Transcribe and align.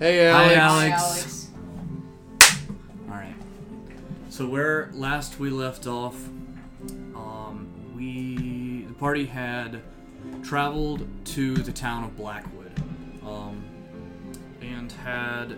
Hey, 0.00 0.26
Alex. 0.26 0.54
Hi, 0.54 0.54
Alex. 0.54 1.02
Alex. 1.02 1.50
All 3.08 3.14
right. 3.14 3.36
So 4.28 4.44
where 4.44 4.90
last 4.92 5.38
we 5.38 5.50
left 5.50 5.86
off, 5.86 6.16
um, 7.14 7.68
we 7.94 8.86
the 8.88 8.94
party 8.94 9.24
had 9.24 9.82
traveled 10.42 11.06
to 11.26 11.54
the 11.54 11.70
town 11.70 12.02
of 12.02 12.16
Blackwood, 12.16 12.72
um, 13.24 13.62
and 14.60 14.90
had 14.90 15.56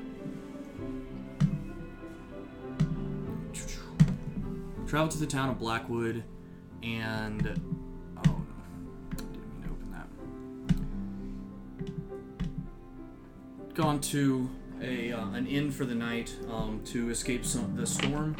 traveled 4.87 5.13
to 5.13 5.19
the 5.19 5.27
town 5.27 5.49
of 5.49 5.59
Blackwood, 5.59 6.25
and 6.83 7.76
gone 13.77 14.01
to 14.01 14.49
a 14.81 15.13
uh, 15.13 15.31
an 15.33 15.47
inn 15.47 15.71
for 15.71 15.85
the 15.85 15.95
night 15.95 16.35
um, 16.51 16.81
to 16.87 17.11
escape 17.11 17.45
some 17.45 17.77
the 17.77 17.87
storm, 17.87 18.35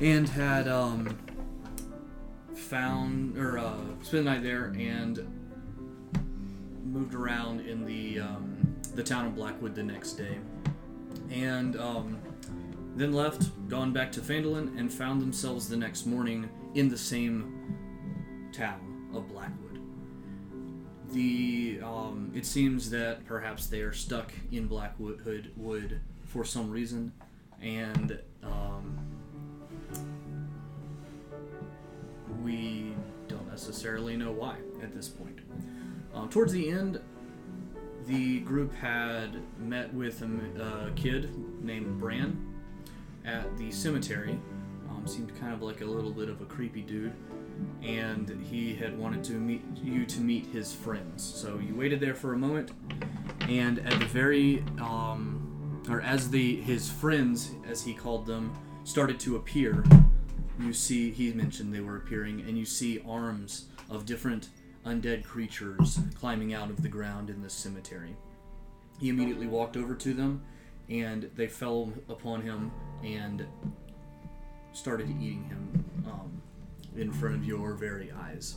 and 0.00 0.28
had 0.28 0.68
um, 0.68 1.18
found 2.54 3.36
or 3.36 3.58
uh, 3.58 3.76
spent 4.02 4.24
the 4.24 4.30
night 4.30 4.42
there 4.42 4.66
and 4.78 5.26
moved 6.84 7.14
around 7.14 7.60
in 7.60 7.84
the 7.84 8.20
um, 8.20 8.76
the 8.94 9.02
town 9.02 9.26
of 9.26 9.34
Blackwood 9.34 9.74
the 9.74 9.82
next 9.82 10.12
day, 10.12 10.38
and 11.30 11.76
um, 11.76 12.18
then 12.94 13.12
left, 13.12 13.50
gone 13.68 13.92
back 13.92 14.12
to 14.12 14.20
Fandolin, 14.20 14.78
and 14.78 14.92
found 14.92 15.20
themselves 15.20 15.68
the 15.68 15.76
next 15.76 16.06
morning 16.06 16.48
in 16.76 16.88
the 16.88 16.98
same 16.98 17.76
town 18.52 19.10
of 19.12 19.28
Blackwood 19.28 19.69
the 21.12 21.80
um, 21.82 22.30
it 22.34 22.46
seems 22.46 22.90
that 22.90 23.24
perhaps 23.26 23.66
they 23.66 23.80
are 23.80 23.92
stuck 23.92 24.32
in 24.52 24.66
Blackwood 24.66 25.20
Hood 25.20 25.52
Wood 25.56 26.00
for 26.24 26.44
some 26.44 26.70
reason, 26.70 27.12
and 27.60 28.18
um, 28.42 28.98
we 32.44 32.94
don't 33.28 33.48
necessarily 33.48 34.16
know 34.16 34.32
why 34.32 34.56
at 34.82 34.94
this 34.94 35.08
point. 35.08 35.38
Um, 36.14 36.28
towards 36.28 36.52
the 36.52 36.68
end, 36.70 37.00
the 38.06 38.40
group 38.40 38.74
had 38.74 39.40
met 39.58 39.92
with 39.94 40.22
a 40.22 40.92
kid 40.96 41.32
named 41.62 41.98
Bran 42.00 42.36
at 43.24 43.56
the 43.58 43.70
cemetery. 43.70 44.38
Um, 44.88 45.06
seemed 45.06 45.38
kind 45.38 45.52
of 45.52 45.62
like 45.62 45.82
a 45.82 45.84
little 45.84 46.10
bit 46.10 46.28
of 46.28 46.40
a 46.40 46.44
creepy 46.44 46.82
dude 46.82 47.12
and 47.82 48.28
he 48.50 48.74
had 48.74 48.98
wanted 48.98 49.24
to 49.24 49.32
meet 49.32 49.62
you 49.82 50.04
to 50.06 50.20
meet 50.20 50.46
his 50.46 50.72
friends. 50.72 51.22
So 51.22 51.58
you 51.58 51.74
waited 51.74 52.00
there 52.00 52.14
for 52.14 52.34
a 52.34 52.38
moment, 52.38 52.72
and 53.48 53.78
at 53.80 53.98
the 53.98 54.06
very, 54.06 54.64
um, 54.80 55.82
or 55.88 56.00
as 56.00 56.30
the 56.30 56.60
his 56.60 56.90
friends, 56.90 57.52
as 57.68 57.82
he 57.82 57.94
called 57.94 58.26
them, 58.26 58.52
started 58.84 59.18
to 59.20 59.36
appear, 59.36 59.84
you 60.58 60.72
see 60.72 61.10
he 61.10 61.32
mentioned 61.32 61.72
they 61.74 61.80
were 61.80 61.96
appearing, 61.96 62.40
and 62.40 62.58
you 62.58 62.64
see 62.64 63.02
arms 63.08 63.66
of 63.88 64.06
different 64.06 64.48
undead 64.86 65.24
creatures 65.24 65.98
climbing 66.14 66.54
out 66.54 66.70
of 66.70 66.82
the 66.82 66.88
ground 66.88 67.30
in 67.30 67.42
this 67.42 67.52
cemetery. 67.52 68.16
He 68.98 69.08
immediately 69.08 69.46
walked 69.46 69.76
over 69.76 69.94
to 69.94 70.14
them, 70.14 70.42
and 70.88 71.30
they 71.34 71.46
fell 71.46 71.92
upon 72.08 72.42
him 72.42 72.70
and 73.02 73.46
started 74.72 75.08
eating 75.10 75.44
him. 75.44 75.84
Um, 76.06 76.42
in 76.96 77.12
front 77.12 77.36
of 77.36 77.44
your 77.44 77.74
very 77.74 78.10
eyes. 78.12 78.56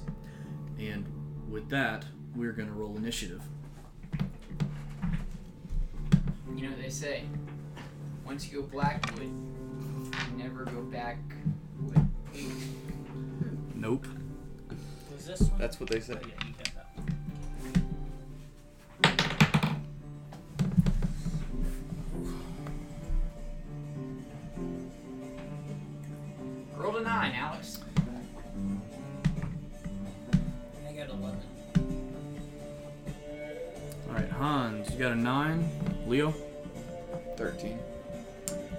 And 0.80 1.06
with 1.50 1.70
that, 1.70 2.06
we're 2.36 2.52
going 2.52 2.67
to 2.67 2.73
roll 2.73 2.98
initiative. 2.98 3.44
You 6.56 6.64
know 6.64 6.70
what 6.70 6.81
they 6.81 6.89
say. 6.89 7.23
Once 8.26 8.52
you 8.52 8.61
go 8.61 8.67
Blackwood, 8.67 9.28
you 9.28 10.11
never 10.38 10.66
go 10.66 10.81
back. 10.81 11.17
Wood. 11.80 12.08
Nope. 13.76 14.08
Was 15.14 15.26
this 15.26 15.42
one? 15.42 15.60
That's 15.60 15.80
what 15.80 15.89
they 15.89 15.99
say. 15.99 16.14
Oh, 16.16 16.20
yeah, 16.26 16.48
you 16.48 16.54
got 16.54 16.73
that 16.76 16.88
one. 16.95 17.10
Roll 26.77 26.98
a 26.98 27.02
nine, 27.02 27.33
Alex. 27.36 27.83
All 34.13 34.19
right, 34.19 34.29
Hans, 34.29 34.91
you 34.91 34.99
got 34.99 35.13
a 35.13 35.15
9. 35.15 35.69
Leo, 36.05 36.35
13. 37.35 37.79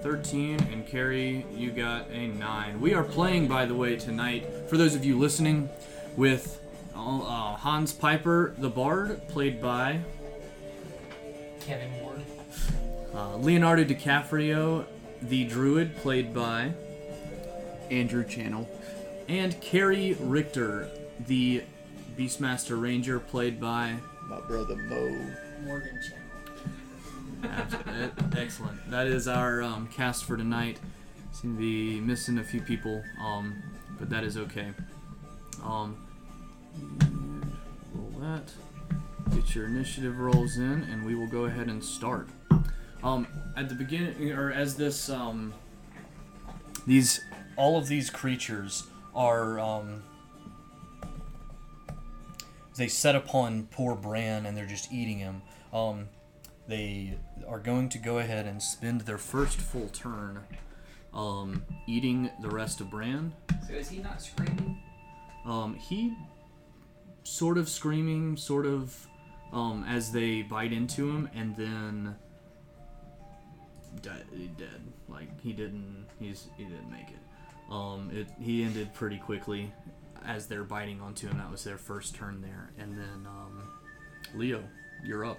13. 0.00 0.60
And 0.70 0.86
Carrie, 0.86 1.44
you 1.52 1.72
got 1.72 2.08
a 2.12 2.28
9. 2.28 2.80
We 2.80 2.94
are 2.94 3.02
playing, 3.02 3.48
by 3.48 3.66
the 3.66 3.74
way, 3.74 3.96
tonight, 3.96 4.46
for 4.68 4.76
those 4.76 4.94
of 4.94 5.04
you 5.04 5.18
listening, 5.18 5.68
with 6.16 6.60
uh, 6.94 7.56
Hans 7.56 7.92
Piper, 7.92 8.54
the 8.58 8.70
Bard, 8.70 9.26
played 9.26 9.60
by 9.60 9.98
Kevin 11.66 11.90
Ward. 12.00 12.22
uh, 13.12 13.36
Leonardo 13.38 13.82
DiCaprio, 13.82 14.84
the 15.20 15.46
Druid, 15.46 15.96
played 15.96 16.32
by 16.32 16.70
Andrew 17.90 18.24
Channel. 18.24 18.68
and 19.28 19.60
Carrie 19.60 20.16
Richter, 20.20 20.88
the 21.26 21.64
Beastmaster 22.16 22.80
Ranger, 22.80 23.18
played 23.18 23.60
by 23.60 23.96
My 24.28 24.40
brother 24.40 24.76
Mo. 24.76 25.16
Morgan 25.64 26.00
Channel. 26.02 26.24
Excellent. 28.36 28.90
That 28.90 29.06
is 29.06 29.28
our 29.28 29.62
um, 29.62 29.86
cast 29.88 30.24
for 30.24 30.36
tonight. 30.36 30.78
Seem 31.32 31.54
to 31.54 31.58
be 31.58 32.00
missing 32.00 32.38
a 32.38 32.44
few 32.44 32.60
people, 32.60 33.02
um, 33.20 33.62
but 33.98 34.08
that 34.10 34.24
is 34.24 34.36
okay. 34.36 34.72
Um, 35.62 35.96
roll 37.94 38.20
that. 38.20 38.50
Get 39.34 39.54
your 39.54 39.66
initiative 39.66 40.18
rolls 40.18 40.56
in, 40.58 40.82
and 40.90 41.04
we 41.04 41.14
will 41.14 41.26
go 41.26 41.44
ahead 41.46 41.68
and 41.68 41.82
start. 41.82 42.28
Um, 43.02 43.26
at 43.56 43.68
the 43.68 43.74
beginning, 43.74 44.32
or 44.32 44.52
as 44.52 44.76
this, 44.76 45.10
um, 45.10 45.52
these, 46.86 47.20
all 47.56 47.76
of 47.76 47.88
these 47.88 48.10
creatures 48.10 48.84
are, 49.14 49.58
um, 49.58 50.02
they 52.76 52.88
set 52.88 53.14
upon 53.14 53.66
poor 53.70 53.94
Bran, 53.94 54.46
and 54.46 54.56
they're 54.56 54.66
just 54.66 54.92
eating 54.92 55.18
him. 55.18 55.42
Um, 55.72 56.08
they 56.66 57.16
are 57.46 57.58
going 57.58 57.88
to 57.90 57.98
go 57.98 58.18
ahead 58.18 58.46
and 58.46 58.62
spend 58.62 59.02
their 59.02 59.18
first 59.18 59.60
full 59.60 59.88
turn 59.88 60.40
um, 61.12 61.62
eating 61.86 62.30
the 62.40 62.48
rest 62.48 62.80
of 62.80 62.90
Bran. 62.90 63.32
So 63.68 63.74
is 63.74 63.88
he 63.88 63.98
not 63.98 64.20
screaming? 64.20 64.78
Um, 65.46 65.74
he 65.74 66.16
sort 67.22 67.58
of 67.58 67.68
screaming, 67.68 68.36
sort 68.36 68.66
of 68.66 69.06
um, 69.52 69.84
as 69.88 70.10
they 70.10 70.42
bite 70.42 70.72
into 70.72 71.08
him, 71.08 71.28
and 71.34 71.54
then 71.56 72.16
dead. 74.02 74.24
dead. 74.58 74.80
Like 75.08 75.40
he 75.40 75.52
didn't. 75.52 76.06
He's 76.18 76.48
he 76.56 76.64
didn't 76.64 76.90
make 76.90 77.08
it. 77.08 77.72
Um, 77.72 78.10
it 78.12 78.28
he 78.40 78.64
ended 78.64 78.92
pretty 78.94 79.18
quickly 79.18 79.72
as 80.26 80.46
they're 80.46 80.64
biting 80.64 81.00
onto 81.00 81.28
him. 81.28 81.38
That 81.38 81.50
was 81.50 81.64
their 81.64 81.78
first 81.78 82.14
turn 82.14 82.40
there, 82.40 82.70
and 82.78 82.96
then 82.96 83.26
um, 83.26 83.62
Leo, 84.34 84.62
you're 85.04 85.24
up. 85.24 85.38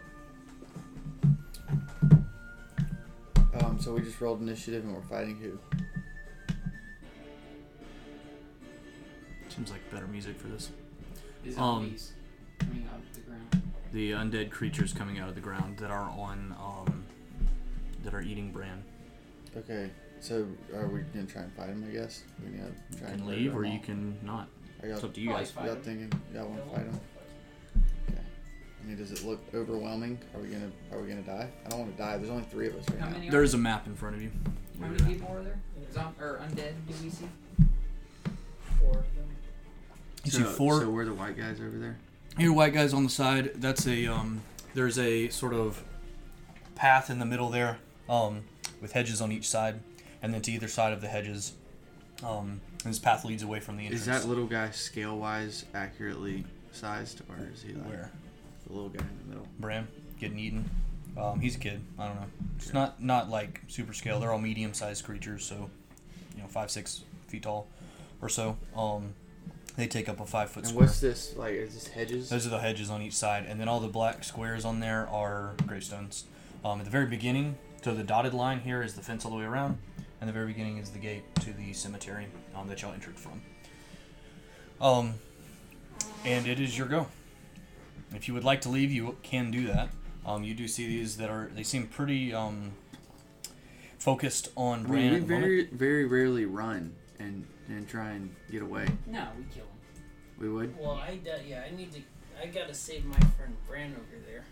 Um, 3.61 3.79
so 3.79 3.93
we 3.93 4.01
just 4.01 4.19
rolled 4.19 4.41
initiative 4.41 4.83
and 4.83 4.93
we're 4.93 5.01
fighting 5.03 5.37
who? 5.37 5.57
Seems 9.49 9.71
like 9.71 9.89
better 9.91 10.07
music 10.07 10.37
for 10.39 10.47
this. 10.47 10.71
The 11.43 11.51
Um, 11.51 11.55
zombies 11.85 12.11
coming 12.59 12.85
out 12.91 12.99
of 12.99 13.13
the 13.15 13.21
ground. 13.21 13.61
the 13.93 14.11
undead 14.11 14.51
creatures 14.51 14.91
coming 14.91 15.19
out 15.19 15.29
of 15.29 15.35
the 15.35 15.41
ground 15.41 15.77
that 15.77 15.89
are 15.91 16.09
on 16.09 16.53
um, 16.59 17.03
that 18.03 18.13
are 18.13 18.21
eating 18.21 18.51
Bran. 18.51 18.83
Okay, 19.55 19.89
so 20.19 20.45
are 20.75 20.87
we 20.87 20.99
gonna 21.13 21.25
try 21.25 21.43
and 21.43 21.53
fight 21.53 21.69
him? 21.69 21.85
I 21.87 21.93
guess 21.93 22.23
we 22.43 22.57
gotta 22.57 22.73
You 22.91 22.97
try 22.97 23.07
can 23.11 23.19
and 23.21 23.27
leave 23.27 23.53
murder 23.53 23.59
or 23.59 23.65
you 23.65 23.71
all. 23.77 23.79
can 23.85 24.17
not. 24.25 24.49
Are 24.85 24.89
y'all, 24.89 24.97
It's 24.97 25.03
up 25.03 25.13
to 25.15 25.21
you 25.21 25.29
guys. 25.29 25.49
Fight 25.49 25.65
y'all 25.65 25.75
thinking 25.77 26.11
y'all 26.31 26.45
want 26.45 26.63
to 26.63 26.69
fight 26.69 26.85
him? 26.85 26.99
Okay. 28.07 28.19
I 28.19 28.87
mean, 28.87 28.97
does 28.97 29.11
it 29.11 29.25
look 29.25 29.41
overwhelming? 29.55 30.19
Are 30.35 30.39
we 30.39 30.49
gonna 30.49 30.69
Are 30.91 30.99
we 30.99 31.07
gonna 31.07 31.23
die? 31.23 31.49
I 31.65 31.69
don't 31.69 31.79
want 31.79 31.97
to 31.97 32.03
die. 32.03 32.17
There's 32.17 32.29
only 32.29 32.43
three 32.43 32.67
of 32.67 32.75
us 32.75 32.87
right 32.91 32.99
How 32.99 33.07
now. 33.07 33.13
many? 33.13 33.29
There 33.31 33.41
a 33.43 33.57
map 33.57 33.87
in 33.87 33.95
front 33.95 34.15
of 34.15 34.21
you. 34.21 34.29
How 34.79 34.85
many 34.85 35.03
people 35.03 35.35
are 35.35 35.41
there? 35.41 35.59
Zom- 35.91 36.13
or 36.21 36.37
undead? 36.37 36.73
Do 36.87 36.93
we 37.03 37.09
see? 37.09 37.27
Four 38.79 38.89
of 38.89 39.15
them. 39.15 39.35
You 40.23 40.31
see 40.31 40.43
four. 40.43 40.81
So 40.81 40.89
we're 40.91 41.05
the 41.05 41.15
white 41.15 41.35
guys 41.35 41.59
over 41.59 41.79
there. 41.79 41.97
Your 42.37 42.53
white 42.53 42.73
guys 42.75 42.93
on 42.93 43.03
the 43.05 43.09
side. 43.09 43.53
That's 43.55 43.87
a 43.87 44.05
um. 44.05 44.43
There's 44.75 44.99
a 44.99 45.29
sort 45.29 45.55
of 45.55 45.83
path 46.75 47.09
in 47.09 47.17
the 47.17 47.25
middle 47.25 47.49
there, 47.49 47.79
um, 48.07 48.43
with 48.83 48.91
hedges 48.91 49.19
on 49.19 49.31
each 49.31 49.49
side, 49.49 49.79
and 50.21 50.31
then 50.31 50.43
to 50.43 50.51
either 50.51 50.67
side 50.67 50.93
of 50.93 51.01
the 51.01 51.07
hedges, 51.07 51.53
um, 52.23 52.61
and 52.85 52.93
this 52.93 52.99
path 52.99 53.25
leads 53.25 53.43
away 53.43 53.59
from 53.59 53.77
the 53.77 53.83
entrance. 53.83 54.01
Is 54.01 54.07
that 54.07 54.27
little 54.27 54.45
guy 54.45 54.69
scale 54.71 55.17
wise 55.17 55.65
accurately 55.73 56.45
sized, 56.71 57.21
or 57.29 57.35
is 57.51 57.63
he 57.63 57.73
like 57.73 57.87
where? 57.87 58.11
the 58.67 58.73
little 58.73 58.89
guy 58.89 59.01
in 59.01 59.19
the 59.23 59.35
middle? 59.35 59.47
Bran 59.59 59.87
getting 60.19 60.39
eaten. 60.39 60.69
Um, 61.17 61.39
he's 61.39 61.55
a 61.55 61.59
kid. 61.59 61.81
I 61.97 62.07
don't 62.07 62.15
know. 62.15 62.27
It's 62.57 62.73
not 62.73 63.01
not 63.01 63.29
like 63.29 63.61
super 63.67 63.93
scale. 63.93 64.19
They're 64.19 64.31
all 64.31 64.39
medium 64.39 64.73
sized 64.73 65.03
creatures, 65.03 65.45
so 65.45 65.69
you 66.35 66.41
know 66.41 66.47
five 66.47 66.69
six 66.69 67.03
feet 67.27 67.43
tall 67.43 67.67
or 68.21 68.29
so. 68.29 68.57
Um, 68.75 69.13
they 69.77 69.87
take 69.87 70.07
up 70.07 70.19
a 70.19 70.25
five 70.25 70.49
foot 70.49 70.65
square. 70.67 70.83
And 70.83 70.91
square. 70.93 71.09
what's 71.09 71.19
this 71.29 71.35
like? 71.35 71.53
Is 71.53 71.73
this 71.73 71.87
hedges? 71.87 72.29
Those 72.29 72.45
are 72.45 72.49
the 72.49 72.59
hedges 72.59 72.89
on 72.89 73.01
each 73.01 73.13
side, 73.15 73.45
and 73.47 73.59
then 73.59 73.67
all 73.67 73.79
the 73.79 73.87
black 73.87 74.23
squares 74.23 74.65
on 74.65 74.79
there 74.79 75.07
are 75.09 75.53
gravestones. 75.65 76.25
Um, 76.63 76.79
at 76.79 76.85
the 76.85 76.91
very 76.91 77.05
beginning, 77.05 77.57
so 77.83 77.93
the 77.93 78.03
dotted 78.03 78.33
line 78.33 78.61
here 78.61 78.81
is 78.81 78.95
the 78.95 79.01
fence 79.01 79.23
all 79.23 79.31
the 79.31 79.37
way 79.37 79.43
around, 79.43 79.77
and 80.19 80.27
the 80.27 80.33
very 80.33 80.47
beginning 80.47 80.77
is 80.77 80.89
the 80.91 80.99
gate 80.99 81.23
to 81.41 81.53
the 81.53 81.73
cemetery 81.73 82.27
um, 82.55 82.67
that 82.67 82.81
y'all 82.81 82.93
entered 82.93 83.17
from. 83.17 83.41
Um, 84.81 85.13
and 86.25 86.47
it 86.47 86.59
is 86.59 86.77
your 86.77 86.87
go. 86.87 87.07
If 88.13 88.27
you 88.27 88.33
would 88.33 88.43
like 88.43 88.61
to 88.61 88.69
leave, 88.69 88.91
you 88.91 89.17
can 89.23 89.51
do 89.51 89.67
that. 89.67 89.89
Um, 90.25 90.43
you 90.43 90.53
do 90.53 90.67
see 90.67 90.87
these 90.87 91.17
that 91.17 91.29
are 91.29 91.49
they 91.53 91.63
seem 91.63 91.87
pretty 91.87 92.33
um, 92.33 92.71
focused 93.99 94.49
on 94.55 94.83
we, 94.83 94.89
Bran 94.89 94.99
we 95.11 95.17
at 95.17 95.27
the 95.27 95.33
moment. 95.33 95.41
very 95.41 95.65
very 95.67 96.05
rarely 96.05 96.45
run 96.45 96.95
and 97.19 97.45
and 97.67 97.87
try 97.87 98.09
and 98.11 98.35
get 98.51 98.61
away. 98.61 98.87
No, 99.05 99.27
we 99.37 99.43
kill 99.53 99.63
him. 99.63 100.03
We 100.39 100.49
would. 100.49 100.77
Well, 100.79 100.91
I 100.93 101.15
d- 101.15 101.29
yeah, 101.47 101.63
I 101.71 101.75
need 101.75 101.91
to. 101.93 101.99
I 102.41 102.47
gotta 102.47 102.73
save 102.73 103.05
my 103.05 103.19
friend 103.19 103.55
Bran 103.67 103.93
over 103.93 104.21
there. 104.25 104.45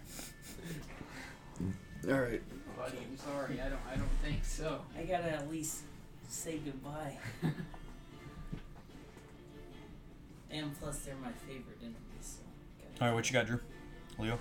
All 2.14 2.22
right. 2.22 2.42
Buddy, 2.84 2.98
I'm 3.10 3.18
sorry. 3.18 3.62
I 3.62 3.70
don't. 3.70 3.80
I 3.90 3.96
don't 3.96 4.10
think 4.22 4.44
so. 4.44 4.82
I 4.98 5.04
gotta 5.04 5.30
at 5.32 5.50
least 5.50 5.84
say 6.28 6.58
goodbye. 6.58 7.18
and 10.52 10.78
plus, 10.82 11.00
they're 11.00 11.16
my 11.16 11.32
favorite 11.48 11.78
enemies. 11.82 11.96
So. 12.20 12.42
gotta- 12.82 13.02
All 13.02 13.08
right, 13.08 13.14
what 13.16 13.30
you 13.30 13.34
got, 13.34 13.48
Drew? 13.48 13.62
Leo. 14.20 14.38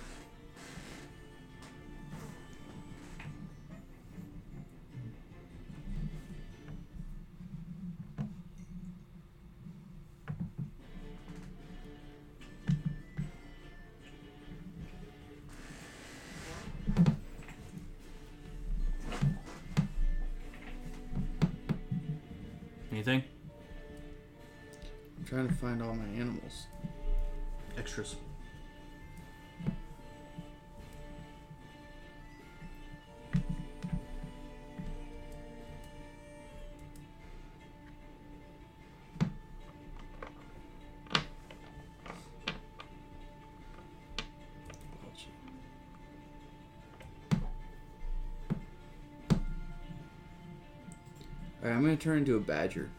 All 51.63 51.69
right, 51.69 51.75
I'm 51.75 51.81
gonna 51.81 51.95
turn 51.95 52.17
into 52.17 52.35
a 52.35 52.39
badger. 52.41 52.89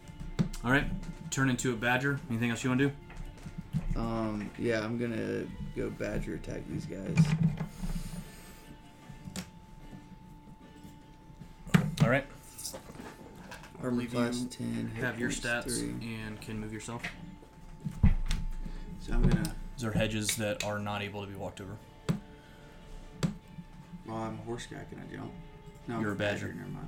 All 0.64 0.70
right. 0.70 0.86
Turn 1.30 1.50
into 1.50 1.72
a 1.72 1.76
badger. 1.76 2.18
Anything 2.30 2.50
else 2.50 2.64
you 2.64 2.70
want 2.70 2.80
to 2.80 2.88
do? 2.88 2.94
Um, 4.00 4.50
yeah, 4.58 4.80
I'm 4.82 4.96
gonna 4.96 5.44
go 5.76 5.90
badger 5.90 6.34
attack 6.36 6.62
these 6.68 6.86
guys. 6.86 7.16
All 12.02 12.08
right. 12.08 12.24
Armor 13.82 13.90
believe 13.90 14.12
class 14.12 14.40
you 14.40 14.46
ten. 14.46 14.90
hit 14.94 15.04
Have 15.04 15.18
your 15.18 15.28
points 15.28 15.44
stats 15.44 15.78
Three. 15.78 15.90
and 16.16 16.40
can 16.40 16.58
move 16.58 16.72
yourself. 16.72 17.02
So 19.00 19.12
I'm 19.12 19.22
gonna. 19.22 19.54
These 19.76 19.84
are 19.84 19.92
hedges 19.92 20.36
that 20.36 20.64
are 20.64 20.78
not 20.78 21.02
able 21.02 21.20
to 21.22 21.26
be 21.30 21.34
walked 21.36 21.60
over. 21.60 21.76
Well, 24.06 24.16
I'm 24.16 24.38
a 24.38 24.42
horse 24.46 24.66
guy. 24.66 24.78
Can 24.88 25.00
I 25.00 25.14
jump? 25.14 25.32
No, 25.88 26.00
You're 26.00 26.10
I'm 26.10 26.16
a 26.16 26.18
badger. 26.18 26.48
Never 26.54 26.70
mind. 26.70 26.83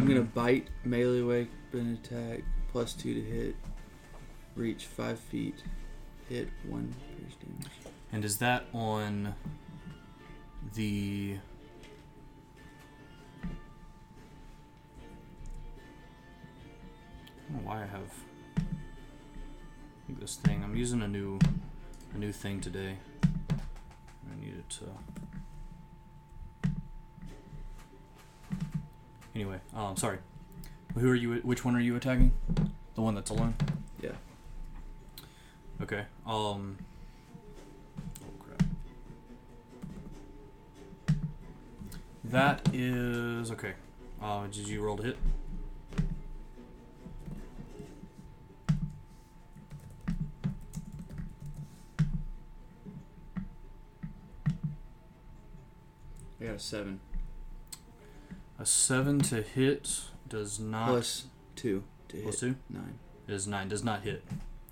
I'm 0.00 0.08
gonna 0.08 0.22
bite, 0.22 0.68
melee 0.82 1.20
weapon 1.20 2.00
attack, 2.02 2.42
plus 2.72 2.94
two 2.94 3.12
to 3.12 3.20
hit, 3.20 3.54
reach 4.56 4.86
five 4.86 5.20
feet, 5.20 5.62
hit 6.26 6.48
one 6.66 6.94
pierce 7.18 7.34
damage. 7.34 7.70
And 8.10 8.24
is 8.24 8.38
that 8.38 8.64
on 8.72 9.34
the 10.74 11.36
I 13.42 13.48
don't 17.52 17.62
know 17.62 17.68
why 17.68 17.82
I 17.82 17.86
have 17.86 18.10
this 20.18 20.36
thing. 20.36 20.64
I'm 20.64 20.76
using 20.76 21.02
a 21.02 21.08
new 21.08 21.38
a 22.14 22.16
new 22.16 22.32
thing 22.32 22.62
today. 22.62 22.96
I 23.22 24.40
need 24.40 24.54
it 24.54 24.70
to 24.78 24.86
Anyway, 29.40 29.58
um 29.74 29.96
sorry. 29.96 30.18
Who 30.98 31.10
are 31.10 31.14
you 31.14 31.36
which 31.36 31.64
one 31.64 31.74
are 31.74 31.80
you 31.80 31.96
attacking? 31.96 32.32
The 32.94 33.00
one 33.00 33.14
that's 33.14 33.30
alone? 33.30 33.54
Yeah. 34.02 34.10
Okay. 35.80 36.04
Um 36.26 36.76
Oh 38.22 38.26
crap. 38.38 38.62
That 42.24 42.68
is 42.74 43.50
okay. 43.52 43.72
Uh, 44.20 44.46
did 44.48 44.68
you 44.68 44.82
roll 44.82 44.98
to 44.98 45.04
hit? 45.04 45.16
I 56.38 56.44
got 56.44 56.56
a 56.56 56.58
seven. 56.58 57.00
A 58.60 58.66
seven 58.66 59.20
to 59.20 59.40
hit 59.40 60.02
does 60.28 60.60
not. 60.60 60.88
Plus 60.88 61.24
two 61.56 61.82
to 62.08 62.18
plus 62.18 62.40
hit. 62.40 62.50
two 62.50 62.56
Nine. 62.68 62.98
is 63.26 63.46
nine. 63.46 63.68
Does 63.68 63.82
not 63.82 64.02
hit. 64.02 64.22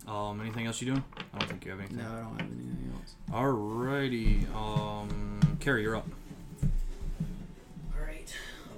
Um, 0.06 0.42
anything 0.42 0.66
else 0.66 0.82
you 0.82 0.88
doing? 0.88 1.04
I 1.32 1.38
don't 1.38 1.48
think 1.48 1.64
you 1.64 1.70
have 1.70 1.80
anything. 1.80 1.96
No, 1.96 2.04
I 2.04 2.20
don't 2.20 2.40
have 2.40 2.50
anything 2.50 2.92
else. 2.94 3.14
Alrighty. 3.30 4.54
Um, 4.54 5.40
Carrie, 5.60 5.82
you're 5.82 5.96
up. 5.96 6.06
All 7.94 8.04
right. 8.04 8.36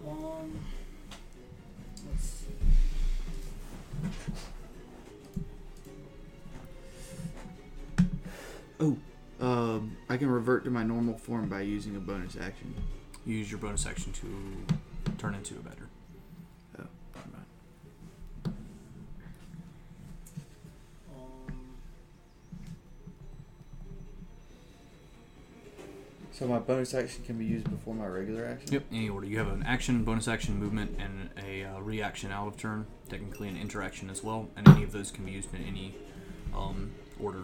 Um. 0.08 0.60
Let's 2.08 2.24
see. 2.24 2.46
Oh, 8.80 8.96
um, 9.40 9.96
I 10.08 10.16
can 10.16 10.30
revert 10.30 10.62
to 10.64 10.70
my 10.70 10.84
normal 10.84 11.18
form 11.18 11.48
by 11.48 11.62
using 11.62 11.96
a 11.96 12.00
bonus 12.00 12.36
action. 12.40 12.74
Use 13.26 13.50
your 13.50 13.58
bonus 13.60 13.86
action 13.86 14.12
to 14.12 14.74
turn 15.20 15.34
into 15.34 15.54
a 15.54 15.58
badger. 15.58 15.86
Oh, 16.78 16.86
never 17.14 17.28
mind. 17.30 18.54
Um. 21.14 21.52
So 26.32 26.46
my 26.46 26.58
bonus 26.58 26.94
action 26.94 27.22
can 27.24 27.36
be 27.36 27.44
used 27.44 27.70
before 27.70 27.94
my 27.94 28.06
regular 28.06 28.46
action. 28.46 28.72
Yep. 28.72 28.84
Any 28.90 29.10
order. 29.10 29.26
You 29.26 29.36
have 29.36 29.48
an 29.48 29.62
action, 29.64 30.04
bonus 30.04 30.26
action, 30.26 30.58
movement, 30.58 30.98
and 30.98 31.28
a 31.36 31.64
uh, 31.64 31.80
reaction 31.80 32.32
out 32.32 32.48
of 32.48 32.56
turn. 32.56 32.86
Technically, 33.10 33.48
an 33.48 33.58
interaction 33.58 34.08
as 34.08 34.24
well, 34.24 34.48
and 34.56 34.66
any 34.68 34.84
of 34.84 34.92
those 34.92 35.10
can 35.10 35.26
be 35.26 35.32
used 35.32 35.52
in 35.54 35.62
any 35.64 35.96
um, 36.56 36.92
order, 37.20 37.42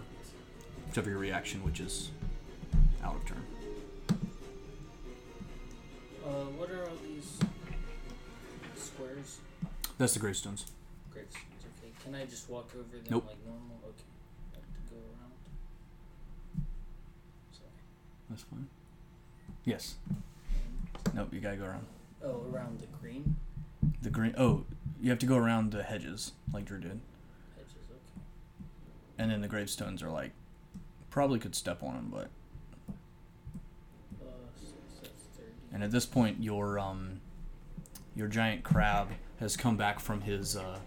except 0.88 1.04
for 1.04 1.10
your 1.10 1.18
reaction, 1.18 1.62
which 1.62 1.78
is 1.78 2.10
out 3.04 3.16
of 3.16 3.26
turn. 3.26 3.44
Uh, 6.24 6.46
what 6.58 6.70
are 6.70 6.82
all 6.82 6.88
these 6.88 6.95
squares? 8.96 9.38
That's 9.98 10.14
the 10.14 10.20
gravestones. 10.20 10.66
Great. 11.12 11.26
Okay. 11.30 11.92
Can 12.02 12.14
I 12.14 12.24
just 12.24 12.48
walk 12.50 12.70
over 12.74 12.96
them 12.96 13.04
Nope. 13.10 13.26
like 13.26 13.36
normal? 13.44 13.76
Okay. 13.84 14.02
I 14.52 14.56
have 14.56 14.64
to 14.64 14.94
go 14.94 14.96
around. 14.96 15.32
Sorry. 17.52 17.70
That's 18.30 18.42
fine. 18.42 18.66
Yes. 19.64 19.96
Nope. 21.14 21.28
You 21.32 21.40
gotta 21.40 21.56
go 21.56 21.64
around 21.64 21.86
Oh, 22.24 22.42
around 22.52 22.80
the 22.80 22.86
green. 23.00 23.36
the 24.02 24.10
green. 24.10 24.34
Oh, 24.38 24.64
You 25.00 25.10
have 25.10 25.18
to 25.20 25.26
go 25.26 25.36
around 25.36 25.72
the 25.72 25.82
hedges 25.82 26.32
like 26.52 26.64
Drew 26.64 26.80
did, 26.80 27.00
Hedges, 27.56 27.74
okay. 27.90 28.22
and 29.18 29.30
then 29.30 29.42
the 29.42 29.48
gravestones 29.48 30.02
are 30.02 30.10
like 30.10 30.32
probably 31.10 31.38
could 31.38 31.54
step 31.54 31.82
on 31.82 31.94
them, 31.94 32.08
but 32.10 32.30
Uh, 34.20 34.24
six, 34.58 34.72
that's 35.02 35.22
30. 35.36 35.50
and 35.72 35.84
at 35.84 35.90
this 35.90 36.06
point 36.06 36.42
your 36.42 36.78
um 36.78 37.20
your 38.16 38.28
giant 38.28 38.64
crab 38.64 39.08
has 39.38 39.56
come 39.56 39.76
back 39.76 40.00
from 40.00 40.22
his 40.22 40.56
uh 40.56 40.78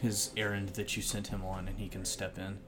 his 0.00 0.30
errand 0.36 0.70
that 0.70 0.96
you 0.96 1.02
sent 1.02 1.28
him 1.28 1.44
on, 1.44 1.68
and 1.68 1.78
he 1.78 1.88
can 1.88 2.04
step 2.04 2.38
in. 2.38 2.58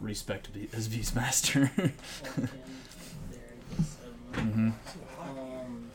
Respect 0.00 0.52
be- 0.52 0.68
as 0.72 0.88
Beastmaster. 0.88 1.62
walk 1.78 1.78
I 1.78 1.92
guess. 3.76 3.96
I 4.02 4.36
don't 4.36 4.56
know. 4.56 4.72
mm-hmm. 4.72 5.28
Um, 5.28 5.90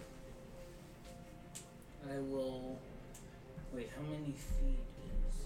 I 2.12 2.18
will. 2.20 2.80
Wait, 3.74 3.90
how 3.96 4.02
many 4.04 4.34
feet 4.34 4.80
is 5.30 5.46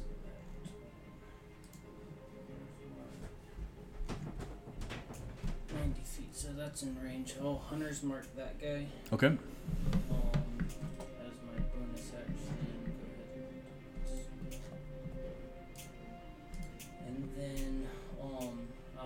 that? 5.67 5.75
Ninety 5.75 6.01
feet, 6.03 6.35
so 6.35 6.47
that's 6.55 6.81
in 6.83 6.95
range. 7.03 7.35
Oh, 7.41 7.55
hunters 7.69 8.01
mark 8.03 8.25
that 8.35 8.59
guy. 8.61 8.85
Okay. 9.11 9.27
Um, 9.27 10.42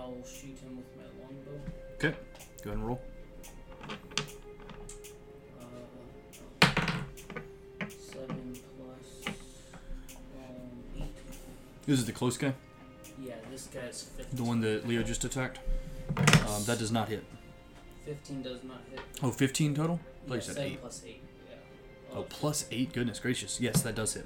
I'll 0.08 0.26
shoot 0.26 0.58
him 0.60 0.78
with 0.78 0.96
my 0.96 1.04
longbow. 1.22 1.60
Okay, 1.96 2.16
go 2.64 2.70
ahead 2.72 2.78
and 2.78 2.88
roll. 2.88 3.02
Uh, 5.60 6.66
seven 8.00 8.54
plus 8.78 9.36
um, 10.38 11.02
eight. 11.02 11.16
This 11.86 12.00
is 12.00 12.06
the 12.06 12.12
close 12.14 12.38
guy, 12.38 12.54
Yeah, 13.22 13.34
this 13.52 13.68
guy's 13.68 14.04
fifteen. 14.16 14.38
the 14.38 14.44
one 14.44 14.62
that 14.62 14.88
Leo 14.88 15.04
just 15.04 15.26
attacked. 15.26 15.60
Um, 16.18 16.64
that 16.66 16.80
does 16.80 16.92
not 16.92 17.10
hit. 17.10 17.24
Fifteen 18.06 18.42
does 18.42 18.64
not 18.64 18.82
hit. 18.90 19.02
Oh, 19.22 19.32
15 19.32 19.76
total? 19.76 20.00
I 20.26 20.30
thought 20.30 20.30
Yeah, 20.30 20.36
you 20.36 20.42
said 20.42 20.56
seven 20.56 20.72
8. 20.72 20.82
plus 20.82 21.02
eight. 21.06 21.22
Yeah. 21.50 21.56
Oh, 22.14 22.20
Uh, 22.22 22.24
plus 22.30 22.66
8. 22.72 22.94
Goodness 22.94 23.20
gracious. 23.20 23.60
Yes, 23.60 23.82
that 23.82 23.96
does 23.96 24.14
hit. 24.14 24.26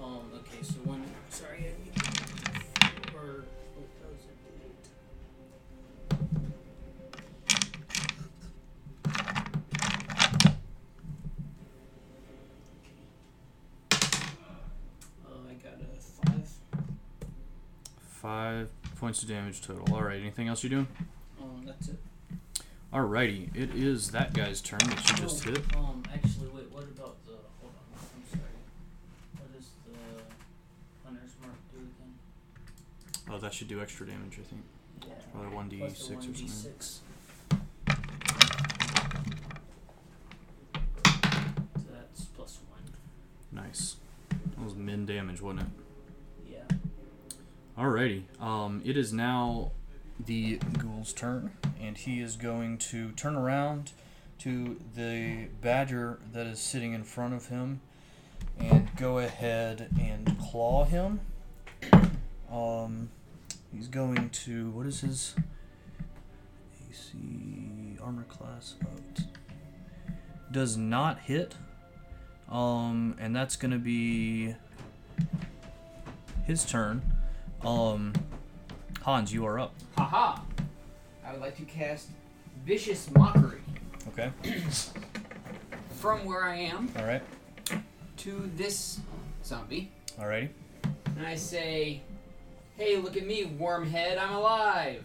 Um. 0.00 0.30
Okay. 0.34 0.62
So 0.62 0.74
one. 0.84 1.04
Sorry. 1.28 1.66
Five 18.28 18.68
points 19.00 19.22
of 19.22 19.30
damage 19.30 19.62
total. 19.62 19.90
Alright, 19.90 20.20
anything 20.20 20.48
else 20.48 20.62
you're 20.62 20.68
doing? 20.68 20.86
Um. 21.40 21.62
That's 21.64 21.88
it. 21.88 21.96
Alrighty, 22.92 23.48
it 23.56 23.74
is 23.74 24.10
that 24.10 24.34
guy's 24.34 24.60
turn 24.60 24.80
that 24.80 25.10
you 25.10 25.16
just 25.16 25.46
Oh, 25.46 25.50
hit. 25.50 25.62
Um, 25.74 26.02
actually, 26.12 26.48
wait. 26.48 26.70
What 26.70 26.82
about 26.82 27.16
the? 27.24 27.32
Hold 27.62 27.72
on. 27.72 27.96
I'm 27.96 28.28
sorry. 28.28 28.52
What 29.38 29.50
does 29.56 29.68
the 29.86 29.96
hunter's 31.06 31.32
mark 31.40 31.54
do 31.72 31.78
again? 31.78 33.32
Oh, 33.34 33.38
that 33.38 33.54
should 33.54 33.68
do 33.68 33.80
extra 33.80 34.06
damage, 34.06 34.38
I 34.38 34.42
think. 34.42 34.62
Yeah. 35.06 35.14
Probably 35.32 35.78
1d6 35.78 35.90
or 35.90 35.94
something. 35.94 36.34
1d6. 36.34 36.98
So 41.76 41.86
that's 41.94 42.24
plus 42.36 42.58
one. 42.68 43.64
Nice. 43.64 43.96
That 44.28 44.62
was 44.62 44.74
min 44.74 45.06
damage, 45.06 45.40
wasn't 45.40 45.62
it? 45.62 45.87
Alrighty. 47.78 48.24
Um, 48.40 48.82
it 48.84 48.96
is 48.96 49.12
now 49.12 49.70
the 50.18 50.56
ghoul's 50.78 51.12
turn, 51.12 51.52
and 51.80 51.96
he 51.96 52.20
is 52.20 52.34
going 52.34 52.78
to 52.78 53.12
turn 53.12 53.36
around 53.36 53.92
to 54.40 54.80
the 54.96 55.46
badger 55.60 56.18
that 56.32 56.48
is 56.48 56.58
sitting 56.58 56.92
in 56.92 57.04
front 57.04 57.34
of 57.34 57.46
him 57.46 57.80
and 58.58 58.88
go 58.96 59.18
ahead 59.18 59.90
and 60.00 60.36
claw 60.40 60.86
him. 60.86 61.20
Um, 62.50 63.10
he's 63.72 63.86
going 63.86 64.30
to 64.30 64.70
what 64.70 64.86
is 64.86 65.02
his 65.02 65.36
AC 66.90 67.96
armor 68.02 68.24
class? 68.24 68.74
Does 70.50 70.76
not 70.76 71.20
hit. 71.20 71.54
Um, 72.50 73.14
and 73.20 73.36
that's 73.36 73.54
gonna 73.54 73.78
be 73.78 74.56
his 76.44 76.64
turn. 76.64 77.02
Um, 77.64 78.12
Hans, 79.02 79.32
you 79.32 79.44
are 79.46 79.58
up. 79.58 79.74
Haha! 79.96 80.40
I 81.26 81.32
would 81.32 81.40
like 81.40 81.56
to 81.56 81.64
cast 81.64 82.08
Vicious 82.64 83.10
Mockery 83.14 83.60
Okay. 84.08 84.30
from 86.00 86.24
where 86.24 86.44
I 86.44 86.56
am 86.56 86.90
All 86.98 87.04
right. 87.04 87.22
to 88.18 88.50
this 88.56 89.00
zombie. 89.44 89.90
Alrighty. 90.18 90.48
And 91.16 91.26
I 91.26 91.34
say, 91.34 92.00
hey, 92.76 92.96
look 92.96 93.16
at 93.16 93.26
me, 93.26 93.44
wormhead, 93.58 94.18
I'm 94.18 94.32
alive! 94.34 95.04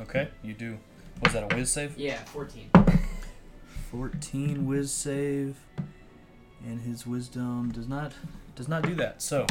Okay. 0.00 0.28
You 0.42 0.54
do. 0.54 0.78
Was 1.22 1.32
that 1.32 1.50
a 1.52 1.56
Wis 1.56 1.70
save? 1.72 1.96
Yeah, 1.98 2.18
14. 2.26 2.70
14 3.90 4.66
Wis 4.66 4.92
save, 4.92 5.56
and 6.64 6.80
his 6.82 7.06
wisdom 7.06 7.72
does 7.72 7.88
not 7.88 8.12
does 8.54 8.68
not 8.68 8.82
do 8.82 8.94
that. 8.96 9.22
So 9.22 9.46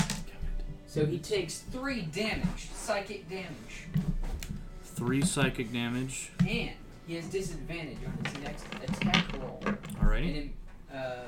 So 0.96 1.06
he 1.06 1.18
takes 1.20 1.58
3 1.58 2.04
damage, 2.04 2.70
psychic 2.74 3.28
damage. 3.30 3.90
three 4.82 5.22
psychic 5.22 5.74
damage. 5.74 6.32
And 6.40 6.72
he 7.06 7.16
has 7.16 7.26
disadvantage 7.26 7.98
on 8.08 8.18
his 8.24 8.42
next 8.42 8.66
attack 8.82 9.26
roll. 9.42 9.60
Alrighty. 10.02 10.28
And 10.28 10.36
in, 10.38 10.54
uh, 10.98 11.26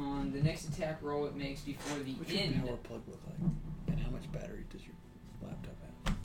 on 0.00 0.32
the 0.32 0.42
next 0.42 0.64
attack 0.70 0.98
roll 1.00 1.26
it 1.26 1.36
makes 1.36 1.60
before 1.60 1.96
the 2.02 2.14
What's 2.14 2.32
your 2.32 2.42
end 2.42 2.66
power 2.66 2.76
plug 2.78 3.02
look 3.06 3.20
like? 3.28 3.38
And 3.86 4.00
how 4.00 4.10
much 4.10 4.32
battery 4.32 4.64
does 4.72 4.80
your 4.82 4.96
laptop 5.48 5.76
have? 6.06 6.16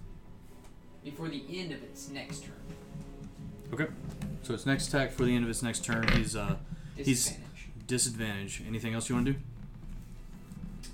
before 1.03 1.29
the 1.29 1.43
end 1.47 1.71
of 1.71 1.83
its 1.83 2.09
next 2.09 2.43
turn. 2.45 2.53
Okay. 3.71 3.85
So 4.41 4.55
its 4.55 4.65
next 4.65 4.87
attack 4.87 5.11
for 5.11 5.25
the 5.25 5.35
end 5.35 5.43
of 5.43 5.49
its 5.51 5.61
next 5.61 5.85
turn, 5.85 6.07
he's 6.13 6.35
uh 6.35 6.55
He's- 6.95 7.05
Disadvantage. 7.07 7.69
disadvantage. 7.85 8.63
Anything 8.67 8.95
else 8.95 9.09
you 9.09 9.15
want 9.15 9.27
to 9.27 9.33
do? 9.33 9.39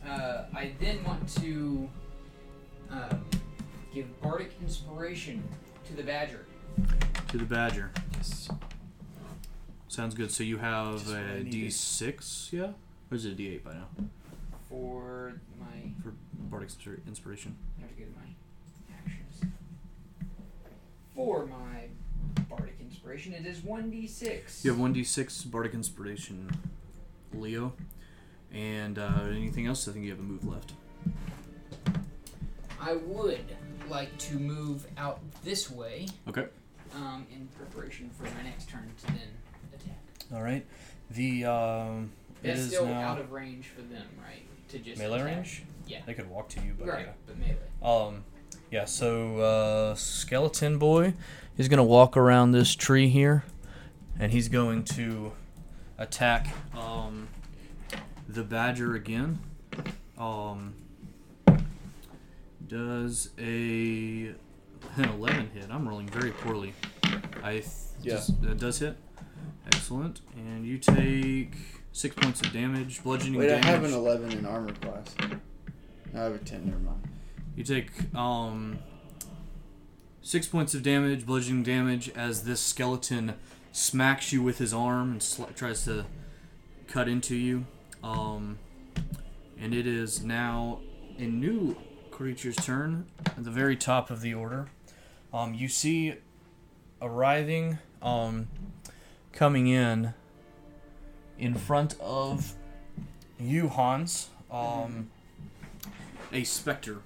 Uh, 0.08 0.46
I 0.56 0.72
then 0.80 1.04
want 1.04 1.28
to 1.42 1.90
um, 2.90 3.26
give 3.94 4.22
bardic 4.22 4.52
inspiration 4.62 5.44
to 5.88 5.94
the 5.96 6.04
badger. 6.04 6.46
To 7.30 7.38
the 7.38 7.44
badger. 7.46 7.92
Yes. 8.16 8.48
Sounds 9.90 10.14
good. 10.16 10.32
So 10.32 10.44
you 10.44 10.58
have 10.58 10.96
Just 11.00 11.08
what 11.08 11.18
I 11.18 11.22
a 11.22 11.44
needed. 11.44 11.70
D6, 11.72 12.54
yeah? 12.54 12.72
Or 13.12 13.16
is 13.16 13.26
it 13.26 13.34
a 13.34 13.36
D8 13.36 13.64
by 13.64 13.74
now? 13.74 13.88
For 14.70 15.34
my, 15.60 15.92
For 16.04 16.14
Bardic 16.34 16.70
Inspi- 16.70 17.06
Inspiration. 17.08 17.56
I 17.78 17.82
have 17.82 17.90
to 17.92 17.96
go 17.98 18.04
to 18.06 18.12
my 18.18 18.96
actions. 19.06 19.54
For 21.16 21.46
my 21.46 21.86
bardic 22.50 22.76
inspiration, 22.82 23.34
it 23.34 23.46
is 23.46 23.64
one 23.64 23.90
d 23.90 24.06
six. 24.08 24.64
You 24.64 24.72
have 24.72 24.80
1d6 24.80 25.50
Bardic 25.50 25.74
Inspiration, 25.74 26.50
Leo. 27.34 27.74
And 28.54 28.98
uh, 28.98 29.24
anything 29.30 29.68
else? 29.68 29.88
I 29.88 29.92
think 29.92 30.06
you 30.06 30.12
have 30.12 30.20
a 30.20 30.24
move 30.24 30.46
left. 30.46 30.74
I 32.80 32.96
would 32.96 33.56
like 33.90 34.16
to 34.20 34.36
move 34.36 34.86
out 34.98 35.20
this 35.44 35.70
way, 35.70 36.08
Okay. 36.28 36.46
um, 36.96 37.26
in 37.32 37.48
preparation 37.58 38.10
for 38.18 38.24
my 38.24 38.44
next 38.44 38.70
turn 38.70 38.90
to 39.02 39.08
then 39.08 39.20
attack. 39.74 39.98
All 40.34 40.42
right. 40.42 40.66
The 41.12 41.46
um, 41.46 42.12
it 42.44 42.48
That's 42.48 42.60
is 42.62 42.68
still 42.68 42.86
now 42.86 43.02
out 43.02 43.20
of 43.20 43.32
range 43.32 43.68
for 43.68 43.82
them, 43.82 44.06
right? 44.24 44.44
To 44.70 44.80
just 44.80 45.00
melee 45.00 45.16
attack. 45.22 45.36
range. 45.36 45.64
Yeah. 45.88 46.00
They 46.06 46.14
could 46.14 46.30
walk 46.30 46.50
to 46.50 46.62
you, 46.62 46.76
but 46.78 46.88
Right, 46.88 47.06
yeah. 47.08 47.12
but 47.26 47.38
melee. 47.38 47.58
Um, 47.82 48.24
yeah. 48.72 48.86
So 48.86 49.38
uh, 49.40 49.96
skeleton 49.96 50.78
boy 50.78 51.14
is 51.58 51.68
gonna 51.70 51.84
walk 51.84 52.16
around 52.18 52.52
this 52.52 52.76
tree 52.76 53.10
here, 53.10 53.44
and 54.20 54.32
he's 54.32 54.50
going 54.50 54.84
to 54.84 55.32
attack 55.98 56.54
um 56.78 57.28
the 58.38 58.44
badger 58.44 58.94
again. 58.94 59.40
Um, 60.18 60.76
does 62.68 63.30
a 63.40 64.28
an 64.96 65.10
eleven 65.10 65.50
hit? 65.54 65.66
I'm 65.72 65.88
rolling 65.90 66.08
very 66.08 66.32
poorly. 66.32 66.74
I 67.44 67.52
th- 67.54 67.66
Yeah. 68.04 68.14
does, 68.16 68.28
that 68.42 68.60
does 68.60 68.80
hit. 68.80 68.96
Excellent. 69.66 70.22
And 70.36 70.66
you 70.66 70.78
take 70.78 71.56
six 71.92 72.16
points 72.16 72.42
of 72.42 72.54
damage, 72.54 73.04
bludgeoning 73.04 73.42
damage. 73.42 73.56
Wait, 73.56 73.66
I 73.66 73.72
have 73.72 73.84
an 73.84 73.94
11 73.94 74.32
in 74.34 74.46
armor 74.46 74.72
class. 74.74 75.16
I 76.14 76.18
have 76.20 76.34
a 76.34 76.38
10, 76.38 76.66
never 76.66 76.78
mind. 76.80 77.02
You 77.56 77.64
take 77.64 77.90
um 78.16 78.78
six 80.22 80.48
points 80.48 80.76
of 80.76 80.84
damage, 80.84 81.26
bludgeoning 81.26 81.64
damage, 81.64 82.10
as 82.10 82.44
this 82.44 82.62
skeleton 82.62 83.34
smacks 83.72 84.32
you 84.32 84.44
with 84.44 84.60
his 84.60 84.74
arm 84.76 85.14
and 85.14 85.24
sl- 85.24 85.46
tries 85.56 85.86
to 85.86 86.06
cut 86.88 87.08
into 87.10 87.36
you, 87.36 87.66
um, 88.08 88.58
and 89.60 89.74
it 89.74 89.86
is 89.86 90.24
now 90.24 90.80
a 91.18 91.24
new 91.24 91.76
creature's 92.10 92.56
turn 92.56 93.06
at 93.26 93.44
the 93.44 93.52
very 93.52 93.76
top 93.76 94.10
of 94.10 94.22
the 94.22 94.34
order. 94.34 94.68
Um, 95.34 95.54
you 95.54 95.68
see 95.68 96.16
arriving, 97.02 97.80
um, 98.02 98.48
coming 99.34 99.68
in 99.68 100.14
in 101.38 101.54
front 101.56 101.96
of 102.00 102.54
you, 103.40 103.68
Hans, 103.68 104.30
um, 104.50 105.10
a 106.32 106.44
specter, 106.44 107.00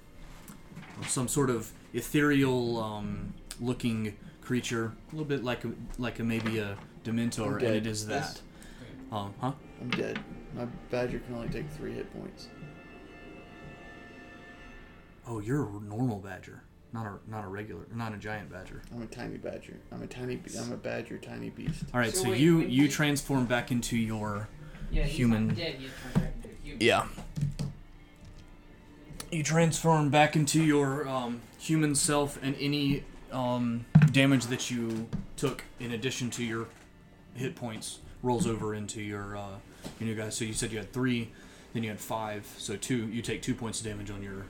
some 1.08 1.26
sort 1.26 1.50
of 1.50 1.72
ethereal 1.92 2.78
um, 2.78 3.34
looking 3.60 4.16
creature, 4.40 4.92
a 5.08 5.10
little 5.10 5.24
bit 5.24 5.42
like 5.42 5.64
a, 5.64 5.72
like 5.98 6.20
a 6.20 6.24
maybe 6.24 6.58
a 6.58 6.76
Dementor, 7.04 7.52
and 7.52 7.60
dead. 7.60 7.74
it 7.74 7.86
is 7.86 8.06
that. 8.06 8.40
Um, 9.10 9.34
huh? 9.40 9.52
I'm 9.80 9.90
dead. 9.90 10.20
My 10.54 10.66
badger 10.90 11.18
can 11.20 11.34
only 11.34 11.48
take 11.48 11.70
three 11.70 11.94
hit 11.94 12.12
points. 12.18 12.48
Oh, 15.26 15.40
you're 15.40 15.64
a 15.68 15.80
normal 15.80 16.18
badger, 16.18 16.62
not 16.92 17.06
a 17.06 17.30
not 17.30 17.44
a 17.44 17.48
regular, 17.48 17.82
not 17.94 18.12
a 18.12 18.16
giant 18.16 18.50
badger. 18.50 18.82
I'm 18.94 19.02
a 19.02 19.06
tiny 19.06 19.36
badger. 19.38 19.76
I'm 19.92 20.02
a 20.02 20.06
tiny. 20.06 20.36
be- 20.36 20.56
I'm 20.58 20.72
a 20.72 20.76
badger, 20.76 21.16
tiny 21.18 21.50
beast. 21.50 21.84
All 21.94 22.00
right, 22.00 22.14
So 22.14 22.24
so, 22.24 22.30
wait, 22.30 22.40
you 22.40 22.58
wait, 22.58 22.68
you 22.70 22.82
wait. 22.82 22.90
transform 22.90 23.46
back 23.46 23.70
into 23.70 23.96
your 23.96 24.48
Yeah, 24.90 25.04
he's 25.04 25.16
Human. 25.16 25.48
not 25.48 25.56
dead. 25.56 25.76
He's 25.78 25.90
turned 26.02 26.14
back 26.14 26.34
into 26.36 26.48
a 26.48 26.64
human. 26.64 26.80
yeah. 26.80 27.06
You 29.30 29.42
transform 29.42 30.10
back 30.10 30.36
into 30.36 30.62
your 30.62 31.08
um, 31.08 31.40
human 31.58 31.94
self, 31.94 32.38
and 32.42 32.54
any 32.60 33.04
um, 33.30 33.86
damage 34.10 34.46
that 34.46 34.70
you 34.70 35.08
took, 35.36 35.64
in 35.80 35.92
addition 35.92 36.28
to 36.32 36.44
your 36.44 36.66
hit 37.34 37.54
points, 37.56 38.00
rolls 38.22 38.46
over 38.46 38.74
into 38.74 39.00
your 39.00 39.34
uh, 39.38 39.54
your 39.98 40.08
new 40.08 40.14
guys. 40.14 40.36
So 40.36 40.44
you 40.44 40.52
said 40.52 40.72
you 40.72 40.78
had 40.78 40.92
three, 40.92 41.30
then 41.72 41.82
you 41.82 41.90
had 41.90 42.00
five. 42.00 42.46
So 42.58 42.76
two, 42.76 43.08
you 43.08 43.22
take 43.22 43.42
two 43.42 43.54
points 43.54 43.80
of 43.80 43.86
damage 43.86 44.10
on 44.10 44.22
your 44.22 44.44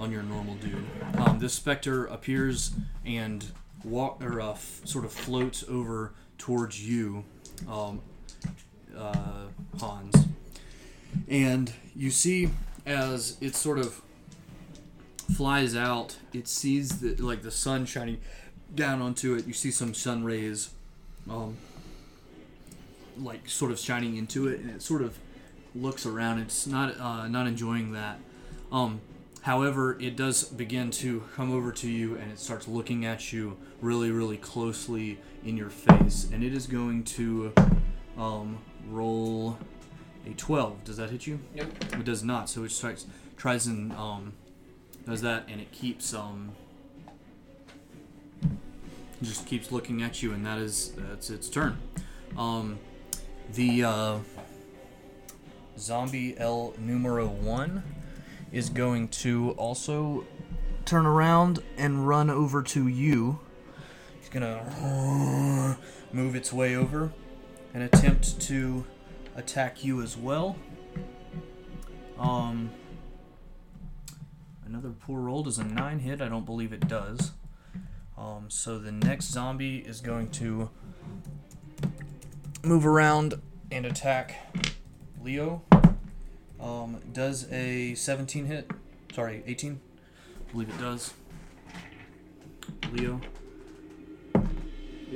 on 0.00 0.10
your 0.10 0.22
normal 0.22 0.54
dude. 0.56 0.84
Um, 1.18 1.38
this 1.38 1.52
specter 1.54 2.06
appears 2.06 2.72
and 3.04 3.44
walk 3.84 4.22
or 4.22 4.40
uh, 4.40 4.52
f- 4.52 4.80
sort 4.84 5.04
of 5.04 5.12
floats 5.12 5.64
over 5.68 6.12
towards 6.38 6.86
you, 6.86 7.24
um, 7.68 8.00
uh, 8.96 9.46
Hans, 9.78 10.26
and 11.28 11.72
you 11.94 12.10
see 12.10 12.50
as 12.86 13.36
it 13.40 13.54
sort 13.54 13.78
of 13.78 14.00
flies 15.36 15.74
out, 15.74 16.16
it 16.32 16.48
sees 16.48 17.00
the 17.00 17.14
like 17.22 17.42
the 17.42 17.50
sun 17.50 17.86
shining 17.86 18.18
down 18.74 19.00
onto 19.00 19.34
it. 19.34 19.46
You 19.46 19.52
see 19.52 19.70
some 19.70 19.94
sun 19.94 20.24
rays, 20.24 20.70
um, 21.30 21.56
like 23.18 23.48
sort 23.48 23.70
of 23.70 23.78
shining 23.78 24.16
into 24.16 24.48
it, 24.48 24.60
and 24.60 24.70
it 24.70 24.82
sort 24.82 25.02
of 25.02 25.18
looks 25.74 26.06
around. 26.06 26.38
It's 26.40 26.66
not 26.66 26.98
uh, 26.98 27.28
not 27.28 27.46
enjoying 27.46 27.92
that. 27.92 28.18
Um, 28.72 29.00
however, 29.42 29.98
it 30.00 30.16
does 30.16 30.44
begin 30.44 30.90
to 30.92 31.24
come 31.34 31.52
over 31.52 31.72
to 31.72 31.88
you, 31.88 32.16
and 32.16 32.30
it 32.30 32.38
starts 32.38 32.66
looking 32.66 33.04
at 33.04 33.32
you 33.32 33.56
really, 33.80 34.10
really 34.10 34.36
closely 34.36 35.18
in 35.44 35.56
your 35.56 35.70
face, 35.70 36.28
and 36.32 36.42
it 36.42 36.54
is 36.54 36.66
going 36.66 37.04
to 37.04 37.52
um, 38.16 38.58
roll 38.88 39.58
a 40.26 40.30
twelve. 40.30 40.82
Does 40.84 40.96
that 40.96 41.10
hit 41.10 41.26
you? 41.26 41.40
Nope. 41.54 41.68
It 41.92 42.04
does 42.04 42.22
not. 42.22 42.48
So 42.48 42.64
it 42.64 42.70
strikes, 42.70 43.06
tries 43.36 43.66
and 43.66 43.92
um, 43.92 44.32
does 45.06 45.20
that, 45.20 45.44
and 45.48 45.60
it 45.60 45.70
keeps 45.70 46.14
um, 46.14 46.52
just 49.22 49.46
keeps 49.46 49.70
looking 49.70 50.02
at 50.02 50.22
you, 50.22 50.32
and 50.32 50.44
that 50.46 50.58
is 50.58 50.92
that's 50.96 51.30
its 51.30 51.48
turn. 51.48 51.78
Um, 52.36 52.78
the 53.52 53.84
uh, 53.84 54.18
zombie 55.78 56.36
L 56.38 56.74
numero 56.78 57.26
one 57.26 57.82
is 58.52 58.68
going 58.68 59.08
to 59.08 59.50
also 59.52 60.24
turn 60.84 61.06
around 61.06 61.62
and 61.76 62.06
run 62.06 62.30
over 62.30 62.62
to 62.62 62.86
you. 62.88 63.38
It's 64.18 64.28
gonna 64.28 65.76
move 66.12 66.34
its 66.34 66.52
way 66.52 66.76
over 66.76 67.12
and 67.72 67.82
attempt 67.82 68.40
to 68.42 68.84
attack 69.36 69.84
you 69.84 70.02
as 70.02 70.16
well. 70.16 70.56
Um, 72.18 72.70
another 74.64 74.90
poor 74.90 75.20
roll 75.20 75.42
does 75.42 75.58
a 75.58 75.64
nine 75.64 75.98
hit. 75.98 76.22
I 76.22 76.28
don't 76.28 76.46
believe 76.46 76.72
it 76.72 76.86
does. 76.86 77.32
Um, 78.16 78.46
so 78.48 78.78
the 78.78 78.92
next 78.92 79.26
zombie 79.26 79.78
is 79.78 80.00
going 80.00 80.30
to 80.32 80.70
move 82.66 82.86
around 82.86 83.40
and 83.70 83.86
attack 83.86 84.36
Leo. 85.22 85.62
Um, 86.60 87.00
does 87.12 87.50
a 87.52 87.94
17 87.94 88.46
hit? 88.46 88.70
Sorry, 89.12 89.42
18. 89.46 89.80
I 90.48 90.52
believe 90.52 90.68
it 90.68 90.78
does. 90.78 91.12
Leo. 92.92 93.20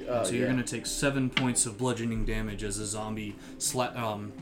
Uh, 0.08 0.24
so 0.24 0.32
you're 0.32 0.44
yeah. 0.44 0.50
gonna 0.50 0.62
take 0.62 0.86
seven 0.86 1.28
points 1.28 1.66
of 1.66 1.76
bludgeoning 1.76 2.24
damage 2.24 2.62
as 2.62 2.78
a 2.78 2.86
zombie 2.86 3.36
sla- 3.58 3.96
um, 3.96 4.32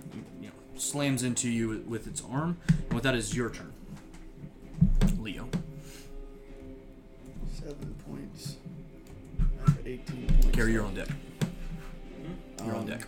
you 0.40 0.48
know, 0.48 0.54
slams 0.76 1.22
into 1.22 1.48
you 1.48 1.68
with, 1.68 1.86
with 1.86 2.06
its 2.06 2.22
arm. 2.30 2.58
And 2.68 2.92
with 2.92 3.02
that 3.04 3.14
is 3.14 3.34
your 3.34 3.50
turn, 3.50 3.72
Leo. 5.18 5.48
seven 7.52 7.94
points. 8.06 8.56
Eighteen 9.84 10.26
points. 10.28 10.56
Carrie 10.56 10.72
your 10.72 10.84
own 10.84 10.94
deck. 10.94 11.08
Deck. 12.66 13.06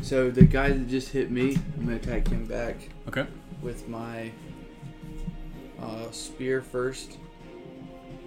So 0.00 0.30
the 0.30 0.42
guy 0.44 0.70
that 0.70 0.88
just 0.88 1.08
hit 1.10 1.30
me, 1.30 1.56
I'm 1.76 1.84
gonna 1.84 1.96
attack 1.96 2.28
him 2.28 2.46
back 2.46 2.76
Okay. 3.08 3.26
with 3.62 3.88
my 3.88 4.30
uh, 5.80 6.10
spear 6.10 6.62
first. 6.62 7.18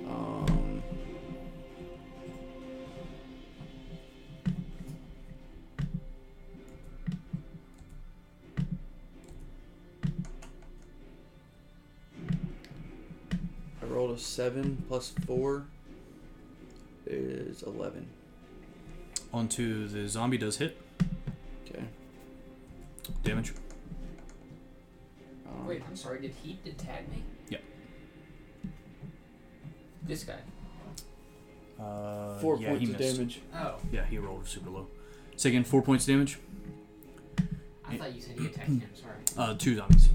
Um, 0.06 0.84
I 13.82 13.86
rolled 13.86 14.12
a 14.12 14.18
seven 14.20 14.84
plus 14.88 15.14
four 15.26 15.66
is 17.06 17.64
eleven. 17.64 18.08
Onto 19.34 19.88
the 19.88 20.08
zombie 20.08 20.38
does 20.38 20.58
hit 20.58 20.78
Okay. 21.68 21.84
damage. 23.24 23.54
Um, 25.48 25.66
Wait, 25.68 25.82
I'm 25.88 25.96
sorry. 25.96 26.22
Did 26.22 26.34
he 26.44 26.60
did 26.64 26.78
tag 26.78 27.10
me? 27.10 27.24
Yeah. 27.50 27.58
This 30.04 30.24
guy. 30.24 30.36
Uh, 31.84 32.38
Four 32.40 32.60
yeah, 32.60 32.70
points 32.70 32.82
he 32.88 32.94
of 32.94 33.00
missed. 33.00 33.16
damage. 33.18 33.42
Oh, 33.56 33.76
Yeah, 33.92 34.06
he 34.06 34.18
rolled 34.20 34.48
super 34.48 34.70
low. 34.70 34.88
Say 35.36 35.50
again, 35.50 35.64
four 35.64 35.82
points 35.82 36.04
of 36.08 36.14
damage. 36.14 36.38
I 37.86 37.98
thought 37.98 38.16
you 38.16 38.22
said 38.22 38.38
he 38.40 38.46
attacked 38.46 38.68
him. 38.68 38.84
Sorry. 38.94 39.16
Uh, 39.36 39.56
two 39.56 39.76
zombies. 39.76 40.10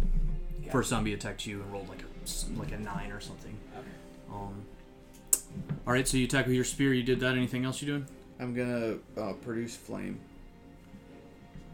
Got 0.62 0.72
First 0.72 0.90
zombie 0.90 1.12
attacked 1.14 1.44
you 1.46 1.60
and 1.62 1.72
rolled 1.72 1.88
like 1.88 2.00
a 2.02 2.22
s- 2.22 2.46
like 2.56 2.70
a 2.72 2.78
nine 2.78 3.10
or 3.10 3.20
something. 3.20 3.56
Okay. 3.76 3.88
Um. 4.32 4.62
All 5.86 5.92
right, 5.92 6.06
so 6.06 6.16
you 6.16 6.24
attack 6.26 6.46
with 6.46 6.54
your 6.54 6.64
spear. 6.64 6.92
You 6.94 7.02
did 7.02 7.18
that. 7.20 7.34
Anything 7.34 7.64
else 7.64 7.82
you 7.82 7.88
doing? 7.88 8.06
I'm 8.40 8.54
gonna 8.54 8.96
uh, 9.16 9.32
produce 9.34 9.74
flame. 9.76 10.20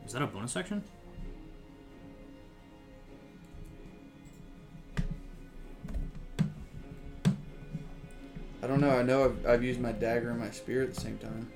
Is 0.07 0.13
that 0.13 0.23
a 0.23 0.27
bonus 0.27 0.57
action? 0.57 0.83
I 8.63 8.67
don't 8.67 8.81
know. 8.81 8.91
I 8.91 9.03
know 9.03 9.27
I've, 9.27 9.47
I've 9.47 9.63
used 9.63 9.79
my 9.79 9.93
dagger 9.93 10.31
and 10.31 10.41
my 10.41 10.51
spear 10.51 10.83
at 10.83 10.95
the 10.95 11.01
same 11.01 11.19
time. 11.19 11.53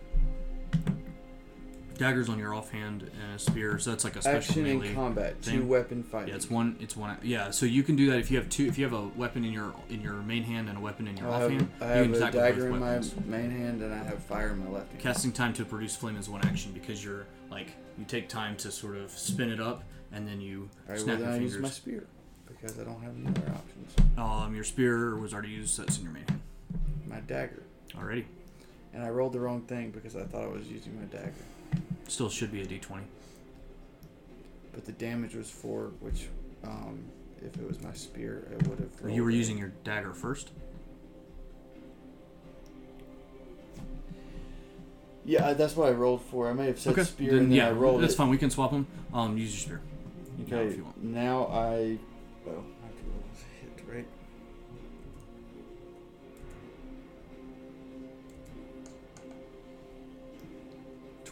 Daggers 1.98 2.28
on 2.28 2.38
your 2.38 2.54
offhand 2.54 3.02
and 3.02 3.34
a 3.34 3.38
spear, 3.38 3.78
so 3.78 3.90
that's 3.90 4.04
like 4.04 4.14
a 4.16 4.22
special 4.22 4.38
Action 4.38 4.62
melee. 4.62 4.88
in 4.90 4.94
combat, 4.94 5.36
thing. 5.42 5.58
two 5.60 5.66
weapon 5.66 6.02
fighting. 6.04 6.28
Yeah, 6.28 6.36
it's 6.36 6.48
one. 6.48 6.76
It's 6.80 6.96
one. 6.96 7.18
Yeah, 7.22 7.50
so 7.50 7.66
you 7.66 7.82
can 7.82 7.96
do 7.96 8.08
that 8.10 8.18
if 8.20 8.30
you 8.30 8.38
have 8.38 8.48
two. 8.48 8.66
If 8.66 8.78
you 8.78 8.84
have 8.84 8.92
a 8.94 9.08
weapon 9.16 9.44
in 9.44 9.52
your 9.52 9.74
in 9.90 10.00
your 10.00 10.14
main 10.14 10.44
hand 10.44 10.68
and 10.68 10.78
a 10.78 10.80
weapon 10.80 11.08
in 11.08 11.16
your 11.16 11.28
I 11.28 11.38
have, 11.40 11.42
offhand, 11.52 11.70
I 11.80 11.84
you 11.84 11.90
have 11.90 12.04
can 12.04 12.14
a 12.14 12.16
attack 12.16 12.32
with 12.34 12.42
dagger 12.42 12.68
in 12.68 12.78
my 12.78 13.00
main 13.26 13.50
hand 13.50 13.82
and 13.82 13.92
I 13.92 13.98
have 14.04 14.22
fire 14.22 14.50
in 14.50 14.64
my 14.64 14.70
left 14.70 14.90
hand. 14.92 15.02
Casting 15.02 15.32
time 15.32 15.52
to 15.54 15.64
produce 15.64 15.96
flame 15.96 16.16
is 16.16 16.28
one 16.28 16.40
action 16.46 16.72
because 16.72 17.04
you're 17.04 17.26
like 17.50 17.68
you 17.98 18.04
take 18.04 18.28
time 18.28 18.56
to 18.58 18.70
sort 18.70 18.96
of 18.96 19.10
spin 19.10 19.50
it 19.50 19.60
up 19.60 19.82
and 20.12 20.26
then 20.26 20.40
you 20.40 20.70
All 20.88 20.94
right, 20.94 20.98
well 20.98 20.98
snap 20.98 21.18
then 21.18 21.20
your 21.26 21.28
I 21.28 21.32
fingers. 21.34 21.52
use 21.54 21.62
my 21.62 21.68
spear 21.68 22.06
because 22.46 22.78
I 22.78 22.84
don't 22.84 23.02
have 23.02 23.14
any 23.16 23.26
other 23.26 23.52
options. 23.52 23.94
Um, 24.16 24.54
your 24.54 24.64
spear 24.64 25.16
was 25.16 25.32
already 25.34 25.48
used. 25.50 25.74
So 25.74 25.82
that's 25.82 25.98
in 25.98 26.04
your 26.04 26.12
main 26.12 26.24
hand. 26.28 26.40
My 27.08 27.20
dagger, 27.20 27.62
Already, 27.98 28.26
and 28.94 29.02
I 29.02 29.08
rolled 29.10 29.32
the 29.32 29.40
wrong 29.40 29.62
thing 29.62 29.90
because 29.90 30.14
I 30.14 30.22
thought 30.24 30.44
I 30.44 30.48
was 30.48 30.68
using 30.68 30.94
my 30.98 31.04
dagger, 31.06 31.32
still 32.08 32.28
should 32.28 32.50
be 32.52 32.62
a 32.62 32.66
d20. 32.66 33.00
but 34.72 34.84
the 34.84 34.92
damage 34.92 35.34
was 35.34 35.50
four, 35.50 35.90
which, 36.00 36.28
um, 36.64 37.00
if 37.38 37.56
it 37.56 37.66
was 37.66 37.80
my 37.82 37.92
spear, 37.92 38.46
it 38.52 38.66
would 38.68 38.78
have. 38.78 39.10
You 39.10 39.24
were 39.24 39.30
using 39.30 39.58
your 39.58 39.72
dagger 39.84 40.12
first. 40.14 40.50
Yeah, 45.24 45.48
I- 45.48 45.54
that's 45.54 45.76
what 45.76 45.88
I 45.88 45.92
rolled 45.92 46.22
for. 46.22 46.48
I 46.48 46.52
may 46.54 46.66
have 46.66 46.78
said 46.80 46.92
Okay. 46.92 47.04
spear 47.04 47.30
then, 47.32 47.38
and 47.44 47.50
then 47.52 47.56
yeah, 47.58 47.68
I 47.68 47.72
rolled 47.72 48.02
that's 48.02 48.14
it. 48.14 48.16
fine. 48.16 48.30
We 48.30 48.38
can 48.38 48.50
swap 48.50 48.70
them. 48.70 48.86
Um, 49.12 49.36
use 49.36 49.52
your 49.52 49.60
spear. 49.60 49.80
now 50.38 50.56
Okay, 50.56 50.68
if 50.70 50.76
you 50.76 50.84
want. 50.84 51.02
now 51.04 51.46
I. 51.48 51.98
Oh, 52.48 52.64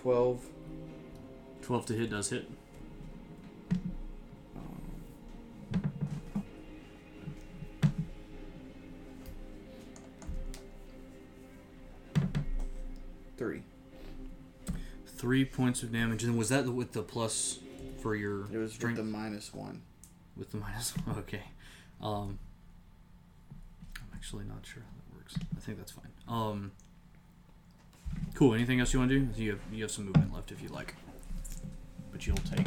12. 0.06 0.40
12 1.62 1.86
to 1.86 1.92
hit 1.94 2.10
does 2.10 2.30
hit. 2.30 2.48
Three. 13.36 13.62
Three 15.08 15.44
points 15.44 15.82
of 15.82 15.90
damage. 15.90 16.22
And 16.22 16.38
was 16.38 16.50
that 16.50 16.68
with 16.68 16.92
the 16.92 17.02
plus 17.02 17.58
for 18.00 18.14
your. 18.14 18.42
It 18.52 18.58
was 18.58 18.74
strength? 18.74 18.98
with 18.98 19.06
the 19.06 19.10
minus 19.10 19.52
one. 19.52 19.82
With 20.36 20.52
the 20.52 20.58
minus 20.58 20.96
one? 20.98 21.16
Okay. 21.18 21.42
Um, 22.00 22.38
I'm 23.96 24.10
actually 24.14 24.44
not 24.44 24.64
sure 24.64 24.84
how 24.84 24.94
that 24.98 25.16
works. 25.16 25.34
I 25.56 25.58
think 25.58 25.78
that's 25.78 25.90
fine. 25.90 26.12
Um, 26.28 26.70
cool. 28.36 28.54
Anything 28.54 28.78
else 28.80 28.92
you 28.92 29.00
want 29.00 29.10
to 29.10 29.18
do? 29.18 29.42
You 29.42 29.50
have 29.52 29.60
you 29.72 29.82
have 29.82 29.90
some 29.90 30.04
movement 30.06 30.32
left 30.32 30.52
if 30.52 30.62
you 30.62 30.68
like, 30.68 30.94
but 32.12 32.26
you'll 32.26 32.36
take 32.36 32.66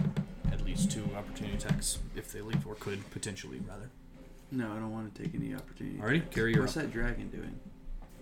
at 0.51 0.65
least 0.65 0.91
two 0.91 1.03
opportunity 1.15 1.55
attacks 1.55 1.99
if 2.15 2.31
they 2.33 2.41
leave, 2.41 2.65
or 2.67 2.75
could 2.75 3.09
potentially 3.11 3.61
rather. 3.67 3.89
No, 4.51 4.65
I 4.71 4.75
don't 4.75 4.91
want 4.91 5.13
to 5.15 5.23
take 5.23 5.33
any 5.35 5.53
opportunity. 5.53 5.97
Alrighty, 5.99 6.31
Carrie 6.31 6.53
your. 6.53 6.61
What's 6.63 6.73
that 6.73 6.91
dragon 6.91 7.29
doing? 7.29 7.57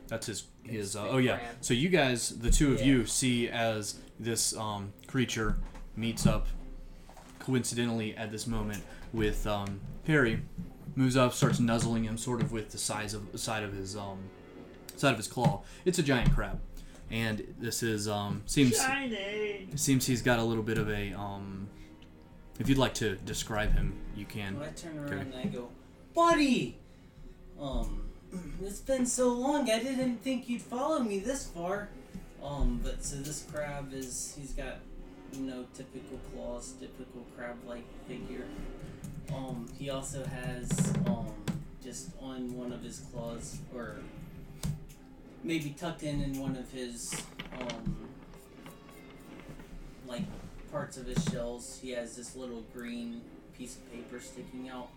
That's 0.08 0.28
his 0.28 0.44
his. 0.64 0.96
Uh, 0.96 1.08
oh 1.10 1.18
yeah. 1.18 1.40
So 1.62 1.74
you 1.74 1.90
guys, 1.90 2.30
the 2.38 2.52
two 2.52 2.74
of 2.74 2.80
Yeah. 2.80 2.86
you, 2.86 3.06
see 3.06 3.50
as 3.50 3.96
this 4.20 4.56
um, 4.56 4.94
creature 5.08 5.58
meets 5.96 6.26
up, 6.28 6.48
coincidentally 7.40 8.16
at 8.16 8.30
this 8.32 8.46
moment 8.48 8.84
with 9.14 9.48
um, 9.48 9.80
Perry, 10.06 10.42
moves 10.96 11.16
up, 11.18 11.34
starts 11.34 11.60
nuzzling 11.60 12.04
him, 12.04 12.18
sort 12.18 12.42
of 12.42 12.52
with 12.52 12.72
the 12.72 12.78
size 12.78 13.14
of 13.14 13.28
side 13.40 13.64
of 13.64 13.74
his 13.74 13.96
um, 13.96 14.20
side 14.96 15.12
of 15.12 15.18
his 15.18 15.28
claw. 15.28 15.64
It's 15.86 16.00
a 16.00 16.04
giant 16.04 16.34
crab, 16.34 16.60
and 17.12 17.56
this 17.60 17.84
is 17.84 18.08
um, 18.08 18.44
seems 18.46 18.78
seems 19.76 20.06
he's 20.06 20.22
got 20.22 20.40
a 20.40 20.44
little 20.44 20.64
bit 20.64 20.78
of 20.78 20.90
a 20.90 21.14
um. 21.14 21.68
If 22.60 22.68
you'd 22.70 22.80
like 22.80 22.96
to 22.96 23.16
describe 23.18 23.74
him, 23.74 23.94
you 24.16 24.26
can. 24.26 24.56
So 24.58 24.64
I 24.64 24.68
turn 24.70 24.98
around 24.98 25.14
Okay. 25.14 25.22
and 25.22 25.36
I 25.36 25.46
go, 25.46 25.70
buddy. 26.16 26.78
Um, 27.60 28.04
it's 28.64 28.80
been 28.80 29.06
so 29.06 29.30
long. 29.30 29.70
I 29.70 29.80
didn't 29.80 30.18
think 30.24 30.50
you'd 30.50 30.62
follow 30.64 31.00
me 31.00 31.20
this 31.20 31.46
far. 31.48 31.90
Um, 32.44 32.80
but 32.84 33.04
so 33.04 33.18
this 33.18 33.46
crab 33.52 33.94
is 33.94 34.36
he's 34.40 34.54
got 34.54 34.80
you 35.34 35.42
know 35.42 35.66
typical 35.76 36.20
claws, 36.34 36.74
typical 36.80 37.26
crab-like 37.36 37.86
figure. 38.08 38.46
Um, 39.34 39.68
he 39.78 39.90
also 39.90 40.24
has 40.26 40.94
um 41.06 41.28
just 41.84 42.10
on 42.22 42.56
one 42.58 42.72
of 42.72 42.82
his 42.84 43.00
claws 43.12 43.60
or 43.74 43.98
maybe 45.48 45.70
tucked 45.80 46.04
in 46.04 46.22
in 46.22 46.38
one 46.40 46.56
of 46.58 46.70
his 46.72 47.24
um 47.60 47.96
like 50.06 50.24
parts 50.72 50.98
of 50.98 51.08
his 51.08 51.24
shells. 51.32 51.80
He 51.82 51.92
has 51.92 52.16
this 52.16 52.36
little 52.36 52.64
green 52.74 53.22
piece 53.58 53.78
of 53.78 53.92
paper 53.92 54.20
sticking 54.20 54.70
out. 54.70 54.90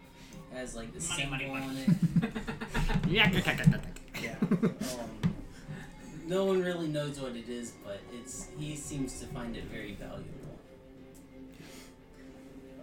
Has 0.53 0.75
like 0.75 0.93
the 0.93 1.01
Money, 1.01 1.23
symbol 1.23 1.31
money, 1.31 1.49
money. 1.49 1.67
on 1.67 1.77
it. 2.25 2.33
Yeah. 4.23 4.35
Um, 4.43 5.35
no 6.27 6.45
one 6.45 6.63
really 6.63 6.89
knows 6.89 7.19
what 7.19 7.35
it 7.35 7.49
is, 7.49 7.73
but 7.85 8.01
it's 8.13 8.49
he 8.59 8.77
seems 8.77 9.19
to 9.21 9.27
find 9.27 9.57
it 9.57 9.65
very 9.65 9.95
valuable. 9.95 10.59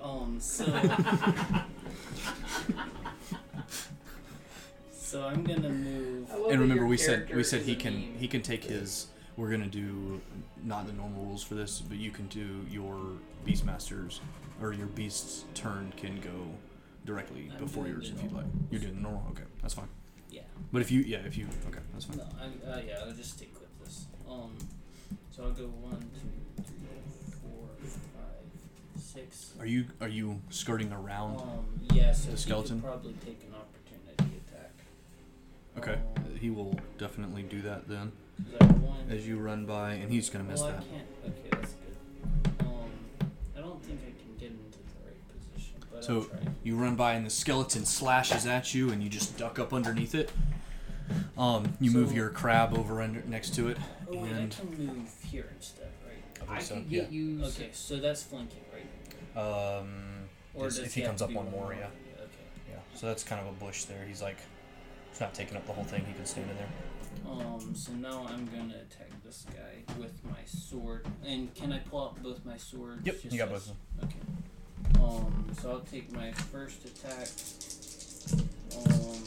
Um. 0.01 0.39
So. 0.39 0.65
so 5.07 5.23
I'm 5.23 5.43
gonna 5.43 5.69
move. 5.69 6.29
And 6.49 6.59
remember 6.59 6.85
we 6.85 6.97
said 6.97 7.33
we 7.33 7.43
said 7.43 7.61
he 7.61 7.75
can 7.75 7.93
meme. 7.93 8.15
he 8.19 8.27
can 8.27 8.41
take 8.41 8.63
his 8.65 9.07
we're 9.37 9.49
gonna 9.49 9.67
do 9.67 10.19
not 10.63 10.85
the 10.85 10.93
normal 10.93 11.23
rules 11.23 11.43
for 11.43 11.55
this 11.55 11.79
but 11.79 11.97
you 11.97 12.11
can 12.11 12.27
do 12.27 12.65
your 12.69 12.97
beastmasters 13.45 14.19
or 14.61 14.73
your 14.73 14.87
beast's 14.87 15.45
turn 15.53 15.93
can 15.95 16.19
go 16.19 16.47
directly 17.05 17.49
I'm 17.53 17.63
before 17.63 17.87
yours 17.87 18.11
if 18.13 18.21
you'd 18.21 18.33
like 18.33 18.45
you're 18.69 18.81
doing 18.81 18.95
the 18.95 19.01
normal 19.01 19.23
okay 19.31 19.43
that's 19.61 19.75
fine 19.75 19.87
Yeah. 20.29 20.41
but 20.73 20.81
if 20.81 20.91
you 20.91 21.01
yeah 21.01 21.19
if 21.19 21.37
you 21.37 21.47
okay 21.69 21.79
that's 21.93 22.05
fine 22.05 22.17
No, 22.17 22.25
I, 22.41 22.69
uh, 22.71 22.81
yeah, 22.85 22.99
I'll 23.05 23.13
just 23.13 23.31
stick 23.37 23.53
with 23.61 23.85
this. 23.85 24.07
Um, 24.29 24.57
so 25.31 25.43
I'll 25.43 25.51
go 25.51 25.67
one, 25.67 26.01
two, 26.19 26.63
three, 26.63 27.29
four, 27.43 27.69
five, 28.13 29.01
six. 29.01 29.53
are 29.59 29.65
you 29.67 29.85
are 30.01 30.09
you 30.09 30.41
skirting 30.49 30.91
around 30.91 31.39
Um, 31.39 31.65
yeah, 31.93 32.11
so 32.11 32.31
the 32.31 32.37
skeleton? 32.37 32.81
could 32.81 32.87
probably 32.89 33.13
take 33.23 33.39
an 33.46 33.46
opportunity 33.46 33.46
attack. 33.46 33.46
Okay 35.77 35.97
Um, 36.17 36.23
he 36.39 36.49
will 36.49 36.77
definitely 36.97 37.43
do 37.43 37.61
that 37.61 37.87
then 37.87 38.11
one? 38.81 39.05
as 39.09 39.27
you 39.27 39.37
run 39.37 39.65
by 39.65 39.93
and 39.93 40.11
he's 40.11 40.29
gonna 40.29 40.43
miss 40.43 40.61
well, 40.61 40.71
that 40.71 40.79
I 40.79 40.83
can't. 40.83 41.07
Okay, 41.25 41.49
that's 41.51 41.73
good. 41.73 42.65
Um, 42.67 42.89
I 43.55 43.59
don't 43.61 43.83
think 43.83 43.99
I 44.01 44.11
can 44.21 44.35
get 44.39 44.51
into 44.51 44.77
the 44.77 45.05
right 45.05 45.51
position, 45.53 45.75
but 45.91 46.03
So- 46.03 46.15
I'll 46.19 46.23
try. 46.25 46.39
You 46.63 46.75
run 46.77 46.95
by 46.95 47.13
and 47.13 47.25
the 47.25 47.29
skeleton 47.29 47.85
slashes 47.85 48.45
at 48.45 48.73
you, 48.75 48.89
and 48.91 49.01
you 49.01 49.09
just 49.09 49.37
duck 49.37 49.57
up 49.57 49.73
underneath 49.73 50.13
it. 50.13 50.31
Um, 51.37 51.77
you 51.79 51.91
move 51.91 52.11
your 52.13 52.29
crab 52.29 52.77
over 52.77 53.01
under 53.01 53.21
next 53.27 53.55
to 53.55 53.69
it, 53.69 53.77
Oh 54.11 54.17
wait, 54.17 54.33
I 54.33 54.47
can 54.47 54.85
move 54.85 55.09
here 55.23 55.45
instead, 55.55 55.87
right? 56.05 56.49
I 56.49 56.61
so, 56.61 56.75
could 56.75 56.89
get 56.89 57.11
you. 57.11 57.41
Okay, 57.45 57.69
so 57.71 57.95
that's 57.97 58.23
flanking, 58.23 58.59
right? 58.73 59.37
um, 59.41 59.87
Or 60.53 60.65
Yes, 60.65 60.75
does 60.77 60.85
if 60.87 60.93
he 60.95 61.01
have 61.01 61.11
comes 61.11 61.21
up 61.21 61.29
be 61.29 61.35
one 61.35 61.45
one 61.45 61.53
more, 61.55 61.73
yeah. 61.73 61.85
Okay. 62.17 62.27
yeah. 62.69 62.75
So 62.95 63.05
that's 63.07 63.23
kind 63.23 63.39
of 63.39 63.47
a 63.47 63.57
bush 63.65 63.85
there. 63.85 64.03
He's 64.05 64.21
like, 64.21 64.37
he's 65.17 65.21
not 65.21 65.33
taking 65.33 65.57
up 65.57 65.65
the 65.65 65.73
whole 65.73 65.83
thing. 65.83 66.05
He 66.05 66.13
can 66.13 66.25
stand 66.25 66.47
in 66.51 66.57
there. 66.57 66.67
Um, 67.27 67.73
so 67.73 67.91
now 67.93 68.27
I'm 68.29 68.45
gonna 68.45 68.75
attack 68.75 69.09
this 69.25 69.45
guy 69.49 69.83
with 69.99 70.13
my 70.25 70.43
sword. 70.45 71.07
And 71.25 71.53
can 71.55 71.73
I 71.73 71.79
pull 71.79 72.03
out 72.03 72.21
both 72.21 72.45
my 72.45 72.57
swords? 72.57 73.03
Yep, 73.03 73.21
just 73.21 73.33
you 73.33 73.39
got 73.39 73.49
both 73.49 73.71
of 73.71 74.03
Okay. 74.03 75.03
Um, 75.03 75.47
so 75.59 75.71
I'll 75.71 75.79
take 75.79 76.13
my 76.13 76.31
first 76.31 76.85
attack. 76.85 77.27
Um, 78.77 79.23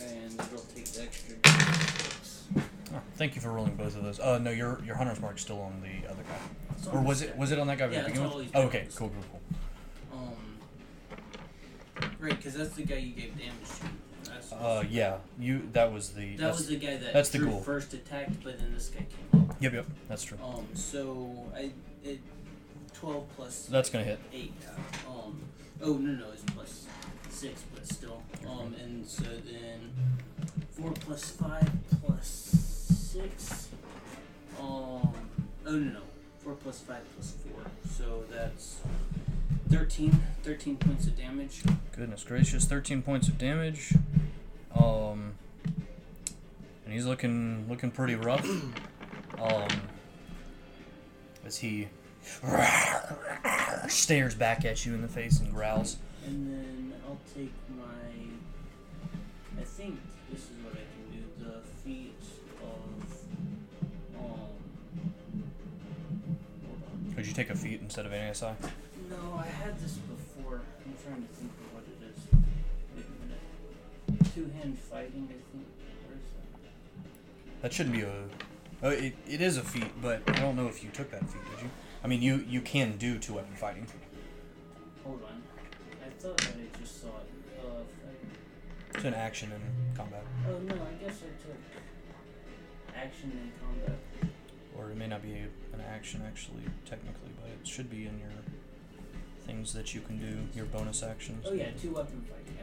and 0.00 0.32
it'll 0.40 0.64
take 0.74 0.86
the 0.86 1.02
extra. 1.02 1.36
d6. 1.36 2.62
Oh, 2.94 3.00
thank 3.16 3.34
you 3.34 3.42
for 3.42 3.52
rolling 3.52 3.74
both 3.74 3.96
of 3.96 4.04
those. 4.04 4.20
Uh, 4.20 4.38
no, 4.38 4.50
your 4.50 4.82
your 4.86 4.96
hunter's 4.96 5.20
mark's 5.20 5.42
still 5.42 5.60
on 5.60 5.82
the 5.82 6.08
other 6.10 6.22
guy, 6.22 6.38
It's 6.78 6.86
or 6.86 7.02
was 7.02 7.20
it 7.20 7.36
was 7.36 7.52
it 7.52 7.58
on 7.58 7.66
that 7.66 7.76
guy? 7.76 7.86
Yeah, 7.86 7.90
to 7.90 7.98
it's 7.98 8.06
begin 8.08 8.22
all 8.24 8.38
with? 8.38 8.50
Oh, 8.54 8.62
okay, 8.62 8.86
cool, 8.94 9.10
cool, 9.10 9.24
cool. 9.30 10.18
Um, 10.18 10.36
right, 12.18 12.36
because 12.36 12.54
that's 12.54 12.74
the 12.74 12.84
guy 12.84 12.96
you 12.96 13.12
gave 13.12 13.36
damage 13.36 13.68
to. 13.80 13.86
Uh, 14.60 14.84
yeah, 14.90 15.16
you 15.38 15.68
that 15.72 15.92
was 15.92 16.10
the 16.10 16.36
that 16.36 16.52
was 16.52 16.66
the 16.68 16.76
guy 16.76 16.96
that 16.96 17.12
that's 17.12 17.30
the 17.30 17.38
Drew 17.38 17.50
ghoul. 17.50 17.60
first 17.60 17.92
attacked, 17.94 18.42
but 18.42 18.58
then 18.58 18.72
this 18.74 18.88
guy 18.88 19.04
came 19.32 19.48
up. 19.50 19.56
yep, 19.60 19.72
yep, 19.72 19.86
that's 20.08 20.24
true. 20.24 20.38
Um, 20.42 20.66
so 20.74 21.30
I 21.54 21.70
it 22.04 22.20
twelve 22.92 23.26
plus 23.36 23.66
That's 23.66 23.90
gonna 23.90 24.04
hit. 24.04 24.18
eight. 24.32 24.52
Um, 25.08 25.40
oh 25.82 25.94
no 25.94 26.12
no, 26.12 26.30
it's 26.32 26.42
plus 26.44 26.86
six, 27.30 27.62
but 27.74 27.86
still. 27.86 28.22
Um, 28.48 28.74
and 28.82 29.06
so 29.06 29.24
then 29.24 29.90
four 30.70 30.92
plus 30.92 31.30
five 31.30 31.68
plus 32.04 32.26
six. 33.12 33.68
Um, 34.60 34.64
oh 34.64 35.10
no 35.66 35.78
no, 35.78 36.00
four 36.42 36.54
plus 36.54 36.80
five 36.80 37.02
plus 37.14 37.34
four. 37.42 37.62
So 37.90 38.24
that's 38.30 38.78
13, 39.70 40.16
13 40.42 40.76
points 40.76 41.06
of 41.06 41.16
damage. 41.16 41.62
Goodness 41.96 42.22
gracious, 42.22 42.64
13 42.64 43.02
points 43.02 43.28
of 43.28 43.38
damage. 43.38 43.94
Um 44.78 45.34
and 46.84 46.92
he's 46.92 47.06
looking 47.06 47.66
looking 47.68 47.90
pretty 47.90 48.14
rough. 48.14 48.46
Um 49.38 49.68
as 51.44 51.58
he 51.58 51.88
stares 53.88 54.34
back 54.34 54.64
at 54.64 54.86
you 54.86 54.94
in 54.94 55.02
the 55.02 55.08
face 55.08 55.40
and 55.40 55.52
growls. 55.52 55.96
And 56.26 56.50
then 56.50 56.94
I'll 57.06 57.18
take 57.34 57.52
my. 57.76 57.84
I 59.60 59.64
think 59.64 60.00
this 60.30 60.40
is 60.40 60.56
what 60.64 60.72
I 60.72 60.76
can 60.76 61.12
do. 61.12 61.44
The 61.44 61.60
feat 61.84 62.14
of. 62.62 62.68
Um. 64.18 64.50
Hold 66.66 66.82
on. 67.08 67.14
Could 67.14 67.26
you 67.26 67.34
take 67.34 67.50
a 67.50 67.54
feat 67.54 67.80
instead 67.82 68.06
of 68.06 68.12
an 68.12 68.30
ASI? 68.30 68.46
No, 69.10 69.38
I 69.38 69.46
had 69.46 69.78
this 69.78 69.92
before. 69.92 70.62
I'm 70.84 70.94
trying 71.04 71.22
to 71.22 71.28
think 71.34 71.52
a 74.36 74.40
minute. 74.40 74.52
Two 74.52 74.58
hand 74.58 74.78
fighting, 74.78 75.28
I 75.30 75.38
think. 75.52 75.66
That? 77.62 77.72
Shouldn't 77.72 77.94
be 77.94 78.02
a 78.02 78.12
Oh, 78.82 78.90
it, 78.90 79.14
it 79.26 79.40
is 79.40 79.56
a 79.56 79.62
feat, 79.62 79.90
but 80.02 80.20
I 80.26 80.32
don't 80.40 80.56
know 80.56 80.68
if 80.68 80.84
you 80.84 80.90
took 80.90 81.10
that 81.10 81.26
feat, 81.30 81.40
did 81.50 81.62
you? 81.62 81.70
I 82.02 82.06
mean, 82.06 82.20
you 82.20 82.44
you 82.46 82.60
can 82.60 82.98
do 82.98 83.18
two 83.18 83.34
weapon 83.34 83.54
fighting. 83.54 83.86
Hold 85.04 85.22
on. 85.22 85.42
I 86.04 86.10
thought 86.20 86.36
that 86.36 86.48
I 86.50 86.78
just 86.78 87.00
saw 87.00 87.08
it. 87.08 87.64
Uh. 87.64 87.80
It's 88.94 89.04
an 89.04 89.14
action 89.14 89.50
in 89.52 89.96
combat. 89.96 90.22
Oh 90.46 90.58
no, 90.58 90.74
I 90.74 91.02
guess 91.02 91.22
I 91.22 91.32
took 91.42 91.56
action 92.94 93.32
in 93.32 93.52
combat. 93.66 93.98
or 94.76 94.90
it 94.90 94.96
may 94.96 95.06
not 95.06 95.22
be 95.22 95.32
an 95.32 95.80
action 95.90 96.22
actually, 96.26 96.64
technically, 96.84 97.30
but 97.40 97.50
it 97.50 97.66
should 97.66 97.88
be 97.90 98.06
in 98.06 98.18
your 98.18 98.30
things 99.46 99.72
that 99.72 99.94
you 99.94 100.02
can 100.02 100.18
do, 100.18 100.46
your 100.54 100.66
bonus 100.66 101.02
actions. 101.02 101.46
Oh 101.48 101.54
yeah, 101.54 101.70
two 101.80 101.92
weapon 101.92 102.22
fighting. 102.28 102.58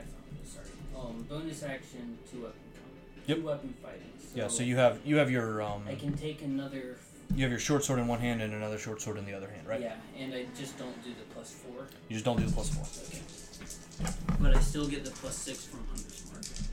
Um, 0.97 1.25
bonus 1.30 1.63
action, 1.63 2.17
two 2.32 2.43
weapon 2.43 2.60
combat. 2.75 3.27
Yep. 3.27 3.38
Two 3.38 3.45
weapon 3.45 3.73
fighting. 3.82 4.01
So 4.19 4.27
Yeah, 4.36 4.47
so 4.47 4.63
you 4.63 4.75
have 4.77 4.99
you 5.06 5.17
have 5.17 5.32
your 5.32 5.62
um 5.62 5.84
I 5.88 5.95
can 5.95 6.13
take 6.15 6.41
another. 6.41 6.97
you 7.36 7.41
have 7.43 7.51
your 7.51 7.60
short 7.60 7.84
sword 7.84 7.99
in 7.99 8.08
one 8.08 8.19
hand 8.19 8.41
and 8.41 8.54
another 8.54 8.77
short 8.77 9.01
sword 9.01 9.17
in 9.17 9.25
the 9.25 9.34
other 9.34 9.49
hand, 9.49 9.67
right? 9.67 9.82
Yeah, 9.82 9.95
and 10.17 10.34
I 10.34 10.45
just 10.58 10.77
don't 10.77 11.01
do 11.04 11.10
the 11.12 11.34
plus 11.34 11.51
four. 11.51 11.88
You 12.10 12.15
just 12.15 12.25
don't 12.25 12.38
do 12.38 12.45
the 12.45 12.51
plus 12.54 12.69
four. 12.69 12.86
Okay. 13.08 13.21
But 14.39 14.56
I 14.56 14.60
still 14.62 14.88
get 14.88 15.06
the 15.06 15.12
plus 15.12 15.36
six 15.36 15.65
from 15.65 15.86
Hunter's 15.88 16.23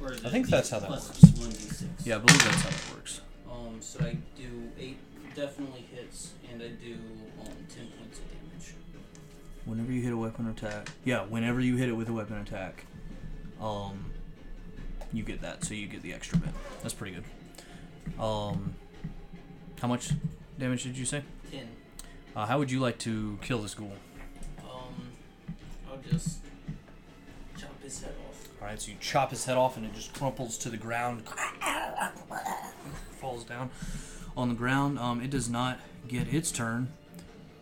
Mark. 0.00 0.12
Or 0.22 0.26
I 0.26 0.30
think 0.30 0.46
the 0.46 0.50
that's 0.52 0.70
how 0.70 0.78
that 0.78 0.86
plus 0.88 1.08
works. 1.08 1.38
one 1.40 1.50
d 1.50 1.56
six. 1.56 1.84
Yeah, 2.06 2.16
I 2.16 2.18
believe 2.18 2.42
that's 2.44 2.62
how 2.62 2.70
that 2.70 2.94
works. 2.94 3.20
Um, 3.50 3.76
so 3.80 4.00
I 4.04 4.16
do 4.36 4.70
eight 4.78 4.98
definitely 5.34 5.84
hits, 5.94 6.32
and 6.50 6.62
I 6.62 6.68
do 6.68 6.94
um 7.40 7.52
ten 7.74 7.86
points 7.98 8.18
of 8.18 8.24
damage. 8.30 8.74
Whenever 9.66 9.92
you 9.92 10.00
hit 10.00 10.12
a 10.12 10.16
weapon 10.16 10.48
attack, 10.48 10.88
yeah, 11.04 11.22
whenever 11.24 11.60
you 11.60 11.76
hit 11.76 11.88
it 11.88 11.92
with 11.92 12.08
a 12.08 12.12
weapon 12.12 12.36
attack, 12.38 12.84
um, 13.60 14.12
you 15.12 15.22
get 15.22 15.40
that, 15.42 15.64
so 15.64 15.74
you 15.74 15.86
get 15.86 16.02
the 16.02 16.12
extra 16.12 16.38
bit. 16.38 16.50
That's 16.82 16.94
pretty 16.94 17.16
good. 17.16 17.24
Um, 18.22 18.74
how 19.80 19.88
much 19.88 20.10
damage 20.58 20.84
did 20.84 20.96
you 20.96 21.04
say? 21.04 21.22
Ten. 21.50 21.68
Uh, 22.36 22.46
how 22.46 22.58
would 22.58 22.70
you 22.70 22.80
like 22.80 22.98
to 22.98 23.38
kill 23.42 23.62
this 23.62 23.74
ghoul? 23.74 23.92
Um, 24.62 25.08
I'll 25.90 25.98
just 26.10 26.38
chop 27.56 27.82
his 27.82 28.02
head 28.02 28.14
off. 28.28 28.48
All 28.60 28.68
right, 28.68 28.80
so 28.80 28.90
you 28.90 28.96
chop 29.00 29.30
his 29.30 29.44
head 29.44 29.56
off, 29.56 29.76
and 29.76 29.86
it 29.86 29.94
just 29.94 30.12
crumples 30.14 30.58
to 30.58 30.68
the 30.68 30.76
ground, 30.76 31.22
falls 33.20 33.44
down 33.44 33.70
on 34.36 34.48
the 34.48 34.54
ground. 34.54 34.98
Um, 34.98 35.20
it 35.20 35.30
does 35.30 35.48
not 35.48 35.80
get 36.06 36.32
its 36.32 36.50
turn, 36.52 36.88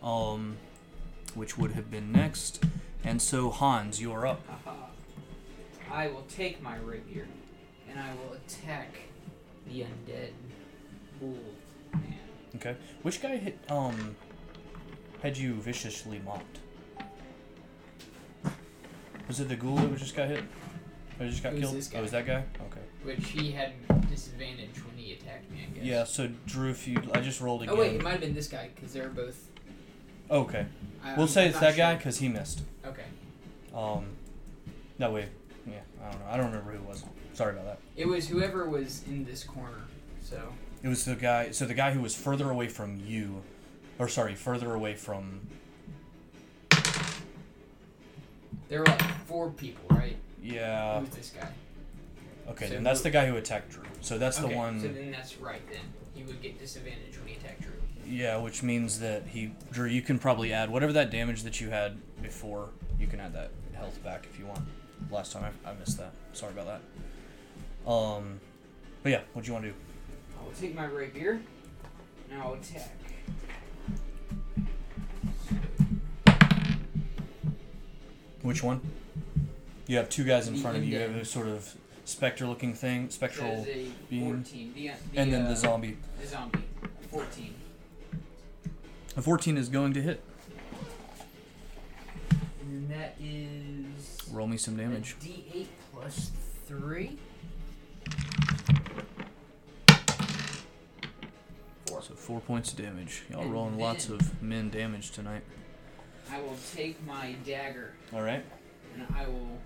um, 0.03 0.57
which 1.33 1.57
would 1.57 1.71
have 1.71 1.89
been 1.89 2.11
next. 2.11 2.63
And 3.03 3.21
so 3.21 3.49
Hans, 3.49 4.01
you 4.01 4.11
are 4.11 4.25
up. 4.27 4.41
I 5.91 6.07
will 6.07 6.23
take 6.23 6.61
my 6.61 6.77
rapier 6.77 7.27
and 7.89 7.99
I 7.99 8.09
will 8.15 8.33
attack 8.33 8.89
the 9.67 9.81
undead 9.81 10.31
bull 11.19 11.37
man. 11.93 12.03
Okay. 12.55 12.75
Which 13.03 13.21
guy 13.21 13.37
hit 13.37 13.57
um 13.69 14.15
had 15.21 15.37
you 15.37 15.53
viciously 15.55 16.19
mocked? 16.25 16.59
Was 19.27 19.39
it 19.39 19.49
the 19.49 19.55
ghoul 19.55 19.75
that 19.77 19.97
just 19.97 20.15
got 20.15 20.29
hit? 20.29 20.43
Or 21.19 21.27
just 21.27 21.41
got 21.43 21.53
It 21.53 21.55
was 21.55 21.61
killed? 21.61 21.75
this 21.77 21.91
Oh, 21.95 22.01
was 22.01 22.11
that 22.11 22.25
guy? 22.25 22.43
Okay. 22.67 22.81
Which 23.03 23.27
he 23.29 23.51
had 23.51 23.71
disadvantage 24.09 24.75
when 24.85 24.95
he 24.95 25.13
attacked 25.13 25.49
me, 25.51 25.59
I 25.69 25.75
guess. 25.75 25.83
Yeah, 25.85 26.03
so 26.03 26.29
Drew 26.45 26.69
if 26.69 26.87
you 26.87 27.01
I 27.13 27.21
just 27.21 27.41
rolled 27.41 27.63
again. 27.63 27.73
Oh 27.75 27.79
wait, 27.79 27.95
it 27.95 28.03
might 28.03 28.11
have 28.11 28.21
been 28.21 28.35
this 28.35 28.47
guy 28.47 28.69
because 28.75 28.93
they're 28.93 29.09
both. 29.09 29.49
okay. 30.29 30.65
I, 31.03 31.11
We'll 31.11 31.21
I'm- 31.21 31.27
say 31.27 31.41
I'm 31.43 31.47
it's 31.49 31.55
not 31.55 31.61
that 31.61 31.77
guy 31.77 31.93
sure. 31.95 32.01
cuz 32.03 32.19
he 32.19 32.29
missed. 32.29 32.61
Okay. 32.85 33.03
Um 33.73 34.05
that 34.99 35.11
way 35.11 35.27
I 36.07 36.11
don't 36.11 36.19
know. 36.21 36.25
I 36.31 36.37
don't 36.37 36.45
remember 36.47 36.71
who 36.71 36.77
it 36.77 36.83
was. 36.87 37.03
Sorry 37.33 37.53
about 37.53 37.65
that. 37.65 37.79
It 37.95 38.07
was 38.07 38.27
whoever 38.27 38.67
was 38.69 39.03
in 39.07 39.25
this 39.25 39.43
corner. 39.43 39.81
So 40.23 40.41
It 40.83 40.87
was 40.87 41.05
the 41.05 41.15
guy 41.15 41.51
so 41.51 41.65
the 41.65 41.73
guy 41.73 41.91
who 41.91 42.01
was 42.01 42.15
further 42.15 42.49
away 42.49 42.67
from 42.67 42.99
you 43.05 43.43
or 43.99 44.07
sorry, 44.07 44.35
further 44.35 44.73
away 44.73 44.95
from 44.95 45.41
there 48.69 48.79
were 48.79 48.85
like 48.85 49.25
four 49.25 49.49
people, 49.51 49.83
right? 49.95 50.17
yeah. 50.43 50.99
Who's 50.99 51.09
this 51.09 51.33
guy? 51.39 51.47
Okay, 52.49 52.67
so 52.67 52.73
then 52.75 52.83
that's 52.83 52.99
who- 52.99 53.03
the 53.03 53.09
guy 53.11 53.25
who 53.27 53.35
attacked 53.37 53.71
Drew. 53.71 53.83
So 54.01 54.17
that's 54.17 54.39
okay, 54.39 54.49
the 54.49 54.55
one 54.55 54.79
So 54.81 54.87
then 54.87 55.11
that's 55.11 55.37
right. 55.37 55.61
Then 55.69 55.81
he 56.13 56.23
would 56.23 56.41
get 56.41 56.59
disadvantage 56.59 57.17
when 57.19 57.27
he 57.27 57.35
attacked 57.35 57.61
Drew. 57.61 57.71
Yeah, 58.05 58.37
which 58.37 58.63
means 58.63 58.99
that 58.99 59.27
he 59.27 59.51
Drew, 59.71 59.87
you 59.87 60.01
can 60.01 60.17
probably 60.19 60.53
add 60.53 60.69
whatever 60.69 60.93
that 60.93 61.11
damage 61.11 61.43
that 61.43 61.59
you 61.59 61.69
had 61.69 61.97
before. 62.21 62.69
You 62.99 63.07
can 63.07 63.19
add 63.19 63.33
that 63.33 63.51
health 63.73 64.01
back 64.03 64.25
if 64.31 64.39
you 64.39 64.45
want. 64.45 64.61
Last 65.11 65.31
time 65.33 65.51
I, 65.65 65.69
I 65.69 65.73
missed 65.75 65.97
that. 65.97 66.11
Sorry 66.33 66.51
about 66.53 66.65
that. 67.85 67.89
Um, 67.89 68.39
but 69.03 69.11
yeah, 69.11 69.21
what 69.33 69.43
do 69.45 69.47
you 69.47 69.53
want 69.53 69.65
to 69.65 69.71
do? 69.71 69.77
I 70.39 70.43
will 70.45 70.51
take 70.51 70.75
my 70.75 70.85
rapier 70.85 71.39
and 72.31 72.41
I'll 72.41 72.53
attack. 72.53 72.91
Which 78.41 78.63
one? 78.63 78.81
You 79.87 79.97
have 79.97 80.09
two 80.09 80.23
guys 80.23 80.47
in 80.47 80.55
The 80.55 80.59
front 80.61 80.77
of 80.77 80.83
you. 80.83 80.93
You 80.97 80.99
have 81.01 81.15
a 81.15 81.25
sort 81.25 81.47
of 81.47 81.73
specter-looking 82.05 82.73
thing, 82.73 83.09
spectral, 83.09 83.65
being- 84.09 84.43
The, 84.43 84.69
the, 84.73 84.91
and 85.15 85.31
then 85.33 85.45
uh, 85.45 85.49
the 85.49 85.55
zombie. 85.55 85.97
The 86.21 86.27
zombie. 86.27 86.59
14. 87.09 87.53
A 89.17 89.21
14 89.21 89.57
is 89.57 89.69
going 89.69 89.93
to 89.93 90.01
hit. 90.01 90.21
And 92.61 92.89
that 92.91 93.15
is. 93.21 93.66
Roll 94.31 94.47
me 94.47 94.57
some 94.57 94.75
damage. 94.75 95.15
D8 95.21 95.67
3. 96.67 97.17
Four. 101.85 102.01
So 102.01 102.13
four 102.13 102.39
points 102.41 102.71
of 102.71 102.77
damage. 102.77 103.23
Y'all 103.29 103.41
And 103.41 103.53
rolling 103.53 103.77
lots 103.77 104.09
of 104.09 104.41
min 104.41 104.69
damage 104.69 105.11
tonight. 105.11 105.43
I 106.29 106.41
will 106.41 106.57
take 106.75 107.03
my 107.05 107.35
dagger 107.45 107.93
All 108.13 108.21
right. 108.21 108.43
and 108.93 109.07
I 109.15 109.25
will 109.27 109.57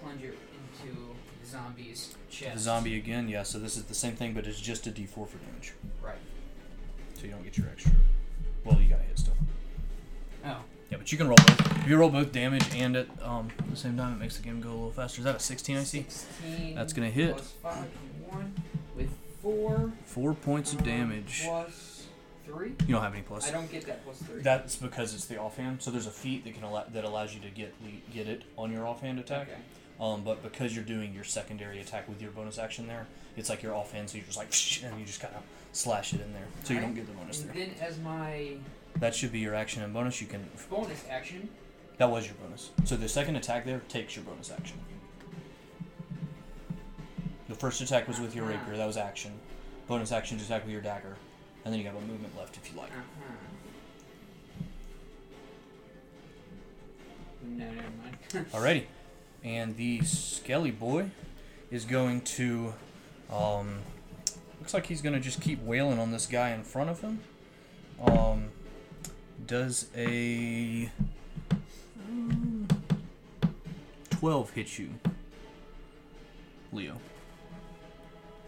plunge 0.00 0.22
it 0.22 0.38
into 0.82 0.94
the 1.42 1.46
zombie's 1.46 2.14
chest. 2.30 2.54
The 2.54 2.60
zombie 2.60 2.96
again. 2.96 3.28
Yeah. 3.28 3.42
So 3.42 3.58
this 3.58 3.76
is 3.76 3.84
the 3.84 3.94
same 3.94 4.16
thing, 4.16 4.32
but 4.32 4.46
it's 4.46 4.60
just 4.60 4.86
a 4.86 4.90
D4 4.90 5.28
for 5.28 5.38
damage. 5.38 5.74
Right. 6.02 6.16
So 7.14 7.24
you 7.26 7.32
don't 7.32 7.44
get 7.44 7.58
your 7.58 7.68
extra. 7.68 7.92
Well, 8.64 8.80
you 8.80 8.88
got 8.88 9.00
to 9.00 9.04
hit 9.04 9.18
still. 9.18 9.34
Oh. 10.46 10.62
Yeah, 10.90 10.96
but 10.96 11.12
you 11.12 11.18
can 11.18 11.28
roll 11.28 11.36
both. 11.36 11.78
If 11.78 11.88
you 11.88 11.96
roll 11.98 12.10
both 12.10 12.32
damage 12.32 12.64
and 12.74 12.96
at 12.96 13.06
um, 13.22 13.48
the 13.70 13.76
same 13.76 13.96
time, 13.96 14.14
it 14.14 14.18
makes 14.18 14.36
the 14.36 14.42
game 14.42 14.60
go 14.60 14.70
a 14.70 14.72
little 14.72 14.90
faster. 14.90 15.20
Is 15.20 15.24
that 15.24 15.36
a 15.36 15.40
16 15.40 15.76
I 15.76 15.82
see? 15.84 16.06
16. 16.08 16.74
That's 16.74 16.92
gonna 16.92 17.10
hit. 17.10 17.32
Plus 17.32 17.52
5, 17.62 17.76
1. 18.28 18.54
With 18.96 19.10
4. 19.42 19.92
Four 20.06 20.34
points 20.34 20.72
of 20.72 20.80
um, 20.80 20.84
damage. 20.86 21.42
Plus 21.44 22.06
3. 22.46 22.68
You 22.86 22.94
don't 22.94 23.02
have 23.02 23.12
any 23.12 23.22
plus. 23.22 23.48
I 23.48 23.52
don't 23.52 23.70
get 23.70 23.84
that 23.86 24.02
plus 24.04 24.18
3. 24.18 24.42
That's 24.42 24.76
because 24.76 25.14
it's 25.14 25.26
the 25.26 25.38
offhand. 25.38 25.82
So 25.82 25.90
there's 25.90 26.06
a 26.06 26.10
feat 26.10 26.44
that 26.44 26.54
can 26.54 26.64
allow, 26.64 26.84
that 26.92 27.04
allows 27.04 27.34
you 27.34 27.40
to 27.40 27.50
get 27.50 27.74
the, 27.84 27.92
get 28.12 28.26
it 28.26 28.42
on 28.56 28.72
your 28.72 28.86
offhand 28.86 29.18
attack. 29.18 29.48
Okay. 29.48 29.60
Um, 30.00 30.22
but 30.22 30.42
because 30.42 30.74
you're 30.74 30.84
doing 30.84 31.12
your 31.12 31.24
secondary 31.24 31.80
attack 31.80 32.08
with 32.08 32.22
your 32.22 32.30
bonus 32.30 32.56
action 32.56 32.86
there, 32.86 33.06
it's 33.36 33.50
like 33.50 33.62
your 33.62 33.74
offhand. 33.74 34.08
So 34.08 34.16
you're 34.16 34.26
just 34.26 34.38
like 34.38 34.48
and 34.90 34.98
you 34.98 35.04
just 35.04 35.20
kind 35.20 35.34
of 35.34 35.42
slash 35.72 36.14
it 36.14 36.20
in 36.20 36.32
there. 36.32 36.46
So 36.64 36.72
you 36.74 36.80
don't 36.80 36.94
get 36.94 37.06
the 37.06 37.12
bonus 37.12 37.42
And 37.42 37.50
there. 37.50 37.66
then 37.66 37.74
as 37.80 37.98
my 37.98 38.52
That 39.00 39.14
should 39.14 39.32
be 39.32 39.38
your 39.38 39.54
action 39.54 39.82
and 39.82 39.92
bonus. 39.92 40.20
You 40.20 40.26
can. 40.26 40.48
bonus 40.68 41.04
action, 41.08 41.48
That 41.98 42.10
was 42.10 42.26
your 42.26 42.34
bonus. 42.36 42.70
So 42.84 42.96
the 42.96 43.08
second 43.08 43.36
attack 43.36 43.64
there 43.64 43.80
takes 43.88 44.16
your 44.16 44.24
bonus 44.24 44.50
action. 44.50 44.78
The 47.48 47.54
first 47.54 47.80
attack 47.80 48.08
was 48.08 48.20
with 48.20 48.34
your 48.34 48.44
rapier. 48.44 48.76
That 48.76 48.86
was 48.86 48.96
action. 48.96 49.32
Bonus 49.86 50.12
action 50.12 50.36
to 50.38 50.44
attack 50.44 50.64
with 50.64 50.72
your 50.72 50.82
dagger, 50.82 51.16
and 51.64 51.72
then 51.72 51.80
you 51.80 51.86
have 51.86 51.96
a 51.96 52.00
movement 52.00 52.36
left 52.36 52.56
if 52.56 52.70
you 52.70 52.78
like. 52.78 52.90
uh-huh. 52.90 53.32
No, 57.42 57.64
never 57.64 57.88
mind. 58.02 58.46
Alrighty, 58.52 58.84
and 59.42 59.76
the 59.76 60.02
Skelly 60.02 60.70
boy 60.70 61.10
is 61.70 61.84
going 61.86 62.20
to. 62.22 62.74
Um, 63.32 63.78
looks 64.60 64.74
like 64.74 64.86
he's 64.86 65.00
gonna 65.00 65.20
just 65.20 65.40
keep 65.40 65.62
wailing 65.62 65.98
on 65.98 66.10
this 66.10 66.26
guy 66.26 66.50
in 66.50 66.64
front 66.64 66.90
of 66.90 67.00
him. 67.00 67.20
Um, 68.04 68.48
does 69.46 69.86
a 69.96 70.90
um, 72.08 72.68
twelve 74.10 74.50
hit 74.50 74.78
you, 74.78 74.90
Leo? 76.72 76.96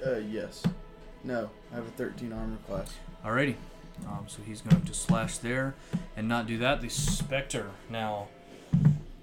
Uh, 0.04 0.16
yes. 0.16 0.62
No, 1.22 1.50
I 1.70 1.76
have 1.76 1.86
a 1.86 1.90
13 1.90 2.32
armor 2.32 2.56
class. 2.66 2.94
Alrighty. 3.24 3.56
Um, 4.06 4.24
so 4.26 4.40
he's 4.46 4.62
going 4.62 4.82
to 4.82 4.94
slash 4.94 5.38
there 5.38 5.74
and 6.16 6.26
not 6.26 6.46
do 6.46 6.56
that. 6.58 6.80
The 6.80 6.88
Spectre 6.88 7.70
now, 7.90 8.28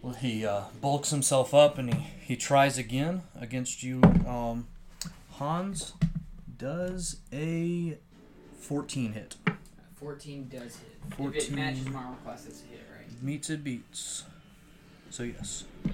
well, 0.01 0.13
he 0.13 0.45
uh, 0.45 0.65
bulks 0.79 1.09
himself 1.09 1.53
up 1.53 1.79
and 1.79 1.91
he, 1.93 1.99
he 2.21 2.35
tries 2.35 2.77
again 2.77 3.23
against 3.39 3.81
you. 3.81 4.01
Um, 4.27 4.67
Hans 5.33 5.93
does 6.57 7.17
a 7.33 7.97
14 8.59 9.13
hit. 9.13 9.35
14 9.99 10.47
does 10.51 10.61
hit. 10.77 10.95
If 11.09 11.13
14. 11.15 11.41
it 11.41 11.51
matches 11.55 11.85
my 11.89 11.99
armor 12.03 12.17
class, 12.23 12.43
that's 12.45 12.61
a 12.63 12.65
hit, 12.67 12.81
right? 12.95 13.23
Meets 13.23 13.49
it 13.49 13.63
beats. 13.63 14.23
So 15.09 15.23
yes. 15.23 15.63
Yeah. 15.85 15.91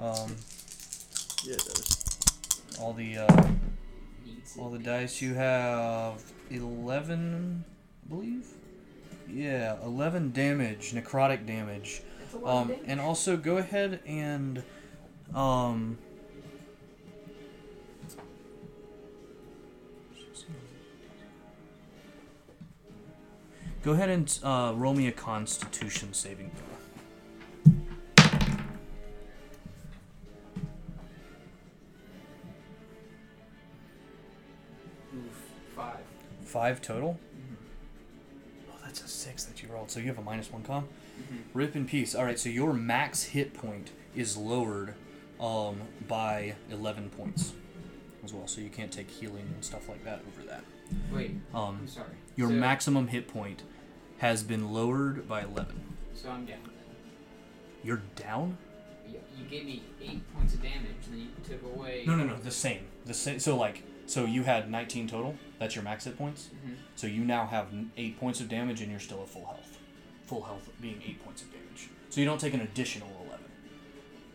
Um, 0.00 0.36
Yeah, 1.44 1.54
it 1.54 1.64
does. 1.64 2.76
All 2.80 2.92
the 2.92 3.18
uh, 3.18 3.50
Needs 4.24 4.56
all 4.58 4.74
it. 4.74 4.78
the 4.78 4.84
dice 4.84 5.20
you 5.22 5.34
have 5.34 6.22
11, 6.50 7.64
I 8.04 8.08
believe. 8.08 8.46
Yeah, 9.28 9.76
11 9.82 10.32
damage, 10.32 10.92
necrotic 10.92 11.46
damage. 11.46 12.02
That's 12.20 12.34
a 12.34 12.38
lot 12.38 12.44
of 12.50 12.62
Um, 12.62 12.68
damage. 12.68 12.84
and 12.88 13.00
also 13.00 13.36
go 13.36 13.56
ahead 13.58 14.00
and 14.06 14.62
um, 15.34 15.98
Go 23.84 23.92
ahead 23.92 24.08
and 24.08 24.38
uh, 24.42 24.72
roll 24.74 24.94
me 24.94 25.08
a 25.08 25.12
Constitution 25.12 26.14
saving 26.14 26.50
throw. 26.56 27.72
Oof. 35.14 35.50
Five. 35.76 35.98
Five 36.44 36.80
total. 36.80 37.20
Oh, 38.70 38.74
that's 38.82 39.02
a 39.04 39.08
six 39.08 39.44
that 39.44 39.62
you 39.62 39.68
rolled. 39.68 39.90
So 39.90 40.00
you 40.00 40.06
have 40.06 40.16
a 40.16 40.22
minus 40.22 40.50
one 40.50 40.62
con. 40.62 40.88
Rip 41.52 41.76
in 41.76 41.84
peace. 41.84 42.14
All 42.14 42.24
right, 42.24 42.38
so 42.38 42.48
your 42.48 42.72
max 42.72 43.22
hit 43.24 43.52
point 43.52 43.90
is 44.16 44.34
lowered 44.34 44.94
um, 45.38 45.76
by 46.08 46.54
11 46.70 47.10
points 47.10 47.52
as 48.24 48.32
well. 48.32 48.46
So 48.46 48.62
you 48.62 48.70
can't 48.70 48.90
take 48.90 49.10
healing 49.10 49.46
and 49.54 49.62
stuff 49.62 49.90
like 49.90 50.02
that 50.06 50.22
over 50.26 50.48
that. 50.48 50.64
Wait. 51.12 51.32
Um, 51.52 51.80
I'm 51.82 51.88
sorry. 51.88 52.08
your 52.34 52.48
so, 52.48 52.54
maximum 52.54 53.08
hit 53.08 53.28
point 53.28 53.62
has 54.24 54.42
been 54.42 54.72
lowered 54.72 55.28
by 55.28 55.42
11. 55.42 55.78
So 56.14 56.30
I'm 56.30 56.46
down. 56.46 56.56
You're 57.82 58.00
down? 58.16 58.56
You, 59.06 59.18
you 59.38 59.44
gave 59.44 59.66
me 59.66 59.82
eight 60.00 60.22
points 60.34 60.54
of 60.54 60.62
damage, 60.62 60.96
and 61.04 61.12
then 61.12 61.20
you 61.20 61.28
took 61.46 61.62
away. 61.76 62.04
No, 62.06 62.16
no, 62.16 62.24
no. 62.24 62.36
The 62.38 62.50
same. 62.50 62.86
The 63.04 63.12
same. 63.12 63.38
So 63.38 63.54
like, 63.54 63.82
so 64.06 64.24
you 64.24 64.44
had 64.44 64.70
19 64.70 65.08
total. 65.08 65.34
That's 65.58 65.74
your 65.74 65.84
max 65.84 66.04
hit 66.06 66.16
points. 66.16 66.48
Mhm. 66.66 66.76
So 66.96 67.06
you 67.06 67.22
now 67.22 67.44
have 67.44 67.66
eight 67.98 68.18
points 68.18 68.40
of 68.40 68.48
damage, 68.48 68.80
and 68.80 68.90
you're 68.90 68.98
still 68.98 69.20
at 69.20 69.28
full 69.28 69.44
health. 69.44 69.76
Full 70.24 70.40
health 70.42 70.70
being 70.80 71.02
eight 71.06 71.22
points 71.22 71.42
of 71.42 71.52
damage. 71.52 71.90
So 72.08 72.22
you 72.22 72.26
don't 72.26 72.40
take 72.40 72.54
an 72.54 72.62
additional 72.62 73.08
11. 73.26 73.44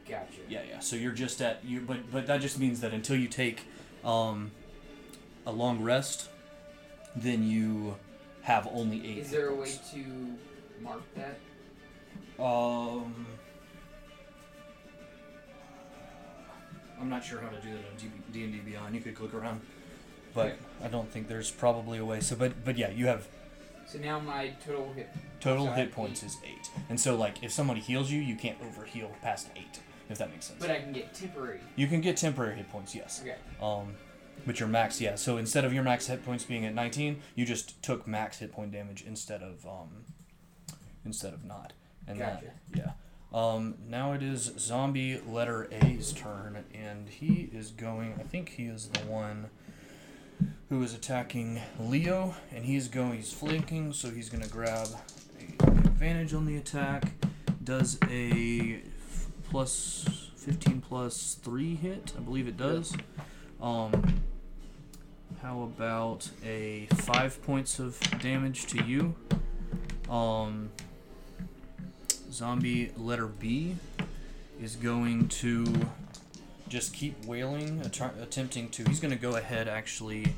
Gotcha. 0.07 0.41
Yeah, 0.47 0.61
yeah. 0.69 0.79
So 0.81 0.97
you're 0.97 1.13
just 1.13 1.41
at 1.41 1.65
you, 1.65 1.81
but 1.81 2.11
but 2.11 2.27
that 2.27 2.41
just 2.41 2.59
means 2.59 2.81
that 2.81 2.93
until 2.93 3.15
you 3.15 3.27
take 3.27 3.63
um, 4.05 4.51
a 5.47 5.51
long 5.51 5.81
rest, 5.81 6.29
then 7.15 7.43
you 7.43 7.95
have 8.49 8.67
only 8.73 8.97
eight. 9.07 9.17
Is 9.19 9.29
there 9.29 9.49
a 9.49 9.55
way 9.55 9.71
to 9.93 10.03
mark 10.81 11.03
that? 11.15 11.37
Um, 12.43 13.27
I'm 16.99 17.09
not 17.09 17.23
sure 17.23 17.39
how 17.39 17.49
to 17.49 17.61
do 17.61 17.69
that 17.69 17.77
on 17.77 18.11
D 18.33 18.43
and 18.43 18.53
D 18.53 18.59
Beyond. 18.59 18.95
You 18.95 19.01
could 19.01 19.15
click 19.15 19.33
around, 19.35 19.61
but 20.33 20.47
Okay. 20.47 20.55
I 20.83 20.87
don't 20.87 21.09
think 21.11 21.27
there's 21.27 21.51
probably 21.51 21.99
a 21.99 22.05
way. 22.05 22.21
So, 22.21 22.35
but 22.35 22.65
but 22.65 22.75
yeah, 22.77 22.89
you 22.89 23.05
have 23.05 23.27
So 23.85 23.99
now 23.99 24.19
my 24.19 24.53
total 24.65 24.91
hit. 24.93 25.09
total 25.39 25.71
hit 25.71 25.91
points 25.91 26.23
eight. 26.23 26.27
is 26.27 26.37
eight, 26.43 26.71
and 26.89 26.99
so 26.99 27.15
like 27.15 27.43
if 27.43 27.51
somebody 27.51 27.81
heals 27.81 28.09
you, 28.09 28.19
you 28.19 28.35
can't 28.35 28.57
over 28.65 28.83
heal 28.83 29.11
past 29.21 29.47
eight. 29.55 29.79
If 30.09 30.17
that 30.17 30.31
makes 30.31 30.47
sense. 30.47 30.59
But 30.59 30.71
I 30.71 30.79
can 30.79 30.91
get 30.91 31.13
temporary. 31.13 31.59
you 31.75 31.85
can 31.85 32.01
get 32.01 32.17
temporary 32.17 32.55
hit 32.55 32.67
points, 32.71 32.95
yes. 32.95 33.21
Okay. 33.21 33.35
Um, 33.61 33.93
but 34.45 34.59
your 34.59 34.69
max, 34.69 34.99
yeah. 35.01 35.15
So 35.15 35.37
instead 35.37 35.65
of 35.65 35.73
your 35.73 35.83
max 35.83 36.07
hit 36.07 36.23
points 36.25 36.43
being 36.43 36.65
at 36.65 36.73
19, 36.73 37.21
you 37.35 37.45
just 37.45 37.81
took 37.83 38.07
max 38.07 38.39
hit 38.39 38.51
point 38.51 38.71
damage 38.71 39.03
instead 39.05 39.41
of 39.41 39.65
um, 39.65 40.05
instead 41.05 41.33
of 41.33 41.43
not. 41.43 41.73
And 42.07 42.19
that- 42.19 42.43
yeah. 42.75 42.91
Um, 43.31 43.75
now 43.87 44.13
it 44.13 44.23
is 44.23 44.51
zombie 44.57 45.21
letter 45.27 45.67
A's 45.71 46.11
turn, 46.13 46.65
and 46.73 47.07
he 47.09 47.49
is 47.53 47.69
going. 47.69 48.15
I 48.19 48.23
think 48.23 48.49
he 48.49 48.65
is 48.65 48.87
the 48.87 49.01
one 49.01 49.51
who 50.69 50.81
is 50.81 50.95
attacking 50.95 51.61
Leo, 51.79 52.33
and 52.51 52.65
he's 52.65 52.87
going. 52.87 53.13
He's 53.17 53.31
flanking, 53.31 53.93
so 53.93 54.09
he's 54.09 54.29
gonna 54.29 54.47
grab 54.47 54.87
a 55.59 55.67
advantage 55.67 56.33
on 56.33 56.45
the 56.47 56.57
attack. 56.57 57.11
Does 57.63 57.99
a 58.09 58.81
f- 59.11 59.27
plus 59.51 60.31
15 60.37 60.81
plus 60.81 61.35
three 61.35 61.75
hit? 61.75 62.13
I 62.17 62.21
believe 62.21 62.47
it 62.47 62.57
does. 62.57 62.95
Um, 63.61 64.21
how 65.41 65.63
about 65.63 66.29
a 66.45 66.87
five 66.95 67.41
points 67.43 67.79
of 67.79 67.99
damage 68.21 68.65
to 68.67 68.83
you? 68.83 69.15
Um, 70.09 70.69
zombie 72.31 72.91
letter 72.97 73.27
B 73.27 73.75
is 74.61 74.75
going 74.75 75.27
to 75.29 75.65
just 76.67 76.93
keep 76.93 77.25
wailing, 77.25 77.81
att- 77.81 78.21
attempting 78.21 78.69
to. 78.69 78.83
He's 78.85 78.99
going 78.99 79.13
to 79.13 79.19
go 79.19 79.35
ahead 79.35 79.67
actually 79.67 80.33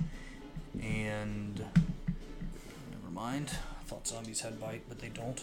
and. 0.82 1.64
Never 2.92 3.12
mind. 3.14 3.52
I 3.80 3.84
thought 3.86 4.08
zombies 4.08 4.42
had 4.42 4.60
bite, 4.60 4.84
but 4.88 5.00
they 5.00 5.10
don't. 5.10 5.42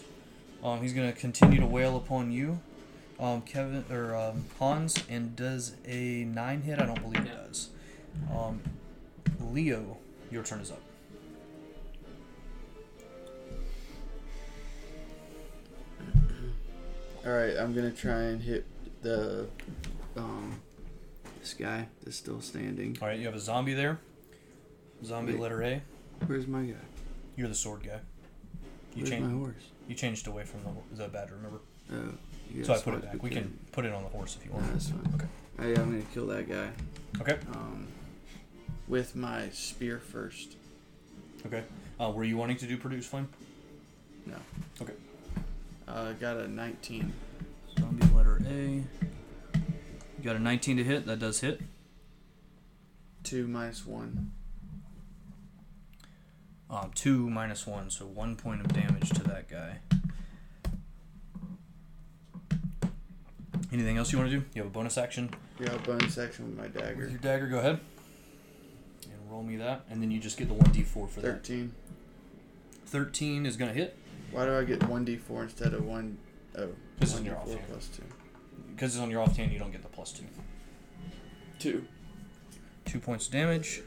Um, 0.64 0.80
he's 0.82 0.92
going 0.92 1.12
to 1.12 1.18
continue 1.18 1.60
to 1.60 1.66
wail 1.66 1.96
upon 1.96 2.32
you, 2.32 2.58
um, 3.18 3.42
Kevin 3.42 3.84
or 3.90 4.14
um, 4.16 4.44
Hans, 4.58 5.02
and 5.08 5.34
does 5.36 5.74
a 5.86 6.24
nine 6.24 6.62
hit. 6.62 6.80
I 6.80 6.86
don't 6.86 7.00
believe 7.02 7.26
it 7.26 7.32
does. 7.34 7.70
Um, 8.34 8.60
Leo, 9.40 9.98
your 10.30 10.42
turn 10.42 10.60
is 10.60 10.70
up. 10.70 10.80
All 17.26 17.32
right, 17.32 17.56
I'm 17.58 17.74
gonna 17.74 17.90
try 17.90 18.22
and 18.22 18.40
hit 18.42 18.66
the 19.02 19.48
um 20.16 20.60
this 21.40 21.54
guy 21.54 21.86
that's 22.04 22.16
still 22.16 22.40
standing. 22.40 22.96
All 23.00 23.08
right, 23.08 23.18
you 23.18 23.26
have 23.26 23.34
a 23.34 23.40
zombie 23.40 23.74
there. 23.74 23.98
Zombie 25.04 25.32
Wait. 25.34 25.40
letter 25.42 25.62
A. 25.62 25.82
Where's 26.26 26.46
my 26.46 26.62
guy? 26.62 26.74
You're 27.36 27.48
the 27.48 27.54
sword 27.54 27.84
guy. 27.84 28.00
You 28.94 29.04
Where's 29.04 29.10
my 29.10 29.16
changed. 29.18 29.36
horse? 29.36 29.64
You 29.86 29.94
changed 29.94 30.26
away 30.26 30.44
from 30.44 30.60
the, 30.64 31.04
the 31.04 31.08
badger. 31.08 31.36
Remember? 31.36 31.60
Oh, 31.92 32.14
you 32.54 32.64
so 32.64 32.72
I 32.72 32.76
guys 32.76 32.82
put 32.84 32.94
it 32.94 33.02
back. 33.02 33.22
We 33.22 33.30
can 33.30 33.58
put 33.72 33.84
it 33.84 33.92
on 33.92 34.02
the 34.02 34.08
horse 34.08 34.36
if 34.36 34.44
you 34.44 34.50
No, 34.52 34.58
want. 34.58 34.72
that's 34.72 34.90
fine. 34.90 35.12
Okay. 35.14 35.26
Hey, 35.60 35.80
I'm 35.80 35.90
gonna 35.90 36.02
kill 36.14 36.26
that 36.28 36.48
guy. 36.48 36.70
Okay. 37.20 37.38
Um, 37.54 37.86
with 38.86 39.14
my 39.16 39.48
spear 39.50 39.98
first. 39.98 40.56
Okay. 41.46 41.62
Uh, 42.00 42.10
were 42.10 42.24
you 42.24 42.36
wanting 42.36 42.56
to 42.58 42.66
do 42.66 42.76
produce 42.76 43.06
flame? 43.06 43.28
No. 44.26 44.36
Okay. 44.80 44.92
Uh, 45.86 46.12
got 46.14 46.36
a 46.36 46.48
19. 46.48 47.12
Zombie 47.78 48.06
letter 48.14 48.40
A. 48.48 48.52
You 48.60 50.24
got 50.24 50.36
a 50.36 50.40
19 50.40 50.76
to 50.78 50.84
hit. 50.84 51.06
That 51.06 51.18
does 51.18 51.40
hit. 51.40 51.60
Two 53.22 53.46
minus 53.46 53.86
one. 53.86 54.32
Um, 56.70 56.90
two 56.94 57.30
minus 57.30 57.66
one, 57.66 57.88
so 57.90 58.04
one 58.04 58.36
point 58.36 58.60
of 58.60 58.68
damage 58.72 59.08
to 59.10 59.22
that 59.24 59.48
guy. 59.48 59.78
Anything 63.72 63.96
else 63.98 64.12
you 64.12 64.18
want 64.18 64.30
to 64.30 64.36
do? 64.38 64.44
You 64.54 64.62
have 64.62 64.70
a 64.70 64.74
bonus 64.74 64.96
action. 64.98 65.30
Yeah, 65.60 65.76
bonus 65.78 66.14
section 66.14 66.46
with 66.46 66.56
my 66.56 66.64
With 66.64 66.74
dagger. 66.74 67.08
your 67.08 67.18
dagger, 67.18 67.46
go 67.48 67.58
ahead. 67.58 67.80
And 69.04 69.30
roll 69.30 69.42
me 69.42 69.56
that, 69.56 69.84
and 69.90 70.02
then 70.02 70.10
you 70.10 70.20
just 70.20 70.36
get 70.38 70.48
the 70.48 70.54
1d4 70.54 71.08
for 71.08 71.20
that. 71.20 71.44
13. 71.44 71.72
13 72.86 73.46
is 73.46 73.56
going 73.56 73.72
to 73.72 73.78
hit. 73.78 73.96
Why 74.30 74.44
do 74.46 74.56
I 74.56 74.64
get 74.64 74.80
1d4 74.80 75.42
instead 75.42 75.74
of 75.74 75.84
1? 75.84 76.18
Oh, 76.56 76.60
'Cause 76.60 76.70
it's 77.00 77.18
in 77.18 77.24
your 77.24 77.34
1d4 77.36 77.40
offhand. 77.42 77.68
plus 77.68 77.88
2. 77.88 78.02
Because 78.74 78.94
it's 78.94 79.02
on 79.02 79.10
your 79.10 79.20
offhand, 79.22 79.52
you 79.52 79.58
don't 79.58 79.72
get 79.72 79.82
the 79.82 79.88
plus 79.88 80.12
two. 80.12 80.24
2. 81.58 81.84
Two 82.84 83.00
points 83.00 83.26
of 83.26 83.32
damage. 83.32 83.82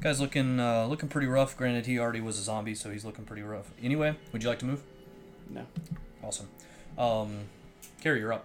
Guy's 0.00 0.20
looking 0.20 0.60
uh, 0.60 0.86
looking 0.86 1.08
pretty 1.08 1.26
rough. 1.26 1.56
Granted, 1.56 1.86
he 1.86 1.98
already 1.98 2.20
was 2.20 2.38
a 2.38 2.42
zombie, 2.42 2.74
so 2.76 2.90
he's 2.90 3.04
looking 3.04 3.24
pretty 3.24 3.42
rough. 3.42 3.72
Anyway, 3.82 4.14
would 4.32 4.42
you 4.44 4.48
like 4.48 4.60
to 4.60 4.64
move? 4.64 4.82
No. 5.50 5.66
Awesome. 6.22 6.48
Um, 6.96 7.46
Carrie, 8.00 8.20
you're 8.20 8.32
up. 8.32 8.44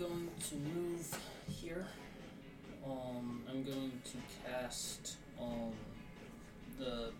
Alright, 0.00 0.12
I 0.12 0.14
am 0.14 0.24
going 0.24 0.28
to 0.48 0.54
move 0.56 1.18
here. 1.48 1.86
Um, 2.86 3.42
I'm 3.48 3.62
going 3.62 3.92
to 4.04 4.50
cast 4.50 5.16
um 5.40 5.72
the 6.78 7.10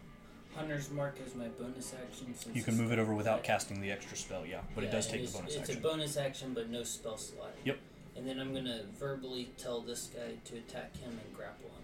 Hunter's 0.55 0.91
Mark 0.91 1.17
as 1.25 1.35
my 1.35 1.49
bonus 1.49 1.95
action. 1.95 2.35
Since 2.35 2.57
You 2.57 2.63
can 2.63 2.75
it's 2.75 2.83
move 2.83 2.93
it 2.93 2.99
over 2.99 3.15
without 3.15 3.43
casting 3.45 3.81
the 3.81 3.91
extra 3.91 4.17
spell, 4.17 4.45
yeah, 4.47 4.61
but 4.75 4.85
it 4.85 4.89
Yeah, 4.89 4.93
does 4.93 5.07
and 5.07 5.13
take 5.13 5.21
the 5.21 5.25
it's, 5.29 5.37
bonus 5.37 5.55
it's 5.55 5.71
action. 5.71 5.79
a 5.79 5.81
bonus 5.81 6.17
action, 6.17 6.55
but 6.55 6.71
no 6.71 6.83
spell 6.83 7.17
slot. 7.17 7.53
Yep. 7.65 7.79
And 8.17 8.27
then 8.27 8.39
I'm 8.41 8.53
gonna 8.55 8.83
verbally 8.99 9.51
tell 9.59 9.81
this 9.81 10.09
guy 10.15 10.35
to 10.47 10.57
attack 10.57 10.97
him 10.97 11.11
and 11.25 11.37
grapple 11.37 11.67
him. 11.67 11.75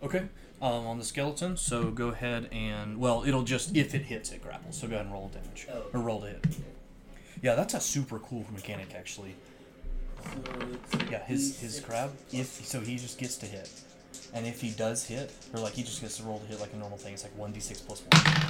Okay. 0.00 0.28
Um, 0.62 0.86
on 0.86 0.98
the 0.98 1.04
skeleton, 1.04 1.56
so 1.56 1.90
go 1.90 2.08
ahead 2.08 2.48
and 2.52 2.98
well, 2.98 3.24
it'll 3.26 3.42
just 3.42 3.76
if 3.76 3.94
it 3.94 4.02
hits, 4.02 4.30
it 4.32 4.42
grapples. 4.42 4.78
So 4.78 4.86
go 4.86 4.94
ahead 4.94 5.06
and 5.06 5.12
roll 5.14 5.28
damage 5.28 5.66
Oh. 5.72 5.82
or 5.92 6.00
roll 6.00 6.20
to 6.22 6.28
hit. 6.28 6.46
Yeah, 7.42 7.54
that's 7.54 7.74
a 7.74 7.80
super 7.80 8.18
cool 8.20 8.44
mechanic 8.52 8.94
actually. 8.94 9.34
So 10.34 10.68
it's 10.72 10.94
a 11.02 11.10
Yeah, 11.10 11.24
his 11.24 11.58
his 11.60 11.80
D6 11.80 11.84
crab. 11.84 12.10
If 12.32 12.46
so, 12.66 12.80
he 12.80 12.96
just 12.96 13.18
gets 13.18 13.36
to 13.38 13.46
hit, 13.46 13.70
and 14.34 14.46
if 14.46 14.60
he 14.60 14.70
does 14.70 15.04
hit, 15.06 15.32
or 15.52 15.60
like 15.60 15.74
he 15.74 15.82
just 15.82 16.00
gets 16.00 16.16
to 16.18 16.22
roll 16.24 16.38
to 16.40 16.46
hit 16.46 16.60
like 16.60 16.72
a 16.72 16.76
normal 16.76 16.98
thing, 16.98 17.14
it's 17.14 17.22
like 17.24 17.36
one 17.36 17.52
d 17.52 17.60
six 17.60 17.80
plus 17.80 18.02
one. 18.02 18.44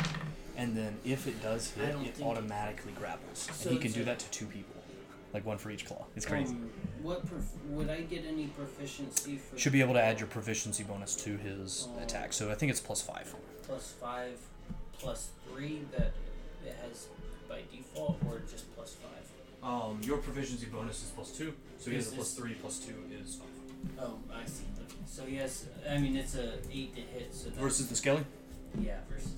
And 0.56 0.76
then 0.76 0.96
if 1.04 1.26
it 1.28 1.40
does 1.42 1.70
hit, 1.70 1.94
it 2.04 2.20
automatically 2.22 2.92
grapples, 2.92 3.48
So 3.52 3.68
and 3.70 3.72
he 3.74 3.76
can 3.78 3.86
it's 3.86 3.94
do 3.94 4.02
a- 4.02 4.06
that 4.06 4.18
to 4.18 4.30
two 4.30 4.46
people, 4.46 4.74
like 5.32 5.46
one 5.46 5.56
for 5.56 5.70
each 5.70 5.86
claw. 5.86 6.04
It's 6.16 6.26
crazy. 6.26 6.52
Um, 6.54 6.68
what 7.02 7.24
prof- 7.28 7.44
would 7.68 7.88
I 7.88 8.00
get 8.00 8.24
any 8.26 8.48
proficiency 8.48 9.36
for? 9.36 9.56
Should 9.56 9.72
be 9.72 9.80
able 9.80 9.94
to 9.94 10.02
add 10.02 10.18
your 10.18 10.26
proficiency 10.28 10.82
bonus 10.82 11.14
to 11.22 11.36
his 11.36 11.86
Oh. 11.96 12.02
attack. 12.02 12.32
So 12.32 12.50
I 12.50 12.54
think 12.56 12.70
it's 12.70 12.80
plus 12.80 13.00
five. 13.02 13.32
plus 13.62 13.92
five, 14.00 14.36
plus 14.98 15.28
three 15.46 15.82
that 15.96 16.12
it 16.66 16.74
has 16.82 17.06
by 17.48 17.60
default, 17.70 18.18
or 18.26 18.40
just 18.50 18.74
plus 18.74 18.94
five? 18.94 19.07
Um, 19.62 20.00
your 20.02 20.18
proficiency 20.18 20.66
bonus 20.66 21.02
is 21.04 21.10
plus 21.10 21.32
two, 21.36 21.52
so 21.78 21.90
he 21.90 21.96
has 21.96 22.12
a 22.12 22.22
three. 22.24 22.54
Plus 22.54 22.78
two 22.78 22.94
is 23.12 23.36
five. 23.36 23.48
Oh, 24.00 24.18
I 24.32 24.44
see. 24.46 24.64
Okay. 24.80 24.94
So 25.06 25.24
yes, 25.28 25.66
I 25.88 25.98
mean 25.98 26.16
it's 26.16 26.34
a 26.36 26.54
eight 26.72 26.94
to 26.94 27.00
hit. 27.00 27.34
So 27.34 27.48
that's, 27.48 27.58
Versus 27.60 27.88
the 27.88 27.96
skelly. 27.96 28.24
yeah 28.80 28.98
versus. 29.10 29.32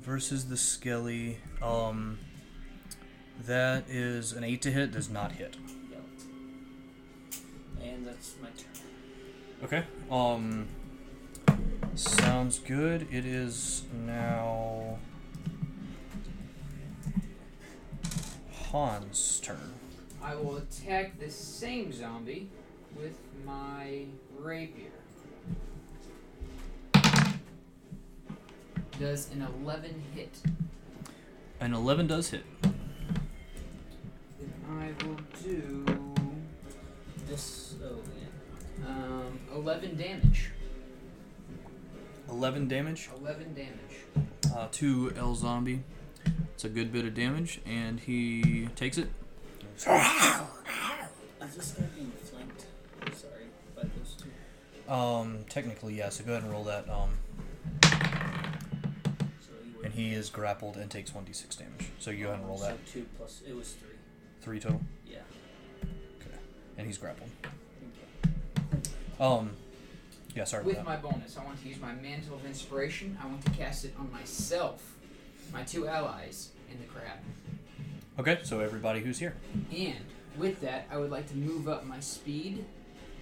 versus 0.00 0.44
the 0.48 0.56
Skelly. 0.56 1.38
Um, 1.62 2.18
that 3.46 3.84
is 3.88 4.32
an 4.32 4.44
eight 4.44 4.62
to 4.62 4.70
hit. 4.70 4.92
Does 4.92 5.10
not 5.10 5.32
hit. 5.32 5.56
Yep. 5.90 6.02
And 7.82 8.06
that's 8.06 8.34
my 8.42 8.48
turn. 8.48 9.64
Okay. 9.64 9.84
Um. 10.10 10.66
Sounds 11.94 12.58
good. 12.58 13.06
It 13.12 13.24
is 13.24 13.82
now 14.06 14.98
Han's 18.74 19.38
turn. 19.38 19.72
I 20.20 20.34
will 20.34 20.56
attack 20.56 21.20
the 21.20 21.30
same 21.30 21.92
zombie 21.92 22.48
with 22.96 23.16
my 23.46 24.06
rapier. 24.40 24.90
Does 28.98 29.30
an 29.30 29.46
11 29.62 30.02
hit? 30.12 30.30
An 31.60 31.72
eleven 31.72 32.08
does 32.08 32.30
hit. 32.30 32.42
Then 32.62 32.72
I 34.68 35.04
will 35.04 35.18
do 35.42 35.84
This. 37.28 37.76
Oh 37.82 37.98
yeah. 38.82 38.88
um, 38.88 39.38
11 39.54 39.96
damage. 39.96 40.50
Eleven 42.28 42.66
damage. 42.66 43.08
11 43.20 43.54
damage. 43.54 44.26
Uh, 44.54 44.66
to 44.72 45.12
El 45.16 45.34
Zombie. 45.36 45.80
It's 46.54 46.64
a 46.64 46.68
good 46.68 46.92
bit 46.92 47.04
of 47.04 47.14
damage, 47.14 47.60
and 47.66 48.00
he 48.00 48.68
takes 48.76 48.96
it. 48.98 49.08
Is 49.76 49.84
this 51.56 51.72
guy 51.72 51.84
being 51.94 52.12
flanked? 52.24 52.64
Sorry, 53.16 53.44
by 53.76 53.82
those 53.82 54.16
two. 54.16 54.92
Um, 54.92 55.44
technically, 55.48 55.94
yeah. 55.94 56.08
So 56.08 56.24
go 56.24 56.32
ahead 56.32 56.42
and 56.44 56.52
roll 56.52 56.64
that. 56.64 56.88
Um, 56.88 57.10
So 57.82 59.50
you 59.64 59.78
were. 59.78 59.84
and 59.84 59.92
he 59.94 60.12
is 60.14 60.30
grappled 60.30 60.76
and 60.76 60.90
takes 60.90 61.14
one 61.14 61.24
d6 61.24 61.58
damage. 61.58 61.90
So 61.98 62.10
you 62.10 62.24
go 62.24 62.28
ahead 62.30 62.40
and 62.40 62.48
roll 62.48 62.58
that. 62.58 62.76
So 62.86 62.92
two 63.00 63.06
plus. 63.18 63.42
It 63.46 63.54
was 63.54 63.72
three. 63.72 63.88
Three 64.40 64.60
total, 64.60 64.80
Yeah. 65.06 65.18
Okay. 66.20 66.36
And 66.78 66.86
he's 66.86 66.98
grappled. 66.98 67.30
Um, 69.20 69.50
yeah. 70.34 70.44
Sorry 70.44 70.64
With 70.64 70.74
about 70.76 70.86
my 70.86 70.96
bonus, 70.96 71.36
I 71.38 71.44
want 71.44 71.60
to 71.62 71.68
use 71.68 71.78
my 71.80 71.92
Mantle 71.94 72.36
of 72.36 72.44
Inspiration. 72.44 73.16
I 73.22 73.26
want 73.26 73.44
to 73.44 73.50
cast 73.52 73.84
it 73.84 73.94
on 73.98 74.10
myself, 74.12 74.93
my 75.52 75.62
two 75.62 75.86
allies, 75.86 76.50
and 76.70 76.80
the 76.80 76.84
crab. 76.86 77.18
Okay, 78.18 78.38
so 78.44 78.60
everybody 78.60 79.00
who's 79.00 79.18
here, 79.18 79.34
And 79.76 80.04
with 80.38 80.60
that, 80.60 80.86
I 80.90 80.98
would 80.98 81.10
like 81.10 81.28
to 81.30 81.36
move 81.36 81.68
up 81.68 81.84
my 81.86 82.00
speed. 82.00 82.64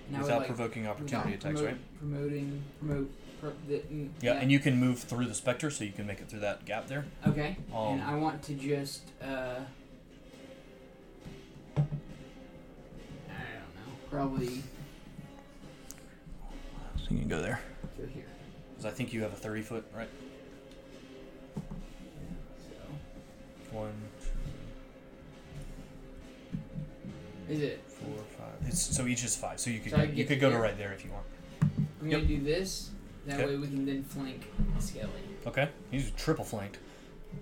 And 0.08 0.16
I 0.16 0.20
would 0.20 0.24
without 0.24 0.38
like, 0.40 0.46
provoking 0.48 0.86
opportunity 0.86 1.32
without 1.32 1.50
attacks, 1.52 1.60
promote- 1.60 1.66
right? 1.66 1.98
Promoting, 1.98 2.62
promote, 2.78 3.10
pro, 3.40 3.52
the, 3.68 3.78
mm, 3.78 4.08
Yeah, 4.20 4.32
and 4.34 4.50
you 4.52 4.58
can 4.58 4.78
move 4.78 4.98
through 5.00 5.26
the 5.26 5.34
specter, 5.34 5.70
so 5.70 5.84
you 5.84 5.92
can 5.92 6.06
make 6.06 6.20
it 6.20 6.28
through 6.28 6.40
that 6.40 6.64
gap 6.66 6.88
there. 6.88 7.06
Okay. 7.26 7.56
Um, 7.74 7.94
and 7.94 8.02
I 8.02 8.14
want 8.16 8.42
to 8.44 8.54
just, 8.54 9.02
uh, 9.22 9.60
I 11.76 11.80
don't 11.80 13.76
know, 13.76 13.94
probably 14.10 14.62
So 16.96 17.04
you 17.10 17.18
can 17.18 17.28
go 17.28 17.40
there. 17.40 17.60
go 17.98 18.06
here. 18.06 18.24
Because 18.70 18.84
I 18.86 18.90
think 18.94 19.12
you 19.12 19.22
have 19.22 19.32
a 19.32 19.36
30 19.36 19.62
foot, 19.62 19.84
right? 19.96 20.08
One, 23.72 23.92
is 27.48 27.60
it? 27.60 27.80
two, 27.88 28.04
four, 28.06 28.24
five. 28.38 28.68
It's, 28.68 28.80
so 28.96 29.06
each 29.06 29.24
is 29.24 29.34
five. 29.36 29.58
So 29.60 29.70
you 29.70 29.80
could 29.80 29.92
So 29.92 29.96
go, 29.98 30.02
you 30.04 30.24
could 30.24 30.34
to 30.34 30.40
go 30.40 30.50
to 30.50 30.58
right 30.58 30.76
there 30.76 30.92
if 30.92 31.04
you 31.04 31.10
want. 31.10 31.24
I'm 32.00 32.08
Yep. 32.08 32.20
gonna 32.22 32.24
do 32.38 32.42
this. 32.44 32.90
That 33.26 33.40
Okay. 33.40 33.46
way 33.52 33.56
we 33.56 33.66
can 33.68 33.86
then 33.86 34.02
flank 34.04 34.46
Skelly. 34.80 35.10
Okay, 35.46 35.68
he's 35.90 36.10
triple 36.12 36.44
flanked. 36.44 36.78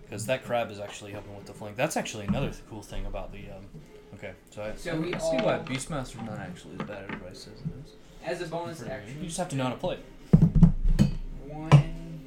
Because 0.05 0.27
that 0.27 0.45
crab 0.45 0.71
is 0.71 0.79
actually 0.79 1.13
helping 1.13 1.35
with 1.35 1.47
the 1.47 1.53
flank. 1.55 1.77
That's 1.77 1.97
actually 1.97 2.27
another 2.27 2.51
th- 2.51 2.63
cool 2.69 2.83
thing 2.83 3.07
about 3.07 3.33
the. 3.33 3.39
Um, 3.51 3.65
okay, 4.15 4.33
so 4.51 4.63
I, 4.63 4.75
So 4.77 5.01
we 5.01 5.15
I 5.15 5.19
see 5.19 5.37
why 5.39 5.59
Beastmaster's 5.59 6.23
not 6.23 6.39
actually 6.39 6.75
as 6.81 6.87
bad 6.87 6.99
as 6.99 7.11
everybody 7.11 7.35
says 7.35 7.55
it 7.55 7.85
is. 7.85 7.93
As 8.25 8.41
a 8.43 8.47
bonus 8.47 8.83
action, 8.83 9.17
You 9.21 9.27
just 9.27 9.39
have 9.39 9.49
to 9.49 9.57
know 9.57 9.65
how 9.65 9.71
to 9.71 9.77
play 9.77 9.99
one 11.49 11.71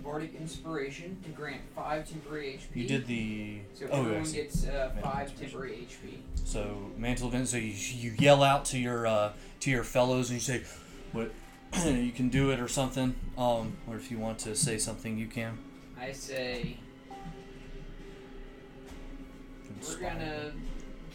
bardic 0.03 0.35
inspiration 0.35 1.17
to 1.23 1.29
grant 1.29 1.61
five 1.75 2.07
temporary 2.07 2.59
HP. 2.59 2.75
You 2.75 2.87
did 2.87 3.07
the. 3.07 3.59
So 3.73 3.87
oh, 3.91 3.97
I 3.97 3.99
everyone 3.99 4.25
see. 4.25 4.37
gets 4.37 4.67
uh, 4.67 4.91
five 5.01 5.39
temporary 5.39 5.87
HP. 5.87 6.17
So 6.43 6.91
mantle 6.97 7.33
of 7.33 7.47
So 7.47 7.57
you, 7.57 7.73
you 7.73 8.13
yell 8.17 8.43
out 8.43 8.65
to 8.65 8.79
your 8.79 9.07
uh, 9.07 9.33
to 9.61 9.71
your 9.71 9.83
fellows 9.83 10.29
and 10.29 10.35
you 10.35 10.41
say, 10.41 10.63
"What 11.11 11.31
you 11.85 12.11
can 12.11 12.29
do 12.29 12.51
it" 12.51 12.59
or 12.59 12.67
something. 12.67 13.15
Um, 13.37 13.77
or 13.87 13.95
if 13.95 14.11
you 14.11 14.19
want 14.19 14.39
to 14.39 14.55
say 14.55 14.77
something, 14.77 15.17
you 15.17 15.27
can. 15.27 15.57
I 15.99 16.11
say 16.11 16.77
we're 19.87 19.99
gonna 19.99 20.51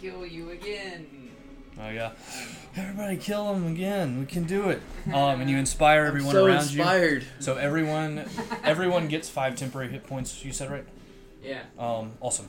kill 0.01 0.27
you 0.27 0.51
again. 0.51 1.31
Oh 1.81 1.91
yeah. 1.91 2.13
Everybody 2.77 3.17
kill 3.17 3.55
him 3.55 3.67
again. 3.67 4.21
We 4.21 4.27
can 4.27 4.45
do 4.45 4.71
it. 4.71 4.81
Um, 5.15 5.41
and 5.41 5.49
you 5.49 5.57
inspire 5.57 6.05
everyone 6.05 6.33
so 6.33 6.45
around 6.45 6.63
inspired. 6.65 7.23
you. 7.23 7.29
So 7.41 7.57
everyone, 7.57 8.27
everyone 8.63 9.09
gets 9.09 9.31
five 9.31 9.57
temporary 9.57 9.89
hit 9.89 10.05
points. 10.07 10.45
You 10.45 10.53
said 10.53 10.71
right. 10.71 10.85
Yeah. 11.43 11.63
Um, 11.79 12.13
awesome. 12.21 12.49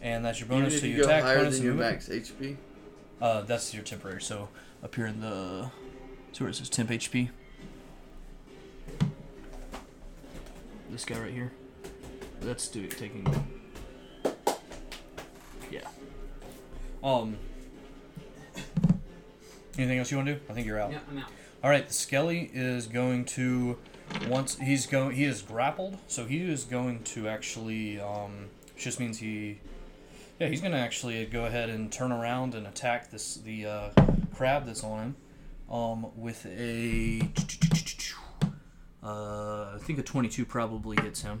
And 0.00 0.24
that's 0.24 0.40
your 0.40 0.46
Even 0.46 0.60
bonus 0.60 0.74
if 0.76 0.80
to 0.80 0.88
you 0.88 0.94
your 0.96 1.04
go 1.04 1.10
attack 1.10 1.22
higher 1.24 1.38
bonus 1.38 1.56
than 1.56 1.64
your 1.64 1.74
movement. 1.74 2.08
max 2.08 2.08
HP. 2.08 2.56
Uh, 3.20 3.42
that's 3.42 3.74
your 3.74 3.82
temporary. 3.82 4.22
So 4.22 4.48
up 4.82 4.94
here 4.94 5.04
in 5.04 5.20
the, 5.20 5.70
see 6.32 6.42
where 6.44 6.48
it 6.50 6.54
says 6.56 6.70
temp 6.70 6.88
HP. 6.88 7.28
This 10.90 11.04
guy 11.04 11.18
right 11.20 11.32
here. 11.32 11.52
That's 12.40 12.66
do 12.68 12.86
taking. 12.86 13.26
Yeah. 15.70 15.80
Um. 17.04 17.36
Anything 19.78 19.98
else 19.98 20.10
you 20.10 20.16
want 20.16 20.28
to 20.28 20.34
do? 20.34 20.40
I 20.48 20.52
think 20.52 20.66
you're 20.66 20.78
out. 20.78 20.90
No, 20.90 20.98
I'm 21.10 21.18
out. 21.18 21.30
All 21.62 21.70
right, 21.70 21.90
Skelly 21.92 22.50
is 22.52 22.86
going 22.86 23.24
to 23.26 23.78
once 24.28 24.58
he's 24.58 24.86
going 24.86 25.14
he 25.14 25.24
is 25.24 25.42
grappled, 25.42 25.98
so 26.06 26.24
he 26.24 26.42
is 26.50 26.64
going 26.64 27.02
to 27.04 27.28
actually 27.28 28.00
um 28.00 28.48
which 28.74 28.84
just 28.84 28.98
means 29.00 29.18
he 29.18 29.60
yeah, 30.38 30.48
he's 30.48 30.60
going 30.60 30.72
to 30.72 30.78
actually 30.78 31.24
go 31.26 31.44
ahead 31.44 31.68
and 31.68 31.92
turn 31.92 32.12
around 32.12 32.54
and 32.54 32.66
attack 32.66 33.10
this 33.10 33.36
the 33.36 33.66
uh, 33.66 33.90
crab 34.34 34.64
that's 34.66 34.82
on 34.82 34.98
him 34.98 35.16
um 35.70 36.06
with 36.16 36.46
a 36.46 37.20
uh 39.02 39.74
I 39.74 39.78
think 39.80 39.98
a 39.98 40.02
22 40.02 40.44
probably 40.44 40.96
hits 41.02 41.22
him. 41.22 41.40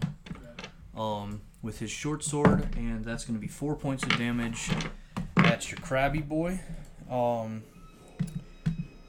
Um 0.96 1.40
with 1.62 1.78
his 1.78 1.90
short 1.90 2.22
sword 2.24 2.74
and 2.76 3.04
that's 3.04 3.24
going 3.24 3.34
to 3.38 3.40
be 3.40 3.48
4 3.48 3.74
points 3.76 4.02
of 4.02 4.16
damage. 4.16 4.70
That's 5.36 5.70
your 5.70 5.80
crabby 5.80 6.20
boy. 6.20 6.60
Um 7.10 7.62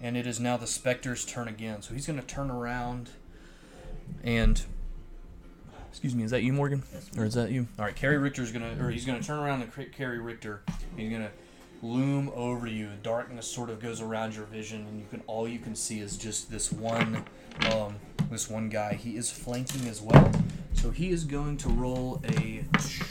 and 0.01 0.17
it 0.17 0.25
is 0.25 0.39
now 0.39 0.57
the 0.57 0.67
Spectre's 0.67 1.23
turn 1.23 1.47
again. 1.47 1.81
So 1.81 1.93
he's 1.93 2.07
going 2.07 2.19
to 2.19 2.25
turn 2.25 2.49
around 2.49 3.11
and. 4.23 4.61
Excuse 5.89 6.15
me, 6.15 6.23
is 6.23 6.31
that 6.31 6.41
you, 6.41 6.53
Morgan? 6.53 6.83
Or 7.17 7.25
is 7.25 7.33
that 7.35 7.51
you? 7.51 7.67
All 7.77 7.85
right, 7.85 7.95
Carrie 7.95 8.17
Richter's 8.17 8.51
going 8.51 8.77
to. 8.77 8.83
Or 8.83 8.89
he's 8.89 9.05
going 9.05 9.19
to 9.19 9.25
turn 9.25 9.39
around 9.39 9.61
and 9.61 9.91
Carrie 9.91 10.19
Richter. 10.19 10.61
He's 10.97 11.09
going 11.09 11.21
to 11.21 11.31
loom 11.85 12.31
over 12.33 12.65
you. 12.65 12.89
Darkness 13.03 13.45
sort 13.45 13.69
of 13.69 13.81
goes 13.81 14.01
around 14.01 14.33
your 14.33 14.45
vision, 14.45 14.87
and 14.87 14.99
you 14.99 15.05
can. 15.11 15.21
All 15.27 15.47
you 15.47 15.59
can 15.59 15.75
see 15.75 15.99
is 15.99 16.17
just 16.17 16.49
this 16.49 16.71
one. 16.71 17.25
Um, 17.71 17.97
this 18.31 18.49
one 18.49 18.69
guy. 18.69 18.93
He 18.93 19.17
is 19.17 19.29
flanking 19.29 19.87
as 19.89 20.01
well. 20.01 20.31
So 20.73 20.89
he 20.89 21.09
is 21.09 21.25
going 21.25 21.57
to 21.57 21.69
roll 21.69 22.21
a 22.23 22.63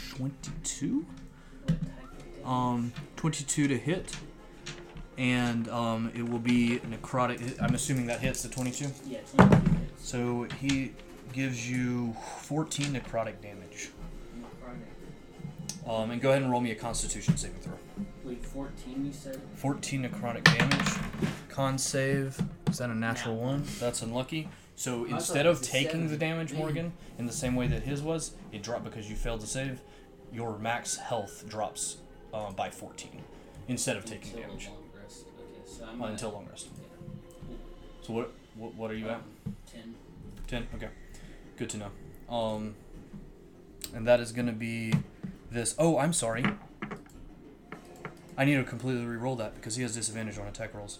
22? 0.09 1.05
What 1.05 1.63
type 1.63 1.69
of 1.69 1.79
damage? 1.79 2.45
Um, 2.45 2.93
22 3.15 3.67
to 3.67 3.77
hit. 3.77 4.15
And 5.21 5.69
um, 5.69 6.11
it 6.15 6.27
will 6.27 6.39
be 6.39 6.79
necrotic. 6.89 7.61
I'm 7.61 7.75
assuming 7.75 8.07
that 8.07 8.21
hits 8.21 8.41
the 8.41 8.49
22. 8.49 8.87
Yeah, 9.05 9.19
22 9.37 9.69
hits. 9.77 10.09
So 10.09 10.47
he 10.59 10.93
gives 11.31 11.69
you 11.69 12.15
14 12.39 12.87
necrotic 12.87 13.39
damage. 13.39 13.91
Necrotic. 14.39 15.87
Um, 15.87 16.09
and 16.09 16.19
go 16.19 16.31
ahead 16.31 16.41
and 16.41 16.49
roll 16.49 16.59
me 16.59 16.71
a 16.71 16.75
Constitution 16.75 17.37
saving 17.37 17.59
throw. 17.59 17.75
Wait, 18.23 18.43
14 18.43 19.05
you 19.05 19.13
said? 19.13 19.39
14 19.57 20.09
necrotic 20.09 20.43
damage. 20.43 21.29
Con 21.49 21.77
save. 21.77 22.41
Is 22.67 22.79
that 22.79 22.89
a 22.89 22.95
natural 22.95 23.35
one? 23.35 23.63
That's 23.79 24.01
unlucky. 24.01 24.49
So 24.75 25.05
instead 25.05 25.45
of 25.45 25.61
taking 25.61 26.07
the 26.09 26.17
damage, 26.17 26.51
Morgan, 26.51 26.93
in 27.19 27.27
the 27.27 27.31
same 27.31 27.55
way 27.55 27.67
that 27.67 27.83
his 27.83 28.01
was, 28.01 28.31
it 28.51 28.63
dropped 28.63 28.85
because 28.85 29.07
you 29.07 29.15
failed 29.15 29.41
to 29.41 29.47
save. 29.47 29.81
Your 30.33 30.57
max 30.57 30.95
health 30.97 31.47
drops 31.47 31.97
um, 32.33 32.55
by 32.55 32.71
14 32.71 33.21
instead 33.67 33.97
of 33.97 34.05
taking 34.05 34.41
damage 34.41 34.71
I'm 35.91 36.01
uh, 36.01 36.05
at- 36.05 36.11
until 36.11 36.31
long 36.31 36.47
rest. 36.49 36.67
yeah. 37.49 37.55
So 38.01 38.13
what 38.13 38.31
what, 38.55 38.75
what 38.75 38.91
are 38.91 38.95
you 38.95 39.07
at? 39.09 39.15
Um, 39.15 39.55
10. 39.71 39.95
10 40.47 40.67
okay 40.75 40.89
good 41.57 41.69
to 41.69 41.77
know 41.77 41.89
um 42.29 42.75
and 43.95 44.05
that 44.07 44.19
is 44.19 44.31
going 44.33 44.47
to 44.47 44.51
be 44.53 44.93
this 45.49 45.73
oh 45.79 45.97
i'm 45.97 46.11
sorry 46.11 46.43
i 48.37 48.43
need 48.43 48.55
to 48.55 48.63
completely 48.63 49.05
re-roll 49.05 49.35
that 49.37 49.55
because 49.55 49.75
he 49.77 49.83
has 49.83 49.95
disadvantage 49.95 50.37
on 50.37 50.47
attack 50.47 50.73
rolls 50.73 50.99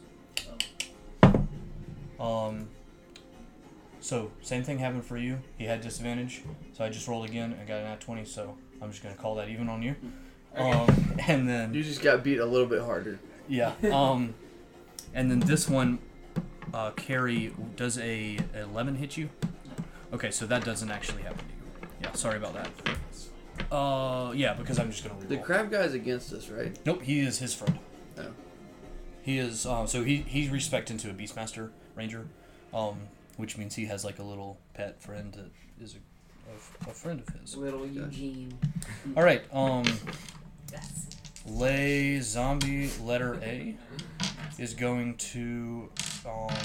Oh. 1.24 2.24
um 2.24 2.68
So 4.00 4.32
same 4.42 4.64
thing 4.64 4.80
happened 4.80 5.06
for 5.06 5.18
you. 5.18 5.40
He 5.58 5.66
had 5.66 5.82
disadvantage, 5.82 6.42
so 6.74 6.84
I 6.84 6.90
just 6.90 7.08
rolled 7.08 7.28
again 7.30 7.54
and 7.54 7.68
got 7.68 7.78
an 7.82 7.86
at 7.88 8.00
twenty. 8.02 8.26
So 8.26 8.58
I'm 8.82 8.90
just 8.92 9.04
gonna 9.04 9.16
call 9.16 9.36
that 9.36 9.48
even 9.50 9.70
on 9.70 9.82
you. 9.84 9.96
Okay. 10.58 10.72
Um, 10.72 11.14
and 11.28 11.48
then 11.48 11.74
You 11.74 11.84
just 11.84 12.02
got 12.02 12.24
beat 12.24 12.40
a 12.40 12.46
little 12.46 12.68
bit 12.68 12.82
harder. 12.82 13.20
yeah. 13.48 13.74
Um, 13.92 14.34
and 15.14 15.30
then 15.32 15.40
this 15.42 15.70
one, 15.70 16.00
uh, 16.74 16.92
carry 16.92 17.54
does 17.76 17.98
a 17.98 18.38
11 18.56 18.96
hit 18.96 19.18
you? 19.18 19.30
Okay, 20.14 20.32
so 20.32 20.46
that 20.46 20.64
doesn't 20.66 20.92
actually 20.92 21.24
happen 21.24 21.40
to 21.40 21.44
you. 21.46 21.90
Yeah, 22.04 22.12
sorry 22.14 22.38
about 22.38 22.54
that. 22.54 22.70
Uh, 23.72 24.32
yeah, 24.36 24.54
because 24.54 24.80
I'm 24.80 24.92
just 24.92 25.04
gonna 25.04 25.16
The 25.28 25.38
crab 25.38 25.72
guy's 25.72 25.94
against 25.94 26.34
us, 26.34 26.50
right? 26.50 26.78
nope, 26.86 27.02
he 27.04 27.20
is 27.22 27.40
his 27.40 27.54
friend. 27.54 27.78
Oh. 28.18 28.26
He 29.22 29.38
is. 29.38 29.66
Uh, 29.66 29.86
so 29.86 30.04
he 30.04 30.18
he 30.18 30.50
respect 30.50 30.90
into 30.92 31.10
a 31.10 31.14
Beastmaster 31.14 31.70
Ranger, 31.96 32.28
um, 32.74 32.98
which 33.38 33.58
means 33.58 33.76
he 33.76 33.86
has 33.86 34.04
like 34.04 34.20
a 34.20 34.24
little 34.24 34.58
pet 34.74 35.02
friend 35.02 35.32
that 35.34 35.52
is 35.84 35.96
a, 35.96 36.88
a, 36.88 36.92
a 36.92 36.94
friend 36.94 37.22
of 37.26 37.30
his. 37.40 37.56
Little 37.56 37.86
Eugene. 37.88 38.54
All 39.16 39.24
right. 39.24 39.44
Um, 39.54 39.84
Yes. 40.72 41.08
lay 41.46 42.20
zombie 42.22 42.90
letter 43.04 43.36
A 43.44 43.76
is 44.62 44.76
going 44.76 45.16
to 45.16 45.90
um, 46.24 46.56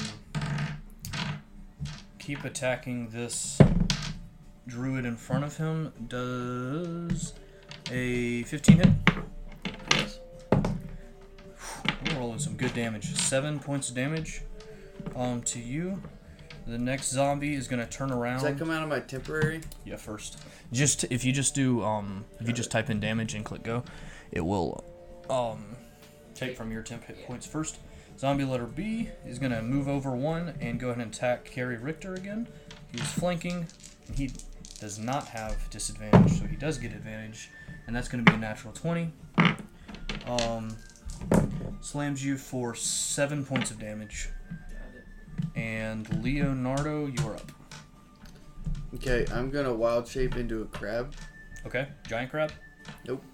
keep 2.19 2.45
attacking 2.45 3.09
this 3.09 3.59
druid 4.67 5.07
in 5.07 5.17
front 5.17 5.45
of 5.45 5.57
him. 5.57 5.91
Does 6.07 7.33
a 7.91 8.43
15 8.43 8.77
hit? 8.77 8.89
Yes. 9.93 10.19
We're 10.53 12.19
rolling 12.19 12.39
some 12.39 12.55
good 12.55 12.75
damage. 12.75 13.15
Seven 13.17 13.59
points 13.59 13.89
of 13.89 13.95
damage 13.95 14.43
um, 15.15 15.41
to 15.45 15.59
you. 15.59 16.03
The 16.67 16.77
next 16.77 17.11
zombie 17.11 17.55
is 17.55 17.67
going 17.67 17.81
to 17.81 17.91
turn 17.91 18.13
around. 18.13 18.43
Does 18.43 18.43
that 18.43 18.59
come 18.59 18.71
out 18.71 18.83
of 18.83 18.91
my 18.91 19.01
temporary? 19.01 19.63
Yeah, 19.87 19.97
first. 19.97 20.39
Just 20.71 21.05
if 21.05 21.25
you 21.25 21.33
just 21.33 21.55
do 21.55 21.83
um 21.83 22.25
if 22.41 22.47
you 22.49 22.53
just 22.53 22.73
type 22.73 22.91
in 22.91 22.99
damage 22.99 23.35
and 23.35 23.45
click 23.45 23.63
go, 23.63 23.85
it 24.33 24.41
will 24.41 24.85
um 25.31 25.77
take 26.35 26.57
from 26.57 26.71
your 26.73 26.83
temp 26.83 27.05
hit 27.05 27.25
points 27.25 27.47
first. 27.47 27.79
Zombie 28.19 28.45
letter 28.45 28.67
B 28.67 29.11
is 29.27 29.39
gonna 29.39 29.62
move 29.62 29.89
over 29.89 30.11
one 30.11 30.55
and 30.61 30.81
go 30.81 30.89
ahead 30.89 31.03
and 31.03 31.14
attack 31.14 31.45
Carrie 31.45 31.77
Richter 31.77 32.14
again. 32.14 32.49
He's 32.91 33.11
flanking. 33.12 33.67
And 34.09 34.17
he 34.17 34.31
does 34.81 34.99
not 34.99 35.27
have 35.29 35.69
disadvantage, 35.71 36.39
so 36.39 36.47
he 36.47 36.57
does 36.57 36.79
get 36.79 36.93
advantage, 36.93 37.51
and 37.87 37.97
that's 37.97 38.09
gonna 38.09 38.23
be 38.23 38.33
a 38.33 38.39
natural 38.39 38.73
twenty. 38.73 39.12
Um, 40.27 40.77
slams 41.81 42.25
you 42.25 42.37
for 42.37 42.75
seven 42.75 43.45
points 43.45 43.71
of 43.71 43.79
damage. 43.79 44.29
And 45.55 46.23
Leonardo, 46.23 47.07
you 47.07 47.27
are 47.27 47.35
up. 47.35 47.53
Okay, 48.95 49.27
I'm 49.33 49.51
gonna 49.51 49.75
wild 49.75 50.07
shape 50.07 50.37
into 50.37 50.62
a 50.62 50.67
crab. 50.67 51.14
Okay, 51.67 51.89
giant 52.09 52.31
crab. 52.31 52.53
Nope, 53.07 53.25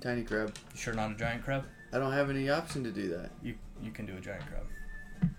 tiny 0.00 0.22
crab. 0.22 0.54
You 0.72 0.78
sure 0.78 0.94
not 0.94 1.12
a 1.12 1.14
giant 1.14 1.44
crab? 1.44 1.64
I 1.92 1.98
don't 1.98 2.12
have 2.12 2.28
any 2.28 2.50
option 2.50 2.82
to 2.84 2.90
do 2.90 3.08
that. 3.10 3.30
You 3.42 3.54
you 3.82 3.90
can 3.90 4.06
do 4.06 4.16
a 4.16 4.20
giant 4.20 4.44
crab. 4.46 5.30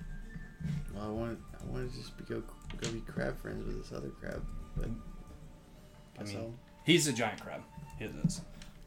Well, 0.93 1.05
I 1.05 1.09
want 1.09 1.39
I 1.61 1.65
want 1.71 1.91
to 1.91 1.97
just 1.97 2.17
be, 2.17 2.23
go 2.25 2.43
go 2.79 2.91
be 2.91 3.01
crab 3.01 3.39
friends 3.41 3.65
with 3.65 3.81
this 3.81 3.95
other 3.97 4.09
crab. 4.09 4.43
But 4.75 4.89
I 6.17 6.23
guess 6.23 6.33
mean- 6.33 6.37
I'll- 6.43 6.53
He's 6.85 7.07
a 7.07 7.13
giant 7.13 7.39
crab. 7.41 7.61
He 7.99 8.05
is. 8.05 8.41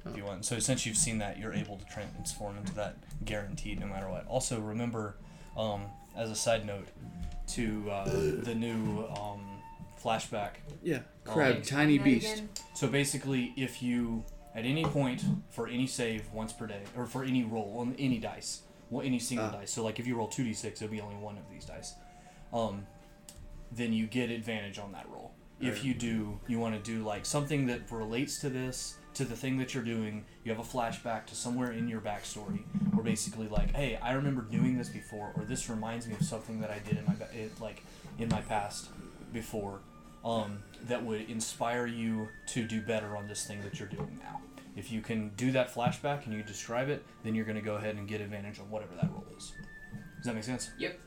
If 0.04 0.12
Oh. 0.12 0.16
you 0.16 0.24
want. 0.24 0.44
So 0.44 0.58
since 0.58 0.84
you've 0.84 0.96
seen 0.96 1.18
that, 1.18 1.38
you're 1.38 1.52
able 1.52 1.76
to 1.76 1.84
transform 1.84 2.56
into 2.56 2.74
that 2.74 2.96
guaranteed 3.24 3.78
no 3.78 3.86
matter 3.86 4.08
what. 4.08 4.26
Also 4.26 4.58
remember, 4.60 5.14
um, 5.56 5.82
as 6.16 6.30
a 6.30 6.34
side 6.34 6.66
note, 6.66 6.88
to 7.48 7.88
uh, 7.90 8.04
the 8.42 8.54
new 8.56 9.06
um, 9.16 9.40
flashback. 10.02 10.54
yeah, 10.82 11.00
Oh, 11.26 11.32
crab, 11.32 11.56
yeah. 11.58 11.62
tiny 11.62 11.98
beast. 11.98 12.32
again? 12.34 12.48
So 12.74 12.88
basically, 12.88 13.52
if 13.56 13.80
you 13.82 14.24
at 14.56 14.64
any 14.64 14.84
point 14.84 15.22
for 15.50 15.68
any 15.68 15.86
save 15.86 16.28
once 16.32 16.52
per 16.52 16.66
day, 16.66 16.82
or 16.96 17.06
for 17.06 17.22
any 17.22 17.44
roll 17.44 17.76
on 17.78 17.94
any 18.00 18.18
dice, 18.18 18.62
well, 18.92 19.04
any 19.06 19.18
single 19.18 19.46
Ah. 19.46 19.52
dice. 19.58 19.70
So 19.72 19.82
like 19.82 19.98
if 19.98 20.06
you 20.06 20.14
roll 20.16 20.28
two 20.28 20.44
d 20.44 20.52
six, 20.52 20.80
it'll 20.82 20.92
be 20.92 21.00
only 21.00 21.16
one 21.16 21.36
of 21.38 21.44
these 21.50 21.64
dice. 21.64 21.94
Um, 22.52 22.86
then 23.72 23.92
you 23.92 24.06
get 24.06 24.30
advantage 24.30 24.78
on 24.78 24.92
that 24.92 25.08
roll. 25.08 25.32
If 25.60 25.84
you 25.84 25.94
do, 25.94 26.40
you 26.48 26.58
want 26.58 26.74
to 26.74 26.80
do 26.92 27.04
like 27.04 27.24
something 27.24 27.66
that 27.68 27.82
relates 27.92 28.40
to 28.40 28.50
this, 28.50 28.96
to 29.14 29.24
the 29.24 29.36
thing 29.36 29.58
that 29.58 29.72
you're 29.74 29.84
doing. 29.84 30.24
You 30.44 30.50
have 30.52 30.58
a 30.58 30.68
flashback 30.68 31.26
to 31.26 31.36
somewhere 31.36 31.70
in 31.70 31.86
your 31.86 32.00
backstory, 32.00 32.62
or 32.96 33.02
basically 33.04 33.46
like, 33.46 33.72
hey, 33.74 33.96
I 34.02 34.12
remember 34.14 34.42
doing 34.42 34.76
this 34.76 34.88
before, 34.88 35.32
or 35.36 35.44
this 35.44 35.70
reminds 35.70 36.08
me 36.08 36.14
of 36.14 36.24
something 36.24 36.60
that 36.62 36.70
I 36.70 36.80
did 36.80 36.98
in 36.98 37.04
my 37.06 37.14
ba- 37.14 37.28
it, 37.32 37.52
like 37.60 37.82
in 38.18 38.28
my 38.28 38.40
past 38.40 38.88
before 39.32 39.80
um, 40.24 40.62
that 40.88 41.04
would 41.04 41.30
inspire 41.30 41.86
you 41.86 42.28
to 42.48 42.64
do 42.66 42.82
better 42.82 43.16
on 43.16 43.28
this 43.28 43.46
thing 43.46 43.62
that 43.62 43.78
you're 43.78 43.88
doing 43.88 44.18
now. 44.20 44.40
If 44.76 44.90
you 44.90 45.00
can 45.02 45.30
do 45.30 45.52
that 45.52 45.72
flashback 45.72 46.24
and 46.24 46.32
you 46.34 46.42
describe 46.42 46.88
it, 46.88 47.04
then 47.24 47.34
you're 47.34 47.44
going 47.44 47.56
to 47.58 47.62
go 47.62 47.76
ahead 47.76 47.96
and 47.96 48.08
get 48.08 48.20
advantage 48.20 48.58
on 48.58 48.70
whatever 48.70 48.94
that 48.96 49.10
roll 49.10 49.24
is. 49.36 49.52
Does 50.16 50.26
that 50.26 50.34
make 50.34 50.44
sense? 50.44 50.70
Yep. 50.78 50.98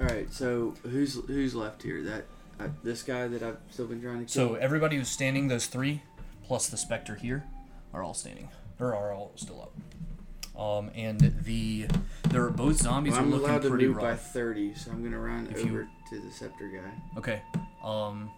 All 0.00 0.06
right, 0.06 0.32
so 0.32 0.74
who's 0.84 1.14
who's 1.26 1.54
left 1.54 1.82
here? 1.82 2.02
That 2.02 2.24
uh, 2.58 2.68
this 2.82 3.02
guy 3.02 3.28
that 3.28 3.42
I've 3.42 3.58
still 3.70 3.86
been 3.86 4.00
trying 4.00 4.24
to 4.24 4.32
kill. 4.32 4.48
So 4.48 4.54
everybody 4.54 4.96
who's 4.96 5.08
standing, 5.08 5.48
those 5.48 5.66
three, 5.66 6.02
plus 6.44 6.68
the 6.68 6.76
specter 6.78 7.14
here, 7.14 7.44
are 7.92 8.02
all 8.02 8.14
standing, 8.14 8.48
or 8.80 8.94
are 8.94 9.12
all 9.12 9.32
still 9.36 9.60
up. 9.62 10.60
Um, 10.60 10.90
and 10.94 11.20
the 11.44 11.86
there 12.30 12.42
are 12.44 12.50
both 12.50 12.76
zombies 12.78 13.12
Well, 13.12 13.20
are 13.20 13.24
I'm 13.24 13.30
looking 13.30 13.48
allowed 13.48 13.62
to 13.62 13.68
pretty 13.68 13.86
move 13.88 14.00
by 14.00 14.16
30, 14.16 14.74
so 14.74 14.90
I'm 14.90 15.02
gonna 15.04 15.18
run 15.18 15.48
If 15.50 15.64
you- 15.64 15.70
over 15.72 15.88
to 16.10 16.20
the 16.20 16.30
specter 16.30 16.68
guy, 16.68 17.18
Okay. 17.18 17.42
Um, 17.84 18.30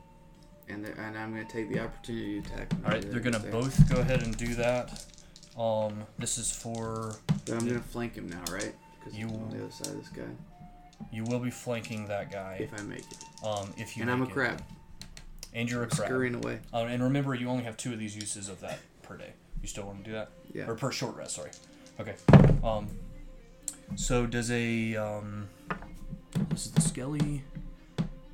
and 0.68 0.84
the, 0.84 0.90
and 1.00 1.16
I'm 1.16 1.30
gonna 1.32 1.44
take 1.44 1.70
the 1.72 1.80
opportunity 1.80 2.40
to 2.40 2.54
attack. 2.54 2.72
all 2.84 2.90
right, 2.92 3.10
they're 3.10 3.20
gonna 3.20 3.38
both 3.38 3.88
go 3.92 4.00
ahead 4.00 4.22
and 4.22 4.36
do 4.36 4.54
that. 4.54 5.04
Um, 5.58 6.04
this 6.18 6.38
is 6.38 6.50
for 6.50 7.16
I'm 7.50 7.58
gonna 7.66 7.80
flank 7.80 8.14
him 8.14 8.28
now, 8.28 8.42
right? 8.50 8.74
Because 8.98 9.18
You- 9.18 9.28
on 9.28 9.50
the 9.50 9.62
other 9.64 9.70
side 9.72 9.88
of 9.88 9.96
this 9.98 10.08
guy. 10.08 10.22
you 11.12 11.24
will 11.24 11.38
be 11.40 11.50
flanking 11.50 12.06
that 12.06 12.30
guy. 12.32 12.56
If 12.60 12.78
I 12.78 12.82
make 12.84 13.00
it, 13.00 13.24
Um, 13.44 13.72
if 13.76 13.96
you 13.96 14.02
and 14.02 14.10
I'm 14.10 14.22
a 14.22 14.24
it. 14.24 14.30
crab, 14.32 14.62
and 15.52 15.70
you're 15.70 15.82
a 15.84 15.86
crab. 15.88 16.06
scurrying 16.08 16.34
away. 16.34 16.60
Um, 16.72 16.88
and 16.88 17.02
remember, 17.02 17.34
you 17.34 17.48
only 17.48 17.64
have 17.64 17.76
two 17.76 17.92
of 17.92 17.98
these 17.98 18.16
uses 18.16 18.48
of 18.48 18.60
that 18.60 18.78
per 19.02 19.16
day. 19.16 19.34
You 19.62 19.68
still 19.68 19.84
want 19.86 19.98
to 19.98 20.04
do 20.04 20.12
that? 20.12 20.30
Yeah. 20.52 20.66
Or 20.68 20.74
per 20.74 20.90
short 20.90 21.14
rest, 21.16 21.36
sorry. 21.36 21.50
Okay. 22.00 22.14
Um, 22.62 22.88
so 23.96 24.26
does 24.26 24.50
a 24.50 24.96
um, 24.96 25.48
this 26.50 26.66
is 26.66 26.72
the 26.72 26.80
Skelly. 26.80 27.44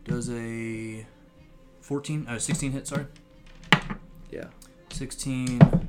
Does 0.05 0.31
a 0.31 1.05
14, 1.91 2.24
uh, 2.28 2.38
16 2.38 2.70
hit? 2.70 2.86
Sorry, 2.86 3.05
Yeah. 4.30 4.45
16. 4.93 5.61
Uh, 5.61 5.80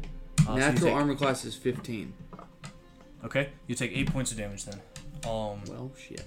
so 0.45 0.55
Natural 0.55 0.85
take- 0.87 0.95
armor 0.95 1.13
class 1.13 1.45
is 1.45 1.53
15. 1.55 2.13
Okay, 3.23 3.49
you 3.67 3.75
take 3.75 3.91
eight 3.95 4.11
points 4.11 4.31
of 4.31 4.37
damage 4.39 4.65
then. 4.65 4.79
Um, 5.25 5.61
Well, 5.67 5.91
shit. 5.95 6.25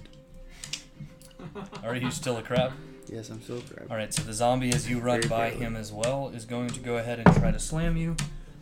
all 1.83 1.91
right, 1.91 2.01
he's 2.01 2.13
still 2.13 2.37
a 2.37 2.41
crab. 2.41 2.71
Yes, 3.11 3.29
I'm 3.29 3.41
still 3.41 3.57
a 3.57 3.61
crab. 3.63 3.87
All 3.91 3.97
right, 3.97 4.13
so 4.13 4.21
the 4.23 4.31
zombie, 4.31 4.69
as 4.71 4.89
you 4.89 4.99
run 5.01 5.19
Very 5.23 5.27
by 5.29 5.49
him 5.49 5.75
as 5.75 5.91
well, 5.91 6.29
is 6.29 6.45
going 6.45 6.69
to 6.69 6.79
go 6.79 6.95
ahead 6.95 7.19
and 7.19 7.35
try 7.35 7.51
to 7.51 7.59
slam 7.59 7.97
you 7.97 8.15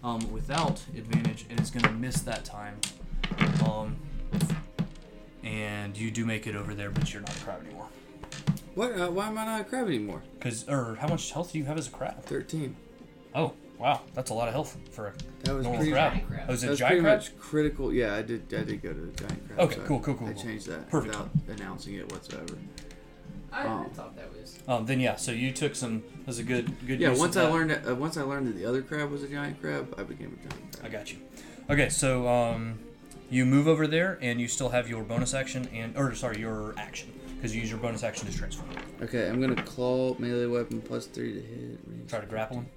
um, 0.04 0.32
without 0.32 0.82
advantage, 0.98 1.46
and 1.52 1.60
is 1.60 1.70
going 1.70 1.84
to 1.86 1.92
miss 1.92 2.22
that 2.22 2.44
time. 2.44 2.78
Um, 3.64 3.98
and 5.44 5.96
you 5.96 6.10
do 6.10 6.26
make 6.26 6.48
it 6.48 6.56
over 6.56 6.74
there, 6.74 6.90
but 6.90 7.14
you're 7.14 7.22
not 7.22 7.38
a 7.38 7.40
crab 7.42 7.62
anymore. 7.64 7.88
What? 8.76 9.00
Uh, 9.00 9.10
why 9.12 9.28
am 9.28 9.38
I 9.38 9.46
not 9.46 9.62
a 9.62 9.64
crab 9.64 9.88
anymore? 9.88 10.24
Cause, 10.40 10.68
or 10.68 10.96
how 11.00 11.08
much 11.08 11.32
health 11.32 11.52
do 11.54 11.60
you 11.60 11.66
have 11.66 11.78
as 11.78 11.88
a 11.88 11.92
crab? 11.92 12.24
13. 12.24 12.76
Oh, 13.36 13.54
wow, 13.78 14.02
that's 14.14 14.32
a 14.32 14.34
lot 14.34 14.48
of 14.48 14.54
health 14.54 14.78
for 14.92 15.08
a 15.08 15.14
That 15.44 15.54
was 15.56 15.64
normal 15.64 15.80
pretty. 15.80 15.92
crab. 15.92 16.14
Giant 16.14 16.28
crab. 16.30 16.46
Oh, 16.50 16.54
is 16.54 16.62
That 16.62 16.68
it 16.68 16.70
was 16.72 16.80
giant 16.80 16.90
pretty 16.92 17.02
crab? 17.04 17.18
much 17.20 17.38
critical. 17.40 17.94
Yeah, 17.94 18.16
I 18.16 18.22
did. 18.24 18.54
I 18.54 18.64
did 18.64 18.82
go 18.82 18.94
to 18.94 19.00
the 19.00 19.12
giant 19.28 19.48
crab. 19.48 19.60
Okay, 19.60 19.76
so 19.76 19.82
cool, 19.84 20.00
cool, 20.00 20.16
cool, 20.16 20.28
I 20.28 20.34
changed 20.34 20.68
that 20.68 20.90
Perfect. 20.90 21.16
without 21.16 21.30
announcing 21.60 21.96
it 21.96 22.12
whatsoever. 22.12 22.58
I, 23.52 23.62
I 23.62 23.66
Um, 23.68 23.90
thought 23.92 24.16
that 24.16 24.32
was. 24.34 24.58
Um, 24.68 24.86
then 24.88 25.00
yeah, 25.00 25.16
so 25.18 25.32
you 25.32 25.52
took 25.52 25.76
some. 25.76 26.02
That 26.20 26.28
was 26.28 26.40
a 26.40 26.44
good, 26.44 26.72
good. 26.88 27.00
Yeah, 27.00 27.10
use 27.12 27.20
once 27.20 27.36
of 27.36 27.44
I 27.44 27.46
that. 27.46 27.52
learned 27.54 27.70
that, 27.70 27.88
uh, 27.88 27.96
once 27.96 28.18
I 28.18 28.24
learned 28.24 28.48
that 28.48 28.56
the 28.56 28.66
other 28.66 28.82
crab 28.82 29.12
was 29.12 29.22
a 29.22 29.28
giant 29.28 29.62
crab, 29.62 29.94
I 29.98 30.04
became 30.04 30.38
a 30.40 30.50
giant 30.50 30.72
crab. 30.80 30.86
I 30.86 30.90
got 30.90 31.12
you. 31.14 31.20
Okay, 31.70 31.90
so 31.90 32.28
um, 32.28 32.80
you 33.30 33.46
move 33.46 33.68
over 33.68 33.86
there, 33.86 34.18
and 34.22 34.42
you 34.42 34.48
still 34.48 34.70
have 34.70 34.90
your 34.90 35.04
bonus 35.04 35.36
action 35.36 35.68
and, 35.74 35.96
or 35.96 36.14
sorry, 36.16 36.40
your 36.40 36.74
action, 36.78 37.12
because 37.44 37.54
you 37.54 37.60
use 37.60 37.70
your 37.70 37.80
bonus 37.80 38.04
action 38.04 38.26
to 38.26 38.34
transform. 38.38 38.70
Okay, 39.02 39.28
I'm 39.28 39.42
gonna 39.42 39.62
claw 39.64 40.16
melee 40.18 40.46
weapon 40.46 40.82
plus 40.82 41.08
three 41.08 41.34
to 41.34 41.42
hit. 41.42 41.78
range 41.86 42.10
Try 42.10 42.22
to 42.22 42.26
grapple 42.26 42.56
him. 42.60 42.68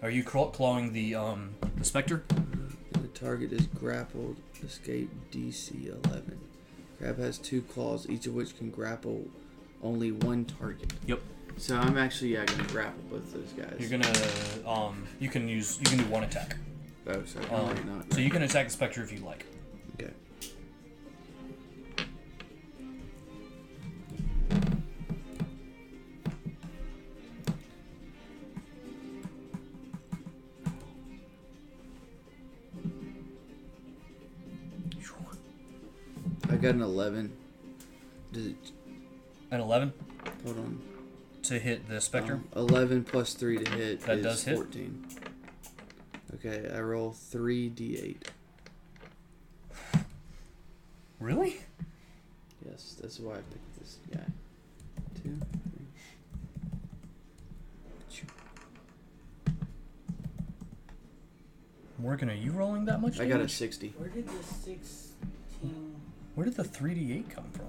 Are 0.00 0.08
you 0.08 0.24
claw- 0.24 0.48
clawing 0.50 0.94
the 0.94 1.14
um 1.14 1.50
the 1.76 1.84
specter? 1.84 2.24
The 2.92 3.08
target 3.08 3.52
is 3.52 3.66
grappled. 3.66 4.38
Escape 4.64 5.10
DC 5.30 5.88
11. 6.06 6.40
Crab 6.98 7.18
has 7.18 7.36
two 7.36 7.60
claws, 7.60 8.08
each 8.08 8.26
of 8.26 8.32
which 8.34 8.56
can 8.56 8.70
grapple 8.70 9.26
only 9.82 10.10
one 10.10 10.46
target. 10.46 10.94
Yep. 11.06 11.20
So 11.58 11.76
I'm 11.76 11.98
actually 11.98 12.32
yeah 12.32 12.46
gonna 12.46 12.62
grapple 12.64 13.02
both 13.10 13.30
those 13.30 13.52
guys. 13.52 13.76
You're 13.78 13.90
gonna 13.90 14.66
um 14.66 15.06
you 15.20 15.28
can 15.28 15.46
use 15.50 15.78
you 15.80 15.84
can 15.84 15.98
do 15.98 16.04
one 16.06 16.24
attack. 16.24 16.56
Oh, 17.06 17.22
so 17.26 17.38
I 17.50 17.54
Um, 17.56 17.98
not. 17.98 18.10
so 18.14 18.20
you 18.20 18.30
can 18.30 18.40
attack 18.42 18.68
the 18.68 18.72
specter 18.72 19.02
if 19.02 19.12
you 19.12 19.18
like. 19.18 19.44
Got 36.64 36.74
an 36.74 36.80
11. 36.82 37.32
Does 38.32 38.46
it, 38.46 38.56
An 39.50 39.60
11 39.60 39.92
hold 40.44 40.58
on. 40.58 40.80
to 41.42 41.58
hit 41.58 41.86
the 41.88 42.00
specter. 42.00 42.34
Um, 42.34 42.48
11 42.56 43.04
plus 43.04 43.34
3 43.34 43.58
to 43.58 43.70
hit 43.70 44.00
That 44.00 44.18
is 44.18 44.24
does 44.24 44.44
hit. 44.44 44.54
14. 44.56 45.06
Okay, 46.36 46.70
I 46.74 46.80
roll 46.80 47.12
3d8. 47.12 48.16
really? 51.20 51.58
Yes, 52.66 52.96
that's 53.00 53.20
why 53.20 53.34
I 53.34 53.36
picked 53.36 53.78
this 53.78 53.98
guy. 54.12 54.24
Two, 55.22 55.38
three. 58.10 58.26
Morgan, 61.98 62.30
are 62.30 62.34
you 62.34 62.52
rolling 62.52 62.86
that 62.86 63.00
much? 63.00 63.20
I 63.20 63.26
got 63.26 63.40
a 63.40 63.48
60. 63.48 63.94
Where 63.98 64.08
did 64.08 64.26
the 64.26 64.42
16. 64.42 65.94
Where 66.34 66.44
did 66.44 66.56
the 66.56 66.64
3d8 66.64 67.30
come 67.30 67.44
from? 67.52 67.66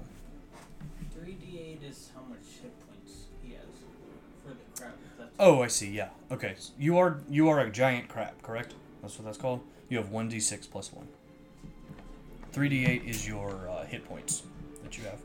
3d8 1.16 1.88
is 1.88 2.10
how 2.14 2.22
much 2.28 2.38
hit 2.62 2.72
points 2.88 3.26
he 3.42 3.54
has 3.54 3.62
for 4.44 4.50
the 4.50 4.80
crab. 4.80 4.92
That's 5.18 5.30
Oh, 5.38 5.62
I 5.62 5.68
see. 5.68 5.90
Yeah. 5.90 6.08
Okay. 6.30 6.50
s- 6.56 6.72
You 6.78 6.98
are 6.98 7.20
you 7.28 7.48
are 7.48 7.60
a 7.60 7.70
giant 7.70 8.08
crab, 8.08 8.42
correct? 8.42 8.74
That's 9.02 9.16
what 9.18 9.24
that's 9.24 9.38
called. 9.38 9.60
You 9.88 9.98
have 9.98 10.10
one 10.10 10.28
d6 10.30 10.68
plus 10.70 10.92
one. 10.92 11.06
3d8 12.52 13.04
is 13.06 13.26
your 13.28 13.68
uh, 13.68 13.84
hit 13.84 14.04
points 14.08 14.42
that 14.82 14.96
you 14.98 15.04
have. 15.04 15.20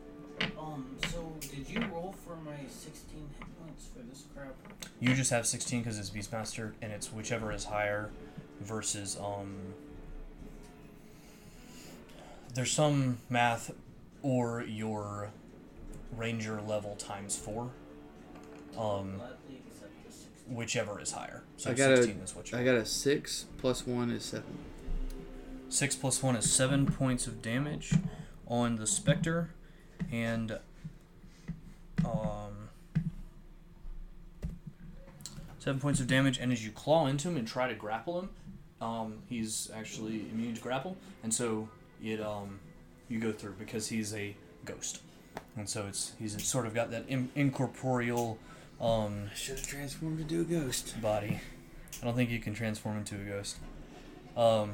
Um, 0.58 0.96
so 1.12 1.34
did 1.40 1.70
you 1.70 1.82
roll 1.94 2.14
for 2.26 2.36
my 2.38 2.56
16 2.68 3.30
hit 3.40 3.48
points 3.60 3.88
for 3.96 4.04
this 4.04 4.24
crab? 4.36 4.54
You 5.00 5.14
just 5.16 5.32
have 5.32 5.46
16 5.48 5.82
because 5.82 5.98
it's 6.00 6.10
Beastmaster, 6.10 6.74
and 6.82 6.92
it's 6.92 7.12
whichever 7.14 7.52
is 7.52 7.66
higher 7.66 8.10
versus 8.60 9.18
um. 9.20 9.56
There's 12.54 12.72
some 12.72 13.18
math, 13.30 13.72
or 14.22 14.62
your 14.64 15.30
ranger 16.16 16.62
level 16.62 16.96
times 16.96 17.36
four. 17.38 17.72
Um, 18.78 19.18
Gladly 19.18 19.62
accept 19.68 20.06
the 20.06 20.12
16. 20.12 20.56
whichever 20.56 21.00
is 21.00 21.12
higher. 21.12 21.44
So 21.58 21.72
I 21.72 21.74
got 21.74 21.92
a- 21.92 22.10
is 22.10 22.36
what 22.36 22.52
you. 22.52 22.58
I 22.58 22.64
got 22.64 22.76
a 22.76 22.86
6 22.86 23.46
plus 23.58 23.86
1 23.88 24.12
is 24.12 24.26
7. 24.26 24.44
Six 25.70 25.96
plus 25.96 26.22
one 26.22 26.36
is 26.36 26.52
seven 26.52 26.86
points 26.86 27.28
of 27.28 27.42
damage 27.42 27.94
on 28.46 28.76
the 28.76 28.86
specter, 28.86 29.52
and 30.12 30.60
um, 32.04 32.68
seven 35.60 35.80
points 35.80 36.02
of 36.02 36.08
damage. 36.08 36.38
And 36.40 36.52
as 36.52 36.66
you 36.66 36.72
claw 36.72 37.08
into 37.08 37.30
him 37.30 37.38
and 37.38 37.48
try 37.48 37.70
to 37.70 37.74
grapple 37.74 38.20
him, 38.20 38.30
um, 38.82 39.20
he's 39.30 39.72
actually 39.74 40.26
immune 40.34 40.56
to 40.56 40.62
grapple, 40.62 40.98
and 41.24 41.34
so 41.34 41.70
it 42.02 42.22
um, 42.22 42.60
you 43.10 43.20
go 43.20 43.32
through 43.32 43.56
because 43.60 43.88
he's 43.88 44.14
a 44.14 44.36
ghost, 44.66 45.02
and 45.56 45.68
so 45.70 45.86
it's 45.88 46.14
he's 46.20 46.42
sort 46.44 46.66
of 46.66 46.74
got 46.74 46.92
that 46.92 47.06
in, 47.08 47.30
incorporeal 47.36 48.38
um, 48.80 49.30
should 49.36 49.58
have 49.58 49.68
transformed 49.68 50.20
into 50.20 50.42
a 50.42 50.44
ghost. 50.44 51.00
body. 51.02 51.40
I 52.02 52.06
don't 52.06 52.16
think 52.16 52.30
you 52.30 52.40
can 52.40 52.54
transform 52.54 52.98
into 52.98 53.16
a 53.16 53.24
ghost. 53.24 53.58
Um. 54.36 54.72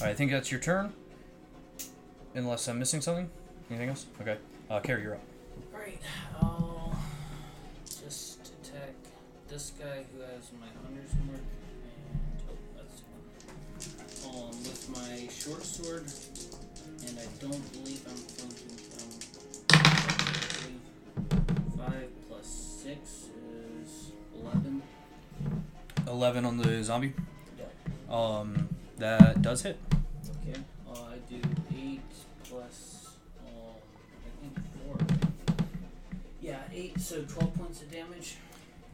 All 0.00 0.06
right, 0.06 0.10
I 0.10 0.14
think 0.14 0.30
that's 0.30 0.50
your 0.50 0.60
turn. 0.60 0.92
Unless 2.34 2.66
I'm 2.66 2.78
missing 2.78 3.02
something. 3.02 3.28
Anything 3.68 3.90
else? 3.90 4.06
Okay. 4.20 4.38
Uh, 4.70 4.80
Carrie, 4.80 5.02
you're 5.02 5.14
up. 5.14 5.20
Alright, 5.74 6.00
I'll 6.40 6.96
just 7.84 8.52
attack 8.62 8.94
this 9.48 9.72
guy 9.78 10.04
who 10.12 10.20
has 10.22 10.50
my 10.58 10.66
hunter's 10.82 11.14
mark 11.26 11.40
with 14.62 14.88
my 14.90 15.28
short 15.28 15.64
sword 15.64 16.04
and 17.06 17.18
I 17.18 17.26
don't 17.40 17.72
believe 17.72 18.02
I'm 18.06 18.16
flanking 18.16 18.78
um 18.98 19.10
five 21.78 22.08
plus 22.28 22.46
six 22.46 23.26
is 23.82 24.12
eleven. 24.40 24.82
Eleven 26.06 26.44
on 26.44 26.56
the 26.58 26.82
zombie. 26.84 27.12
Yeah. 27.58 28.14
Um, 28.14 28.68
that 28.98 29.42
does 29.42 29.62
hit. 29.62 29.78
Okay. 30.42 30.60
Uh, 30.88 30.92
I 30.92 31.18
do 31.28 31.40
eight 31.76 32.00
plus 32.44 33.16
um 33.40 33.80
I 34.26 34.30
think 34.40 34.54
four. 34.86 34.96
Yeah, 36.40 36.58
eight, 36.72 37.00
so 37.00 37.22
twelve 37.22 37.54
points 37.54 37.82
of 37.82 37.90
damage. 37.90 38.36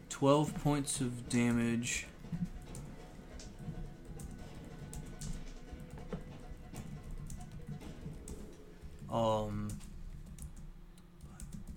Twelve 0.09 0.55
points 0.62 1.01
of 1.01 1.29
damage. 1.29 2.07
Um, 9.11 9.68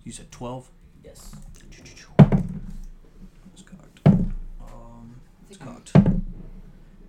you 0.03 0.11
said 0.11 0.31
twelve. 0.31 0.69
Yes. 1.03 1.33
It's 3.53 3.63
cocked. 3.63 3.99
Um, 4.61 5.15
it's 5.49 5.57
cocked. 5.57 5.91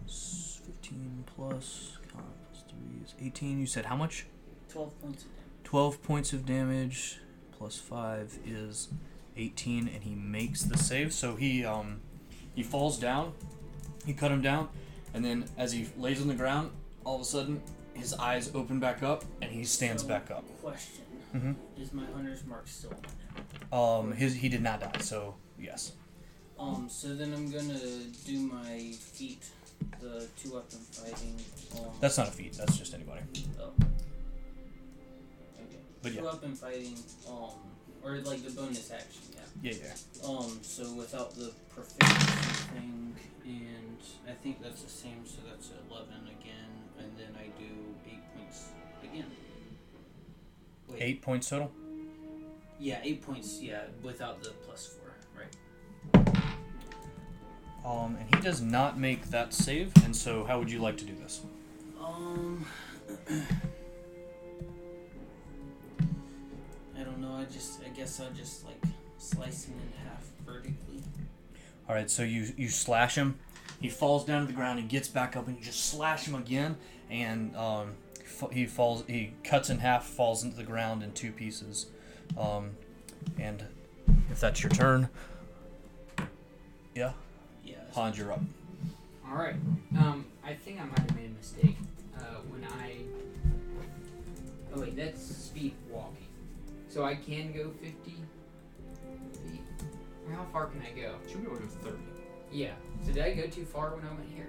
S- 0.06 0.60
Fifteen 0.64 1.24
plus, 1.36 1.98
plus 2.08 2.64
three 2.68 3.02
is 3.04 3.14
eighteen. 3.20 3.58
You 3.60 3.66
said 3.66 3.86
how 3.86 3.96
much? 3.96 4.26
Twelve 4.68 4.98
points 5.00 5.22
of 5.24 5.28
damage. 5.28 5.38
12 5.64 6.02
points 6.02 6.32
of 6.34 6.44
damage 6.44 7.18
plus 7.56 7.78
5 7.78 8.38
is 8.46 8.88
18 9.38 9.88
and 9.88 10.02
he 10.02 10.14
makes 10.14 10.62
the 10.64 10.76
save 10.76 11.14
so 11.14 11.34
he 11.34 11.64
um 11.64 12.00
he 12.54 12.62
falls 12.62 12.98
down 12.98 13.32
you 14.04 14.12
cut 14.12 14.30
him 14.30 14.42
down 14.42 14.68
and 15.14 15.24
then 15.24 15.46
as 15.56 15.72
he 15.72 15.88
lays 15.96 16.20
on 16.20 16.28
the 16.28 16.34
ground 16.34 16.70
all 17.04 17.14
of 17.14 17.22
a 17.22 17.24
sudden 17.24 17.62
his 17.95 18.14
eyes 18.14 18.51
open 18.55 18.80
back 18.80 19.03
up 19.03 19.24
and 19.40 19.51
he 19.51 19.64
stands 19.64 20.03
So, 20.03 20.09
back 20.09 20.30
up 20.30 20.45
Question: 20.62 21.05
mm-hmm. 21.34 21.53
Is 21.80 21.93
my 21.93 22.05
hunter's 22.14 22.45
mark 22.45 22.66
still 22.66 22.90
on 22.90 22.97
him? 22.99 23.78
um 23.78 24.12
his 24.12 24.34
he 24.34 24.49
did 24.49 24.62
not 24.62 24.80
die 24.80 25.01
so 25.01 25.34
yes 25.59 25.93
Um. 26.59 26.88
So 26.88 27.14
then 27.14 27.32
I'm 27.34 27.51
gonna 27.51 27.78
do 28.26 28.38
my 28.38 28.93
feat, 28.99 29.43
the 30.01 30.28
two 30.38 30.55
weapon 30.55 30.78
fighting. 30.93 31.34
Um, 31.78 31.90
that's 32.01 32.16
not 32.18 32.28
a 32.28 32.30
feat 32.30 32.53
that's 32.55 32.76
just 32.78 32.95
anybody 32.95 33.20
Oh. 33.61 33.72
Okay. 35.59 35.80
But 36.03 36.09
two 36.11 36.16
yeah. 36.18 36.22
weapon 36.22 36.55
fighting. 36.55 36.97
Um. 37.28 37.51
Or 38.05 38.18
like 38.18 38.43
the 38.45 38.51
bonus 38.51 38.90
action. 38.90 39.22
Yeah. 39.62 39.72
yeah 39.72 39.78
yeah 39.86 40.28
Um, 40.28 40.59
so 40.62 40.82
without 40.95 41.34
the 41.36 41.53
proficiency 41.70 42.74
thing, 42.74 43.14
and 43.45 43.99
I 44.28 44.32
think 44.43 44.61
that's 44.62 44.82
the 44.82 44.90
same, 44.90 45.22
so 45.24 45.38
that's 45.49 45.70
11 45.88 46.09
again, 46.26 46.71
and 47.03 47.12
then 47.18 47.34
I 47.38 47.46
do 47.59 47.66
8 48.07 48.36
points 48.36 48.64
again. 49.03 49.26
Wait. 50.88 51.03
8 51.03 51.22
points 51.22 51.48
total 51.48 51.70
Yeah, 52.78 53.00
8 53.03 53.22
points, 53.22 53.61
yeah, 53.61 53.82
without 54.03 54.42
the 54.42 54.50
plus 54.64 54.86
4, 56.12 56.24
right. 56.24 56.44
um 57.84 58.16
and 58.18 58.34
he 58.34 58.40
does 58.40 58.61
not 58.61 58.98
make 58.98 59.28
that 59.30 59.53
save 59.53 59.92
and 60.05 60.14
so 60.14 60.44
how 60.44 60.59
would 60.59 60.70
you 60.70 60.78
like 60.80 60.96
to 60.98 61.05
do 61.05 61.14
this 61.22 61.40
Um. 62.00 62.66
I 66.98 67.05
don't 67.05 67.20
know, 67.20 67.34
I 67.34 67.44
just, 67.44 67.80
I 67.84 67.88
guess 67.88 68.20
I'll 68.20 68.30
just, 68.30 68.64
like, 68.64 68.80
slice 69.18 69.64
him 69.64 69.74
in 69.74 69.92
half 70.09 70.24
vertically. 70.46 71.03
All 71.88 71.94
right, 71.94 72.11
so 72.11 72.22
you 72.22 72.53
you 72.57 72.68
slash 72.68 73.16
him. 73.16 73.38
He 73.83 73.89
falls 73.91 74.24
down 74.24 74.41
to 74.43 74.47
the 74.47 74.53
ground 74.55 74.78
and 74.78 74.89
gets 74.89 75.09
back 75.09 75.37
up, 75.37 75.49
and 75.49 75.59
you 75.59 75.62
just 75.64 75.87
slash 75.91 76.24
him 76.26 76.35
again, 76.37 76.76
and 77.11 77.55
um, 77.57 77.91
f- 78.20 78.51
he 78.53 78.64
falls. 78.64 79.05
He 79.09 79.33
cuts 79.45 79.68
in 79.70 79.80
half, 79.80 80.07
falls 80.07 80.45
into 80.45 80.57
the 80.57 80.62
ground 80.62 81.03
in 81.03 81.12
two 81.12 81.33
pieces. 81.33 81.87
Um, 82.39 82.70
and 83.39 83.64
if 84.30 84.39
that's 84.41 84.62
your 84.62 84.70
turn, 84.70 85.09
yeah, 86.95 87.12
Yeah. 87.64 87.74
that's- 87.76 87.95
Hans, 87.95 88.16
you're 88.18 88.33
up. 88.33 88.41
All 89.28 89.37
right. 89.37 89.57
Um, 89.99 90.26
I 90.45 90.55
think 90.55 90.80
I 90.80 90.85
might 90.85 90.99
have 91.01 91.16
made 91.16 91.30
a 91.30 91.35
mistake 91.35 91.76
uh, 92.16 92.20
when 92.51 92.64
I. 92.64 92.97
Oh 94.74 94.80
wait, 94.80 94.97
that's 94.97 95.20
speed 95.20 95.74
walking. 95.91 96.26
So 96.89 97.05
I 97.05 97.14
can 97.16 97.53
go 97.53 97.70
50 97.83 97.93
feet. 98.11 99.61
Or 100.28 100.35
How 100.35 100.45
far 100.53 100.66
can 100.66 100.80
I 100.83 100.99
go? 100.99 101.14
Should 101.28 101.41
be 101.43 101.47
able 101.49 101.57
to 101.57 101.62
thirty. 101.66 101.99
Yeah. 102.53 102.72
So 103.05 103.12
did 103.12 103.22
I 103.24 103.34
go 103.34 103.46
too 103.46 103.64
far 103.64 103.94
when 103.94 104.05
I 104.05 104.12
went 104.14 104.28
here? 104.34 104.48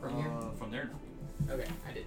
From 0.00 0.16
here? 0.16 0.30
Uh, 0.30 0.50
from 0.52 0.70
there. 0.70 0.90
Okay, 1.50 1.64
I 1.88 1.92
did. 1.92 2.04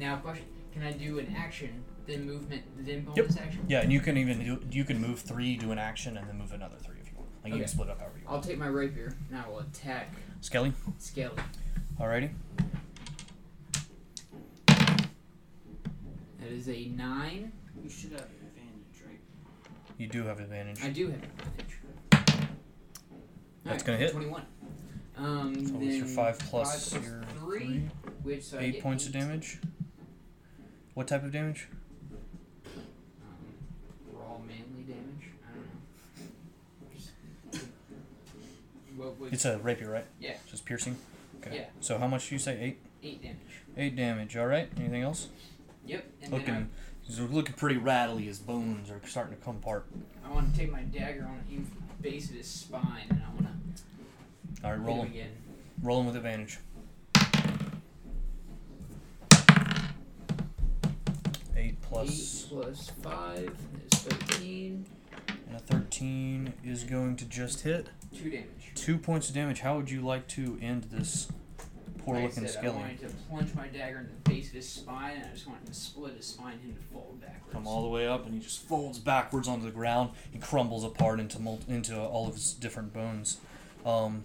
Now, 0.00 0.16
question: 0.16 0.46
Can 0.72 0.82
I 0.82 0.92
do 0.92 1.18
an 1.18 1.34
action, 1.36 1.84
then 2.06 2.26
movement, 2.26 2.62
then 2.78 3.04
bonus 3.04 3.36
Yep. 3.36 3.44
action? 3.46 3.66
Yeah, 3.68 3.80
and 3.82 3.92
you 3.92 4.00
can 4.00 4.16
even 4.16 4.38
do. 4.42 4.60
You 4.70 4.84
can 4.84 5.00
move 5.00 5.20
three, 5.20 5.56
do 5.56 5.72
an 5.72 5.78
action, 5.78 6.16
and 6.16 6.26
then 6.28 6.38
move 6.38 6.52
another 6.52 6.76
three 6.82 6.96
if 7.00 7.10
you 7.10 7.16
want. 7.18 7.28
Like 7.44 7.52
you 7.52 7.58
can 7.60 7.68
split 7.68 7.90
up 7.90 8.00
however 8.00 8.18
you 8.18 8.24
want. 8.26 8.36
I'll 8.36 8.42
take 8.42 8.58
my 8.58 8.66
rapier. 8.66 9.14
Now 9.30 9.44
I 9.46 9.48
will 9.50 9.58
attack 9.60 10.12
Skelly. 10.40 10.72
Skelly. 10.98 11.36
Alrighty. 12.00 12.30
That 16.40 16.52
is 16.52 16.68
a 16.68 16.86
nine. 16.88 17.52
You 17.82 17.90
should 17.90 18.12
have 18.12 18.20
advantage, 18.20 19.02
right? 19.06 19.20
You 19.98 20.06
do 20.08 20.24
have 20.24 20.40
advantage. 20.40 20.82
I 20.82 20.90
do 20.90 21.06
have 21.10 21.22
advantage. 21.22 21.78
That's 23.66 23.82
Alright, 23.82 23.84
gonna 23.86 23.98
hit. 23.98 24.12
Twenty-one. 24.12 24.42
Um, 25.16 25.66
So 25.66 25.72
then 25.72 25.90
your 25.90 26.06
five 26.06 26.38
plus 26.38 26.92
five 26.92 27.02
plus 27.02 27.08
your 27.10 27.22
three, 27.40 27.58
three. 27.66 27.82
which 28.22 28.42
so 28.44 28.58
Eight 28.58 28.72
get 28.74 28.82
points 28.82 29.06
of 29.06 29.12
damage. 29.12 29.58
What 30.94 31.08
type 31.08 31.24
of 31.24 31.32
damage? 31.32 31.68
Um, 32.66 32.82
raw 34.12 34.38
manly 34.38 34.84
damage. 34.86 35.30
I 35.44 35.54
don't 35.54 35.64
know. 35.64 36.92
Just- 36.94 37.64
What 38.96 39.18
was 39.20 39.32
It's 39.32 39.44
a 39.44 39.58
rapier, 39.58 39.90
right? 39.90 40.06
Yeah. 40.20 40.36
Just 40.50 40.64
piercing. 40.64 40.96
Okay. 41.40 41.56
Yeah. 41.56 41.64
So 41.80 41.98
how 41.98 42.06
much 42.06 42.28
do 42.28 42.34
you 42.34 42.38
say? 42.38 42.58
Eight. 42.60 42.78
eight 43.02 43.22
damage? 43.22 43.38
Eight 43.76 43.96
damage. 43.96 44.36
All 44.36 44.46
right. 44.46 44.70
Anything 44.78 45.02
else? 45.02 45.28
Yep. 45.86 46.04
And 46.22 46.32
then 46.32 46.38
Looking, 46.40 46.70
he's 47.02 47.20
looking 47.20 47.54
pretty 47.54 47.76
rattly. 47.78 48.24
His 48.24 48.38
bones 48.38 48.90
are 48.90 49.00
starting 49.06 49.36
to 49.36 49.42
come 49.44 49.56
apart. 49.56 49.86
I, 50.24 50.28
I 50.28 50.32
want 50.32 50.52
to 50.52 50.58
take 50.58 50.70
my 50.72 50.82
dagger 50.82 51.24
on 51.24 51.40
the 51.48 52.02
base 52.02 52.30
of 52.30 52.36
his 52.36 52.46
spine, 52.48 53.06
and 53.10 53.22
I 53.22 53.28
want 53.34 53.46
to 53.46 53.55
All 54.66 54.72
right, 54.72 54.80
roll 54.80 55.02
him. 55.04 55.12
him. 55.12 55.28
Roll 55.80 56.00
him 56.00 56.06
with 56.06 56.16
advantage. 56.16 56.58
Eight 61.56 61.80
plus, 61.82 62.08
Eight 62.10 62.48
plus 62.50 62.90
five 63.00 63.54
is 63.92 63.98
thirteen. 64.00 64.86
and 65.46 65.56
a 65.56 65.60
thirteen 65.60 66.52
is 66.64 66.82
going 66.82 67.14
to 67.16 67.24
just 67.26 67.60
hit. 67.62 67.90
Two 68.12 68.28
damage. 68.28 68.72
Two 68.74 68.98
points 68.98 69.28
of 69.28 69.36
damage. 69.36 69.60
How 69.60 69.76
would 69.76 69.88
you 69.88 70.00
like 70.00 70.26
to 70.28 70.58
end 70.60 70.84
this 70.90 71.28
poor 71.98 72.16
Like 72.16 72.24
I 72.24 72.26
looking 72.26 72.48
said, 72.48 72.64
I 72.66 72.70
wanted 72.70 73.00
to 73.02 73.08
plunge 73.30 73.54
my 73.54 73.68
dagger 73.68 73.98
in 73.98 74.06
the 74.08 74.30
base 74.30 74.48
of 74.48 74.54
his 74.54 74.68
spine, 74.68 75.18
and 75.18 75.26
I 75.26 75.32
just 75.32 75.46
wanted 75.46 75.66
to 75.66 75.74
split 75.74 76.16
his 76.16 76.26
spine 76.26 76.54
and 76.54 76.62
him 76.62 76.74
to 76.74 76.82
fall 76.92 77.14
backwards. 77.20 77.52
Come 77.52 77.68
all 77.68 77.82
the 77.82 77.88
way 77.88 78.08
up, 78.08 78.24
and 78.26 78.34
he 78.34 78.40
just 78.40 78.66
folds 78.66 78.98
backwards 78.98 79.46
onto 79.46 79.64
the 79.64 79.70
ground. 79.70 80.10
He 80.32 80.40
crumbles 80.40 80.82
apart 80.82 81.20
into 81.20 81.38
mul- 81.38 81.60
into 81.68 81.96
all 81.96 82.26
of 82.26 82.34
his 82.34 82.52
different 82.52 82.92
bones. 82.92 83.36
Um, 83.84 84.24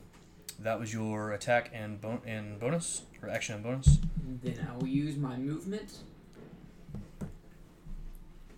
that 0.64 0.80
was 0.80 0.94
your 0.94 1.32
attack 1.32 1.72
and 1.74 2.00
bon- 2.00 2.22
and 2.26 2.60
bonus 2.60 3.04
or 3.22 3.30
action 3.30 3.56
and 3.56 3.64
bonus. 3.64 3.98
Then 4.44 4.68
I 4.70 4.78
will 4.78 4.88
use 4.88 5.18
my 5.18 5.38
movement. 5.38 5.98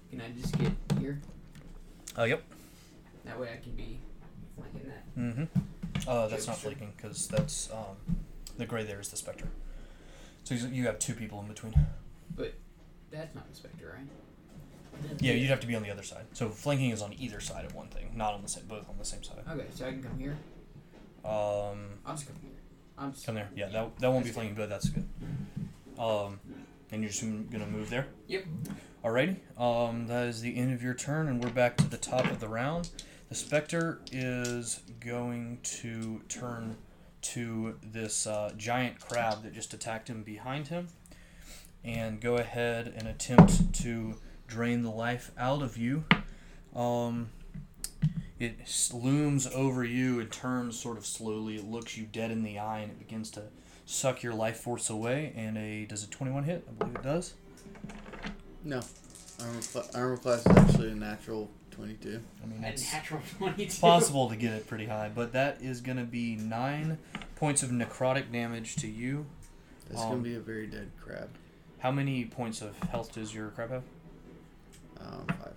Can 0.10 0.22
I 0.22 0.30
just 0.40 0.58
get 0.60 0.72
here? 1.00 1.20
Oh, 2.18 2.26
yep. 2.26 2.44
That 3.26 3.40
way 3.40 3.50
I 3.54 3.58
can 3.64 3.72
be 3.72 4.00
flanking 4.56 4.90
that. 4.90 5.18
Mm-hmm. 5.18 6.10
Uh, 6.10 6.28
that's 6.28 6.48
not 6.48 6.58
flanking 6.58 6.94
because 6.96 7.28
that's 7.28 7.72
um, 7.72 8.18
the 8.58 8.66
gray 8.66 8.84
there 8.84 9.00
is 9.00 9.10
the 9.10 9.18
specter. 9.18 9.48
So 10.44 10.56
you 10.56 10.68
you 10.68 10.86
have 10.86 11.00
two 11.00 11.14
people 11.14 11.40
in 11.40 11.48
between. 11.48 11.74
But 12.36 12.54
that's 13.12 13.34
not 13.34 13.50
the 13.50 13.56
specter, 13.56 13.98
right? 13.98 14.08
Yeah, 15.20 15.34
you'd 15.34 15.50
have 15.50 15.60
to 15.62 15.68
be 15.68 15.76
on 15.76 15.84
the 15.84 15.90
other 15.90 16.04
side. 16.04 16.26
So 16.34 16.50
flanking 16.50 16.92
is 16.92 17.02
on 17.02 17.14
either 17.18 17.40
side 17.40 17.66
of 17.66 17.74
one 17.74 17.88
thing, 17.88 18.12
not 18.16 18.34
on 18.34 18.42
the 18.42 18.48
same, 18.48 18.66
both 18.68 18.88
on 18.90 18.98
the 18.98 19.06
same 19.06 19.24
side. 19.24 19.38
Okay, 19.50 19.66
so 19.74 19.88
I 19.88 19.92
can 19.92 20.04
come 20.04 20.20
here. 20.20 20.38
Um, 21.26 22.00
I'll 22.06 22.16
just 22.16 22.28
here. 22.28 22.52
I'm 22.98 23.14
just. 23.14 23.26
come 23.26 23.36
there. 23.36 23.50
Yeah, 23.56 23.70
that 23.70 23.98
that 24.00 24.12
won't 24.12 24.26
be 24.26 24.32
flanking, 24.32 24.56
but 24.56 24.70
that's 24.70 24.90
good. 24.90 25.08
Um, 25.98 26.40
and 26.92 27.02
you're 27.02 27.12
just 27.12 27.24
gonna 27.50 27.68
move 27.68 27.90
there. 27.90 28.08
Yep. 28.28 28.46
Alrighty. 29.04 29.38
Um, 29.60 30.08
that 30.08 30.28
is 30.28 30.42
the 30.42 30.56
end 30.56 30.74
of 30.74 30.82
your 30.82 30.94
turn, 30.94 31.28
and 31.28 31.44
we're 31.44 31.50
back 31.50 31.76
to 31.78 31.88
the 31.88 31.98
top 31.98 32.26
of 32.26 32.40
the 32.40 32.48
round. 32.48 32.90
The 33.30 33.36
specter 33.36 34.00
is 34.12 34.82
going 35.00 35.60
to 35.64 36.22
turn 36.30 36.78
to 37.22 37.78
this 37.82 38.28
uh, 38.28 38.52
giant 38.58 39.00
crab 39.00 39.44
that 39.44 39.54
just 39.54 39.74
attacked 39.74 40.10
him 40.10 40.24
behind 40.24 40.68
him, 40.68 40.88
and 41.84 42.22
go 42.22 42.38
ahead 42.38 42.94
and 42.96 43.08
attempt 43.08 43.74
to 43.82 44.16
drain 44.48 44.84
the 44.84 44.92
life 44.92 45.32
out 45.38 45.62
of 45.62 45.78
you. 45.78 46.06
Um, 46.76 47.30
it 48.44 48.90
looms 48.94 49.48
over 49.48 49.84
you 49.84 50.20
and 50.20 50.32
turns 50.32 50.80
sort 50.80 50.98
of 50.98 51.06
slowly. 51.06 51.56
It 51.56 51.66
looks 51.66 51.98
you 51.98 52.06
dead 52.06 52.32
in 52.32 52.44
the 52.44 52.60
eye, 52.60 52.80
and 52.80 52.92
it 52.92 53.00
begins 53.00 53.30
to 53.32 53.44
suck 53.86 54.22
your 54.24 54.34
life 54.34 54.58
force 54.58 54.90
away. 54.90 55.34
And 55.36 55.58
a 55.58 55.86
does 55.86 56.04
a 56.04 56.08
twenty-one 56.10 56.44
hit? 56.44 56.68
I 56.68 56.72
believe 56.74 56.96
it 56.96 57.04
does. 57.04 57.34
No. 58.64 58.82
Armor, 59.42 59.62
cla- 59.62 59.86
armor 59.96 60.18
class 60.18 60.46
is 60.46 60.56
actually 60.58 60.92
a 60.92 60.96
natural 60.96 61.50
22. 61.72 62.22
I 62.42 62.46
mean, 62.46 62.64
A 62.64 62.68
it's 62.68 62.94
natural 62.94 63.20
22. 63.40 63.82
possible 63.82 64.30
to 64.30 64.36
get 64.36 64.54
it 64.54 64.68
pretty 64.68 64.86
high, 64.86 65.10
but 65.14 65.34
that 65.34 65.62
is 65.62 65.82
going 65.82 65.98
to 65.98 66.04
be 66.04 66.36
nine 66.36 67.00
points 67.36 67.64
of 67.64 67.72
necrotic 67.72 68.32
damage 68.32 68.76
to 68.78 68.88
you. 68.88 69.26
That's 69.90 70.02
Um, 70.02 70.10
going 70.12 70.24
to 70.24 70.30
be 70.30 70.36
a 70.36 70.40
very 70.40 70.68
dead 70.68 70.92
crab. 71.02 71.30
How 71.80 71.92
many 71.92 72.24
points 72.26 72.62
of 72.62 72.78
health 72.84 73.14
does 73.14 73.34
your 73.34 73.50
crab 73.50 73.72
have? 73.72 73.84
Um, 75.02 75.26
five. 75.28 75.54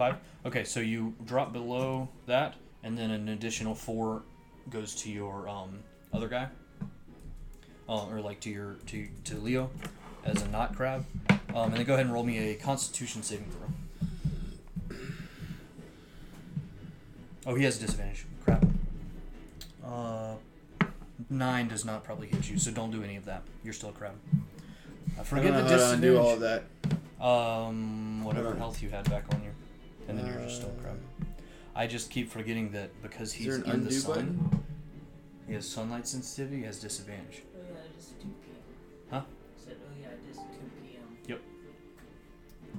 Five. 0.00 0.16
Okay, 0.46 0.64
so 0.64 0.80
you 0.80 1.12
drop 1.26 1.52
below 1.52 2.08
that, 2.24 2.54
and 2.82 2.96
then 2.96 3.10
an 3.10 3.28
additional 3.28 3.74
four 3.74 4.22
goes 4.70 4.94
to 5.02 5.10
your 5.10 5.46
um, 5.46 5.80
other 6.14 6.26
guy, 6.26 6.48
uh, 7.86 8.06
or 8.06 8.22
like 8.22 8.40
to 8.40 8.48
your 8.48 8.76
to 8.86 9.06
to 9.24 9.36
Leo 9.36 9.68
as 10.24 10.40
a 10.40 10.48
not 10.48 10.74
crab. 10.74 11.04
Um, 11.54 11.64
and 11.64 11.74
then 11.74 11.84
go 11.84 11.92
ahead 11.92 12.06
and 12.06 12.14
roll 12.14 12.22
me 12.24 12.38
a 12.38 12.54
Constitution 12.54 13.22
saving 13.22 13.50
throw. 13.50 14.96
Oh, 17.44 17.54
he 17.54 17.64
has 17.64 17.76
a 17.76 17.80
disadvantage. 17.80 18.24
Crap. 18.42 18.64
Uh, 19.84 20.36
nine 21.28 21.68
does 21.68 21.84
not 21.84 22.04
probably 22.04 22.28
hit 22.28 22.48
you, 22.48 22.58
so 22.58 22.70
don't 22.70 22.90
do 22.90 23.02
any 23.02 23.16
of 23.16 23.26
that. 23.26 23.42
You're 23.62 23.74
still 23.74 23.90
a 23.90 23.92
crab. 23.92 24.14
Uh, 24.34 25.20
I 25.20 25.24
forget 25.24 25.52
don't 25.52 25.66
the 25.66 25.78
how 25.78 25.94
to 25.94 26.18
all 26.18 26.30
of 26.30 26.40
that. 26.40 26.62
Um, 27.20 28.24
whatever 28.24 28.54
health 28.54 28.82
you 28.82 28.88
had 28.88 29.10
back 29.10 29.24
on 29.34 29.42
you, 29.44 29.49
and 30.10 30.18
then 30.18 30.26
you're 30.26 30.42
just 30.42 30.56
still 30.56 30.70
a 30.78 30.82
crab. 30.82 30.96
Uh, 31.20 31.24
I 31.74 31.86
just 31.86 32.10
keep 32.10 32.30
forgetting 32.30 32.70
that 32.72 32.90
because 33.02 33.32
he's 33.32 33.56
in 33.56 33.84
the 33.84 33.92
sun, 33.92 34.14
button? 34.14 34.64
he 35.46 35.54
has 35.54 35.66
sunlight 35.68 36.06
sensitivity. 36.06 36.58
He 36.58 36.62
has 36.64 36.78
disadvantage. 36.80 37.42
Oh 37.56 37.60
yeah, 37.72 37.80
just 37.96 38.20
2 38.20 38.26
p.m. 38.26 38.32
Huh? 39.10 39.22
Said, 39.56 39.76
oh 39.80 39.92
yeah, 40.02 40.08
just 40.28 40.40
2 40.40 40.44
p.m. 40.82 41.02
Yep. 41.28 41.40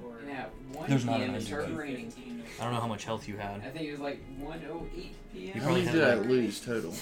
Or 0.03 0.15
Yeah, 0.27 0.45
1 0.73 0.89
There's 0.89 1.05
not 1.05 1.17
p.m. 1.17 1.29
an 1.31 1.35
it 1.35 1.41
started 1.41 1.69
undo. 1.69 1.79
raining. 1.79 2.13
I 2.59 2.63
don't 2.65 2.73
know 2.73 2.79
how 2.81 2.87
much 2.87 3.05
health 3.05 3.27
you 3.27 3.37
had. 3.37 3.55
I 3.61 3.63
had. 3.63 3.73
think 3.73 3.87
it 3.87 3.91
was 3.93 4.01
like 4.01 4.19
108 4.37 4.91
p.m. 5.33 5.45
You 5.47 5.53
How 5.53 5.59
probably 5.67 5.85
many 5.85 5.85
had 5.85 5.93
did 5.93 6.03
I 6.03 6.13
like- 6.15 6.27
lose 6.29 6.59
total? 6.59 6.93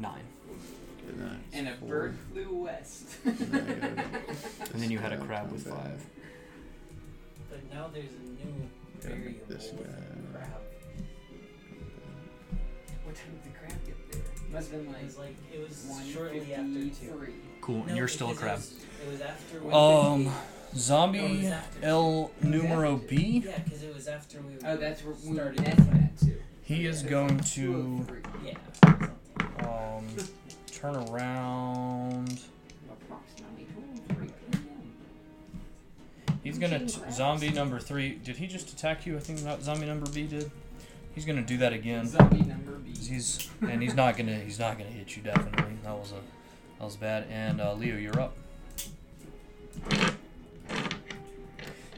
Nine, 0.00 0.24
Good 1.06 1.20
night. 1.20 1.38
and 1.52 1.68
a 1.68 1.74
Four. 1.76 1.88
bird 1.88 2.16
flew 2.32 2.54
west. 2.64 3.06
and 3.24 3.38
then 4.74 4.90
you 4.90 4.98
had 4.98 5.12
a 5.12 5.18
crab 5.18 5.52
with 5.52 5.68
five. 5.68 6.04
But 7.48 7.60
now 7.72 7.88
there's 7.92 8.06
a 8.10 8.44
new 8.46 8.68
Gotta 9.04 9.16
make 9.16 9.46
this 9.48 9.66
guy- 9.68 9.84
crab. 10.32 10.48
what 13.04 13.14
time 13.14 13.26
did 13.42 13.52
the 13.52 13.58
crab 13.58 13.72
get 13.86 14.12
there? 14.12 14.20
Must 14.52 14.70
have 14.70 14.80
been 14.84 14.90
It 14.90 14.96
like 14.96 15.04
was 15.04 15.18
like 15.18 15.36
it 15.52 15.60
was 15.60 15.86
shortly 16.12 16.40
after 16.54 16.64
two. 16.64 17.10
153. 17.10 17.34
Cool, 17.60 17.76
and 17.80 17.86
No, 17.88 17.94
you're 17.94 18.08
still 18.08 18.28
a 18.30 18.34
because 18.34 18.40
crab. 18.42 18.58
It 18.58 19.06
was, 19.06 19.06
it 19.06 19.10
was 19.12 19.20
after. 19.20 19.60
we- 19.62 19.72
Um, 19.72 20.24
No, 20.24 20.30
it 20.30 20.76
zombie 20.78 21.36
was 21.38 21.44
after 21.46 21.84
L 21.84 22.30
numero 22.42 22.96
B. 22.96 23.42
Yeah, 23.44 23.58
because 23.58 23.82
it 23.82 23.94
was 23.94 24.08
after 24.08 24.40
we. 24.42 24.54
Oh, 24.64 24.76
that's 24.76 25.02
where 25.04 25.14
we 25.26 25.34
started 25.34 25.60
met 25.62 25.76
that 25.76 26.18
too. 26.18 26.40
He 26.62 26.86
is 26.86 27.02
going 27.02 27.38
to 27.38 27.44
203. 27.44 28.20
Yeah. 28.44 28.58
um 29.68 30.06
turn 30.72 30.96
around. 31.08 32.40
He's 36.44 36.58
gonna 36.58 36.80
t- 36.80 37.00
zombie 37.10 37.48
number 37.48 37.80
three. 37.80 38.16
Did 38.16 38.36
he 38.36 38.46
just 38.46 38.70
attack 38.70 39.06
you? 39.06 39.16
I 39.16 39.20
think 39.20 39.42
not 39.42 39.62
zombie 39.62 39.86
number 39.86 40.08
B 40.10 40.24
did. 40.26 40.50
He's 41.14 41.24
gonna 41.24 41.42
do 41.42 41.56
that 41.56 41.72
again. 41.72 42.06
Zombie 42.06 42.42
number 42.42 42.72
B. 42.72 42.90
He's 42.90 43.50
and 43.62 43.82
he's 43.82 43.94
not 43.94 44.18
gonna 44.18 44.36
he's 44.36 44.58
not 44.58 44.76
gonna 44.76 44.90
hit 44.90 45.16
you 45.16 45.22
definitely. 45.22 45.78
That 45.82 45.94
was 45.94 46.12
a 46.12 46.20
that 46.78 46.84
was 46.84 46.96
bad. 46.96 47.26
And 47.30 47.62
uh, 47.62 47.72
Leo, 47.72 47.96
you're 47.96 48.20
up. 48.20 48.36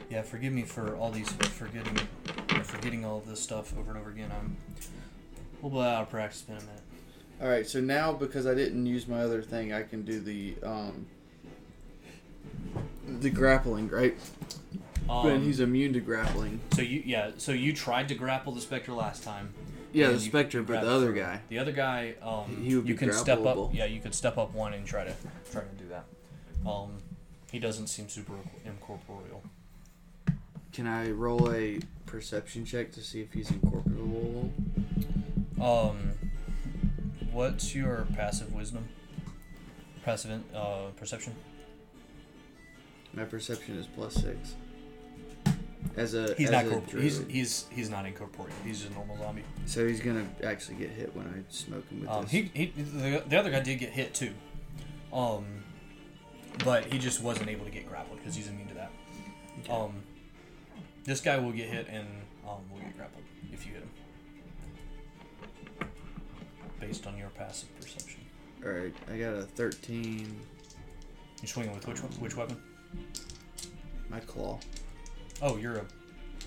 Yeah, 0.09 0.21
forgive 0.21 0.53
me 0.53 0.63
for 0.63 0.95
all 0.95 1.11
these 1.11 1.29
forgetting 1.29 1.97
forgetting 2.63 3.03
all 3.03 3.17
of 3.17 3.27
this 3.27 3.41
stuff 3.41 3.77
over 3.77 3.91
and 3.91 3.99
over 3.99 4.11
again. 4.11 4.31
I'm 4.31 4.55
a 5.61 5.65
little 5.65 5.81
bit 5.81 5.89
out 5.89 6.03
of 6.03 6.09
practice. 6.09 6.39
It's 6.39 6.47
been 6.47 6.57
a 6.57 6.61
minute. 6.61 6.81
All 7.41 7.49
right, 7.49 7.67
so 7.67 7.81
now 7.81 8.13
because 8.13 8.47
I 8.47 8.55
didn't 8.55 8.85
use 8.85 9.09
my 9.09 9.19
other 9.19 9.41
thing, 9.41 9.73
I 9.73 9.83
can 9.83 10.03
do 10.03 10.21
the 10.21 10.55
um 10.63 11.05
the 13.07 13.29
grappling, 13.29 13.89
right? 13.89 14.17
Um, 15.09 15.23
but 15.23 15.39
he's 15.39 15.59
immune 15.59 15.93
to 15.93 16.01
grappling. 16.01 16.59
so 16.73 16.81
you 16.81 17.01
yeah 17.05 17.31
so 17.37 17.53
you 17.53 17.73
tried 17.73 18.09
to 18.09 18.15
grapple 18.15 18.53
the 18.53 18.61
specter 18.61 18.91
last 18.93 19.23
time. 19.23 19.53
Yeah, 19.93 20.09
the 20.09 20.19
specter, 20.19 20.61
but 20.61 20.81
the 20.81 20.89
other 20.91 21.13
guy. 21.13 21.41
The 21.49 21.59
other 21.59 21.71
guy, 21.71 22.15
um, 22.21 22.61
He 22.61 22.75
would 22.75 22.83
be 22.83 22.89
you 22.89 22.95
can 22.95 23.13
step 23.13 23.45
up. 23.45 23.73
Yeah, 23.73 23.85
you 23.85 23.99
could 24.01 24.13
step 24.13 24.37
up 24.37 24.53
one 24.53 24.73
and 24.73 24.85
try 24.85 25.05
to 25.05 25.13
try 25.51 25.61
to 25.61 25.75
do 25.77 25.85
that. 25.89 26.05
Um, 26.69 26.97
he 27.51 27.59
doesn't 27.59 27.87
seem 27.87 28.09
super 28.09 28.33
incorporeal. 28.65 29.43
Can 30.73 30.85
I 30.85 31.09
roll 31.11 31.51
a 31.51 31.79
perception 32.05 32.65
check 32.65 32.91
to 32.91 33.01
see 33.01 33.21
if 33.21 33.33
he's 33.33 33.49
incorporeal? 33.49 34.51
Um, 35.59 36.11
what's 37.31 37.73
your 37.73 38.05
passive 38.15 38.53
wisdom? 38.53 38.87
Passive 40.03 40.43
uh, 40.53 40.87
perception. 40.97 41.33
My 43.17 43.23
perception 43.25 43.77
is 43.79 43.87
plus 43.87 44.13
six. 44.13 44.53
As 45.95 46.13
a 46.13 46.35
He's 46.35 46.47
as 46.49 46.51
not 46.51 46.65
a 46.65 46.69
corporeal. 46.69 47.01
He's 47.03 47.25
he's 47.27 47.65
he's 47.71 47.89
not 47.89 48.05
incorporeal. 48.05 48.55
He's 48.63 48.81
just 48.81 48.91
a 48.91 48.93
normal 48.93 49.17
zombie. 49.17 49.41
so 49.65 49.87
he's 49.87 49.99
gonna 49.99 50.27
actually 50.43 50.75
get 50.75 50.91
hit 50.91 51.15
when 51.15 51.25
I 51.25 51.51
smoke 51.51 51.89
him 51.89 52.01
with 52.01 52.09
Um, 52.09 52.21
this. 52.23 52.31
he 52.31 52.51
he 52.53 52.65
the, 52.75 53.23
the 53.27 53.37
other 53.37 53.49
guy 53.49 53.61
did 53.61 53.79
get 53.79 53.89
hit 53.89 54.13
too. 54.13 54.33
Um, 55.11 55.45
but 56.63 56.85
he 56.85 56.99
just 56.99 57.23
wasn't 57.23 57.49
able 57.49 57.65
to 57.65 57.71
get 57.71 57.89
grappled 57.89 58.19
because 58.19 58.35
he's 58.35 58.47
immune 58.47 58.67
to 58.67 58.75
that. 58.75 58.91
Okay. 59.63 59.73
Um, 59.73 59.93
this 61.05 61.19
guy 61.19 61.39
will 61.39 61.51
get 61.51 61.69
hit 61.69 61.87
and 61.89 62.05
um, 62.47 62.59
will 62.71 62.79
get 62.81 62.95
grappled 62.95 63.23
if 63.51 63.65
you 63.65 63.73
hit 63.73 63.81
him. 63.81 63.89
Based 66.79 67.07
on 67.07 67.17
your 67.17 67.29
passive 67.29 67.69
perception. 67.81 68.21
All 68.63 68.69
right, 68.71 68.93
I 69.11 69.17
got 69.17 69.33
a 69.33 69.43
13. 69.43 70.39
You're 71.41 71.47
swinging 71.47 71.73
with 71.73 71.87
which 71.87 72.01
one- 72.03 72.11
which 72.13 72.35
weapon? 72.35 72.61
My 74.09 74.19
claw. 74.21 74.59
Oh, 75.41 75.57
you're 75.57 75.77
a 75.77 75.85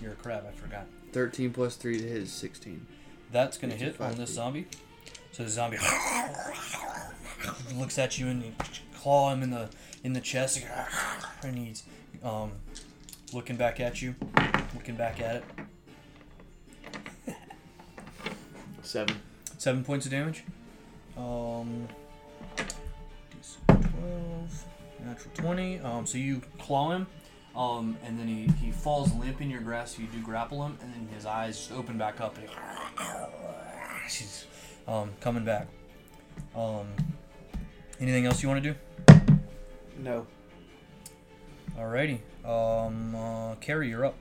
you're 0.02 0.12
a 0.12 0.16
crab. 0.16 0.44
I 0.48 0.52
forgot. 0.52 0.86
13 1.12 1.52
plus 1.52 1.76
3 1.76 1.98
to 1.98 2.04
hit 2.04 2.16
is 2.18 2.32
16. 2.32 2.86
That's 3.32 3.58
gonna 3.58 3.74
hit 3.74 4.00
on 4.00 4.14
this 4.14 4.30
feet. 4.30 4.34
zombie. 4.34 4.66
So 5.32 5.44
the 5.44 5.48
zombie 5.48 5.78
looks 7.74 7.98
at 7.98 8.18
you 8.18 8.28
and 8.28 8.42
you 8.42 8.52
claw 8.96 9.32
him 9.32 9.42
in 9.42 9.50
the 9.50 9.68
in 10.02 10.12
the 10.12 10.20
chest, 10.20 10.64
and 11.42 11.58
he's 11.58 11.84
um, 12.22 12.52
looking 13.32 13.56
back 13.56 13.80
at 13.80 14.00
you, 14.00 14.14
looking 14.74 14.96
back 14.96 15.20
at 15.20 15.36
it. 15.36 15.44
Seven. 18.82 19.16
Seven 19.58 19.84
points 19.84 20.06
of 20.06 20.12
damage. 20.12 20.42
Um, 21.16 21.86
natural 25.04 25.34
twenty. 25.34 25.78
Um, 25.80 26.06
so 26.06 26.18
you 26.18 26.42
claw 26.58 26.92
him, 26.92 27.06
um, 27.56 27.96
and 28.04 28.18
then 28.18 28.28
he, 28.28 28.48
he 28.64 28.70
falls 28.70 29.12
limp 29.14 29.40
in 29.40 29.50
your 29.50 29.60
grasp. 29.60 29.98
You 29.98 30.06
do 30.06 30.20
grapple 30.20 30.64
him, 30.64 30.78
and 30.82 30.92
then 30.92 31.08
his 31.14 31.26
eyes 31.26 31.56
just 31.56 31.72
open 31.72 31.98
back 31.98 32.20
up, 32.20 32.36
and 32.36 32.48
he, 32.48 32.54
he's 34.04 34.44
um, 34.86 35.10
coming 35.20 35.44
back. 35.44 35.68
Um, 36.54 36.86
anything 38.00 38.26
else 38.26 38.42
you 38.42 38.48
want 38.48 38.62
to 38.62 38.72
do? 38.72 38.78
No. 39.98 40.26
Alrighty. 41.76 42.20
Um, 42.44 43.14
uh, 43.14 43.54
Carrie, 43.56 43.88
you're 43.88 44.04
up. 44.04 44.16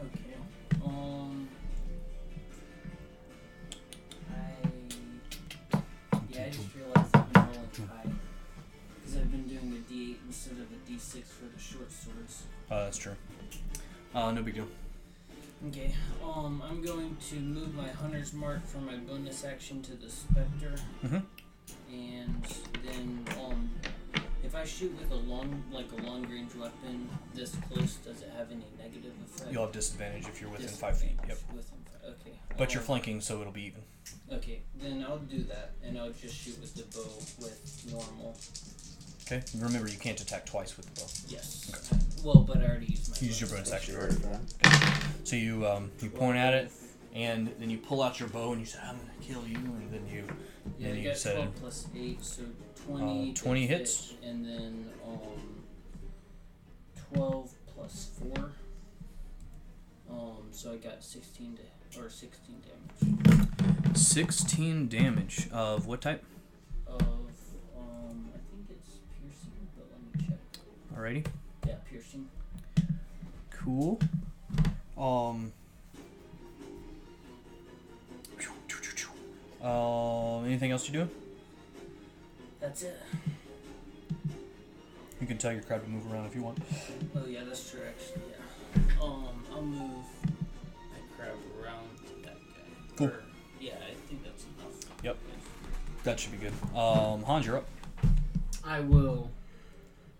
Okay. 0.00 0.36
Um. 0.84 1.21
Instead 10.32 10.54
of 10.54 10.60
a 10.72 10.90
d6 10.90 11.22
for 11.24 11.44
the 11.54 11.60
short 11.60 11.92
swords. 11.92 12.44
Uh, 12.70 12.84
that's 12.84 12.96
true. 12.96 13.14
Uh, 14.14 14.30
no 14.32 14.42
big 14.42 14.54
deal. 14.54 14.66
Okay. 15.68 15.94
Um, 16.24 16.62
I'm 16.66 16.82
going 16.82 17.18
to 17.28 17.34
move 17.36 17.74
my 17.74 17.88
hunter's 17.88 18.32
mark 18.32 18.66
for 18.66 18.78
my 18.78 18.96
bonus 18.96 19.44
action 19.44 19.82
to 19.82 19.92
the 19.94 20.08
specter. 20.08 20.74
Mhm. 21.04 21.22
And 21.92 22.46
then, 22.82 23.26
um, 23.38 23.70
if 24.42 24.54
I 24.54 24.64
shoot 24.64 24.98
with 24.98 25.10
a 25.10 25.16
long, 25.32 25.62
like 25.70 25.92
a 25.92 25.96
long 25.96 26.22
range 26.22 26.54
weapon 26.54 27.10
this 27.34 27.54
close, 27.68 27.96
does 27.96 28.22
it 28.22 28.30
have 28.34 28.50
any 28.50 28.64
negative 28.78 29.12
effect? 29.26 29.52
You'll 29.52 29.64
have 29.64 29.72
disadvantage 29.72 30.26
if 30.28 30.40
you're 30.40 30.50
within 30.50 30.68
five 30.68 30.98
feet. 30.98 31.16
Yep. 31.28 31.38
Within 31.54 31.78
five. 31.92 32.10
Okay. 32.20 32.32
But 32.56 32.72
you're 32.72 32.80
Um, 32.80 32.86
flanking, 32.86 33.20
so 33.20 33.38
it'll 33.42 33.52
be 33.52 33.64
even. 33.64 33.82
Okay, 34.32 34.62
then 34.80 35.04
I'll 35.04 35.18
do 35.18 35.42
that, 35.44 35.72
and 35.82 35.98
I'll 35.98 36.10
just 36.12 36.34
shoot 36.34 36.58
with 36.58 36.74
the 36.74 36.84
bow 36.96 37.04
with 37.44 37.86
normal. 37.92 38.34
Okay. 39.26 39.42
Remember, 39.58 39.88
you 39.88 39.98
can't 39.98 40.20
attack 40.20 40.46
twice 40.46 40.76
with 40.76 40.86
the 40.94 41.00
bow. 41.00 41.06
Yes. 41.28 41.70
Well, 42.24 42.44
but 42.46 42.58
I 42.58 42.66
already 42.66 42.86
used 42.86 43.10
my. 43.10 43.16
You 43.20 43.28
used 43.28 43.40
your 43.40 43.50
bonus 43.50 43.72
action. 43.72 43.94
Sure. 43.94 44.10
So 45.24 45.36
you 45.36 45.66
um, 45.66 45.90
you 46.00 46.10
point 46.10 46.36
at 46.36 46.54
it, 46.54 46.72
and 47.14 47.52
then 47.58 47.70
you 47.70 47.78
pull 47.78 48.02
out 48.02 48.18
your 48.20 48.28
bow 48.28 48.52
and 48.52 48.60
you 48.60 48.66
say, 48.66 48.78
"I'm 48.82 48.96
gonna 48.98 49.10
kill 49.20 49.46
you," 49.46 49.56
and 49.56 49.90
then 49.92 50.06
you 50.12 50.24
Yeah, 50.78 50.88
then 50.88 50.96
you 50.98 51.04
got 51.04 51.16
said, 51.16 51.36
twelve 51.36 51.54
plus 51.56 51.86
eight, 51.96 52.22
so 52.24 52.42
twenty. 52.86 53.30
Uh, 53.30 53.34
to 53.34 53.42
20 53.42 53.66
hit, 53.66 53.78
hits. 53.78 54.14
and 54.22 54.44
then 54.44 54.90
um, 55.06 55.64
twelve 57.14 57.52
plus 57.74 58.10
four. 58.18 58.52
Um, 60.10 60.48
so 60.50 60.72
I 60.72 60.76
got 60.76 61.02
sixteen 61.02 61.56
to 61.56 62.00
or 62.00 62.08
sixteen 62.10 62.56
damage 62.60 63.96
16 63.96 64.88
damage 64.88 65.48
of 65.52 65.86
what 65.86 66.00
type? 66.00 66.24
Alrighty. 70.96 71.26
Yeah, 71.66 71.74
piercing. 71.88 72.28
Cool. 73.50 73.98
Um. 74.98 75.52
Uh, 79.62 80.40
anything 80.40 80.72
else 80.72 80.88
you 80.88 80.92
do? 80.92 81.08
That's 82.60 82.82
it. 82.82 83.00
You 85.20 85.26
can 85.28 85.38
tell 85.38 85.52
your 85.52 85.62
crowd 85.62 85.84
to 85.84 85.88
move 85.88 86.10
around 86.12 86.26
if 86.26 86.34
you 86.34 86.42
want. 86.42 86.58
Oh 87.14 87.26
yeah, 87.28 87.44
that's 87.46 87.70
true. 87.70 87.80
Actually, 87.88 88.22
yeah. 88.30 89.00
Um, 89.00 89.24
I'll 89.52 89.62
move 89.62 90.04
my 90.90 90.98
crowd 91.16 91.38
around 91.62 91.88
that 92.24 92.34
guy. 92.34 92.96
Cool. 92.96 93.06
Or- 93.06 93.22
yeah, 93.60 93.74
I 93.74 93.94
think 94.08 94.24
that's 94.24 94.44
enough. 94.58 94.74
Yep. 95.04 95.16
That 96.02 96.18
should 96.18 96.32
be 96.32 96.38
good. 96.38 96.52
Um, 96.76 97.22
Hans, 97.22 97.46
you're 97.46 97.58
up. 97.58 97.68
I 98.64 98.80
will 98.80 99.30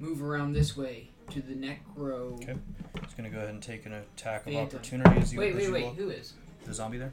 move 0.02 0.20
around 0.22 0.52
this 0.52 0.76
way 0.76 1.08
to 1.30 1.40
the 1.40 1.54
necro. 1.54 2.34
Okay. 2.34 2.56
Just 3.02 3.16
gonna 3.16 3.30
go 3.30 3.38
ahead 3.38 3.50
and 3.50 3.62
take 3.62 3.86
an 3.86 3.92
attack 3.92 4.40
of 4.46 4.52
Phantom. 4.52 4.76
opportunity 4.76 5.20
as 5.20 5.32
you 5.32 5.38
Wait, 5.38 5.50
as 5.50 5.56
wait, 5.56 5.66
you 5.66 5.72
wait. 5.72 5.84
walk. 5.84 5.96
Who 5.96 6.10
is? 6.10 6.32
The 6.64 6.74
zombie 6.74 6.98
there. 6.98 7.12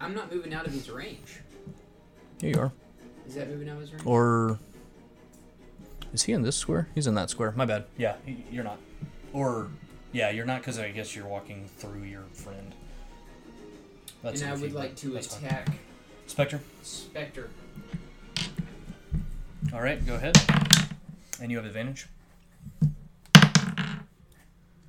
I'm 0.00 0.14
not 0.14 0.32
moving 0.32 0.52
out 0.52 0.66
of 0.66 0.72
his 0.72 0.90
range. 0.90 1.40
Here 2.40 2.50
you 2.50 2.60
are. 2.60 2.72
Is 3.26 3.34
that 3.36 3.48
moving 3.48 3.68
out 3.68 3.76
of 3.76 3.80
his 3.82 3.92
range? 3.92 4.04
Or 4.06 4.58
is 6.12 6.24
he 6.24 6.32
in 6.32 6.42
this 6.42 6.56
square? 6.56 6.88
He's 6.94 7.06
in 7.06 7.14
that 7.14 7.30
square. 7.30 7.52
My 7.56 7.64
bad. 7.64 7.84
Yeah, 7.96 8.16
y- 8.26 8.36
you're 8.50 8.64
not. 8.64 8.78
Or 9.32 9.68
yeah, 10.12 10.28
you're 10.30 10.44
not 10.44 10.60
because 10.60 10.78
I 10.78 10.90
guess 10.90 11.16
you're 11.16 11.26
walking 11.26 11.68
through 11.78 12.02
your 12.02 12.24
friend. 12.34 12.74
That's 14.22 14.42
and 14.42 14.50
I 14.50 14.54
iffy, 14.56 14.60
would 14.62 14.72
but 14.74 14.78
like 14.78 14.96
to 14.96 15.08
that's 15.10 15.34
fine. 15.34 15.46
attack 15.46 15.68
Spectre. 16.26 16.60
Spectre. 16.82 17.48
All 19.72 19.80
right, 19.80 20.04
go 20.04 20.14
ahead. 20.16 20.36
And 21.42 21.50
you 21.50 21.56
have 21.56 21.66
advantage. 21.66 22.06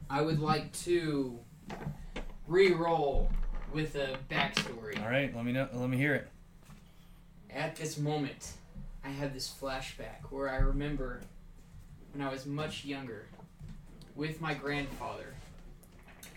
I 0.07 0.21
would 0.21 0.39
like 0.39 0.71
to 0.83 1.39
re-roll 2.45 3.31
with 3.73 3.95
a 3.95 4.17
backstory. 4.29 5.01
All 5.01 5.09
right, 5.09 5.35
let 5.35 5.45
me 5.45 5.51
know. 5.51 5.67
Let 5.73 5.89
me 5.89 5.97
hear 5.97 6.13
it. 6.13 6.29
At 7.49 7.75
this 7.75 7.97
moment, 7.97 8.51
I 9.03 9.09
have 9.09 9.33
this 9.33 9.51
flashback 9.51 10.29
where 10.29 10.47
I 10.47 10.57
remember 10.57 11.21
when 12.13 12.23
I 12.23 12.31
was 12.31 12.45
much 12.45 12.85
younger 12.85 13.25
with 14.15 14.39
my 14.39 14.53
grandfather, 14.53 15.33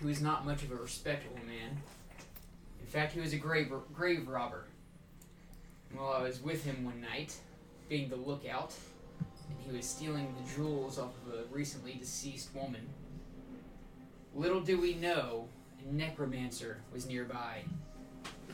who 0.00 0.06
was 0.06 0.22
not 0.22 0.46
much 0.46 0.62
of 0.62 0.72
a 0.72 0.76
respectable 0.76 1.40
man. 1.46 1.76
In 2.80 2.86
fact, 2.86 3.12
he 3.12 3.20
was 3.20 3.34
a 3.34 3.36
grave, 3.36 3.70
grave 3.92 4.26
robber. 4.26 4.64
Well, 5.94 6.10
I 6.10 6.22
was 6.22 6.40
with 6.40 6.64
him 6.64 6.86
one 6.86 7.02
night, 7.02 7.36
being 7.90 8.08
the 8.08 8.16
lookout, 8.16 8.72
and 9.48 9.58
he 9.70 9.76
was 9.76 9.86
stealing 9.86 10.34
the 10.40 10.54
jewels 10.54 10.98
off 10.98 11.12
of 11.26 11.34
a 11.34 11.44
recently 11.54 11.94
deceased 11.94 12.54
woman. 12.54 12.86
Little 14.34 14.60
do 14.60 14.78
we 14.80 14.94
know, 14.94 15.48
a 15.88 15.92
necromancer 15.92 16.78
was 16.92 17.06
nearby 17.06 17.62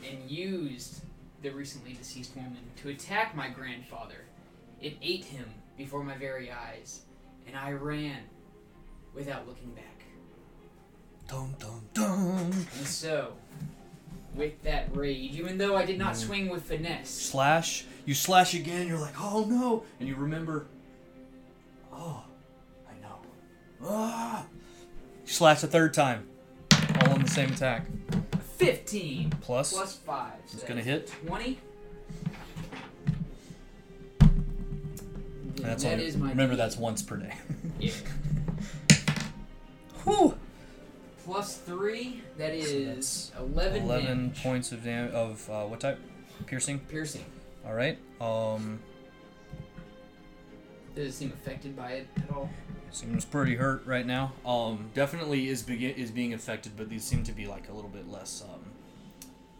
and 0.09 0.29
used 0.29 1.01
the 1.41 1.49
recently 1.49 1.93
deceased 1.93 2.35
woman 2.35 2.59
to 2.81 2.89
attack 2.89 3.35
my 3.35 3.49
grandfather. 3.49 4.25
It 4.81 4.95
ate 5.01 5.25
him 5.25 5.45
before 5.77 6.03
my 6.03 6.17
very 6.17 6.51
eyes, 6.51 7.01
and 7.47 7.55
I 7.57 7.71
ran 7.71 8.17
without 9.13 9.47
looking 9.47 9.71
back. 9.71 10.03
Dum 11.27 11.55
dum 11.59 11.81
dum. 11.93 12.51
And 12.77 12.87
so, 12.87 13.33
with 14.35 14.61
that 14.63 14.95
rage, 14.95 15.31
even 15.35 15.57
though 15.57 15.75
I 15.75 15.85
did 15.85 15.97
not 15.97 16.13
Mm. 16.13 16.17
swing 16.25 16.49
with 16.49 16.63
finesse, 16.63 17.09
Slash. 17.09 17.85
You 18.05 18.13
slash 18.13 18.53
again. 18.53 18.87
You're 18.87 18.99
like, 18.99 19.19
oh 19.19 19.45
no, 19.45 19.83
and 19.99 20.07
you 20.09 20.15
remember. 20.15 20.67
Oh, 22.05 22.23
I 22.89 23.01
know. 23.01 23.19
Ah. 23.81 24.45
Slash 25.25 25.63
a 25.63 25.67
third 25.67 25.93
time. 25.93 26.27
All 27.01 27.11
on 27.11 27.21
the 27.23 27.29
same 27.29 27.51
attack. 27.53 27.85
15 28.57 29.29
Plus. 29.41 29.71
plus 29.73 29.95
5. 29.97 30.31
So 30.47 30.55
It's 30.57 30.63
gonna 30.63 30.81
hit. 30.81 31.11
20. 31.25 31.59
That's 35.55 35.83
That 35.83 35.99
is 35.99 36.17
my 36.17 36.29
remember 36.29 36.55
D8. 36.55 36.57
that's 36.57 36.77
once 36.77 37.01
per 37.01 37.17
day. 37.17 37.33
Yeah. 37.79 37.91
Whew. 40.03 40.37
Plus 41.23 41.57
3, 41.59 42.21
That 42.37 42.53
is 42.53 43.31
So 43.33 43.43
11, 43.45 43.83
11 43.83 44.05
damage. 44.05 44.43
points 44.43 44.71
of 44.73 44.83
dam- 44.83 45.13
of 45.15 45.49
uh, 45.49 45.63
what 45.63 45.79
type? 45.79 45.99
Piercing. 46.47 46.79
Piercing. 46.79 47.23
All 47.65 47.73
right. 47.73 47.97
Um, 48.19 48.79
Does 50.95 51.07
it 51.07 51.13
seem 51.13 51.31
affected 51.31 51.75
by 51.75 51.91
it 51.93 52.07
at 52.17 52.31
all? 52.31 52.49
seems 52.95 53.25
pretty 53.25 53.55
hurt 53.55 53.85
right 53.85 54.05
now. 54.05 54.33
Um, 54.45 54.91
definitely 54.93 55.49
is 55.49 55.63
begin 55.63 55.91
is 55.95 56.11
being 56.11 56.33
affected, 56.33 56.73
but 56.77 56.89
these 56.89 57.03
seem 57.03 57.23
to 57.23 57.31
be 57.31 57.47
like 57.47 57.69
a 57.69 57.73
little 57.73 57.89
bit 57.89 58.09
less 58.09 58.43
um, 58.43 58.61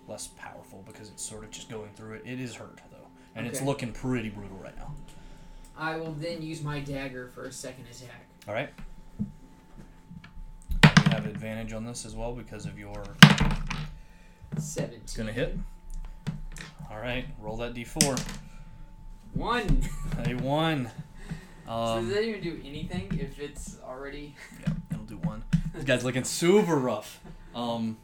less 0.08 0.28
powerful 0.28 0.84
because 0.86 1.10
it's 1.10 1.24
sort 1.24 1.44
of 1.44 1.52
just 1.52 1.70
going 1.70 1.90
through 1.96 2.16
it. 2.16 2.24
It 2.26 2.40
is 2.40 2.56
hurt 2.56 2.80
though, 2.92 3.08
and 3.36 3.48
it's 3.48 3.62
looking 3.62 3.92
pretty 3.92 4.30
brutal 4.30 4.58
right 4.58 4.78
now. 4.78 4.94
I 5.76 5.98
will 5.98 6.14
then 6.14 6.42
use 6.42 6.62
my 6.62 6.80
dagger 6.80 7.28
for 7.34 7.46
a 7.46 7.52
second 7.52 7.86
attack. 7.90 8.28
All 8.48 8.54
right. 8.54 8.70
You 10.84 11.12
have 11.12 11.26
advantage 11.26 11.74
on 11.74 11.84
this 11.84 12.06
as 12.06 12.16
well 12.16 12.34
because 12.34 12.66
of 12.66 12.78
your. 12.78 13.04
Seventeen. 14.58 15.00
It's 15.04 15.18
gonna 15.18 15.32
hit. 15.32 15.58
All 16.92 17.00
right, 17.00 17.26
roll 17.40 17.58
that 17.58 17.74
d4. 17.74 18.20
One. 19.34 19.82
A 20.26 20.36
one. 20.36 20.92
So 21.66 21.72
Um, 21.72 22.06
does 22.06 22.16
that 22.16 22.24
even 22.24 22.42
do 22.42 22.62
anything 22.66 23.18
if 23.20 23.40
it's 23.40 23.78
already? 23.84 24.36
yeah, 24.62 24.74
it'll 24.92 25.06
do 25.06 25.18
one. 25.18 25.44
This 25.74 25.84
guy's 25.84 26.04
looking 26.04 26.24
super 26.24 26.76
rough. 26.76 27.22
Um. 27.56 27.98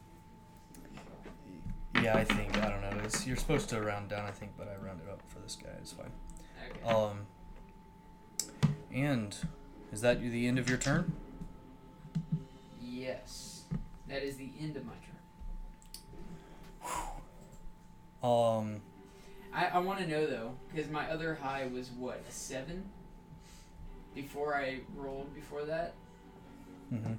Yeah, 1.96 2.16
I 2.18 2.24
think 2.24 2.58
I 2.58 2.70
don't 2.70 2.82
know. 2.82 3.02
It's, 3.04 3.26
you're 3.28 3.36
supposed 3.36 3.70
to 3.70 3.82
round 3.82 4.10
down, 4.10 4.26
I 4.26 4.32
think, 4.32 4.54
but 4.58 4.68
I 4.68 4.76
rounded 4.86 5.10
up 5.10 5.22
for 5.28 5.40
this 5.40 5.56
guy. 5.56 5.70
It's 5.82 5.92
fine. 5.92 6.12
Okay. 6.70 6.90
Um. 6.90 7.26
And 8.94 9.36
is 9.92 10.02
that 10.02 10.22
the 10.22 10.48
end 10.48 10.58
of 10.60 10.70
your 10.70 10.78
turn? 10.78 11.14
Yes. 12.82 13.64
That 14.08 14.24
is 14.24 14.38
the 14.38 14.52
end 14.60 14.78
of 14.78 14.86
my 14.86 14.94
turn. 18.22 18.32
Um. 18.32 18.82
I, 19.52 19.66
I 19.66 19.78
want 19.80 20.00
to 20.00 20.08
know 20.08 20.28
though, 20.28 20.54
because 20.74 20.90
my 20.90 21.10
other 21.10 21.36
high 21.42 21.68
was 21.68 21.90
what 21.92 22.24
a 22.28 22.32
seven. 22.32 22.86
Before 24.22 24.56
I 24.56 24.80
rolled 24.98 25.34
before 25.34 25.64
that, 25.64 25.94
mhm. 26.94 27.18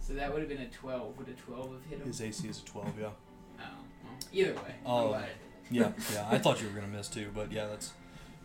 so 0.00 0.14
that 0.14 0.32
would 0.32 0.40
have 0.40 0.48
been 0.48 0.62
a 0.62 0.68
twelve. 0.68 1.16
Would 1.18 1.28
a 1.28 1.32
twelve 1.32 1.70
have 1.72 1.84
hit 1.90 1.98
him? 2.00 2.06
His 2.06 2.22
AC 2.22 2.48
is 2.48 2.62
a 2.62 2.64
twelve. 2.64 2.92
Yeah. 2.98 3.08
Oh, 3.58 3.62
well, 4.04 4.12
either 4.32 4.54
way. 4.54 4.74
Oh. 4.86 5.08
glad. 5.08 5.28
Yeah, 5.70 5.92
yeah. 6.14 6.26
I 6.30 6.38
thought 6.38 6.62
you 6.62 6.68
were 6.68 6.72
gonna 6.74 6.86
miss 6.86 7.08
too, 7.08 7.28
but 7.34 7.52
yeah, 7.52 7.66
that's 7.66 7.92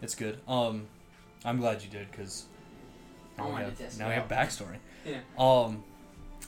it's 0.02 0.14
good. 0.16 0.40
Um, 0.48 0.88
I'm 1.46 1.60
glad 1.60 1.82
you 1.82 1.90
did 1.90 2.12
because 2.12 2.46
I 3.38 3.44
now 3.44 3.56
we 3.56 3.62
have 3.62 3.98
now 3.98 4.08
we 4.10 4.14
have 4.16 4.28
backstory. 4.28 4.78
Yeah. 5.06 5.20
Um, 5.38 5.84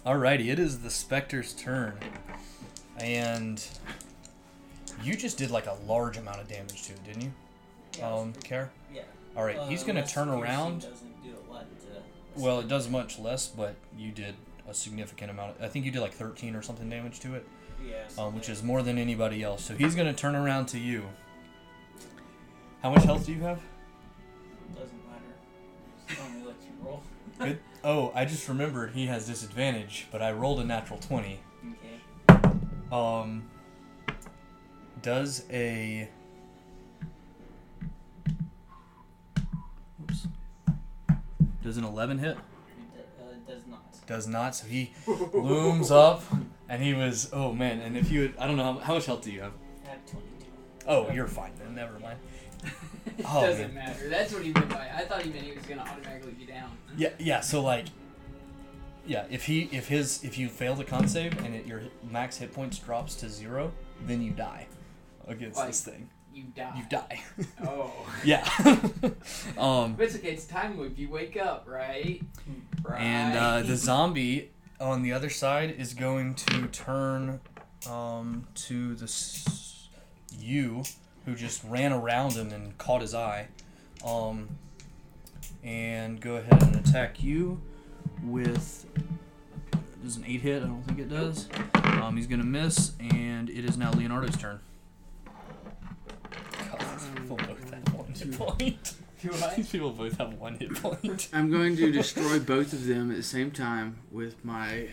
alrighty, 0.05 0.49
it 0.49 0.59
is 0.59 0.79
the 0.79 0.89
Spectre's 0.89 1.51
turn, 1.53 1.99
and 2.99 3.61
you 5.03 5.15
just 5.15 5.37
did 5.37 5.51
like 5.51 5.65
a 5.67 5.77
large 5.85 6.15
amount 6.17 6.39
of 6.39 6.47
damage 6.47 6.83
to 6.83 6.93
it, 6.93 7.03
didn't 7.03 7.21
you? 7.23 7.33
Yeah, 7.97 8.09
Um, 8.13 8.31
Care. 8.43 8.71
yeah. 8.93 9.01
All 9.35 9.43
right, 9.43 9.59
he's 9.67 9.83
Uh, 9.83 9.87
gonna 9.87 9.99
unless 9.99 10.13
turn 10.13 10.27
piercing 10.29 10.43
around. 10.43 10.87
Well, 12.37 12.59
it 12.59 12.67
does 12.67 12.89
much 12.89 13.17
less, 13.19 13.47
but 13.47 13.75
you 13.97 14.11
did 14.11 14.35
a 14.67 14.73
significant 14.73 15.31
amount. 15.31 15.55
I 15.61 15.67
think 15.67 15.85
you 15.85 15.91
did 15.91 16.01
like 16.01 16.13
13 16.13 16.55
or 16.55 16.61
something 16.61 16.89
damage 16.89 17.19
to 17.21 17.35
it, 17.35 17.47
Yeah. 17.87 18.03
um, 18.17 18.35
which 18.35 18.49
is 18.49 18.61
more 18.63 18.81
than 18.81 18.97
anybody 18.97 19.43
else. 19.43 19.63
So 19.63 19.75
he's 19.75 19.95
gonna 19.95 20.13
turn 20.13 20.35
around 20.35 20.65
to 20.67 20.79
you. 20.79 21.05
How 22.81 22.89
much 22.91 23.03
health 23.03 23.25
do 23.25 23.33
you 23.33 23.41
have? 23.41 23.61
doesn't 24.73 24.99
matter. 25.07 26.29
Me 26.33 26.45
what 26.45 26.55
you 26.61 26.85
roll. 26.85 27.03
Good. 27.39 27.59
Oh, 27.83 28.11
I 28.15 28.25
just 28.25 28.47
remembered 28.49 28.91
he 28.91 29.05
has 29.07 29.27
disadvantage, 29.27 30.07
but 30.11 30.21
I 30.21 30.31
rolled 30.31 30.59
a 30.59 30.63
natural 30.63 30.99
20. 30.99 31.39
Okay. 32.29 32.49
Um, 32.91 33.43
does 35.01 35.43
a. 35.51 36.09
Does 41.65 41.77
an 41.77 41.83
11 41.83 42.19
hit? 42.19 42.37
It, 42.95 43.09
uh, 43.19 43.23
does 43.51 43.63
not. 43.67 44.07
Does 44.07 44.27
not. 44.27 44.55
So 44.55 44.67
he 44.67 44.93
looms 45.33 45.89
up, 45.91 46.23
and 46.69 46.81
he 46.81 46.93
was. 46.93 47.29
Oh 47.33 47.51
man! 47.53 47.79
And 47.81 47.97
if 47.97 48.11
you, 48.11 48.21
had, 48.21 48.33
I 48.37 48.45
don't 48.47 48.55
know 48.55 48.73
how, 48.73 48.79
how 48.79 48.93
much 48.93 49.07
health 49.07 49.23
do 49.23 49.31
you 49.31 49.41
have? 49.41 49.51
I 49.85 49.89
have 49.89 50.05
22. 50.05 50.45
Oh, 50.87 51.11
you're 51.11 51.25
fine 51.27 51.51
then. 51.57 51.73
Never 51.73 51.97
mind. 51.99 52.19
it 52.63 52.71
Oh, 53.27 53.41
doesn't 53.41 53.73
man. 53.73 53.85
matter. 53.87 54.07
That's 54.09 54.31
what 54.31 54.43
he 54.43 54.51
meant 54.53 54.69
by. 54.69 54.87
I 54.95 55.05
thought 55.05 55.23
he 55.23 55.31
meant 55.31 55.43
he 55.43 55.53
was 55.53 55.65
gonna 55.65 55.81
automatically 55.81 56.33
be 56.33 56.45
down. 56.45 56.71
Yeah, 56.97 57.09
yeah. 57.17 57.39
So 57.41 57.61
like, 57.63 57.87
yeah. 59.07 59.25
If 59.31 59.45
he, 59.47 59.63
if 59.71 59.87
his, 59.87 60.23
if 60.23 60.37
you 60.37 60.47
fail 60.49 60.75
the 60.75 60.83
con 60.85 61.07
save 61.07 61.37
and 61.43 61.55
it, 61.55 61.65
your 61.65 61.81
max 62.09 62.37
hit 62.37 62.53
points 62.53 62.77
drops 62.77 63.15
to 63.15 63.29
zero, 63.29 63.71
then 64.05 64.21
you 64.21 64.31
die 64.31 64.67
against 65.27 65.57
Like- 65.57 65.67
this 65.69 65.83
thing. 65.83 66.09
You 66.35 66.43
die. 66.53 66.73
You 66.75 66.83
die. 66.89 67.21
Oh. 67.65 67.91
yeah. 68.25 68.43
um, 69.57 69.95
it's 69.97 70.15
okay. 70.17 70.31
It's 70.31 70.45
time 70.45 70.77
loop. 70.77 70.97
You 70.99 71.09
wake 71.09 71.37
up, 71.37 71.65
right? 71.65 72.21
Right. 72.83 73.01
and 73.01 73.37
uh, 73.37 73.61
the 73.61 73.75
zombie 73.77 74.51
on 74.81 75.01
the 75.01 75.13
other 75.13 75.29
side 75.29 75.73
is 75.77 75.93
going 75.93 76.35
to 76.35 76.67
turn 76.67 77.39
um, 77.89 78.45
to 78.55 78.95
the 78.95 79.05
s- 79.05 79.87
you 80.37 80.83
who 81.25 81.35
just 81.35 81.63
ran 81.63 81.93
around 81.93 82.33
him 82.33 82.51
and 82.51 82.77
caught 82.77 82.99
his 82.99 83.15
eye, 83.15 83.47
um, 84.05 84.49
and 85.63 86.19
go 86.19 86.35
ahead 86.35 86.61
and 86.63 86.75
attack 86.75 87.23
you 87.23 87.61
with. 88.25 88.85
Does 90.03 90.17
an 90.17 90.25
eight 90.27 90.41
hit? 90.41 90.61
I 90.63 90.67
don't 90.67 90.83
think 90.83 90.99
it 90.99 91.09
does. 91.09 91.47
Um, 92.03 92.17
he's 92.17 92.27
gonna 92.27 92.43
miss, 92.43 92.91
and 92.99 93.49
it 93.49 93.63
is 93.63 93.77
now 93.77 93.91
Leonardo's 93.93 94.35
turn. 94.35 94.59
People 97.15 97.37
both 97.37 97.73
have 97.73 97.93
one 97.93 98.13
hit 98.13 98.37
point. 98.37 98.93
These 99.55 99.69
people 99.69 99.91
both 99.91 100.17
have 100.17 100.33
one 100.35 100.55
hit 100.55 100.75
point. 100.75 101.29
I'm 101.33 101.49
going 101.49 101.75
to 101.77 101.91
destroy 101.91 102.39
both 102.39 102.73
of 102.73 102.85
them 102.85 103.11
at 103.11 103.17
the 103.17 103.23
same 103.23 103.51
time 103.51 103.97
with 104.11 104.43
my 104.45 104.89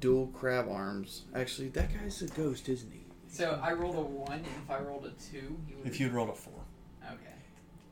dual 0.00 0.28
crab 0.28 0.68
arms. 0.68 1.22
Actually, 1.34 1.68
that 1.68 1.90
guy's 1.92 2.22
a 2.22 2.26
ghost, 2.28 2.68
isn't 2.68 2.90
he? 2.90 3.00
So 3.28 3.60
I 3.62 3.72
rolled 3.72 3.96
a 3.96 4.00
one, 4.00 4.38
and 4.38 4.46
if 4.46 4.70
I 4.70 4.80
rolled 4.80 5.06
a 5.06 5.10
two, 5.10 5.56
he 5.66 5.74
would. 5.74 5.86
If 5.86 6.00
you 6.00 6.06
had 6.06 6.14
rolled 6.14 6.30
a 6.30 6.34
four. 6.34 6.54
Okay. 7.04 7.16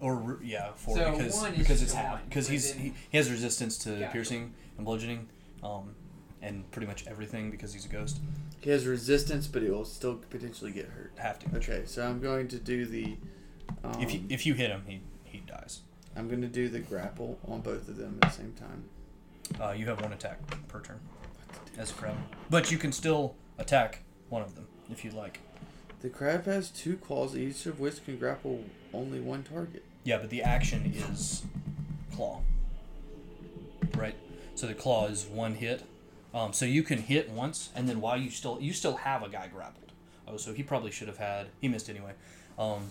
Or 0.01 0.39
yeah, 0.43 0.73
four 0.75 0.97
So 0.97 1.13
because 1.13 1.45
because 1.51 1.83
it's 1.83 1.93
half 1.93 2.25
because 2.25 2.49
he's 2.49 2.73
he, 2.73 2.93
he 3.11 3.17
has 3.19 3.31
resistance 3.31 3.79
to 3.79 4.09
piercing 4.13 4.55
and 4.77 4.87
bludgeoning, 4.87 5.29
um, 5.63 5.95
and 6.43 6.69
pretty 6.71 6.87
much 6.87 7.07
everything 7.07 7.51
because 7.51 7.73
he's 7.73 7.85
a 7.85 7.89
ghost. 7.89 8.21
He 8.61 8.71
has 8.71 8.87
resistance, 8.87 9.47
but 9.47 9.63
he 9.63 9.71
will 9.71 9.85
still 9.85 10.17
potentially 10.31 10.73
get 10.73 10.87
hurt. 10.87 11.13
Have 11.17 11.39
to. 11.41 11.57
Okay, 11.57 11.83
so 11.87 12.05
I'm 12.07 12.21
going 12.21 12.49
to 12.49 12.59
do 12.59 12.87
the. 12.87 13.17
Um, 13.85 14.01
If 14.01 14.13
you 14.13 14.23
if 14.29 14.47
you 14.47 14.55
hit 14.55 14.71
him, 14.71 14.83
he 14.87 15.01
he 15.25 15.39
dies. 15.39 15.81
I'm 16.17 16.29
going 16.29 16.41
to 16.41 16.49
do 16.49 16.69
the 16.69 16.81
grapple 16.81 17.39
on 17.47 17.61
both 17.61 17.89
of 17.89 17.97
them 17.97 18.19
at 18.23 18.31
the 18.31 18.37
same 18.37 18.53
time. 18.55 18.85
Uh, 19.61 19.73
you 19.73 19.87
have 19.87 20.01
one 20.03 20.13
attack 20.13 20.39
per 20.67 20.81
turn 20.81 20.99
as 21.79 21.91
a 21.91 21.95
crab, 21.95 22.17
but 22.51 22.71
you 22.73 22.79
can 22.79 22.91
still 22.93 23.35
attack 23.59 24.03
one 24.29 24.43
of 24.43 24.55
them 24.57 24.67
if 24.91 25.05
you'd 25.05 25.15
like. 25.15 25.41
The 26.01 26.09
crab 26.09 26.45
has 26.47 26.71
two 26.71 26.97
claws, 26.97 27.37
each 27.37 27.67
of 27.67 27.81
which 27.81 28.05
can 28.05 28.19
grapple 28.19 28.65
only 28.93 29.21
one 29.21 29.43
target. 29.43 29.85
Yeah, 30.05 30.19
but 30.19 30.31
the 30.31 30.43
action 30.43 30.93
is 30.95 31.45
claw. 32.15 32.41
Right. 33.97 34.15
So 34.55 34.67
the 34.67 34.75
claw 34.75 35.07
is 35.07 35.25
one 35.27 35.55
hit. 35.55 35.83
Um, 36.35 36.53
so 36.53 36.65
you 36.65 36.83
can 36.83 36.99
hit 36.99 37.31
once, 37.31 37.71
and 37.75 37.89
then 37.89 38.01
while 38.01 38.17
you 38.17 38.31
still 38.31 38.59
you 38.61 38.73
still 38.73 38.97
have 38.97 39.23
a 39.23 39.29
guy 39.29 39.49
grappled. 39.49 39.93
Oh, 40.27 40.37
so 40.37 40.53
he 40.53 40.63
probably 40.63 40.91
should 40.91 41.09
have 41.09 41.17
had. 41.17 41.47
He 41.61 41.69
missed 41.69 41.89
anyway. 41.89 42.13
Um, 42.59 42.91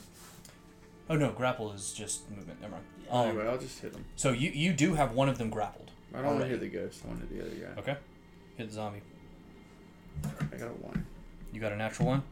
oh 1.10 1.16
no, 1.16 1.32
grapple 1.32 1.72
is 1.72 1.94
just 1.94 2.30
movement. 2.32 2.62
Never 2.62 2.74
mind. 2.74 2.86
Um, 3.12 3.28
anyway, 3.30 3.48
I'll 3.48 3.58
just 3.58 3.80
hit 3.80 3.94
him. 3.94 4.06
So 4.16 4.32
you 4.32 4.50
you 4.50 4.74
do 4.74 4.96
have 4.96 5.12
one 5.14 5.30
of 5.30 5.38
them 5.38 5.50
grappled. 5.50 5.92
I 6.14 6.22
don't 6.22 6.32
want 6.32 6.42
to 6.42 6.48
hit 6.48 6.60
the 6.62 6.70
ghost. 6.70 7.02
I 7.04 7.08
want 7.10 7.22
to 7.22 7.36
hit 7.36 7.56
the 7.56 7.66
other 7.68 7.74
guy. 7.76 7.82
Okay. 7.82 7.98
Hit 8.56 8.68
the 8.70 8.74
zombie. 8.74 9.02
I 10.24 10.58
got 10.58 10.70
a 10.70 10.74
one. 10.74 11.06
You 11.54 11.62
got 11.62 11.72
a 11.72 11.78
natural 11.78 12.08
one. 12.08 12.24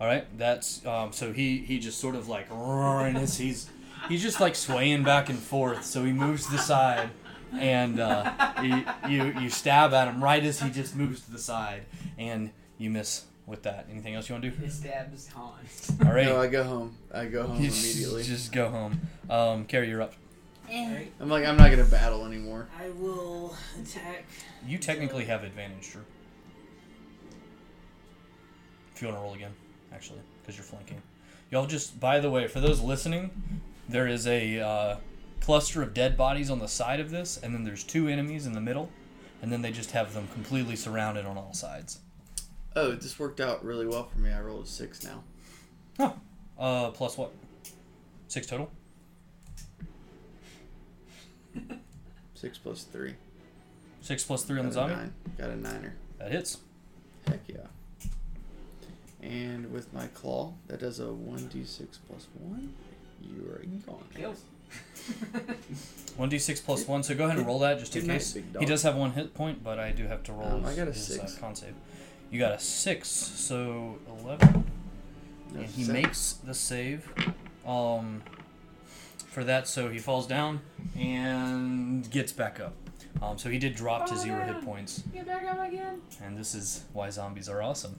All 0.00 0.06
right. 0.06 0.26
That's 0.36 0.84
um, 0.84 1.12
so 1.12 1.32
he 1.32 1.58
he 1.58 1.78
just 1.78 1.98
sort 1.98 2.14
of 2.14 2.28
like 2.28 2.50
and 2.50 3.16
his, 3.16 3.38
he's 3.38 3.70
he's 4.08 4.22
just 4.22 4.40
like 4.40 4.54
swaying 4.54 5.02
back 5.04 5.28
and 5.28 5.38
forth. 5.38 5.84
So 5.84 6.04
he 6.04 6.12
moves 6.12 6.46
to 6.46 6.52
the 6.52 6.58
side, 6.58 7.10
and 7.58 8.00
uh, 8.00 8.52
you, 8.62 8.84
you 9.08 9.40
you 9.40 9.50
stab 9.50 9.92
at 9.92 10.08
him 10.08 10.22
right 10.22 10.42
as 10.44 10.60
he 10.60 10.70
just 10.70 10.96
moves 10.96 11.20
to 11.22 11.30
the 11.30 11.38
side, 11.38 11.84
and 12.18 12.50
you 12.78 12.90
miss 12.90 13.24
with 13.46 13.62
that. 13.62 13.86
Anything 13.90 14.14
else 14.14 14.28
you 14.28 14.34
want 14.34 14.44
to 14.44 14.50
do? 14.50 14.56
His 14.56 14.74
stabs 14.74 15.28
Hans. 15.28 15.92
All 16.04 16.12
right. 16.12 16.26
No, 16.26 16.40
I 16.40 16.46
go 16.46 16.64
home. 16.64 16.96
I 17.12 17.26
go 17.26 17.46
home 17.46 17.56
You 17.60 17.68
immediately. 17.70 18.22
Just 18.22 18.52
go 18.52 18.68
home. 18.68 19.00
Um, 19.28 19.64
Carrie, 19.64 19.88
you're 19.88 20.02
up. 20.02 20.14
Alright. 20.72 21.12
I'm 21.20 21.28
like, 21.28 21.44
I'm 21.44 21.56
not 21.56 21.70
gonna 21.70 21.84
battle 21.84 22.24
anymore. 22.24 22.68
I 22.80 22.88
will 22.90 23.54
attack. 23.80 24.24
You 24.66 24.78
technically 24.78 25.26
have 25.26 25.44
advantage, 25.44 25.90
Drew. 25.90 26.02
If 28.94 29.02
you 29.02 29.08
want 29.08 29.18
to 29.18 29.22
roll 29.22 29.34
again, 29.34 29.52
actually, 29.92 30.20
because 30.40 30.56
you're 30.56 30.64
flanking. 30.64 31.02
Y'all 31.50 31.66
just, 31.66 32.00
by 32.00 32.20
the 32.20 32.30
way, 32.30 32.46
for 32.46 32.60
those 32.60 32.80
listening, 32.80 33.30
there 33.88 34.06
is 34.06 34.26
a 34.26 34.60
uh, 34.60 34.96
cluster 35.42 35.82
of 35.82 35.92
dead 35.92 36.16
bodies 36.16 36.50
on 36.50 36.58
the 36.60 36.68
side 36.68 37.00
of 37.00 37.10
this, 37.10 37.36
and 37.42 37.52
then 37.54 37.64
there's 37.64 37.82
two 37.84 38.08
enemies 38.08 38.46
in 38.46 38.52
the 38.52 38.60
middle, 38.60 38.90
and 39.42 39.52
then 39.52 39.60
they 39.60 39.72
just 39.72 39.90
have 39.90 40.14
them 40.14 40.28
completely 40.32 40.76
surrounded 40.76 41.26
on 41.26 41.36
all 41.36 41.52
sides. 41.52 41.98
Oh, 42.74 42.92
this 42.92 43.18
worked 43.18 43.40
out 43.40 43.64
really 43.64 43.86
well 43.86 44.04
for 44.04 44.18
me. 44.20 44.30
I 44.30 44.40
rolled 44.40 44.64
a 44.64 44.68
six 44.68 45.04
now. 45.04 46.14
Uh, 46.58 46.90
plus 46.92 47.18
what? 47.18 47.32
Six 48.28 48.46
total. 48.46 48.70
Six 52.34 52.58
plus 52.58 52.84
three. 52.84 53.14
Six 54.00 54.24
plus 54.24 54.42
three 54.44 54.58
on 54.58 54.66
the 54.66 54.72
zombie. 54.72 54.94
nine. 54.94 55.12
Got 55.38 55.50
a 55.50 55.56
niner. 55.56 55.94
That 56.18 56.32
hits. 56.32 56.58
Heck 57.26 57.40
yeah. 57.46 57.66
And 59.22 59.72
with 59.72 59.92
my 59.92 60.06
claw, 60.08 60.54
that 60.66 60.80
does 60.80 60.98
a 60.98 61.12
one 61.12 61.46
d 61.48 61.64
six 61.64 61.98
plus 62.08 62.26
one. 62.40 62.72
You 63.20 63.48
are 63.52 63.62
gone. 63.86 64.04
Kills. 64.14 64.42
One 66.16 66.28
d 66.28 66.38
six 66.38 66.60
plus 66.60 66.86
one. 66.86 67.02
So 67.02 67.14
go 67.14 67.24
ahead 67.24 67.38
and 67.38 67.46
roll 67.46 67.58
that 67.60 67.78
just 67.78 67.96
in 67.96 68.06
case. 68.06 68.36
He 68.58 68.66
does 68.66 68.82
have 68.82 68.96
one 68.96 69.12
hit 69.12 69.34
point, 69.34 69.64
but 69.64 69.78
I 69.78 69.92
do 69.92 70.06
have 70.06 70.22
to 70.24 70.32
roll. 70.32 70.52
Um, 70.52 70.64
I 70.64 70.68
his, 70.68 70.76
got 70.76 70.88
a 70.88 70.92
his, 70.92 71.06
six. 71.06 71.36
Uh, 71.36 71.40
con 71.40 71.54
save. 71.54 71.74
You 72.30 72.38
got 72.38 72.52
a 72.52 72.58
six, 72.58 73.08
so 73.08 73.98
eleven. 74.20 74.64
No, 75.52 75.60
and 75.60 75.68
he 75.68 75.84
seven. 75.84 76.02
makes 76.02 76.34
the 76.34 76.54
save. 76.54 77.08
Um, 77.66 78.22
for 79.28 79.42
that, 79.44 79.66
so 79.66 79.88
he 79.88 79.98
falls 79.98 80.26
down 80.26 80.60
and 80.96 82.08
gets 82.10 82.32
back 82.32 82.60
up. 82.60 82.74
Um, 83.22 83.38
so 83.38 83.48
he 83.48 83.58
did 83.58 83.74
drop 83.74 84.06
to 84.06 84.16
zero 84.16 84.44
hit 84.44 84.62
points. 84.62 85.02
Get 85.12 85.26
back 85.26 85.44
up 85.44 85.66
again. 85.66 86.02
And 86.22 86.36
this 86.36 86.54
is 86.54 86.84
why 86.92 87.08
zombies 87.08 87.48
are 87.48 87.62
awesome. 87.62 87.98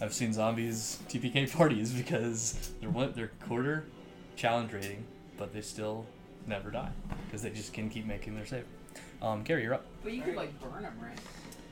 I've 0.00 0.14
seen 0.14 0.32
zombies 0.32 0.98
TPK 1.08 1.52
parties 1.52 1.92
because 2.02 2.70
they're 2.80 2.90
what 2.90 3.16
they're 3.16 3.32
quarter 3.46 3.86
challenge 4.36 4.72
rating, 4.72 5.04
but 5.38 5.52
they 5.54 5.60
still 5.62 6.04
never 6.46 6.70
die 6.70 6.90
because 7.26 7.42
they 7.42 7.50
just 7.50 7.72
can 7.72 7.88
keep 7.88 8.04
making 8.06 8.34
their 8.34 8.46
save. 8.46 8.64
Um, 9.22 9.42
Gary, 9.44 9.62
you're 9.62 9.74
up. 9.74 9.86
But 10.02 10.12
you 10.12 10.22
could 10.22 10.34
like 10.34 10.58
burn 10.60 10.82
them, 10.82 10.94
right? 11.00 11.18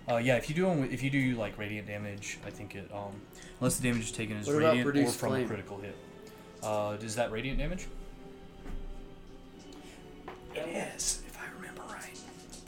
Uh, 0.08 0.18
yeah, 0.18 0.36
if 0.36 0.48
you 0.48 0.54
do 0.54 0.68
with- 0.68 0.92
if 0.92 1.02
you 1.02 1.10
do 1.10 1.34
like 1.36 1.58
radiant 1.58 1.88
damage, 1.88 2.38
I 2.46 2.50
think 2.50 2.74
it 2.76 2.90
um 2.92 3.20
unless 3.60 3.76
the 3.78 3.88
damage 3.88 4.04
is 4.04 4.12
taken 4.12 4.36
as 4.36 4.46
What 4.46 4.56
about 4.56 4.68
radiant 4.68 4.88
or 4.88 4.92
produce 4.92 5.16
from 5.16 5.28
a 5.32 5.36
flame? 5.36 5.48
critical 5.48 5.78
hit. 5.80 5.96
Uh, 6.62 6.96
is 7.00 7.16
that 7.16 7.30
radiant 7.32 7.58
damage? 7.58 7.86
It 10.54 10.68
is, 10.96 11.22
if 11.26 11.38
I 11.38 11.46
remember 11.56 11.82
right. 11.92 12.18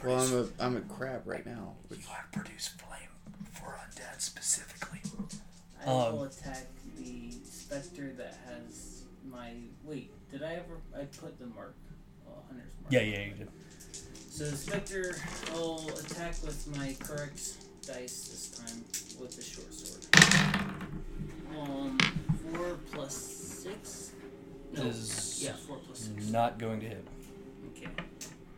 Well, 0.05 0.21
I'm 0.21 0.35
a 0.35 0.65
I'm 0.65 0.77
a 0.77 0.81
crab 0.83 1.23
right 1.27 1.45
now. 1.47 1.75
Which 1.89 2.05
have 2.07 2.31
produce 2.33 2.69
flame 2.69 3.09
for 3.53 3.77
undead 3.87 4.21
specifically. 4.21 5.01
I 5.87 5.91
Um, 5.91 6.13
will 6.15 6.25
attack 6.25 6.67
the 6.97 7.33
specter 7.45 8.13
that 8.19 8.39
has 8.47 9.05
my. 9.25 9.53
Wait, 9.85 10.11
did 10.31 10.43
I 10.43 10.53
ever? 10.55 10.77
I 10.97 11.05
put 11.05 11.39
the 11.39 11.47
mark. 11.47 11.75
Uh, 12.27 12.31
hunter's 12.49 12.67
mark. 12.83 12.91
Yeah, 12.93 13.01
yeah, 13.01 13.25
you 13.25 13.33
did. 13.35 13.49
So 14.31 14.45
the 14.45 14.57
specter 14.57 15.17
will 15.53 15.89
attack 15.89 16.35
with 16.45 16.67
my 16.77 16.95
correct 17.01 17.55
dice 17.87 18.29
this 18.29 18.51
time 18.59 18.85
with 19.21 19.35
the 19.35 19.43
short 19.43 19.73
sword. 19.73 20.05
Um, 21.59 21.99
four 22.53 22.79
plus 22.93 23.15
six. 23.17 24.13
No, 24.77 24.83
Is 24.85 25.43
yeah, 25.43 25.53
four 25.67 25.79
plus 25.79 25.99
six. 26.01 26.27
Not 26.29 26.59
going 26.59 26.81
to 26.81 26.87
hit. 26.89 27.05
Okay. 27.77 27.89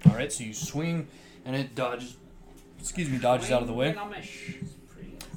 All 0.06 0.14
right, 0.16 0.32
so 0.32 0.44
you 0.44 0.52
swing, 0.52 1.06
and 1.44 1.54
it 1.56 1.74
dodges. 1.74 2.16
Excuse 2.80 3.08
me, 3.08 3.18
dodges 3.18 3.50
out 3.50 3.62
of 3.62 3.68
the 3.68 3.74
way. 3.74 3.90
And 3.90 3.98
I'll 3.98 4.08
mish. 4.08 4.56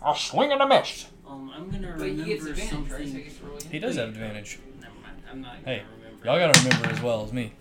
I'll 0.02 0.16
swing 0.16 0.52
and 0.52 0.62
a 0.62 0.68
miss. 0.68 1.06
Um, 1.28 1.52
I'm 1.56 1.70
gonna 1.70 1.96
But 1.98 2.08
he 2.08 2.12
remember 2.12 2.26
gets 2.26 2.46
advantage, 2.46 2.70
something. 2.72 2.94
right? 2.94 3.08
So 3.08 3.14
he 3.18 3.24
gets 3.24 3.38
to 3.38 3.46
roll 3.46 3.58
again? 3.58 3.72
He 3.72 3.80
does 3.80 3.96
have 3.96 4.10
advantage. 4.10 4.60
Never 4.82 4.94
mind. 5.02 5.22
I'm 5.32 5.42
not 5.42 5.56
Hey, 5.64 5.78
gonna 5.78 5.90
remember. 5.96 6.03
Y'all 6.24 6.40
gotta 6.40 6.58
remember 6.64 6.88
as 6.90 7.02
well 7.02 7.26
as 7.26 7.34
me. 7.34 7.52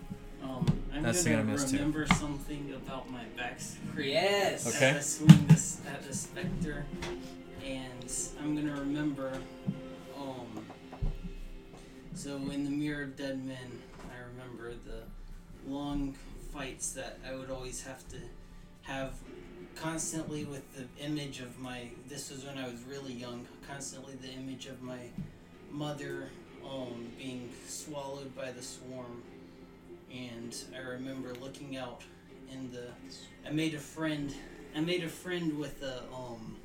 Um, 0.41 0.65
I'm 0.93 1.03
That's 1.03 1.21
the 1.21 1.31
gonna 1.31 1.41
thing 1.41 1.49
I 1.49 1.53
missed, 1.53 1.69
too. 1.69 1.75
remember 1.75 2.05
something 2.15 2.73
about 2.73 3.11
my 3.11 3.25
backstory. 3.37 4.05
Yes. 4.13 4.65
Okay. 4.73 4.91
As 4.91 4.95
I 4.95 4.99
swing 5.25 5.47
this 5.47 5.81
at 5.85 6.01
the 6.07 6.13
specter, 6.13 6.85
and 7.65 8.09
I'm 8.41 8.55
gonna 8.55 8.79
remember. 8.79 9.37
Um. 10.17 10.65
So 12.13 12.37
in 12.37 12.63
the 12.63 12.69
Mirror 12.69 13.03
of 13.03 13.17
Dead 13.17 13.45
Men, 13.45 13.81
I 14.09 14.19
remember 14.31 14.75
the 14.85 15.69
long 15.69 16.15
fights 16.53 16.93
that 16.93 17.19
I 17.29 17.35
would 17.35 17.49
always 17.49 17.83
have 17.83 18.07
to 18.11 18.17
have 18.83 19.15
constantly 19.75 20.45
with 20.45 20.63
the 20.73 20.85
image 21.03 21.41
of 21.41 21.59
my. 21.59 21.89
This 22.07 22.31
was 22.31 22.45
when 22.45 22.57
I 22.57 22.69
was 22.69 22.81
really 22.83 23.11
young. 23.11 23.45
Constantly 23.67 24.13
the 24.13 24.29
image 24.29 24.67
of 24.67 24.81
my 24.81 25.09
mother 25.69 26.29
um, 26.69 27.07
being 27.17 27.49
swallowed 27.67 28.35
by 28.35 28.51
the 28.51 28.61
swarm, 28.61 29.23
and 30.11 30.55
I 30.75 30.79
remember 30.79 31.33
looking 31.41 31.77
out 31.77 32.01
in 32.51 32.71
the. 32.71 32.87
I 33.47 33.51
made 33.51 33.73
a 33.73 33.79
friend. 33.79 34.33
I 34.75 34.81
made 34.81 35.03
a 35.03 35.09
friend 35.09 35.57
with 35.57 35.81
a 35.83 36.03
um. 36.13 36.57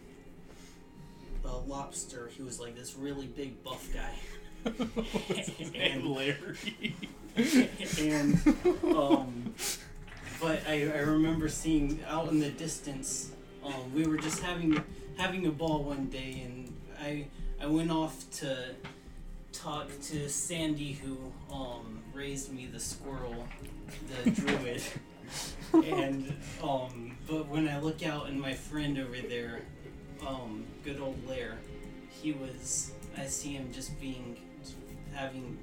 A 1.45 1.57
lobster. 1.57 2.29
He 2.29 2.43
was 2.43 2.61
like 2.61 2.77
this 2.77 2.95
really 2.95 3.27
big 3.27 3.63
buff 3.65 3.89
guy. 3.95 4.13
and 5.75 6.07
Larry. 6.07 6.95
and 7.99 8.39
um, 8.95 9.55
but 10.41 10.61
I, 10.69 10.91
I 10.95 10.99
remember 10.99 11.49
seeing 11.49 12.01
out 12.07 12.29
in 12.29 12.41
the 12.41 12.51
distance. 12.51 13.31
Um, 13.65 13.95
we 13.95 14.07
were 14.07 14.17
just 14.17 14.43
having 14.43 14.83
having 15.17 15.47
a 15.47 15.51
ball 15.51 15.85
one 15.85 16.07
day, 16.07 16.43
and 16.45 16.77
I 17.01 17.27
I 17.61 17.67
went 17.67 17.91
off 17.91 18.29
to 18.41 18.75
talk 19.63 19.89
to 20.03 20.29
Sandy, 20.29 20.93
who 20.93 21.17
um, 21.53 22.01
raised 22.15 22.53
me 22.53 22.67
the 22.67 22.79
squirrel, 22.79 23.47
the 24.25 24.31
druid. 24.31 24.83
and 25.73 26.35
um, 26.63 27.17
but 27.27 27.49
when 27.49 27.69
I 27.69 27.79
look 27.81 28.03
out 28.07 28.29
and 28.29 28.41
my 28.41 28.55
friend 28.55 28.99
over 28.99 29.21
there, 29.29 29.63
um, 30.27 30.65
good 30.85 31.01
old 31.01 31.19
Lair, 31.29 31.59
he 32.23 32.33
was. 32.33 32.93
I 33.17 33.27
see 33.27 33.55
him 33.55 33.73
just 33.73 33.99
being 34.01 34.37
having 35.13 35.59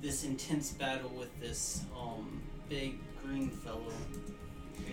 this 0.00 0.24
intense 0.24 0.72
battle 0.72 1.10
with 1.10 1.38
this 1.40 1.84
um, 1.96 2.42
big 2.68 2.98
green 3.22 3.50
fellow, 3.50 3.92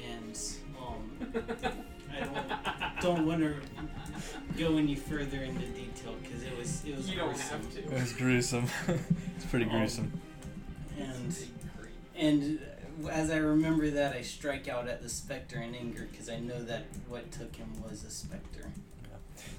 and 0.08 0.40
um, 0.80 1.44
I 2.14 2.20
don't 2.20 3.02
don't 3.02 3.26
want 3.26 3.42
to 3.42 3.56
go 4.58 4.78
any 4.78 4.96
further 4.96 5.38
into 5.44 5.66
detail 5.68 6.16
because 6.22 6.44
it 6.44 6.58
was 6.58 6.84
it 6.86 6.96
was 6.96 7.10
You 7.10 7.18
don't 7.18 7.30
gruesome. 7.34 7.62
have 7.62 7.74
to. 7.74 7.80
It 7.80 7.92
was 8.02 8.14
gruesome. 8.14 8.66
it's 9.36 9.46
pretty 9.46 9.66
Um, 9.66 9.72
gruesome. 9.72 10.22
and 10.98 11.36
and 12.16 12.60
as 13.10 13.32
I 13.32 13.38
remember 13.38 13.90
that, 13.92 14.14
I 14.14 14.22
strike 14.22 14.68
out 14.68 14.88
at 14.90 15.02
the 15.02 15.08
specter 15.10 15.62
in 15.62 15.74
anger 15.74 16.08
because 16.12 16.30
I 16.30 16.40
know 16.40 16.62
that 16.66 16.86
what 17.08 17.32
took 17.32 17.56
him 17.56 17.70
was 17.82 18.04
a 18.04 18.10
specter. 18.10 18.72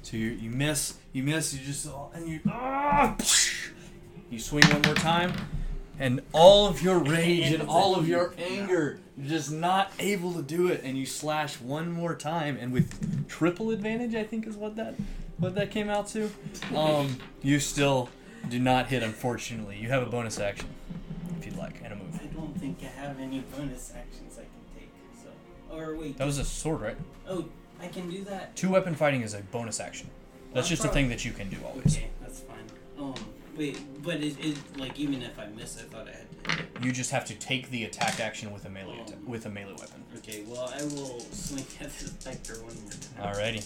So 0.02 0.16
you 0.18 0.28
you 0.28 0.50
miss, 0.50 0.94
you 1.12 1.22
miss, 1.22 1.54
you 1.54 1.64
just 1.64 1.88
and 2.14 2.28
you 2.28 2.40
ah, 2.48 3.16
you 4.30 4.38
swing 4.38 4.64
one 4.68 4.82
more 4.82 4.94
time, 4.94 5.32
and 6.00 6.20
all 6.32 6.66
of 6.66 6.82
your 6.82 6.98
rage 6.98 7.52
and 7.52 7.68
all 7.68 7.94
of 7.94 8.08
your 8.08 8.34
anger, 8.38 8.98
you're 9.16 9.28
just 9.28 9.52
not 9.52 9.92
able 10.00 10.32
to 10.32 10.42
do 10.42 10.66
it, 10.68 10.80
and 10.82 10.96
you 10.98 11.06
slash 11.06 11.60
one 11.60 11.92
more 11.92 12.14
time, 12.16 12.56
and 12.58 12.72
with 12.72 13.28
triple 13.28 13.70
advantage, 13.70 14.14
I 14.14 14.24
think 14.24 14.46
is 14.46 14.56
what 14.56 14.74
that 14.76 14.94
what 15.38 15.54
that 15.54 15.70
came 15.70 15.88
out 15.88 16.08
to. 16.08 16.30
Um, 16.74 17.18
you 17.42 17.60
still 17.60 18.08
do 18.48 18.58
not 18.58 18.88
hit, 18.88 19.02
unfortunately. 19.02 19.76
You 19.76 19.88
have 19.90 20.02
a 20.02 20.06
bonus 20.10 20.38
action 20.40 20.68
if 21.38 21.46
you'd 21.46 21.56
like, 21.56 21.80
and 21.84 21.92
a 21.92 21.96
move. 21.96 22.14
I 22.20 22.26
don't 22.26 22.58
think 22.58 22.78
I 22.82 22.86
have 23.00 23.20
any 23.20 23.40
bonus 23.56 23.92
actions 23.94 24.38
I 24.38 24.42
can 24.42 24.50
take. 24.78 24.90
So, 25.22 25.76
or 25.76 25.96
wait, 25.96 26.16
That 26.18 26.26
was 26.26 26.38
a 26.38 26.44
sword, 26.44 26.80
right? 26.80 26.96
oh, 27.28 27.44
I 27.82 27.88
can 27.88 28.10
do 28.10 28.24
that. 28.24 28.56
Two 28.56 28.70
weapon 28.70 28.94
fighting 28.94 29.22
is 29.22 29.32
a 29.34 29.40
bonus 29.40 29.80
action. 29.80 30.10
That's 30.52 30.68
just 30.68 30.84
a 30.84 30.88
thing 30.88 31.08
that 31.10 31.24
you 31.24 31.32
can 31.32 31.48
do 31.48 31.56
always. 31.64 31.96
Okay, 31.96 32.08
that's 32.20 32.40
fine. 32.40 32.58
Um, 32.98 33.14
wait, 33.60 34.02
but 34.02 34.16
it, 34.16 34.34
it 34.44 34.56
like 34.78 34.98
even 34.98 35.22
if 35.22 35.38
I 35.38 35.46
miss, 35.48 35.78
I 35.78 35.82
thought 35.82 36.08
I 36.08 36.12
had 36.12 36.26
to. 36.44 36.50
hit 36.56 36.60
it. 36.76 36.84
You 36.84 36.92
just 36.92 37.10
have 37.10 37.24
to 37.26 37.34
take 37.34 37.70
the 37.70 37.84
attack 37.84 38.18
action 38.20 38.52
with 38.52 38.64
a 38.64 38.70
melee 38.70 38.98
atta- 39.00 39.14
Oh. 39.26 39.30
with 39.30 39.44
a 39.46 39.50
melee 39.50 39.72
weapon. 39.78 40.02
Okay, 40.18 40.44
well 40.46 40.72
I 40.74 40.82
will 40.84 41.20
swing 41.30 41.66
at 41.80 41.90
the 41.98 42.06
specter 42.08 42.54
one 42.54 42.74
more 42.82 42.92
time. 42.92 43.34
Alrighty. 43.34 43.64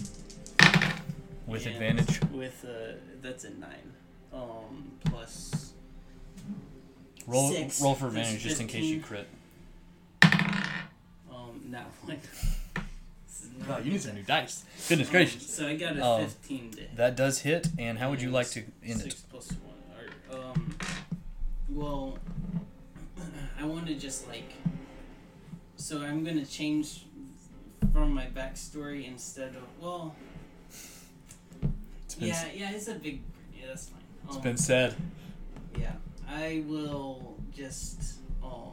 With 1.47 1.67
And 1.67 1.75
advantage. 1.77 2.21
With 2.33 2.65
uh, 2.69 2.95
that's 3.23 3.45
a 3.45 3.51
nine. 3.51 3.93
Um, 4.33 4.91
plus. 5.05 5.73
Roll 7.27 7.53
Six 7.53 7.81
roll 7.81 7.95
for 7.95 8.09
advantage 8.09 8.43
just 8.43 8.61
in 8.61 8.67
case 8.67 8.85
you 8.85 9.01
15. 9.01 9.03
crit. 9.03 9.29
Um, 11.31 11.61
now 11.69 11.85
one. 12.05 12.19
This 13.27 13.43
is 13.45 13.69
not 13.69 13.85
you 13.85 13.93
need 13.93 13.99
good. 13.99 14.03
some 14.03 14.15
new 14.17 14.23
dice. 14.23 14.65
Goodness 14.89 15.09
Um, 15.09 15.13
gracious. 15.13 15.55
So 15.55 15.67
I 15.69 15.77
got 15.77 15.97
a 15.97 16.05
Um, 16.05 16.21
15 16.27 16.71
to 16.73 16.81
hit. 16.81 16.97
That 16.97 17.17
does 17.17 17.39
hit, 17.41 17.69
and 17.79 17.99
how 17.99 18.11
would 18.11 18.21
you 18.21 18.31
like 18.31 18.49
to 18.51 18.63
end 18.85 19.01
six 19.01 19.15
it? 19.15 19.21
plus. 19.31 19.53
Or, 19.53 19.57
um, 20.55 20.77
well, 21.71 22.19
I 23.61 23.65
want 23.65 23.87
to 23.87 23.95
just 23.95 24.29
like. 24.29 24.53
So 25.77 26.01
I'm 26.03 26.25
gonna 26.25 26.47
change 26.47 27.05
from 27.93 28.13
my 28.13 28.27
backstory 28.27 29.07
instead 29.07 29.51
of 29.57 29.63
well. 29.81 30.15
It's 32.05 32.15
been, 32.15 32.29
Yeah, 32.29 32.49
yeah, 32.55 32.71
it's 32.73 32.89
a 32.89 32.95
big. 32.95 33.21
Yeah, 33.59 33.67
that's 33.69 33.89
fine. 33.89 34.01
It's 34.29 34.37
been 34.39 34.57
said. 34.57 34.95
Yeah, 35.79 35.93
I 36.29 36.65
will 36.67 37.37
just 37.55 38.15
um 38.43 38.73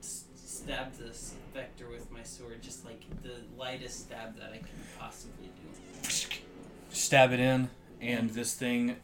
s- 0.00 0.24
stab 0.34 0.94
this 0.96 1.34
specter 1.52 1.88
with 1.88 2.10
my 2.10 2.22
sword, 2.22 2.62
just 2.62 2.84
like 2.84 3.02
the 3.22 3.34
lightest 3.58 4.06
stab 4.06 4.36
that 4.38 4.50
I 4.52 4.58
can 4.58 4.68
possibly 4.98 5.46
do. 5.46 6.38
Stab 6.90 7.32
it 7.32 7.40
in, 7.40 7.68
and 8.00 8.30
this 8.30 8.54
thing 8.54 8.96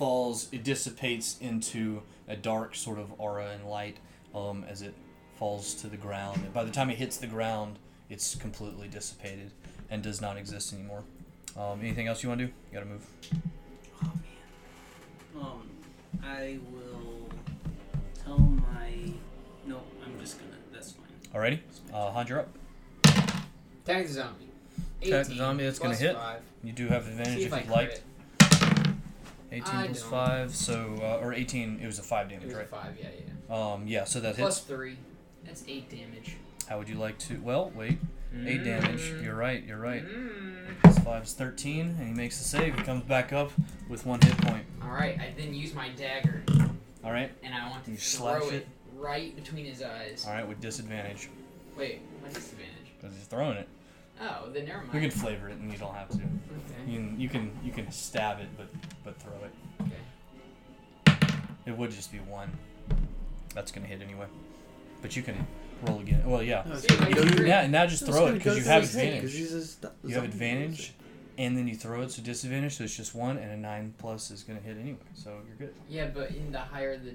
falls. 0.00 0.48
It 0.50 0.64
dissipates 0.64 1.36
into 1.42 2.00
a 2.26 2.34
dark 2.34 2.74
sort 2.74 2.98
of 2.98 3.12
aura 3.20 3.50
and 3.50 3.68
light 3.68 3.98
um, 4.34 4.64
as 4.66 4.80
it 4.80 4.94
falls 5.36 5.74
to 5.74 5.88
the 5.88 5.98
ground. 5.98 6.40
And 6.42 6.54
by 6.54 6.64
the 6.64 6.70
time 6.70 6.88
it 6.88 6.96
hits 6.96 7.18
the 7.18 7.26
ground, 7.26 7.78
it's 8.08 8.34
completely 8.34 8.88
dissipated 8.88 9.50
and 9.90 10.02
does 10.02 10.22
not 10.22 10.38
exist 10.38 10.72
anymore. 10.72 11.04
Um, 11.54 11.80
anything 11.82 12.06
else 12.06 12.22
you 12.22 12.30
want 12.30 12.38
to 12.38 12.46
do? 12.46 12.52
You 12.72 12.78
gotta 12.78 12.86
move. 12.86 13.06
Oh 14.02 14.12
man. 15.34 15.42
Um, 15.44 15.68
I 16.24 16.58
will 16.72 17.28
tell 18.24 18.38
my 18.38 18.90
No, 19.66 19.82
I'm 20.02 20.18
just 20.18 20.38
gonna. 20.38 20.52
That's 20.72 20.92
fine. 20.92 21.08
Alrighty. 21.34 21.58
Uh, 21.92 22.10
Han, 22.10 22.26
you're 22.26 22.40
up. 22.40 22.48
Attack 23.84 24.06
the 24.06 24.12
zombie. 24.14 24.48
Attack 25.02 25.26
the 25.26 25.34
zombie, 25.34 25.64
that's 25.64 25.78
gonna 25.78 25.94
hit. 25.94 26.16
Five. 26.16 26.40
You 26.64 26.72
do 26.72 26.88
have 26.88 27.06
advantage 27.06 27.34
See 27.36 27.44
if 27.44 27.52
if 27.52 27.64
you'd 27.64 27.70
like. 27.70 27.88
it. 27.90 28.02
18 29.52 29.62
I 29.74 29.86
plus 29.86 30.00
don't. 30.00 30.10
5, 30.10 30.54
so, 30.54 30.94
uh, 31.02 31.24
or 31.24 31.32
18, 31.32 31.80
it 31.82 31.86
was 31.86 31.98
a 31.98 32.02
5 32.02 32.26
It 32.26 32.30
damage, 32.30 32.44
was 32.46 32.54
a 32.54 32.58
right? 32.58 32.68
five, 32.68 32.96
yeah, 33.00 33.08
yeah. 33.48 33.72
Um, 33.72 33.86
yeah, 33.86 34.04
so 34.04 34.20
that 34.20 34.36
Plus 34.36 34.58
hits. 34.58 34.66
three. 34.66 34.96
That's 35.44 35.64
eight 35.66 35.90
damage. 35.90 36.36
How 36.68 36.78
would 36.78 36.88
you 36.88 36.94
like 36.96 37.18
to? 37.20 37.40
Well, 37.40 37.72
wait. 37.74 37.98
8 38.46 38.62
damage. 38.62 39.00
Mm. 39.00 39.24
You're 39.24 39.34
right, 39.34 39.64
you're 39.64 39.78
right. 39.80 40.04
Mm. 40.04 40.54
Plus 40.84 40.98
5 41.00 41.22
is 41.24 41.32
13, 41.32 41.96
and 41.98 42.06
he 42.06 42.14
makes 42.14 42.38
the 42.38 42.44
save. 42.44 42.76
He 42.76 42.82
comes 42.82 43.02
back 43.02 43.32
up 43.32 43.50
with 43.88 44.06
one 44.06 44.20
hit 44.20 44.36
point. 44.38 44.64
Alright, 44.84 45.18
I 45.18 45.32
then 45.36 45.52
use 45.52 45.74
my 45.74 45.88
dagger, 45.88 46.42
Alright? 47.04 47.32
and 47.42 47.52
I 47.52 47.68
want 47.70 47.84
to 47.86 47.90
You 47.90 47.96
throw 47.96 48.46
it, 48.50 48.54
it? 48.54 48.68
right 48.94 49.34
between 49.34 49.64
his 49.64 49.82
eyes. 49.82 50.24
Alright, 50.28 50.46
with 50.46 50.60
disadvantage. 50.60 51.28
Wait, 51.76 52.02
what 52.20 52.32
disadvantage? 52.32 52.92
Because 53.00 53.16
he's 53.16 53.26
throwing 53.26 53.56
it. 53.56 53.68
Oh, 54.20 54.50
then 54.52 54.66
never 54.66 54.82
mind. 54.82 54.94
You 54.94 55.00
can 55.00 55.10
flavor 55.10 55.48
it, 55.48 55.56
and 55.56 55.72
you 55.72 55.78
don't 55.78 55.94
have 55.94 56.08
to. 56.10 56.16
Okay. 56.16 56.24
You 56.86 56.98
can, 56.98 57.20
you 57.20 57.28
can, 57.28 57.52
you 57.64 57.72
can 57.72 57.90
stab 57.90 58.40
it, 58.40 58.48
but, 58.56 58.66
but 59.04 59.16
throw 59.18 59.32
it. 59.44 59.52
Okay. 61.06 61.26
It 61.66 61.76
would 61.76 61.90
just 61.90 62.12
be 62.12 62.18
one. 62.18 62.50
That's 63.54 63.72
gonna 63.72 63.86
hit 63.86 64.00
anyway. 64.02 64.26
But 65.02 65.16
you 65.16 65.22
can 65.22 65.46
roll 65.86 66.00
again. 66.00 66.22
Well, 66.26 66.42
yeah. 66.42 66.62
No, 66.66 66.74
it's 66.74 66.82
See, 66.82 66.88
gonna 66.88 67.06
like 67.06 67.14
go 67.16 67.22
You, 67.22 67.30
you- 67.44 67.46
now, 67.48 67.66
now 67.66 67.86
just 67.86 68.04
throw 68.06 68.26
it 68.26 68.32
because 68.34 68.58
you 68.58 68.64
have 68.64 68.82
his 68.82 68.94
head, 68.94 69.22
'cause 69.22 69.32
advantage. 69.34 69.52
he's 69.52 69.70
st- 69.80 69.92
You 70.04 70.14
have 70.16 70.24
advantage, 70.24 70.92
and 71.38 71.56
then 71.56 71.66
you 71.66 71.74
throw 71.74 72.02
it, 72.02 72.10
so 72.10 72.22
disadvantage, 72.22 72.76
so 72.76 72.84
it's 72.84 72.96
just 72.96 73.14
one, 73.14 73.38
and 73.38 73.50
a 73.50 73.56
nine 73.56 73.94
plus 73.98 74.30
is 74.30 74.42
gonna 74.42 74.60
hit 74.60 74.76
anyway, 74.76 74.98
so 75.14 75.38
you're 75.48 75.56
good. 75.68 75.74
Yeah, 75.88 76.08
but 76.08 76.30
in 76.30 76.52
the 76.52 76.58
higher 76.58 76.98
the 76.98 77.14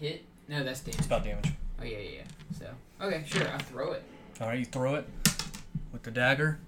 hit, 0.00 0.24
no, 0.48 0.64
that's 0.64 0.80
damage. 0.80 0.98
It's 0.98 1.06
about 1.06 1.24
damage. 1.24 1.50
Oh 1.80 1.84
yeah, 1.84 1.98
yeah, 1.98 2.10
yeah. 2.10 2.58
So 2.58 2.66
okay, 3.06 3.22
sure, 3.26 3.46
I'll 3.48 3.58
throw 3.58 3.92
it. 3.92 4.02
All 4.40 4.48
right, 4.48 4.58
you 4.58 4.64
throw 4.64 4.94
it 4.96 5.06
with 5.92 6.02
the 6.02 6.10
dagger. 6.10 6.58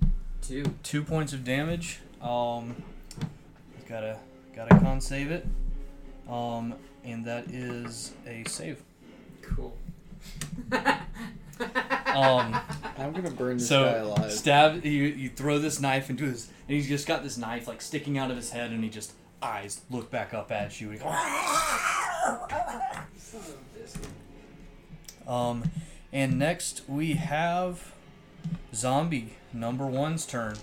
Two. 0.43 0.65
Two 0.83 1.03
points 1.03 1.33
of 1.33 1.45
damage. 1.45 2.01
Um, 2.23 2.83
you 3.21 3.89
gotta 3.89 4.19
gotta 4.55 4.79
con 4.79 5.01
save 5.01 5.31
it. 5.31 5.47
Um, 6.29 6.75
and 7.05 7.25
that 7.25 7.51
is 7.51 8.13
a 8.27 8.45
save. 8.49 8.83
Cool. 9.43 9.77
Um, 12.09 12.59
I'm 12.99 13.13
gonna 13.13 13.31
burn 13.31 13.59
this 13.59 13.69
so 13.69 13.85
guy 13.85 13.99
alive. 13.99 14.33
stab. 14.33 14.85
You 14.85 15.05
you 15.05 15.29
throw 15.29 15.59
this 15.59 15.79
knife 15.79 16.11
into 16.11 16.25
his, 16.25 16.49
and 16.67 16.77
he's 16.77 16.89
just 16.89 17.07
got 17.07 17.23
this 17.23 17.37
knife 17.37 17.69
like 17.69 17.81
sticking 17.81 18.19
out 18.19 18.31
of 18.31 18.37
his 18.37 18.51
head, 18.51 18.71
and 18.71 18.83
he 18.83 18.91
just 18.91 19.13
eyes 19.43 19.83
look 19.91 20.11
back 20.11 20.35
up 20.35 20.51
at 20.51 20.81
you. 20.81 20.91
And 20.91 20.99
he 20.99 21.05
goes, 21.05 21.15
Son 23.19 23.41
of 23.41 23.51
a 23.51 23.79
biscuit. 23.79 24.09
Um, 25.29 25.71
and 26.13 26.39
next 26.39 26.83
we 26.89 27.13
have 27.13 27.93
Zombie 28.75 29.35
number 29.53 29.87
one's 29.87 30.27
turn. 30.27 30.57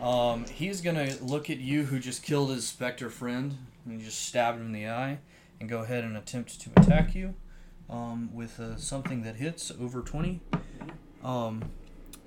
Um, 0.00 0.44
he's 0.46 0.80
gonna 0.80 1.14
look 1.20 1.48
at 1.50 1.58
you 1.58 1.84
who 1.84 1.98
just 2.00 2.22
killed 2.22 2.50
his 2.50 2.66
specter 2.66 3.08
friend 3.10 3.56
and 3.84 3.98
you 4.00 4.04
just 4.04 4.24
stabbed 4.26 4.58
him 4.60 4.66
in 4.66 4.72
the 4.72 4.88
eye, 4.88 5.18
and 5.60 5.68
go 5.68 5.80
ahead 5.82 6.04
and 6.04 6.16
attempt 6.16 6.60
to 6.60 6.70
attack 6.76 7.14
you 7.14 7.34
um, 7.90 8.30
with 8.32 8.58
uh, 8.60 8.76
something 8.76 9.22
that 9.22 9.36
hits 9.36 9.70
over 9.80 10.00
twenty. 10.02 10.40
Um, 11.24 11.62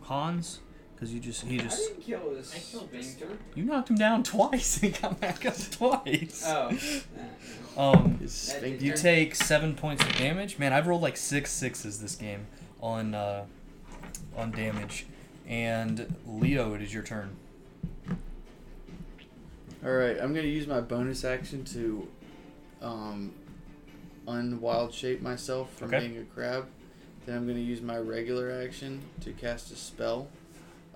Hans, 0.04 0.60
because 0.94 1.14
you 1.14 1.20
just 1.20 1.44
he 1.44 1.60
I 1.60 1.64
just 1.64 1.90
didn't 1.90 2.02
kill 2.04 2.34
this 2.34 2.56
I 2.56 2.60
killed 2.60 2.92
this. 2.92 3.18
you 3.56 3.64
knocked 3.66 3.90
him 3.90 3.98
down 3.98 4.24
twice 4.36 4.82
and 4.82 4.94
he 4.96 5.02
got 5.02 5.20
back 5.20 5.46
up 5.46 5.56
twice. 5.72 6.44
Oh. 6.46 6.72
Um, 7.78 8.20
His 8.20 8.32
sphincter- 8.32 8.86
you 8.86 8.94
take 8.94 9.36
seven 9.36 9.76
points 9.76 10.02
of 10.02 10.16
damage. 10.16 10.58
Man, 10.58 10.72
I've 10.72 10.88
rolled 10.88 11.02
like 11.02 11.18
six 11.18 11.52
sixes 11.52 12.00
this 12.00 12.16
game 12.16 12.48
on 12.80 13.14
uh, 13.14 13.44
on 14.36 14.52
damage. 14.52 15.06
And 15.48 16.16
Leo, 16.26 16.74
it 16.74 16.82
is 16.82 16.94
your 16.94 17.04
turn. 17.04 17.36
All 19.86 19.92
right, 19.92 20.18
I'm 20.20 20.34
gonna 20.34 20.48
use 20.48 20.66
my 20.68 20.82
bonus 20.82 21.24
action 21.24 21.64
to 21.66 22.08
um, 22.82 23.34
unwild 24.28 24.94
shape 24.94 25.22
myself 25.22 25.72
from 25.76 25.90
Okay. 25.94 26.08
being 26.08 26.18
a 26.18 26.24
crab. 26.24 26.66
Then 27.26 27.38
I'm 27.38 27.48
gonna 27.48 27.60
use 27.60 27.82
my 27.82 27.98
regular 27.98 28.52
action 28.52 29.02
to 29.22 29.32
cast 29.34 29.72
a 29.72 29.76
spell 29.76 30.28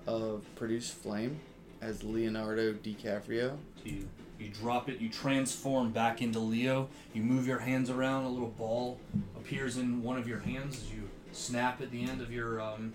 of 0.06 0.44
produce 0.56 0.90
flame 0.90 1.38
as 1.80 2.02
Leonardo 2.02 2.72
DiCaprio. 2.72 3.56
You 3.84 4.08
you 4.40 4.48
drop 4.48 4.88
it. 4.88 4.98
You 5.00 5.10
transform 5.10 5.90
back 5.92 6.22
into 6.22 6.38
Leo. 6.38 6.88
You 7.12 7.22
move 7.22 7.46
your 7.46 7.58
hands 7.58 7.90
around. 7.90 8.24
A 8.24 8.28
little 8.30 8.48
ball 8.48 8.98
appears 9.36 9.76
in 9.76 10.02
one 10.02 10.16
of 10.16 10.26
your 10.26 10.38
hands 10.40 10.76
as 10.78 10.90
you 10.90 11.08
snap 11.32 11.80
at 11.82 11.90
the 11.90 12.02
end 12.02 12.22
of 12.22 12.32
your 12.32 12.58
um, 12.60 12.94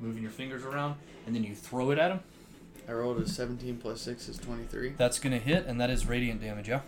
moving 0.00 0.22
your 0.22 0.32
fingers 0.32 0.64
around, 0.64 0.96
and 1.26 1.34
then 1.34 1.44
you 1.44 1.54
throw 1.54 1.90
it 1.90 1.98
at 1.98 2.10
him. 2.10 2.20
I 2.88 2.92
rolled 2.92 3.18
a 3.18 3.28
17 3.28 3.76
plus 3.76 4.00
6 4.00 4.28
is 4.28 4.38
23. 4.38 4.94
That's 4.96 5.18
gonna 5.18 5.38
hit, 5.38 5.66
and 5.66 5.80
that 5.80 5.90
is 5.90 6.06
radiant 6.06 6.40
damage. 6.40 6.68
Yeah. 6.68 6.80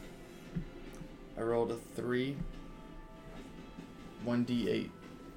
I 1.37 1.43
rolled 1.43 1.71
a 1.71 1.77
3. 1.77 2.37
1d8. 4.27 4.89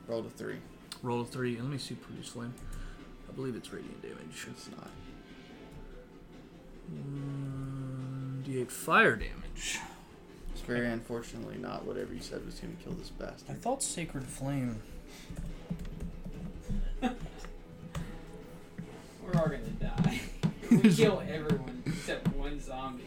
Rolled 0.07 0.25
a 0.25 0.29
3. 0.29 0.57
Roll 1.03 1.21
a 1.21 1.25
three. 1.25 1.57
Let 1.57 1.69
me 1.69 1.77
see 1.77 1.95
produce 1.95 2.29
flame. 2.29 2.53
I 3.29 3.33
believe 3.33 3.57
it's 3.57 3.73
radiant 3.73 4.01
damage. 4.01 4.47
It's 4.49 4.69
not. 4.71 4.89
Mm, 6.95 8.43
D8 8.43 8.71
fire 8.71 9.17
damage. 9.17 9.79
It's 10.53 10.61
very 10.61 10.87
unfortunately 10.87 11.57
not 11.57 11.85
whatever 11.85 12.13
you 12.13 12.21
said 12.21 12.45
was 12.45 12.55
gonna 12.55 12.75
kill 12.81 12.93
this 12.93 13.09
bastard. 13.09 13.49
I 13.49 13.53
thought 13.53 13.83
Sacred 13.83 14.23
Flame. 14.23 14.81
We're 19.33 19.39
all 19.39 19.47
gonna 19.47 19.57
die. 19.79 20.19
we 20.69 20.93
kill 20.93 21.21
everyone 21.27 21.81
except 21.85 22.27
one 22.35 22.59
zombie. 22.59 23.03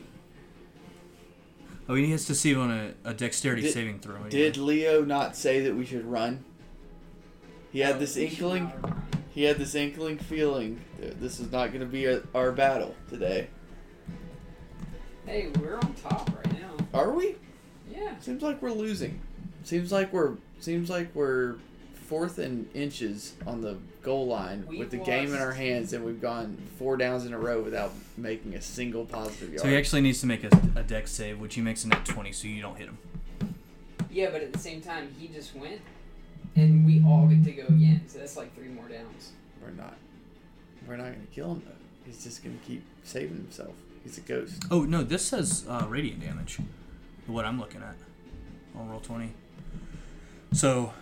Oh, 1.88 1.94
he 1.94 2.10
has 2.10 2.24
to 2.26 2.34
save 2.34 2.58
on 2.58 2.70
a, 2.72 2.94
a 3.04 3.14
dexterity 3.14 3.62
Did- 3.62 3.72
saving 3.72 4.00
throw. 4.00 4.16
anyway. 4.16 4.30
Did 4.30 4.56
Leo 4.56 5.04
not 5.04 5.36
say 5.36 5.60
that 5.60 5.74
we 5.76 5.84
should 5.86 6.04
run? 6.04 6.44
He 7.72 7.80
had 7.80 7.96
Oh, 7.96 7.98
this 8.00 8.16
inkling. 8.16 8.72
He 9.32 9.44
had 9.44 9.58
this 9.58 9.74
inkling 9.74 10.18
feeling 10.18 10.80
that 10.98 11.20
this 11.20 11.38
is 11.38 11.52
not 11.52 11.68
going 11.68 11.80
to 11.80 11.86
be 11.86 12.06
a, 12.06 12.22
our 12.34 12.50
battle 12.52 12.94
today. 13.08 13.48
Hey, 15.26 15.50
we're 15.60 15.76
on 15.76 15.94
top 15.94 16.30
right 16.34 16.60
now. 16.60 16.70
Are 16.94 17.12
we? 17.12 17.36
Yeah. 17.90 18.18
Seems 18.20 18.42
like 18.42 18.62
we're 18.62 18.70
losing. 18.72 19.20
Seems 19.62 19.92
like 19.92 20.12
we're 20.12 20.36
seems 20.58 20.88
like 20.88 21.14
we're 21.14 21.56
fourth 22.06 22.38
and 22.38 22.68
inches 22.74 23.34
on 23.46 23.60
the 23.60 23.76
goal 24.02 24.26
line 24.26 24.64
We've 24.68 24.78
with 24.78 24.90
the 24.90 24.98
game 24.98 25.34
in 25.34 25.40
our 25.40 25.52
hands, 25.52 25.92
and 25.92 26.04
we've 26.04 26.20
gone 26.20 26.56
four 26.78 26.96
downs 26.96 27.26
in 27.26 27.32
a 27.32 27.38
row 27.38 27.60
without 27.60 27.92
making 28.16 28.54
a 28.54 28.62
single 28.62 29.04
positive 29.04 29.50
yard. 29.50 29.60
So 29.60 29.68
he 29.68 29.76
actually 29.76 30.02
needs 30.02 30.20
to 30.20 30.26
make 30.26 30.44
a, 30.44 30.50
a 30.76 30.82
dex 30.82 31.10
save, 31.10 31.40
which 31.40 31.54
he 31.54 31.60
makes 31.60 31.84
a 31.84 31.88
net 31.88 32.04
20, 32.04 32.32
so 32.32 32.48
you 32.48 32.62
don't 32.62 32.76
hit 32.76 32.88
him. 32.88 32.98
Yeah, 34.10 34.30
but 34.30 34.42
at 34.42 34.52
the 34.52 34.58
same 34.58 34.80
time, 34.80 35.14
he 35.18 35.28
just 35.28 35.54
went, 35.54 35.80
and 36.54 36.86
we 36.86 37.02
all 37.06 37.26
get 37.26 37.44
to 37.44 37.52
go 37.52 37.66
again. 37.66 38.02
So 38.06 38.18
that's 38.18 38.36
like 38.36 38.54
three 38.54 38.68
more 38.68 38.88
downs. 38.88 39.32
we're 39.62 39.70
not. 39.70 39.96
We're 40.86 40.96
not 40.96 41.06
going 41.06 41.26
to 41.26 41.34
kill 41.34 41.52
him 41.52 41.62
though. 41.66 41.72
He's 42.06 42.22
just 42.22 42.44
going 42.44 42.58
to 42.58 42.64
keep 42.64 42.84
saving 43.02 43.36
himself. 43.36 43.74
He's 44.04 44.18
a 44.18 44.20
ghost. 44.20 44.62
Oh, 44.70 44.84
no, 44.84 45.02
this 45.02 45.26
says 45.26 45.64
uh, 45.68 45.84
radiant 45.88 46.20
damage. 46.20 46.58
What 47.26 47.44
I'm 47.44 47.58
looking 47.58 47.82
at. 47.82 47.96
I'll 48.78 48.84
roll 48.84 49.00
20. 49.00 49.32
So, 50.52 50.92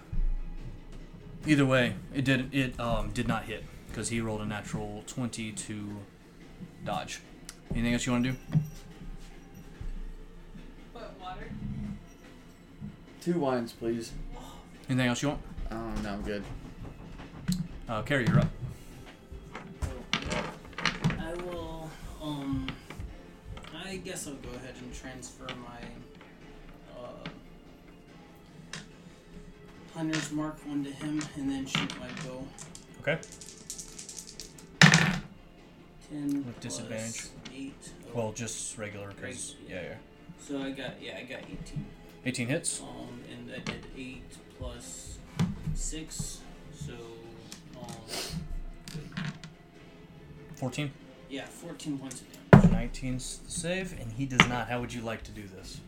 either 1.46 1.66
way, 1.66 1.94
it 2.14 2.24
did 2.24 2.54
it 2.54 2.78
um, 2.80 3.10
did 3.10 3.28
not 3.28 3.44
hit 3.44 3.64
because 3.88 4.08
he 4.08 4.20
rolled 4.20 4.40
a 4.40 4.46
natural 4.46 5.04
20 5.06 5.52
to 5.52 5.96
dodge. 6.84 7.20
Anything 7.72 7.94
else 7.94 8.06
you 8.06 8.12
want 8.12 8.24
to 8.24 8.32
do? 8.32 8.38
What 10.92 11.14
water? 11.20 11.48
Two 13.20 13.38
wines, 13.38 13.72
please. 13.72 14.12
Anything 14.88 15.08
else 15.08 15.22
you 15.22 15.28
want? 15.28 15.40
Oh 15.70 15.92
no, 16.02 16.10
I'm 16.10 16.22
good. 16.22 16.44
Uh, 17.88 18.02
Carrie, 18.02 18.26
you're 18.26 18.40
up. 18.40 18.48
I 21.18 21.34
will. 21.44 21.90
Um. 22.22 22.66
I 23.86 23.96
guess 23.98 24.26
I'll 24.26 24.34
go 24.34 24.48
ahead 24.56 24.74
and 24.80 24.92
transfer 24.94 25.46
my 25.46 25.80
hunter's 29.94 30.32
mark 30.32 30.56
onto 30.70 30.90
him, 30.90 31.22
and 31.36 31.50
then 31.50 31.66
shoot 31.66 31.92
my 32.00 32.08
bow. 32.24 32.44
Okay. 33.00 33.18
Ten 36.10 36.44
With 36.44 36.60
plus 36.60 36.78
disadvantage. 36.78 37.22
Eight. 37.54 37.92
Oh, 38.08 38.18
Well, 38.18 38.32
just 38.32 38.76
regular, 38.78 39.08
because, 39.08 39.54
yeah, 39.68 39.82
yeah. 39.82 39.94
so 40.40 40.60
I 40.62 40.70
got 40.70 41.00
yeah, 41.02 41.18
I 41.18 41.22
got 41.24 41.40
eighteen. 41.40 41.86
18 42.26 42.48
hits. 42.48 42.80
Um, 42.80 43.20
and 43.30 43.50
I 43.52 43.58
did 43.58 43.84
eight 43.98 44.22
plus 44.58 45.18
six, 45.74 46.40
so 46.74 46.92
um, 47.78 49.04
14. 50.56 50.90
yeah, 51.28 51.44
fourteen 51.44 51.98
points 51.98 52.22
of 52.22 52.50
damage. 52.50 52.90
19's 52.92 53.38
the 53.44 53.50
save, 53.50 53.92
and 54.00 54.12
he 54.12 54.24
does 54.24 54.46
not. 54.48 54.68
How 54.68 54.80
would 54.80 54.92
you 54.92 55.02
like 55.02 55.22
to 55.24 55.32
do 55.32 55.42
this? 55.46 55.80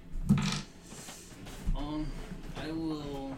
Um, 1.74 2.06
I 2.62 2.70
will 2.70 3.34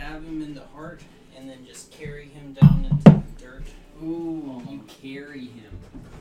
stab 0.00 0.12
stab 0.12 0.24
him 0.24 0.42
in 0.42 0.54
the 0.54 0.64
heart 0.74 1.00
and 1.36 1.48
then 1.48 1.64
just 1.66 1.90
carry 1.92 2.26
him 2.28 2.52
down 2.54 2.86
into 2.90 3.04
the 3.04 3.42
dirt. 3.44 3.62
Ooh, 4.02 4.62
you 4.68 4.84
carry 5.02 5.46
him. 5.46 5.78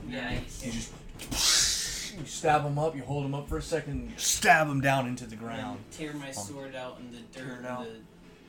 Nice. 0.07 0.65
You 0.65 0.71
just 0.71 2.15
you 2.19 2.25
stab 2.25 2.65
him 2.65 2.77
up. 2.77 2.95
You 2.95 3.03
hold 3.03 3.25
him 3.25 3.33
up 3.35 3.47
for 3.47 3.57
a 3.57 3.61
second. 3.61 4.09
You 4.09 4.17
stab 4.17 4.67
him 4.67 4.81
down 4.81 5.07
into 5.07 5.25
the 5.25 5.35
ground. 5.35 5.77
And 5.77 5.91
tear 5.91 6.13
my 6.13 6.31
sword 6.31 6.75
out 6.75 6.97
in 6.99 7.11
the 7.11 7.21
Tear 7.37 7.45
dirt. 7.55 7.59
it 7.61 7.65
out. 7.65 7.85
And 7.85 7.95
the, 7.95 7.99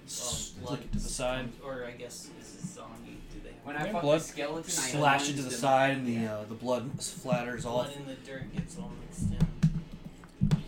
S- 0.06 0.52
blood 0.60 0.68
Flick 0.78 0.80
it 0.86 0.92
to 0.92 0.98
the 0.98 1.08
side. 1.08 1.48
Or 1.64 1.84
I 1.84 1.92
guess 1.92 2.28
this 2.38 2.62
is 2.64 2.70
zombie. 2.74 3.18
Do 3.32 3.40
they 3.44 3.50
have 3.50 3.58
When 3.64 3.76
I 3.76 3.86
Yeah, 3.86 3.92
fought 3.92 4.02
blood 4.02 4.20
the 4.20 4.24
skeleton, 4.24 4.64
I 4.66 4.70
Slash 4.72 5.22
it 5.28 5.32
to 5.32 5.32
the 5.36 5.42
lunged 5.42 5.54
him. 5.54 5.60
side, 5.60 5.96
and 5.98 6.06
the 6.06 6.12
Yeah. 6.12 6.34
uh, 6.34 6.44
the 6.46 6.54
blood 6.54 6.96
splatters 6.98 7.62
blood 7.62 7.86
off. 7.90 7.96
in 7.96 8.06
the 8.06 8.14
dirt 8.14 8.52
gets 8.54 8.76
all 8.78 8.90
mixed 9.00 9.30
in? 9.30 10.62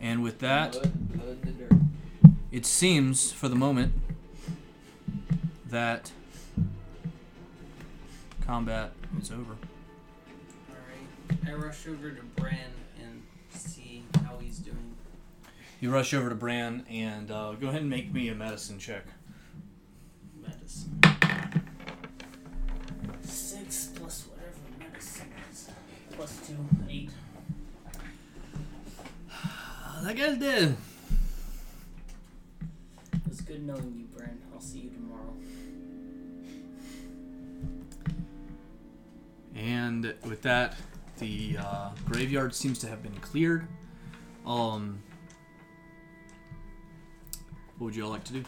And 0.00 0.22
with 0.22 0.38
that, 0.38 0.72
Blood, 0.72 0.92
blood 1.12 1.38
in 1.42 1.58
the 1.58 1.64
dirt. 1.64 1.80
it 2.52 2.64
seems 2.64 3.32
for 3.32 3.48
the 3.48 3.56
moment 3.56 3.92
that 5.70 6.12
combat 8.46 8.92
is 9.20 9.30
over. 9.30 9.56
Alright. 10.70 11.46
I 11.46 11.52
rush 11.52 11.86
over 11.88 12.10
to 12.10 12.22
Bran 12.36 12.70
and 13.02 13.22
see 13.50 14.04
how 14.24 14.38
he's 14.38 14.58
doing. 14.58 14.94
You 15.80 15.90
rush 15.90 16.14
over 16.14 16.28
to 16.28 16.34
Bran 16.34 16.86
and 16.88 17.30
uh, 17.30 17.52
go 17.54 17.68
ahead 17.68 17.80
and 17.80 17.90
make 17.90 18.12
me 18.12 18.28
a 18.28 18.34
medicine 18.34 18.78
check. 18.78 19.04
Medicine. 20.40 21.00
Six 23.22 23.90
plus 23.94 24.26
whatever 24.28 24.56
medicine 24.78 25.32
is. 25.50 25.70
Plus 26.12 26.46
two, 26.46 26.56
eight. 26.88 27.10
that 30.02 30.16
guy's 30.16 30.38
dead. 30.38 30.76
It 33.12 33.28
was 33.28 33.40
good 33.40 33.66
knowing 33.66 33.94
you, 33.98 34.16
Bran. 34.16 34.38
I'll 34.54 34.60
see 34.60 34.78
you 34.78 34.90
And 39.66 40.14
with 40.24 40.42
that, 40.42 40.76
the 41.18 41.56
uh, 41.58 41.90
graveyard 42.04 42.54
seems 42.54 42.78
to 42.78 42.86
have 42.86 43.02
been 43.02 43.16
cleared. 43.16 43.66
Um, 44.46 45.00
what 47.78 47.86
would 47.86 47.96
you 47.96 48.04
all 48.04 48.10
like 48.10 48.22
to 48.24 48.32
do? 48.34 48.44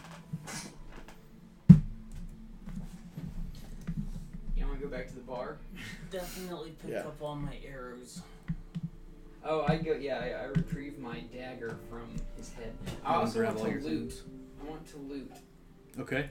You 4.55 4.65
want 4.65 4.79
to 4.79 4.85
go 4.85 4.87
back 4.89 5.09
to 5.09 5.15
the 5.15 5.19
bar? 5.19 5.57
Definitely 6.09 6.71
pick 6.81 6.91
Yeah. 6.91 6.99
up 6.99 7.21
all 7.21 7.35
my 7.35 7.57
arrows. 7.67 8.21
Oh, 9.43 9.65
I 9.67 9.75
go. 9.75 9.93
Yeah, 9.93 10.19
I, 10.19 10.43
I 10.43 10.45
retrieve 10.45 10.99
my 10.99 11.19
dagger 11.33 11.77
from 11.89 12.15
his 12.37 12.53
head. 12.53 12.73
I 13.03 13.15
also 13.15 13.39
grab 13.39 13.55
want 13.55 13.59
all 13.59 13.65
to 13.65 13.71
your 13.71 13.81
loot. 13.81 14.21
I 14.63 14.69
want 14.69 14.87
to 14.91 14.97
loot. 14.97 15.31
Okay. 15.99 16.29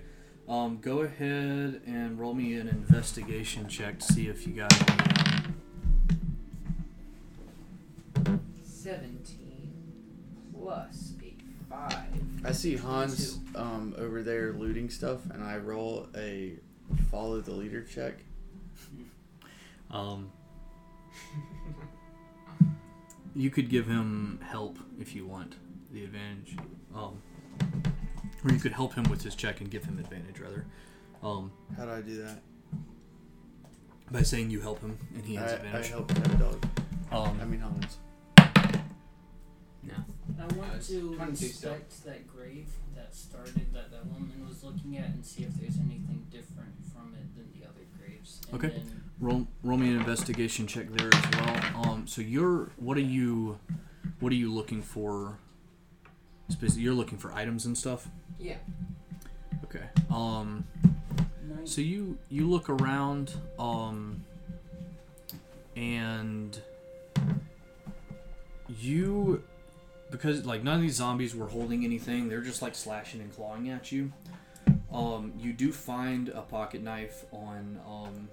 Um, 0.48 0.78
go 0.80 1.00
ahead 1.02 1.82
and 1.86 2.18
roll 2.18 2.32
me 2.32 2.54
an 2.54 2.68
investigation 2.68 3.68
check 3.68 3.98
to 3.98 4.12
see 4.12 4.28
if 4.28 4.46
you 4.46 4.54
got 4.54 4.72
any. 4.72 5.08
Seventeen 8.62 9.74
plus 10.58 11.12
a 11.22 11.34
five. 11.68 12.06
I 12.46 12.52
see 12.52 12.76
Hans 12.76 13.40
um, 13.54 13.94
over 13.98 14.22
there 14.22 14.54
looting 14.54 14.88
stuff, 14.88 15.20
and 15.30 15.44
I 15.44 15.58
roll 15.58 16.08
a 16.16 16.54
follow 17.10 17.42
the 17.42 17.52
leader 17.52 17.82
check. 17.82 18.14
Um, 19.90 20.32
you 23.36 23.50
could 23.50 23.68
give 23.68 23.86
him 23.86 24.40
help 24.42 24.78
if 24.98 25.14
you 25.14 25.26
want 25.26 25.56
the 25.92 26.04
advantage. 26.04 26.56
Um, 26.94 27.20
or 28.48 28.52
you 28.52 28.58
could 28.60 28.72
help 28.72 28.94
him 28.94 29.04
with 29.04 29.22
his 29.22 29.34
check 29.34 29.60
and 29.60 29.70
give 29.70 29.84
him 29.84 29.98
advantage 29.98 30.38
rather. 30.40 30.64
Um, 31.22 31.52
How 31.76 31.84
do 31.84 31.90
I 31.92 32.00
do 32.00 32.22
that? 32.22 32.38
by 34.10 34.22
saying 34.22 34.50
you 34.50 34.60
help 34.62 34.80
him 34.80 34.96
and 35.14 35.22
he 35.24 35.34
has 35.34 35.52
I, 35.52 35.54
I 35.56 35.58
advantage. 35.58 35.88
help 35.90 36.08
Ted 36.08 36.38
Dog. 36.38 36.66
I 37.12 37.16
Um, 37.16 37.50
mean 37.50 37.60
Hans. 37.60 37.98
No. 39.82 39.94
I 40.40 40.46
want 40.54 40.80
to 40.82 41.14
22 41.14 41.34
still. 41.46 41.72
inspect 41.74 42.04
that 42.04 42.26
grave 42.26 42.68
that 42.94 43.14
started 43.14 43.72
that 43.74 43.90
that 43.90 44.06
woman 44.06 44.32
was 44.48 44.64
looking 44.64 44.96
at 44.96 45.10
and 45.10 45.24
see 45.24 45.42
if 45.42 45.54
there's 45.54 45.76
anything 45.78 46.26
different 46.30 46.72
from 46.92 47.14
it 47.14 47.36
than 47.36 47.50
the 47.60 47.66
other 47.66 47.84
graves. 47.98 48.40
And 48.50 48.64
Okay. 48.64 48.74
Then 48.78 49.02
roll 49.20 49.46
roll 49.62 49.76
me 49.76 49.88
an 49.90 49.96
investigation 49.96 50.66
check 50.66 50.86
there 50.92 51.10
as 51.12 51.30
well. 51.74 51.84
Um, 51.92 52.06
so 52.06 52.22
you're 52.22 52.70
what 52.76 52.96
are 52.96 53.00
you 53.00 53.58
what 54.20 54.32
are 54.32 54.36
you 54.36 54.50
looking 54.52 54.80
for? 54.82 55.38
Speci- 56.50 56.80
You're 56.80 56.94
looking 56.94 57.18
for 57.18 57.32
items 57.32 57.66
and 57.66 57.76
stuff. 57.76 58.08
Yeah. 58.38 58.56
Okay. 59.64 59.84
Um, 60.10 60.64
nice. 61.46 61.70
So 61.74 61.80
you 61.80 62.18
you 62.30 62.48
look 62.48 62.70
around, 62.70 63.34
um, 63.58 64.24
and 65.76 66.58
you 68.80 69.42
because 70.10 70.44
like 70.46 70.62
none 70.62 70.76
of 70.76 70.80
these 70.80 70.96
zombies 70.96 71.34
were 71.34 71.46
holding 71.46 71.84
anything, 71.84 72.28
they're 72.28 72.40
just 72.40 72.62
like 72.62 72.74
slashing 72.74 73.20
and 73.20 73.34
clawing 73.34 73.68
at 73.68 73.92
you. 73.92 74.12
Um, 74.92 75.34
you 75.38 75.52
do 75.52 75.70
find 75.70 76.30
a 76.30 76.40
pocket 76.40 76.82
knife 76.82 77.24
on 77.30 77.78
um, 77.86 78.28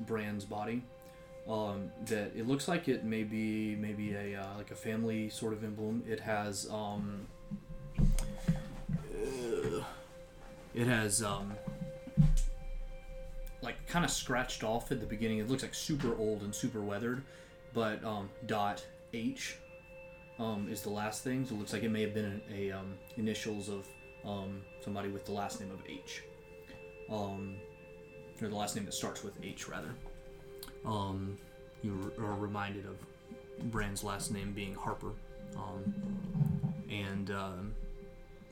Bran's 0.00 0.44
body. 0.44 0.82
Um, 1.46 1.90
that 2.06 2.32
it 2.36 2.46
looks 2.46 2.68
like 2.68 2.88
it 2.88 3.04
may 3.04 3.22
be 3.24 3.74
maybe 3.74 4.14
a 4.14 4.40
uh, 4.40 4.56
like 4.56 4.70
a 4.70 4.74
family 4.74 5.30
sort 5.30 5.52
of 5.54 5.64
emblem. 5.64 6.02
It 6.06 6.20
has 6.20 6.68
um, 6.70 7.26
it 10.74 10.86
has 10.86 11.22
um, 11.22 11.52
like 13.62 13.86
kind 13.88 14.04
of 14.04 14.10
scratched 14.10 14.62
off 14.62 14.92
at 14.92 15.00
the 15.00 15.06
beginning. 15.06 15.38
It 15.38 15.48
looks 15.48 15.62
like 15.62 15.74
super 15.74 16.16
old 16.16 16.42
and 16.42 16.54
super 16.54 16.80
weathered, 16.80 17.22
but 17.74 18.04
um, 18.04 18.30
dot 18.46 18.84
H 19.12 19.56
um, 20.38 20.68
is 20.70 20.82
the 20.82 20.90
last 20.90 21.24
thing. 21.24 21.44
So 21.44 21.54
it 21.54 21.58
looks 21.58 21.72
like 21.72 21.82
it 21.82 21.90
may 21.90 22.02
have 22.02 22.14
been 22.14 22.40
a, 22.52 22.68
a 22.68 22.78
um, 22.78 22.94
initials 23.16 23.68
of 23.68 23.86
um, 24.24 24.62
somebody 24.84 25.08
with 25.08 25.24
the 25.24 25.32
last 25.32 25.60
name 25.60 25.70
of 25.72 25.80
H, 25.88 26.22
um, 27.10 27.56
or 28.40 28.48
the 28.48 28.56
last 28.56 28.76
name 28.76 28.84
that 28.84 28.94
starts 28.94 29.24
with 29.24 29.36
H 29.42 29.68
rather. 29.68 29.94
Um, 30.84 31.36
you 31.82 32.12
are 32.18 32.34
reminded 32.34 32.86
of 32.86 32.96
Bran's 33.70 34.04
last 34.04 34.30
name 34.30 34.52
being 34.52 34.74
Harper, 34.74 35.10
um, 35.56 35.94
and 36.88 37.30
um, 37.30 37.74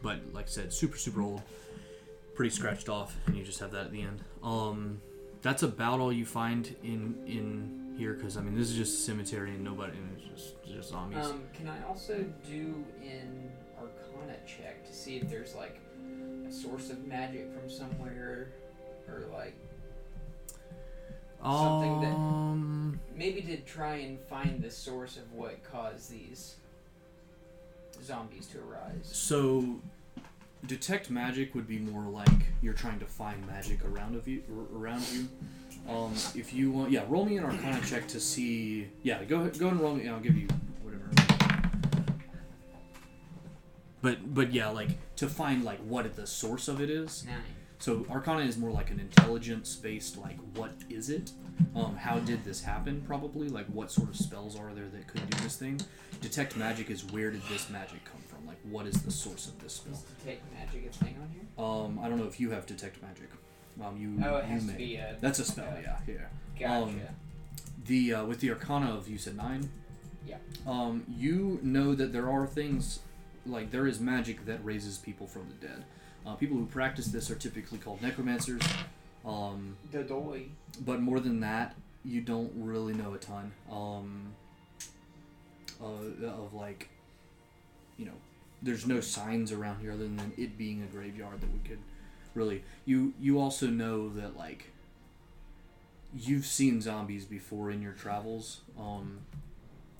but 0.06 0.20
like 0.32 0.44
I 0.44 0.48
said, 0.48 0.72
super 0.72 0.96
super 0.96 1.20
old 1.20 1.42
pretty 2.36 2.50
scratched 2.54 2.88
off, 2.88 3.16
and 3.26 3.36
you 3.36 3.42
just 3.42 3.58
have 3.58 3.72
that 3.72 3.86
at 3.86 3.92
the 3.92 4.02
end. 4.02 4.22
Um, 4.42 5.00
that's 5.42 5.62
about 5.64 5.98
all 6.00 6.12
you 6.12 6.24
find 6.24 6.74
in 6.84 7.16
in 7.26 7.94
here, 7.98 8.12
because 8.14 8.36
I 8.36 8.40
mean 8.42 8.54
this 8.54 8.70
is 8.70 8.76
just 8.76 8.94
a 9.00 9.02
cemetery 9.02 9.50
and 9.50 9.64
nobody, 9.64 9.96
and 9.98 10.16
it's 10.16 10.28
just 10.28 10.54
it's 10.62 10.72
just 10.72 10.90
zombies. 10.90 11.26
Um, 11.26 11.42
can 11.52 11.66
I 11.68 11.82
also 11.88 12.24
do 12.48 12.84
an 13.02 13.50
Arcana 13.80 14.36
check 14.46 14.86
to 14.86 14.94
see 14.94 15.16
if 15.16 15.28
there's 15.28 15.56
like 15.56 15.80
a 16.48 16.52
source 16.52 16.88
of 16.90 17.04
magic 17.04 17.52
from 17.52 17.68
somewhere, 17.68 18.52
or 19.08 19.24
like 19.32 19.56
something 21.42 22.00
that- 22.00 22.14
um, 22.14 23.00
maybe 23.16 23.42
to 23.42 23.56
try 23.58 23.96
and 23.96 24.20
find 24.28 24.62
the 24.62 24.70
source 24.70 25.16
of 25.16 25.32
what 25.32 25.62
caused 25.64 26.10
these 26.12 26.56
zombies 28.04 28.46
to 28.48 28.58
arise. 28.60 29.08
so 29.10 29.80
detect 30.66 31.10
magic 31.10 31.54
would 31.54 31.66
be 31.66 31.78
more 31.78 32.10
like 32.10 32.28
you're 32.62 32.74
trying 32.74 32.98
to 33.00 33.06
find 33.06 33.46
magic 33.46 33.84
around 33.84 34.16
of 34.16 34.26
you 34.26 34.42
around 34.74 35.04
you. 35.12 35.28
Um, 35.88 36.14
if 36.34 36.52
you 36.52 36.70
want, 36.70 36.90
yeah, 36.90 37.04
roll 37.08 37.24
me 37.24 37.36
an 37.36 37.44
Arcana 37.44 37.80
check 37.84 38.08
to 38.08 38.20
see. 38.20 38.88
Yeah, 39.02 39.22
go 39.24 39.40
ahead, 39.40 39.58
go 39.58 39.68
and 39.68 39.80
roll 39.80 39.94
me. 39.94 40.02
and 40.02 40.10
I'll 40.10 40.20
give 40.20 40.36
you 40.36 40.48
whatever. 40.82 41.10
But 44.02 44.34
but 44.34 44.52
yeah, 44.52 44.68
like 44.68 44.90
to 45.16 45.28
find 45.28 45.64
like 45.64 45.78
what 45.80 46.14
the 46.16 46.26
source 46.26 46.68
of 46.68 46.80
it 46.80 46.90
is. 46.90 47.24
Nine. 47.26 47.36
So 47.78 48.06
Arcana 48.10 48.40
is 48.40 48.56
more 48.56 48.70
like 48.70 48.90
an 48.90 48.98
intelligence 48.98 49.76
based, 49.76 50.16
like 50.16 50.38
what 50.54 50.72
is 50.88 51.10
it? 51.10 51.30
Um, 51.74 51.96
how 51.96 52.18
did 52.18 52.44
this 52.44 52.62
happen? 52.62 53.02
Probably 53.06 53.48
like 53.48 53.66
what 53.66 53.90
sort 53.90 54.08
of 54.08 54.16
spells 54.16 54.58
are 54.58 54.72
there 54.74 54.88
that 54.88 55.06
could 55.06 55.28
do 55.28 55.38
this 55.42 55.56
thing? 55.56 55.80
Detect 56.20 56.56
magic 56.56 56.90
is 56.90 57.04
where 57.04 57.30
did 57.30 57.42
this 57.50 57.68
magic 57.68 58.04
come 58.04 58.20
what 58.70 58.86
is 58.86 59.02
the 59.02 59.10
source 59.10 59.46
of 59.48 59.58
this 59.60 59.74
spell? 59.74 59.92
Is 59.94 60.00
detect 60.02 60.42
magic 60.54 60.86
a 60.90 60.92
thing 61.04 61.16
on 61.20 61.28
here? 61.30 61.64
Um, 61.64 61.98
I 62.02 62.08
don't 62.08 62.18
know 62.18 62.26
if 62.26 62.38
you 62.40 62.50
have 62.50 62.66
detect 62.66 63.00
magic. 63.02 63.28
Um, 63.82 63.96
you 63.98 64.14
Oh, 64.24 64.36
it 64.36 64.46
you 64.46 64.50
has 64.52 64.64
may. 64.64 64.72
to 64.72 64.78
be 64.78 64.96
a. 64.96 65.16
That's 65.20 65.38
a 65.38 65.44
spell, 65.44 65.66
okay. 65.72 65.82
yeah, 65.84 65.98
yeah. 66.06 66.14
Gotcha. 66.58 66.82
Um, 66.84 67.00
The 67.84 68.14
uh, 68.14 68.24
with 68.24 68.40
the 68.40 68.50
Arcana 68.50 68.94
of 68.94 69.08
you 69.08 69.18
said 69.18 69.36
nine. 69.36 69.70
Yeah. 70.26 70.36
Um, 70.66 71.04
you 71.08 71.60
know 71.62 71.94
that 71.94 72.12
there 72.12 72.28
are 72.30 72.46
things 72.46 73.00
like 73.44 73.70
there 73.70 73.86
is 73.86 74.00
magic 74.00 74.44
that 74.46 74.64
raises 74.64 74.98
people 74.98 75.26
from 75.26 75.46
the 75.48 75.66
dead. 75.66 75.84
Uh, 76.26 76.34
people 76.34 76.56
who 76.56 76.66
practice 76.66 77.06
this 77.06 77.30
are 77.30 77.36
typically 77.36 77.78
called 77.78 78.02
necromancers. 78.02 78.60
Um, 79.24 79.76
the 79.92 80.02
doy. 80.02 80.46
but 80.84 81.00
more 81.00 81.20
than 81.20 81.38
that, 81.40 81.76
you 82.04 82.20
don't 82.22 82.50
really 82.56 82.94
know 82.94 83.14
a 83.14 83.18
ton. 83.18 83.52
Um, 83.70 84.32
uh, 85.80 86.26
of 86.26 86.54
like, 86.54 86.88
you 87.98 88.06
know, 88.06 88.12
there's 88.62 88.86
no 88.86 89.00
signs 89.00 89.52
around 89.52 89.80
here 89.80 89.92
other 89.92 90.04
than 90.04 90.32
it 90.36 90.56
being 90.56 90.82
a 90.82 90.86
graveyard 90.86 91.40
that 91.40 91.52
we 91.52 91.58
could 91.68 91.78
really. 92.34 92.62
You 92.84 93.14
you 93.20 93.40
also 93.40 93.66
know 93.66 94.08
that 94.10 94.36
like 94.36 94.72
you've 96.14 96.46
seen 96.46 96.80
zombies 96.80 97.24
before 97.24 97.70
in 97.70 97.82
your 97.82 97.92
travels. 97.92 98.60
Um, 98.78 99.20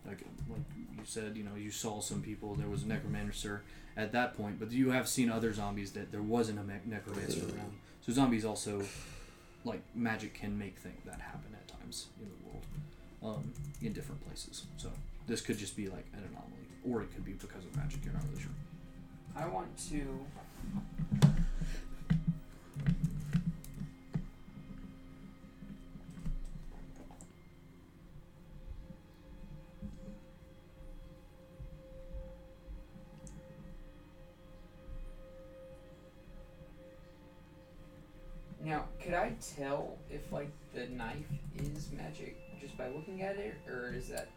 like 0.07 0.25
like 0.49 0.61
you 0.97 1.05
said, 1.05 1.37
you 1.37 1.45
know, 1.45 1.57
you 1.57 1.71
saw 1.71 2.01
some 2.01 2.23
people. 2.23 2.55
There 2.55 2.69
was 2.69 2.83
a 2.83 2.89
necromancer 2.89 3.63
at 3.97 4.13
that 4.13 4.37
point, 4.37 4.59
but 4.59 4.71
you 4.71 4.91
have 4.91 5.09
seen 5.09 5.31
other 5.31 5.53
zombies 5.53 5.93
that 5.93 6.13
there 6.13 6.23
wasn't 6.23 6.59
a 6.59 6.63
me- 6.63 6.75
necromancer 6.85 7.41
around. 7.41 7.73
So 8.05 8.13
zombies 8.13 8.45
also 8.45 8.83
like 9.65 9.83
magic 9.95 10.35
can 10.35 10.57
make 10.59 10.79
things 10.79 11.03
that 11.05 11.21
happen 11.21 11.55
at 11.55 11.67
times 11.69 12.07
in 12.21 12.29
the 12.29 12.49
world, 12.49 13.37
um, 13.37 13.53
in 13.83 13.93
different 13.93 14.25
places. 14.27 14.65
So 14.77 14.91
this 15.27 15.41
could 15.41 15.59
just 15.59 15.77
be 15.77 15.89
like 15.89 16.07
an 16.13 16.21
anomaly, 16.21 16.56
or 16.89 17.03
it 17.03 17.13
could 17.13 17.25
be 17.25 17.33
because 17.33 17.65
of 17.65 17.77
magic. 17.77 18.05
You're 18.05 18.15
not 18.15 18.23
really 18.31 18.43
sure. 18.43 18.51
I 19.37 19.47
want 19.49 19.69
to. 19.91 20.27
Now, 38.65 38.87
could 39.01 39.15
I 39.15 39.33
tell 39.57 39.97
if 40.11 40.33
like 40.33 40.51
the 40.75 40.87
knife 40.87 41.15
is 41.57 41.91
magic 41.93 42.37
just 42.61 42.77
by 42.77 42.89
looking 42.89 43.23
at 43.23 43.37
it, 43.37 43.55
or 43.69 43.95
is 43.95 44.09
that 44.09 44.29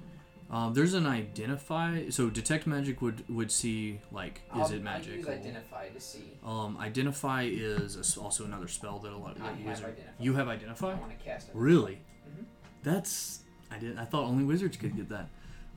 Um, 0.51 0.73
there's 0.73 0.93
an 0.95 1.05
identify. 1.05 2.09
So 2.09 2.29
detect 2.29 2.65
magic 2.65 3.01
would 3.01 3.27
would 3.29 3.51
see 3.51 3.99
like 4.11 4.41
is 4.55 4.61
I'll, 4.61 4.71
it 4.73 4.81
magic? 4.81 5.17
use 5.17 5.27
identify 5.27 5.89
to 5.89 5.99
see. 5.99 6.23
Um, 6.45 6.77
identify 6.79 7.43
is 7.43 7.95
a 8.17 8.19
also 8.19 8.45
another 8.45 8.67
spell 8.67 8.97
that 8.99 9.11
a 9.13 9.17
lot 9.17 9.35
I 9.37 9.39
that 9.39 9.55
have 9.55 9.65
wizard. 9.65 9.85
identify. 9.85 10.23
You 10.23 10.33
have 10.33 10.47
I 10.47 10.53
identify. 10.53 10.93
want 10.95 11.17
to 11.17 11.23
cast 11.23 11.49
it. 11.49 11.55
Really? 11.55 11.99
Mhm. 12.27 12.45
That's 12.83 13.41
I 13.71 13.77
did. 13.77 13.97
I 13.99 14.05
thought 14.05 14.23
only 14.25 14.43
wizards 14.43 14.75
could 14.77 14.95
get 14.95 15.09
that. 15.09 15.27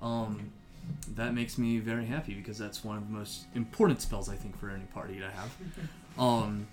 Um, 0.00 0.52
that 1.14 1.34
makes 1.34 1.58
me 1.58 1.78
very 1.78 2.06
happy 2.06 2.34
because 2.34 2.56
that's 2.58 2.82
one 2.82 2.96
of 2.96 3.06
the 3.06 3.12
most 3.12 3.44
important 3.54 4.00
spells 4.00 4.28
I 4.28 4.36
think 4.36 4.58
for 4.58 4.70
any 4.70 4.84
party 4.86 5.18
to 5.18 5.30
have. 5.30 5.54
Um. 6.18 6.66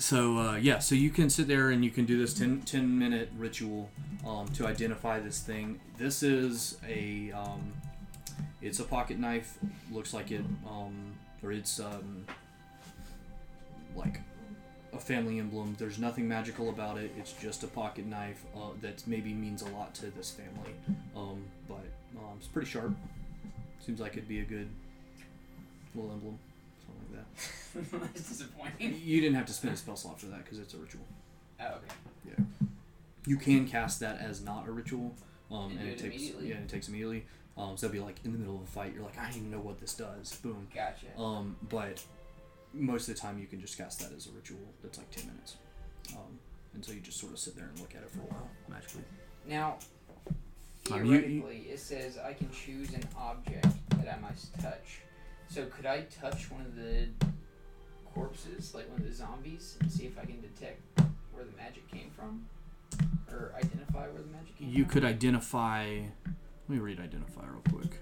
So 0.00 0.38
uh, 0.38 0.56
yeah, 0.56 0.78
so 0.78 0.94
you 0.94 1.10
can 1.10 1.28
sit 1.28 1.46
there 1.46 1.68
and 1.68 1.84
you 1.84 1.90
can 1.90 2.06
do 2.06 2.16
this 2.16 2.32
10, 2.32 2.62
10 2.62 2.98
minute 2.98 3.28
ritual 3.36 3.90
um, 4.26 4.48
to 4.54 4.66
identify 4.66 5.20
this 5.20 5.40
thing. 5.40 5.78
This 5.98 6.22
is 6.22 6.78
a 6.88 7.30
um, 7.32 7.74
it's 8.62 8.80
a 8.80 8.84
pocket 8.84 9.18
knife. 9.18 9.58
Looks 9.92 10.14
like 10.14 10.30
it 10.30 10.40
um, 10.66 11.12
or 11.42 11.52
it's 11.52 11.80
um, 11.80 12.24
like 13.94 14.20
a 14.94 14.98
family 14.98 15.38
emblem. 15.38 15.76
There's 15.78 15.98
nothing 15.98 16.26
magical 16.26 16.70
about 16.70 16.96
it. 16.96 17.12
It's 17.18 17.34
just 17.34 17.62
a 17.62 17.68
pocket 17.68 18.06
knife 18.06 18.42
uh, 18.56 18.70
that 18.80 19.06
maybe 19.06 19.34
means 19.34 19.60
a 19.60 19.68
lot 19.68 19.94
to 19.96 20.06
this 20.06 20.30
family. 20.30 20.72
Um, 21.14 21.44
but 21.68 21.84
um, 22.16 22.38
it's 22.38 22.48
pretty 22.48 22.70
sharp. 22.70 22.94
Seems 23.84 24.00
like 24.00 24.12
it'd 24.12 24.26
be 24.26 24.40
a 24.40 24.44
good 24.44 24.70
little 25.94 26.10
emblem, 26.10 26.38
something 26.86 27.18
like 27.18 27.26
that. 27.36 27.59
That's 27.92 28.28
disappointing. 28.28 29.00
You 29.04 29.20
didn't 29.20 29.36
have 29.36 29.46
to 29.46 29.52
spend 29.52 29.74
a 29.74 29.76
spell 29.76 29.96
slot 29.96 30.20
for 30.20 30.26
that 30.26 30.44
because 30.44 30.58
it's 30.58 30.74
a 30.74 30.78
ritual. 30.78 31.06
Oh, 31.60 31.64
okay. 31.66 31.94
Yeah. 32.26 32.44
You 33.26 33.36
can 33.36 33.66
cast 33.66 34.00
that 34.00 34.20
as 34.20 34.40
not 34.42 34.66
a 34.66 34.72
ritual, 34.72 35.14
um, 35.50 35.70
And 35.72 35.80
and 35.80 35.88
it 35.90 35.98
takes 35.98 36.16
immediately? 36.16 36.48
yeah, 36.48 36.54
it 36.56 36.68
takes 36.68 36.88
immediately. 36.88 37.26
Um, 37.56 37.76
so 37.76 37.86
it'd 37.86 37.92
be 37.92 38.00
like 38.00 38.16
in 38.24 38.32
the 38.32 38.38
middle 38.38 38.56
of 38.56 38.62
a 38.62 38.66
fight, 38.66 38.94
you're 38.94 39.02
like, 39.04 39.18
I 39.18 39.24
don't 39.26 39.36
even 39.36 39.50
know 39.50 39.60
what 39.60 39.78
this 39.80 39.92
does. 39.94 40.34
Boom. 40.36 40.66
Gotcha. 40.74 41.06
Um, 41.18 41.56
but 41.68 42.02
most 42.72 43.08
of 43.08 43.14
the 43.14 43.20
time, 43.20 43.38
you 43.38 43.46
can 43.46 43.60
just 43.60 43.76
cast 43.76 43.98
that 44.00 44.12
as 44.16 44.26
a 44.26 44.30
ritual. 44.30 44.58
That's 44.82 44.96
like 44.98 45.10
ten 45.10 45.26
minutes. 45.26 45.56
Um, 46.14 46.38
and 46.74 46.84
so 46.84 46.92
you 46.92 47.00
just 47.00 47.18
sort 47.20 47.32
of 47.32 47.38
sit 47.38 47.56
there 47.56 47.66
and 47.66 47.78
look 47.80 47.94
at 47.94 48.02
it 48.02 48.10
for 48.10 48.20
a 48.20 48.32
while, 48.32 48.48
magically. 48.68 49.02
Now, 49.46 49.78
Um, 50.90 51.04
you- 51.04 51.20
you- 51.20 51.46
it 51.46 51.78
says 51.78 52.16
I 52.16 52.32
can 52.32 52.50
choose 52.50 52.94
an 52.94 53.04
object 53.16 53.66
that 53.90 54.08
I 54.16 54.18
must 54.18 54.54
touch. 54.60 55.00
So 55.48 55.66
could 55.66 55.84
I 55.84 56.02
touch 56.02 56.50
one 56.50 56.62
of 56.62 56.74
the 56.74 57.08
corpses, 58.14 58.74
like 58.74 58.88
one 58.90 59.00
of 59.00 59.06
the 59.06 59.12
zombies, 59.12 59.76
and 59.80 59.90
see 59.90 60.06
if 60.06 60.18
I 60.18 60.24
can 60.24 60.40
detect 60.40 60.80
where 61.32 61.44
the 61.44 61.56
magic 61.56 61.88
came 61.90 62.10
from, 62.10 62.46
or 63.30 63.52
identify 63.56 64.06
where 64.08 64.22
the 64.22 64.28
magic 64.32 64.58
came 64.58 64.68
You 64.68 64.84
from? 64.84 64.92
could 64.92 65.04
identify. 65.04 66.00
Let 66.26 66.68
me 66.68 66.78
read 66.78 67.00
identify 67.00 67.42
real 67.46 67.62
quick. 67.80 67.98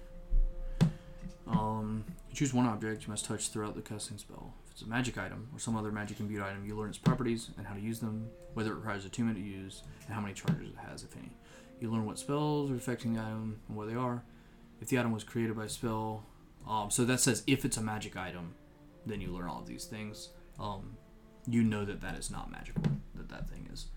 Um, 1.47 2.03
you 2.29 2.35
choose 2.35 2.53
one 2.53 2.65
object 2.67 3.03
you 3.03 3.09
must 3.09 3.25
touch 3.25 3.49
throughout 3.49 3.75
the 3.75 3.81
casting 3.81 4.17
spell. 4.17 4.53
If 4.65 4.71
it's 4.73 4.81
a 4.83 4.87
magic 4.87 5.17
item 5.17 5.47
or 5.53 5.59
some 5.59 5.75
other 5.75 5.91
magic 5.91 6.19
imbued 6.19 6.43
item, 6.43 6.65
you 6.65 6.75
learn 6.77 6.89
its 6.89 6.97
properties 6.99 7.49
and 7.57 7.65
how 7.65 7.73
to 7.73 7.81
use 7.81 7.99
them, 7.99 8.27
whether 8.53 8.71
it 8.71 8.75
requires 8.75 9.05
attunement 9.05 9.37
to 9.37 9.43
use, 9.43 9.81
and 10.05 10.13
how 10.13 10.21
many 10.21 10.33
charges 10.33 10.69
it 10.69 10.75
has, 10.89 11.03
if 11.03 11.15
any. 11.17 11.31
You 11.79 11.89
learn 11.91 12.05
what 12.05 12.19
spells 12.19 12.69
are 12.69 12.75
affecting 12.75 13.13
the 13.13 13.21
item 13.21 13.59
and 13.67 13.77
what 13.77 13.87
they 13.89 13.95
are. 13.95 14.21
If 14.81 14.89
the 14.89 14.99
item 14.99 15.11
was 15.11 15.23
created 15.23 15.55
by 15.57 15.65
a 15.65 15.69
spell, 15.69 16.23
um, 16.67 16.91
so 16.91 17.03
that 17.05 17.19
says 17.19 17.41
if 17.47 17.65
it's 17.65 17.77
a 17.77 17.81
magic 17.81 18.15
item, 18.15 18.53
then 19.09 19.21
you 19.21 19.31
learn 19.31 19.47
all 19.49 19.59
of 19.59 19.65
these 19.67 19.85
things. 19.85 20.29
Um, 20.59 20.95
you 21.47 21.63
know 21.63 21.85
that 21.85 22.01
that 22.01 22.17
is 22.17 22.29
not 22.29 22.51
magical. 22.51 22.83
That 23.15 23.29
that 23.29 23.49
thing 23.49 23.67
is. 23.71 23.87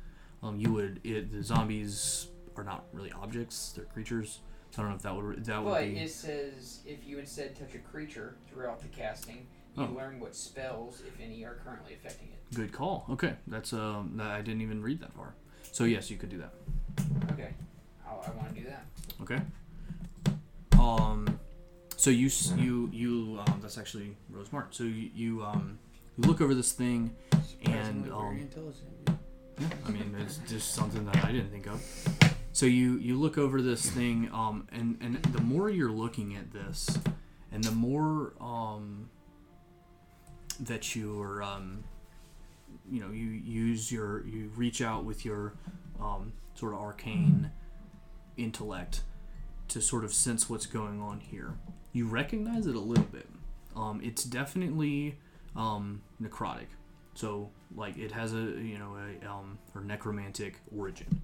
Um, 0.43 0.59
you 0.59 0.73
would 0.73 1.01
it, 1.05 1.33
the 1.33 1.43
zombies 1.43 2.29
are 2.57 2.65
not 2.65 2.85
really 2.93 3.13
objects; 3.13 3.73
they're 3.75 3.85
creatures. 3.85 4.41
So 4.71 4.81
I 4.81 4.85
don't 4.85 4.91
know 4.93 4.97
if 4.97 5.03
that 5.03 5.15
would 5.17 5.45
that 5.45 5.63
would 5.65 5.71
But 5.71 5.85
be. 5.85 5.99
it 5.99 6.11
says 6.11 6.81
if 6.87 7.07
you 7.07 7.19
instead 7.19 7.55
touch 7.57 7.75
a 7.75 7.79
creature 7.79 8.37
throughout 8.49 8.81
the 8.81 8.89
casting, 8.89 9.47
you 9.77 9.85
Oh. 9.85 9.95
learn 9.97 10.19
what 10.21 10.35
spells, 10.35 11.03
if 11.07 11.19
any, 11.21 11.45
are 11.45 11.55
currently 11.65 11.95
affecting 11.95 12.29
it. 12.29 12.55
Good 12.55 12.73
call. 12.73 13.05
Okay, 13.11 13.35
that's 13.47 13.73
um, 13.73 14.19
I 14.23 14.41
didn't 14.41 14.63
even 14.63 14.83
read 14.83 15.01
that 15.01 15.13
far. 15.13 15.35
So 15.73 15.85
yes, 15.85 16.11
you 16.11 16.17
could 16.17 16.29
do 16.31 16.39
that. 16.39 16.53
Okay, 17.33 17.51
I'll, 18.07 18.23
I 18.27 18.31
want 18.37 18.49
to 18.55 18.61
do 18.63 18.67
that. 18.69 18.85
Okay. 19.23 19.41
Um, 20.79 21.39
so 22.03 22.11
you 22.11 22.27
s- 22.27 22.53
you 22.57 22.91
you 22.93 23.39
um, 23.47 23.61
that's 23.63 23.79
actually 23.79 24.17
Rose 24.29 24.53
Mart. 24.53 24.75
So 24.75 24.83
you 24.83 25.09
you 25.15 25.45
um 25.45 25.79
you 26.19 26.25
look 26.29 26.41
over 26.41 26.53
this 26.53 26.73
thing, 26.73 27.15
and 27.65 28.11
um, 28.13 28.31
very 28.31 28.41
intelligent. 28.41 28.89
Yeah, 29.61 29.69
I 29.87 29.91
mean, 29.93 30.17
it's 30.19 30.39
just 30.49 30.75
something 30.75 31.05
that 31.05 31.25
I 31.25 31.31
didn't 31.31 31.51
think 31.53 31.69
of. 31.69 31.81
So 32.51 32.67
you 32.67 32.97
you 32.99 33.17
look 33.21 33.39
over 33.39 33.63
this 33.63 33.89
thing, 33.89 34.29
um, 34.33 34.67
and 34.73 34.99
and 35.01 35.23
the 35.23 35.41
more 35.43 35.71
you're 35.71 35.93
looking 35.93 36.35
at 36.35 36.53
this, 36.53 36.99
and 37.53 37.63
the 37.63 37.71
more 37.71 38.33
um, 38.41 39.09
that 40.59 40.97
you're 40.97 41.41
um, 41.45 41.85
you 42.91 42.99
know 43.01 43.13
you 43.13 43.27
use 43.27 43.93
your 43.93 44.27
you 44.27 44.51
reach 44.57 44.83
out 44.83 45.05
with 45.05 45.25
your 45.25 45.55
um, 46.01 46.33
sort 46.57 46.73
of 46.75 46.81
arcane 46.81 47.53
intellect 48.37 49.03
to 49.69 49.81
sort 49.81 50.03
of 50.05 50.13
sense 50.13 50.51
what's 50.51 50.67
going 50.67 51.01
on 51.01 51.21
here. 51.21 51.55
You 51.93 52.07
recognize 52.07 52.67
it 52.67 52.75
a 52.75 52.81
little 52.81 53.05
bit. 53.05 53.29
Um, 53.77 54.01
it's 54.03 54.25
definitely 54.25 55.19
um, 55.57 56.03
necrotic. 56.23 56.67
So 57.15 57.51
like 57.75 57.97
it 57.99 58.13
has 58.13 58.33
a 58.33 58.39
you 58.39 58.79
know 58.79 58.97
a 58.97 59.29
um 59.31 59.59
or 59.75 59.83
necromantic 59.83 60.57
origin. 60.75 61.21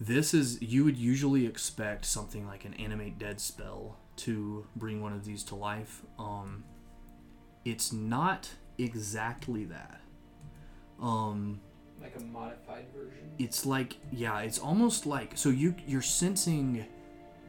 This 0.00 0.34
is 0.34 0.60
you 0.62 0.84
would 0.84 0.96
usually 0.96 1.46
expect 1.46 2.04
something 2.04 2.46
like 2.46 2.64
an 2.64 2.74
animate 2.74 3.18
dead 3.18 3.40
spell 3.40 3.96
to 4.16 4.66
bring 4.76 5.00
one 5.00 5.12
of 5.12 5.24
these 5.24 5.42
to 5.44 5.54
life. 5.54 6.02
Um, 6.18 6.64
it's 7.64 7.92
not 7.92 8.50
exactly 8.78 9.64
that. 9.66 10.00
Um, 11.00 11.60
Like 12.00 12.14
a 12.16 12.20
modified 12.24 12.86
version. 12.92 13.30
it's 13.38 13.64
like 13.66 13.96
yeah, 14.12 14.40
it's 14.40 14.58
almost 14.58 15.06
like 15.06 15.36
so 15.36 15.48
you 15.48 15.74
you're 15.86 16.02
sensing 16.02 16.84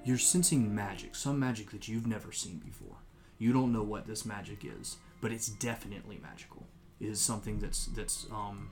you're 0.03 0.17
sensing 0.17 0.73
magic, 0.73 1.15
some 1.15 1.39
magic 1.39 1.71
that 1.71 1.87
you've 1.87 2.07
never 2.07 2.31
seen 2.31 2.57
before. 2.57 2.97
You 3.37 3.53
don't 3.53 3.71
know 3.71 3.83
what 3.83 4.07
this 4.07 4.25
magic 4.25 4.65
is, 4.65 4.97
but 5.21 5.31
it's 5.31 5.47
definitely 5.47 6.19
magical. 6.21 6.65
It 6.99 7.07
is 7.07 7.21
something 7.21 7.59
that's 7.59 7.85
that's 7.87 8.27
um 8.31 8.69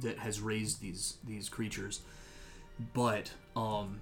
that 0.00 0.18
has 0.18 0.40
raised 0.40 0.80
these 0.80 1.18
these 1.26 1.48
creatures. 1.48 2.00
But 2.92 3.32
um 3.56 4.00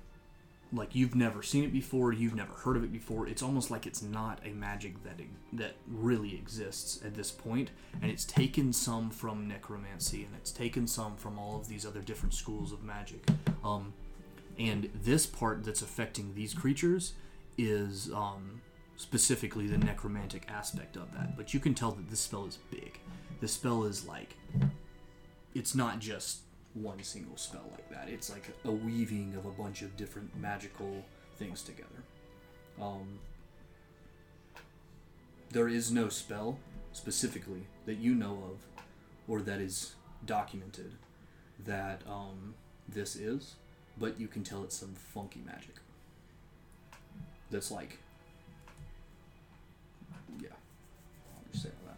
like 0.72 0.94
you've 0.94 1.14
never 1.14 1.42
seen 1.42 1.64
it 1.64 1.72
before, 1.72 2.12
you've 2.12 2.34
never 2.34 2.52
heard 2.54 2.76
of 2.76 2.84
it 2.84 2.92
before. 2.92 3.28
It's 3.28 3.42
almost 3.42 3.70
like 3.70 3.86
it's 3.86 4.02
not 4.02 4.40
a 4.44 4.50
magic 4.50 5.02
that 5.04 5.20
that 5.52 5.74
really 5.86 6.34
exists 6.34 7.00
at 7.04 7.14
this 7.14 7.30
point, 7.30 7.70
and 8.00 8.10
it's 8.10 8.24
taken 8.24 8.72
some 8.72 9.10
from 9.10 9.46
necromancy, 9.46 10.24
and 10.24 10.34
it's 10.34 10.50
taken 10.50 10.86
some 10.86 11.16
from 11.16 11.38
all 11.38 11.56
of 11.58 11.68
these 11.68 11.84
other 11.84 12.00
different 12.00 12.34
schools 12.34 12.72
of 12.72 12.82
magic. 12.82 13.26
Um, 13.62 13.92
and 14.58 14.90
this 14.94 15.26
part 15.26 15.64
that's 15.64 15.82
affecting 15.82 16.34
these 16.34 16.54
creatures 16.54 17.14
is 17.58 18.10
um, 18.12 18.60
specifically 18.96 19.66
the 19.66 19.78
necromantic 19.78 20.46
aspect 20.48 20.96
of 20.96 21.12
that. 21.12 21.36
But 21.36 21.52
you 21.54 21.60
can 21.60 21.74
tell 21.74 21.92
that 21.92 22.08
this 22.08 22.20
spell 22.20 22.46
is 22.46 22.58
big. 22.70 22.98
This 23.40 23.52
spell 23.52 23.84
is 23.84 24.06
like 24.06 24.36
it's 25.54 25.74
not 25.74 25.98
just 25.98 26.40
one 26.74 27.02
single 27.02 27.36
spell 27.36 27.68
like 27.72 27.90
that. 27.90 28.08
It's 28.08 28.30
like 28.30 28.48
a 28.64 28.70
weaving 28.70 29.34
of 29.36 29.44
a 29.44 29.50
bunch 29.50 29.82
of 29.82 29.96
different 29.96 30.34
magical 30.40 31.04
things 31.36 31.62
together. 31.62 31.88
Um, 32.80 33.18
there 35.50 35.68
is 35.68 35.90
no 35.90 36.08
spell 36.08 36.58
specifically 36.92 37.66
that 37.86 37.98
you 37.98 38.14
know 38.14 38.38
of, 38.50 38.84
or 39.28 39.42
that 39.42 39.60
is 39.60 39.94
documented, 40.24 40.92
that 41.64 42.00
um, 42.08 42.54
this 42.88 43.16
is, 43.16 43.56
but 44.02 44.18
you 44.18 44.26
can 44.26 44.42
tell 44.42 44.64
it's 44.64 44.76
some 44.76 44.92
funky 45.14 45.40
magic. 45.46 45.76
That's 47.52 47.70
like, 47.70 47.98
yeah, 50.40 50.48
I'll 50.48 51.52
just 51.52 51.62
say 51.62 51.70
that. 51.86 51.96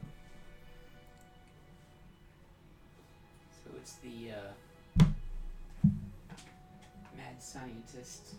So 3.64 3.70
it's 3.78 3.94
the 3.94 4.32
uh, 4.32 5.04
mad 7.16 7.42
scientist 7.42 8.34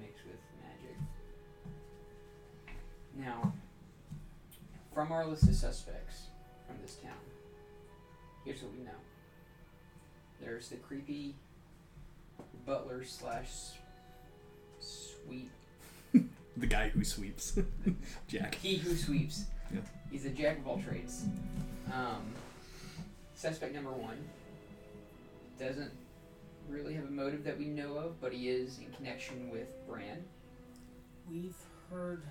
mixed 0.00 0.24
with 0.24 0.40
magic. 0.62 0.96
Now, 3.18 3.52
from 4.94 5.12
our 5.12 5.26
list 5.26 5.42
of 5.42 5.54
suspects 5.54 6.28
from 6.66 6.76
this 6.80 6.94
town, 6.94 7.12
here's 8.46 8.62
what 8.62 8.72
we 8.72 8.82
know. 8.82 8.92
There's 10.40 10.70
the 10.70 10.76
creepy 10.76 11.34
butler 12.66 13.04
slash 13.04 13.48
sweet 14.80 15.50
The 16.56 16.66
guy 16.66 16.88
who 16.88 17.04
sweeps, 17.04 17.58
Jack. 18.28 18.54
he 18.56 18.76
who 18.76 18.94
sweeps. 18.94 19.44
Yeah. 19.72 19.80
He's 20.10 20.24
a 20.24 20.30
jack 20.30 20.58
of 20.58 20.68
all 20.68 20.78
trades. 20.80 21.24
Um, 21.92 22.22
suspect 23.34 23.74
number 23.74 23.90
one 23.90 24.18
doesn't 25.58 25.90
really 26.68 26.94
have 26.94 27.04
a 27.04 27.10
motive 27.10 27.42
that 27.44 27.58
we 27.58 27.66
know 27.66 27.96
of, 27.96 28.20
but 28.20 28.32
he 28.32 28.48
is 28.48 28.78
in 28.78 28.92
connection 28.94 29.50
with 29.50 29.66
Bran. 29.88 30.24
We've 31.28 31.56
heard. 31.90 32.22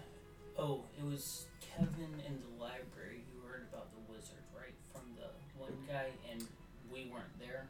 Oh, 0.57 0.84
it 0.97 1.03
was 1.05 1.45
Kevin 1.59 2.21
in 2.25 2.39
the 2.39 2.63
library 2.63 3.23
who 3.34 3.47
heard 3.47 3.65
about 3.73 3.88
the 3.93 4.13
wizard, 4.13 4.43
right? 4.57 4.73
From 4.93 5.01
the 5.17 5.27
one 5.59 5.73
guy, 5.88 6.07
and 6.31 6.45
we 6.91 7.09
weren't 7.11 7.39
there. 7.39 7.67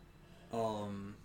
Um, 0.51 1.15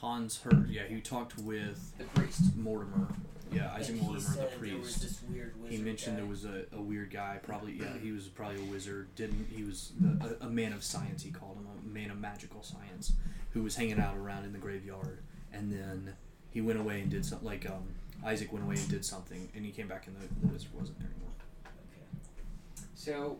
Hans 0.00 0.40
heard. 0.42 0.68
Yeah, 0.70 0.82
he 0.88 1.00
talked 1.00 1.38
with 1.38 1.96
The 1.98 2.04
priest. 2.04 2.56
Mortimer. 2.56 3.08
Yeah, 3.52 3.72
Isaac 3.74 3.96
and 3.96 4.02
Mortimer, 4.02 4.20
the 4.20 4.32
said 4.34 4.36
there 4.60 4.76
was 4.78 4.92
priest. 4.92 5.02
this 5.02 5.22
weird 5.28 5.60
wizard 5.60 5.76
He 5.78 5.82
mentioned 5.84 6.16
guy. 6.16 6.20
there 6.22 6.30
was 6.30 6.44
a, 6.44 6.64
a 6.72 6.80
weird 6.80 7.10
guy. 7.10 7.38
Probably, 7.42 7.72
yeah, 7.72 7.98
he 8.00 8.12
was 8.12 8.28
probably 8.28 8.60
a 8.62 8.64
wizard. 8.70 9.08
Didn't 9.16 9.48
he 9.50 9.64
was 9.64 9.92
a, 10.40 10.46
a 10.46 10.48
man 10.48 10.72
of 10.72 10.84
science? 10.84 11.22
He 11.22 11.30
called 11.30 11.56
him 11.56 11.66
a 11.66 11.88
man 11.92 12.10
of 12.10 12.18
magical 12.18 12.62
science, 12.62 13.12
who 13.50 13.62
was 13.62 13.74
hanging 13.76 13.98
out 13.98 14.16
around 14.16 14.44
in 14.44 14.52
the 14.52 14.58
graveyard. 14.58 15.18
And 15.52 15.72
then 15.72 16.14
he 16.50 16.60
went 16.60 16.78
away 16.78 17.00
and 17.00 17.10
did 17.10 17.24
something. 17.26 17.46
Like 17.46 17.68
um, 17.68 17.82
Isaac 18.24 18.52
went 18.52 18.64
away 18.64 18.76
and 18.76 18.88
did 18.88 19.04
something, 19.04 19.48
and 19.54 19.64
he 19.66 19.72
came 19.72 19.88
back 19.88 20.06
and 20.06 20.16
the, 20.16 20.28
the 20.46 20.52
wizard 20.52 20.70
wasn't 20.72 20.98
there 21.00 21.08
anymore. 21.08 21.32
Okay. 21.66 22.84
So 22.94 23.38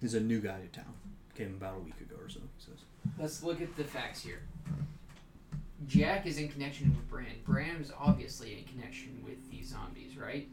He's 0.00 0.14
a 0.14 0.20
new 0.20 0.40
guy 0.40 0.60
to 0.60 0.68
town. 0.80 0.94
Came 1.34 1.54
about 1.58 1.76
a 1.76 1.80
week 1.80 2.00
ago 2.00 2.14
or 2.22 2.28
so. 2.28 2.38
He 2.58 2.64
says. 2.64 2.78
let's 3.18 3.42
look 3.42 3.60
at 3.60 3.76
the 3.76 3.84
facts 3.84 4.22
here. 4.22 4.42
Jack 5.86 6.26
is 6.26 6.38
in 6.38 6.48
connection 6.48 6.88
with 6.88 7.08
Bran. 7.08 7.26
Bran 7.44 7.76
is 7.76 7.92
obviously 7.98 8.58
in 8.58 8.64
connection 8.64 9.20
with 9.24 9.50
these 9.50 9.68
zombies, 9.68 10.16
right? 10.16 10.48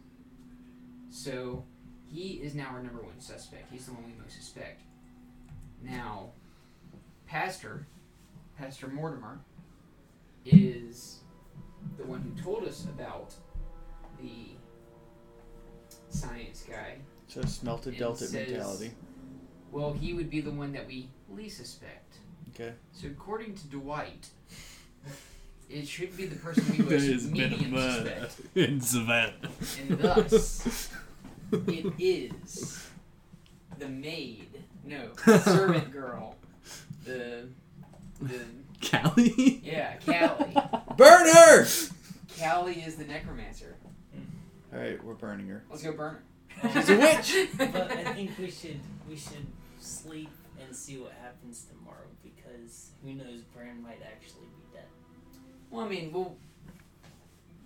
So 1.09 1.63
he 2.05 2.33
is 2.43 2.53
now 2.55 2.67
our 2.73 2.83
number 2.83 3.01
one 3.01 3.19
suspect. 3.19 3.71
He's 3.71 3.85
the 3.85 3.93
one 3.93 4.03
we 4.05 4.13
most 4.21 4.35
suspect. 4.35 4.81
Now, 5.81 6.31
Pastor, 7.25 7.87
Pastor 8.57 8.87
Mortimer, 8.87 9.39
is 10.45 11.19
the 11.97 12.03
one 12.03 12.21
who 12.21 12.41
told 12.43 12.65
us 12.65 12.83
about 12.85 13.33
the 14.19 14.49
science 16.09 16.65
guy. 16.69 16.97
So 17.27 17.41
smelted 17.43 17.97
delta 17.97 18.25
says- 18.25 18.33
mentality. 18.33 18.91
Well, 19.71 19.93
he 19.93 20.13
would 20.13 20.29
be 20.29 20.41
the 20.41 20.51
one 20.51 20.71
that 20.73 20.85
we 20.85 21.09
least 21.29 21.57
suspect. 21.57 22.17
Okay. 22.53 22.73
So 22.91 23.07
according 23.07 23.55
to 23.55 23.67
Dwight, 23.67 24.27
it 25.69 25.87
should 25.87 26.15
be 26.15 26.25
the 26.25 26.35
person 26.35 26.65
we 26.71 26.83
most 26.83 27.31
medium 27.31 27.75
suspect. 27.75 28.41
in 28.55 28.81
Savannah. 28.81 29.33
And 29.79 29.99
thus, 29.99 30.89
it 31.51 31.93
is 31.99 32.87
the 33.79 33.87
maid, 33.87 34.63
no, 34.83 35.09
the 35.25 35.39
servant 35.39 35.91
girl, 35.91 36.35
the, 37.05 37.47
the, 38.21 38.39
Callie. 38.89 39.61
yeah, 39.63 39.97
Callie. 40.05 40.55
Burn 40.97 41.27
her! 41.33 41.65
Callie 42.39 42.81
is 42.81 42.95
the 42.95 43.05
necromancer. 43.05 43.75
All 44.73 44.79
right, 44.79 45.03
we're 45.03 45.13
burning 45.13 45.47
her. 45.49 45.63
Let's 45.69 45.83
go 45.83 45.91
burn 45.93 46.17
her. 46.61 46.71
She's 46.73 46.89
a 46.89 46.97
witch. 46.97 47.47
but 47.57 47.91
I 47.91 48.13
think 48.13 48.31
we 48.39 48.49
should 48.49 48.79
we 49.07 49.15
should 49.15 49.45
sleep 49.79 50.29
and 50.61 50.75
see 50.75 50.97
what 50.97 51.11
happens 51.21 51.65
tomorrow 51.65 52.07
because 52.23 52.91
who 53.03 53.13
knows, 53.13 53.41
Bran 53.53 53.81
might 53.83 54.01
actually 54.03 54.47
be 54.47 54.61
dead. 54.61 54.62
Well, 55.73 55.85
I 55.85 55.89
mean, 55.89 56.11
we'll 56.13 56.37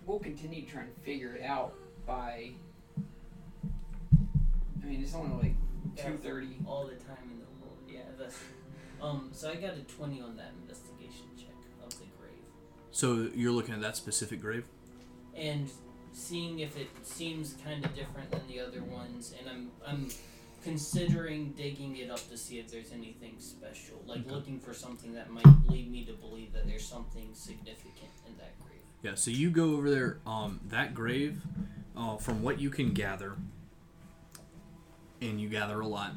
we'll 0.06 0.20
continue 0.20 0.66
trying 0.66 0.88
to 0.88 1.00
figure 1.02 1.34
it 1.36 1.44
out 1.44 1.74
by. 2.06 2.52
I 4.82 4.86
mean, 4.86 5.02
it's 5.02 5.14
only 5.14 5.36
like 5.50 5.56
Yeah. 5.98 6.10
two 6.12 6.18
thirty. 6.18 6.58
All 6.66 6.86
the 6.86 6.96
time 6.96 7.18
in 7.30 7.40
the 7.40 7.46
world. 7.66 7.78
Yeah, 7.90 8.02
that's. 8.18 8.38
Um, 9.02 9.30
so 9.34 9.52
I 9.52 9.56
got 9.56 9.74
a 9.76 9.82
twenty 9.82 10.22
on 10.22 10.38
that 10.38 10.52
investigation 10.62 11.26
check 11.38 11.54
of 11.84 11.90
the 12.00 12.06
grave, 12.18 12.32
So 12.92 13.30
you're 13.36 13.52
looking 13.52 13.76
at 13.76 13.82
that 13.82 13.96
specific 13.98 14.40
grave. 14.42 14.66
and 15.36 15.70
seeing 16.14 16.60
if 16.62 16.76
it 16.78 16.88
seems 17.04 17.54
kind 17.64 17.86
of 17.86 17.94
different 17.94 18.32
than 18.32 18.42
the 18.48 18.60
other 18.62 18.82
ones, 18.84 19.34
and 19.38 19.50
I'm 19.50 19.72
I'm 19.86 20.08
considering 20.64 21.52
digging 21.54 21.98
it 21.98 22.10
up 22.10 22.28
to 22.30 22.38
see 22.38 22.60
if 22.60 22.70
there's 22.72 22.92
anything 22.92 23.36
special, 23.40 24.02
like 24.06 24.22
Okay. 24.22 24.32
looking 24.32 24.60
for 24.60 24.74
something 24.74 25.14
that 25.14 25.30
might 25.32 25.46
lead 25.68 25.90
me 25.92 26.04
to 26.06 26.14
believe 26.14 26.54
that 26.54 26.68
there's 26.68 26.86
something 26.86 27.30
significant 27.34 28.12
in 28.28 28.36
that 28.38 28.58
grave. 28.60 28.82
Yeah, 29.04 29.16
so 29.16 29.32
you 29.32 29.50
go 29.52 29.76
over 29.76 29.90
there. 29.90 30.20
Um, 30.26 30.60
that 30.70 30.94
grave, 30.94 31.42
uh, 31.96 32.18
from 32.18 32.42
what 32.42 32.60
you 32.60 32.70
can 32.70 32.94
gather, 32.94 33.36
and 35.22 35.40
you 35.42 35.50
gather 35.50 35.80
a 35.80 35.88
lot, 35.88 36.14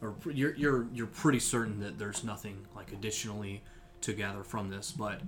or 0.00 0.14
you're 0.30 0.54
you're 0.54 0.86
you're 0.92 1.06
pretty 1.06 1.38
certain 1.40 1.80
that 1.80 1.98
there's 1.98 2.24
nothing 2.24 2.66
like 2.74 2.92
additionally 2.92 3.62
to 4.02 4.12
gather 4.12 4.42
from 4.42 4.68
this, 4.68 4.90
but 4.90 5.20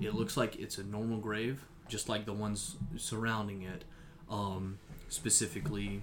it 0.00 0.14
looks 0.14 0.36
like 0.36 0.56
it's 0.56 0.78
a 0.78 0.84
normal 0.84 1.18
grave, 1.18 1.64
just 1.88 2.08
like 2.08 2.24
the 2.24 2.32
ones 2.32 2.76
surrounding 2.96 3.62
it. 3.62 3.84
Um, 4.30 4.78
specifically, 5.08 6.02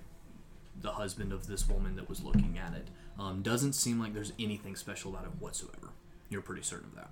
the 0.82 0.92
husband 0.92 1.32
of 1.34 1.48
this 1.48 1.68
woman 1.68 1.96
that 1.98 2.08
was 2.10 2.24
looking 2.24 2.58
at 2.58 2.74
it. 2.74 2.88
Um, 3.18 3.42
doesn't 3.42 3.74
seem 3.74 4.00
like 4.00 4.14
there's 4.14 4.34
anything 4.40 4.76
special 4.76 5.12
about 5.12 5.26
it 5.26 5.32
whatsoever. 5.40 5.90
You're 6.30 6.42
pretty 6.42 6.64
certain 6.64 6.88
of 6.90 6.96
that. 6.96 7.10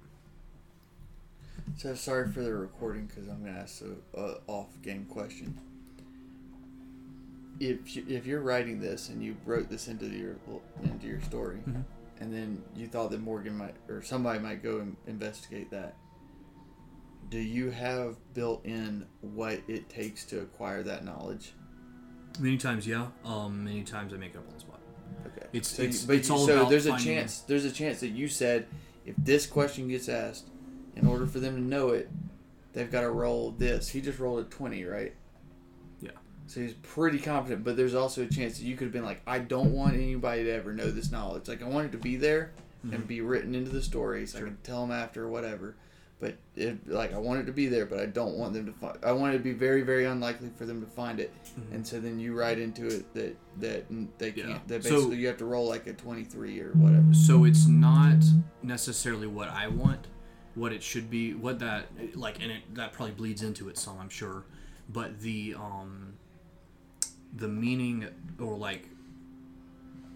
So 1.77 1.95
sorry 1.95 2.31
for 2.31 2.41
the 2.41 2.53
recording 2.53 3.07
because 3.07 3.27
I'm 3.27 3.43
gonna 3.43 3.57
ask 3.57 3.81
a, 3.81 4.19
a 4.19 4.37
off 4.47 4.67
game 4.81 5.05
question. 5.05 5.59
If 7.59 7.95
you, 7.95 8.05
if 8.07 8.25
you're 8.25 8.41
writing 8.41 8.79
this 8.79 9.09
and 9.09 9.21
you 9.23 9.35
wrote 9.45 9.69
this 9.69 9.87
into 9.87 10.05
your 10.07 10.35
into 10.83 11.07
your 11.07 11.21
story, 11.21 11.57
Mhm. 11.67 11.83
and 12.19 12.33
then 12.33 12.63
you 12.75 12.87
thought 12.87 13.09
that 13.11 13.19
Morgan 13.21 13.57
might 13.57 13.75
or 13.89 14.01
somebody 14.01 14.39
might 14.39 14.61
go 14.63 14.79
and 14.79 14.95
investigate 15.07 15.71
that, 15.71 15.95
do 17.29 17.39
you 17.39 17.71
have 17.71 18.15
built 18.33 18.63
in 18.65 19.05
what 19.21 19.59
it 19.67 19.89
takes 19.89 20.23
to 20.25 20.39
acquire 20.41 20.83
that 20.83 21.03
knowledge? 21.03 21.53
Many 22.39 22.57
times, 22.57 22.85
yeah. 22.87 23.07
Um, 23.25 23.63
many 23.63 23.83
times 23.83 24.13
I 24.13 24.17
make 24.17 24.31
it 24.33 24.37
up 24.37 24.47
on 24.47 24.53
the 24.53 24.59
spot. 24.59 24.79
Okay. 25.27 25.47
It's- 25.53 25.67
so, 25.69 25.81
it's- 25.83 26.05
but 26.05 26.15
it's 26.17 26.29
all 26.29 26.45
so 26.45 26.65
there's 26.69 26.85
a 26.85 26.97
chance 26.97 27.39
there's 27.41 27.65
a 27.65 27.71
chance 27.71 27.99
that 28.01 28.09
you 28.09 28.27
said 28.27 28.67
if 29.05 29.15
this 29.17 29.45
question 29.45 29.87
gets 29.87 30.09
asked, 30.09 30.47
in 30.95 31.07
order 31.07 31.25
for 31.25 31.39
them 31.39 31.55
to 31.55 31.61
know 31.61 31.89
it, 31.89 32.09
they've 32.73 32.91
got 32.91 33.01
to 33.01 33.09
roll 33.09 33.51
this. 33.51 33.89
He 33.89 34.01
just 34.01 34.19
rolled 34.19 34.39
a 34.39 34.43
twenty, 34.49 34.83
right? 34.83 35.13
Yeah. 36.01 36.11
So 36.47 36.59
he's 36.61 36.73
pretty 36.73 37.19
confident, 37.19 37.63
but 37.63 37.77
there's 37.77 37.95
also 37.95 38.23
a 38.23 38.27
chance 38.27 38.57
that 38.57 38.65
you 38.65 38.75
could 38.75 38.85
have 38.85 38.93
been 38.93 39.05
like, 39.05 39.21
I 39.27 39.39
don't 39.39 39.73
want 39.73 39.95
anybody 39.95 40.43
to 40.45 40.51
ever 40.51 40.73
know 40.73 40.91
this 40.91 41.11
knowledge. 41.11 41.47
Like 41.47 41.61
I 41.61 41.67
want 41.67 41.87
it 41.87 41.91
to 41.93 41.97
be 41.97 42.15
there 42.17 42.51
and 42.83 42.93
Mhm. 43.03 43.07
be 43.07 43.21
written 43.21 43.53
into 43.55 43.71
the 43.71 43.81
story, 43.81 44.25
so 44.27 44.37
Sure. 44.39 44.47
I 44.47 44.49
can 44.51 44.57
tell 44.63 44.81
them 44.85 44.91
after 44.95 45.23
or 45.23 45.29
whatever. 45.29 45.75
But 46.19 46.35
it, 46.55 46.89
like 46.89 47.13
I 47.13 47.19
want 47.19 47.41
it 47.41 47.45
to 47.45 47.51
be 47.51 47.67
there, 47.67 47.85
but 47.85 47.99
I 47.99 48.07
don't 48.07 48.37
want 48.39 48.53
them 48.53 48.65
to 48.65 48.71
find. 48.71 48.97
I 49.03 49.11
want 49.11 49.35
it 49.35 49.37
to 49.37 49.43
be 49.43 49.53
very, 49.53 49.83
very 49.83 50.05
unlikely 50.05 50.49
for 50.57 50.65
them 50.65 50.81
to 50.81 50.87
find 50.87 51.19
it. 51.19 51.31
Mhm. 51.59 51.75
And 51.75 51.87
so 51.87 51.99
then 51.99 52.19
you 52.19 52.33
write 52.35 52.57
into 52.57 52.87
it 52.87 53.13
that 53.13 53.37
that 53.59 53.85
they 54.17 54.31
can't. 54.31 54.49
Yeah. 54.49 54.59
That 54.65 54.83
So- 54.83 54.95
basically 54.95 55.17
you 55.17 55.27
have 55.27 55.37
to 55.37 55.45
roll 55.45 55.67
like 55.67 55.85
a 55.85 55.93
twenty 55.93 56.23
three 56.23 56.59
or 56.59 56.71
whatever. 56.71 57.13
So 57.13 57.43
it's 57.43 57.67
not 57.67 58.23
necessarily 58.63 59.27
what 59.27 59.49
I 59.49 59.67
want, 59.67 60.07
what 60.55 60.73
it 60.73 60.81
should 60.81 61.09
be, 61.11 61.35
what 61.35 61.59
that 61.59 61.85
like, 62.17 62.41
and 62.41 62.51
it 62.51 62.73
that 62.73 62.93
probably 62.93 63.13
bleeds 63.13 63.43
into 63.43 63.69
it 63.69 63.77
some, 63.77 63.99
I'm 63.99 64.09
sure. 64.09 64.43
But 64.89 65.19
the 65.19 65.53
um, 65.55 66.13
the 67.35 67.47
meaning 67.47 68.07
or 68.39 68.57
like 68.57 68.89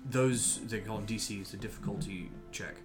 those 0.10 0.60
they 0.66 0.80
call 0.80 0.98
them 0.98 1.06
DCs, 1.06 1.52
the 1.52 1.58
difficulty 1.58 2.32
check, 2.52 2.76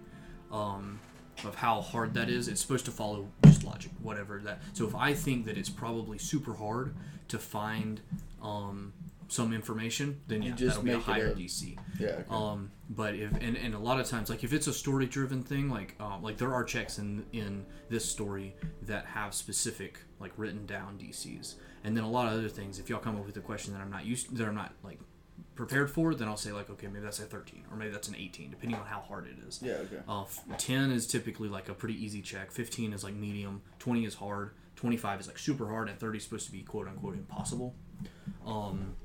um, 0.51 0.99
of 1.45 1.55
how 1.55 1.81
hard 1.81 2.13
that 2.15 2.29
is. 2.29 2.47
It's 2.47 2.61
supposed 2.61 2.85
to 2.85 2.91
follow 2.91 3.27
just 3.45 3.63
logic, 3.63 3.91
whatever 4.01 4.39
that. 4.39 4.61
So 4.73 4.87
if 4.87 4.95
I 4.95 5.13
think 5.13 5.45
that 5.45 5.57
it's 5.57 5.69
probably 5.69 6.17
super 6.17 6.53
hard 6.53 6.95
to 7.29 7.37
find 7.37 8.01
um, 8.41 8.93
some 9.27 9.53
information, 9.53 10.21
then 10.27 10.41
You 10.41 10.49
yeah, 10.49 10.55
just 10.55 10.75
that'll 10.77 10.83
be 10.83 10.91
a 10.91 10.99
higher 10.99 11.33
DC. 11.33 11.77
Yeah. 11.99 12.07
Okay. 12.07 12.23
Um, 12.29 12.71
but 12.89 13.15
if 13.15 13.31
and, 13.41 13.57
and 13.57 13.73
a 13.73 13.79
lot 13.79 13.99
of 13.99 14.07
times, 14.07 14.29
like 14.29 14.43
if 14.43 14.53
it's 14.53 14.67
a 14.67 14.73
story 14.73 15.05
driven 15.05 15.43
thing, 15.43 15.69
like 15.69 15.95
um, 15.99 16.23
like 16.23 16.37
there 16.37 16.53
are 16.53 16.63
checks 16.63 16.97
in 16.97 17.25
in 17.33 17.65
this 17.89 18.05
story 18.05 18.55
that 18.83 19.05
have 19.05 19.33
specific 19.33 19.99
like 20.19 20.31
written 20.37 20.65
down 20.65 20.97
DCs, 20.97 21.55
and 21.83 21.95
then 21.95 22.03
a 22.03 22.09
lot 22.09 22.27
of 22.27 22.33
other 22.39 22.49
things. 22.49 22.79
If 22.79 22.89
y'all 22.89 22.99
come 22.99 23.17
up 23.17 23.25
with 23.25 23.37
a 23.37 23.41
question 23.41 23.73
that 23.73 23.81
I'm 23.81 23.91
not 23.91 24.05
used 24.05 24.35
that 24.37 24.47
I'm 24.47 24.55
not 24.55 24.73
like 24.83 24.99
prepared 25.57 25.91
for, 25.91 26.15
then 26.15 26.27
I'll 26.27 26.37
say 26.37 26.51
like 26.51 26.69
okay 26.69 26.87
maybe 26.87 27.03
that's 27.03 27.19
a 27.19 27.23
13 27.23 27.65
or 27.71 27.77
maybe 27.77 27.91
that's 27.91 28.07
an 28.07 28.15
18 28.15 28.51
depending 28.51 28.79
on 28.79 28.85
how 28.85 29.01
hard 29.01 29.27
it 29.27 29.45
is. 29.47 29.59
yeah. 29.61 29.73
Okay. 29.73 29.97
Uh, 30.07 30.23
10 30.57 30.91
is 30.91 31.05
typically 31.07 31.49
like 31.49 31.67
a 31.67 31.73
pretty 31.73 32.01
easy 32.03 32.21
check. 32.21 32.51
15 32.51 32.93
is 32.93 33.03
like 33.03 33.13
medium. 33.13 33.61
20 33.79 34.05
is 34.05 34.15
hard. 34.15 34.51
25 34.77 35.21
is 35.21 35.27
like 35.27 35.39
super 35.39 35.67
hard, 35.67 35.89
and 35.89 35.99
30 35.99 36.17
is 36.19 36.23
supposed 36.23 36.45
to 36.45 36.51
be 36.51 36.61
quote 36.61 36.87
unquote 36.87 37.15
impossible. 37.15 37.73
Um, 38.45 38.95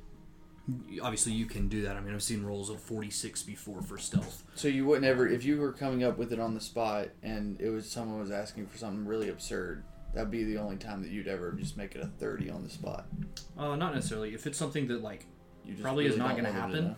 obviously, 1.02 1.32
you 1.32 1.46
can 1.46 1.68
do 1.68 1.82
that. 1.82 1.96
I 1.96 2.00
mean, 2.00 2.14
I've 2.14 2.22
seen 2.22 2.44
rolls 2.44 2.70
of 2.70 2.80
46 2.80 3.42
before 3.42 3.82
for 3.82 3.98
stealth. 3.98 4.44
So 4.54 4.68
you 4.68 4.84
wouldn't 4.84 5.06
ever, 5.06 5.26
if 5.26 5.44
you 5.44 5.58
were 5.58 5.72
coming 5.72 6.04
up 6.04 6.18
with 6.18 6.32
it 6.32 6.38
on 6.38 6.54
the 6.54 6.60
spot, 6.60 7.08
and 7.22 7.60
it 7.60 7.70
was 7.70 7.90
someone 7.90 8.20
was 8.20 8.30
asking 8.30 8.66
for 8.66 8.78
something 8.78 9.06
really 9.06 9.30
absurd, 9.30 9.82
that'd 10.14 10.30
be 10.30 10.44
the 10.44 10.58
only 10.58 10.76
time 10.76 11.02
that 11.02 11.10
you'd 11.10 11.26
ever 11.26 11.52
just 11.52 11.76
make 11.76 11.94
it 11.96 12.02
a 12.02 12.06
thirty 12.06 12.50
on 12.50 12.62
the 12.62 12.70
spot. 12.70 13.06
Uh, 13.58 13.74
not 13.74 13.94
necessarily. 13.94 14.34
If 14.34 14.46
it's 14.46 14.58
something 14.58 14.86
that 14.88 15.02
like 15.02 15.26
You 15.64 15.72
just 15.72 15.82
Probably 15.82 16.06
is 16.06 16.16
not 16.16 16.36
gonna 16.36 16.52
happen. 16.52 16.96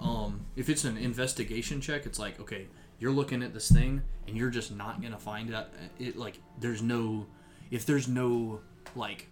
um, 0.00 0.44
if 0.56 0.68
it's 0.68 0.84
an 0.84 0.96
investigation 0.96 1.80
check, 1.80 2.06
it's 2.06 2.18
like 2.18 2.40
okay, 2.40 2.66
you're 2.98 3.12
looking 3.12 3.42
at 3.42 3.52
this 3.54 3.70
thing 3.70 4.02
and 4.26 4.36
you're 4.36 4.50
just 4.50 4.74
not 4.74 5.00
gonna 5.02 5.18
find 5.18 5.50
it. 5.50 5.66
It 5.98 6.16
like 6.16 6.38
there's 6.58 6.82
no, 6.82 7.26
if 7.70 7.86
there's 7.86 8.08
no 8.08 8.60
like 8.96 9.28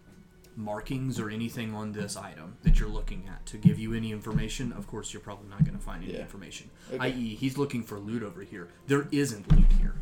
markings 0.57 1.19
or 1.21 1.31
anything 1.31 1.75
on 1.75 1.93
this 1.93 2.17
item 2.17 2.57
that 2.63 2.79
you're 2.81 2.89
looking 2.89 3.29
at 3.29 3.45
to 3.47 3.57
give 3.57 3.79
you 3.79 3.95
any 3.95 4.13
information, 4.13 4.73
of 4.73 4.87
course 4.87 5.13
you're 5.13 5.23
probably 5.23 5.49
not 5.49 5.65
gonna 5.65 5.79
find 5.79 6.03
any 6.05 6.15
Yeah. 6.15 6.21
information. 6.21 6.71
Okay. 6.93 6.99
I.e., 6.99 7.35
he's 7.37 7.57
looking 7.57 7.83
for 7.83 7.99
loot 7.99 8.23
over 8.23 8.43
here. 8.43 8.69
There 8.87 9.07
isn't 9.13 9.51
loot 9.53 9.71
here. 9.81 9.95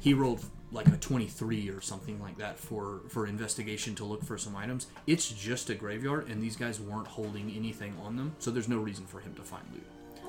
He 0.00 0.14
rolled 0.14 0.44
like 0.76 0.86
a 0.88 0.96
23 0.98 1.70
or 1.70 1.80
something 1.80 2.20
like 2.20 2.36
that 2.38 2.58
for 2.58 3.00
for 3.08 3.26
investigation 3.26 3.94
to 3.96 4.04
look 4.04 4.22
for 4.22 4.36
some 4.38 4.54
items. 4.54 4.86
It's 5.06 5.28
just 5.28 5.70
a 5.70 5.74
graveyard, 5.74 6.28
and 6.28 6.40
these 6.42 6.54
guys 6.56 6.78
weren't 6.80 7.08
holding 7.08 7.50
anything 7.56 7.94
on 8.04 8.16
them, 8.16 8.36
so 8.38 8.50
there's 8.52 8.68
no 8.68 8.78
reason 8.78 9.06
for 9.06 9.18
him 9.20 9.34
to 9.34 9.42
find 9.42 9.64
loot. 9.72 9.82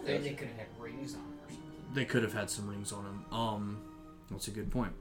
They, 0.06 0.18
they 0.20 0.30
could 0.34 0.48
have 0.48 0.58
had 0.58 0.68
rings 0.80 1.14
on 1.16 1.22
or 1.22 1.50
something. 1.50 1.64
They 1.94 2.06
could 2.06 2.24
have 2.24 2.34
had 2.34 2.50
some 2.50 2.68
rings 2.68 2.92
on 2.92 3.04
them. 3.04 3.26
Um, 3.32 3.78
that's 4.32 4.48
a 4.48 4.52
good 4.52 4.72
point. 4.72 4.94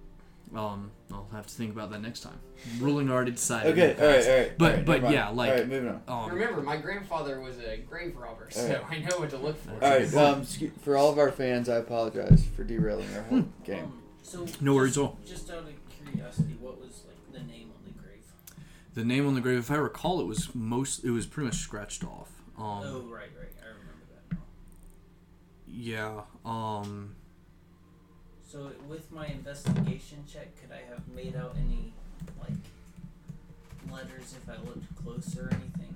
Um, 0.55 0.91
I'll 1.13 1.29
have 1.33 1.47
to 1.49 1.55
think 1.55 1.73
about 1.73 1.91
that 1.91 2.01
next 2.03 2.21
time. 2.21 2.39
Ruling 2.79 3.11
already 3.11 3.33
decided. 3.33 3.73
Okay. 3.77 4.01
All 4.01 4.07
right. 4.09 4.27
All 4.29 4.37
right. 4.39 4.59
But- 4.59 4.71
all 4.71 4.77
right, 4.77 5.03
but 5.03 5.13
yeah, 5.13 5.29
like- 5.31 5.51
All 5.51 5.57
right, 5.59 5.69
moving 5.69 5.89
on. 5.89 6.03
Um, 6.27 6.31
Remember, 6.33 6.63
my 6.63 6.77
grandfather 6.77 7.41
was 7.41 7.59
a 7.59 7.79
grave 7.79 8.17
robber, 8.17 8.49
so 8.51 8.63
Alright. 8.63 8.85
I 8.91 8.99
know 9.09 9.19
what 9.19 9.31
to 9.31 9.39
look 9.39 9.59
for. 9.63 9.73
All 9.73 9.79
right. 9.91 10.15
Um, 10.15 10.45
for 10.83 10.97
all 10.97 11.11
of 11.11 11.19
our 11.19 11.33
fans, 11.33 11.69
I 11.69 11.77
apologize 11.77 12.47
for 12.57 12.63
derailing 12.65 13.13
our 13.17 13.23
whole 13.23 13.45
game. 13.65 13.93
So 14.27 14.45
No 14.61 14.75
worries 14.75 14.97
just, 14.97 14.99
at 14.99 15.03
all. 15.03 15.19
Just 15.25 15.51
out 15.51 15.59
of 15.59 15.73
curiosity, 16.05 16.57
what 16.61 16.81
was 16.81 17.05
like 17.07 17.33
the 17.33 17.47
name 17.47 17.71
on 17.71 17.85
the 17.85 17.93
grave? 18.03 18.25
the 18.95 19.05
name 19.05 19.25
on 19.25 19.37
the 19.37 19.41
grave, 19.41 19.59
if 19.59 19.71
I 19.71 19.77
recall, 19.77 20.21
it 20.21 20.27
was 20.27 20.53
most. 20.53 21.05
It 21.05 21.11
was 21.11 21.27
pretty 21.27 21.47
much 21.47 21.59
scratched 21.59 22.03
off. 22.03 22.29
Um, 22.59 22.83
oh 22.83 23.05
right, 23.09 23.31
right. 23.39 23.53
I 23.63 23.69
remember 23.69 24.05
that 24.11 24.33
now. 24.33 24.43
Yeah. 25.69 26.23
Um. 26.45 27.15
So 28.51 28.73
with 28.89 29.13
my 29.13 29.27
investigation 29.27 30.25
check, 30.31 30.61
could 30.61 30.73
I 30.73 30.83
have 30.91 31.07
made 31.07 31.37
out 31.37 31.55
any 31.57 31.93
like 32.41 32.59
letters 33.93 34.35
if 34.43 34.49
I 34.49 34.57
looked 34.67 34.97
close 35.05 35.39
or 35.39 35.51
anything? 35.53 35.95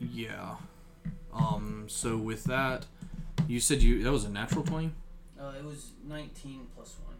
Yeah. 0.00 0.56
Um. 1.34 1.84
So 1.88 2.16
with 2.16 2.44
that, 2.44 2.86
you 3.46 3.60
said 3.60 3.82
you 3.82 4.02
that 4.04 4.12
was 4.12 4.24
a 4.24 4.30
natural 4.30 4.64
twenty. 4.64 4.92
Uh, 5.40 5.52
it 5.58 5.64
was 5.64 5.92
19 6.06 6.66
plus 6.74 6.96
one. 7.06 7.16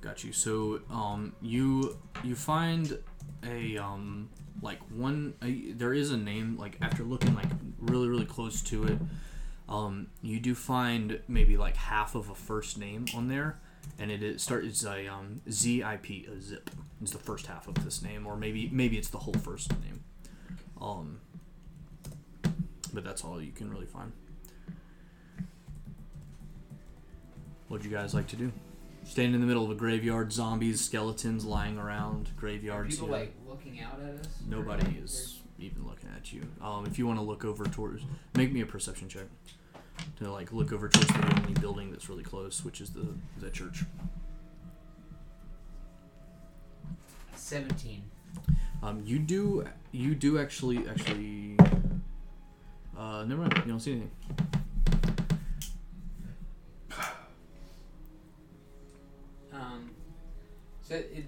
Got 0.00 0.24
you. 0.24 0.32
So 0.32 0.80
um, 0.90 1.34
you 1.40 1.96
you 2.22 2.34
find 2.34 2.98
a 3.44 3.76
um 3.78 4.28
like 4.62 4.78
one 4.90 5.34
a, 5.42 5.72
there 5.72 5.92
is 5.94 6.10
a 6.10 6.16
name 6.16 6.56
like 6.58 6.76
after 6.80 7.02
looking 7.02 7.34
like 7.34 7.48
really 7.80 8.08
really 8.08 8.24
close 8.24 8.60
to 8.62 8.84
it, 8.84 8.98
um 9.68 10.08
you 10.22 10.38
do 10.40 10.54
find 10.54 11.20
maybe 11.28 11.56
like 11.56 11.76
half 11.76 12.14
of 12.14 12.30
a 12.30 12.34
first 12.34 12.78
name 12.78 13.06
on 13.14 13.28
there, 13.28 13.58
and 13.98 14.10
it 14.10 14.22
is 14.22 14.42
start 14.42 14.64
it's 14.64 14.84
a 14.84 15.06
um 15.08 15.40
ZIP 15.50 16.28
a 16.28 16.40
zip 16.40 16.70
is 17.02 17.10
the 17.12 17.18
first 17.18 17.46
half 17.46 17.66
of 17.68 17.74
this 17.84 18.02
name 18.02 18.26
or 18.26 18.36
maybe 18.36 18.68
maybe 18.72 18.96
it's 18.98 19.08
the 19.08 19.18
whole 19.18 19.34
first 19.34 19.70
name, 19.80 20.04
um. 20.80 21.20
But 22.92 23.04
that's 23.04 23.24
all 23.24 23.42
you 23.42 23.52
can 23.52 23.70
really 23.70 23.86
find. 23.86 24.12
What'd 27.68 27.84
you 27.84 27.90
guys 27.90 28.14
like 28.14 28.26
to 28.28 28.36
do? 28.36 28.52
Standing 29.04 29.34
in 29.34 29.40
the 29.40 29.46
middle 29.46 29.64
of 29.64 29.70
a 29.70 29.74
graveyard, 29.74 30.32
zombies, 30.32 30.80
skeletons 30.84 31.44
lying 31.44 31.78
around, 31.78 32.28
Are 32.28 32.40
graveyards. 32.40 32.94
people 32.96 33.08
here. 33.08 33.16
like 33.16 33.34
looking 33.46 33.80
out 33.80 34.00
at 34.02 34.20
us? 34.20 34.26
Nobody 34.48 34.98
is 35.02 35.40
even 35.58 35.86
looking 35.86 36.10
at 36.16 36.32
you. 36.32 36.42
Um, 36.60 36.86
if 36.86 36.98
you 36.98 37.06
want 37.06 37.18
to 37.18 37.24
look 37.24 37.44
over 37.44 37.64
towards, 37.64 38.02
make 38.34 38.52
me 38.52 38.60
a 38.60 38.66
perception 38.66 39.08
check 39.08 39.26
to 40.18 40.30
like 40.30 40.52
look 40.52 40.72
over 40.72 40.88
towards 40.88 41.08
the 41.08 41.40
only 41.40 41.54
building 41.60 41.90
that's 41.90 42.08
really 42.08 42.24
close, 42.24 42.64
which 42.64 42.80
is 42.80 42.90
the 42.90 43.06
the 43.40 43.50
church. 43.50 43.84
Seventeen. 47.34 48.02
Um, 48.82 49.02
you 49.04 49.18
do 49.18 49.64
you 49.92 50.14
do 50.14 50.38
actually 50.38 50.86
actually. 50.88 51.56
Uh, 52.98 53.24
never 53.24 53.42
mind. 53.42 53.54
You 53.64 53.70
don't 53.72 53.80
see 53.80 53.92
anything. 53.92 54.10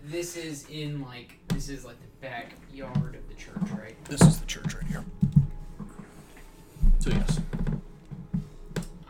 This 0.09 0.37
is 0.37 0.67
in 0.71 1.03
like 1.03 1.39
this 1.49 1.69
is 1.69 1.85
like 1.85 1.97
the 2.01 2.27
backyard 2.27 3.15
of 3.15 3.29
the 3.29 3.35
church, 3.35 3.71
right? 3.79 3.95
This 4.07 4.23
is 4.23 4.39
the 4.39 4.47
church 4.47 4.75
right 4.75 4.87
here. 4.87 5.05
So 6.99 7.11
yes. 7.11 7.41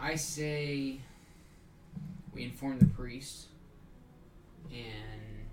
I 0.00 0.16
say 0.16 0.98
we 2.34 2.42
inform 2.42 2.78
the 2.78 2.86
priest 2.86 3.46
and 4.70 5.46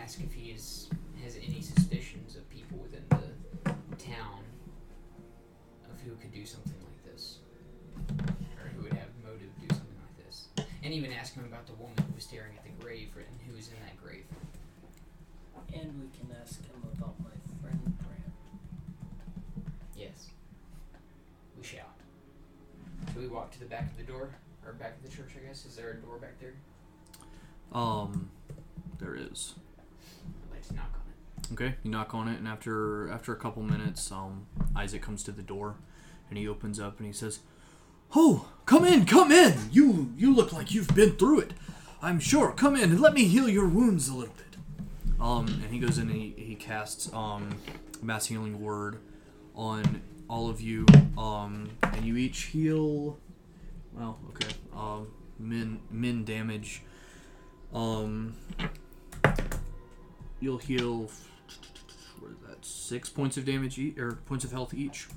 ask 0.00 0.20
if 0.20 0.32
he 0.32 0.50
is, 0.50 0.88
has 1.22 1.36
any 1.36 1.60
suspicions 1.60 2.36
of 2.36 2.48
people 2.50 2.78
within 2.78 3.04
the 3.10 3.72
town 3.96 4.42
of 5.90 6.00
who 6.04 6.14
could 6.16 6.32
do 6.32 6.44
something 6.44 6.74
like 6.84 7.12
this, 7.12 7.38
or 8.60 8.68
who 8.76 8.82
would 8.82 8.92
have 8.92 9.08
motive 9.24 9.54
to 9.54 9.60
do 9.60 9.68
something 9.68 9.96
like 10.02 10.26
this, 10.26 10.48
and 10.82 10.92
even 10.92 11.12
ask 11.12 11.34
him 11.34 11.44
about 11.44 11.66
the 11.66 11.74
woman 11.74 11.96
who 11.96 12.14
was 12.14 12.24
staring 12.24 12.52
at 12.56 12.64
the 12.64 12.84
grave 12.84 13.08
and 13.16 13.26
who 13.48 13.54
was 13.54 13.68
in 13.68 13.74
that 13.84 13.96
grave. 14.02 14.24
And 15.72 16.00
we 16.00 16.08
can 16.16 16.34
ask 16.40 16.60
him 16.64 16.82
about 16.96 17.14
my 17.20 17.30
friend 17.60 17.96
Grant. 17.98 18.32
Yes, 19.96 20.28
we 21.56 21.64
shall. 21.64 21.92
Shall 23.12 23.22
we 23.22 23.28
walk 23.28 23.50
to 23.52 23.60
the 23.60 23.66
back 23.66 23.90
of 23.90 23.96
the 23.96 24.04
door, 24.04 24.30
or 24.64 24.72
back 24.74 24.96
of 24.96 25.02
the 25.08 25.14
church? 25.14 25.30
I 25.36 25.46
guess 25.46 25.64
is 25.64 25.76
there 25.76 25.90
a 25.90 25.96
door 25.96 26.18
back 26.18 26.38
there? 26.40 26.54
Um, 27.72 28.30
there 28.98 29.16
is. 29.16 29.54
I'd 30.48 30.54
like 30.54 30.68
to 30.68 30.74
knock 30.74 30.90
on 30.94 31.00
it. 31.10 31.52
Okay, 31.52 31.74
you 31.82 31.90
knock 31.90 32.14
on 32.14 32.28
it, 32.28 32.38
and 32.38 32.46
after 32.46 33.10
after 33.10 33.32
a 33.32 33.36
couple 33.36 33.62
minutes, 33.62 34.10
um, 34.12 34.46
Isaac 34.76 35.02
comes 35.02 35.22
to 35.24 35.32
the 35.32 35.42
door, 35.42 35.76
and 36.28 36.38
he 36.38 36.46
opens 36.46 36.78
up 36.78 36.98
and 36.98 37.06
he 37.06 37.12
says, 37.12 37.40
"Oh, 38.14 38.48
come 38.64 38.84
in, 38.84 39.06
come 39.06 39.32
in. 39.32 39.54
You 39.72 40.12
you 40.16 40.34
look 40.34 40.52
like 40.52 40.72
you've 40.72 40.94
been 40.94 41.16
through 41.16 41.40
it. 41.40 41.52
I'm 42.00 42.20
sure. 42.20 42.52
Come 42.52 42.76
in 42.76 42.90
and 42.90 43.00
let 43.00 43.14
me 43.14 43.24
heal 43.24 43.48
your 43.48 43.68
wounds 43.68 44.08
a 44.08 44.14
little 44.14 44.34
bit." 44.34 44.53
Um, 45.20 45.46
and 45.46 45.72
he 45.72 45.78
goes 45.78 45.98
in 45.98 46.10
and 46.10 46.18
he, 46.18 46.34
he 46.36 46.54
casts 46.54 47.12
um, 47.12 47.56
mass 48.02 48.26
healing 48.26 48.60
word 48.60 48.98
on 49.54 50.02
all 50.28 50.50
of 50.50 50.60
you, 50.60 50.86
um, 51.16 51.70
and 51.82 52.04
you 52.04 52.16
each 52.16 52.42
heal. 52.42 53.18
Well, 53.92 54.18
okay. 54.30 54.54
Um, 54.74 55.08
min 55.38 55.80
min 55.90 56.24
damage. 56.24 56.82
Um, 57.72 58.34
you'll 60.40 60.58
heal. 60.58 61.10
What 62.20 62.30
is 62.32 62.38
that? 62.48 62.64
Six 62.64 63.08
points 63.08 63.36
of 63.36 63.44
damage 63.44 63.78
each, 63.78 63.98
or 63.98 64.12
points 64.26 64.44
of 64.44 64.52
health 64.52 64.74
each. 64.74 65.08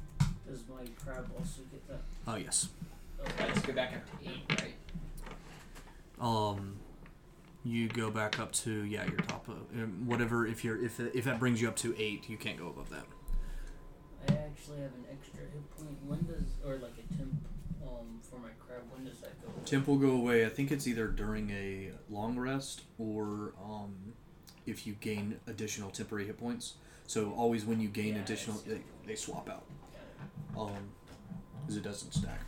Does 0.48 0.64
my 0.70 0.86
crab 1.04 1.30
also 1.38 1.62
get 1.72 1.88
that? 1.88 2.02
Oh 2.28 2.36
yes. 2.36 2.70
Okay, 3.20 3.48
let's 3.48 3.62
go 3.62 3.74
back 3.74 3.94
up 3.94 4.06
to 4.06 4.30
eight, 4.30 4.62
right? 4.62 4.76
Um, 6.20 6.76
you 7.68 7.88
go 7.90 8.10
back 8.10 8.40
up 8.40 8.52
to 8.52 8.84
yeah 8.86 9.06
your 9.06 9.18
top 9.18 9.48
of 9.48 9.56
um, 9.74 10.06
whatever. 10.06 10.48
If 10.48 10.64
you're 10.64 10.84
if 10.84 11.00
if 11.00 11.26
that 11.26 11.40
brings 11.40 11.62
you 11.62 11.68
up 11.68 11.76
to 11.78 11.96
eight, 12.02 12.30
you 12.30 12.38
can't 12.38 12.58
go 12.58 12.68
above 12.68 12.90
that. 12.90 13.06
I 14.30 14.34
actually 14.34 14.82
have 14.82 14.92
an 14.92 15.06
extra 15.12 15.42
hit 15.42 15.70
point. 15.78 15.98
When 16.06 16.26
does, 16.26 16.44
or 16.66 16.78
like 16.78 16.94
a 16.98 17.18
temp, 17.18 17.34
um, 17.82 18.20
for 18.22 18.40
my 18.40 18.50
crab? 18.60 18.82
When 18.92 19.06
does 19.06 19.20
that 19.22 19.42
go? 19.42 19.50
Temp 19.66 19.88
will 19.88 19.98
go 19.98 20.12
away. 20.12 20.46
I 20.46 20.50
think 20.50 20.72
it's 20.72 20.88
either 20.88 21.08
during 21.08 21.50
a 21.52 21.92
long 22.10 22.38
rest 22.38 22.82
or 22.98 23.54
um, 23.64 24.14
if 24.66 24.86
you 24.86 24.94
gain 25.00 25.40
additional 25.48 25.90
temporary 25.92 26.26
hit 26.26 26.38
points. 26.38 26.74
So 27.06 27.32
always 27.32 27.64
when 27.66 27.80
you 27.80 27.88
gain 27.88 28.16
Yeah, 28.16 28.22
additional, 28.22 28.58
they, 28.68 28.82
they 29.06 29.16
swap 29.16 29.50
out. 29.50 29.64
Um, 30.58 30.90
because 31.62 31.78
it 31.78 31.84
doesn't 31.84 32.14
stack. 32.14 32.42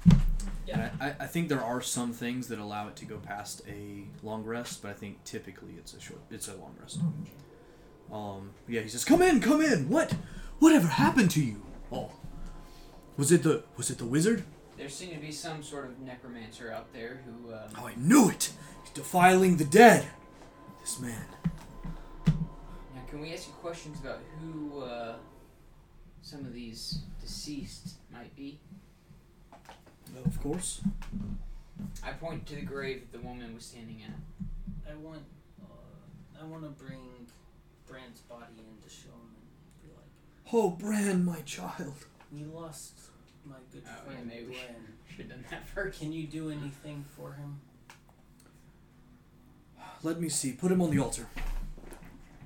Yeah. 0.70 0.92
And 0.92 1.02
I, 1.02 1.08
I, 1.08 1.16
I 1.22 1.28
think 1.28 1.50
there 1.50 1.64
are 1.64 1.82
some 1.82 2.14
things 2.14 2.48
that 2.48 2.60
allow 2.60 2.88
it 2.88 2.96
to 2.98 3.06
go 3.06 3.18
past 3.18 3.62
a 3.68 4.04
long 4.24 4.44
rest, 4.44 4.82
but 4.82 4.92
I 4.92 4.94
think 4.94 5.24
typically 5.24 5.74
it's 5.78 5.94
a 5.94 6.00
short, 6.00 6.22
it's 6.30 6.48
a 6.48 6.56
long 6.56 6.76
rest. 6.80 7.00
Um, 8.12 8.52
yeah, 8.68 8.82
he 8.82 8.90
says, 8.90 9.06
"Come 9.06 9.22
in, 9.22 9.40
come 9.40 9.62
in. 9.62 9.90
What, 9.90 10.14
whatever 10.60 10.88
happened 10.88 11.32
to 11.32 11.44
you? 11.44 11.66
Oh, 11.92 12.12
was 13.18 13.32
it 13.32 13.44
the 13.44 13.64
was 13.78 13.90
it 13.92 13.98
the 13.98 14.06
wizard? 14.06 14.44
There 14.78 14.90
seemed 14.90 15.14
to 15.14 15.20
be 15.20 15.32
some 15.32 15.62
sort 15.62 15.86
of 15.86 16.00
necromancer 16.00 16.72
out 16.72 16.92
there 16.94 17.22
who. 17.26 17.54
Um, 17.54 17.70
Oh, 17.78 17.88
I 17.88 17.94
knew 17.98 18.30
it. 18.30 18.52
He's 18.84 18.92
defiling 18.94 19.58
the 19.58 19.66
dead. 19.66 20.08
This 20.82 21.00
man. 21.00 21.26
Now, 22.26 23.02
can 23.10 23.20
we 23.22 23.34
ask 23.34 23.48
you 23.48 23.54
questions 23.56 24.00
about 24.00 24.20
who 24.40 24.82
uh, 24.82 25.16
some 26.22 26.46
of 26.46 26.54
these 26.54 27.00
deceased 27.22 27.96
might 28.12 28.36
be? 28.36 28.60
Of 30.26 30.42
course. 30.42 30.82
I 32.04 32.12
point 32.12 32.46
to 32.48 32.56
the 32.56 32.62
grave 32.62 33.02
that 33.02 33.18
the 33.18 33.26
woman 33.26 33.54
was 33.56 33.66
standing 33.66 34.02
at. 34.04 34.92
I 34.92 34.96
want, 34.96 35.22
uh, 35.62 36.42
I 36.42 36.46
want 36.46 36.64
to 36.64 36.70
bring 36.70 37.28
Bran's 37.88 38.20
body 38.22 38.44
in 38.58 38.84
to 38.84 38.90
show 38.90 39.10
him 39.10 39.34
and 39.36 39.82
be 39.84 39.90
like, 39.96 40.54
Oh, 40.54 40.70
Bran, 40.72 41.24
my 41.26 41.42
child. 41.42 41.94
we 42.32 42.44
lost 42.44 42.94
my 43.46 43.56
good 43.72 43.84
Oh, 43.88 43.90
yeah, 43.90 44.12
friend 44.14 44.28
maybe 44.28 44.46
we 44.48 44.52
Bran. 44.54 44.76
Should 45.16 45.20
have 45.20 45.30
done 45.30 45.46
that 45.50 45.68
first. 45.68 46.00
Can 46.00 46.12
you 46.14 46.28
do 46.28 46.50
anything 46.52 47.06
for 47.16 47.34
him? 47.34 47.62
Let 50.04 50.20
me 50.22 50.30
see. 50.30 50.54
Put 50.54 50.72
him 50.72 50.82
on 50.82 50.92
the 50.92 51.00
altar. 51.00 51.28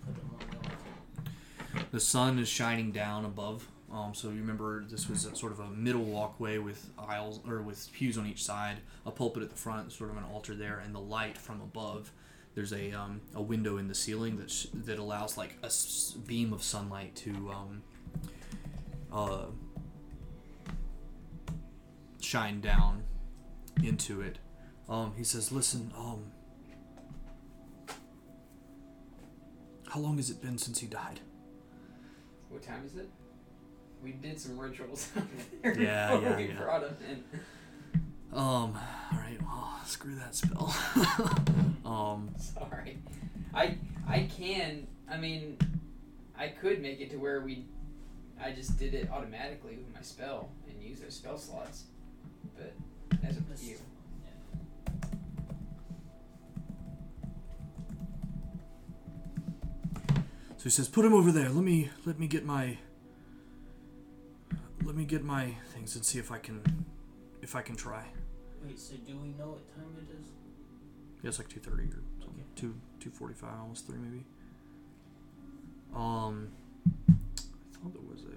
Put 0.06 0.16
him 0.16 0.30
on 0.34 0.40
the 0.50 0.58
altar. 0.58 1.86
The 1.92 2.00
sun 2.00 2.40
is 2.40 2.48
shining 2.48 2.92
down 2.92 3.26
above. 3.26 3.68
Um, 3.94 4.16
so 4.16 4.30
you 4.30 4.40
remember 4.40 4.84
this 4.90 5.08
was 5.08 5.30
sort 5.36 5.52
of 5.52 5.60
a 5.60 5.70
middle 5.70 6.04
walkway 6.04 6.58
with 6.58 6.90
aisles 6.98 7.40
or 7.48 7.62
with 7.62 7.92
pews 7.94 8.18
on 8.18 8.26
each 8.26 8.44
side, 8.44 8.78
a 9.06 9.12
pulpit 9.12 9.44
at 9.44 9.50
the 9.52 9.56
front, 9.56 9.92
sort 9.92 10.10
of 10.10 10.18
an 10.18 10.24
altar 10.24 10.56
there, 10.56 10.82
and 10.84 10.96
the 10.96 11.00
light 11.00 11.38
from 11.38 11.62
above. 11.62 12.12
There's 12.56 12.74
a 12.74 12.92
um, 12.92 13.22
a 13.36 13.42
window 13.42 13.78
in 13.78 13.88
the 13.88 13.94
ceiling 13.96 14.38
that 14.38 14.50
sh- 14.50 14.66
that 14.74 14.98
allows 14.98 15.38
like 15.38 15.58
a 15.62 15.68
s- 15.68 16.16
beam 16.26 16.54
of 16.54 16.64
sunlight 16.64 17.16
to 17.18 17.32
um, 17.52 17.84
uh, 19.12 19.46
shine 22.20 22.62
down 22.62 23.04
into 23.84 24.22
it. 24.22 24.40
Um, 24.90 25.14
he 25.16 25.24
says, 25.24 25.52
"Listen, 25.52 25.92
um, 25.98 26.32
how 29.88 30.00
long 30.00 30.18
has 30.18 30.30
it 30.32 30.42
been 30.42 30.58
since 30.58 30.80
he 30.80 30.88
died?" 30.88 31.20
What 32.50 32.62
time 32.64 32.84
is 32.86 32.96
it? 32.96 33.10
We 34.04 34.12
did 34.12 34.40
some 34.40 34.58
rituals 34.58 35.10
up 35.18 35.24
there 35.62 35.80
Yeah, 35.80 36.16
before 36.16 36.30
yeah, 36.32 36.36
we 36.38 36.48
yeah. 36.48 36.62
brought 36.62 36.84
him 36.84 36.96
in. 37.10 37.24
Um. 38.38 38.78
All 39.12 39.18
right. 39.18 39.38
Well, 39.42 39.80
screw 39.86 40.16
that 40.16 40.36
spell. 40.36 40.76
um. 41.86 42.30
Sorry. 42.38 42.98
I 43.54 43.78
I 44.08 44.30
can. 44.38 44.88
I 45.10 45.18
mean, 45.18 45.58
I 46.38 46.48
could 46.50 46.82
make 46.82 47.00
it 47.00 47.12
to 47.12 47.18
where 47.18 47.42
we. 47.42 47.66
I 48.42 48.52
just 48.52 48.78
did 48.78 48.94
it 48.94 49.10
automatically 49.12 49.78
with 49.78 49.94
my 49.94 50.02
spell 50.02 50.50
and 50.68 50.82
use 50.82 51.00
those 51.00 51.14
spell 51.14 51.38
slots, 51.38 51.84
but 52.58 52.74
that's 53.22 53.38
up 53.38 53.56
to 53.56 53.66
you. 53.66 53.78
So 60.58 60.64
he 60.66 60.70
says, 60.70 60.88
"Put 60.88 61.06
him 61.06 61.14
over 61.14 61.32
there. 61.32 61.50
Let 61.50 61.64
me 61.64 61.90
let 62.06 62.20
me 62.20 62.28
get 62.28 62.46
my 62.46 62.78
let 64.86 64.96
me 64.96 65.06
get 65.06 65.24
my 65.24 65.56
things 65.74 65.96
and 65.96 66.06
see 66.06 66.20
if 66.20 66.32
I 66.32 66.38
can 66.40 66.62
if 67.42 67.56
I 67.56 67.62
can 67.62 67.76
try." 67.76 68.06
Wait, 68.66 68.80
so 68.80 68.96
do 69.06 69.18
we 69.18 69.30
know 69.30 69.50
what 69.50 69.76
time 69.76 69.96
it 69.98 70.10
is? 70.20 70.28
Yeah, 71.22 71.30
it's 71.30 71.40
like 71.40 71.50
two 71.50 71.60
thirty 71.60 71.84
or 71.84 72.02
something. 72.20 72.46
two 72.56 72.76
two 73.00 73.10
forty 73.10 73.34
five, 73.34 73.60
almost 73.60 73.88
three 73.88 73.98
maybe. 73.98 74.26
Um, 75.96 76.50
I 77.10 77.14
thought 77.78 77.94
there 77.94 78.02
was 78.10 78.24
a. 78.24 78.34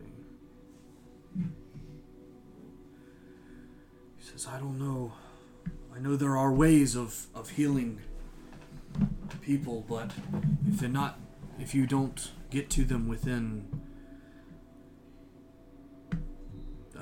He 4.16 4.24
says, 4.24 4.46
"I 4.46 4.58
don't 4.58 4.78
know. 4.78 5.12
I 5.94 5.98
know 5.98 6.16
there 6.16 6.36
are 6.36 6.52
ways 6.52 6.94
of 6.96 7.26
of 7.34 7.50
healing 7.50 8.00
people, 9.40 9.84
but 9.88 10.10
if 10.68 10.80
they're 10.80 10.88
not, 10.88 11.18
if 11.58 11.74
you 11.74 11.86
don't 11.86 12.30
get 12.50 12.68
to 12.70 12.84
them 12.84 13.08
within." 13.08 13.85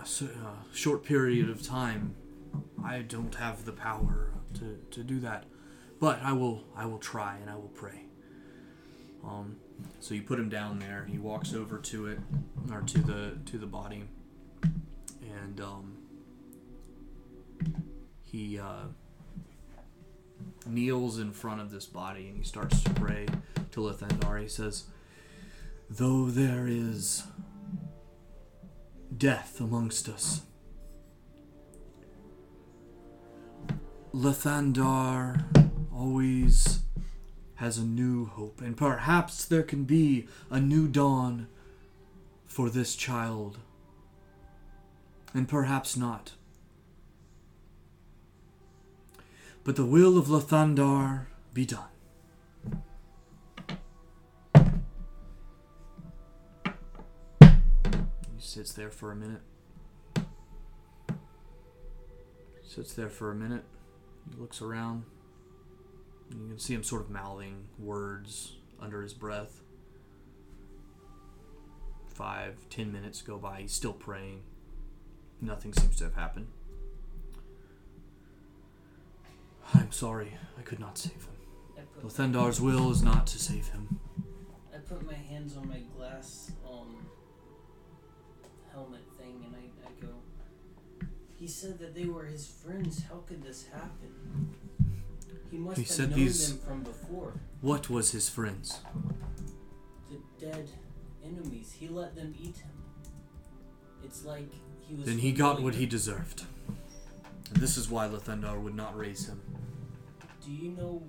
A 0.04 0.76
short 0.76 1.02
period 1.02 1.48
of 1.48 1.62
time, 1.62 2.14
I 2.84 2.98
don't 2.98 3.34
have 3.36 3.64
the 3.64 3.72
power 3.72 4.32
to, 4.52 4.78
to 4.90 5.02
do 5.02 5.18
that. 5.20 5.44
But 5.98 6.20
I 6.22 6.32
will 6.32 6.62
I 6.76 6.84
will 6.84 6.98
try 6.98 7.38
and 7.38 7.48
I 7.48 7.54
will 7.54 7.72
pray. 7.74 8.04
Um, 9.24 9.56
so 10.00 10.12
you 10.12 10.20
put 10.20 10.38
him 10.38 10.50
down 10.50 10.78
there. 10.78 11.06
He 11.10 11.16
walks 11.16 11.54
over 11.54 11.78
to 11.78 12.06
it, 12.08 12.18
or 12.70 12.82
to 12.82 12.98
the 12.98 13.38
to 13.46 13.56
the 13.56 13.66
body, 13.66 14.04
and 15.22 15.58
um, 15.62 15.96
he 18.20 18.58
uh, 18.58 18.88
kneels 20.66 21.18
in 21.18 21.32
front 21.32 21.62
of 21.62 21.70
this 21.70 21.86
body 21.86 22.28
and 22.28 22.36
he 22.36 22.44
starts 22.44 22.82
to 22.82 22.90
pray 22.90 23.26
to 23.70 23.80
Lathander. 23.80 24.42
He 24.42 24.48
says, 24.48 24.84
"Though 25.88 26.26
there 26.26 26.66
is 26.68 27.22
death 29.18 29.60
amongst 29.60 30.08
us." 30.08 30.42
Lathander 34.12 35.44
always 35.92 36.80
has 37.56 37.78
a 37.78 37.84
new 37.84 38.26
hope, 38.26 38.60
and 38.60 38.76
perhaps 38.76 39.44
there 39.44 39.62
can 39.62 39.84
be 39.84 40.28
a 40.50 40.60
new 40.60 40.88
dawn 40.88 41.48
for 42.46 42.70
this 42.70 42.94
child. 42.94 43.58
And 45.32 45.48
perhaps 45.48 45.96
not. 45.96 46.34
But 49.64 49.76
the 49.76 49.84
will 49.84 50.16
of 50.16 50.28
Lathander 50.28 51.26
be 51.52 51.64
done. 51.66 51.93
Sits 58.54 58.72
there 58.72 58.92
for 58.92 59.10
a 59.10 59.16
minute. 59.16 59.40
Sits 62.62 62.94
there 62.94 63.08
for 63.08 63.32
a 63.32 63.34
minute. 63.34 63.64
He 64.30 64.40
looks 64.40 64.62
around. 64.62 65.02
You 66.30 66.50
can 66.50 66.58
see 66.60 66.72
him 66.72 66.84
sort 66.84 67.02
of 67.02 67.10
mouthing 67.10 67.66
words 67.80 68.54
under 68.80 69.02
his 69.02 69.12
breath. 69.12 69.60
Five, 72.14 72.68
ten 72.70 72.92
minutes 72.92 73.22
go 73.22 73.38
by. 73.38 73.62
He's 73.62 73.72
still 73.72 73.92
praying. 73.92 74.44
Nothing 75.40 75.72
seems 75.72 75.96
to 75.96 76.04
have 76.04 76.14
happened. 76.14 76.46
I'm 79.74 79.90
sorry. 79.90 80.34
I 80.56 80.62
could 80.62 80.78
not 80.78 80.96
save 80.96 81.14
him. 81.14 81.84
Lathander's 82.04 82.60
will 82.60 82.92
is 82.92 83.02
not 83.02 83.26
to 83.26 83.38
save 83.40 83.66
him. 83.70 83.98
I 84.72 84.78
put 84.78 85.04
my 85.04 85.14
hands 85.14 85.56
on 85.56 85.66
my 85.68 85.80
glass 85.96 86.52
helmet 88.74 89.00
thing 89.18 89.44
and 89.46 89.54
I, 89.56 89.88
I 89.88 89.92
go 90.06 90.12
He 91.36 91.46
said 91.46 91.78
that 91.78 91.94
they 91.94 92.06
were 92.06 92.24
his 92.24 92.46
friends. 92.46 93.02
How 93.08 93.16
could 93.26 93.42
this 93.42 93.66
happen? 93.72 94.54
He 95.50 95.58
must 95.58 95.76
He 95.78 95.84
have 95.84 95.90
said 95.90 96.10
known 96.10 96.18
these- 96.18 96.48
them 96.48 96.58
from 96.66 96.82
before. 96.82 97.32
What 97.60 97.88
was 97.88 98.10
his 98.12 98.28
friends? 98.28 98.80
The 100.10 100.18
dead 100.44 100.68
enemies. 101.24 101.72
He 101.78 101.88
let 101.88 102.14
them 102.14 102.34
eat 102.38 102.56
him. 102.58 102.70
It's 104.02 104.24
like 104.24 104.50
he 104.80 104.94
was 104.94 105.06
Then 105.06 105.18
he 105.18 105.32
got 105.32 105.62
what 105.62 105.74
he 105.76 105.86
deserved. 105.86 106.44
And 106.68 107.56
this 107.62 107.76
is 107.76 107.88
why 107.88 108.08
Lathander 108.08 108.60
would 108.60 108.74
not 108.74 108.96
raise 108.98 109.26
him. 109.28 109.40
Do 110.44 110.50
you 110.52 110.70
know 110.72 111.02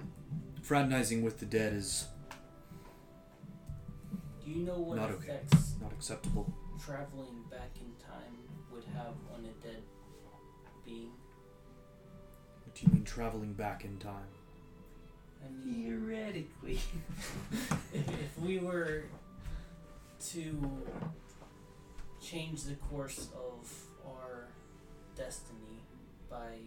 Fraternizing 0.61 1.21
with 1.23 1.39
the 1.39 1.45
dead 1.45 1.73
is 1.73 2.07
do 4.43 4.51
you 4.51 4.63
know 4.65 4.79
what 4.79 4.97
Not 4.97 5.11
okay. 5.11 5.33
effects 5.33 5.73
not 5.81 5.91
acceptable. 5.91 6.53
Traveling 6.83 7.43
back 7.49 7.71
in 7.79 7.91
time 8.03 8.37
would 8.71 8.83
have 8.93 9.13
on 9.33 9.45
a 9.45 9.65
dead 9.65 9.81
being? 10.85 11.11
What 12.65 12.75
do 12.75 12.85
you 12.85 12.93
mean 12.93 13.03
traveling 13.03 13.53
back 13.53 13.85
in 13.85 13.97
time? 13.97 14.27
I 15.43 15.65
mean 15.65 15.85
Theoretically. 15.85 16.79
if, 17.93 18.09
if 18.09 18.39
we 18.39 18.59
were 18.59 19.03
to 20.31 20.81
change 22.21 22.63
the 22.63 22.75
course 22.75 23.29
of 23.35 23.71
our 24.05 24.47
destiny 25.15 25.83
by 26.29 26.57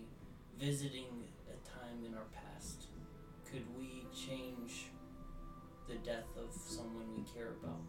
visiting 0.59 1.25
a 1.49 1.69
time 1.69 2.05
in 2.07 2.15
our 2.15 2.27
past, 2.33 2.87
could 3.51 3.65
we 3.77 4.07
change 4.15 4.87
the 5.89 5.95
death 5.97 6.29
of 6.37 6.53
someone 6.53 7.07
we 7.17 7.23
care 7.33 7.55
about? 7.61 7.81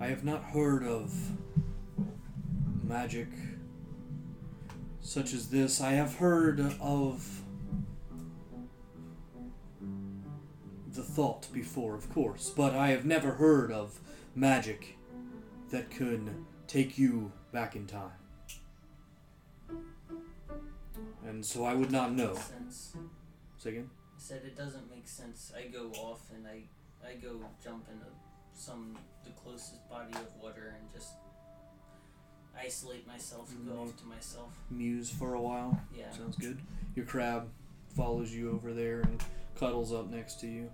I 0.00 0.06
have 0.06 0.24
not 0.24 0.42
heard 0.42 0.84
of 0.84 1.12
magic 2.82 3.28
such 5.00 5.32
as 5.32 5.48
this. 5.48 5.80
I 5.80 5.92
have 5.92 6.16
heard 6.16 6.60
of 6.80 7.42
the 10.92 11.02
thought 11.02 11.46
before, 11.52 11.94
of 11.94 12.12
course, 12.12 12.50
but 12.50 12.74
I 12.74 12.88
have 12.88 13.04
never 13.04 13.32
heard 13.32 13.70
of 13.72 14.00
magic 14.34 14.96
that 15.70 15.90
could 15.90 16.30
take 16.66 16.98
you 16.98 17.32
back 17.52 17.76
in 17.76 17.86
time. 17.86 18.10
And 21.26 21.44
so 21.44 21.64
I 21.64 21.74
would 21.74 21.90
not 21.90 22.12
know. 22.12 22.36
Say 23.58 23.70
again? 23.70 23.90
I 24.16 24.18
said 24.18 24.42
it 24.44 24.56
doesn't 24.56 24.90
make 24.90 25.06
sense. 25.06 25.52
I 25.56 25.68
go 25.68 25.90
off 25.92 26.22
and 26.34 26.46
I 26.46 26.62
I 27.06 27.14
go 27.14 27.40
jump 27.62 27.86
into 27.90 28.06
some 28.60 28.96
the 29.24 29.30
closest 29.30 29.88
body 29.88 30.12
of 30.14 30.26
water 30.42 30.74
and 30.78 30.92
just 30.92 31.12
isolate 32.58 33.06
myself 33.06 33.50
and 33.52 33.66
go 33.66 33.82
off 33.82 33.96
to 33.98 34.04
myself. 34.04 34.52
Muse 34.70 35.10
for 35.10 35.34
a 35.34 35.40
while. 35.40 35.80
Yeah. 35.96 36.10
Sounds 36.10 36.36
good. 36.36 36.58
Your 36.94 37.06
crab 37.06 37.48
follows 37.96 38.32
you 38.32 38.50
over 38.52 38.72
there 38.72 39.00
and 39.00 39.22
cuddles 39.58 39.92
up 39.92 40.10
next 40.10 40.40
to 40.40 40.46
you. 40.46 40.70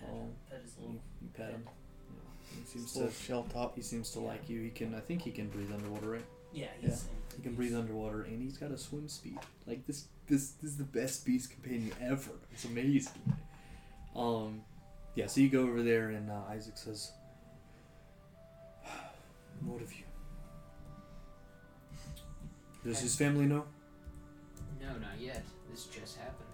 Pet, 0.00 0.08
Oh. 0.12 0.28
pet 0.48 0.62
his 0.62 0.72
You, 0.76 0.82
little 0.86 1.00
you 1.20 1.28
pet 1.34 1.50
him. 1.50 1.64
Yeah. 1.66 2.60
He 2.60 2.64
seems 2.64 2.96
Little 2.96 3.10
to. 3.10 3.16
shell 3.16 3.42
top. 3.44 3.76
He 3.76 3.82
seems 3.82 4.10
to 4.12 4.20
Yeah. 4.20 4.26
like 4.28 4.48
you. 4.48 4.62
He 4.62 4.70
can. 4.70 4.94
I 4.94 5.00
think 5.00 5.22
he 5.22 5.30
can 5.32 5.48
breathe 5.50 5.72
underwater, 5.72 6.08
right? 6.10 6.24
Yeah, 6.52 6.68
he's 6.80 6.90
Yeah. 6.90 7.36
He 7.36 7.42
can 7.42 7.54
breathe 7.54 7.74
underwater, 7.76 8.22
and 8.22 8.40
he's 8.42 8.56
got 8.56 8.70
a 8.72 8.78
swim 8.78 9.08
speed. 9.08 9.38
Like 9.66 9.86
this. 9.86 10.06
This. 10.26 10.52
This 10.52 10.70
is 10.72 10.76
the 10.76 10.84
best 10.84 11.24
beast 11.26 11.50
companion 11.50 11.92
ever. 12.00 12.32
It's 12.52 12.64
amazing. 12.64 13.36
Um, 14.16 14.62
yeah. 15.14 15.26
So 15.26 15.40
you 15.40 15.48
go 15.50 15.62
over 15.62 15.82
there, 15.82 16.08
and 16.10 16.30
uh, 16.30 16.42
Isaac 16.48 16.76
says, 16.78 17.12
"What 19.64 19.82
of 19.82 19.92
you? 19.92 20.04
Does 22.84 23.00
his 23.00 23.16
family 23.16 23.46
know?" 23.46 23.64
No, 24.80 24.88
not 24.98 25.18
yet. 25.20 25.44
This 25.70 25.84
just 25.84 26.16
happened. 26.16 26.48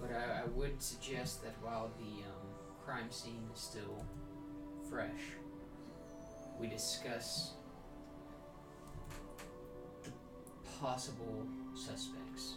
But 0.00 0.10
I, 0.12 0.42
I 0.42 0.46
would 0.54 0.80
suggest 0.82 1.42
that 1.42 1.54
while 1.62 1.90
the 1.98 2.24
um, 2.24 2.46
crime 2.84 3.10
scene 3.10 3.48
is 3.52 3.60
still 3.60 4.04
fresh, 4.88 5.34
we 6.60 6.66
discuss 6.66 7.54
the 10.04 10.10
possible 10.80 11.46
suspects. 11.74 12.54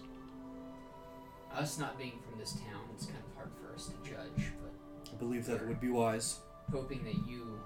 Us 1.53 1.79
not 1.79 1.97
being 1.97 2.19
from 2.29 2.39
this 2.39 2.53
town, 2.53 2.83
it's 2.93 3.05
kind 3.05 3.17
of 3.17 3.35
hard 3.35 3.51
for 3.59 3.68
us 3.79 3.87
to 3.87 4.09
judge, 4.09 4.51
but 4.61 4.73
I 5.09 5.15
believe 5.15 5.45
that 5.45 5.65
would 5.65 5.79
be 5.79 5.89
wise. 5.89 6.39
hoping 6.69 7.01
that 7.05 7.15
you 7.29 7.59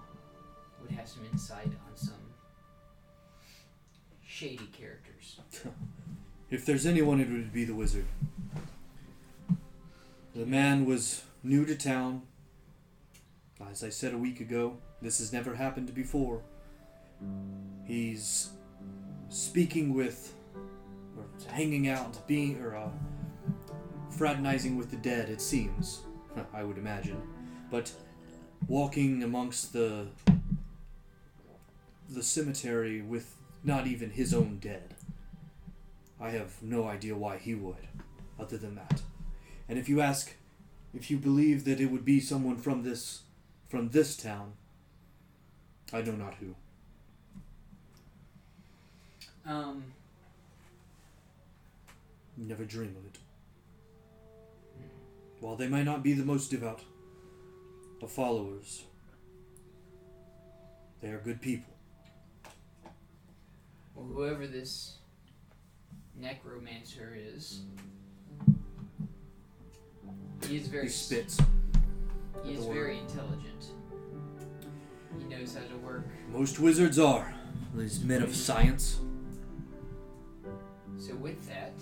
would 0.79 0.91
have 0.91 1.07
some 1.09 1.25
insight 1.31 1.65
on 1.67 1.95
some 1.95 2.13
shady 4.25 4.67
characters. 4.77 5.39
If 6.49 6.67
there's 6.67 6.85
anyone, 6.85 7.19
it 7.19 7.31
would 7.31 7.51
be 7.51 7.65
the 7.65 7.73
wizard. 7.73 8.05
The 10.35 10.45
man 10.45 10.85
was 10.85 11.23
new 11.41 11.65
to 11.65 11.75
town. 11.75 12.21
As 13.71 13.83
I 13.83 13.89
said 13.89 14.13
a 14.13 14.19
week 14.19 14.39
ago, 14.39 14.77
this 15.01 15.17
has 15.17 15.33
never 15.33 15.55
happened 15.55 15.95
before. 15.95 16.43
He's 17.87 18.51
speaking 19.29 19.95
with, 19.95 20.35
or 21.17 21.25
hanging 21.51 21.89
out, 21.89 22.27
being, 22.27 22.61
or 22.61 22.75
uh, 22.75 22.89
fraternizing 24.13 24.77
with 24.77 24.91
the 24.91 24.97
dead, 24.97 25.29
it 25.29 25.41
seems. 25.41 26.01
I 26.53 26.63
would 26.63 26.77
imagine. 26.77 27.21
But 27.69 27.91
walking 28.67 29.23
amongst 29.23 29.73
the 29.73 30.07
the 32.09 32.23
cemetery 32.23 33.01
with 33.01 33.35
not 33.63 33.87
even 33.87 34.11
his 34.11 34.33
own 34.33 34.59
dead. 34.61 34.93
I 36.21 36.29
have 36.29 36.61
no 36.61 36.87
idea 36.87 37.15
why 37.15 37.37
he 37.37 37.55
would, 37.55 37.87
other 38.39 38.57
than 38.57 38.75
that. 38.75 39.01
And 39.67 39.79
if 39.79 39.89
you 39.89 39.99
ask 39.99 40.33
if 40.93 41.09
you 41.09 41.17
believe 41.17 41.65
that 41.65 41.79
it 41.79 41.87
would 41.87 42.05
be 42.05 42.19
someone 42.19 42.57
from 42.57 42.83
this 42.83 43.23
from 43.67 43.89
this 43.89 44.15
town, 44.15 44.53
I 45.91 46.01
know 46.01 46.11
not 46.11 46.35
who. 46.35 46.55
Um, 49.45 49.83
Never 52.37 52.65
dream 52.65 52.95
of 52.97 53.05
it. 53.05 53.19
While 55.43 55.57
they 55.57 55.67
might 55.67 55.83
not 55.83 56.03
be 56.03 56.13
the 56.13 56.23
most 56.23 56.51
devout 56.51 56.79
of 58.01 58.09
followers, 58.09 58.85
they 61.01 61.09
are 61.09 61.17
good 61.17 61.41
people. 61.41 61.73
well, 63.93 64.05
whoever 64.05 64.47
this 64.47 64.99
necromancer 66.17 67.13
is, 67.13 67.63
he 70.47 70.55
is 70.55 70.67
very 70.69 70.83
He 70.83 70.89
spits. 70.89 71.37
he 72.45 72.53
is 72.53 72.65
very 72.67 72.99
intelligent. 72.99 73.65
He 75.19 75.25
knows 75.25 75.55
how 75.55 75.63
to 75.65 75.75
work. 75.85 76.05
Most 76.31 76.61
wizards 76.61 76.97
are. 76.97 77.35
These 77.75 78.01
men 78.01 78.23
of 78.23 78.33
science. 78.33 79.01
So 80.97 81.13
with 81.15 81.45
that, 81.49 81.73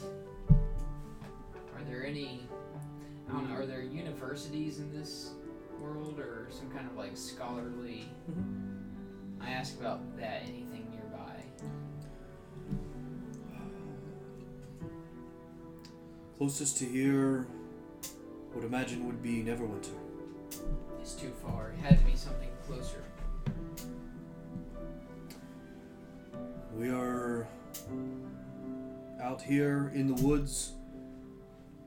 are 0.49 1.83
there 1.87 2.03
any? 2.03 2.41
I 3.31 3.33
don't 3.33 3.49
know. 3.49 3.55
Are 3.55 3.65
there 3.65 3.81
universities 3.81 4.79
in 4.79 4.91
this 4.93 5.31
world, 5.79 6.19
or 6.19 6.49
some 6.49 6.69
kind 6.69 6.85
of 6.85 6.97
like 6.97 7.15
scholarly? 7.15 8.09
Mm-hmm. 8.29 9.41
I 9.41 9.51
ask 9.51 9.79
about 9.79 10.17
that. 10.17 10.41
Anything 10.43 10.85
nearby? 10.91 11.41
Uh, 13.55 13.59
closest 16.37 16.77
to 16.79 16.85
here, 16.85 17.47
would 18.53 18.65
imagine 18.65 19.07
would 19.07 19.23
be 19.23 19.41
Neverwinter. 19.41 19.95
It's 20.99 21.13
too 21.13 21.31
far. 21.41 21.71
It 21.71 21.79
had 21.79 21.99
to 21.99 22.05
be 22.05 22.17
something 22.17 22.49
closer. 22.67 23.01
We 26.75 26.89
are 26.89 27.47
out 29.21 29.41
here 29.41 29.91
in 29.95 30.13
the 30.13 30.21
woods 30.21 30.73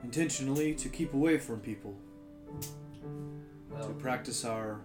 intentionally 0.04 0.74
to 0.74 0.88
keep 0.90 1.14
away 1.14 1.38
from 1.38 1.58
people, 1.60 1.94
Well, 3.70 3.88
to 3.88 3.94
practice 3.94 4.44
our 4.44 4.80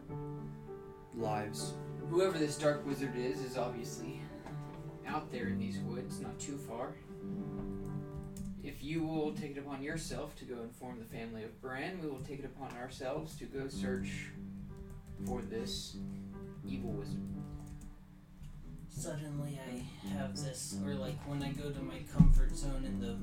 lives. 1.13 1.73
whoever 2.09 2.37
this 2.37 2.57
dark 2.57 2.85
wizard 2.87 3.15
is 3.17 3.39
is 3.41 3.57
obviously 3.57 4.21
out 5.05 5.29
there 5.31 5.47
in 5.47 5.59
these 5.59 5.77
woods, 5.79 6.21
not 6.21 6.39
too 6.39 6.57
far. 6.57 6.93
If 8.63 8.81
you 8.83 9.03
will 9.03 9.33
take 9.33 9.57
it 9.57 9.59
upon 9.59 9.83
yourself 9.83 10.35
to 10.37 10.45
go 10.45 10.61
inform 10.61 10.99
the 10.99 11.05
family 11.05 11.43
of 11.43 11.61
Bran, 11.61 11.99
we 12.01 12.07
will 12.09 12.21
take 12.21 12.39
it 12.39 12.45
upon 12.45 12.71
ourselves 12.77 13.35
to 13.37 13.45
go 13.45 13.67
search 13.67 14.27
for 15.25 15.41
this 15.41 15.97
evil 16.65 16.91
wizard. 16.91 17.21
Suddenly 18.89 19.59
I 19.71 20.07
have 20.09 20.35
this, 20.35 20.77
or 20.85 20.93
like 20.95 21.19
when 21.27 21.43
I 21.43 21.49
go 21.51 21.69
to 21.71 21.81
my 21.81 21.99
comfort 22.15 22.55
zone 22.55 22.83
in 22.85 22.99
the 22.99 23.17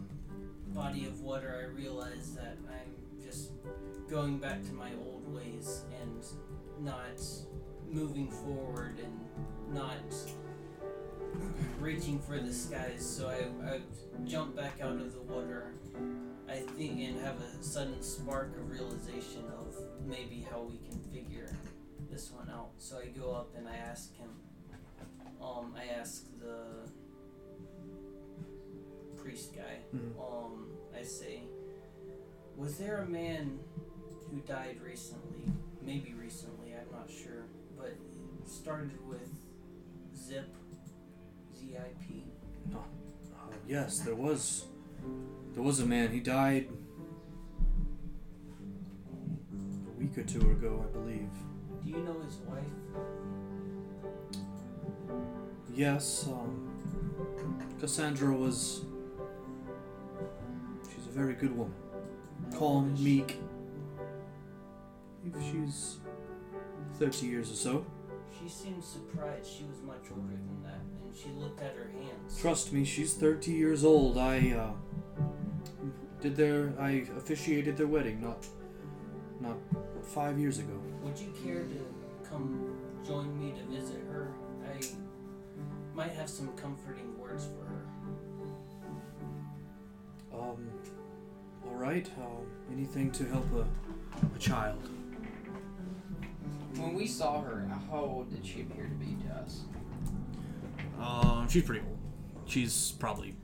body 0.76 1.06
of 1.06 1.22
water, 1.22 1.58
I 1.58 1.74
realize 1.74 2.34
that 2.34 2.58
I'm 2.68 3.24
just 3.24 3.50
going 4.10 4.38
back 4.38 4.62
to 4.66 4.72
my 4.74 4.90
old 5.06 5.26
ways 5.34 5.84
and 6.02 6.22
not 6.84 7.18
moving 7.90 8.30
forward 8.30 9.00
and 9.02 9.74
not 9.74 9.96
reaching 11.80 12.18
for 12.18 12.38
the 12.38 12.52
skies. 12.52 13.04
So 13.04 13.28
I, 13.28 13.70
I 13.72 13.80
jump 14.26 14.54
back 14.54 14.80
out 14.82 15.00
of 15.00 15.14
the 15.14 15.22
water, 15.22 15.72
I 16.46 16.56
think, 16.56 17.00
and 17.00 17.18
have 17.22 17.40
a 17.40 17.62
sudden 17.62 18.02
spark 18.02 18.54
of 18.58 18.70
realization 18.70 19.44
of 19.58 19.74
maybe 20.04 20.46
how 20.50 20.60
we 20.60 20.76
can 20.86 21.00
figure 21.10 21.56
this 22.10 22.30
one 22.30 22.50
out. 22.50 22.72
So 22.76 22.98
I 22.98 23.06
go 23.06 23.32
up 23.32 23.48
and 23.56 23.66
I 23.66 23.76
ask 23.76 24.14
him 24.14 24.28
um, 25.40 25.74
I 25.76 25.98
asked 25.98 26.40
the 26.40 26.85
priest 29.26 29.56
guy, 29.56 29.80
Mhm. 29.92 30.12
um, 30.20 30.68
I 30.96 31.02
say, 31.02 31.42
was 32.56 32.78
there 32.78 32.98
a 32.98 33.06
man 33.06 33.58
who 34.30 34.38
died 34.42 34.80
recently? 34.80 35.52
Maybe 35.82 36.14
recently, 36.14 36.76
I'm 36.76 36.88
not 36.92 37.10
sure, 37.10 37.46
but 37.76 37.88
it 37.88 38.48
started 38.48 39.04
with 39.08 39.28
Zip, 40.14 40.54
Z 41.56 41.76
I 41.76 41.88
P. 42.00 42.24
Uh, 42.72 42.78
yes, 43.66 43.98
there 43.98 44.14
was. 44.14 44.66
There 45.54 45.62
was 45.64 45.80
a 45.80 45.86
man. 45.86 46.12
He 46.12 46.20
died 46.20 46.68
a 49.88 49.98
week 49.98 50.16
or 50.16 50.22
two 50.22 50.52
ago, 50.52 50.84
I 50.88 50.92
believe. 50.92 51.30
Do 51.84 51.90
you 51.90 51.98
know 51.98 52.20
his 52.20 52.36
wife? 52.46 52.62
Yes, 55.74 56.28
um, 56.28 56.70
Cassandra 57.80 58.32
was. 58.32 58.84
Very 61.16 61.32
good 61.32 61.56
woman. 61.56 61.74
Calm, 62.54 62.94
meek. 63.02 63.38
I 65.24 65.28
believe 65.28 65.50
she's 65.50 65.96
30 66.98 67.26
years 67.26 67.50
or 67.50 67.54
so. 67.54 67.86
She 68.38 68.50
seemed 68.50 68.84
surprised. 68.84 69.46
She 69.50 69.64
was 69.64 69.80
much 69.80 70.10
older 70.10 70.34
than 70.34 70.62
that, 70.64 70.82
and 71.02 71.16
she 71.16 71.30
looked 71.30 71.62
at 71.62 71.74
her 71.74 71.90
hands. 71.90 72.38
Trust 72.38 72.70
me, 72.74 72.84
she's 72.84 73.14
30 73.14 73.50
years 73.50 73.82
old. 73.82 74.18
I, 74.18 74.50
uh, 74.50 74.72
did 76.20 76.36
their, 76.36 76.74
I 76.78 77.06
officiated 77.16 77.78
their 77.78 77.86
wedding 77.86 78.20
not, 78.20 78.46
not 79.40 79.56
five 80.02 80.38
years 80.38 80.58
ago. 80.58 80.78
Would 81.02 81.18
you 81.18 81.32
care 81.42 81.62
to 81.62 82.28
come 82.28 82.76
join 83.06 83.40
me 83.40 83.54
to 83.58 83.64
visit 83.74 84.02
her? 84.12 84.34
I 84.70 84.84
might 85.94 86.12
have 86.12 86.28
some 86.28 86.48
comforting 86.58 87.18
words 87.18 87.46
for 87.46 87.64
her. 87.64 87.86
Um, 90.38 90.68
alright, 91.68 92.08
um, 92.18 92.46
anything 92.72 93.10
to 93.12 93.24
help 93.26 93.46
a, 93.54 93.66
a 94.34 94.38
child. 94.38 94.88
When 96.76 96.94
we 96.94 97.06
saw 97.06 97.40
her, 97.42 97.66
how 97.90 98.00
old 98.00 98.30
did 98.30 98.44
she 98.44 98.62
appear 98.62 98.84
to 98.84 98.94
be 98.94 99.16
to 99.26 99.34
us? 99.34 99.62
Um, 101.00 101.48
she's 101.48 101.62
pretty 101.62 101.80
old. 101.86 101.98
She's 102.46 102.92
probably 102.92 103.34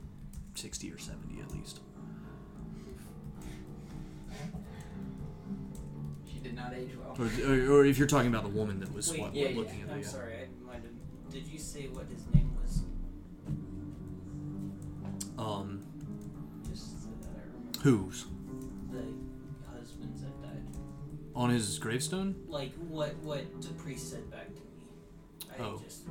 60 0.55 0.91
or 0.91 0.97
70 0.97 1.41
at 1.41 1.51
least. 1.51 1.79
She 6.31 6.39
did 6.39 6.55
not 6.55 6.73
age 6.73 6.91
well. 6.97 7.17
Or, 7.19 7.51
or, 7.51 7.79
or 7.81 7.85
if 7.85 7.97
you're 7.97 8.07
talking 8.07 8.29
about 8.29 8.43
the 8.43 8.49
woman 8.49 8.79
that 8.79 8.93
was 8.93 9.11
Wait, 9.11 9.21
what, 9.21 9.33
yeah, 9.35 9.49
looking 9.55 9.81
at 9.81 9.89
I'm 9.91 10.01
the. 10.01 10.07
sorry, 10.07 10.33
I 10.33 10.65
might 10.65 10.75
have. 10.75 11.31
Did 11.31 11.47
you 11.47 11.57
say 11.59 11.87
what 11.87 12.05
his 12.07 12.23
name 12.33 12.55
was? 12.61 12.83
Um, 15.37 15.82
whose? 17.83 18.25
The 18.91 19.03
husbands 19.77 20.21
that 20.21 20.41
died. 20.41 20.63
On 21.35 21.49
his 21.49 21.77
gravestone? 21.79 22.35
Like 22.47 22.73
what? 22.89 23.15
What 23.17 23.61
the 23.61 23.73
priest 23.73 24.09
said 24.09 24.29
back 24.31 24.47
to 24.47 24.61
me. 24.61 25.57
I 25.57 25.61
Oh. 25.63 25.81
just. 25.83 26.03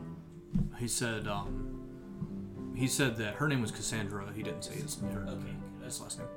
He 0.79 0.87
said, 0.87 1.27
um, 1.27 2.73
he 2.77 2.87
said 2.87 3.17
that 3.17 3.35
her 3.37 3.49
name 3.49 3.63
was 3.63 3.71
Cassandra. 3.71 4.31
He 4.35 4.43
didn't 4.43 4.63
say 4.63 4.75
his, 4.75 4.99
her, 5.01 5.25
Okay. 5.29 5.55
his 5.85 6.01
last 6.01 6.19
name. 6.19 6.29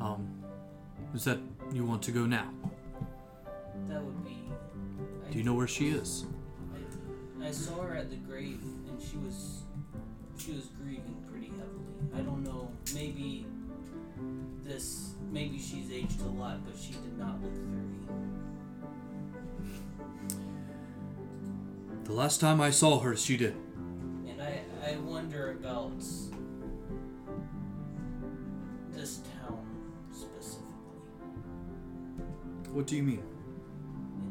Um, 0.00 0.28
is 1.14 1.24
that 1.24 1.38
you 1.72 1.84
want 1.84 2.02
to 2.02 2.10
go 2.12 2.26
now? 2.26 2.50
That 3.88 4.02
would 4.02 4.24
be. 4.24 4.36
I, 5.26 5.30
Do 5.32 5.38
you 5.38 5.44
know 5.44 5.54
where 5.54 5.68
she 5.68 5.88
is? 5.88 6.24
I 7.42 7.50
saw 7.50 7.82
her 7.82 7.94
at 7.94 8.08
the 8.10 8.16
grave, 8.16 8.60
and 8.88 9.00
she 9.00 9.16
was. 9.18 9.63
She 10.36 10.52
was 10.52 10.66
grieving 10.82 11.24
pretty 11.30 11.46
heavily. 11.46 11.94
I 12.14 12.20
don't 12.20 12.42
know. 12.44 12.70
Maybe. 12.94 13.46
This. 14.62 15.14
Maybe 15.30 15.58
she's 15.58 15.90
aged 15.90 16.20
a 16.20 16.28
lot, 16.28 16.64
but 16.66 16.76
she 16.78 16.92
did 16.92 17.18
not 17.18 17.40
look 17.42 17.54
thirty. 17.54 18.00
The 22.04 22.12
last 22.12 22.40
time 22.40 22.60
I 22.60 22.70
saw 22.70 23.00
her, 23.00 23.16
she 23.16 23.36
did. 23.36 23.56
And 24.28 24.40
I, 24.40 24.60
I 24.86 24.96
wonder 24.98 25.52
about 25.52 25.98
this 28.92 29.20
town 29.40 29.66
specifically. 30.12 30.68
What 32.70 32.86
do 32.86 32.96
you 32.96 33.02
mean? 33.02 33.22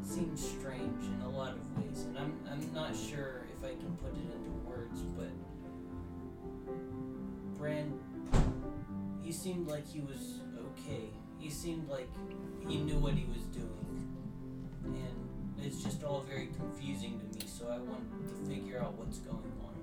It 0.01 0.07
seems 0.07 0.47
strange 0.47 1.03
in 1.03 1.21
a 1.25 1.29
lot 1.29 1.53
of 1.53 1.77
ways, 1.77 2.03
and 2.03 2.17
I'm, 2.17 2.33
I'm 2.49 2.73
not 2.73 2.95
sure 2.95 3.45
if 3.57 3.63
I 3.65 3.73
can 3.75 3.97
put 3.97 4.13
it 4.13 4.31
into 4.35 4.51
words, 4.67 5.01
but 5.17 5.31
Bran, 7.63 7.97
he 9.23 9.31
seemed 9.31 9.67
like 9.69 9.87
he 9.87 10.01
was 10.01 10.41
okay. 10.57 11.05
He 11.39 11.49
seemed 11.49 11.87
like 11.87 12.09
he 12.67 12.75
knew 12.75 12.97
what 12.97 13.13
he 13.13 13.23
was 13.23 13.43
doing. 13.43 14.05
And 14.83 15.65
it's 15.65 15.81
just 15.81 16.03
all 16.03 16.25
very 16.27 16.49
confusing 16.57 17.21
to 17.21 17.25
me, 17.39 17.45
so 17.45 17.67
I 17.67 17.77
want 17.77 18.03
to 18.27 18.53
figure 18.53 18.79
out 18.81 18.95
what's 18.95 19.19
going 19.19 19.53
on. 19.63 19.75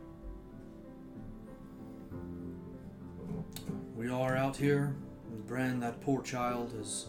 We 3.97 4.11
are 4.11 4.37
out 4.37 4.59
here. 4.59 4.95
and 5.33 5.47
Bran, 5.47 5.81
that 5.81 6.03
poor 6.03 6.21
child, 6.21 6.75
is. 6.79 7.07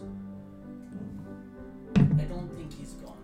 I 1.96 2.24
don't 2.24 2.48
think 2.56 2.72
he's 2.78 2.94
gone. 2.94 3.18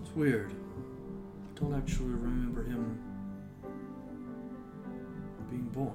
It's 0.00 0.14
weird. 0.14 0.52
I 0.52 1.58
don't 1.58 1.74
actually 1.74 2.10
remember 2.10 2.62
him 2.62 3.05
being 5.50 5.68
born. 5.72 5.92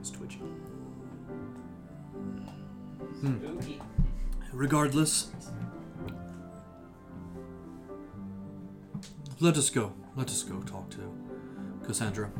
It's 0.00 0.10
twitching. 0.10 0.40
Hmm. 3.20 3.36
Regardless, 4.52 5.30
let 9.40 9.56
us 9.56 9.70
go. 9.70 9.92
Let 10.16 10.28
us 10.28 10.42
go 10.42 10.60
talk 10.62 10.90
to 10.90 10.98
Cassandra. 11.84 12.30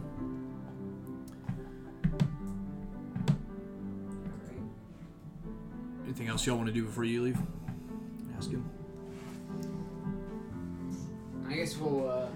Anything 6.04 6.28
else 6.28 6.46
y'all 6.46 6.56
want 6.56 6.66
to 6.66 6.74
do 6.74 6.84
before 6.84 7.04
you 7.04 7.22
leave? 7.22 7.38
Ask 8.36 8.50
him. 8.50 8.68
I 11.53 11.57
guess 11.57 11.77
we'll 11.77 12.09
uh, 12.09 12.29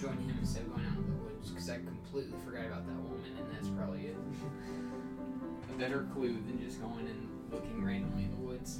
join 0.00 0.16
him 0.16 0.34
instead 0.40 0.62
of 0.62 0.70
going 0.70 0.86
out 0.86 0.96
in 0.96 1.10
the 1.10 1.24
woods 1.24 1.50
because 1.50 1.68
I 1.68 1.76
completely 1.76 2.38
forgot 2.42 2.64
about 2.64 2.86
that 2.86 2.96
woman, 2.96 3.20
and 3.38 3.54
that's 3.54 3.68
probably 3.68 4.06
it. 4.06 4.16
A 5.74 5.78
better 5.78 6.06
clue 6.14 6.32
than 6.32 6.58
just 6.64 6.80
going 6.80 7.06
and 7.06 7.28
looking 7.52 7.84
randomly 7.84 8.24
in 8.24 8.30
the 8.30 8.36
woods. 8.36 8.78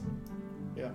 Yeah. 0.75 0.93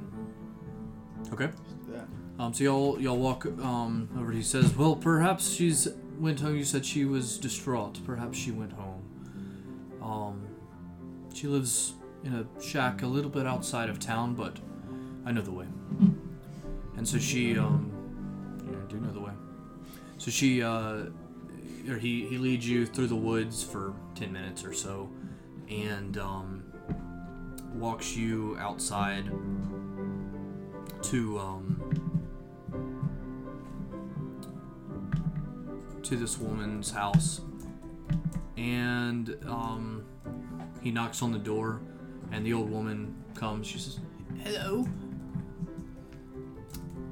Okay. 1.32 1.50
Just 1.64 1.86
do 1.86 1.94
that. 1.94 2.08
Um, 2.42 2.52
so 2.52 2.64
y'all 2.64 3.00
y'all 3.00 3.18
walk 3.18 3.46
um 3.46 4.10
over. 4.18 4.32
He 4.32 4.42
says, 4.42 4.76
"Well, 4.76 4.96
perhaps 4.96 5.52
she's 5.52 5.88
went 6.18 6.40
home. 6.40 6.56
You 6.56 6.64
said 6.64 6.84
she 6.84 7.06
was 7.06 7.38
distraught. 7.38 8.00
Perhaps 8.04 8.36
she 8.36 8.50
went 8.50 8.72
home. 8.72 9.04
Um, 10.02 10.48
she 11.36 11.46
lives 11.46 11.94
in 12.24 12.34
a 12.34 12.62
shack 12.62 13.04
a 13.04 13.08
little 13.08 13.30
bit 13.30 13.46
outside 13.46 13.90
of 13.90 14.00
town, 14.00 14.34
but 14.34 14.58
I 15.24 15.34
know 15.34 15.42
the 15.42 15.52
way. 15.52 15.68
And 16.98 17.08
so 17.08 17.20
she 17.20 17.58
um, 17.58 17.99
you 18.70 18.76
know, 18.76 18.82
do 18.88 19.00
know 19.00 19.12
the 19.12 19.20
way. 19.20 19.32
So 20.18 20.32
she 20.32 20.62
uh, 20.62 21.06
or 21.90 21.98
he 21.98 22.28
he 22.28 22.38
leads 22.38 22.68
you 22.68 22.86
through 22.86 23.08
the 23.08 23.16
woods 23.16 23.64
for 23.64 23.94
ten 24.16 24.32
minutes 24.32 24.64
or 24.64 24.74
so, 24.74 25.10
and 25.70 26.18
um, 26.18 26.64
walks 27.74 28.16
you 28.16 28.58
outside 28.60 29.26
to 31.04 31.40
um." 31.40 32.10
to 36.10 36.16
this 36.16 36.40
woman's 36.40 36.90
house 36.90 37.42
and 38.58 39.38
um, 39.46 40.04
he 40.82 40.90
knocks 40.90 41.22
on 41.22 41.32
the 41.32 41.38
door 41.38 41.82
and 42.32 42.44
the 42.44 42.52
old 42.52 42.70
woman 42.70 43.16
comes 43.36 43.68
she 43.68 43.78
says 43.78 44.00
hello 44.44 44.88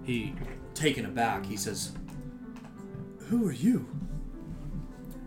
he 0.04 0.34
taken 0.78 1.06
aback 1.06 1.46
he 1.46 1.58
says 1.58 1.92
who 3.28 3.48
are 3.48 3.52
you 3.54 3.88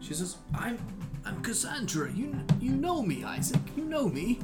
she 0.00 0.14
says 0.14 0.36
i'm 0.54 0.78
i'm 1.24 1.42
cassandra 1.42 2.10
you 2.12 2.34
you 2.60 2.72
know 2.72 3.02
me 3.02 3.24
isaac 3.24 3.60
you 3.76 3.84
know 3.84 4.08
me 4.08 4.38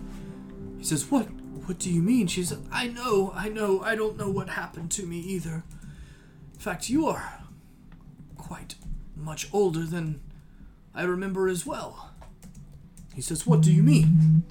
he 0.78 0.85
says 0.85 1.11
what 1.11 1.27
what 1.66 1.78
do 1.78 1.91
you 1.91 2.03
mean 2.03 2.27
she 2.27 2.43
says 2.43 2.59
i 2.70 2.87
know 2.87 3.33
i 3.35 3.49
know 3.49 3.81
i 3.81 3.95
don't 3.95 4.16
know 4.16 4.31
what 4.31 4.49
happened 4.51 4.91
to 4.91 5.07
me 5.07 5.19
either 5.19 5.62
in 6.55 6.61
fact 6.61 6.91
you 6.91 7.07
are 7.07 7.41
quite 8.37 8.74
much 9.16 9.49
older 9.53 9.85
than 9.85 10.20
I 10.97 11.03
remember 11.03 11.47
as 11.47 11.66
well. 11.66 12.11
He 13.15 13.20
says, 13.20 13.47
What 13.47 13.61
do 13.61 13.70
you 13.70 13.83
mean? 13.83 14.43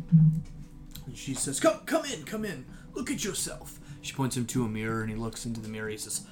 And 1.07 1.17
she 1.17 1.33
says, 1.33 1.59
Come 1.59 1.79
come 1.87 2.05
in, 2.05 2.23
come 2.23 2.45
in. 2.45 2.65
Look 2.93 3.09
at 3.09 3.23
yourself. 3.23 3.79
She 4.01 4.13
points 4.13 4.37
him 4.37 4.45
to 4.47 4.63
a 4.63 4.67
mirror 4.67 5.01
and 5.01 5.09
he 5.09 5.15
looks 5.15 5.45
into 5.45 5.59
the 5.59 5.67
mirror. 5.67 5.89
He 5.89 5.97
says, 5.97 6.27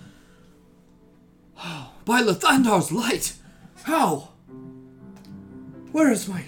Oh, 1.57 1.91
by 2.05 2.21
Lathander's 2.21 2.91
light! 2.91 3.33
How? 3.83 4.29
Where 5.91 6.11
is 6.11 6.27
my 6.27 6.41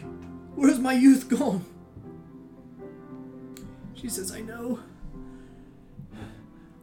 where 0.56 0.69
is 0.69 0.80
my 0.80 0.94
youth 0.94 1.27
gone? 1.27 1.65
She 3.94 4.10
says, 4.10 4.32
I 4.32 4.41
know. 4.41 4.80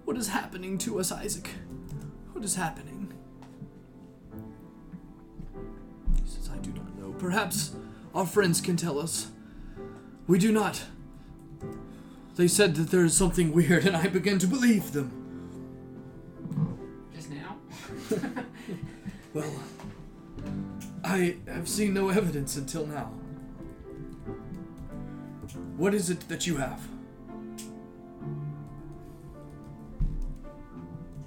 What 0.05 0.17
is 0.17 0.29
happening 0.29 0.77
to 0.79 0.99
us, 0.99 1.11
Isaac? 1.11 1.49
What 2.33 2.45
is 2.45 2.57
happening? 2.57 3.13
He 6.23 6.29
says, 6.29 6.51
I 6.53 6.59
do 6.59 6.73
not 6.73 6.99
know. 6.99 7.13
Perhaps 7.13 7.75
our 8.15 8.27
friends 8.27 8.61
can 8.61 8.77
tell 8.77 8.99
us. 8.99 9.29
We 10.27 10.39
do 10.39 10.53
not. 10.53 10.83
They 12.37 12.49
said 12.49 12.75
that 12.77 12.91
there 12.91 13.05
is 13.05 13.17
something 13.17 13.53
weird, 13.53 13.87
and 13.87 13.97
I 13.97 14.09
began 14.09 14.39
to 14.41 14.47
believe 14.47 14.93
them. 14.93 15.22
Well, 19.35 19.51
I 21.03 21.37
have 21.47 21.67
seen 21.69 21.95
no 21.95 22.11
evidence 22.11 22.57
until 22.57 22.87
now. 22.87 23.13
What 25.79 25.95
is 25.95 26.11
it 26.11 26.29
that 26.29 26.47
you 26.47 26.57
have? 26.57 26.81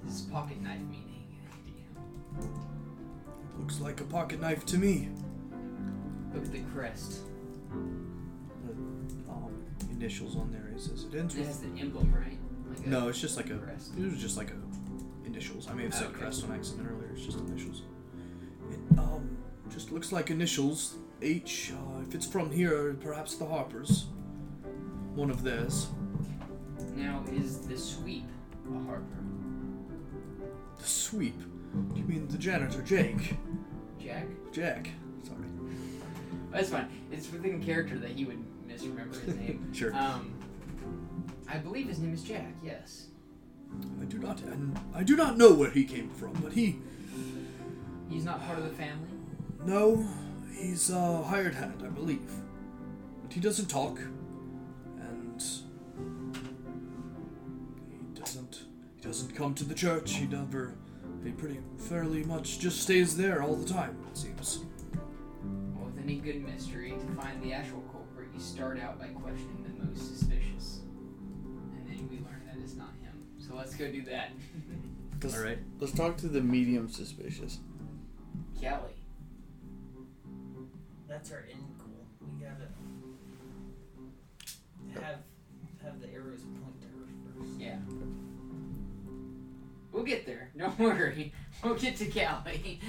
Does 0.05 0.21
pocket 0.21 0.61
knife 0.61 0.79
meaning? 0.89 1.25
Looks 3.59 3.79
like 3.79 4.01
a 4.01 4.03
pocket 4.03 4.39
knife 4.39 4.65
to 4.67 4.77
me. 4.77 5.09
Look 6.33 6.45
at 6.45 6.51
the 6.51 6.61
crest. 6.73 7.21
The 7.71 8.71
um, 9.31 9.51
initials 9.91 10.35
on 10.35 10.51
there 10.51 10.69
is, 10.75 10.87
is 10.89 11.05
it 11.05 11.15
ends 11.17 11.33
This 11.33 11.47
with 11.47 11.55
is 11.55 11.59
the 11.73 11.79
emblem, 11.81 12.13
right? 12.13 12.37
Like 12.69 12.85
a 12.85 12.89
No, 12.89 13.07
it's 13.07 13.19
just 13.19 13.35
like 13.37 13.49
a. 13.49 13.55
crest. 13.57 13.93
It 13.97 14.11
was 14.11 14.21
just 14.21 14.37
like 14.37 14.51
a 14.51 14.64
initials. 15.25 15.67
I 15.69 15.73
may 15.73 15.83
have 15.83 15.93
said 15.93 16.07
Okay. 16.07 16.19
crest 16.19 16.43
on 16.43 16.51
accident 16.51 16.87
earlier. 16.91 17.09
It's 17.13 17.25
just 17.25 17.39
initials. 17.39 17.81
It 18.71 18.99
um 18.99 19.37
just 19.71 19.91
looks 19.91 20.11
like 20.11 20.29
initials. 20.31 20.95
H. 21.21 21.71
Uh, 21.73 22.01
if 22.07 22.13
it's 22.13 22.25
from 22.27 22.51
here, 22.51 22.93
perhaps 22.99 23.35
the 23.35 23.45
Harpers. 23.45 24.07
One 25.15 25.29
of 25.31 25.43
theirs. 25.43 25.87
Now, 26.95 27.23
is 27.31 27.59
the 27.61 27.77
sweep 27.77 28.25
a 28.69 28.79
Harper? 28.85 29.03
The 30.77 30.83
sweep. 30.83 31.39
Do 31.93 31.99
You 31.99 32.05
mean 32.05 32.27
the 32.27 32.37
janitor, 32.37 32.81
Jake? 32.81 33.35
Jack? 33.99 34.27
Jack. 34.51 34.89
Sorry. 35.23 35.39
That's 36.51 36.69
fine. 36.69 36.87
It's 37.11 37.31
within 37.31 37.63
character 37.63 37.97
that 37.97 38.11
he 38.11 38.25
would 38.25 38.43
misremember 38.67 39.17
his 39.19 39.35
name. 39.37 39.73
Sure. 39.73 39.95
Um, 39.95 40.33
I 41.47 41.57
believe 41.57 41.87
his 41.87 41.99
name 41.99 42.13
is 42.13 42.23
Jack. 42.23 42.53
Yes. 42.63 43.07
I 44.01 44.05
do 44.05 44.17
not, 44.19 44.41
and 44.41 44.79
I 44.93 45.03
do 45.03 45.15
not 45.15 45.37
know 45.37 45.53
where 45.53 45.69
he 45.71 45.83
came 45.83 46.09
from, 46.09 46.33
but 46.43 46.53
he, 46.53 46.77
He's 48.09 48.23
not 48.23 48.45
part 48.45 48.59
of 48.59 48.65
the 48.65 48.71
family. 48.71 49.09
no, 49.65 50.05
he's 50.53 50.89
a 50.89 51.21
hired 51.23 51.55
hand, 51.55 51.81
I 51.85 51.89
believe, 51.89 52.31
but 53.23 53.33
he 53.33 53.39
doesn't 53.39 53.65
talk, 53.67 53.99
and 54.99 55.43
he 57.89 58.19
doesn't, 58.19 58.63
he 58.95 59.01
doesn't 59.01 59.35
come 59.35 59.53
to 59.55 59.63
the 59.63 59.73
church. 59.73 60.13
He 60.13 60.25
never, 60.27 60.73
he 61.23 61.31
pretty 61.31 61.59
fairly 61.77 62.23
much 62.23 62.59
just 62.59 62.81
stays 62.81 63.17
there 63.17 63.41
all 63.41 63.55
the 63.55 63.67
time. 63.67 63.97
It 64.11 64.17
seems. 64.17 64.59
Well, 65.75 65.85
with 65.85 65.97
any 66.03 66.17
good 66.17 66.45
mystery, 66.45 66.91
to 66.91 67.21
find 67.21 67.41
the 67.41 67.53
actual 67.53 67.81
culprit, 67.91 68.29
you 68.33 68.39
start 68.39 68.79
out 68.79 68.99
by 68.99 69.07
questioning 69.07 69.63
the 69.63 69.85
most 69.85 70.07
suspicious, 70.19 70.34
So 73.55 73.59
let's 73.59 73.75
go 73.75 73.89
do 73.89 74.01
that. 74.03 74.31
Let's, 75.23 75.37
All 75.37 75.43
right. 75.43 75.57
Let's 75.79 75.93
talk 75.93 76.17
to 76.17 76.27
the 76.27 76.41
medium 76.41 76.89
suspicious. 76.89 77.59
Kelly. 78.59 78.91
That's 81.07 81.31
our 81.31 81.45
end 81.49 81.63
goal. 81.79 82.05
We 82.21 82.43
gotta 82.43 82.67
have 85.05 85.19
have 85.81 86.01
the 86.01 86.11
arrows 86.13 86.41
point 86.41 86.81
to 86.81 86.87
her 86.87 87.07
first. 87.39 87.57
Yeah. 87.57 87.77
We'll 89.93 90.03
get 90.03 90.25
there. 90.25 90.51
Don't 90.57 90.77
worry. 90.79 91.31
We'll 91.63 91.75
get 91.75 91.95
to 91.97 92.05
Callie. 92.07 92.81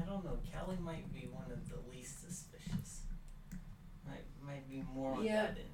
I 0.00 0.04
don't 0.06 0.24
know. 0.24 0.38
Callie 0.58 0.78
might 0.80 1.12
be 1.12 1.28
one 1.30 1.50
of 1.52 1.68
the 1.68 1.76
least 1.94 2.22
suspicious. 2.26 3.02
Might 4.08 4.24
might 4.46 4.66
be 4.70 4.82
more 4.94 5.16
on 5.16 5.22
Yeah. 5.24 5.42
that 5.42 5.50
end. 5.58 5.71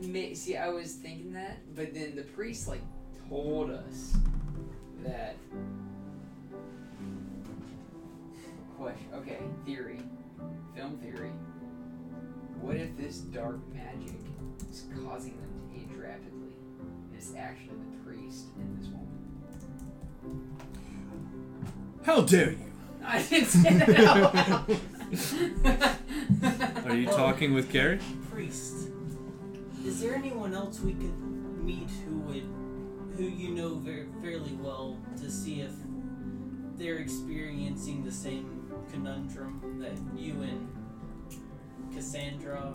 It 0.00 0.08
may- 0.08 0.34
See, 0.34 0.56
I 0.56 0.68
was 0.68 0.94
thinking 0.94 1.32
that, 1.34 1.58
but 1.74 1.92
then 1.94 2.14
the 2.16 2.22
priest 2.22 2.66
like 2.68 2.80
told 3.28 3.70
us 3.70 4.16
that. 5.04 5.36
Question. 8.78 9.06
Okay, 9.14 9.38
theory, 9.66 10.00
film 10.74 10.96
theory. 10.98 11.30
What 12.62 12.76
if 12.76 12.96
this 12.96 13.18
dark 13.18 13.58
magic 13.74 14.14
is 14.70 14.84
causing 15.04 15.36
them 15.36 15.50
to 15.70 15.76
age 15.78 15.90
rapidly, 15.98 16.54
and 16.78 17.14
it's 17.14 17.34
actually 17.36 17.76
the 17.76 17.96
priest 18.04 18.46
and 18.58 18.78
this 18.78 18.88
woman? 18.88 19.06
How 22.04 22.22
dare 22.22 22.52
you? 22.52 22.72
I 23.04 23.22
didn't 23.22 23.48
say 23.48 23.74
that 23.74 24.00
out 24.00 24.34
loud. 24.34 24.80
Are 26.90 26.96
you 26.96 27.06
talking 27.06 27.52
with 27.52 27.70
Carrie? 27.70 27.98
Priest. 28.30 28.88
Is 29.84 30.00
there 30.00 30.14
anyone 30.14 30.54
else 30.54 30.80
we 30.80 30.92
could 30.92 31.18
meet 31.64 31.88
who 32.06 32.18
would, 32.20 32.44
who 33.16 33.24
you 33.24 33.50
know 33.50 33.74
very 33.76 34.06
fairly 34.22 34.52
well, 34.60 34.98
to 35.16 35.30
see 35.30 35.60
if 35.62 35.72
they're 36.76 36.98
experiencing 36.98 38.04
the 38.04 38.12
same 38.12 38.70
conundrum 38.90 39.78
that 39.80 39.92
you 40.20 40.42
and 40.42 40.68
Cassandra 41.94 42.74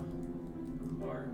are? 1.03 1.25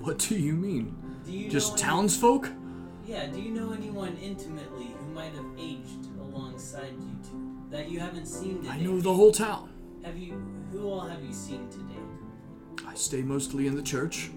What 0.00 0.18
do 0.18 0.36
you 0.36 0.52
mean? 0.54 0.96
Do 1.24 1.32
you 1.32 1.50
Just 1.50 1.68
know 1.70 1.74
any- 1.74 1.82
townsfolk? 1.82 2.48
Yeah. 3.06 3.26
Do 3.26 3.40
you 3.40 3.50
know 3.50 3.72
anyone 3.72 4.16
intimately 4.16 4.94
who 4.98 5.06
might 5.14 5.32
have 5.34 5.46
aged 5.58 6.06
alongside 6.20 6.92
you 6.98 7.16
two 7.30 7.58
that 7.70 7.90
you 7.90 7.98
haven't 8.00 8.26
seen 8.26 8.58
today? 8.58 8.70
I 8.70 8.80
know 8.80 9.00
the 9.00 9.12
whole 9.12 9.32
town. 9.32 9.70
Have 10.02 10.18
you? 10.18 10.34
Who 10.72 10.88
all 10.88 11.00
have 11.06 11.22
you 11.24 11.32
seen 11.32 11.68
today? 11.70 12.03
I 12.86 12.94
stay 12.94 13.22
mostly 13.22 13.66
in 13.66 13.74
the 13.74 13.82
church. 13.82 14.30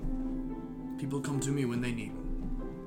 People 0.98 1.20
come 1.22 1.40
to 1.42 1.52
me 1.52 1.66
when 1.66 1.82
they 1.82 1.92
need 1.92 2.12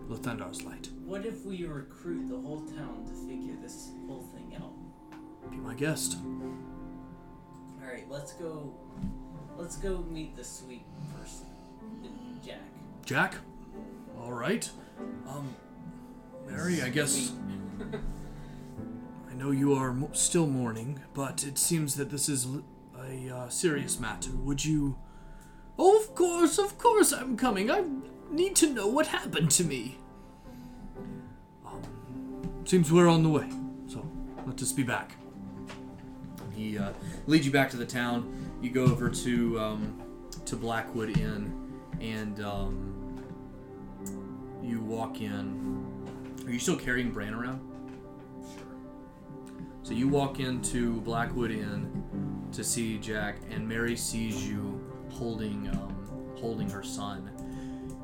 Lathander's 0.09 0.63
light. 0.65 0.89
What 1.05 1.25
if 1.27 1.45
we 1.45 1.65
recruit 1.65 2.29
the 2.29 2.39
whole 2.39 2.61
town 2.61 3.05
to 3.07 3.13
figure 3.29 3.55
this 3.61 3.91
whole 4.07 4.23
thing 4.35 4.55
out? 4.57 4.73
Be 5.51 5.57
my 5.57 5.75
guest. 5.75 6.17
All 7.83 7.89
right, 7.89 8.09
let's 8.11 8.33
go. 8.35 8.75
Let's 9.57 9.77
go 9.77 9.99
meet 10.11 10.37
the 10.37 10.45
sweet 10.45 10.85
person, 11.19 11.47
Jack. 12.45 12.61
Jack? 13.05 13.35
All 14.19 14.33
right. 14.33 14.69
Um, 15.29 15.55
Mary, 16.49 16.83
I 16.83 16.89
guess. 16.89 17.33
I 19.31 19.35
know 19.35 19.51
you 19.51 19.75
are 19.75 19.93
mo- 19.93 20.11
still 20.13 20.47
mourning, 20.47 21.01
but 21.15 21.45
it 21.45 21.59
seems 21.59 21.95
that 21.97 22.11
this 22.11 22.29
is 22.29 22.47
l- 22.47 22.63
a 23.03 23.31
uh, 23.35 23.49
serious 23.49 23.99
matter. 24.01 24.31
Would 24.33 24.65
you. 24.65 24.97
Oh, 25.83 25.99
of 25.99 26.15
course, 26.15 26.59
of 26.59 26.77
course 26.77 27.11
I'm 27.11 27.39
coming. 27.39 27.71
I 27.71 27.83
need 28.31 28.55
to 28.57 28.69
know 28.69 28.87
what 28.87 29.07
happened 29.07 29.51
to 29.53 29.65
me. 29.65 29.97
Um, 31.65 31.81
seems 32.67 32.93
we're 32.93 33.09
on 33.09 33.23
the 33.23 33.31
way, 33.31 33.49
so 33.89 34.07
let 34.45 34.49
us 34.49 34.55
just 34.57 34.77
be 34.77 34.83
back. 34.83 35.13
He 36.55 36.77
uh, 36.77 36.93
leads 37.27 37.47
you 37.47 37.53
back 37.53 37.71
to 37.71 37.79
the 37.79 37.87
town. 37.87 38.31
You 38.61 38.69
go 38.69 38.85
over 38.85 39.09
to 39.09 39.59
um, 39.59 40.03
to 40.45 40.55
Blackwood 40.55 41.19
Inn, 41.19 41.73
and 41.99 42.45
um, 42.45 43.25
you 44.63 44.83
walk 44.83 45.23
in. 45.23 46.45
Are 46.45 46.51
you 46.51 46.59
still 46.59 46.77
carrying 46.77 47.11
Bran 47.11 47.33
around? 47.33 47.59
Sure. 48.43 48.67
So 49.83 49.95
you 49.95 50.09
walk 50.09 50.41
into 50.41 51.01
Blackwood 51.01 51.53
Inn 51.53 52.49
to 52.53 52.63
see 52.63 52.99
Jack, 52.99 53.37
and 53.51 53.67
Mary 53.67 53.97
sees 53.97 54.47
you 54.47 54.79
holding 55.11 55.69
um, 55.69 56.35
holding 56.41 56.69
her 56.71 56.83
son, 56.83 57.31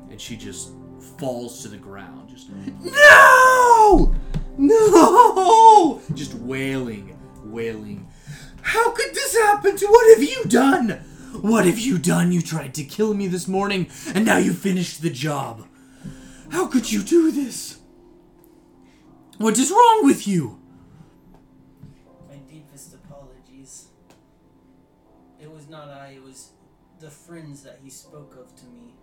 and 0.09 0.19
she 0.19 0.37
just 0.37 0.71
falls 1.17 1.61
to 1.61 1.67
the 1.67 1.77
ground, 1.77 2.29
just 2.29 2.49
no, 2.49 4.15
no, 4.57 6.01
just 6.13 6.33
wailing, 6.35 7.17
wailing. 7.43 8.07
How 8.61 8.91
could 8.91 9.13
this 9.13 9.35
happen 9.37 9.77
to 9.77 9.85
what 9.87 10.17
have 10.17 10.23
you 10.23 10.43
done? 10.45 10.89
What 11.41 11.65
have 11.65 11.79
you 11.79 11.97
done? 11.97 12.31
You 12.31 12.41
tried 12.41 12.73
to 12.75 12.83
kill 12.83 13.13
me 13.13 13.27
this 13.27 13.47
morning, 13.47 13.87
and 14.13 14.25
now 14.25 14.37
you 14.37 14.53
finished 14.53 15.01
the 15.01 15.09
job. 15.09 15.65
How 16.49 16.67
could 16.67 16.91
you 16.91 17.03
do 17.03 17.31
this? 17.31 17.79
What 19.37 19.57
is 19.59 19.69
wrong 19.69 20.01
with 20.03 20.27
you? 20.27 20.59
Friends 27.27 27.61
that 27.63 27.79
he 27.83 27.89
spoke 27.89 28.37
of 28.39 28.55
to 28.55 28.65
me. 28.67 28.93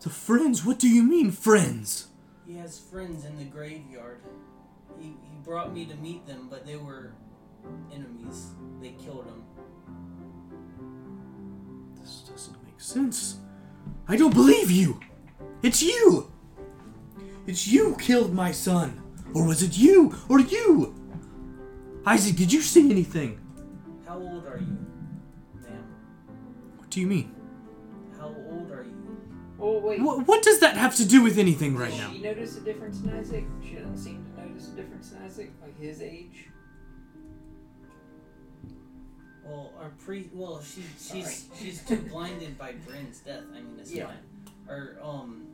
The 0.00 0.10
friends? 0.10 0.64
What 0.64 0.80
do 0.80 0.88
you 0.88 1.04
mean, 1.04 1.30
friends? 1.30 2.08
He 2.44 2.56
has 2.56 2.78
friends 2.78 3.24
in 3.24 3.36
the 3.38 3.44
graveyard. 3.44 4.22
He, 4.98 5.08
he 5.08 5.38
brought 5.44 5.72
me 5.72 5.86
to 5.86 5.94
meet 5.96 6.26
them, 6.26 6.48
but 6.50 6.66
they 6.66 6.76
were 6.76 7.12
enemies. 7.94 8.48
They 8.80 8.90
killed 8.90 9.26
him. 9.26 9.44
This 12.00 12.24
doesn't 12.28 12.64
make 12.64 12.80
sense. 12.80 13.38
I 14.08 14.16
don't 14.16 14.34
believe 14.34 14.70
you. 14.70 14.98
It's 15.62 15.82
you. 15.82 16.32
It's 17.46 17.68
you 17.68 17.96
killed 18.00 18.34
my 18.34 18.50
son. 18.50 19.00
Or 19.34 19.46
was 19.46 19.62
it 19.62 19.76
you? 19.78 20.16
Or 20.28 20.40
you? 20.40 20.94
Isaac, 22.04 22.36
did 22.36 22.52
you 22.52 22.62
see 22.62 22.90
anything? 22.90 23.40
How 24.06 24.18
old 24.18 24.46
are 24.46 24.58
you, 24.58 24.78
do 26.90 27.00
you 27.00 27.06
mean? 27.06 27.34
How 28.18 28.34
old 28.50 28.70
are 28.72 28.84
you? 28.84 28.94
Oh 29.60 29.78
wait. 29.80 30.00
What, 30.00 30.26
what 30.26 30.42
does 30.42 30.60
that 30.60 30.76
have 30.76 30.94
to 30.96 31.04
do 31.06 31.22
with 31.22 31.38
anything 31.38 31.76
right 31.76 31.90
Did 31.90 32.00
now? 32.00 32.12
she 32.12 32.18
notice 32.20 32.56
a 32.56 32.60
difference 32.60 33.00
in 33.00 33.10
Isaac? 33.10 33.44
She 33.64 33.74
doesn't 33.74 33.98
seem 33.98 34.24
to 34.36 34.42
notice 34.46 34.68
a 34.68 34.76
difference 34.76 35.12
in 35.12 35.22
Isaac, 35.22 35.50
like 35.62 35.78
his 35.80 36.00
age. 36.00 36.48
Well, 39.44 39.72
our 39.80 39.90
pre. 40.04 40.28
Well, 40.32 40.60
she 40.62 40.82
she's 41.00 41.48
she's 41.58 41.82
too 41.82 41.96
blinded 41.96 42.58
by 42.58 42.72
Bran's 42.86 43.20
death. 43.20 43.44
I 43.52 43.60
mean, 43.60 43.76
it's 43.80 43.92
Yeah. 43.92 44.06
fine. 44.06 44.16
Or 44.68 44.98
um, 45.02 45.46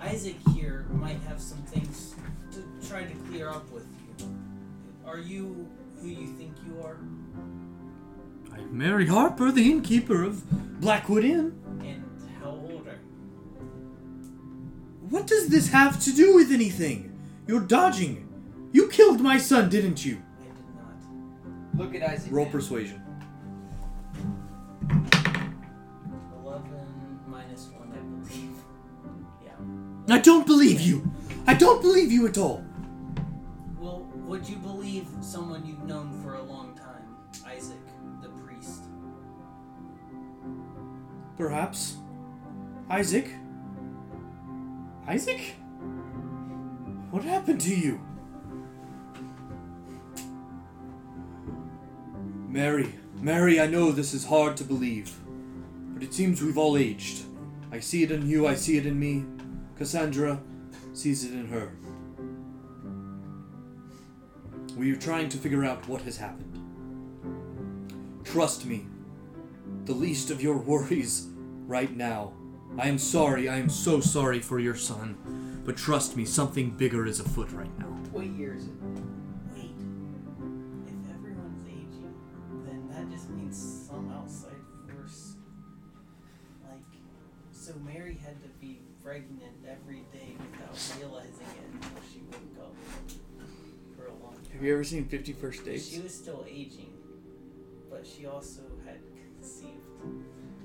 Isaac 0.00 0.36
here 0.52 0.86
might 0.90 1.20
have 1.28 1.40
some 1.40 1.58
things 1.58 2.14
to 2.52 2.88
try 2.88 3.04
to 3.04 3.14
clear 3.30 3.48
up 3.50 3.70
with 3.70 3.86
you. 4.18 4.26
Are 5.06 5.18
you 5.18 5.68
who 6.00 6.08
you 6.08 6.26
think 6.36 6.52
you 6.66 6.82
are? 6.82 6.96
I'm 8.54 8.76
Mary 8.78 9.06
Harper, 9.06 9.50
the 9.50 9.70
innkeeper 9.70 10.22
of 10.22 10.48
Blackwood 10.80 11.24
Inn. 11.24 11.60
And 11.80 12.04
how 12.40 12.50
old 12.50 12.86
are? 12.86 13.00
What 15.08 15.26
does 15.26 15.48
this 15.48 15.68
have 15.70 16.00
to 16.04 16.12
do 16.12 16.34
with 16.34 16.52
anything? 16.52 17.18
You're 17.46 17.60
dodging. 17.60 18.28
You 18.72 18.88
killed 18.88 19.20
my 19.20 19.38
son, 19.38 19.68
didn't 19.68 20.04
you? 20.04 20.22
I 20.40 20.44
did 20.44 20.64
not. 20.76 21.84
Look 21.84 21.94
at 21.94 22.08
Isaac. 22.08 22.32
Roll 22.32 22.46
now. 22.46 22.52
persuasion. 22.52 23.00
Eleven 26.42 27.20
minus 27.26 27.66
one, 27.68 27.92
I 27.92 27.98
believe. 28.28 28.56
Yeah. 29.44 30.14
I 30.14 30.18
don't 30.20 30.46
believe 30.46 30.80
you. 30.80 31.10
I 31.46 31.54
don't 31.54 31.82
believe 31.82 32.12
you 32.12 32.26
at 32.26 32.38
all. 32.38 32.64
Well, 33.78 34.06
would 34.14 34.48
you 34.48 34.56
believe 34.56 35.06
someone 35.20 35.66
you've 35.66 35.84
known 35.84 36.22
for 36.22 36.34
a 36.34 36.42
long 36.42 36.74
time, 36.76 37.04
Isaac, 37.46 37.76
Perhaps. 41.36 41.96
Isaac? 42.88 43.30
Isaac? 45.06 45.54
What 47.10 47.24
happened 47.24 47.60
to 47.62 47.74
you? 47.74 48.00
Mary, 52.48 52.94
Mary, 53.20 53.60
I 53.60 53.66
know 53.66 53.90
this 53.90 54.14
is 54.14 54.26
hard 54.26 54.56
to 54.58 54.64
believe, 54.64 55.12
but 55.92 56.04
it 56.04 56.14
seems 56.14 56.40
we've 56.40 56.56
all 56.56 56.76
aged. 56.76 57.24
I 57.72 57.80
see 57.80 58.04
it 58.04 58.12
in 58.12 58.28
you, 58.28 58.46
I 58.46 58.54
see 58.54 58.76
it 58.76 58.86
in 58.86 58.98
me. 58.98 59.24
Cassandra 59.76 60.40
sees 60.92 61.24
it 61.24 61.32
in 61.32 61.48
her. 61.48 61.72
We 64.76 64.92
are 64.92 64.96
trying 64.96 65.28
to 65.30 65.38
figure 65.38 65.64
out 65.64 65.88
what 65.88 66.02
has 66.02 66.16
happened. 66.16 66.60
Trust 68.24 68.66
me, 68.66 68.86
the 69.84 69.92
least 69.92 70.30
of 70.30 70.42
your 70.42 70.56
worries 70.56 71.28
right 71.66 71.94
now. 71.94 72.32
I 72.78 72.88
am 72.88 72.98
sorry, 72.98 73.48
I 73.48 73.58
am 73.58 73.68
so 73.68 74.00
sorry 74.00 74.40
for 74.40 74.58
your 74.58 74.74
son. 74.74 75.62
But 75.64 75.76
trust 75.76 76.16
me, 76.16 76.24
something 76.24 76.70
bigger 76.70 77.06
is 77.06 77.20
afoot 77.20 77.50
right 77.52 77.78
now. 77.78 77.86
What 78.12 78.26
year 78.26 78.54
is 78.54 78.66
it? 78.66 78.72
Wait. 79.54 79.70
If 80.86 81.14
everyone's 81.14 81.66
aging, 81.66 82.14
then 82.66 82.88
that 82.90 83.10
just 83.14 83.30
means 83.30 83.86
some 83.88 84.10
outside 84.12 84.52
force. 84.86 85.36
Like, 86.68 86.82
so 87.52 87.74
Mary 87.84 88.18
had 88.24 88.42
to 88.42 88.48
be 88.60 88.80
pregnant 89.02 89.54
every 89.68 90.04
day 90.12 90.36
without 90.38 90.76
realizing 90.98 91.46
it 91.46 91.72
until 91.72 92.02
she 92.12 92.20
woke 92.30 92.66
up 92.66 92.74
for 93.96 94.06
a 94.06 94.12
long 94.22 94.34
time. 94.34 94.52
Have 94.52 94.62
you 94.62 94.72
ever 94.72 94.84
seen 94.84 95.04
Fifty 95.04 95.32
First 95.32 95.64
Dates? 95.64 95.88
She 95.88 96.00
was 96.00 96.14
still 96.14 96.44
aging, 96.48 96.92
but 97.90 98.06
she 98.06 98.26
also 98.26 98.62
had 98.84 98.98
conceived. 99.44 99.72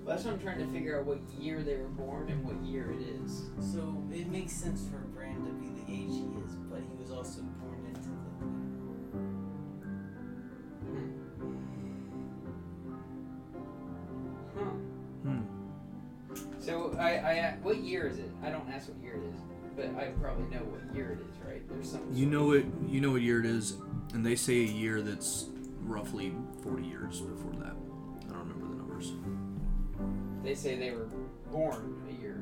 Well, 0.04 0.16
that's 0.16 0.24
what 0.24 0.36
I'm 0.36 0.40
trying 0.40 0.60
to 0.60 0.68
figure 0.68 1.00
out 1.00 1.06
what 1.06 1.20
year 1.38 1.62
they 1.62 1.76
were 1.76 1.90
born 1.90 2.30
and 2.30 2.44
what 2.46 2.56
year 2.64 2.92
it 2.92 3.02
is. 3.02 3.50
So 3.60 4.02
it 4.12 4.28
makes 4.28 4.54
sense 4.54 4.88
for 4.90 4.98
Bran 4.98 5.36
to 5.46 5.52
be 5.52 5.68
the 5.68 5.82
age 5.92 6.16
he 6.16 6.24
is, 6.46 6.56
but 6.70 6.80
he 6.80 7.02
was 7.02 7.12
also 7.12 7.42
born 7.42 7.86
into 7.88 8.10
the. 8.10 8.16
Huh. 14.56 14.64
Hmm. 14.64 14.80
Hmm. 15.28 15.42
hmm. 16.34 16.60
So 16.60 16.96
I, 16.98 17.16
I, 17.18 17.40
uh, 17.40 17.52
what 17.62 17.78
year 17.78 18.08
is 18.08 18.20
it? 18.20 18.32
I 18.42 18.50
don't 18.50 18.70
ask 18.70 18.88
what 18.88 19.04
year 19.04 19.16
it 19.16 19.24
is, 19.34 19.42
but 19.76 20.02
I 20.02 20.08
probably 20.22 20.46
know 20.56 20.64
what 20.64 20.96
year 20.96 21.12
it 21.12 21.20
is, 21.30 21.36
right? 21.46 21.68
There's 21.70 21.92
some. 21.92 22.02
You 22.14 22.26
know 22.26 22.54
it. 22.54 22.66
You 22.88 23.02
know 23.02 23.12
what 23.12 23.22
year 23.22 23.42
it 23.42 23.46
is, 23.46 23.76
and 24.14 24.26
they 24.26 24.36
say 24.36 24.62
a 24.62 24.72
year 24.72 25.02
that's 25.02 25.48
roughly 25.82 26.34
forty 26.64 26.88
years 26.88 27.20
before 27.20 27.54
that. 27.64 27.76
They 30.44 30.56
say 30.56 30.78
they 30.78 30.92
were 30.92 31.08
born 31.52 32.02
a 32.10 32.22
year, 32.22 32.42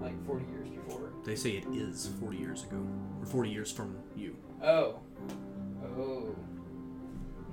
like 0.00 0.14
40 0.26 0.44
years 0.46 0.68
before. 0.68 1.12
They 1.24 1.34
say 1.36 1.50
it 1.52 1.64
is 1.72 2.10
forty 2.20 2.36
years 2.38 2.62
ago, 2.64 2.86
or 3.20 3.26
forty 3.26 3.50
years 3.50 3.70
from 3.72 3.96
you. 4.16 4.36
Oh. 4.62 5.00
Oh. 5.96 6.34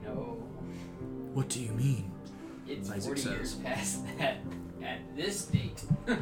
No. 0.04 0.44
What 1.34 1.50
do 1.50 1.60
you 1.62 1.72
mean? 1.72 2.12
It's 2.68 2.90
Isaac 2.92 3.18
40 3.18 3.30
years 3.30 3.56
past 3.56 4.04
that 4.20 4.38
at 4.84 5.00
this 5.16 5.46
date. 5.46 5.84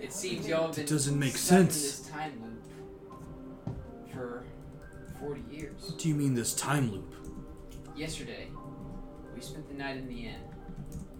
It 0.00 0.12
seems 0.12 0.46
y'all 0.46 0.66
have 0.66 0.74
been 0.74 0.84
That 0.84 0.90
doesn't 0.92 1.18
make 1.18 1.34
stuck 1.36 1.60
in 1.60 1.70
sense. 1.70 1.98
this 1.98 2.08
time 2.10 2.32
loop 2.44 3.76
for 4.12 4.44
40 5.20 5.42
years. 5.50 5.72
What 5.88 5.98
do 5.98 6.08
you 6.10 6.14
mean 6.14 6.34
this 6.34 6.54
time 6.54 6.90
loop? 6.92 7.14
Yesterday, 7.96 8.48
we 9.34 9.40
spent 9.40 9.66
the 9.68 9.74
night 9.74 9.96
in 9.96 10.06
the 10.08 10.26
inn. 10.26 10.40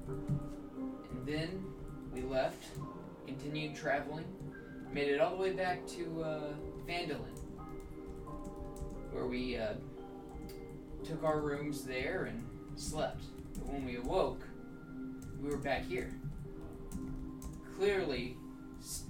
And 0.08 1.26
then 1.26 1.64
we 2.12 2.22
left, 2.22 2.62
continued 3.26 3.74
traveling, 3.74 4.24
made 4.92 5.08
it 5.08 5.20
all 5.20 5.30
the 5.36 5.42
way 5.42 5.52
back 5.52 5.86
to 5.88 6.22
uh, 6.22 6.40
Vandalin, 6.86 7.38
where 9.12 9.26
we 9.26 9.56
uh, 9.56 9.74
took 11.04 11.22
our 11.24 11.40
rooms 11.40 11.84
there 11.84 12.24
and 12.24 12.44
slept. 12.76 13.22
But 13.54 13.72
when 13.72 13.84
we 13.84 13.96
awoke, 13.96 14.42
we 15.40 15.48
were 15.48 15.56
back 15.58 15.84
here. 15.86 16.10
Clearly, 17.76 18.36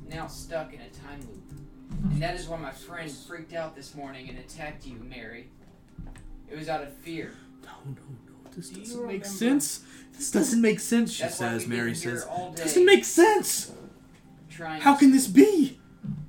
now 0.08 0.26
stuck 0.26 0.72
in 0.72 0.80
a 0.80 0.88
time 0.90 1.20
loop. 1.20 1.42
And 2.12 2.22
that 2.22 2.34
is 2.34 2.48
why 2.48 2.56
my 2.58 2.70
friend 2.72 3.10
freaked 3.10 3.52
out 3.52 3.74
this 3.76 3.94
morning 3.94 4.28
and 4.28 4.38
attacked 4.38 4.86
you, 4.86 4.96
Mary. 4.98 5.48
It 6.50 6.56
was 6.58 6.68
out 6.68 6.82
of 6.82 6.92
fear. 6.98 7.32
No, 7.62 7.70
no, 7.86 7.92
no. 8.26 8.50
This 8.54 8.70
Do 8.70 8.80
you 8.80 8.86
doesn't 8.86 9.00
make 9.06 9.22
remember- 9.24 9.28
sense. 9.28 9.82
This 10.16 10.30
doesn't 10.30 10.60
make 10.60 10.80
sense. 10.80 11.12
She 11.12 11.22
That's 11.22 11.36
says. 11.36 11.66
Mary 11.66 11.94
says. 11.94 12.24
all 12.24 12.52
Doesn't 12.52 12.84
make 12.84 13.04
sense. 13.04 13.72
trying 14.50 14.80
How 14.80 14.94
can 14.94 15.10
this 15.12 15.26
be? 15.26 15.78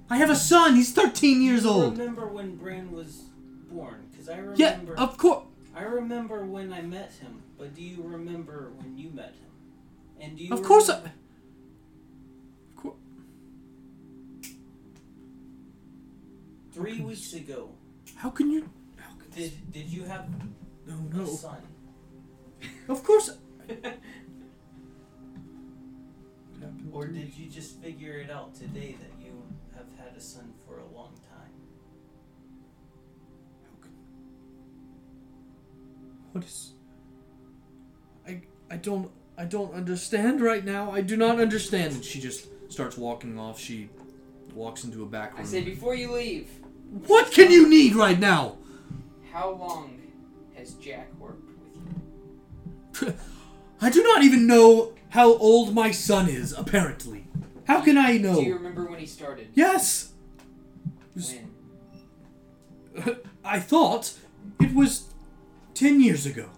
I 0.09 0.17
have 0.17 0.29
a 0.29 0.35
son. 0.35 0.75
He's 0.75 0.91
13 0.93 1.41
years 1.41 1.61
Do 1.63 1.67
you 1.69 1.73
old. 1.73 1.97
remember 1.97 2.27
when 2.27 2.55
Bran 2.57 2.91
was 2.91 3.23
born? 3.71 4.07
Because 4.11 4.29
I 4.29 4.37
remember. 4.37 4.55
Yeah, 4.57 4.79
of 4.97 5.17
course. 5.17 5.43
I 5.75 5.83
remember 5.83 6.45
when 6.45 6.71
I 6.73 6.81
met 6.81 7.11
him, 7.13 7.41
but 7.57 7.73
do 7.75 7.81
you 7.81 8.01
remember 8.03 8.71
when 8.77 8.97
you 8.97 9.09
met 9.11 9.33
him? 9.35 9.49
And 10.21 10.37
do 10.37 10.43
you? 10.45 10.53
Of 10.53 10.63
course 10.63 10.89
I. 10.89 10.97
remember- 10.97 11.11
Of 12.69 12.75
course. 12.81 12.95
Three 16.73 17.01
weeks 17.01 17.33
ago, 17.33 17.69
How 18.15 18.29
can 18.29 18.49
you? 18.51 18.69
How 18.97 19.11
can 19.15 19.29
did 19.31 19.71
did 19.71 19.87
you 19.89 20.03
have 20.03 20.27
No, 20.87 20.93
a 21.11 21.15
no. 21.17 21.25
son? 21.25 21.57
Of 22.87 23.03
course. 23.03 23.31
Or 26.91 27.07
did 27.07 27.37
you 27.37 27.49
just 27.49 27.81
figure 27.81 28.19
it 28.19 28.31
out 28.31 28.55
today 28.55 28.97
that 29.01 29.23
you 29.23 29.43
have 29.75 29.87
had 29.97 30.15
a 30.15 30.21
son 30.21 30.53
for 30.65 30.79
a 30.79 30.85
long 30.95 31.13
time? 31.29 31.51
How 33.63 33.75
can? 33.81 33.91
What 36.31 36.43
is? 36.45 36.71
I 38.27 38.41
I 38.71 38.77
don't 38.77 39.11
I 39.37 39.43
don't 39.43 39.73
understand 39.73 40.41
right 40.41 40.63
now. 40.63 40.91
I 40.91 41.01
do 41.01 41.17
not 41.17 41.39
understand. 41.39 41.95
And 41.95 42.05
she 42.05 42.21
just 42.21 42.47
starts 42.71 42.97
walking 42.97 43.37
off. 43.37 43.59
She 43.59 43.89
walks 44.53 44.85
into 44.85 45.03
a 45.03 45.05
back 45.05 45.33
room. 45.33 45.41
I 45.41 45.45
say 45.45 45.61
before 45.61 45.95
you 45.95 46.13
leave, 46.13 46.47
what 47.07 47.31
can 47.31 47.51
you 47.51 47.67
need 47.69 47.93
right 47.95 48.19
now? 48.19 48.57
how 49.33 49.51
long 49.51 49.99
has 50.55 50.75
Jack 50.75 51.09
worked 51.19 51.43
with 51.45 51.59
you? 53.01 53.13
I 53.85 53.91
do 53.91 54.01
not 54.01 54.23
even 54.23 54.47
know 54.47 54.93
how 55.09 55.35
old 55.35 55.75
my 55.75 55.91
son 55.91 56.27
is. 56.27 56.51
Apparently, 56.53 57.27
how 57.67 57.81
can 57.81 57.99
I 57.99 58.17
know? 58.17 58.33
Do 58.33 58.41
you 58.41 58.55
remember 58.55 58.85
when 58.89 58.99
he 58.99 59.05
started? 59.05 59.49
Yes, 59.53 60.11
When? 61.13 61.51
I 63.45 63.59
thought 63.59 64.13
it 64.59 64.73
was 64.73 65.13
ten 65.75 66.01
years 66.01 66.25
ago. 66.25 66.49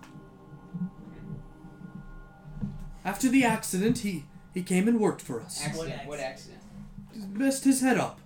After 3.03 3.27
the 3.27 3.43
accident, 3.43 3.99
he 3.99 4.23
he 4.53 4.63
came 4.63 4.87
and 4.87 4.97
worked 4.97 5.21
for 5.21 5.41
us. 5.41 5.61
Accident. 5.61 5.97
What 6.05 6.07
What 6.07 6.19
accident? 6.21 6.61
messed 7.33 7.65
his 7.65 7.81
head 7.81 7.97
up. 7.97 8.21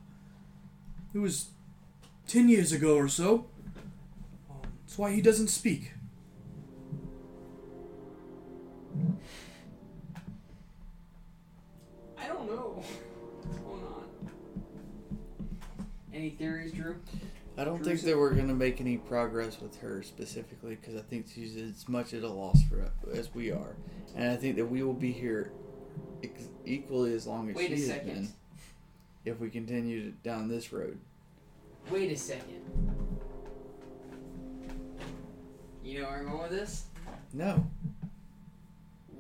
It 1.12 1.18
was 1.18 1.48
ten 2.28 2.50
years 2.50 2.72
ago 2.72 2.98
or 2.98 3.08
so. 3.08 3.48
Um, 4.48 4.62
that's 4.86 5.00
why 5.00 5.12
he 5.12 5.22
doesn't 5.24 5.48
speak. 5.48 5.94
I 12.18 12.28
don't 12.28 12.48
know 12.50 12.84
what's 13.44 13.58
going 13.60 13.84
on. 13.84 14.06
Any 16.14 16.30
theories, 16.32 16.72
Drew? 16.74 16.98
I 17.58 17.64
don't 17.64 17.84
think 17.84 18.02
that 18.02 18.18
we're 18.18 18.34
gonna 18.34 18.54
make 18.54 18.80
any 18.80 18.98
progress 18.98 19.60
with 19.60 19.80
her 19.82 20.02
specifically 20.04 20.76
because 20.76 20.96
I 20.96 21.02
think 21.02 21.28
she's 21.34 21.58
as 21.58 21.88
much 21.90 22.14
at 22.14 22.24
a 22.24 22.30
loss 22.30 22.64
for 22.64 22.82
us 22.82 22.92
as 23.14 23.34
we 23.36 23.52
are, 23.52 23.76
and 24.16 24.32
I 24.32 24.36
think 24.38 24.56
that 24.56 24.66
we 24.66 24.84
will 24.84 24.94
be 24.94 25.12
here 25.12 25.52
ex- 26.24 26.48
equally 26.66 27.14
as 27.14 27.28
long 27.28 27.50
as 27.50 27.56
Wait 27.56 27.68
she 27.68 27.90
a 27.90 27.94
has 27.94 28.04
been 28.04 28.30
if 29.26 29.40
we 29.40 29.50
continue 29.50 30.06
to, 30.06 30.12
down 30.24 30.48
this 30.48 30.72
road. 30.72 30.98
Wait 31.92 32.12
a 32.12 32.16
second. 32.18 32.62
You 35.84 36.02
know 36.02 36.08
where 36.08 36.20
I'm 36.20 36.26
going 36.30 36.42
with 36.44 36.52
this? 36.52 36.86
No, 37.34 37.66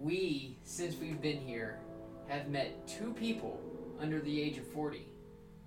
we, 0.01 0.57
since 0.63 0.95
we've 0.97 1.21
been 1.21 1.37
here, 1.37 1.79
have 2.27 2.47
met 2.49 2.87
two 2.87 3.13
people 3.13 3.59
under 3.99 4.19
the 4.19 4.41
age 4.41 4.57
of 4.57 4.65
40. 4.67 5.05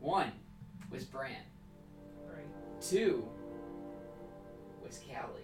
One 0.00 0.32
was 0.90 1.04
Bran. 1.04 1.30
Right. 2.26 2.44
Two 2.80 3.28
was 4.82 4.98
Callie. 5.06 5.40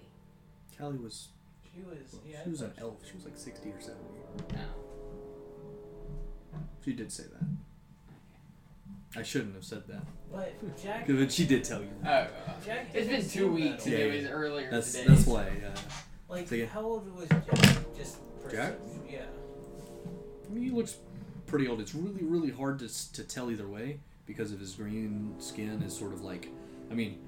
Callie 0.79 0.99
was 0.99 1.29
She 1.73 1.83
was. 1.83 2.17
Yeah. 2.29 2.39
she 2.45 2.51
was 2.51 2.61
an 2.63 2.71
thought 2.73 2.83
elf. 2.83 3.07
She 3.09 3.15
was 3.15 3.25
like 3.25 3.37
sixty 3.39 3.71
or 3.71 3.81
seventy. 3.81 4.05
No. 4.55 4.61
She 6.85 6.93
did 6.93 7.11
say 7.13 7.25
that. 7.25 9.19
I 9.19 9.23
shouldn't 9.23 9.55
have 9.55 9.65
said 9.65 9.85
that. 9.89 10.03
But 10.33 10.77
Jack. 10.83 11.07
But 11.09 11.31
she 11.33 11.47
did 11.47 11.65
tell 11.65 11.81
you 11.81 11.89
Oh, 12.01 12.05
that. 12.05 12.33
uh, 12.47 12.53
Jack 12.65 12.91
it's 12.95 13.09
been 13.09 13.29
two 13.29 13.51
weeks 13.53 13.85
that 13.85 13.91
and 13.91 13.93
Yeah, 13.93 13.99
it 14.07 14.15
yeah. 14.15 14.21
was 14.23 14.31
earlier 14.31 14.71
That's 14.71 14.93
today. 14.93 15.05
that's 15.09 15.27
why. 15.27 15.43
Uh, 15.43 15.79
Like, 16.29 16.49
Say 16.49 16.57
again. 16.61 16.69
how 16.69 16.83
old 16.83 17.17
was 17.17 17.29
Jack? 17.29 17.77
Just 18.01 18.17
Jack? 18.51 18.75
Yeah. 19.09 19.27
I 20.49 20.53
mean, 20.53 20.65
he 20.65 20.71
looks 20.71 20.97
pretty 21.47 21.69
old. 21.69 21.81
It's 21.81 21.95
really, 21.95 22.23
really 22.23 22.51
hard 22.51 22.79
to, 22.79 23.13
to 23.13 23.25
tell 23.25 23.51
either 23.51 23.69
way 23.69 24.01
because 24.27 24.53
of 24.53 24.61
his 24.61 24.75
green 24.75 25.35
skin 25.39 25.83
is 25.83 25.97
sort 25.97 26.13
of 26.13 26.23
like, 26.23 26.49
I 26.91 26.95
mean, 26.95 27.19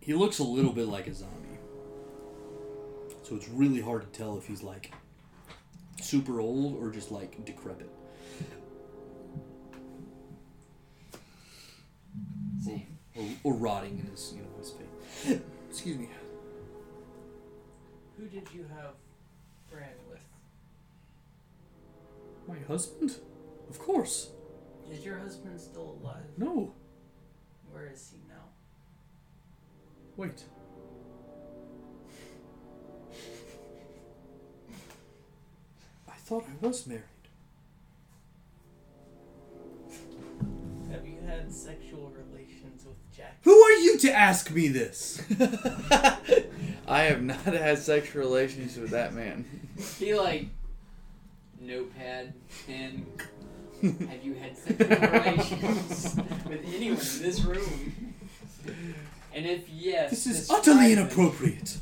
he 0.00 0.14
looks 0.14 0.38
a 0.38 0.44
little 0.44 0.72
bit 0.72 0.86
like 0.86 1.08
a 1.08 1.14
zombie. 1.14 1.58
So 3.24 3.34
it's 3.34 3.48
really 3.48 3.80
hard 3.80 4.02
to 4.02 4.18
tell 4.18 4.38
if 4.38 4.46
he's 4.46 4.62
like 4.62 4.92
super 6.00 6.40
old 6.40 6.80
or 6.80 6.90
just 6.90 7.10
like 7.10 7.44
decrepit. 7.44 7.90
Same. 12.62 12.86
Or, 13.16 13.24
or 13.42 13.54
rotting 13.54 13.98
in 13.98 14.06
his, 14.10 14.32
you 14.36 14.42
know, 14.42 14.48
his 14.58 14.70
face. 14.70 15.40
Excuse 15.70 15.98
me. 15.98 16.08
Who 18.18 18.26
did 18.26 18.46
you 18.54 18.64
have 18.76 18.92
Bran 19.70 19.88
with? 20.08 20.20
My 22.46 22.58
husband? 22.68 23.16
Of 23.68 23.78
course. 23.78 24.30
Is 24.90 25.04
your 25.04 25.18
husband 25.18 25.60
still 25.60 25.98
alive? 26.02 26.22
No. 26.36 26.72
Where 27.70 27.90
is 27.92 28.12
he 28.12 28.18
now? 28.28 28.44
Wait. 30.16 30.44
I 36.08 36.12
thought 36.12 36.44
I 36.44 36.66
was 36.66 36.86
married. 36.86 37.02
Have 40.90 41.06
you 41.06 41.18
had 41.26 41.52
sexual 41.52 42.10
relations 42.10 42.84
with 42.84 42.96
Jack? 43.14 43.38
Who 43.42 43.58
are 43.60 43.72
you 43.72 43.98
to 43.98 44.12
ask 44.12 44.50
me 44.52 44.68
this? 44.68 45.20
I 46.88 47.02
have 47.02 47.22
not 47.22 47.40
had 47.40 47.78
sexual 47.78 48.22
relations 48.22 48.76
with 48.76 48.90
that 48.90 49.12
man. 49.14 49.44
He 49.98 50.14
like 50.14 50.46
notepad 51.60 52.34
and 52.68 53.06
have 53.82 54.24
you 54.24 54.34
had 54.34 54.56
sexual 54.56 54.88
relations 54.88 56.16
with 56.48 56.64
anyone 56.66 56.98
in 56.98 57.22
this 57.22 57.40
room? 57.44 58.14
And 59.34 59.46
if 59.46 59.68
yes, 59.68 60.10
This 60.10 60.26
is 60.26 60.50
utterly 60.50 60.92
inappropriate. 60.92 61.78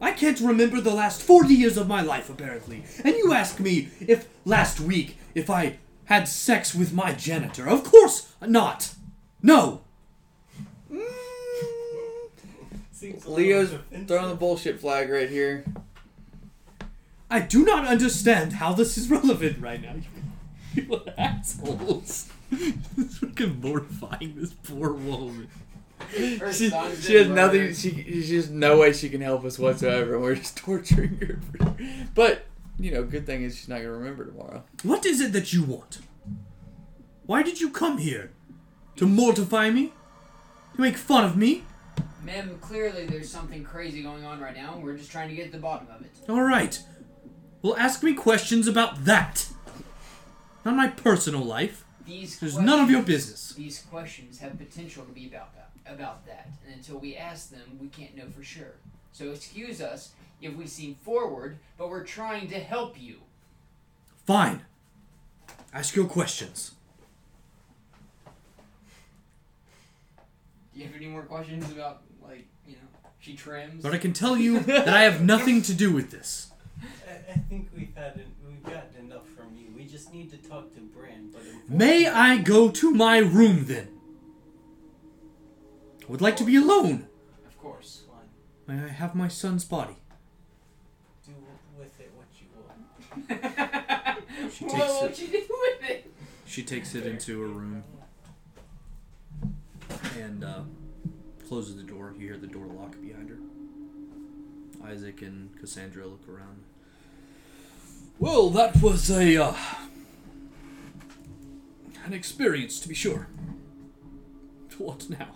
I 0.00 0.10
can't 0.10 0.40
remember 0.40 0.80
the 0.80 0.92
last 0.92 1.22
40 1.22 1.54
years 1.54 1.76
of 1.76 1.86
my 1.86 2.02
life, 2.02 2.28
apparently. 2.28 2.82
And 3.04 3.14
you 3.14 3.32
ask 3.32 3.60
me 3.60 3.88
if 4.00 4.28
last 4.44 4.80
week, 4.80 5.16
if 5.32 5.48
I 5.48 5.78
had 6.06 6.26
sex 6.28 6.74
with 6.74 6.92
my 6.92 7.12
janitor. 7.12 7.68
Of 7.68 7.84
course 7.84 8.34
not. 8.40 8.94
No. 9.42 9.82
Mm. 10.92 11.00
Seems 12.90 13.26
Leo's 13.26 13.74
throwing 14.06 14.28
the 14.28 14.34
bullshit 14.34 14.80
flag 14.80 15.08
right 15.08 15.30
here. 15.30 15.64
I 17.32 17.40
do 17.40 17.64
not 17.64 17.86
understand 17.86 18.52
how 18.52 18.74
this 18.74 18.98
is 18.98 19.08
relevant 19.08 19.58
right 19.58 19.80
now. 19.80 19.94
You 20.74 21.00
assholes. 21.18 22.28
it's 22.50 23.18
freaking 23.20 23.62
mortifying, 23.62 24.34
this 24.36 24.52
poor 24.52 24.92
woman. 24.92 25.48
She, 26.14 26.36
she 26.36 26.68
has 26.70 27.06
been 27.06 27.34
nothing. 27.34 27.60
murdered. 27.60 27.76
She, 27.76 28.22
she 28.22 28.36
has 28.36 28.50
no 28.50 28.78
way 28.80 28.92
she 28.92 29.08
can 29.08 29.22
help 29.22 29.44
us 29.44 29.58
whatsoever, 29.58 30.14
and 30.16 30.22
we're 30.22 30.34
just 30.34 30.56
torturing 30.58 31.16
her. 31.16 31.76
But 32.14 32.44
you 32.78 32.90
know, 32.92 33.02
good 33.02 33.24
thing 33.24 33.42
is 33.42 33.56
she's 33.56 33.68
not 33.68 33.78
gonna 33.78 33.92
remember 33.92 34.26
tomorrow. 34.26 34.64
What 34.82 35.06
is 35.06 35.22
it 35.22 35.32
that 35.32 35.54
you 35.54 35.62
want? 35.62 36.00
Why 37.24 37.42
did 37.42 37.62
you 37.62 37.70
come 37.70 37.96
here? 37.96 38.30
To 38.96 39.06
mortify 39.06 39.70
me? 39.70 39.94
To 40.74 40.82
make 40.82 40.98
fun 40.98 41.24
of 41.24 41.34
me? 41.34 41.64
Ma'am, 42.24 42.58
clearly 42.60 43.06
there's 43.06 43.30
something 43.30 43.64
crazy 43.64 44.02
going 44.02 44.24
on 44.24 44.38
right 44.38 44.54
now, 44.54 44.74
and 44.74 44.84
we're 44.84 44.98
just 44.98 45.10
trying 45.10 45.30
to 45.30 45.34
get 45.34 45.46
to 45.46 45.52
the 45.52 45.58
bottom 45.58 45.88
of 45.94 46.02
it. 46.02 46.10
Alright. 46.28 46.82
Well, 47.62 47.76
ask 47.76 48.02
me 48.02 48.12
questions 48.12 48.66
about 48.66 49.04
that. 49.04 49.48
Not 50.64 50.74
my 50.74 50.88
personal 50.88 51.44
life. 51.44 51.84
These 52.04 52.40
There's 52.40 52.58
none 52.58 52.80
of 52.80 52.90
your 52.90 53.02
business. 53.02 53.54
These 53.54 53.80
questions 53.88 54.40
have 54.40 54.58
potential 54.58 55.04
to 55.04 55.12
be 55.12 55.26
about 55.26 55.54
that, 55.54 55.70
about 55.86 56.26
that, 56.26 56.48
and 56.66 56.74
until 56.74 56.98
we 56.98 57.16
ask 57.16 57.50
them, 57.50 57.78
we 57.80 57.86
can't 57.86 58.16
know 58.16 58.28
for 58.36 58.42
sure. 58.42 58.74
So 59.12 59.30
excuse 59.30 59.80
us 59.80 60.10
if 60.40 60.56
we 60.56 60.66
seem 60.66 60.96
forward, 60.96 61.58
but 61.78 61.88
we're 61.88 62.02
trying 62.04 62.48
to 62.48 62.58
help 62.58 63.00
you. 63.00 63.18
Fine. 64.26 64.62
Ask 65.72 65.94
your 65.94 66.06
questions. 66.06 66.72
Do 70.74 70.80
you 70.80 70.86
have 70.86 70.96
any 70.96 71.06
more 71.06 71.22
questions 71.22 71.70
about, 71.70 72.02
like, 72.20 72.46
you 72.66 72.74
know, 72.74 73.10
she 73.20 73.34
trims? 73.34 73.82
But 73.82 73.94
I 73.94 73.98
can 73.98 74.12
tell 74.12 74.36
you 74.36 74.58
that 74.60 74.88
I 74.88 75.02
have 75.02 75.22
nothing 75.22 75.62
to 75.62 75.74
do 75.74 75.92
with 75.92 76.10
this. 76.10 76.51
I, 77.32 77.38
I 77.38 77.38
think 77.48 77.68
we've 77.76 77.94
had 77.94 78.12
en- 78.14 78.32
we've 78.46 78.62
gotten 78.62 79.06
enough 79.06 79.26
from 79.36 79.56
you. 79.56 79.66
We 79.76 79.84
just 79.86 80.12
need 80.12 80.30
to 80.30 80.36
talk 80.36 80.72
to 80.74 80.80
Bran. 80.80 81.30
But 81.32 81.42
May 81.68 82.06
I 82.06 82.38
go 82.38 82.70
to 82.70 82.90
my 82.90 83.18
room 83.18 83.66
then? 83.66 83.88
I 86.02 86.10
would 86.10 86.20
like 86.20 86.36
to 86.36 86.44
be 86.44 86.56
alone. 86.56 87.06
Of 87.46 87.58
course. 87.58 88.02
Fine. 88.66 88.76
May 88.78 88.84
I 88.84 88.88
have 88.88 89.14
my 89.14 89.28
son's 89.28 89.64
body? 89.64 89.96
Do 91.26 91.32
with 91.78 91.98
it 92.00 92.10
what 92.16 92.28
you 92.40 92.46
will. 92.56 94.48
She 94.52 94.64
what 94.64 94.72
takes 94.74 94.88
will 94.92 95.04
it. 95.08 95.16
she 95.16 95.26
do 95.28 95.38
with 95.48 95.90
it? 95.90 96.12
She 96.46 96.62
takes 96.64 96.94
it 96.94 97.06
into 97.06 97.40
her 97.40 97.46
room 97.48 97.84
and 100.18 100.42
uh, 100.44 100.60
closes 101.48 101.76
the 101.76 101.82
door. 101.84 102.12
You 102.18 102.26
hear 102.28 102.36
the 102.38 102.46
door 102.48 102.66
lock 102.66 103.00
behind 103.00 103.30
her. 103.30 103.38
Isaac 104.84 105.22
and 105.22 105.56
Cassandra 105.60 106.06
look 106.06 106.28
around. 106.28 106.64
Well, 108.18 108.50
that 108.50 108.80
was 108.80 109.10
a 109.10 109.36
uh, 109.36 109.54
an 112.04 112.12
experience, 112.12 112.78
to 112.80 112.88
be 112.88 112.94
sure. 112.94 113.28
What 114.78 115.08
now? 115.10 115.28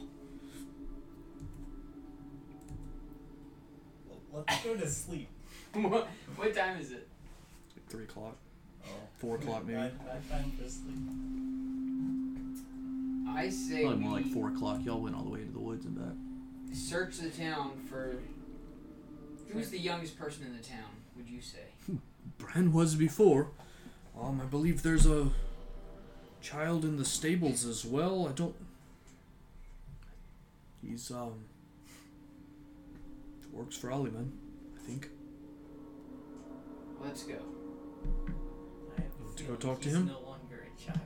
Let's 4.32 4.64
go 4.64 4.74
to 4.76 4.88
sleep. 4.88 5.28
what, 5.74 6.08
what 6.36 6.54
time 6.54 6.78
is 6.80 6.90
it? 6.90 7.06
Three 7.88 8.04
o'clock, 8.04 8.36
Oh. 8.84 8.88
four 9.18 9.36
o'clock, 9.36 9.64
maybe. 9.64 9.78
Night, 9.78 9.92
nighttime 10.06 10.52
for 10.60 10.68
sleep. 10.68 10.96
I 13.36 13.48
say 13.50 13.82
Probably 13.82 13.98
more 14.00 14.12
like 14.18 14.26
four 14.32 14.48
o'clock. 14.48 14.80
Y'all 14.84 15.00
went 15.00 15.14
all 15.14 15.22
the 15.22 15.30
way 15.30 15.40
to 15.44 15.52
the 15.52 15.58
woods 15.60 15.84
and 15.86 15.96
back. 15.96 16.14
search 16.76 17.18
the 17.18 17.30
town 17.30 17.72
for. 17.88 18.16
Who's 19.52 19.70
the 19.70 19.78
youngest 19.78 20.18
person 20.18 20.44
in 20.46 20.56
the 20.56 20.62
town? 20.62 20.90
Would 21.16 21.28
you 21.28 21.40
say? 21.40 21.58
Bran 22.38 22.72
was 22.72 22.94
before. 22.94 23.50
Um, 24.20 24.40
I 24.40 24.46
believe 24.46 24.82
there's 24.82 25.06
a 25.06 25.30
child 26.40 26.84
in 26.84 26.96
the 26.96 27.04
stables 27.04 27.64
as 27.64 27.84
well. 27.84 28.26
I 28.28 28.32
don't. 28.32 28.54
He's 30.82 31.10
um 31.10 31.44
works 33.52 33.76
for 33.76 33.88
Aliman, 33.88 34.30
I 34.76 34.80
think. 34.86 35.08
Let's 37.02 37.22
go. 37.24 37.36
I 38.96 39.00
have 39.02 39.36
to 39.36 39.44
go 39.44 39.54
talk 39.54 39.80
to 39.80 39.88
he's 39.88 39.96
him? 39.96 40.06
No 40.06 40.20
longer 40.20 40.64
a 40.66 40.80
child. 40.82 41.00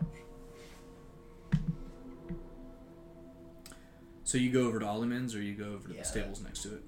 So 4.25 4.39
you 4.39 4.51
go 4.53 4.67
over 4.67 4.79
to 4.79 4.87
Aliman's, 4.87 5.35
or 5.35 5.43
you 5.43 5.55
go 5.55 5.73
over 5.73 5.89
to 5.89 5.95
Yeah. 5.95 6.01
the 6.03 6.07
stables 6.07 6.41
next 6.43 6.63
to 6.63 6.75
it. 6.77 6.83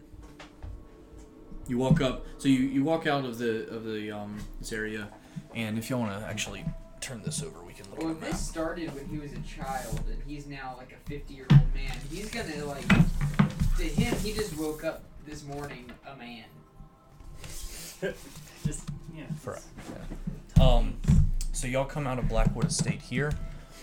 You 1.69 1.79
walk 1.79 2.01
up. 2.01 2.27
So 2.39 2.49
you, 2.49 2.59
you 2.61 2.85
walk 2.85 3.07
out 3.07 3.25
of 3.25 3.39
the 3.39 3.69
of 3.69 3.85
the 3.85 4.11
um 4.11 4.39
this 4.61 4.73
area, 4.73 5.09
and 5.55 5.79
if 5.79 5.89
y'all 5.91 6.01
want 6.01 6.19
to 6.21 6.27
actually 6.27 6.65
turn 7.01 7.21
this 7.23 7.43
over. 7.43 7.63
We 7.63 7.73
can 7.73 7.91
look 7.91 7.99
Well, 7.99 8.11
at 8.11 8.15
if 8.17 8.21
the 8.21 8.27
this 8.27 8.41
started 8.41 8.95
when 8.95 9.07
he 9.07 9.19
was 9.19 9.33
a 9.33 9.41
child 9.41 10.01
and 10.09 10.23
he's 10.27 10.47
now 10.47 10.77
like 10.79 10.93
a 10.93 11.09
50 11.09 11.35
year 11.35 11.47
old 11.51 11.75
man, 11.75 11.97
he's 12.11 12.31
gonna 12.31 12.65
like. 12.65 12.87
To 13.79 13.85
him, 13.85 14.15
he 14.19 14.33
just 14.33 14.57
woke 14.59 14.85
up 14.85 15.03
this 15.27 15.45
morning 15.45 15.91
a 16.07 16.15
man. 16.17 16.45
Just 18.65 18.89
yeah. 19.17 19.25
Correct. 19.45 19.63
Um, 20.61 20.95
so 21.53 21.67
y'all 21.67 21.85
come 21.85 22.07
out 22.07 22.19
of 22.19 22.29
Blackwood 22.29 22.67
Estate 22.67 23.01
here, 23.01 23.33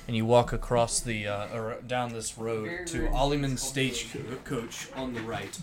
and 0.10 0.16
you 0.16 0.26
walk 0.26 0.52
across 0.54 1.00
the 1.02 1.28
uh, 1.28 1.56
or 1.56 1.78
down 1.86 2.12
this 2.12 2.36
road 2.36 2.88
to 2.88 3.02
rare 3.04 3.12
Olliman 3.12 3.60
things 3.60 3.62
called 3.62 4.26
Stagecoach 4.26 4.88
on 4.96 5.14
the 5.14 5.22
right. 5.22 5.56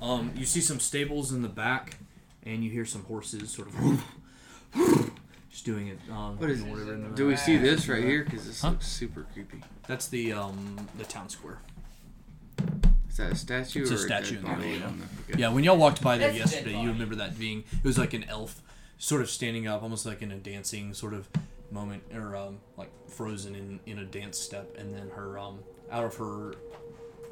Um, 0.00 0.30
you 0.34 0.46
see 0.46 0.62
some 0.62 0.80
stables 0.80 1.30
in 1.30 1.42
the 1.42 1.48
back, 1.50 1.98
and 2.42 2.64
you 2.64 2.70
hear 2.70 2.86
some 2.86 3.04
horses 3.04 3.50
sort 3.50 3.68
of 3.68 4.02
just 5.50 5.66
doing 5.66 5.88
it. 5.88 5.98
Um, 6.10 6.38
What 6.38 6.48
is 6.48 6.60
you 6.60 6.64
know, 6.68 6.72
whatever 6.72 6.94
in 6.94 7.02
the 7.10 7.14
Do 7.14 7.26
we 7.26 7.36
see 7.36 7.58
this 7.58 7.86
right 7.86 8.02
here? 8.02 8.24
Because 8.24 8.46
this 8.46 8.62
Huh? 8.62 8.70
looks 8.70 8.86
super 8.88 9.26
creepy. 9.34 9.62
That's 9.86 10.08
the 10.08 10.32
um 10.32 10.88
the 10.96 11.04
town 11.04 11.28
square. 11.28 11.58
Is 13.10 13.18
that 13.18 13.32
a 13.32 13.36
statue 13.36 13.82
It's 13.82 13.90
a 13.90 13.94
or 13.96 13.98
statue 13.98 14.36
dead 14.36 14.38
in 14.38 14.42
the 14.42 14.48
body 14.56 14.70
middle, 14.70 14.88
on 14.88 14.98
the- 15.00 15.32
okay. 15.34 15.38
Yeah, 15.42 15.50
when 15.50 15.64
y'all 15.64 15.76
walked 15.76 16.00
by 16.02 16.16
there 16.16 16.32
That's 16.32 16.38
a 16.38 16.44
dead 16.44 16.50
yesterday, 16.54 16.70
you 16.70 16.76
body. 16.78 16.92
remember 16.92 17.14
that 17.16 17.38
being 17.38 17.64
it 17.72 17.84
was 17.84 17.98
like 17.98 18.14
an 18.14 18.24
elf, 18.24 18.62
sort 18.96 19.20
of 19.20 19.28
standing 19.28 19.66
up, 19.66 19.82
almost 19.82 20.06
like 20.06 20.22
in 20.22 20.32
a 20.32 20.36
dancing 20.38 20.94
sort 20.94 21.12
of 21.12 21.28
moment, 21.70 22.02
or 22.14 22.36
um, 22.36 22.58
like 22.76 22.90
frozen 23.08 23.54
in 23.54 23.80
in 23.86 23.98
a 23.98 24.04
dance 24.04 24.38
step, 24.38 24.76
and 24.78 24.94
then 24.94 25.10
her 25.10 25.38
um 25.38 25.58
out 25.90 26.04
of 26.04 26.16
her 26.16 26.54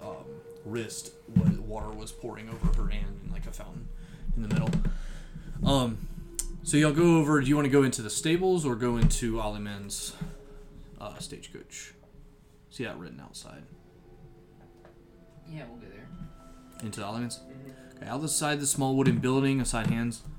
um, 0.02 0.24
wrist, 0.64 1.12
wa- 1.36 1.50
water 1.66 1.90
was 1.90 2.12
pouring 2.12 2.48
over 2.48 2.82
her 2.82 2.88
hand 2.88 3.20
in 3.24 3.32
like 3.32 3.46
a 3.46 3.52
fountain 3.52 3.88
in 4.36 4.42
the 4.42 4.48
middle. 4.48 4.70
Um, 5.64 6.08
so 6.62 6.76
y'all 6.76 6.92
go 6.92 7.18
over. 7.18 7.40
Do 7.40 7.46
you 7.48 7.56
want 7.56 7.66
to 7.66 7.72
go 7.72 7.82
into 7.82 8.02
the 8.02 8.10
stables 8.10 8.64
or 8.64 8.74
go 8.74 8.96
into 8.96 9.34
Aliman's 9.40 10.14
uh, 11.00 11.18
stagecoach? 11.18 11.94
See 12.70 12.84
that 12.84 12.98
written 12.98 13.20
outside. 13.20 13.62
Yeah, 15.48 15.64
we'll 15.68 15.78
go 15.78 15.86
there. 15.92 16.08
Into 16.82 17.00
Aliman's. 17.02 17.40
Okay, 17.96 18.06
outside 18.06 18.60
the 18.60 18.66
small 18.66 18.96
wooden 18.96 19.18
building, 19.18 19.60
a 19.60 19.64
sign 19.64 19.88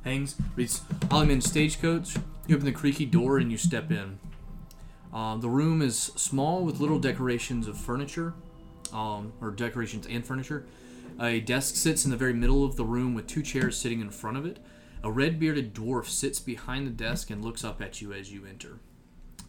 hangs, 0.04 0.36
reads 0.56 0.82
Aliman 1.10 1.42
Stagecoach. 1.42 2.18
You 2.48 2.56
open 2.56 2.66
the 2.66 2.72
creaky 2.72 3.06
door 3.06 3.38
and 3.38 3.52
you 3.52 3.58
step 3.58 3.92
in. 3.92 4.20
Um, 5.12 5.42
the 5.42 5.50
room 5.50 5.82
is 5.82 5.98
small 5.98 6.64
with 6.64 6.80
little 6.80 7.00
decorations 7.00 7.68
of 7.68 7.78
furniture, 7.78 8.34
um, 8.94 9.34
or 9.42 9.52
decorations 9.52 10.06
and 10.08 10.26
furniture. 10.26 10.66
A 11.20 11.40
desk 11.40 11.76
sits 11.76 12.06
in 12.06 12.12
the 12.12 12.18
very 12.18 12.34
middle 12.34 12.64
of 12.66 12.76
the 12.76 12.84
room 12.84 13.16
with 13.16 13.26
two 13.26 13.42
chairs 13.42 13.78
sitting 13.78 14.02
in 14.02 14.10
front 14.10 14.38
of 14.38 14.46
it. 14.46 14.60
A 15.04 15.12
red 15.12 15.40
bearded 15.40 15.74
dwarf 15.74 16.08
sits 16.08 16.40
behind 16.40 16.86
the 16.86 16.92
desk 16.92 17.30
and 17.30 17.44
looks 17.44 17.64
up 17.64 17.82
at 17.82 18.02
you 18.02 18.12
as 18.12 18.32
you 18.32 18.46
enter. 18.46 18.80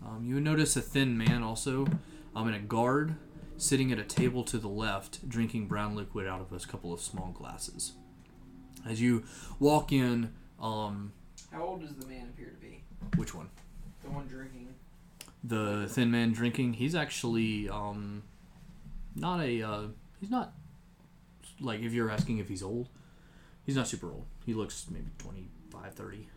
Um, 0.05 0.24
you 0.24 0.40
notice 0.40 0.77
a 0.77 0.81
thin 0.81 1.18
man 1.18 1.43
also, 1.43 1.86
um, 2.35 2.47
and 2.47 2.56
a 2.56 2.60
guard 2.60 3.16
sitting 3.56 3.90
at 3.90 3.98
a 3.98 4.05
table 4.05 4.44
to 4.44 4.59
the 4.59 4.68
left, 4.68 5.28
drinking 5.28 5.66
brown 5.66 5.97
liquid 5.97 6.27
out 6.27 6.40
of 6.40 6.52
a 6.52 6.66
couple 6.66 6.93
of 6.93 7.01
small 7.01 7.32
glasses. 7.32 7.93
As 8.86 9.01
you 9.01 9.24
walk 9.59 9.93
in, 9.93 10.32
um, 10.60 11.12
How 11.51 11.62
old 11.64 11.81
does 11.81 11.94
the 11.97 12.06
man 12.06 12.28
appear 12.28 12.51
to 12.51 12.56
be? 12.56 12.56
Which 13.16 13.35
one? 13.35 13.48
The 14.02 14.10
one 14.10 14.27
drinking. 14.27 14.68
The 15.44 15.86
thin 15.89 16.10
man 16.10 16.32
drinking. 16.32 16.74
He's 16.74 16.94
actually 16.94 17.68
um, 17.68 18.23
not 19.14 19.40
a. 19.40 19.62
Uh, 19.62 19.82
he's 20.20 20.31
not 20.31 20.52
like 21.60 21.81
if 21.81 21.93
you're 21.93 22.10
asking 22.10 22.39
if 22.39 22.48
he's 22.48 22.62
old. 22.62 22.89
He's 23.64 23.77
not 23.77 23.89
super 23.89 24.06
old. 24.09 24.27
He 24.44 24.55
looks 24.55 24.86
maybe 24.90 25.10
25, 25.18 25.93
30, 25.94 26.28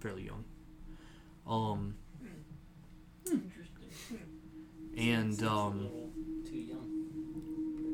fairly 0.00 0.24
young. 0.24 0.44
Um, 1.46 1.94
Interesting. 3.24 4.18
and 4.96 5.40
um, 5.44 5.88
too 6.44 6.56
young 6.56 6.96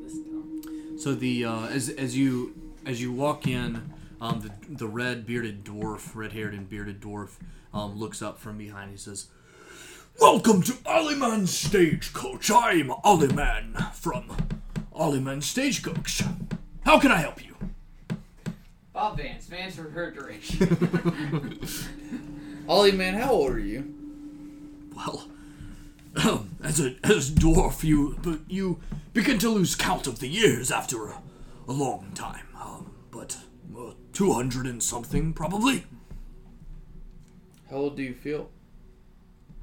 this. 0.02 1.02
So 1.02 1.14
the 1.14 1.44
uh, 1.44 1.66
as 1.66 1.88
as 1.90 2.16
you 2.16 2.54
as 2.86 3.00
you 3.00 3.12
walk 3.12 3.46
in, 3.46 3.92
um, 4.20 4.40
the 4.40 4.52
the 4.74 4.86
red 4.86 5.26
bearded 5.26 5.64
dwarf, 5.64 6.14
red 6.14 6.32
haired 6.32 6.54
and 6.54 6.68
bearded 6.68 7.00
dwarf, 7.00 7.36
um, 7.74 7.98
looks 7.98 8.22
up 8.22 8.38
from 8.38 8.58
behind. 8.58 8.90
He 8.90 8.96
says, 8.96 9.28
"Welcome 10.20 10.62
to 10.62 10.72
Olliman 10.72 11.46
Stagecoach. 11.48 12.50
I'm 12.50 12.88
Olliman 13.04 13.92
from 13.94 14.36
Olliman 14.94 15.42
Stagecoach. 15.42 16.22
How 16.84 16.98
can 16.98 17.10
I 17.10 17.18
help 17.18 17.44
you?" 17.44 17.52
Bob 18.92 19.16
Vance, 19.16 19.46
Vance 19.46 19.78
Refrigeration. 19.78 21.58
Ollie, 22.68 22.92
man, 23.02 23.14
how 23.14 23.32
old 23.32 23.52
are 23.52 23.58
you? 23.58 23.94
Well, 24.94 25.28
as 26.62 26.78
a 26.78 26.96
as 27.02 27.30
a 27.30 27.32
dwarf, 27.32 27.82
you 27.82 28.18
but 28.22 28.40
you 28.48 28.80
begin 29.14 29.38
to 29.38 29.48
lose 29.48 29.74
count 29.74 30.06
of 30.06 30.18
the 30.20 30.28
years 30.28 30.70
after 30.70 31.06
a, 31.08 31.22
a 31.66 31.72
long 31.72 32.12
time. 32.14 32.46
Um, 32.60 32.92
but 33.10 33.38
uh, 33.76 33.92
two 34.12 34.32
hundred 34.34 34.66
and 34.66 34.82
something 34.82 35.32
probably. 35.32 35.84
How 37.72 37.78
old 37.78 37.96
do 37.96 38.02
you 38.02 38.12
feel? 38.12 38.50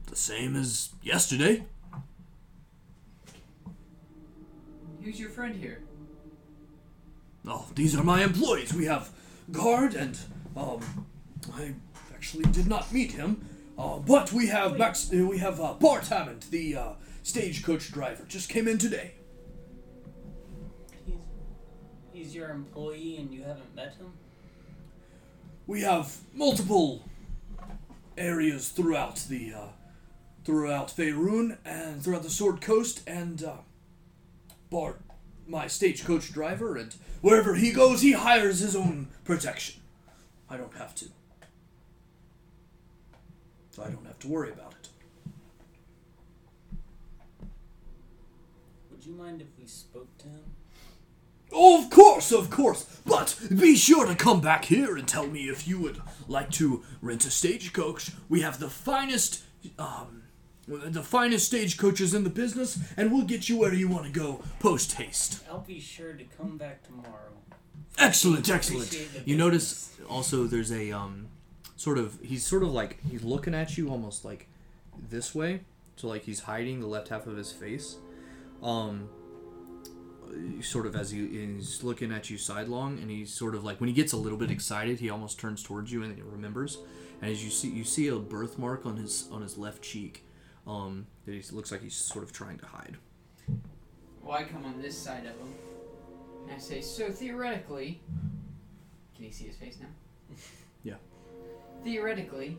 The 0.08 0.16
same 0.16 0.56
as 0.56 0.90
yesterday. 1.04 1.64
Who's 5.04 5.20
your 5.20 5.30
friend 5.30 5.56
here? 5.56 5.84
Oh, 7.48 7.68
these 7.76 7.96
are 7.96 8.04
my 8.04 8.24
employees. 8.24 8.74
We 8.74 8.86
have 8.86 9.12
guard 9.52 9.94
and 9.94 10.18
um, 10.58 11.06
I 11.54 11.76
actually 12.12 12.46
did 12.46 12.66
not 12.66 12.92
meet 12.92 13.12
him. 13.12 13.48
Uh, 13.78 14.00
but 14.00 14.34
we 14.34 14.48
have 14.48 14.80
Max. 14.80 15.12
Uh, 15.14 15.28
we 15.28 15.38
have 15.38 15.62
uh, 15.62 15.74
Bart 15.74 16.08
Hammond, 16.08 16.48
the 16.50 16.78
uh, 16.78 16.90
stagecoach 17.22 17.92
driver, 17.92 18.26
just 18.28 18.50
came 18.50 18.68
in 18.68 18.80
today. 18.80 19.12
He's 21.06 21.16
he's 22.12 22.36
your 22.36 22.50
employee 22.50 23.18
and 23.18 23.32
you 23.32 23.44
haven't 23.44 23.76
met 23.76 23.94
him. 23.94 24.12
We 25.68 25.82
have 25.82 26.18
multiple 26.34 27.04
areas 28.20 28.70
throughout 28.70 29.26
the 29.30 29.54
uh, 29.54 29.68
throughout 30.44 30.90
Faerun 30.90 31.58
and 31.66 32.04
throughout 32.04 32.24
the 32.24 32.30
Sword 32.30 32.62
Coast, 32.62 33.02
and 33.08 33.44
uh, 33.44 33.58
Bart, 34.70 35.02
my 35.48 35.68
stagecoach 35.68 36.32
driver, 36.32 36.76
and 36.76 36.96
wherever 37.22 37.56
he 37.56 37.72
goes, 37.72 38.02
he 38.02 38.12
hires 38.14 38.60
his 38.60 38.76
own 38.76 39.08
protection. 39.24 39.82
I 40.50 40.58
don't 40.58 40.76
have 40.76 40.94
to. 40.96 41.06
I 43.82 43.90
don't 43.90 44.06
have 44.06 44.20
to 44.20 44.28
worry 44.28 44.52
about 44.52 44.74
it. 44.74 44.90
Would 48.92 49.06
you 49.06 49.14
mind 49.14 49.42
if 49.42 49.48
we 49.58 49.66
spoke 49.68 50.18
to 50.18 50.28
him? 50.28 50.44
Oh, 51.52 51.84
of 51.84 51.90
course, 51.90 52.32
of 52.32 52.50
course. 52.50 53.02
But 53.06 53.40
be 53.56 53.76
sure 53.76 54.06
to 54.06 54.16
come 54.16 54.42
back 54.42 54.66
here 54.66 54.96
and 54.96 55.08
tell 55.08 55.28
me 55.28 55.50
if 55.50 55.68
you 55.68 55.80
would 55.80 56.02
like 56.28 56.52
to 56.52 56.84
rent 57.02 57.26
a 57.26 57.32
stagecoach. 57.32 58.12
We 58.28 58.42
have 58.42 58.60
the 58.60 58.70
finest, 58.70 59.44
um, 59.80 60.24
the 60.68 61.02
finest 61.02 61.48
stagecoaches 61.48 62.14
in 62.14 62.24
the 62.24 62.30
business, 62.30 62.78
and 62.96 63.12
we'll 63.12 63.26
get 63.26 63.50
you 63.50 63.58
where 63.58 63.74
you 63.74 63.88
want 63.88 64.06
to 64.06 64.12
go 64.12 64.44
post 64.60 64.94
haste. 64.94 65.44
I'll 65.50 65.60
be 65.60 65.80
sure 65.80 66.14
to 66.14 66.24
come 66.38 66.58
back 66.58 66.84
tomorrow. 66.84 67.32
Excellent, 67.98 68.50
excellent. 68.50 68.96
You 69.26 69.36
notice 69.36 69.98
also 70.08 70.46
there's 70.46 70.72
a 70.72 70.92
um, 70.92 71.28
sort 71.76 71.98
of 71.98 72.18
he's 72.22 72.46
sort 72.46 72.64
of 72.64 72.70
like 72.70 73.00
he's 73.10 73.24
looking 73.24 73.56
at 73.56 73.78
you 73.78 73.90
almost 73.90 74.24
like 74.24 74.48
this 75.10 75.34
way, 75.34 75.62
so 75.96 76.08
like 76.08 76.24
he's 76.24 76.42
hiding 76.42 76.80
the 76.80 76.88
left 76.88 77.10
half 77.10 77.26
of 77.28 77.36
his 77.36 77.52
face, 77.52 77.98
um, 78.62 79.10
sort 80.62 80.86
of 80.86 80.96
as 80.96 81.12
he 81.12 81.28
he's 81.28 81.84
looking 81.84 82.12
at 82.12 82.30
you 82.30 82.38
sidelong, 82.38 83.00
and 83.00 83.10
he's 83.10 83.34
sort 83.34 83.56
of 83.56 83.64
like 83.64 83.80
when 83.80 83.88
he 83.88 83.94
gets 83.94 84.14
a 84.14 84.18
little 84.18 84.38
bit 84.38 84.52
excited, 84.52 85.00
he 85.00 85.10
almost 85.10 85.40
turns 85.40 85.64
towards 85.64 85.92
you 85.92 86.04
and 86.04 86.16
he 86.16 86.22
remembers, 86.22 86.78
and 87.22 87.32
as 87.32 87.44
you 87.44 87.50
see 87.50 87.70
you 87.70 87.84
see 87.84 88.08
a 88.08 88.16
birthmark 88.18 88.86
on 88.86 88.98
his 88.98 89.28
on 89.32 89.42
his 89.42 89.58
left 89.58 89.82
cheek, 89.82 90.24
um, 90.68 91.08
that 91.26 91.34
he 91.34 91.56
looks 91.56 91.72
like 91.72 91.82
he's 91.82 91.96
sort 91.96 92.24
of 92.24 92.32
trying 92.32 92.58
to 92.60 92.66
hide. 92.66 92.98
Well, 94.24 94.38
I 94.38 94.44
come 94.44 94.66
on 94.66 94.82
this 94.82 94.98
side 94.98 95.26
of 95.26 95.32
him. 95.38 95.54
And 96.44 96.56
I 96.56 96.60
say, 96.60 96.82
so 96.82 97.10
theoretically. 97.12 98.00
Can 99.16 99.26
you 99.26 99.32
see 99.32 99.46
his 99.46 99.56
face 99.56 99.78
now? 99.80 100.36
Yeah. 100.82 100.96
Theoretically, 101.84 102.58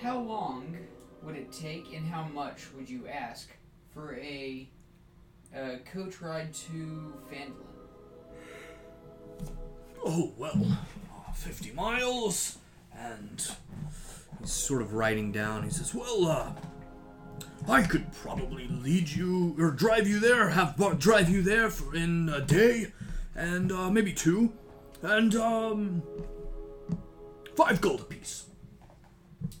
how 0.00 0.18
long 0.18 0.78
would 1.22 1.36
it 1.36 1.52
take 1.52 1.92
and 1.92 2.06
how 2.06 2.24
much 2.24 2.72
would 2.74 2.88
you 2.88 3.06
ask 3.06 3.50
for 3.92 4.14
a, 4.16 4.66
uh 5.56 5.76
coach 5.92 6.20
ride 6.20 6.52
to 6.54 7.14
Phandalin? 7.30 7.74
Oh, 10.04 10.32
well, 10.36 10.78
uh, 11.28 11.32
50 11.32 11.72
miles, 11.72 12.58
and 12.94 13.46
he's 14.40 14.52
sort 14.52 14.82
of 14.82 14.92
writing 14.92 15.32
down. 15.32 15.62
He 15.62 15.70
says, 15.70 15.94
Well, 15.94 16.26
uh, 16.26 16.52
I 17.66 17.82
could 17.82 18.12
probably 18.12 18.68
lead 18.68 19.08
you, 19.08 19.56
or 19.58 19.70
drive 19.70 20.06
you 20.06 20.20
there, 20.20 20.50
have 20.50 20.76
Bart 20.76 20.98
drive 20.98 21.30
you 21.30 21.40
there 21.40 21.70
for 21.70 21.96
in 21.96 22.28
a 22.28 22.42
day, 22.42 22.92
and 23.34 23.72
uh, 23.72 23.90
maybe 23.90 24.12
two, 24.12 24.52
and, 25.00 25.34
um, 25.36 26.02
five 27.56 27.80
gold 27.80 28.00
apiece. 28.00 28.44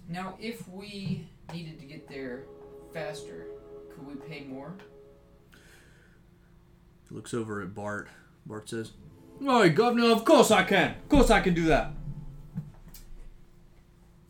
Now, 0.08 0.36
if 0.38 0.68
we 0.68 1.26
needed 1.52 1.78
to 1.80 1.86
get 1.86 2.06
there 2.08 2.44
faster, 2.92 3.46
could 3.94 4.06
we 4.06 4.14
pay 4.14 4.44
more? 4.44 4.74
He 7.08 7.14
looks 7.14 7.34
over 7.34 7.60
at 7.62 7.74
Bart. 7.74 8.08
Bart 8.46 8.68
says, 8.68 8.92
"Oh, 9.42 9.68
Governor, 9.68 10.10
of 10.12 10.24
course 10.24 10.50
I 10.50 10.64
can. 10.64 10.90
Of 10.90 11.08
course 11.08 11.30
I 11.30 11.40
can 11.40 11.54
do 11.54 11.66
that." 11.66 11.92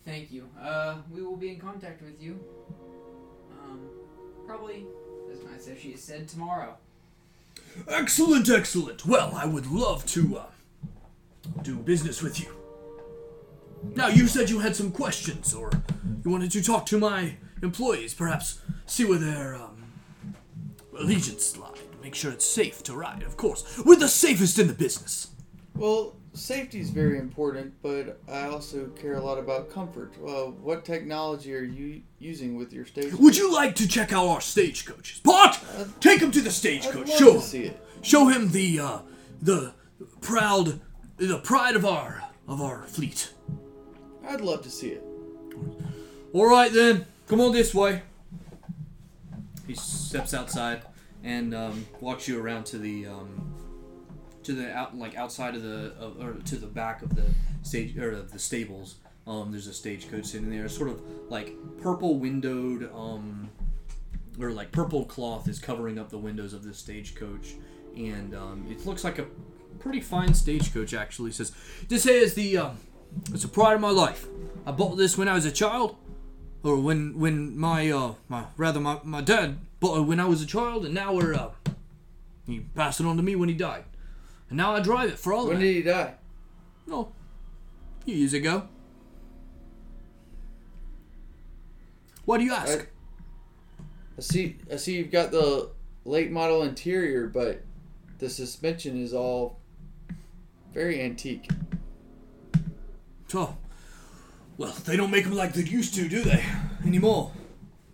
Thank 0.04 0.30
you. 0.30 0.48
Uh, 0.60 0.96
we 1.10 1.22
will 1.22 1.36
be 1.36 1.48
in 1.48 1.58
contact 1.58 2.02
with 2.02 2.22
you. 2.22 2.38
Um, 3.52 3.80
probably, 4.46 4.84
as 5.32 5.42
my 5.42 5.56
associate 5.56 5.98
said, 5.98 6.28
tomorrow. 6.28 6.76
Excellent, 7.88 8.48
excellent. 8.50 9.06
Well, 9.06 9.32
I 9.34 9.46
would 9.46 9.66
love 9.66 10.04
to 10.06 10.38
uh, 10.38 10.46
do 11.62 11.76
business 11.76 12.22
with 12.22 12.38
you. 12.40 12.54
Now, 13.94 14.08
you 14.08 14.26
said 14.26 14.50
you 14.50 14.60
had 14.60 14.76
some 14.76 14.90
questions, 14.90 15.54
or 15.54 15.70
you 16.24 16.30
wanted 16.30 16.50
to 16.52 16.62
talk 16.62 16.86
to 16.86 16.98
my 16.98 17.36
employees, 17.62 18.14
perhaps 18.14 18.60
see 18.86 19.04
where 19.04 19.18
their 19.18 19.54
um, 19.54 19.84
allegiance 20.98 21.56
lie. 21.56 21.73
Make 22.04 22.14
sure 22.14 22.30
it's 22.32 22.44
safe 22.44 22.82
to 22.82 22.92
ride, 22.94 23.22
of 23.22 23.38
course. 23.38 23.80
We're 23.82 23.96
the 23.96 24.08
safest 24.08 24.58
in 24.58 24.66
the 24.66 24.74
business. 24.74 25.28
Well, 25.74 26.16
safety 26.34 26.78
is 26.78 26.90
very 26.90 27.18
important, 27.18 27.72
but 27.82 28.20
I 28.30 28.42
also 28.48 28.88
care 28.88 29.14
a 29.14 29.22
lot 29.24 29.38
about 29.38 29.70
comfort. 29.72 30.12
Well, 30.20 30.50
what 30.60 30.84
technology 30.84 31.54
are 31.54 31.62
you 31.62 32.02
using 32.18 32.56
with 32.56 32.74
your 32.74 32.84
stage? 32.84 33.14
Would 33.14 33.38
you 33.38 33.50
like 33.50 33.74
to 33.76 33.88
check 33.88 34.12
out 34.12 34.28
our 34.28 34.42
stagecoaches? 34.42 35.20
Bart, 35.20 35.58
take 36.00 36.20
him 36.20 36.30
to 36.32 36.42
the 36.42 36.50
I'd 36.50 36.52
stagecoach. 36.52 37.08
love 37.08 37.18
Show 37.18 37.24
to 37.30 37.34
him. 37.36 37.40
see 37.40 37.62
it. 37.64 37.86
Show 38.02 38.28
him 38.28 38.50
the 38.50 38.80
uh, 38.80 38.98
the 39.40 39.72
proud, 40.20 40.80
the 41.16 41.38
pride 41.38 41.74
of 41.74 41.86
our 41.86 42.22
of 42.46 42.60
our 42.60 42.82
fleet. 42.86 43.32
I'd 44.28 44.42
love 44.42 44.60
to 44.64 44.70
see 44.70 44.88
it. 44.88 45.02
All 46.34 46.50
right 46.50 46.70
then, 46.70 47.06
come 47.28 47.40
on 47.40 47.52
this 47.52 47.74
way. 47.74 48.02
He 49.66 49.74
steps 49.74 50.34
outside 50.34 50.82
and 51.24 51.54
um, 51.54 51.86
walks 52.00 52.28
you 52.28 52.40
around 52.40 52.64
to 52.66 52.78
the 52.78 53.06
um, 53.06 53.54
to 54.44 54.52
the 54.52 54.70
out 54.72 54.96
like 54.96 55.16
outside 55.16 55.56
of 55.56 55.62
the 55.62 55.92
of, 55.98 56.20
or 56.22 56.34
to 56.34 56.56
the 56.56 56.66
back 56.66 57.02
of 57.02 57.16
the 57.16 57.24
stage 57.62 57.96
or 57.96 58.12
of 58.12 58.30
the 58.30 58.38
stables. 58.38 58.96
Um, 59.26 59.50
there's 59.50 59.66
a 59.66 59.72
stagecoach 59.72 60.26
sitting 60.26 60.50
there, 60.50 60.68
sort 60.68 60.90
of 60.90 61.02
like 61.30 61.54
purple 61.80 62.18
windowed 62.18 62.92
um, 62.94 63.50
or 64.38 64.50
like 64.50 64.70
purple 64.70 65.06
cloth 65.06 65.48
is 65.48 65.58
covering 65.58 65.98
up 65.98 66.10
the 66.10 66.18
windows 66.18 66.52
of 66.52 66.62
this 66.62 66.78
stagecoach, 66.78 67.54
and 67.96 68.34
um, 68.34 68.66
it 68.70 68.84
looks 68.84 69.02
like 69.02 69.18
a 69.18 69.26
pretty 69.78 70.00
fine 70.00 70.34
stagecoach 70.34 70.92
actually. 70.92 71.30
It 71.30 71.36
says 71.36 71.52
this 71.88 72.04
here 72.04 72.20
is 72.20 72.34
the 72.34 72.58
um, 72.58 72.76
it's 73.32 73.44
a 73.44 73.48
pride 73.48 73.74
of 73.74 73.80
my 73.80 73.90
life. 73.90 74.26
I 74.66 74.72
bought 74.72 74.96
this 74.96 75.16
when 75.16 75.28
I 75.28 75.34
was 75.34 75.46
a 75.46 75.52
child, 75.52 75.96
or 76.64 76.76
when 76.80 77.16
when 77.20 77.56
my 77.56 77.88
uh 77.90 78.14
my 78.28 78.46
rather 78.56 78.80
my, 78.80 78.98
my 79.04 79.20
dad 79.20 79.58
bought 79.78 79.98
it 79.98 80.02
when 80.02 80.18
I 80.18 80.24
was 80.26 80.42
a 80.42 80.46
child, 80.46 80.84
and 80.84 80.94
now 80.94 81.14
we're 81.14 81.34
uh 81.34 81.50
he 82.46 82.60
passed 82.74 82.98
it 83.00 83.06
on 83.06 83.16
to 83.16 83.22
me 83.22 83.36
when 83.36 83.48
he 83.48 83.54
died, 83.54 83.84
and 84.48 84.56
now 84.56 84.74
I 84.74 84.80
drive 84.80 85.10
it 85.10 85.18
for 85.18 85.32
all 85.32 85.46
When 85.46 85.56
of 85.56 85.62
did 85.62 85.76
he 85.76 85.82
die? 85.82 86.14
No, 86.86 87.12
a 88.00 88.04
few 88.04 88.16
years 88.16 88.32
ago. 88.32 88.68
Why 92.24 92.38
do 92.38 92.44
you 92.44 92.52
ask? 92.52 92.78
I- 92.80 92.86
I 94.16 94.20
see. 94.20 94.56
I 94.72 94.76
see 94.76 94.96
you've 94.96 95.10
got 95.10 95.32
the 95.32 95.70
late 96.04 96.30
model 96.30 96.62
interior, 96.62 97.26
but 97.26 97.62
the 98.18 98.30
suspension 98.30 98.96
is 98.96 99.12
all 99.12 99.58
very 100.72 101.02
antique. 101.02 101.50
Oh, 103.34 103.56
well, 104.56 104.72
they 104.84 104.96
don't 104.96 105.10
make 105.10 105.24
them 105.24 105.34
like 105.34 105.52
they 105.52 105.62
used 105.62 105.94
to, 105.94 106.08
do 106.08 106.22
they? 106.22 106.44
Anymore, 106.86 107.32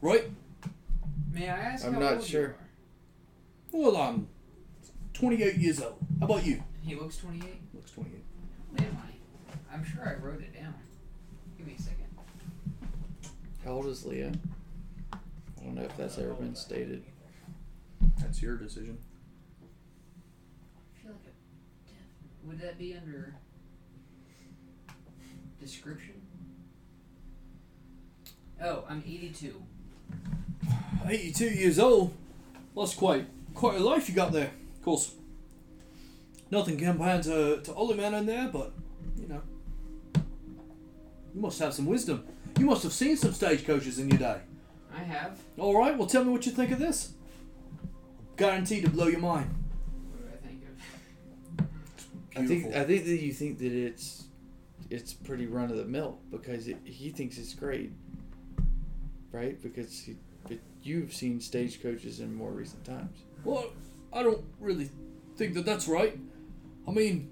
right? 0.00 0.24
May 1.32 1.48
I 1.48 1.56
ask 1.56 1.86
I'm 1.86 1.94
how 1.94 2.00
not 2.00 2.12
old 2.14 2.24
sure. 2.24 2.56
you 3.72 3.78
are? 3.78 3.90
Well, 3.92 3.96
I'm 3.96 4.28
28 5.14 5.56
years 5.56 5.80
old. 5.80 5.96
How 6.18 6.26
about 6.26 6.44
you? 6.44 6.62
He 6.82 6.94
looks 6.96 7.16
28. 7.18 7.44
Looks 7.74 7.92
28. 7.92 8.24
Am 8.78 8.98
I? 9.04 9.74
I'm 9.74 9.84
sure 9.84 10.02
I 10.08 10.22
wrote 10.22 10.40
it 10.40 10.54
down. 10.54 10.74
Give 11.56 11.66
me 11.66 11.76
a 11.78 11.82
second. 11.82 12.06
How 13.64 13.72
old 13.72 13.86
is 13.86 14.04
Leah? 14.04 14.32
I 15.12 15.18
don't 15.62 15.74
know 15.74 15.82
if 15.82 15.96
that's 15.96 16.18
ever 16.18 16.34
been 16.34 16.54
stated. 16.56 17.04
That's 18.18 18.42
your 18.42 18.56
decision. 18.56 18.98
I 19.62 21.02
feel 21.02 21.12
like 21.12 21.20
a 21.22 21.88
death. 21.88 21.96
Would 22.44 22.60
that 22.60 22.78
be 22.78 22.94
under 22.96 23.34
description? 25.60 26.19
Oh, 28.62 28.84
I'm 28.88 29.02
82. 29.06 29.54
82 31.06 31.44
years 31.46 31.78
old. 31.78 32.12
Well, 32.74 32.86
that's 32.86 32.96
quite 32.96 33.26
quite 33.54 33.76
a 33.76 33.80
life 33.80 34.08
you 34.08 34.14
got 34.14 34.32
there. 34.32 34.50
Of 34.76 34.82
course, 34.82 35.14
nothing 36.50 36.78
compared 36.78 37.22
to 37.24 37.60
to 37.62 37.74
Ollie 37.74 37.96
Man 37.96 38.14
in 38.14 38.26
there, 38.26 38.48
but 38.52 38.72
you 39.16 39.28
know, 39.28 39.42
you 41.34 41.40
must 41.40 41.58
have 41.58 41.74
some 41.74 41.86
wisdom. 41.86 42.24
You 42.58 42.66
must 42.66 42.82
have 42.82 42.92
seen 42.92 43.16
some 43.16 43.32
stagecoaches 43.32 43.98
in 43.98 44.08
your 44.08 44.18
day. 44.18 44.40
I 44.94 45.02
have. 45.02 45.38
All 45.56 45.78
right, 45.78 45.96
well, 45.96 46.06
tell 46.06 46.24
me 46.24 46.30
what 46.30 46.44
you 46.46 46.52
think 46.52 46.70
of 46.72 46.78
this. 46.78 47.14
Guaranteed 48.36 48.84
to 48.84 48.90
blow 48.90 49.06
your 49.06 49.20
mind. 49.20 49.54
What 50.10 50.22
do 50.22 50.32
I 50.32 50.46
think 50.46 50.62
of? 51.58 52.42
I 52.42 52.46
think. 52.46 52.74
I 52.74 52.84
think 52.84 53.04
that 53.04 53.22
you 53.22 53.32
think 53.32 53.58
that 53.58 53.72
it's 53.72 54.24
it's 54.90 55.14
pretty 55.14 55.46
run 55.46 55.70
of 55.70 55.76
the 55.76 55.84
mill 55.84 56.18
because 56.30 56.66
it, 56.68 56.78
he 56.84 57.10
thinks 57.10 57.38
it's 57.38 57.54
great, 57.54 57.92
right? 59.32 59.60
Because 59.62 60.00
he, 60.00 60.16
but 60.48 60.58
you've 60.82 61.12
seen 61.14 61.40
stagecoaches 61.40 62.20
in 62.20 62.34
more 62.34 62.50
recent 62.50 62.84
times. 62.84 63.18
Well, 63.44 63.70
I 64.12 64.22
don't 64.22 64.44
really 64.60 64.90
think 65.36 65.54
that 65.54 65.64
that's 65.64 65.86
right. 65.88 66.18
I 66.88 66.90
mean, 66.90 67.30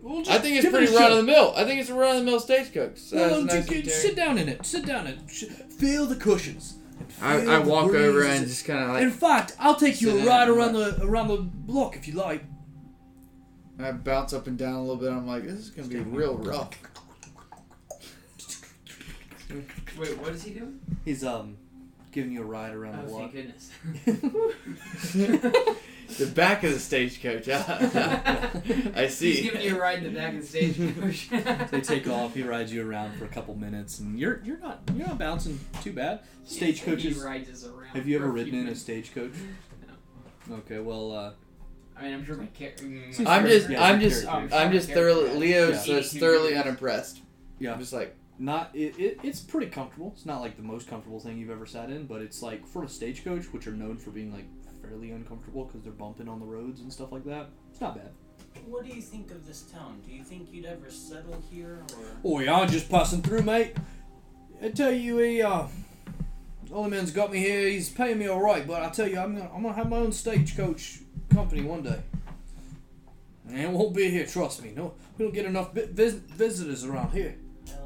we'll 0.00 0.20
I 0.30 0.38
think 0.38 0.56
it's 0.56 0.64
give 0.64 0.74
it 0.74 0.76
pretty 0.78 0.94
run 0.96 1.10
of 1.12 1.16
the 1.18 1.22
mill. 1.24 1.52
I 1.56 1.64
think 1.64 1.80
it's 1.80 1.90
a 1.90 1.94
run 1.94 2.16
of 2.16 2.24
the 2.24 2.30
mill 2.30 2.40
stagecoach. 2.40 2.98
So 2.98 3.16
uh, 3.16 3.20
Well, 3.20 3.30
don't 3.30 3.46
nice 3.46 3.54
you 3.54 3.76
and 3.76 3.84
get- 3.84 3.84
Terry. 3.84 3.96
sit 4.02 4.16
down 4.16 4.38
in 4.38 4.48
it. 4.48 4.66
Sit 4.66 4.86
down 4.86 5.06
in 5.06 5.14
it. 5.14 5.30
Feel 5.30 6.06
the 6.06 6.16
cushions. 6.16 6.76
I, 7.22 7.36
I 7.36 7.58
the 7.62 7.68
walk 7.70 7.90
over 7.92 8.22
and 8.24 8.46
just 8.46 8.64
kind 8.66 8.84
of 8.84 8.90
like 8.90 9.02
In 9.02 9.10
fact, 9.10 9.56
I'll 9.58 9.74
take 9.74 10.00
you 10.02 10.18
a 10.18 10.24
ride 10.26 10.48
around 10.48 10.74
the 10.74 11.02
around 11.02 11.28
the 11.28 11.38
block 11.38 11.96
if 11.96 12.06
you 12.06 12.14
like. 12.14 12.44
I 13.78 13.92
bounce 13.92 14.34
up 14.34 14.46
and 14.46 14.58
down 14.58 14.74
a 14.74 14.80
little 14.82 14.96
bit. 14.96 15.10
I'm 15.10 15.26
like, 15.26 15.44
this 15.44 15.54
is 15.54 15.70
gonna 15.70 15.88
be 15.88 16.00
real 16.00 16.36
rough. 16.36 16.70
Wait, 19.98 20.18
what 20.18 20.32
is 20.32 20.42
he 20.44 20.52
doing? 20.54 20.80
He's 21.04 21.24
um 21.24 21.56
giving 22.12 22.32
you 22.32 22.42
a 22.42 22.44
ride 22.44 22.74
around 22.74 22.98
Oh, 22.98 23.02
the 23.02 23.08
block. 23.08 23.32
thank 23.32 23.32
goodness. 23.32 23.70
The 26.18 26.26
back 26.26 26.64
of 26.64 26.72
the 26.72 26.80
stagecoach. 26.80 27.48
I 27.48 29.06
see. 29.06 29.30
He's 29.32 29.42
giving 29.42 29.60
you 29.62 29.76
a 29.76 29.78
ride 29.80 29.98
in 30.02 30.12
the 30.12 30.18
back 30.18 30.34
of 30.34 30.40
the 30.40 30.46
stagecoach. 30.46 31.30
they 31.70 31.80
take 31.80 32.08
off. 32.08 32.34
He 32.34 32.42
rides 32.42 32.72
you 32.72 32.84
around 32.88 33.16
for 33.16 33.26
a 33.26 33.28
couple 33.28 33.54
minutes, 33.54 34.00
and 34.00 34.18
you're 34.18 34.40
you're 34.44 34.58
not 34.58 34.80
you're 34.92 35.06
not 35.06 35.18
bouncing 35.18 35.60
too 35.82 35.92
bad. 35.92 36.20
Stagecoaches. 36.44 37.16
He 37.16 37.22
rides 37.24 37.48
us 37.48 37.64
around. 37.64 37.90
Have 37.94 38.08
you 38.08 38.18
for 38.18 38.24
ever 38.24 38.32
a 38.32 38.34
few 38.34 38.44
ridden 38.44 38.54
in 38.54 38.60
a 38.60 38.64
minutes. 38.64 38.80
stagecoach? 38.82 39.32
No. 40.48 40.56
Okay, 40.56 40.80
well, 40.80 41.12
uh, 41.12 41.32
I 41.96 42.02
mean, 42.02 42.14
I'm 42.14 42.26
sure 42.26 42.36
my 42.36 42.46
character. 42.46 42.86
I'm 43.26 43.46
just, 43.46 43.70
Yeah, 43.70 43.80
I'm 43.84 44.00
just, 44.00 44.26
character. 44.26 44.56
I'm 44.56 44.72
just 44.72 44.90
thoroughly. 44.90 45.30
Leo 45.36 45.70
Yeah. 45.70 45.78
says 45.78 46.12
thoroughly 46.12 46.56
unimpressed. 46.56 47.20
yeah, 47.60 47.72
I'm 47.72 47.78
just 47.78 47.92
like, 47.92 48.16
not 48.40 48.70
it, 48.74 48.98
it, 48.98 49.18
It's 49.22 49.40
pretty 49.40 49.70
comfortable. 49.70 50.12
It's 50.16 50.26
not 50.26 50.40
like 50.40 50.56
the 50.56 50.62
most 50.62 50.88
comfortable 50.88 51.20
thing 51.20 51.38
you've 51.38 51.50
ever 51.50 51.66
sat 51.66 51.90
in, 51.90 52.06
but 52.06 52.22
it's 52.22 52.42
like 52.42 52.66
for 52.66 52.82
a 52.84 52.88
stagecoach, 52.88 53.52
which 53.52 53.66
are 53.66 53.72
known 53.72 53.98
for 53.98 54.10
being 54.10 54.32
like 54.32 54.46
fairly 54.82 55.10
uncomfortable 55.10 55.64
because 55.64 55.82
they're 55.82 55.92
bumping 55.92 56.28
on 56.28 56.40
the 56.40 56.46
roads 56.46 56.80
and 56.80 56.92
stuff 56.92 57.12
like 57.12 57.24
that. 57.26 57.50
It's 57.70 57.80
not 57.80 57.96
bad. 57.96 58.10
What 58.64 58.84
do 58.84 58.90
you 58.90 59.02
think 59.02 59.30
of 59.30 59.46
this 59.46 59.62
town? 59.62 60.00
Do 60.06 60.12
you 60.12 60.24
think 60.24 60.48
you'd 60.50 60.64
ever 60.64 60.90
settle 60.90 61.42
here, 61.50 61.84
or 61.92 62.04
Oh 62.24 62.40
yeah, 62.40 62.54
I'm 62.54 62.68
just 62.68 62.90
passing 62.90 63.22
through, 63.22 63.42
mate. 63.42 63.76
I 64.62 64.70
tell 64.70 64.90
you, 64.90 65.18
he 65.18 65.42
uh, 65.42 65.66
Man's 66.70 67.10
got 67.10 67.30
me 67.30 67.38
here. 67.38 67.68
He's 67.68 67.88
paying 67.88 68.18
me 68.18 68.26
all 68.26 68.40
right, 68.40 68.66
but 68.66 68.82
I 68.82 68.88
tell 68.88 69.06
you, 69.08 69.18
I'm 69.18 69.36
gonna 69.36 69.50
I'm 69.54 69.62
gonna 69.62 69.74
have 69.74 69.88
my 69.88 69.98
own 69.98 70.12
stagecoach 70.12 71.00
company 71.30 71.62
one 71.62 71.82
day. 71.82 72.00
And 73.48 73.58
it 73.58 73.70
won't 73.70 73.94
be 73.94 74.10
here, 74.10 74.26
trust 74.26 74.62
me. 74.62 74.72
No, 74.76 74.94
we 75.18 75.24
don't 75.24 75.34
get 75.34 75.44
enough 75.44 75.74
vi- 75.74 75.86
vis- 75.86 76.14
visitors 76.14 76.84
around 76.84 77.12
here. 77.12 77.36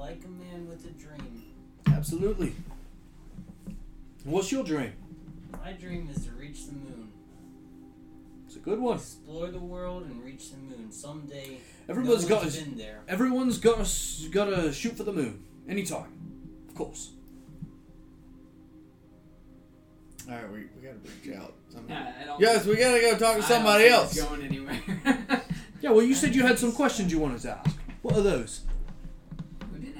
I 0.04 0.08
like 0.08 0.24
a 0.24 0.28
man 0.28 0.68
with 0.68 0.84
a 0.84 0.90
dream. 0.90 1.42
Absolutely. 1.86 2.54
What's 4.24 4.52
your 4.52 4.62
dream? 4.62 4.92
My 5.52 5.72
dream 5.72 6.10
is 6.14 6.26
to 6.26 6.32
reach 6.32 6.66
the 6.66 6.72
moon, 6.72 7.08
It's 8.46 8.56
a 8.56 8.58
good 8.58 8.80
one. 8.80 8.96
explore 8.98 9.46
the 9.48 9.58
world, 9.58 10.04
and 10.04 10.22
reach 10.22 10.50
the 10.50 10.58
moon 10.58 10.92
someday. 10.92 11.58
Everyone's 11.88 12.24
no 12.24 12.28
got 12.28 12.42
one's 12.42 12.54
his, 12.54 12.64
been 12.64 12.76
there. 12.76 13.00
everyone's 13.08 13.58
got 13.58 13.82
to 13.84 14.28
got 14.30 14.44
to 14.46 14.72
shoot 14.74 14.94
for 14.96 15.04
the 15.04 15.12
moon 15.12 15.42
anytime, 15.68 16.12
of 16.68 16.74
course. 16.74 17.12
all 20.28 20.34
right, 20.34 20.50
we, 20.52 20.58
we 20.58 20.82
gotta 20.82 20.96
reach 21.24 21.34
out. 21.36 21.54
Yeah, 21.88 22.36
Yes, 22.38 22.66
we 22.66 22.76
gotta 22.76 23.00
go 23.00 23.10
talk 23.12 23.20
to 23.20 23.26
I 23.26 23.34
don't 23.36 23.42
somebody 23.44 23.84
think 23.84 23.94
else. 23.94 24.16
it's 24.16 24.26
Going 24.26 24.42
anywhere. 24.42 25.42
Yeah, 25.80 25.90
well, 25.90 26.02
you 26.02 26.14
said 26.14 26.34
you 26.34 26.42
had 26.46 26.58
some 26.58 26.70
uh, 26.72 26.72
questions 26.72 27.10
you 27.12 27.18
wanted 27.18 27.40
to 27.42 27.52
ask. 27.58 27.76
What 28.02 28.16
are 28.16 28.22
those? 28.22 28.62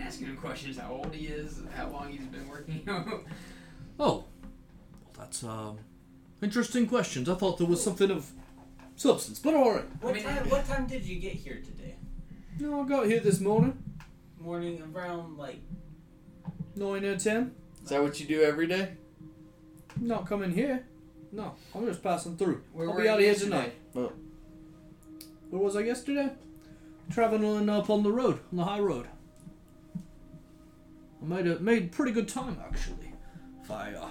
We 0.04 0.10
didn't 0.10 0.14
asking 0.14 0.26
him 0.26 0.36
questions 0.36 0.78
how 0.78 0.90
old 0.92 1.14
he 1.14 1.26
is, 1.26 1.60
how 1.74 1.88
long 1.88 2.10
he's 2.10 2.26
been 2.26 2.48
working. 2.48 2.82
Oh, 2.88 3.22
well, 3.98 4.26
that's 5.16 5.44
um, 5.44 5.78
interesting 6.42 6.86
questions. 6.86 7.28
I 7.28 7.34
thought 7.34 7.58
there 7.58 7.66
was 7.66 7.82
something 7.82 8.10
of 8.10 8.30
substance, 8.96 9.38
but 9.38 9.54
all 9.54 9.72
right. 9.74 9.84
What 10.02 10.10
I 10.10 10.14
mean- 10.14 10.24
time? 10.24 10.48
What 10.50 10.66
time 10.66 10.86
did 10.86 11.04
you 11.04 11.20
get 11.20 11.32
here 11.32 11.60
today? 11.64 11.94
No, 12.58 12.82
I 12.82 12.88
got 12.88 13.06
here 13.06 13.20
this 13.20 13.40
morning, 13.40 13.78
Morning 14.40 14.82
around 14.94 15.36
like. 15.38 15.60
nine 16.76 17.04
or 17.04 17.16
ten. 17.18 17.52
Is 17.82 17.90
that 17.90 18.02
what 18.02 18.18
you 18.20 18.26
do 18.26 18.42
every 18.42 18.66
day? 18.66 18.92
Not 20.00 20.26
coming 20.26 20.52
here. 20.52 20.86
No, 21.32 21.54
I'm 21.74 21.86
just 21.86 22.02
passing 22.02 22.36
through. 22.36 22.62
Where 22.72 22.88
I'll 22.88 22.94
were 22.94 23.02
be 23.02 23.08
out 23.08 23.18
you 23.18 23.24
here 23.26 23.32
yesterday? 23.32 23.72
tonight. 23.92 24.12
Where 25.50 25.62
was 25.62 25.76
I 25.76 25.80
yesterday? 25.80 26.30
Traveling 27.10 27.68
up 27.68 27.90
on 27.90 28.02
the 28.02 28.10
road, 28.12 28.40
on 28.52 28.56
the 28.58 28.64
high 28.64 28.78
road. 28.80 29.06
I 31.24 31.26
made 31.26 31.46
a 31.46 31.58
made 31.58 31.90
pretty 31.90 32.12
good 32.12 32.28
time 32.28 32.58
actually. 32.62 33.14
If 33.62 33.70
I 33.70 33.94
uh, 33.94 34.08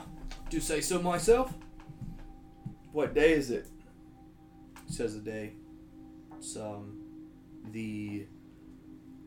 do 0.50 0.60
say 0.60 0.82
so 0.82 1.00
myself. 1.00 1.54
What 2.92 3.14
day 3.14 3.34
is 3.34 3.52
it? 3.52 3.68
says 4.88 5.16
the 5.16 5.22
day. 5.22 5.54
It's 6.38 6.56
um 6.56 6.98
the 7.72 8.26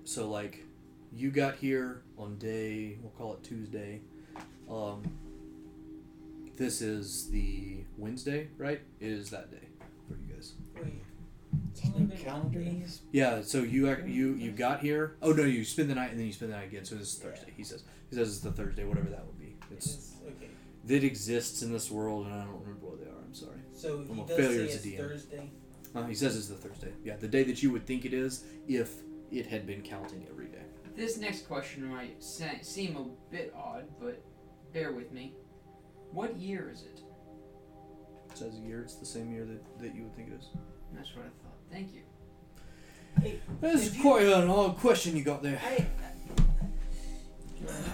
so 0.04 0.28
like 0.28 0.64
you 1.12 1.30
got 1.30 1.56
here 1.56 2.02
on 2.18 2.36
day 2.38 2.98
we'll 3.00 3.12
call 3.12 3.34
it 3.34 3.44
Tuesday. 3.44 4.00
Um 4.68 5.02
this 6.56 6.80
is 6.82 7.30
the 7.30 7.84
Wednesday, 7.96 8.48
right? 8.56 8.80
It 8.98 9.08
is 9.10 9.30
that 9.30 9.50
day 9.50 9.65
Calendar 11.80 12.58
days? 12.60 13.02
Yeah, 13.12 13.42
so 13.42 13.62
you 13.62 13.90
ac- 13.90 14.10
you 14.10 14.34
you 14.34 14.50
got 14.52 14.80
here. 14.80 15.16
Oh 15.22 15.32
no, 15.32 15.42
you 15.44 15.64
spend 15.64 15.90
the 15.90 15.94
night 15.94 16.10
and 16.10 16.18
then 16.18 16.26
you 16.26 16.32
spend 16.32 16.52
the 16.52 16.56
night 16.56 16.68
again. 16.68 16.84
So 16.84 16.96
it's 16.96 17.14
is 17.14 17.18
Thursday. 17.18 17.52
He 17.56 17.64
says 17.64 17.84
he 18.10 18.16
says 18.16 18.28
it's 18.28 18.40
the 18.40 18.52
Thursday, 18.52 18.84
whatever 18.84 19.08
that 19.10 19.24
would 19.26 19.38
be. 19.38 19.56
It's 19.70 19.94
It's, 19.94 20.12
okay. 20.26 20.48
that 20.84 21.04
exists 21.04 21.62
in 21.62 21.72
this 21.72 21.90
world, 21.90 22.26
and 22.26 22.34
I 22.34 22.44
don't 22.44 22.60
remember 22.60 22.86
what 22.86 23.00
they 23.00 23.06
are. 23.10 23.22
I'm 23.24 23.34
sorry. 23.34 23.58
So 23.72 23.98
I'm 24.08 24.16
he 24.16 24.22
a 24.22 24.26
does 24.26 24.36
failure 24.36 24.58
say 24.68 24.74
as 24.74 24.74
a 24.74 24.76
it's 24.76 24.86
DM. 24.86 24.96
Thursday. 24.98 25.50
Uh, 25.94 26.04
he 26.04 26.14
says 26.14 26.36
it's 26.36 26.48
the 26.48 26.54
Thursday. 26.56 26.92
Yeah, 27.04 27.16
the 27.16 27.28
day 27.28 27.42
that 27.44 27.62
you 27.62 27.70
would 27.72 27.86
think 27.86 28.04
it 28.04 28.12
is 28.12 28.44
if 28.68 28.94
it 29.30 29.46
had 29.46 29.66
been 29.66 29.82
counting 29.82 30.26
every 30.30 30.46
day. 30.46 30.62
This 30.94 31.16
next 31.18 31.46
question 31.46 31.84
might 31.86 32.22
se- 32.22 32.60
seem 32.62 32.96
a 32.96 33.04
bit 33.32 33.52
odd, 33.56 33.84
but 34.00 34.22
bear 34.72 34.92
with 34.92 35.12
me. 35.12 35.34
What 36.12 36.36
year 36.38 36.70
is 36.72 36.82
it? 36.82 37.00
It 38.30 38.38
says 38.38 38.54
a 38.58 38.60
year. 38.60 38.82
It's 38.82 38.94
the 38.96 39.06
same 39.06 39.32
year 39.32 39.44
that, 39.46 39.80
that 39.80 39.94
you 39.94 40.02
would 40.04 40.14
think 40.16 40.28
it 40.28 40.34
is. 40.38 40.48
That's 40.94 41.14
what 41.16 41.24
I 41.26 41.28
thought. 41.42 41.45
Thank 41.70 41.92
you. 41.94 42.02
That's 43.60 43.86
If 43.86 43.96
you- 43.96 44.02
quite 44.02 44.26
an 44.26 44.48
odd 44.50 44.76
question 44.78 45.16
you 45.16 45.22
got 45.24 45.42
there. 45.42 45.60
I. 45.64 45.86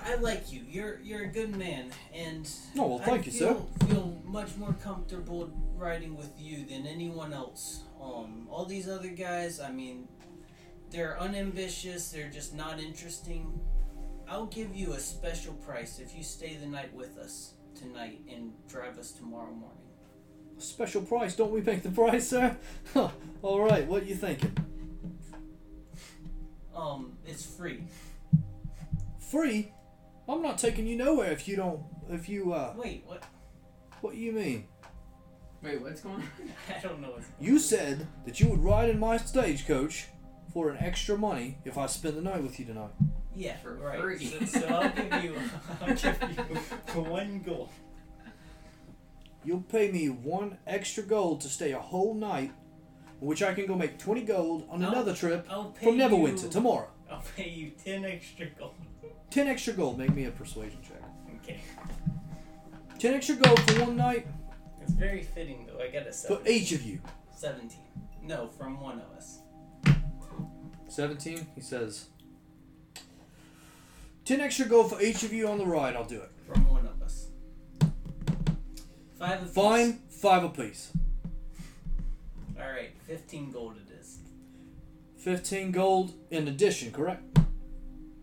I 0.05 0.17
like 0.17 0.53
you. 0.53 0.63
You're 0.69 0.99
you're 1.01 1.23
a 1.23 1.29
good 1.29 1.57
man, 1.57 1.91
and 2.13 2.49
Oh, 2.77 2.87
well, 2.89 2.99
thank 2.99 3.23
I 3.23 3.27
you, 3.27 3.33
feel, 3.33 3.69
feel 3.89 4.21
much 4.25 4.57
more 4.57 4.73
comfortable 4.75 5.51
riding 5.77 6.15
with 6.17 6.31
you 6.39 6.67
than 6.67 6.87
anyone 6.87 7.33
else. 7.33 7.85
Um, 8.03 8.49
all 8.51 8.67
these 8.67 8.89
other 8.89 9.09
guys, 9.09 9.61
I 9.61 9.71
mean, 9.71 10.09
they're 10.91 11.19
unambitious. 11.19 12.11
They're 12.11 12.29
just 12.29 12.55
not 12.55 12.81
interesting. 12.81 13.59
I'll 14.29 14.47
give 14.47 14.75
you 14.75 14.93
a 14.95 15.01
special 15.01 15.55
price 15.55 15.99
if 16.01 16.15
you 16.15 16.23
stay 16.25 16.57
the 16.57 16.67
night 16.67 16.93
with 16.93 17.17
us 17.17 17.55
tonight 17.75 18.21
and 18.31 18.53
drive 18.69 18.99
us 18.99 19.13
tomorrow 19.13 19.53
morning. 19.53 19.82
Special 20.63 21.03
price, 21.03 21.35
don't 21.35 21.51
we 21.51 21.61
make 21.61 21.83
the 21.83 21.91
price, 21.91 22.29
sir? 22.29 22.57
Huh. 22.95 23.09
All 23.43 23.61
right, 23.61 23.85
what 23.87 24.07
you 24.07 24.15
thinking? 24.15 24.57
Um, 26.75 27.15
it's 27.27 27.45
free. 27.45 27.83
Free? 29.19 29.73
I'm 30.29 30.41
not 30.41 30.59
taking 30.59 30.87
you 30.87 30.97
nowhere 30.97 31.33
if 31.33 31.49
you 31.49 31.57
don't. 31.57 31.83
If 32.09 32.29
you 32.29 32.53
uh, 32.53 32.75
Wait, 32.77 33.03
what? 33.07 33.25
what 34.03 34.15
you 34.15 34.31
mean? 34.33 34.67
Wait, 35.63 35.81
what's 35.81 36.01
going 36.01 36.17
on? 36.17 36.29
I 36.77 36.81
don't 36.81 37.01
know. 37.01 37.11
What's 37.11 37.27
You 37.41 37.59
said 37.59 38.07
that 38.25 38.39
you 38.39 38.49
would 38.49 38.63
ride 38.63 38.89
in 38.89 39.01
my 39.01 39.17
stagecoach 39.17 40.07
for 40.53 40.71
an 40.71 40.77
extra 40.79 41.19
money 41.19 41.59
if 41.65 41.77
I 41.77 41.87
spend 41.87 42.17
the 42.17 42.23
night 42.23 42.43
with 42.43 42.61
you 42.61 42.67
tonight. 42.67 42.91
Yeah, 43.35 43.57
For 43.57 43.75
right. 43.75 44.01
free. 44.01 44.25
So, 44.25 44.45
so 44.45 44.67
I'll 44.69 44.91
give 44.91 45.25
you, 45.25 45.37
I'll 45.81 45.95
give 45.95 46.23
you 46.95 47.01
one 47.03 47.43
gold. 47.45 47.71
You'll 49.45 49.63
pay 49.63 49.91
me 49.91 50.09
one 50.09 50.59
extra 50.67 51.03
gold 51.03 51.41
to 51.43 51.49
stay 51.49 51.73
a 51.73 51.79
whole 51.79 52.15
night, 52.15 52.53
which 53.21 53.43
I 53.43 53.55
can 53.55 53.67
go 53.67 53.75
make 53.75 53.99
20 53.99 54.23
gold 54.23 54.67
on 54.71 54.83
I'll- 54.85 54.93
another 54.93 55.15
trip 55.15 55.47
from 55.47 55.73
Neverwinter 55.99 56.51
tomorrow. 56.51 56.89
I'll 57.11 57.23
pay 57.37 57.49
you 57.51 57.71
ten 57.85 58.05
extra 58.05 58.47
gold. 58.59 58.75
10 59.31 59.47
extra 59.49 59.73
gold, 59.75 59.99
make 59.99 60.15
me 60.15 60.25
a 60.27 60.31
persuasion 60.31 60.79
check. 60.83 61.03
Okay. 61.43 61.61
10 62.99 63.15
extra 63.15 63.35
gold 63.37 63.59
for 63.61 63.81
one 63.85 63.97
night 63.97 64.27
It's 64.83 64.93
very 64.93 65.23
fitting 65.23 65.67
though. 65.67 65.83
I 65.83 65.89
got 65.89 66.03
a 66.03 66.07
for 66.07 66.13
seven. 66.13 66.47
each 66.49 66.73
of 66.73 66.83
you. 66.83 67.01
Seventeen. 67.35 67.81
No, 68.23 68.49
from 68.59 68.81
one 68.81 69.01
of 69.01 69.11
us. 69.17 69.41
17, 70.89 71.47
he 71.55 71.61
says. 71.61 72.07
10 74.25 74.41
extra 74.41 74.67
gold 74.67 74.91
for 74.91 75.01
each 75.03 75.23
of 75.23 75.33
you 75.33 75.49
on 75.49 75.59
the 75.59 75.67
ride, 75.67 75.97
I'll 75.97 76.05
do 76.05 76.21
it. 76.21 76.31
From 76.47 76.69
one 76.69 76.87
of 76.87 77.01
us. 77.03 77.22
Five. 79.23 79.41
apiece. 79.43 79.55
Fine, 79.55 79.99
five 80.11 80.45
apiece. 80.45 80.91
All 82.59 82.71
right, 82.71 82.91
fifteen 83.07 83.51
gold 83.51 83.75
it 83.77 83.93
is. 84.01 84.19
15 85.19 85.71
gold 85.71 86.15
in 86.33 86.49
addition, 86.49 86.91
correct? 86.91 87.39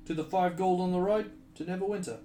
To 0.06 0.14
the 0.14 0.24
5 0.26 0.58
gold 0.58 0.82
on 0.82 0.92
the 0.92 1.00
ride 1.00 1.28
to 1.56 1.64
Neverwinter. 1.64 2.18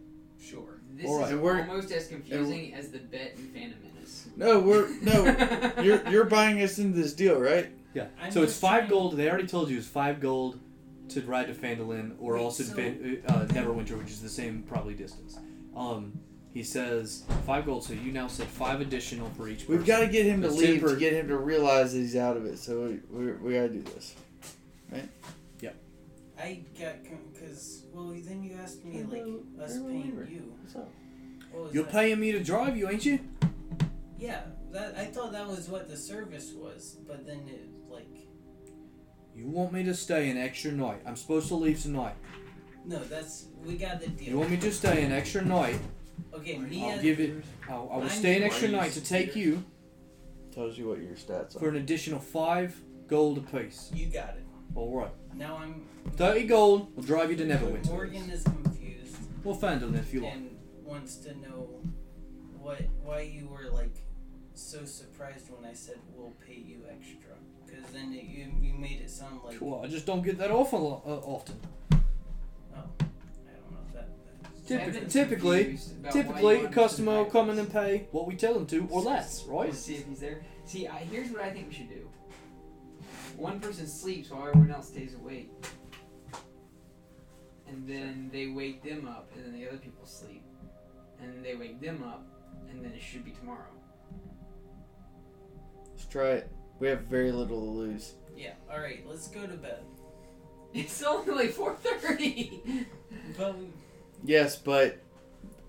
Sure. 0.43 0.81
This 0.97 1.07
All 1.07 1.19
right. 1.19 1.27
is 1.27 1.33
And 1.33 1.43
we're- 1.43 1.61
almost 1.61 1.93
as 1.93 2.09
confusing 2.09 2.75
as 2.75 2.89
the 2.89 2.99
bet 2.99 3.35
in 3.37 3.47
Phantom 3.53 3.79
Menace. 3.95 4.27
No, 4.37 4.59
we're 4.59 4.89
no. 5.01 5.73
you're 5.83 6.09
you're 6.11 6.25
buying 6.25 6.61
us 6.61 6.79
into 6.81 6.99
this 6.99 7.13
deal, 7.15 7.39
right? 7.39 7.71
Yeah. 7.95 8.07
I'm 8.21 8.33
so 8.33 8.43
it's 8.43 8.51
just 8.53 8.61
5 8.63 8.79
trying- 8.81 8.91
gold, 8.91 9.17
they 9.17 9.29
already 9.31 9.47
told 9.47 9.71
you 9.71 9.79
it's 9.79 9.87
5 9.87 10.19
gold 10.21 10.59
to 11.11 11.21
ride 11.21 11.47
to 11.47 11.55
Phandalin 11.55 12.17
or 12.19 12.35
Wait, 12.35 12.41
also 12.43 12.65
so- 12.65 12.75
to 12.75 12.83
Fan- 12.83 13.23
uh, 13.29 13.45
Neverwinter, 13.53 13.97
which 13.97 14.11
is 14.11 14.21
the 14.23 14.29
same 14.29 14.65
probably 14.65 14.95
distance. 14.95 15.39
Um, 15.77 16.19
he 16.55 16.63
says 16.63 17.25
5 17.47 17.67
gold, 17.67 17.83
so 17.83 17.93
you 17.93 18.13
now 18.13 18.29
said 18.29 18.47
5 18.47 18.81
additional 18.81 19.29
for 19.31 19.49
each 19.49 19.61
person. 19.67 19.77
We've 19.77 19.87
got 19.87 20.01
to 20.01 20.07
get 20.07 20.25
him 20.25 20.41
to 20.43 20.49
That's 20.49 20.61
leave 20.61 20.83
to 20.83 20.97
get 20.97 21.13
him 21.13 21.27
to 21.29 21.37
realize 21.37 21.93
that 21.93 21.99
he's 21.99 22.15
out 22.17 22.37
of 22.37 22.47
it. 22.47 22.59
So 22.59 22.85
we 22.85 23.01
we, 23.11 23.33
we 23.33 23.53
got 23.55 23.63
to 23.63 23.69
do 23.71 23.83
this. 23.83 24.15
Right? 24.91 25.09
Yep. 25.61 25.77
I 26.39 26.61
got 26.81 26.95
because 27.33 27.83
well 27.93 28.15
then 28.17 28.43
you 28.45 28.57
asked 28.63 28.85
me 28.85 29.03
like 29.03 29.65
us 29.69 29.79
paying 29.79 30.05
neighbor. 30.05 30.29
you. 30.31 30.55
What's 30.63 30.77
up? 30.77 30.89
What 31.51 31.75
You're 31.75 31.83
that? 31.85 31.93
paying 31.93 32.21
me 32.21 32.31
to 32.33 32.43
drive 32.43 32.77
you, 32.77 32.89
ain't 32.89 33.05
you? 33.05 33.19
Yeah, 34.17 34.43
that 34.71 34.97
I 34.97 35.07
thought 35.07 35.33
that 35.33 35.47
was 35.49 35.69
what 35.69 35.89
the 35.89 35.97
service 35.97 36.53
was, 36.53 36.97
but 37.07 37.27
then 37.27 37.49
it 37.49 37.69
like 37.91 38.07
You 39.35 39.49
want 39.49 39.73
me 39.73 39.83
to 39.83 39.95
stay 39.95 40.31
an 40.31 40.37
extra 40.39 40.71
night. 40.71 41.01
I'm 41.05 41.17
supposed 41.17 41.49
to 41.49 41.57
leave 41.57 41.83
tonight. 41.83 42.15
no, 42.87 42.99
that's 43.01 43.47
we 43.65 43.77
got 43.77 44.01
the 44.01 44.09
deal. 44.09 44.29
You 44.29 44.39
want 44.39 44.51
me 44.51 44.57
to 44.59 44.71
stay 44.73 45.03
an 45.03 45.11
extra 45.11 45.45
night? 45.45 45.81
Okay, 46.35 46.59
me 46.59 46.85
I'll 46.85 46.91
and 46.91 47.03
give 47.03 47.21
it. 47.21 47.45
I'll, 47.69 47.91
I 47.93 47.97
will 47.99 48.09
stay 48.09 48.37
an 48.37 48.43
extra 48.43 48.69
night 48.69 48.93
to 48.93 49.01
take 49.05 49.35
you 49.37 49.65
Tells 50.53 50.79
you 50.79 50.89
what 50.89 50.99
your 51.01 51.15
stats 51.15 51.57
are. 51.57 51.59
for 51.59 51.67
are. 51.67 51.71
an 51.71 51.77
additional 51.77 52.21
five 52.21 52.81
gold 53.09 53.39
apiece. 53.39 53.91
you 53.95 54.07
got 54.07 54.31
it. 54.31 54.45
All 54.77 54.97
right, 54.97 55.11
Now 55.35 55.57
I'm 55.57 55.87
thirty 56.17 56.45
gold 56.45 56.95
will 56.97 57.03
drive 57.05 57.31
you 57.31 57.37
to 57.37 57.45
Neverwinter. 57.45 57.87
Morgan 57.91 58.29
is 58.31 58.43
confused 58.43 59.17
Or 59.45 59.55
Phandalin 59.57 59.99
if 59.99 60.13
you 60.15 60.23
want. 60.23 60.35
and 60.37 60.51
wants 60.85 61.17
to 61.17 61.31
know 61.39 61.81
what 62.59 62.81
why 63.03 63.21
you 63.21 63.49
were 63.49 63.71
like 63.73 63.97
so 64.55 64.85
surprised 64.85 65.47
when 65.51 65.69
I 65.69 65.75
said 65.75 65.97
we'll 66.15 66.35
pay 66.47 66.55
you 66.55 66.83
extra 66.91 67.35
because 67.67 67.85
then 67.93 68.13
it, 68.13 68.25
you 68.25 68.47
you 68.61 68.75
made 68.75 69.01
it 69.01 69.11
sound 69.11 69.41
like 69.45 69.59
Cool. 69.59 69.81
I 69.85 69.89
just 69.89 70.07
don't 70.07 70.23
get 70.23 70.39
that 70.39 70.51
often. 70.51 70.79
Uh, 70.81 71.19
often. 71.37 71.57
Typically- 74.67 75.07
typically- 75.09 75.63
confused 75.65 75.93
about 75.99 76.15
why 76.15 76.23
Typically, 76.23 76.57
a 76.65 76.69
customer 76.71 77.13
will 77.19 77.25
come 77.27 77.51
in 77.51 77.59
and 77.59 77.71
pay 77.71 78.09
what 78.13 78.27
we 78.27 78.35
tell 78.35 78.55
them 78.55 78.67
to, 78.67 78.87
or 78.91 79.03
less, 79.03 79.45
right? 79.47 79.69
Let's 79.69 79.79
see 79.81 79.97
if 79.97 80.07
he's 80.09 80.21
there. 80.21 80.43
See, 80.65 80.89
I, 80.89 80.99
here's 81.01 81.31
what 81.31 81.43
I 81.43 81.51
think 81.51 81.69
we 81.69 81.75
should 81.75 81.89
do. 81.91 82.09
One 83.37 83.61
person 83.61 83.87
sleeps 83.87 84.31
while 84.31 84.47
everyone 84.49 84.71
else 84.71 84.89
stays 84.89 85.15
awake. 85.15 85.51
And 87.67 87.87
then 87.89 88.31
they 88.33 88.47
wake 88.49 88.83
them 88.83 89.07
up, 89.09 89.31
and 89.35 89.45
then 89.45 89.53
the 89.53 89.67
other 89.69 89.79
people 89.79 90.07
sleep. 90.07 90.43
And 91.21 91.45
they 91.45 91.57
wake 91.57 91.81
them 91.81 92.03
up, 92.03 92.27
and 92.71 92.85
then 92.85 92.93
it 92.93 93.03
should 93.03 93.25
be 93.25 93.33
tomorrow. 93.33 93.71
Let's 95.91 96.07
try 96.07 96.29
it. 96.31 96.51
We 96.79 96.89
have 96.89 97.03
very 97.03 97.33
little 97.33 97.61
to 97.61 97.71
lose. 97.71 98.15
Yeah. 98.37 98.53
All 98.71 98.81
right. 98.81 99.05
Let's 99.09 99.29
go 99.29 99.47
to 99.47 99.55
bed. 99.57 99.83
It's 100.75 101.05
only 101.05 101.33
like 101.47 101.55
4.30! 101.55 102.87
But 103.39 103.57
we, 103.57 103.67
Yes, 104.23 104.57
but 104.57 104.99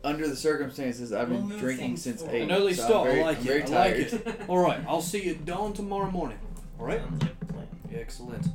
under 0.04 0.28
the 0.28 0.36
circumstances, 0.36 1.12
I've 1.14 1.30
been 1.30 1.48
move 1.48 1.60
drinking 1.60 1.88
things 1.88 2.02
since 2.04 2.22
forward. 2.22 2.36
eight. 2.38 2.42
An 2.44 2.52
early 2.52 2.74
so 2.74 2.84
I'm 2.84 2.90
start. 2.90 3.08
very- 3.10 3.22
I 3.22 3.26
like 3.26 3.38
I'm 3.38 3.44
it. 3.44 3.48
very 3.48 3.64
I 3.64 3.66
tired. 3.66 4.12
like 4.14 4.28
it. 4.28 4.42
All 4.50 4.60
right. 4.60 4.80
I'll 4.88 5.02
see 5.02 5.24
you 5.24 5.32
at 5.32 5.46
dawn 5.46 5.74
tomorrow 5.74 6.12
morning. 6.12 6.38
All 6.80 6.86
right. 6.86 7.00
sounds 7.02 7.22
like 7.24 7.32
a 7.42 7.46
plan. 7.46 7.68
Excellent. 7.94 8.48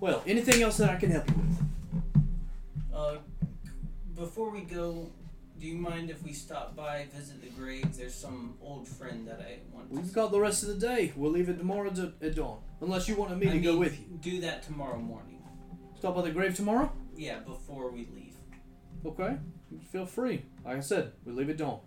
Well, 0.00 0.22
anything 0.26 0.62
else 0.62 0.76
that 0.78 0.90
I 0.90 0.96
can 0.96 1.10
help 1.10 1.28
you 1.30 1.36
with? 1.36 1.62
Uh, 2.94 3.16
before 4.14 4.50
we 4.50 4.60
go, 4.60 5.10
do 5.58 5.66
you 5.66 5.76
mind 5.76 6.10
if 6.10 6.22
we 6.22 6.32
stop 6.32 6.76
by, 6.76 7.06
visit 7.16 7.40
the 7.40 7.48
graves? 7.48 7.96
There's 7.96 8.14
some 8.14 8.54
old 8.62 8.86
friend 8.86 9.26
that 9.26 9.40
I 9.40 9.58
want 9.74 9.88
to 9.90 9.96
We've 9.96 10.06
see. 10.06 10.12
got 10.12 10.30
the 10.32 10.40
rest 10.40 10.62
of 10.62 10.68
the 10.68 10.74
day. 10.86 11.12
We'll 11.16 11.30
leave 11.32 11.48
it 11.48 11.56
tomorrow 11.58 11.90
at, 11.90 11.98
at 11.98 12.34
dawn. 12.34 12.58
Unless 12.80 13.08
you 13.08 13.16
wanted 13.16 13.38
me 13.38 13.48
I 13.48 13.52
to 13.52 13.58
go 13.60 13.70
mean, 13.70 13.80
with 13.80 13.98
you. 13.98 14.18
Do 14.20 14.40
that 14.42 14.62
tomorrow 14.62 14.98
morning. 14.98 15.42
Stop 15.98 16.16
by 16.16 16.22
the 16.22 16.30
grave 16.30 16.54
tomorrow? 16.54 16.92
Yeah, 17.16 17.38
before 17.38 17.90
we 17.90 18.06
leave. 18.14 18.33
Okay. 19.06 19.36
Feel 19.92 20.06
free. 20.06 20.44
Like 20.64 20.78
I 20.78 20.80
said, 20.80 21.12
we'll 21.24 21.34
leave 21.34 21.48
it 21.50 21.58
dawn. 21.58 21.80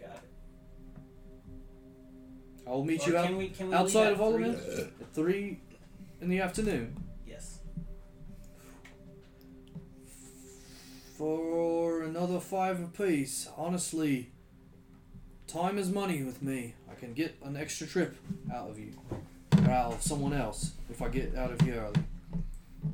Got 0.00 0.10
it. 0.10 0.20
I'll 2.66 2.84
meet 2.84 3.06
Or 3.06 3.10
you 3.10 3.16
out 3.16 3.26
can 3.26 3.36
we, 3.36 3.48
can 3.48 3.68
we 3.68 3.74
outside 3.74 4.08
leave 4.08 4.12
of 4.14 4.20
at 4.20 4.24
Alderman 4.24 4.54
three? 4.56 4.82
at 5.00 5.14
3 5.14 5.60
in 6.20 6.28
the 6.28 6.40
afternoon. 6.40 6.96
Yes. 7.26 7.60
For 11.16 12.02
another 12.02 12.38
five 12.40 12.80
apiece. 12.80 13.48
Honestly, 13.56 14.30
time 15.46 15.78
is 15.78 15.90
money 15.90 16.22
with 16.22 16.42
me. 16.42 16.74
I 16.90 16.94
can 16.94 17.12
get 17.14 17.36
an 17.44 17.56
extra 17.56 17.86
trip 17.86 18.16
out 18.54 18.70
of 18.70 18.78
you. 18.78 18.92
Or 19.64 19.70
out 19.70 19.94
of 19.94 20.02
someone 20.02 20.32
else 20.32 20.72
if 20.90 21.02
I 21.02 21.08
get 21.08 21.34
out 21.36 21.50
of 21.50 21.60
here 21.62 21.80
early. 21.82 22.04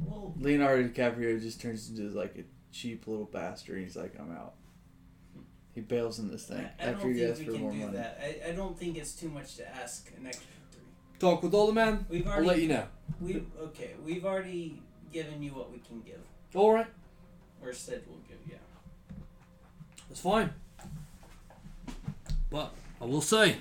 Well, 0.06 0.34
Leonardo 0.38 0.88
DiCaprio 0.88 1.40
just 1.40 1.60
turns 1.60 1.90
into 1.90 2.16
like 2.16 2.34
a 2.38 2.44
cheap 2.74 3.06
little 3.06 3.24
bastard. 3.26 3.78
He's 3.82 3.96
like, 3.96 4.14
I'm 4.18 4.32
out. 4.32 4.54
He 5.74 5.80
bails 5.80 6.18
in 6.18 6.30
this 6.30 6.44
thing 6.46 6.58
I, 6.78 6.82
I 6.84 6.86
after 6.90 7.12
don't 7.12 7.14
think 7.14 7.38
we 7.38 7.44
for 7.46 7.52
can 7.52 7.60
more 7.60 7.72
do 7.72 7.78
money. 7.78 7.92
that. 7.96 8.20
I, 8.22 8.50
I 8.50 8.52
don't 8.52 8.78
think 8.78 8.96
it's 8.96 9.12
too 9.12 9.28
much 9.28 9.56
to 9.56 9.76
ask 9.76 10.10
an 10.18 10.26
extra 10.26 10.46
three. 10.70 10.82
Talk 11.18 11.42
with 11.42 11.52
Alderman. 11.54 12.06
We've 12.08 12.26
I'll 12.26 12.34
already 12.34 12.46
let 12.48 12.60
you 12.60 12.68
know. 12.68 12.86
we 13.20 13.42
okay. 13.60 13.90
We've 14.04 14.24
already 14.24 14.80
given 15.12 15.42
you 15.42 15.50
what 15.52 15.72
we 15.72 15.78
can 15.78 16.00
give, 16.02 16.20
Alright, 16.54 16.86
or 17.62 17.72
said 17.72 18.02
we'll 18.08 18.18
give. 18.28 18.38
Yeah. 18.48 18.56
that's 20.08 20.20
fine. 20.20 20.50
But 22.50 22.72
I 23.00 23.04
will 23.04 23.20
say, 23.20 23.56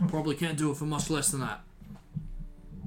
I 0.00 0.06
probably 0.06 0.36
can't 0.36 0.56
do 0.58 0.70
it 0.70 0.76
for 0.76 0.84
much 0.84 1.10
less 1.10 1.30
than 1.30 1.40
that. 1.40 1.60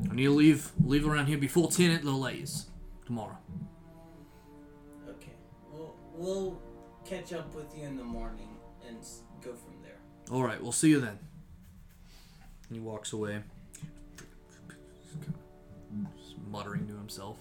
I 0.10 0.14
need 0.16 0.26
to 0.26 0.32
leave 0.32 0.72
leave 0.86 1.06
around 1.08 1.26
here 1.28 1.38
before 1.38 1.70
ten 1.70 1.92
at 1.92 2.04
the 2.04 2.12
latest 2.12 2.70
tomorrow. 3.06 3.38
Okay. 6.16 6.24
We'll 6.24 6.42
we'll 6.44 6.62
catch 7.06 7.34
up 7.34 7.54
with 7.56 7.76
you 7.78 7.86
in 7.86 7.98
the 7.98 8.04
morning 8.04 8.50
and 8.88 8.98
go 9.44 9.54
from 9.54 9.74
there. 9.84 9.98
All 10.32 10.44
right, 10.44 10.62
we'll 10.62 10.72
see 10.72 10.90
you 10.90 11.00
then. 11.00 11.20
He 12.72 12.80
walks 12.80 13.14
away, 13.14 13.44
Just 16.18 16.36
muttering 16.50 16.88
to 16.88 16.94
himself. 16.96 17.38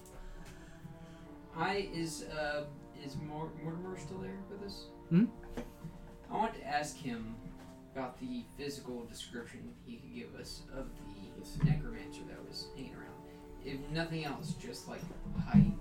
I 1.57 1.89
is 1.93 2.23
uh 2.25 2.65
is 3.03 3.15
Mor- 3.27 3.51
Mortimer 3.63 3.97
still 3.97 4.19
there 4.19 4.37
with 4.49 4.63
us? 4.65 4.85
Hmm? 5.09 5.25
I 6.31 6.33
want 6.37 6.53
to 6.55 6.65
ask 6.67 6.95
him 6.97 7.35
about 7.93 8.19
the 8.19 8.43
physical 8.57 9.05
description 9.05 9.73
he 9.85 9.97
could 9.97 10.13
give 10.13 10.35
us 10.39 10.63
of 10.75 10.87
the 10.99 11.65
necromancer 11.65 12.21
that 12.27 12.45
was 12.47 12.67
hanging 12.75 12.93
around. 12.93 13.05
If 13.63 13.79
nothing 13.91 14.25
else, 14.25 14.53
just 14.53 14.87
like 14.87 15.01
height, 15.47 15.71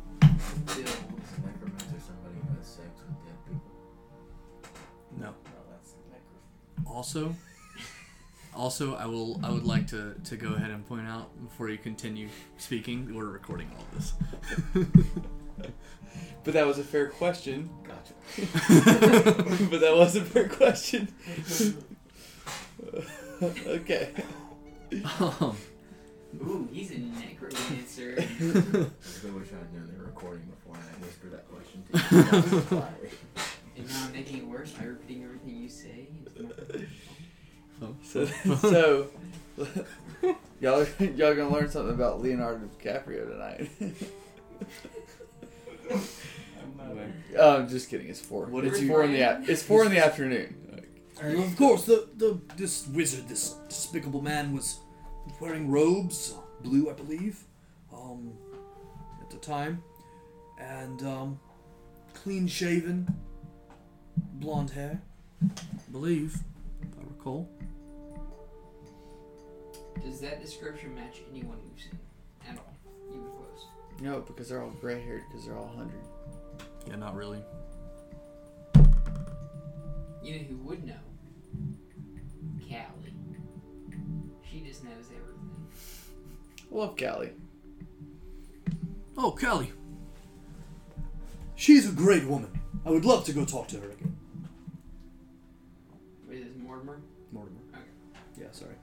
build. 0.67 0.79
Is 0.79 1.39
necromancer 1.43 2.01
somebody 2.01 2.37
who 2.41 2.57
has 2.57 2.67
sex 2.67 2.89
with 3.07 3.25
dead 3.25 3.39
people? 3.47 3.63
No. 5.19 5.27
Well, 5.27 5.65
that's 5.71 5.95
necro. 6.11 6.91
Also, 6.91 7.35
also, 8.55 8.95
I 8.95 9.07
will. 9.07 9.41
I 9.43 9.51
would 9.51 9.65
like 9.65 9.87
to 9.89 10.15
to 10.25 10.37
go 10.37 10.55
ahead 10.55 10.71
and 10.71 10.87
point 10.87 11.07
out 11.07 11.31
before 11.43 11.69
you 11.69 11.79
continue 11.79 12.29
speaking, 12.59 13.15
we're 13.15 13.27
recording 13.27 13.71
all 13.77 13.87
this. 13.95 14.15
But 16.45 16.53
that 16.53 16.67
was 16.67 16.79
a 16.79 16.85
fair 16.85 17.09
question. 17.09 17.71
Gotcha. 17.83 18.13
but 19.71 19.81
that 19.81 19.95
was 19.97 20.15
a 20.15 20.21
fair 20.21 20.47
question. 20.47 21.09
okay. 23.43 24.11
um, 25.19 25.57
Ooh, 26.43 26.69
he's 26.71 26.91
a 26.91 26.99
necromancer. 26.99 28.17
I 28.19 28.23
wish 28.23 29.49
I 29.53 29.57
had 29.57 29.73
known 29.73 29.89
they 29.91 29.99
were 29.99 30.04
recording 30.15 30.45
before 30.47 30.77
I 30.77 31.05
whispered 31.05 31.33
that 31.33 31.49
question 31.51 31.83
to 32.71 32.71
you. 32.77 32.83
And 33.77 33.89
now 33.89 34.05
I'm 34.07 34.13
making 34.13 34.37
it 34.39 34.47
worse 34.47 34.71
by 34.71 34.85
repeating 34.85 35.25
everything 35.25 35.57
you 35.63 35.69
say. 35.69 36.07
So, 38.05 38.25
so 38.57 39.09
y'all, 40.61 40.87
y'all 41.01 41.35
gonna 41.35 41.51
learn 41.53 41.69
something 41.69 41.93
about 41.93 42.23
Leonardo 42.23 42.71
DiCaprio 42.79 43.29
tonight. 43.29 43.71
Oh, 47.37 47.57
I'm 47.57 47.69
just 47.69 47.91
kidding. 47.91 48.09
It's 48.09 48.21
four. 48.21 48.47
What 48.47 48.65
it's 48.65 48.81
four 48.81 49.03
in 49.03 49.13
the 49.13 49.21
a- 49.23 49.43
it's 49.47 49.63
four 49.63 49.85
in 49.85 49.91
the 49.91 49.99
afternoon. 49.99 50.55
of 51.21 51.57
course, 51.57 51.85
the 51.85 52.09
the 52.17 52.41
this 52.57 52.87
wizard, 52.87 53.29
this 53.29 53.55
despicable 53.69 54.23
man, 54.23 54.55
was 54.55 54.79
wearing 55.41 55.69
robes, 55.69 56.35
blue, 56.63 56.89
I 56.89 56.93
believe, 56.95 57.43
um, 57.93 58.33
at 59.21 59.31
the 59.31 59.39
time, 59.39 59.83
and 60.59 61.03
um, 61.03 61.41
clean 62.13 62.47
shaven, 62.47 63.07
blonde 64.35 64.71
hair, 64.71 65.01
I 65.43 65.91
believe, 65.93 66.37
if 66.83 66.89
I 66.99 67.03
recall. 67.09 67.49
Does 70.03 70.21
that 70.21 70.43
description 70.43 70.95
match 70.95 71.23
anyone 71.31 71.59
you've 71.65 71.81
seen 71.81 71.99
at 72.49 72.59
all, 72.59 72.75
even 73.09 73.23
close? 73.31 73.67
No, 74.01 74.21
because 74.21 74.49
they're 74.49 74.63
all 74.63 74.71
gray 74.81 75.01
haired. 75.03 75.23
Because 75.31 75.47
they're 75.47 75.57
all 75.57 75.73
hundred. 75.75 76.03
Yeah, 76.87 76.97
not 76.97 77.15
really. 77.15 77.43
You 80.23 80.39
know 80.39 80.45
who 80.49 80.57
would 80.59 80.85
know? 80.85 80.95
Callie. 82.69 83.15
She 84.51 84.61
just 84.61 84.85
knows 84.85 85.11
everything. 85.11 85.69
Love 86.71 86.97
Callie. 86.97 87.33
Oh, 89.17 89.31
Callie. 89.31 89.73
She's 91.65 91.89
a 91.89 91.93
great 91.93 92.27
woman. 92.27 92.51
I 92.85 92.91
would 92.91 93.07
love 93.07 93.25
to 93.25 93.33
go 93.33 93.47
talk 93.47 93.69
to 93.69 93.81
her 93.81 93.89
again. 93.91 94.15
Wait, 96.29 96.41
is 96.41 96.55
Mortimer? 96.59 97.01
Mortimer. 97.33 97.57
Okay. 97.73 97.83
Yeah, 98.39 98.49
sorry. 98.53 98.75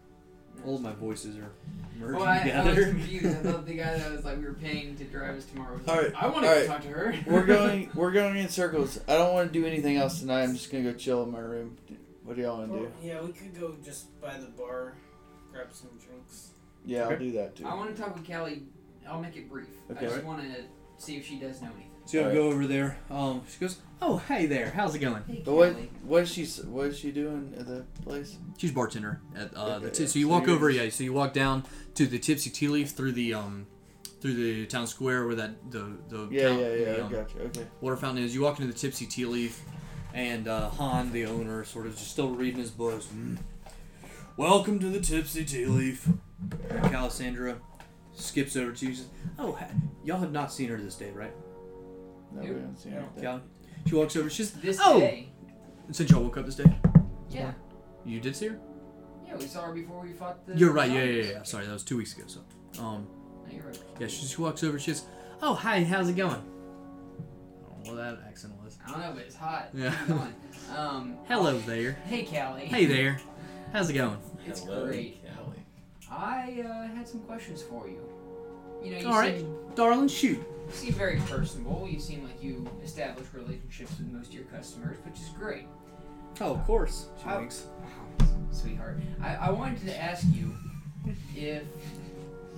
All 0.65 0.77
of 0.77 0.81
my 0.81 0.91
voices 0.93 1.37
are 1.37 1.51
merging 1.99 2.15
Well, 2.19 2.27
I, 2.27 2.39
I 2.49 2.63
was 2.73 2.85
confused. 2.85 3.25
I 3.27 3.33
thought 3.51 3.67
the 3.67 3.75
guy 3.75 3.99
that 3.99 4.11
was 4.11 4.25
like 4.25 4.39
we 4.39 4.45
were 4.45 4.55
paying 4.55 4.95
to 4.97 5.03
drive 5.03 5.35
us 5.37 5.45
tomorrow. 5.45 5.77
Was 5.77 5.87
All 5.87 5.95
like, 5.95 6.05
right, 6.05 6.23
I 6.23 6.27
want 6.27 6.37
to 6.41 6.47
go 6.47 6.55
right. 6.57 6.65
talk 6.67 6.81
to 6.81 6.87
her. 6.87 7.15
We're 7.27 7.45
going. 7.57 7.91
We're 7.93 8.11
going 8.11 8.37
in 8.37 8.49
circles. 8.49 8.99
I 9.07 9.13
don't 9.13 9.31
want 9.35 9.53
to 9.53 9.59
do 9.59 9.63
anything 9.67 9.97
else 9.97 10.19
tonight. 10.19 10.41
I'm 10.41 10.53
just 10.55 10.71
gonna 10.71 10.83
go 10.83 10.93
chill 10.93 11.21
in 11.21 11.31
my 11.31 11.37
room. 11.39 11.77
What 12.23 12.35
do 12.35 12.41
y'all 12.41 12.57
want 12.57 12.71
to 12.71 12.77
Well, 12.79 12.85
do? 12.99 13.07
yeah, 13.07 13.21
we 13.21 13.31
could 13.31 13.59
go 13.59 13.75
just 13.85 14.19
by 14.19 14.39
the 14.39 14.47
bar, 14.47 14.95
grab 15.51 15.67
some 15.71 15.89
drinks. 16.03 16.49
Yeah, 16.83 17.07
I'll 17.09 17.19
do 17.19 17.31
that 17.33 17.55
too. 17.55 17.67
I 17.67 17.75
want 17.75 17.95
to 17.95 18.01
talk 18.01 18.15
with 18.15 18.25
Callie. 18.27 18.63
I'll 19.07 19.21
make 19.21 19.37
it 19.37 19.47
brief. 19.51 19.67
Okay. 19.91 20.07
I 20.07 20.09
just 20.09 20.23
want 20.23 20.41
to 20.41 20.63
see 20.97 21.17
if 21.17 21.27
she 21.27 21.37
does 21.37 21.61
know 21.61 21.67
anything. 21.75 21.90
So 22.05 22.17
I 22.19 22.21
Alright. 22.23 22.35
go 22.37 22.47
over 22.47 22.67
there. 22.67 22.97
Um, 23.09 23.43
she 23.49 23.59
goes, 23.59 23.77
"Oh, 24.01 24.17
hey 24.17 24.45
there. 24.45 24.71
How's 24.71 24.95
it 24.95 24.99
going?" 24.99 25.23
Hey, 25.27 25.41
But 25.45 25.53
what? 25.53 25.75
What 26.03 26.23
is 26.23 26.31
she? 26.33 26.43
s- 26.43 26.63
What 26.63 26.87
is 26.87 26.97
she 26.99 27.11
doing 27.11 27.53
at 27.57 27.67
the 27.67 27.85
place? 28.03 28.37
She's 28.57 28.71
bartender 28.71 29.21
at 29.35 29.53
uh, 29.55 29.79
the. 29.79 29.85
Okay, 29.87 29.89
T- 29.95 30.03
yeah. 30.03 30.09
so 30.09 30.19
you 30.19 30.25
So 30.25 30.31
walk 30.31 30.45
you're 30.47 30.55
over, 30.55 30.71
just- 30.71 30.83
yeah. 30.83 30.89
So 30.91 31.03
you 31.03 31.13
walk 31.13 31.33
down 31.33 31.63
to 31.95 32.05
the 32.07 32.19
Tipsy 32.19 32.49
Tea 32.49 32.67
Leaf 32.67 32.89
through 32.91 33.13
the 33.13 33.33
um, 33.35 33.67
through 34.19 34.33
the 34.33 34.65
town 34.65 34.87
square 34.87 35.25
where 35.25 35.35
that 35.35 35.71
the 35.71 35.91
the 36.09 36.27
Yeah, 36.31 36.49
town- 36.49 36.59
yeah, 36.59 36.67
yeah. 36.73 36.85
the, 36.85 36.97
I 36.97 37.01
um, 37.01 37.11
gotcha. 37.11 37.39
Okay. 37.43 37.67
water 37.79 37.95
fountain 37.97 38.23
is. 38.25 38.33
You 38.35 38.41
walk 38.41 38.59
into 38.59 38.71
the 38.71 38.77
Tipsy 38.77 39.05
Tea 39.05 39.25
Leaf, 39.25 39.61
and 40.13 40.47
uh, 40.47 40.69
Han, 40.71 41.11
the 41.13 41.25
owner, 41.27 41.63
sort 41.63 41.85
of 41.85 41.95
just 41.95 42.11
still 42.11 42.31
reading 42.31 42.59
his 42.59 42.71
books. 42.71 43.05
"Mm. 43.15 43.37
Welcome 44.35 44.79
to 44.79 44.89
the 44.89 44.99
Tipsy 44.99 45.45
Tea 45.45 45.65
Leaf. 45.67 46.07
And 46.69 46.81
Calisandra 46.85 47.57
skips 48.13 48.55
over 48.55 48.71
to 48.71 48.85
you. 48.85 48.89
and 48.89 48.97
Says, 48.97 49.07
"Oh, 49.37 49.51
ha- 49.53 49.67
y'all 50.03 50.19
have 50.19 50.31
not 50.31 50.51
seen 50.51 50.69
her 50.69 50.77
this 50.77 50.95
day, 50.95 51.11
right?" 51.11 51.31
No, 52.33 52.41
we 52.41 52.47
haven't 52.47 52.77
seen 52.77 52.93
No. 52.93 52.99
anything. 52.99 53.23
Callie. 53.23 53.41
She 53.87 53.95
walks 53.95 54.15
over. 54.15 54.29
She's 54.29 54.51
This 54.51 54.79
oh. 54.81 54.99
day. 54.99 55.29
Since 55.91 56.09
y'all 56.11 56.23
woke 56.23 56.37
up 56.37 56.45
this 56.45 56.55
day, 56.55 56.71
Yeah. 57.29 57.51
you 58.05 58.19
did 58.19 58.35
see 58.35 58.47
her. 58.47 58.59
Yeah, 59.27 59.35
we 59.37 59.45
saw 59.47 59.63
her 59.63 59.73
before 59.73 60.01
we 60.01 60.13
fought 60.13 60.45
the. 60.45 60.55
You're 60.57 60.71
right. 60.71 60.89
Yeah, 60.91 61.03
yeah, 61.03 61.21
yeah. 61.23 61.31
yeah. 61.33 61.43
Sorry, 61.43 61.65
that 61.65 61.73
was 61.73 61.83
two 61.83 61.97
weeks 61.97 62.15
ago. 62.15 62.23
So, 62.27 62.41
um, 62.81 63.07
No, 63.47 63.53
you're 63.55 63.63
right. 63.65 63.79
yeah. 63.99 64.07
She, 64.07 64.25
she 64.25 64.41
walks 64.41 64.63
over. 64.63 64.77
She 64.79 64.93
says, 64.93 65.05
"Oh, 65.41 65.53
hi. 65.53 65.83
How's 65.83 66.09
it 66.09 66.15
going?" 66.15 66.35
I 66.35 67.73
don't 67.73 67.83
know 67.97 68.03
what 68.03 68.17
that 68.19 68.27
accent 68.27 68.53
was. 68.63 68.77
I 68.85 68.91
don't 68.91 68.99
know, 69.01 69.11
but 69.13 69.23
it's 69.23 69.35
hot. 69.35 69.69
Yeah. 69.73 69.95
Keep 69.97 70.07
going. 70.07 70.35
Um. 70.77 71.17
Hello 71.27 71.57
there. 71.59 71.93
Hey, 72.05 72.23
Callie. 72.23 72.65
Hey 72.65 72.85
there. 72.85 73.19
How's 73.73 73.89
it 73.89 73.93
going? 73.93 74.17
It's 74.45 74.61
Hello, 74.63 74.85
great. 74.85 75.21
Callie. 75.35 75.63
I 76.09 76.63
uh, 76.67 76.87
had 76.95 77.07
some 77.07 77.21
questions 77.21 77.61
for 77.61 77.87
you. 77.87 78.01
You 78.83 78.91
know, 78.91 78.97
you 78.99 79.07
All 79.07 79.13
right. 79.19 79.39
seem, 79.39 79.55
Darling, 79.75 80.07
shoot. 80.09 80.39
You 80.71 80.77
seem 80.77 80.93
very 80.93 81.17
personable. 81.27 81.87
You 81.89 81.99
seem 81.99 82.23
like 82.23 82.41
you 82.41 82.67
establish 82.83 83.27
relationships 83.33 83.91
with 83.97 84.07
most 84.11 84.27
of 84.29 84.33
your 84.33 84.45
customers, 84.45 84.97
which 85.05 85.19
is 85.19 85.29
great. 85.37 85.67
Oh, 86.39 86.53
of 86.53 86.63
course. 86.65 87.07
She 87.17 87.23
How- 87.25 87.39
winks. 87.39 87.65
Wow, 87.81 88.27
sweetheart. 88.51 88.99
I, 89.21 89.35
I 89.35 89.49
wanted 89.51 89.85
to 89.85 90.01
ask 90.01 90.25
you 90.33 90.55
if 91.35 91.67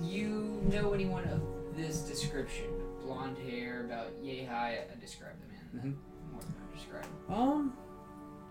you 0.02 0.60
know 0.70 0.92
anyone 0.92 1.24
of 1.24 1.40
this 1.76 2.00
description, 2.02 2.66
blonde 3.04 3.36
hair, 3.38 3.84
about 3.84 4.12
yay 4.22 4.44
high, 4.44 4.78
I 4.94 5.00
described 5.00 5.38
the 5.42 5.48
man. 5.78 5.84
Mhm. 5.96 6.32
More 6.32 6.40
than 6.40 6.54
I 6.72 6.76
describe. 6.76 7.06
Um, 7.28 7.72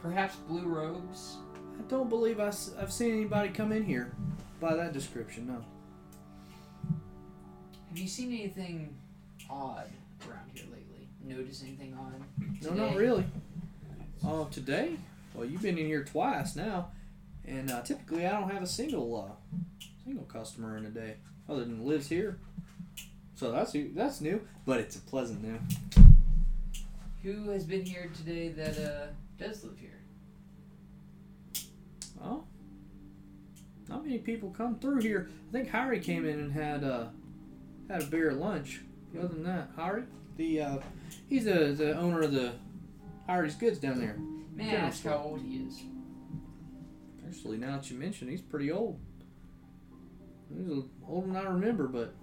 Perhaps 0.01 0.35
blue 0.35 0.67
robes. 0.67 1.37
I 1.79 1.81
don't 1.83 2.09
believe 2.09 2.41
I, 2.41 2.45
have 2.79 2.91
seen 2.91 3.13
anybody 3.13 3.47
come 3.49 3.71
in 3.71 3.85
here 3.85 4.11
by 4.59 4.75
that 4.75 4.91
description. 4.91 5.47
No. 5.47 5.63
Have 7.87 7.97
you 7.97 8.07
seen 8.09 8.27
anything 8.33 8.97
odd 9.49 9.89
around 10.27 10.49
here 10.53 10.65
lately? 10.71 11.07
Notice 11.23 11.63
anything 11.63 11.97
odd? 11.99 12.21
No, 12.61 12.73
not 12.73 12.95
really. 12.95 13.25
Oh, 14.25 14.45
today? 14.51 14.97
Well, 15.33 15.45
you've 15.45 15.61
been 15.61 15.77
in 15.77 15.85
here 15.85 16.03
twice 16.03 16.55
now, 16.55 16.89
and 17.45 17.71
uh, 17.71 17.81
typically 17.81 18.25
I 18.25 18.31
don't 18.39 18.49
have 18.49 18.61
a 18.61 18.67
single 18.67 19.29
uh, 19.29 19.85
single 20.05 20.25
customer 20.25 20.77
in 20.77 20.85
a 20.85 20.89
day 20.89 21.15
other 21.49 21.61
than 21.61 21.85
lives 21.85 22.07
here. 22.07 22.37
So 23.35 23.51
that's 23.51 23.75
that's 23.95 24.21
new, 24.21 24.41
but 24.65 24.79
it's 24.79 24.95
a 24.95 25.01
pleasant 25.01 25.43
new. 25.43 25.59
Who 27.23 27.49
has 27.49 27.65
been 27.65 27.85
here 27.85 28.11
today 28.15 28.49
that 28.49 28.77
uh, 28.77 29.07
does 29.37 29.63
live 29.63 29.77
here? 29.79 29.99
Oh, 32.23 32.43
not 33.89 34.05
many 34.05 34.19
people 34.19 34.53
come 34.55 34.77
through 34.79 35.01
here. 35.01 35.29
I 35.49 35.51
think 35.51 35.69
Harry 35.69 35.99
came 35.99 36.25
in 36.25 36.39
and 36.39 36.53
had 36.53 36.83
uh, 36.83 37.05
had 37.89 38.03
a 38.03 38.05
beer 38.05 38.33
lunch. 38.33 38.81
Other 39.17 39.27
than 39.27 39.43
that, 39.43 39.69
Harry, 39.75 40.03
the 40.37 40.61
uh, 40.61 40.77
he's 41.29 41.45
the 41.45 41.73
the 41.77 41.95
owner 41.97 42.21
of 42.21 42.31
the 42.31 42.53
Harry's 43.27 43.55
Goods 43.55 43.79
down 43.79 43.99
there. 43.99 44.17
May 44.55 44.63
I 44.67 44.71
General 44.71 44.87
ask 44.87 45.03
how 45.03 45.17
old 45.17 45.41
he 45.41 45.57
is? 45.57 45.81
Actually, 47.27 47.57
now 47.57 47.77
that 47.77 47.89
you 47.89 47.97
mention, 47.97 48.27
he's 48.27 48.41
pretty 48.41 48.71
old. 48.71 48.99
He's 50.55 50.67
a- 50.67 50.83
older 51.07 51.27
than 51.27 51.35
I 51.35 51.43
remember, 51.43 51.87
but 51.87 52.13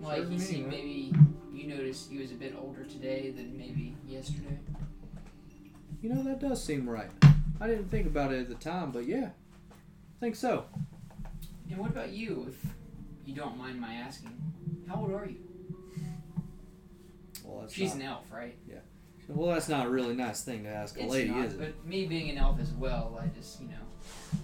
Like 0.00 0.16
Sure 0.18 0.24
to 0.24 0.30
he 0.30 0.36
me, 0.38 0.42
seemed 0.44 0.66
right? 0.66 0.76
maybe 0.76 1.12
you 1.52 1.66
noticed 1.68 2.10
he 2.10 2.18
was 2.18 2.30
a 2.32 2.34
bit 2.34 2.54
older 2.58 2.84
today 2.84 3.30
than 3.30 3.56
maybe 3.56 3.94
yesterday. 4.06 4.58
you 6.02 6.08
know 6.12 6.22
that 6.24 6.40
does 6.40 6.62
seem 6.62 6.88
right. 6.88 7.10
I 7.60 7.66
didn't 7.68 7.90
think 7.90 8.06
about 8.06 8.32
it 8.32 8.40
at 8.40 8.48
the 8.48 8.54
time, 8.56 8.90
but 8.90 9.06
yeah, 9.06 9.30
I 9.70 10.20
think 10.20 10.34
so. 10.36 10.64
And 11.70 11.78
what 11.78 11.90
about 11.90 12.10
you, 12.10 12.46
if 12.48 12.64
you 13.26 13.34
don't 13.34 13.56
mind 13.58 13.80
my 13.80 13.94
asking? 13.94 14.30
How 14.88 14.96
old 14.96 15.12
are 15.12 15.26
you? 15.26 15.36
Well, 17.44 17.62
that's 17.62 17.74
She's 17.74 17.94
not, 17.94 18.02
an 18.02 18.08
elf, 18.08 18.32
right? 18.32 18.56
Yeah. 18.68 18.76
Well, 19.28 19.54
that's 19.54 19.68
not 19.68 19.86
a 19.86 19.90
really 19.90 20.14
nice 20.14 20.42
thing 20.42 20.64
to 20.64 20.68
ask 20.68 20.96
a 20.98 21.04
It's 21.04 21.12
lady, 21.12 21.30
not, 21.30 21.46
is 21.46 21.54
it? 21.54 21.58
But 21.58 21.86
me 21.86 22.06
being 22.06 22.30
an 22.30 22.38
elf 22.38 22.58
as 22.60 22.70
well, 22.72 23.18
I 23.20 23.26
just, 23.28 23.60
you 23.60 23.68
know, 23.68 24.40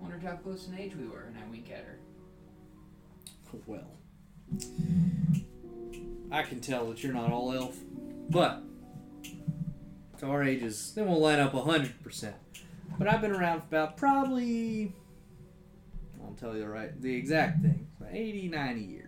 wondered 0.00 0.22
how 0.22 0.36
close 0.36 0.68
in 0.68 0.78
age 0.78 0.94
we 0.96 1.06
were, 1.06 1.22
and 1.22 1.36
I 1.36 1.50
wink 1.50 1.70
at 1.70 1.84
her. 1.84 1.98
Well, 3.66 3.86
I 6.32 6.42
can 6.42 6.60
tell 6.60 6.86
that 6.88 7.02
you're 7.02 7.12
not 7.12 7.30
all 7.30 7.52
elf, 7.52 7.76
but 8.28 8.62
to 10.18 10.26
our 10.26 10.42
ages, 10.42 10.92
they 10.94 11.02
won't 11.02 11.20
line 11.20 11.38
up 11.38 11.52
hundred 11.52 12.02
percent. 12.02 12.34
But 12.98 13.08
I've 13.08 13.20
been 13.20 13.30
around 13.30 13.60
for 13.60 13.66
about 13.66 13.96
probably, 13.96 14.92
I'll 16.22 16.32
tell 16.34 16.54
you 16.54 16.62
the 16.62 16.68
right, 16.68 17.00
the 17.00 17.14
exact 17.14 17.62
thing, 17.62 17.86
so 17.98 18.06
80, 18.10 18.48
90 18.48 18.80
years. 18.80 19.03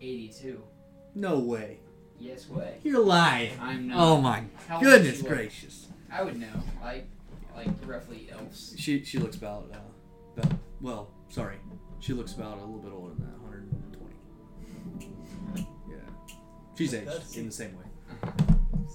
82. 0.00 0.62
No 1.14 1.38
way. 1.38 1.78
Yes 2.18 2.48
way. 2.48 2.78
You're 2.82 3.04
lying. 3.04 3.52
I'm 3.60 3.88
not. 3.88 3.98
Oh 3.98 4.20
my 4.20 4.44
How 4.66 4.80
goodness 4.80 5.22
gracious. 5.22 5.86
I 6.10 6.22
would 6.22 6.38
know, 6.38 6.46
like, 6.82 7.06
like 7.54 7.68
roughly 7.86 8.28
elves. 8.32 8.74
She 8.76 9.04
she 9.04 9.18
looks 9.18 9.36
about 9.36 9.70
uh, 9.72 9.78
about 10.40 10.52
well, 10.80 11.10
sorry, 11.28 11.56
she 12.00 12.12
looks 12.12 12.32
about 12.32 12.56
a 12.58 12.60
little 12.60 12.78
bit 12.78 12.92
older 12.92 13.14
than 13.14 13.26
that, 13.26 13.38
120. 13.40 15.66
Yeah, 15.88 15.96
she's 16.76 16.92
aged 16.94 17.06
That's- 17.06 17.36
in 17.36 17.46
the 17.46 17.52
same 17.52 17.76
way. 17.76 17.84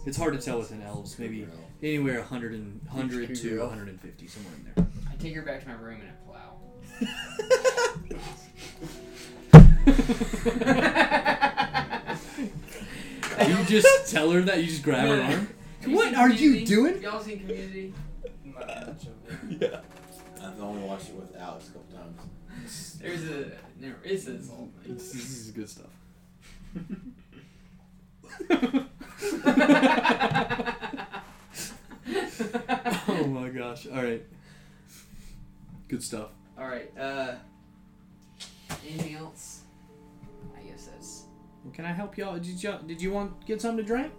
It's 0.06 0.17
hard 0.17 0.33
to 0.33 0.40
tell 0.40 0.57
with 0.59 0.72
an 0.72 0.82
elves, 0.82 1.17
maybe 1.17 1.48
anywhere 1.82 2.19
100 2.19 2.53
and 2.53 2.82
100 2.91 3.35
to 3.35 3.59
150, 3.61 4.27
somewhere 4.27 4.53
in 4.56 4.64
there. 4.75 4.85
I 5.09 5.15
take 5.15 5.33
her 5.35 5.43
back 5.43 5.61
to 5.61 5.67
my 5.69 5.75
room 5.75 6.01
and 6.01 6.09
I 6.09 6.14
plow. 6.27 6.59
you 13.48 13.64
just 13.65 14.11
tell 14.11 14.32
her 14.32 14.41
that 14.41 14.59
you 14.59 14.65
just 14.67 14.83
grab 14.83 15.07
her 15.07 15.22
arm. 15.22 15.48
You 15.85 15.91
What 15.95 16.06
seen 16.06 16.15
are 16.15 16.30
you 16.30 16.35
Community? 16.38 16.65
doing? 16.65 17.01
Y'all 17.01 17.19
seen 17.22 17.40
Community? 17.40 17.93
Not 18.45 18.67
much 18.88 19.03
of 19.07 19.51
it. 19.51 19.61
Yeah. 19.61 19.80
I've 20.45 20.61
only 20.61 20.82
watched 20.83 21.09
it 21.09 21.15
with 21.15 21.35
Alex 21.38 21.69
a 21.69 21.72
couple 21.73 21.98
times. 21.98 22.98
There's 23.01 23.23
a 23.30 23.51
there 23.80 23.98
is 24.03 24.25
this 24.25 24.49
whole 24.49 24.69
thing. 24.83 24.95
This, 24.95 25.11
this 25.11 25.30
is 25.30 25.51
good 25.51 25.69
stuff. 25.69 25.88
oh 33.07 33.25
my 33.27 33.49
gosh! 33.49 33.88
All 33.88 34.01
right, 34.03 34.22
good 35.88 36.03
stuff. 36.03 36.30
All 36.57 36.67
right. 36.67 36.91
Uh, 36.98 37.35
anything 38.88 39.15
else? 39.15 39.52
I 41.64 41.69
guess 41.69 41.75
that's 41.75 41.75
Can 41.75 41.85
I 41.85 41.93
help 41.93 42.17
y'all? 42.17 42.33
Did 42.40 42.61
you 42.64 42.74
did 42.88 43.01
you 43.01 43.11
want 43.11 43.45
get 43.45 43.61
something 43.61 43.77
to 43.77 43.83
drink? 43.83 44.14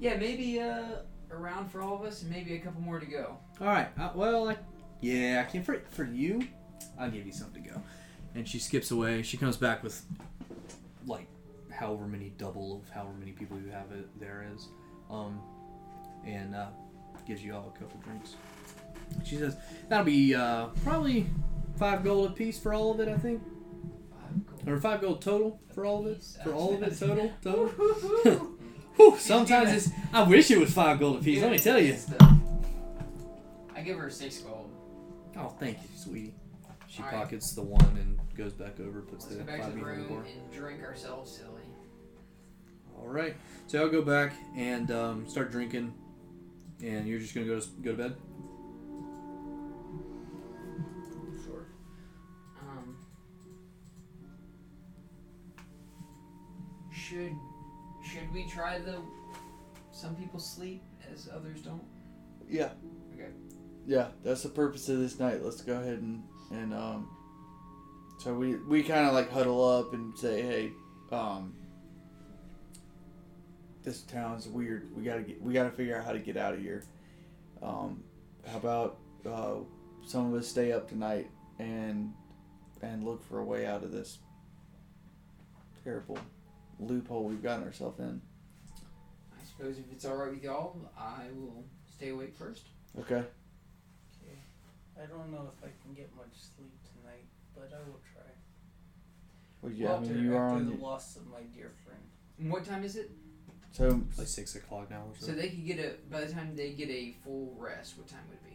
yeah. 0.00 0.16
Maybe 0.16 0.60
uh 0.60 1.02
around 1.30 1.70
for 1.70 1.80
all 1.82 1.94
of 1.94 2.02
us, 2.02 2.22
and 2.22 2.30
maybe 2.30 2.54
a 2.54 2.58
couple 2.58 2.80
more 2.82 3.00
to 3.00 3.06
go. 3.06 3.38
All 3.60 3.66
right. 3.66 3.88
Uh, 3.98 4.10
well, 4.14 4.50
I, 4.50 4.56
yeah, 5.00 5.44
I 5.46 5.50
can 5.50 5.62
for 5.62 5.80
for 5.90 6.04
you. 6.04 6.46
I'll 6.98 7.10
give 7.10 7.26
you 7.26 7.32
something 7.32 7.62
to 7.62 7.70
go. 7.70 7.82
And 8.34 8.46
she 8.48 8.58
skips 8.58 8.90
away. 8.90 9.22
She 9.22 9.36
comes 9.36 9.56
back 9.56 9.82
with 9.82 10.04
like 11.06 11.26
however 11.70 12.06
many 12.06 12.32
double 12.38 12.76
of 12.76 12.88
however 12.90 13.14
many 13.18 13.32
people 13.32 13.58
you 13.58 13.70
have 13.70 13.90
it 13.92 14.08
there 14.20 14.46
is, 14.54 14.68
um, 15.10 15.40
and 16.26 16.54
uh, 16.54 16.66
gives 17.26 17.42
you 17.42 17.54
all 17.54 17.72
a 17.74 17.78
couple 17.78 18.00
drinks. 18.00 18.36
She 19.24 19.36
says 19.36 19.56
that'll 19.88 20.04
be 20.04 20.34
uh, 20.34 20.66
probably 20.82 21.26
five 21.76 22.04
gold 22.04 22.30
a 22.30 22.34
piece 22.34 22.58
for 22.58 22.72
all 22.74 22.90
of 22.92 23.00
it. 23.00 23.08
I 23.08 23.16
think. 23.16 23.42
Or 24.66 24.78
five 24.78 25.00
gold 25.00 25.20
total 25.22 25.60
for 25.74 25.84
all 25.84 26.00
of 26.06 26.06
it. 26.12 26.24
For 26.44 26.52
all 26.52 26.74
of 26.74 26.82
it 26.82 26.98
total. 26.98 27.32
Total. 27.42 27.68
Whew, 28.96 29.16
sometimes 29.18 29.72
it's. 29.72 29.90
I 30.12 30.22
wish 30.22 30.50
it 30.50 30.58
was 30.58 30.72
five 30.72 30.98
gold 31.00 31.20
a 31.20 31.24
piece. 31.24 31.40
Let 31.42 31.50
me 31.52 31.58
tell 31.58 31.78
you. 31.80 31.96
I 33.74 33.80
give 33.80 33.98
her 33.98 34.10
six 34.10 34.38
gold. 34.38 34.70
Oh, 35.36 35.48
thank 35.58 35.78
you, 35.78 35.88
sweetie. 35.96 36.34
She 36.88 37.02
All 37.02 37.08
right. 37.08 37.16
pockets 37.22 37.52
the 37.52 37.62
one 37.62 37.96
and 37.98 38.18
goes 38.36 38.52
back 38.52 38.78
over, 38.78 39.00
puts 39.00 39.24
Let's 39.24 39.36
the 39.36 39.42
go 39.44 39.46
back 39.50 39.56
to 39.60 39.62
five 39.64 39.72
the 39.74 39.78
behind 39.80 39.96
the 39.96 40.02
room 40.08 40.22
bar. 40.22 40.24
and 40.24 40.52
drink 40.52 40.82
ourselves 40.82 41.34
silly. 41.34 41.62
All 42.98 43.08
right. 43.08 43.34
So 43.66 43.80
I'll 43.80 43.88
go 43.88 44.02
back 44.02 44.34
and 44.56 44.90
um, 44.90 45.26
start 45.26 45.50
drinking, 45.50 45.94
and 46.82 47.06
you're 47.06 47.18
just 47.18 47.34
gonna 47.34 47.46
go 47.46 47.58
to 47.58 47.66
go 47.82 47.92
to 47.92 47.96
bed. 47.96 48.16
Should 57.08 57.36
should 58.04 58.32
we 58.32 58.44
try 58.46 58.78
the? 58.78 58.98
Some 59.90 60.14
people 60.14 60.38
sleep 60.38 60.82
as 61.12 61.28
others 61.34 61.60
don't. 61.60 61.82
Yeah. 62.48 62.70
Okay. 63.12 63.30
Yeah, 63.86 64.08
that's 64.22 64.42
the 64.44 64.48
purpose 64.48 64.88
of 64.88 65.00
this 65.00 65.18
night. 65.18 65.42
Let's 65.42 65.62
go 65.62 65.80
ahead 65.80 65.98
and 65.98 66.22
and 66.52 66.72
um. 66.72 67.08
So 68.20 68.34
we 68.34 68.54
we 68.54 68.84
kind 68.84 69.06
of 69.06 69.14
like 69.14 69.30
huddle 69.32 69.64
up 69.64 69.94
and 69.94 70.16
say, 70.16 70.42
hey, 70.42 70.72
um. 71.10 71.54
This 73.82 74.02
town's 74.02 74.46
weird. 74.46 74.94
We 74.96 75.02
gotta 75.02 75.22
get. 75.22 75.42
We 75.42 75.52
gotta 75.52 75.70
figure 75.70 75.98
out 75.98 76.04
how 76.04 76.12
to 76.12 76.20
get 76.20 76.36
out 76.36 76.54
of 76.54 76.60
here. 76.60 76.84
Um, 77.60 78.04
how 78.48 78.58
about 78.58 78.98
uh, 79.28 79.56
some 80.06 80.32
of 80.32 80.38
us 80.38 80.46
stay 80.46 80.70
up 80.70 80.88
tonight 80.88 81.28
and 81.58 82.12
and 82.80 83.04
look 83.04 83.24
for 83.24 83.40
a 83.40 83.44
way 83.44 83.66
out 83.66 83.82
of 83.82 83.90
this 83.90 84.18
terrible 85.82 86.18
loophole 86.82 87.24
we've 87.24 87.42
gotten 87.42 87.64
ourselves 87.64 87.98
in. 88.00 88.20
I 89.32 89.44
suppose 89.44 89.78
if 89.78 89.84
it's 89.92 90.04
all 90.04 90.16
right 90.16 90.30
with 90.30 90.42
y'all, 90.42 90.76
I 90.98 91.24
will 91.34 91.64
stay 91.94 92.10
awake 92.10 92.34
first. 92.36 92.66
Okay. 92.98 93.16
Okay. 93.16 94.38
I 95.00 95.06
don't 95.06 95.30
know 95.30 95.50
if 95.56 95.64
I 95.64 95.70
can 95.84 95.94
get 95.94 96.10
much 96.16 96.32
sleep 96.34 96.72
tonight, 96.94 97.24
but 97.54 97.70
I 97.74 97.78
will 97.88 98.00
try. 98.12 98.22
Well, 99.62 99.72
yeah, 99.72 99.92
I 99.92 99.96
after, 99.96 100.10
mean, 100.14 100.24
you 100.24 100.36
are 100.36 100.44
after 100.46 100.56
on. 100.56 100.66
the 100.70 100.76
The, 100.76 100.82
loss 100.82 101.16
of 101.16 101.26
my 101.28 101.42
dear 101.54 101.70
friend. 101.84 102.00
And 102.38 102.50
what 102.50 102.64
time 102.64 102.82
is 102.84 102.96
it? 102.96 103.10
so 103.70 104.00
It's 104.10 104.18
like 104.18 104.28
six 104.28 104.54
o'clock 104.56 104.90
now 104.90 105.02
or 105.08 105.14
so. 105.18 105.26
So 105.26 105.32
they 105.32 105.48
could 105.48 105.64
get 105.66 105.78
a. 105.78 105.94
By 106.10 106.24
the 106.24 106.32
time 106.32 106.54
they 106.56 106.70
get 106.72 106.90
a 106.90 107.12
full 107.24 107.54
rest, 107.58 107.96
what 107.96 108.08
time 108.08 108.20
would 108.28 108.36
it 108.38 108.44
be? 108.44 108.48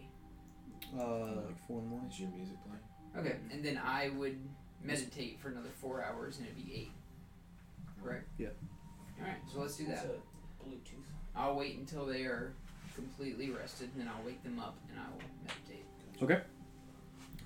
uh, 0.99 1.41
like 1.47 1.67
four 1.67 1.79
in 1.79 1.85
the 1.85 1.89
morning. 1.89 2.09
Is 2.11 2.19
your 2.19 2.29
music 2.29 2.55
playing? 2.65 3.25
Okay, 3.25 3.37
and 3.51 3.63
then 3.63 3.77
I 3.83 4.09
would 4.09 4.37
meditate 4.83 5.39
for 5.39 5.49
another 5.49 5.69
four 5.81 6.03
hours, 6.03 6.37
and 6.37 6.45
it'd 6.45 6.57
be 6.57 6.71
eight. 6.73 6.91
Correct. 8.03 8.27
Yeah. 8.37 8.47
All 9.19 9.25
right, 9.27 9.37
so 9.51 9.59
let's 9.61 9.75
do 9.77 9.85
that. 9.87 10.05
Bluetooth. 10.65 11.03
I'll 11.35 11.55
wait 11.55 11.77
until 11.77 12.05
they 12.05 12.23
are 12.23 12.53
completely 12.95 13.49
rested, 13.49 13.89
and 13.93 14.01
then 14.01 14.07
I'll 14.15 14.25
wake 14.25 14.43
them 14.43 14.59
up, 14.59 14.75
and 14.89 14.99
I 14.99 15.03
will 15.11 15.21
meditate. 15.43 15.85
Okay. 16.21 16.41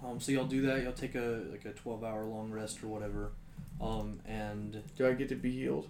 Um, 0.05 0.19
so 0.19 0.31
y'all 0.31 0.45
do 0.45 0.61
that. 0.63 0.81
Y'all 0.83 0.93
take 0.93 1.15
a 1.15 1.43
like 1.51 1.65
a 1.65 1.71
twelve 1.73 2.03
hour 2.03 2.25
long 2.25 2.51
rest 2.51 2.83
or 2.83 2.87
whatever. 2.87 3.31
Um, 3.79 4.19
and 4.27 4.81
Do 4.97 5.07
I 5.07 5.13
get 5.13 5.29
to 5.29 5.35
be 5.35 5.51
healed? 5.51 5.87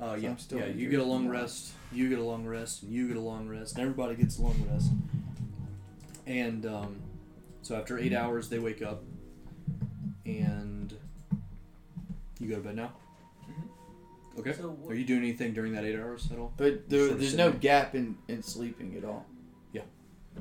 uh, 0.00 0.16
yeah, 0.18 0.30
I'm 0.30 0.38
still 0.38 0.58
yeah, 0.58 0.64
you 0.66 0.72
injured. 0.72 0.90
get 0.90 1.00
a 1.00 1.04
long 1.04 1.28
rest. 1.28 1.72
You 1.92 2.08
get 2.08 2.18
a 2.18 2.22
long 2.24 2.46
rest, 2.46 2.82
and 2.82 2.92
you 2.92 3.06
get 3.08 3.16
a 3.16 3.20
long 3.20 3.48
rest, 3.48 3.74
and 3.74 3.82
everybody 3.82 4.14
gets 4.16 4.38
a 4.38 4.42
long 4.42 4.66
rest. 4.70 4.90
And 6.26 6.66
um, 6.66 6.96
so 7.62 7.76
after 7.76 7.98
eight 7.98 8.12
hours, 8.12 8.48
they 8.48 8.58
wake 8.58 8.82
up, 8.82 9.02
and 10.26 10.94
you 12.42 12.48
go 12.48 12.56
to 12.56 12.62
bed 12.62 12.76
now. 12.76 12.92
Okay. 14.38 14.52
So 14.54 14.76
Are 14.88 14.94
you 14.94 15.04
doing 15.04 15.20
anything 15.20 15.52
during 15.52 15.72
that 15.74 15.84
eight 15.84 15.94
hours 15.98 16.28
at 16.32 16.38
all? 16.38 16.52
But 16.56 16.88
there, 16.88 17.00
Sort 17.00 17.12
of 17.12 17.20
there's 17.20 17.34
no 17.36 17.46
sitting. 17.48 17.60
gap 17.60 17.94
in, 17.94 18.16
in 18.28 18.42
sleeping 18.42 18.96
at 18.96 19.04
all. 19.04 19.26
Yeah. 19.72 19.82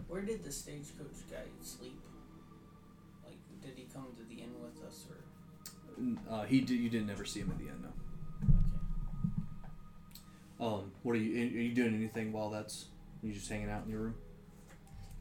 Where 0.07 0.21
did 0.21 0.43
the 0.43 0.51
stagecoach 0.51 1.17
guy 1.29 1.43
sleep? 1.61 1.99
Like, 3.25 3.35
did 3.61 3.73
he 3.75 3.87
come 3.93 4.07
to 4.15 4.23
the 4.23 4.41
inn 4.41 4.53
with 4.61 4.81
us, 4.87 5.05
or 5.09 5.17
Uh, 6.33 6.43
he 6.45 6.61
did, 6.61 6.79
you 6.79 6.89
didn't 6.89 7.09
ever 7.09 7.25
see 7.25 7.41
him 7.41 7.51
at 7.51 7.57
the 7.59 7.65
end, 7.67 7.81
no. 7.81 7.89
okay? 10.69 10.75
Um, 10.83 10.91
what 11.03 11.13
are 11.13 11.19
you? 11.19 11.33
Are 11.41 11.61
you 11.61 11.73
doing 11.73 11.93
anything 11.93 12.31
while 12.31 12.49
that's? 12.49 12.85
You 13.23 13.33
just 13.33 13.49
hanging 13.49 13.69
out 13.69 13.83
in 13.85 13.91
your 13.91 14.01
room 14.01 14.15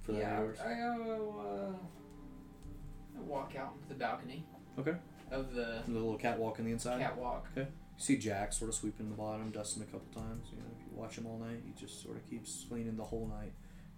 for 0.02 0.12
that 0.12 0.20
yeah, 0.20 0.38
hours? 0.38 0.58
I 0.60 0.74
go. 0.74 1.74
Uh, 1.74 3.18
I 3.18 3.20
walk 3.22 3.54
out 3.58 3.72
onto 3.74 3.88
the 3.88 3.94
balcony. 3.94 4.46
Okay. 4.78 4.94
Of 5.30 5.54
the 5.54 5.82
The 5.86 5.92
little 5.92 6.16
catwalk 6.16 6.58
on 6.58 6.64
the 6.66 6.72
inside. 6.72 7.00
catwalk. 7.00 7.46
You 7.56 7.66
see 7.96 8.16
Jack 8.16 8.52
sort 8.52 8.68
of 8.70 8.74
sweeping 8.74 9.08
the 9.08 9.14
bottom, 9.14 9.50
dusting 9.50 9.82
a 9.82 9.86
couple 9.86 10.08
times. 10.12 10.48
You 10.52 10.58
know, 10.58 10.64
if 10.76 10.80
you 10.90 10.96
watch 10.98 11.16
him 11.16 11.26
all 11.26 11.38
night, 11.38 11.62
he 11.64 11.72
just 11.78 12.02
sort 12.02 12.16
of 12.16 12.28
keeps 12.28 12.64
cleaning 12.68 12.96
the 12.96 13.04
whole 13.04 13.26
night. 13.28 13.52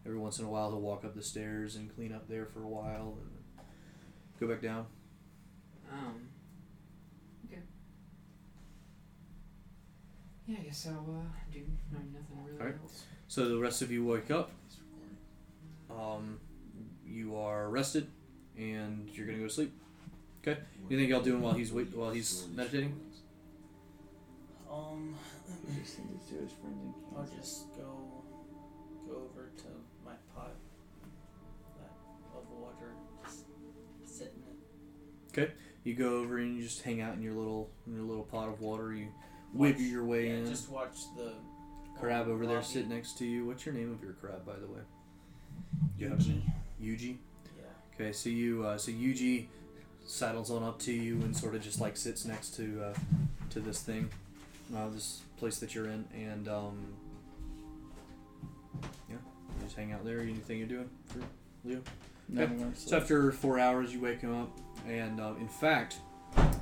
Every 0.05 0.19
once 0.19 0.39
in 0.41 0.45
a 0.45 0.49
while, 0.51 0.71
he'll 0.71 0.81
walk 0.81 1.05
up 1.05 1.15
the 1.15 1.23
stairs 1.23 1.77
and 1.77 1.95
clean 1.95 2.13
up 2.13 2.29
there 2.29 2.45
for 2.47 2.63
a 2.65 2.69
while, 2.69 3.17
and 3.23 3.31
then 3.31 3.65
go 4.41 4.49
back 4.53 4.61
down. 4.63 4.87
Um. 5.93 6.29
Okay. 7.47 7.61
Yeah, 10.47 10.57
I 10.61 10.63
guess 10.65 10.87
I'll 10.89 10.95
uh, 11.23 11.53
do 11.53 11.61
no, 11.93 11.99
nothing 11.99 12.45
really 12.45 12.59
Alright. 12.61 12.75
else. 12.83 13.05
So 13.29 13.49
the 13.49 13.59
rest 13.59 13.81
of 13.83 13.91
you 13.93 14.05
wake 14.05 14.31
up. 14.31 14.51
Um, 15.91 16.41
you 17.07 17.37
are 17.37 17.69
rested, 17.71 18.09
and 18.57 19.09
you're 19.13 19.27
gonna 19.27 19.39
go 19.39 19.47
to 19.47 19.51
sleep. 19.53 19.73
You 20.45 20.99
think 20.99 21.09
y'all 21.09 21.23
doing 21.23 21.41
while 21.41 21.55
he's 21.55 21.73
wait 21.73 21.95
while 21.95 22.11
he's 22.11 22.47
meditating? 22.55 22.99
Um, 24.71 25.15
Just 25.79 25.97
send 25.97 26.09
it 26.11 26.29
to 26.29 26.43
his 26.43 26.53
friends 26.53 26.83
in 26.83 26.95
I'll 27.17 27.29
just 27.39 27.75
go 27.77 27.85
go 29.07 29.17
over 29.17 29.51
to 29.57 29.65
my 30.05 30.13
pot, 30.35 30.55
that 31.79 31.93
of 32.35 32.51
water, 32.51 32.93
just 33.25 34.19
sit 34.19 34.35
in 34.35 34.43
it. 34.43 35.39
Okay. 35.43 35.53
You 35.85 35.95
go 35.95 36.19
over 36.19 36.39
and 36.39 36.57
you 36.57 36.63
just 36.63 36.83
hang 36.83 37.01
out 37.01 37.15
in 37.15 37.23
your 37.23 37.35
little 37.35 37.71
in 37.87 37.95
your 37.95 38.05
little 38.05 38.25
pot 38.25 38.49
of 38.49 38.61
water. 38.61 38.93
You 38.93 39.09
wiggle 39.53 39.83
your 39.83 40.05
way 40.05 40.29
yeah, 40.29 40.35
in. 40.37 40.47
Just 40.47 40.71
watch 40.71 40.97
the 41.17 41.35
crab 42.01 42.27
over 42.27 42.47
there 42.47 42.57
lobby. 42.57 42.67
sit 42.67 42.89
next 42.89 43.17
to 43.19 43.25
you. 43.25 43.47
What's 43.47 43.65
your 43.65 43.75
name 43.75 43.93
of 43.93 44.03
your 44.03 44.15
crab, 44.15 44.45
by 44.45 44.57
the 44.57 44.67
way? 44.67 44.81
Do 45.97 46.05
you 46.05 46.11
have 46.11 46.19
a 46.19 46.29
name? 46.29 46.53
Yuji. 46.83 47.17
Yeah. 47.57 47.65
Okay, 47.95 48.13
so 48.13 48.29
you 48.29 48.65
uh, 48.65 48.79
so 48.79 48.91
Yuji 48.91 49.47
saddles 50.07 50.51
on 50.51 50.63
up 50.63 50.79
to 50.81 50.93
you 50.93 51.15
and 51.23 51.37
sort 51.37 51.55
of 51.55 51.63
just 51.63 51.81
like 51.81 51.97
sits 51.97 52.25
next 52.25 52.55
to 52.57 52.83
uh, 52.85 52.95
to 53.51 53.61
this 53.61 53.81
thing, 53.83 54.11
uh, 54.77 54.89
this 54.89 55.23
place 55.37 55.59
that 55.59 55.75
you're 55.75 55.87
in, 55.87 56.05
and 56.15 56.49
um, 56.49 56.79
yeah, 59.09 59.17
you 59.17 59.65
just 59.65 59.77
hang 59.77 59.93
out 59.93 60.05
there. 60.05 60.21
Anything 60.21 60.59
you're 60.59 60.69
doing 60.69 60.91
for 61.07 61.21
Leo? 61.65 61.81
No, 62.29 62.43
Okay. 62.45 62.65
So 62.75 62.97
after 62.97 63.33
four 63.33 63.59
hours, 63.59 63.93
you 63.93 64.01
wake 64.01 64.21
him 64.21 64.35
up, 64.35 64.59
and 64.89 65.21
uh, 65.21 65.35
in 65.39 65.49
fact, 65.49 65.97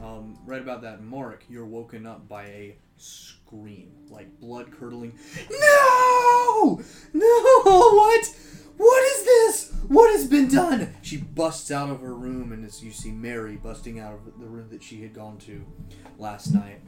um, 0.03 0.37
right 0.47 0.61
about 0.61 0.83
that 0.83 1.03
mark, 1.03 1.45
you're 1.49 1.67
woken 1.67 2.07
up 2.07 2.29
by 2.29 2.45
a 2.45 2.77
scream, 2.97 3.93
like 4.09 4.41
blood 4.41 4.71
curdling. 4.73 5.13
No! 5.51 6.81
No! 7.13 7.27
What? 8.01 8.35
What 9.91 10.11
is 10.11 10.29
this? 10.29 10.31
What 10.31 10.47
has 10.47 10.49
been 10.49 10.49
done? 10.49 10.95
She 11.03 11.17
busts 11.17 11.71
out 11.73 11.91
of 11.91 12.01
her 12.01 12.15
room, 12.15 12.53
and 12.53 12.65
as 12.65 12.83
you 12.83 12.93
see 12.93 13.11
Mary 13.11 13.57
busting 13.57 13.99
out 13.99 14.15
of 14.15 14.39
the 14.39 14.47
room 14.47 14.69
that 14.71 14.85
she 14.85 15.03
had 15.03 15.13
gone 15.13 15.39
to 15.39 15.67
last 16.17 16.55
night. 16.55 16.81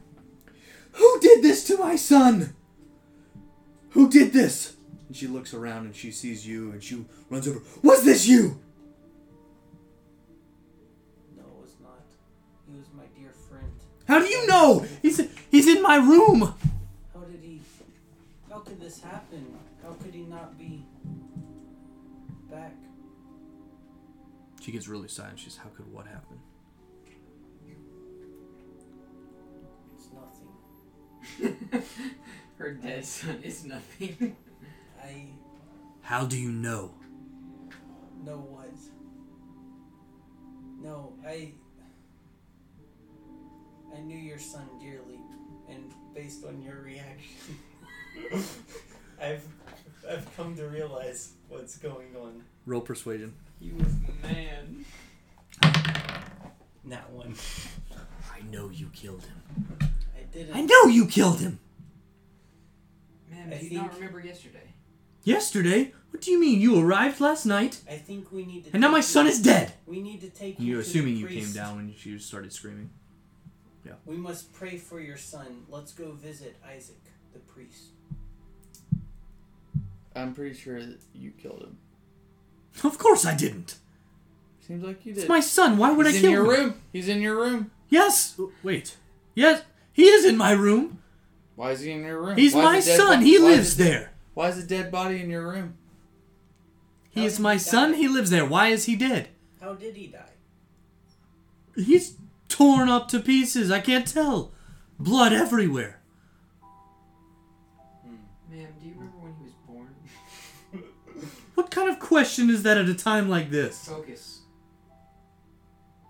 Who 0.92 1.20
did 1.20 1.42
this 1.42 1.64
to 1.64 1.76
my 1.78 1.97
son? 1.97 2.55
Who 3.90 4.08
did 4.08 4.32
this? 4.32 4.76
And 5.08 5.16
she 5.16 5.26
looks 5.26 5.52
around 5.52 5.86
and 5.86 5.97
she 5.97 6.12
sees 6.12 6.47
you, 6.47 6.70
and 6.70 6.82
she 6.82 7.05
runs 7.28 7.48
over. 7.48 7.60
Was 7.82 8.05
this 8.05 8.26
you? 8.26 8.60
No, 11.36 11.42
it 11.42 11.62
was 11.62 11.74
not. 11.82 12.05
He 12.70 12.76
was 12.76 12.86
my 12.97 13.05
dear 13.18 13.32
friend. 13.48 13.72
How 14.06 14.20
do 14.20 14.26
you 14.26 14.47
know? 14.47 14.86
He's 15.02 15.20
he's 15.50 15.66
in 15.66 15.82
my 15.82 15.97
room. 15.97 16.55
How 17.12 17.20
did 17.20 17.40
he? 17.42 17.60
How 18.48 18.60
could 18.60 18.81
this 18.81 19.00
happen? 19.00 19.58
She 24.62 24.70
gets 24.70 24.86
really 24.86 25.08
silent. 25.08 25.41
She's, 25.41 25.57
how 25.57 25.70
could 25.70 25.92
what 25.92 26.07
happen? 26.07 26.39
It's 29.97 30.08
nothing. 31.42 31.84
Her 32.58 32.74
dead 32.74 33.05
son 33.05 33.41
is 33.42 33.65
nothing. 33.65 34.36
I 35.02 35.26
How 36.02 36.26
do 36.26 36.39
you 36.39 36.52
know? 36.52 36.92
know 38.24 38.36
what. 38.36 38.70
No, 40.81 41.15
I. 41.26 41.55
I 43.92 44.00
knew 44.00 44.16
your 44.16 44.39
son 44.39 44.65
dearly, 44.81 45.18
and 45.68 45.92
based 46.15 46.44
on 46.44 46.62
your 46.62 46.82
reaction, 46.82 47.58
I've 49.20 49.44
I've 50.08 50.36
come 50.36 50.55
to 50.57 50.68
realize 50.68 51.32
what's 51.49 51.78
going 51.78 52.15
on. 52.16 52.44
Roll 52.65 52.81
persuasion. 52.81 53.34
He 53.62 53.73
was 53.73 53.92
man. 54.23 54.84
That 56.86 57.10
one. 57.10 57.34
I 58.34 58.42
know 58.50 58.68
you 58.70 58.89
killed 58.92 59.23
him. 59.24 59.86
I 60.18 60.23
didn't. 60.32 60.55
I 60.57 60.62
know 60.62 60.84
you 60.86 61.07
killed 61.07 61.41
him. 61.41 61.58
Man, 63.31 63.52
I 63.52 63.58
do 63.58 63.66
you 63.66 63.78
not 63.78 63.94
remember 63.94 64.20
yesterday? 64.20 64.74
Yesterday? 65.24 65.92
What 66.10 66.20
do 66.20 66.31
you 66.31 66.41
mean? 66.41 66.60
You 66.60 66.78
arrived 66.84 67.20
last 67.20 67.47
night, 67.47 67.81
I 67.89 67.94
think 67.97 68.31
we 68.32 68.44
need 68.44 68.65
to. 68.65 68.70
and 68.73 68.81
now 68.81 68.89
take 68.89 68.92
my 68.92 68.99
you- 68.99 69.02
son 69.02 69.26
is 69.26 69.41
dead. 69.41 69.73
We 69.86 70.02
need 70.02 70.20
to 70.23 70.28
take 70.28 70.58
you. 70.60 70.66
You're 70.66 70.82
to 70.82 70.89
the 70.89 70.99
assuming 70.99 71.16
you 71.16 71.26
came 71.28 71.52
down 71.52 71.76
when 71.76 71.94
you 72.02 72.18
started 72.18 72.52
screaming. 72.52 72.91
Yeah. 73.86 73.92
We 74.05 74.16
must 74.16 74.52
pray 74.52 74.76
for 74.76 75.00
your 75.00 75.16
son. 75.16 75.65
Let's 75.70 75.92
go 75.92 76.12
visit 76.12 76.57
Isaac, 76.68 77.00
the 77.32 77.39
priest. 77.41 77.86
I'm 80.15 80.34
pretty 80.34 80.55
sure 80.55 80.81
that 80.81 81.00
you 81.15 81.31
killed 81.31 81.62
him. 81.62 81.78
Of 82.84 82.99
course 82.99 83.25
I 83.26 83.34
didn't. 83.34 83.76
Seems 84.67 84.83
like 84.84 85.05
you 85.05 85.12
did. 85.12 85.20
It's 85.23 85.28
my 85.28 85.41
son. 85.41 85.76
Why 85.78 85.92
would 85.92 86.07
He's 86.07 86.17
I 86.17 86.20
kill 86.20 86.31
him? 86.31 86.34
He's 86.42 86.49
in 86.49 86.51
your 86.57 86.65
room. 86.67 86.81
He's 86.92 87.09
in 87.09 87.20
your 87.20 87.36
room. 87.36 87.70
Yes. 87.89 88.41
Wait. 88.62 88.97
Yes. 89.34 89.62
He 89.92 90.05
is 90.05 90.25
in 90.25 90.36
my 90.36 90.52
room. 90.52 90.99
Why 91.57 91.73
is 91.73 91.81
he 91.81 91.91
in 91.91 92.02
your 92.05 92.20
room? 92.23 92.36
He's 92.36 92.55
Why 92.55 92.62
my 92.65 92.76
is 92.78 92.86
a 92.86 92.91
dead 92.91 92.97
son. 92.97 93.18
bo- 93.20 93.25
He 93.26 93.39
why 93.39 93.44
lives 93.49 93.75
a- 93.75 93.78
there. 93.78 94.12
Why 94.34 94.49
is 94.49 94.59
a 94.59 94.67
dead 94.67 94.91
body 94.91 95.20
in 95.20 95.28
your 95.28 95.47
room? 95.51 95.75
He 97.10 97.20
How 97.20 97.26
is 97.26 97.39
my 97.39 97.52
he 97.55 97.59
son. 97.59 97.92
die? 97.92 97.99
He 97.99 98.09
lives 98.09 98.31
there. 98.31 98.47
Why 98.47 98.68
is 98.68 98.86
he 98.86 98.97
dead? 98.97 99.28
How 99.60 99.75
did 99.75 99.97
he 99.97 100.07
die? 100.07 100.31
He's 101.76 102.17
torn 102.49 102.89
up 102.89 103.09
to 103.09 103.20
pieces. 103.20 103.70
I 103.70 103.81
can't 103.81 104.07
tell. 104.07 104.52
Blood 104.99 105.33
everywhere. 105.33 106.01
Kind 111.73 111.89
of 111.89 111.99
question 111.99 112.51
is 112.51 112.62
that 112.62 112.76
at 112.76 112.89
a 112.89 112.94
time 112.94 113.28
like 113.28 113.51
this? 113.51 113.86
Focus. 113.86 114.41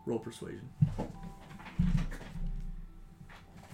Roll 0.05 0.19
persuasion. 0.19 0.69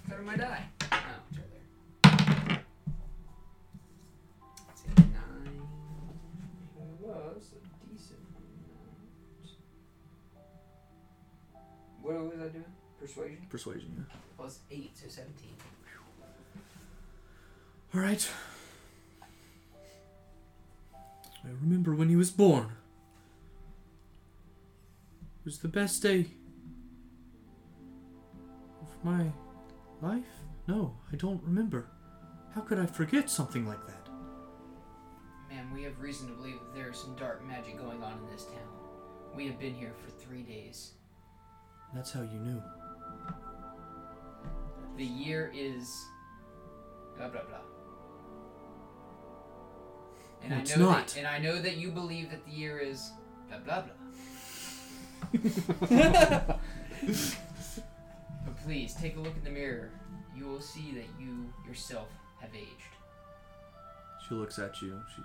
Go 0.09 0.23
my 0.25 0.37
die. 0.37 0.63
Oh, 0.93 0.97
it's 1.31 1.39
right 1.39 1.51
there. 1.51 2.61
It's 4.71 4.83
a 4.85 5.01
nine. 5.01 5.63
It 6.77 7.01
was 7.01 7.53
a 7.53 7.89
decent 7.89 8.21
amount. 8.37 9.03
What 12.03 12.15
was 12.15 12.41
I 12.41 12.49
doing? 12.49 12.65
Persuasion? 13.01 13.47
Persuasion, 13.49 13.91
yeah. 13.97 14.17
Plus 14.37 14.61
eight, 14.71 14.97
so 14.97 15.09
seventeen. 15.09 15.55
All 17.95 18.01
right. 18.03 18.29
I 21.45 21.49
remember 21.61 21.95
when 21.95 22.09
he 22.09 22.17
was 22.17 22.31
born. 22.31 22.73
It 25.41 25.45
was 25.45 25.59
the 25.59 25.69
best 25.69 26.03
day 26.03 26.27
of 28.83 29.05
my 29.05 29.33
life? 30.03 30.25
No, 30.67 30.97
I 31.13 31.17
don't 31.17 31.43
remember. 31.43 31.89
How 32.55 32.61
could 32.61 32.79
I 32.79 32.87
forget 32.87 33.31
something 33.31 33.67
like 33.67 33.87
that? 33.87 34.09
Ma'am, 35.49 35.73
we 35.73 35.83
have 35.85 35.99
reason 36.01 36.29
to 36.29 36.35
believe 36.35 36.59
that 36.61 36.75
there 36.75 36.91
is 36.91 36.99
some 36.99 37.17
dark 37.17 37.47
magic 37.47 37.79
going 37.79 38.03
on 38.03 38.19
in 38.19 38.31
this 38.31 38.45
town. 38.45 38.69
We 39.35 39.47
have 39.47 39.59
been 39.59 39.75
here 39.75 39.95
for 40.05 40.11
three 40.11 40.43
days. 40.43 40.93
That's 41.95 42.13
how 42.13 42.23
you 42.23 42.39
knew. 42.39 42.63
The 44.97 45.05
year 45.05 45.51
is 45.55 46.05
blah 47.17 47.29
blah 47.29 47.45
blah. 47.45 47.78
And 50.43 50.51
No, 50.51 50.57
I 50.57 50.61
it's 50.61 50.77
know 50.77 50.91
not. 50.91 51.07
That, 51.09 51.17
and 51.19 51.27
I 51.27 51.39
know 51.39 51.61
that 51.61 51.77
you 51.77 51.91
believe 51.91 52.31
that 52.31 52.45
the 52.47 52.53
year 52.53 52.79
is 52.79 53.11
blah 53.49 53.59
blah 53.59 53.83
blah. 53.83 53.93
But 58.45 58.57
please 58.65 58.95
take 58.95 59.17
a 59.17 59.21
look 59.21 59.37
in 59.37 59.45
the 59.45 59.51
mirror. 59.51 59.91
You 60.37 60.47
will 60.47 60.61
see 60.61 60.93
that 60.93 61.07
you 61.21 61.53
yourself 61.67 62.09
have 62.41 62.51
aged. 62.55 62.69
She 64.29 64.35
looks 64.35 64.59
at 64.59 64.81
you. 64.83 65.01
She 65.15 65.23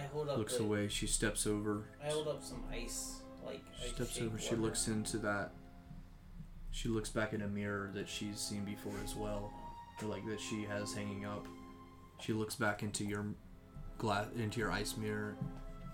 I 0.00 0.02
hold 0.12 0.28
up. 0.28 0.38
looks 0.38 0.56
the- 0.56 0.62
away. 0.64 0.88
She 0.88 1.06
steps 1.06 1.46
over. 1.46 1.84
I 2.04 2.10
hold 2.10 2.28
up 2.28 2.42
some 2.42 2.62
ice, 2.72 3.22
like 3.44 3.60
She 3.78 3.86
ice 3.86 3.94
steps 3.94 4.12
shaped 4.12 4.26
over. 4.26 4.38
She 4.38 4.54
looks 4.54 4.86
into 4.88 5.18
that. 5.18 5.50
She 6.70 6.88
looks 6.88 7.10
back 7.10 7.32
in 7.32 7.42
a 7.42 7.48
mirror 7.48 7.90
that 7.94 8.08
she's 8.08 8.38
seen 8.38 8.64
before 8.64 8.92
as 9.04 9.16
well, 9.16 9.52
or 10.00 10.08
like 10.08 10.24
that 10.26 10.40
she 10.40 10.62
has 10.64 10.94
hanging 10.94 11.24
up. 11.26 11.44
She 12.20 12.32
looks 12.32 12.54
back 12.54 12.82
into 12.82 13.04
your 13.04 13.24
glass, 13.98 14.26
into 14.36 14.60
your 14.60 14.70
ice 14.70 14.96
mirror. 14.96 15.36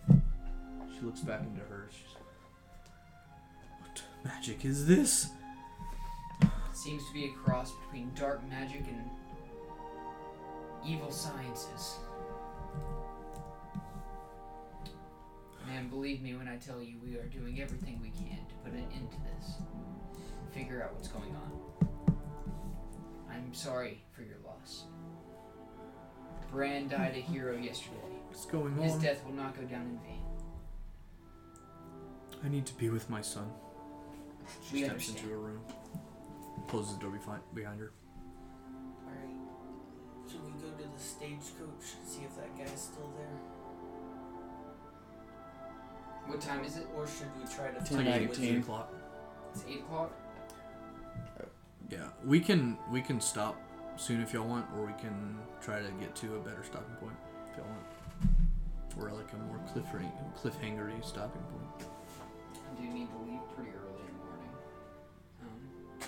She 0.09 1.05
looks 1.05 1.21
back 1.21 1.43
into 1.43 1.61
hers. 1.63 1.93
She's, 1.93 2.17
what 3.81 4.03
magic 4.25 4.65
is 4.65 4.87
this? 4.87 5.29
Seems 6.73 7.07
to 7.07 7.15
be 7.15 7.27
a 7.27 7.33
cross 7.33 7.73
between 7.85 8.11
dark 8.15 8.47
magic 8.49 8.83
and 8.89 9.03
evil 10.87 11.11
sciences. 11.11 11.97
Man, 15.67 15.89
believe 15.89 16.23
me 16.23 16.35
when 16.37 16.49
I 16.49 16.57
tell 16.57 16.83
you 16.83 16.99
we 17.03 17.17
are 17.17 17.27
doing 17.27 17.61
everything 17.61 17.99
we 18.01 18.11
can 18.11 18.39
to 18.49 18.55
put 18.65 18.73
an 18.73 18.87
end 18.95 19.11
to 19.11 19.17
this. 19.19 19.55
Figure 20.53 20.83
out 20.83 20.95
what's 20.95 21.09
going 21.09 21.35
on. 21.35 21.87
I'm 23.31 23.53
sorry 23.53 24.03
for 24.13 24.23
your 24.23 24.39
loss. 24.45 24.85
Bran 26.57 26.89
died 26.89 27.13
a 27.15 27.21
hero 27.21 27.55
yesterday. 27.55 27.97
What's 28.29 28.47
going 28.47 28.73
on? 28.79 28.83
His 28.83 28.95
death 28.95 29.23
will 29.27 29.35
not 29.35 29.55
go 29.55 29.63
down 29.65 29.83
in 29.83 29.99
vain. 29.99 30.23
I 32.43 32.49
need 32.49 32.65
to 32.65 32.75
be 32.77 32.89
with 32.89 33.11
my 33.11 33.21
son. 33.21 33.51
She 34.67 34.77
We 34.77 34.79
steps 34.85 34.93
understand. 34.93 35.19
into 35.19 35.35
a 35.35 35.37
room, 35.37 35.61
closes 36.67 36.95
the 36.95 37.01
door 37.03 37.11
behind 37.11 37.43
behind 37.53 37.81
her. 37.81 37.93
Alright. 39.05 39.37
Should 40.31 40.45
we 40.47 40.53
go 40.53 40.71
to 40.71 40.83
the 40.95 40.99
stagecoach 40.99 41.95
and 42.01 42.09
see 42.09 42.23
if 42.23 42.35
that 42.37 42.57
guy's 42.57 42.81
still 42.81 43.13
there? 43.19 43.39
What 46.27 46.41
time 46.41 46.65
is 46.65 46.79
it? 46.79 46.87
Or 46.97 47.07
should 47.07 47.29
we 47.39 47.45
try 47.55 47.69
to 47.69 47.75
Ten 47.85 47.85
find 47.85 48.07
Like 48.07 48.17
it 48.17 48.23
eight, 48.23 48.29
with 48.31 48.43
eight 48.43 48.59
o'clock. 48.61 48.95
It's 49.53 49.65
8 49.69 49.81
o'clock? 49.81 50.13
Yeah, 51.91 52.09
we 52.25 52.41
can 52.41 52.79
we 52.91 53.03
can 53.03 53.21
stop 53.21 53.61
soon 53.97 54.21
if 54.21 54.33
y'all 54.33 54.47
want, 54.47 54.67
or 54.77 54.87
we 54.87 54.93
can 54.95 55.39
try 55.61 55.81
to 55.81 55.91
get 56.01 56.15
to 56.17 56.37
a 56.37 56.39
better 56.41 56.63
stopping 56.65 56.95
point 56.97 57.17
if 57.51 57.59
y'all 57.59 57.67
want, 57.67 57.85
or 58.99 59.17
like 59.17 59.33
a 59.33 59.37
more 59.37 59.61
cliffhanger 59.73 60.11
cliffhangery 60.41 61.05
stopping 61.05 61.43
point. 61.43 61.89
I 62.55 62.81
do 62.81 62.89
need 62.89 63.09
to 63.11 63.19
leave 63.19 63.41
pretty 63.55 63.71
early 63.71 64.01
in 64.01 64.15
the 64.19 64.25
morning. 64.25 64.53
Um, 65.43 66.07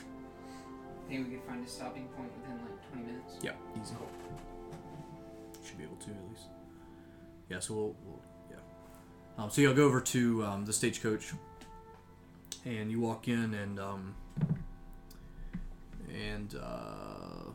think 1.09 1.29
we 1.29 1.35
could 1.37 1.47
find 1.47 1.67
a 1.67 1.69
stopping 1.69 2.07
point 2.17 2.31
within 2.41 2.59
like 2.63 2.93
20 2.93 3.07
minutes? 3.07 3.35
Yeah, 3.43 3.53
easy. 3.81 3.95
Should 5.67 5.79
be 5.79 5.85
able 5.85 5.97
to 5.97 6.11
at 6.11 6.31
least. 6.31 6.47
Yeah, 7.51 7.61
so 7.61 7.75
we'll, 7.75 7.97
we'll 8.05 8.23
yeah. 8.51 9.43
Um, 9.43 9.51
so 9.51 9.61
y'all 9.63 9.75
go 9.75 9.85
over 9.85 10.01
to 10.01 10.45
um, 10.45 10.65
the 10.65 10.73
stagecoach, 10.73 11.33
and 12.65 12.91
you 12.91 13.01
walk 13.01 13.29
in, 13.29 13.55
and 13.55 13.81
um, 13.81 14.15
and 16.13 16.55
uh, 16.55 17.48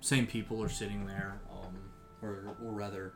same 0.00 0.26
people 0.26 0.62
are 0.62 0.68
sitting 0.68 1.06
there, 1.06 1.40
um, 1.52 1.76
or 2.22 2.56
or 2.64 2.72
rather, 2.72 3.12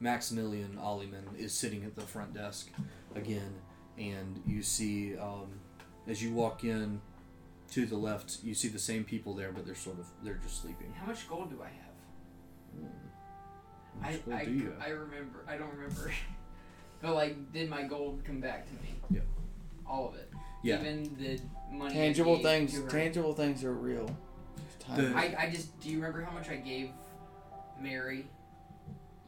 Maximilian 0.00 0.78
Olliman 0.80 1.24
is 1.36 1.52
sitting 1.52 1.84
at 1.84 1.94
the 1.94 2.02
front 2.02 2.34
desk 2.34 2.70
again, 3.14 3.54
and 3.98 4.42
you 4.46 4.62
see 4.62 5.16
um, 5.16 5.48
as 6.06 6.22
you 6.22 6.32
walk 6.32 6.64
in 6.64 7.00
to 7.72 7.86
the 7.86 7.96
left, 7.96 8.38
you 8.44 8.54
see 8.54 8.68
the 8.68 8.78
same 8.78 9.04
people 9.04 9.34
there, 9.34 9.52
but 9.52 9.66
they're 9.66 9.74
sort 9.74 9.98
of 9.98 10.06
they're 10.22 10.40
just 10.42 10.62
sleeping. 10.62 10.92
How 10.98 11.06
much 11.06 11.28
gold 11.28 11.50
do 11.50 11.62
I 11.62 11.68
have? 11.68 12.90
How 14.00 14.08
I, 14.08 14.12
gold 14.12 14.36
I, 14.36 14.44
do 14.44 14.50
you? 14.52 14.72
I 14.80 14.88
remember. 14.88 15.44
I 15.48 15.56
don't 15.56 15.72
remember. 15.74 16.12
but 17.02 17.14
like, 17.14 17.52
did 17.52 17.68
my 17.70 17.82
gold 17.82 18.22
come 18.24 18.40
back 18.40 18.66
to 18.66 18.72
me? 18.74 18.94
Yeah. 19.10 19.20
All 19.88 20.08
of 20.08 20.14
it. 20.16 20.30
Yeah. 20.62 20.80
Even 20.80 21.16
the 21.18 21.40
money. 21.74 21.94
Tangible 21.94 22.38
things. 22.38 22.80
Tangible 22.88 23.34
things 23.34 23.64
are 23.64 23.74
real. 23.74 24.08
Time. 24.78 25.12
The- 25.12 25.18
I, 25.18 25.34
I 25.46 25.50
just. 25.50 25.78
Do 25.80 25.90
you 25.90 25.96
remember 25.96 26.22
how 26.22 26.32
much 26.32 26.48
I 26.48 26.56
gave 26.56 26.90
Mary 27.80 28.26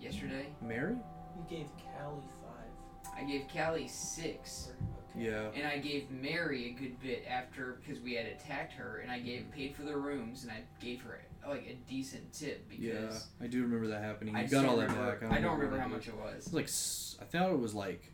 yesterday? 0.01 0.47
Mary? 0.63 0.97
You 1.37 1.57
gave 1.57 1.67
Callie 1.77 2.23
five. 2.43 3.13
I 3.17 3.25
gave 3.25 3.47
Callie 3.53 3.89
six. 3.89 4.71
Okay. 4.71 5.25
Yeah. 5.25 5.49
And 5.55 5.67
I 5.67 5.79
gave 5.79 6.11
Mary 6.11 6.67
a 6.77 6.81
good 6.81 7.01
bit 7.01 7.25
after 7.29 7.81
because 7.83 8.01
we 8.03 8.15
had 8.15 8.27
attacked 8.27 8.73
her, 8.75 8.99
and 9.03 9.11
I 9.11 9.19
gave 9.19 9.43
mm-hmm. 9.43 9.53
paid 9.53 9.75
for 9.77 9.83
the 9.83 9.97
rooms, 9.97 10.45
and 10.45 10.53
I 10.53 10.63
gave 10.81 11.03
her 11.03 11.21
like 11.47 11.67
a 11.67 11.91
decent 11.91 12.33
tip 12.33 12.67
Yeah, 12.71 12.93
because 12.93 13.27
I 13.41 13.47
do 13.47 13.63
remember 13.63 13.89
that 13.89 14.03
happening. 14.03 14.37
I 14.37 14.41
You 14.41 14.45
just 14.45 14.53
got 14.53 14.63
don't 14.63 14.71
all 14.71 14.77
that 14.77 14.91
remember, 14.91 15.17
back. 15.21 15.33
I 15.33 15.41
don't 15.41 15.53
remember 15.59 15.77
what 15.77 15.81
how 15.83 15.89
much 15.89 16.09
it 16.09 16.15
was. 16.15 16.35
was. 16.35 16.45
It's 16.47 16.53
like 16.53 16.65
s- 16.65 17.17
I 17.21 17.25
thought 17.25 17.51
it 17.51 17.59
was 17.59 17.75
like 17.75 18.13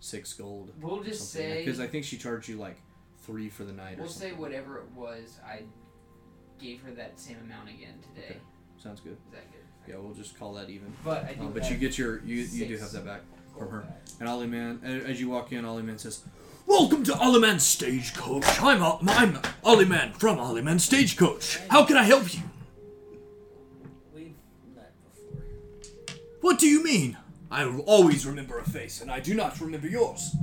six 0.00 0.32
gold. 0.34 0.72
We'll 0.80 1.02
just 1.02 1.32
say 1.32 1.64
because 1.64 1.80
I 1.80 1.86
think 1.86 2.04
she 2.04 2.16
charged 2.18 2.48
you 2.48 2.56
like 2.56 2.76
three 3.22 3.48
for 3.48 3.64
the 3.64 3.72
night. 3.72 3.96
we'll 3.98 4.06
or 4.06 4.10
say 4.10 4.28
something. 4.28 4.38
whatever 4.38 4.78
it 4.78 4.90
was. 4.94 5.38
I 5.44 5.62
gave 6.58 6.82
her 6.82 6.90
that 6.92 7.18
same 7.18 7.36
amount 7.44 7.68
again 7.68 7.94
today. 8.14 8.26
Okay. 8.30 8.38
Sounds 8.78 9.00
good. 9.00 9.12
Is 9.12 9.32
that 9.32 9.50
good? 9.52 9.60
Yeah, 9.92 9.98
we'll 10.00 10.14
just 10.14 10.38
call 10.38 10.54
that 10.54 10.68
even. 10.68 10.92
But 11.04 11.24
I 11.24 11.34
do. 11.34 11.42
Um, 11.42 11.52
but 11.52 11.70
you 11.70 11.76
get 11.76 11.96
your 11.98 12.20
you 12.24 12.36
you 12.36 12.66
do 12.66 12.76
have 12.78 12.92
that 12.92 13.04
back. 13.04 13.20
from 13.56 13.70
her. 13.70 13.80
back. 13.80 14.00
And 14.20 14.28
Ollie 14.28 14.46
Man, 14.46 14.80
as 15.06 15.20
you 15.20 15.28
walk 15.30 15.52
in, 15.52 15.64
Ollie 15.64 15.82
Man 15.82 15.98
says, 15.98 16.22
"Welcome 16.66 17.04
to 17.04 17.14
Ollie 17.18 17.40
Man 17.40 17.58
Stagecoach. 17.60 18.44
I'm 18.60 18.82
I'm 19.08 19.38
Ollie 19.62 19.84
Man 19.84 20.12
from 20.12 20.38
Ollie 20.38 20.62
Man 20.62 20.78
Stagecoach. 20.78 21.58
How 21.68 21.84
can 21.84 21.96
I 21.96 22.02
help 22.02 22.34
you? 22.34 22.40
We've 24.14 24.34
met 24.74 24.92
before. 25.14 25.42
What 26.40 26.58
do 26.58 26.66
you 26.66 26.82
mean? 26.82 27.16
I 27.50 27.64
always 27.86 28.26
remember 28.26 28.58
a 28.58 28.64
face, 28.64 29.00
and 29.00 29.10
I 29.10 29.20
do 29.20 29.34
not 29.34 29.60
remember 29.60 29.86
yours. 29.86 30.34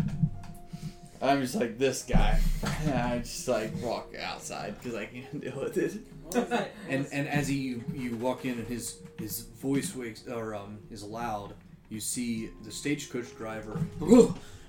I'm 1.24 1.42
just 1.42 1.56
like 1.56 1.78
this 1.78 2.04
guy. 2.04 2.38
I 2.94 3.20
just 3.20 3.48
like 3.48 3.72
walk 3.82 4.14
outside 4.22 4.76
because 4.78 4.96
I 4.96 5.06
can't 5.06 5.42
deal 5.42 5.58
with 5.62 5.78
it. 5.78 5.94
What 6.24 6.36
was 6.36 6.50
that? 6.50 6.72
And 6.90 7.08
and 7.14 7.28
as 7.30 7.48
he 7.48 7.56
you, 7.56 7.84
you 7.94 8.16
walk 8.18 8.44
in 8.46 8.60
and 8.60 8.68
his 8.68 8.98
his 9.18 9.40
voice 9.40 9.96
wakes 9.96 10.28
or 10.28 10.54
um 10.54 10.80
is 10.92 11.02
loud, 11.02 11.54
you 11.90 12.02
see 12.02 12.50
the 12.64 12.72
stagecoach 12.72 13.36
driver. 13.38 13.80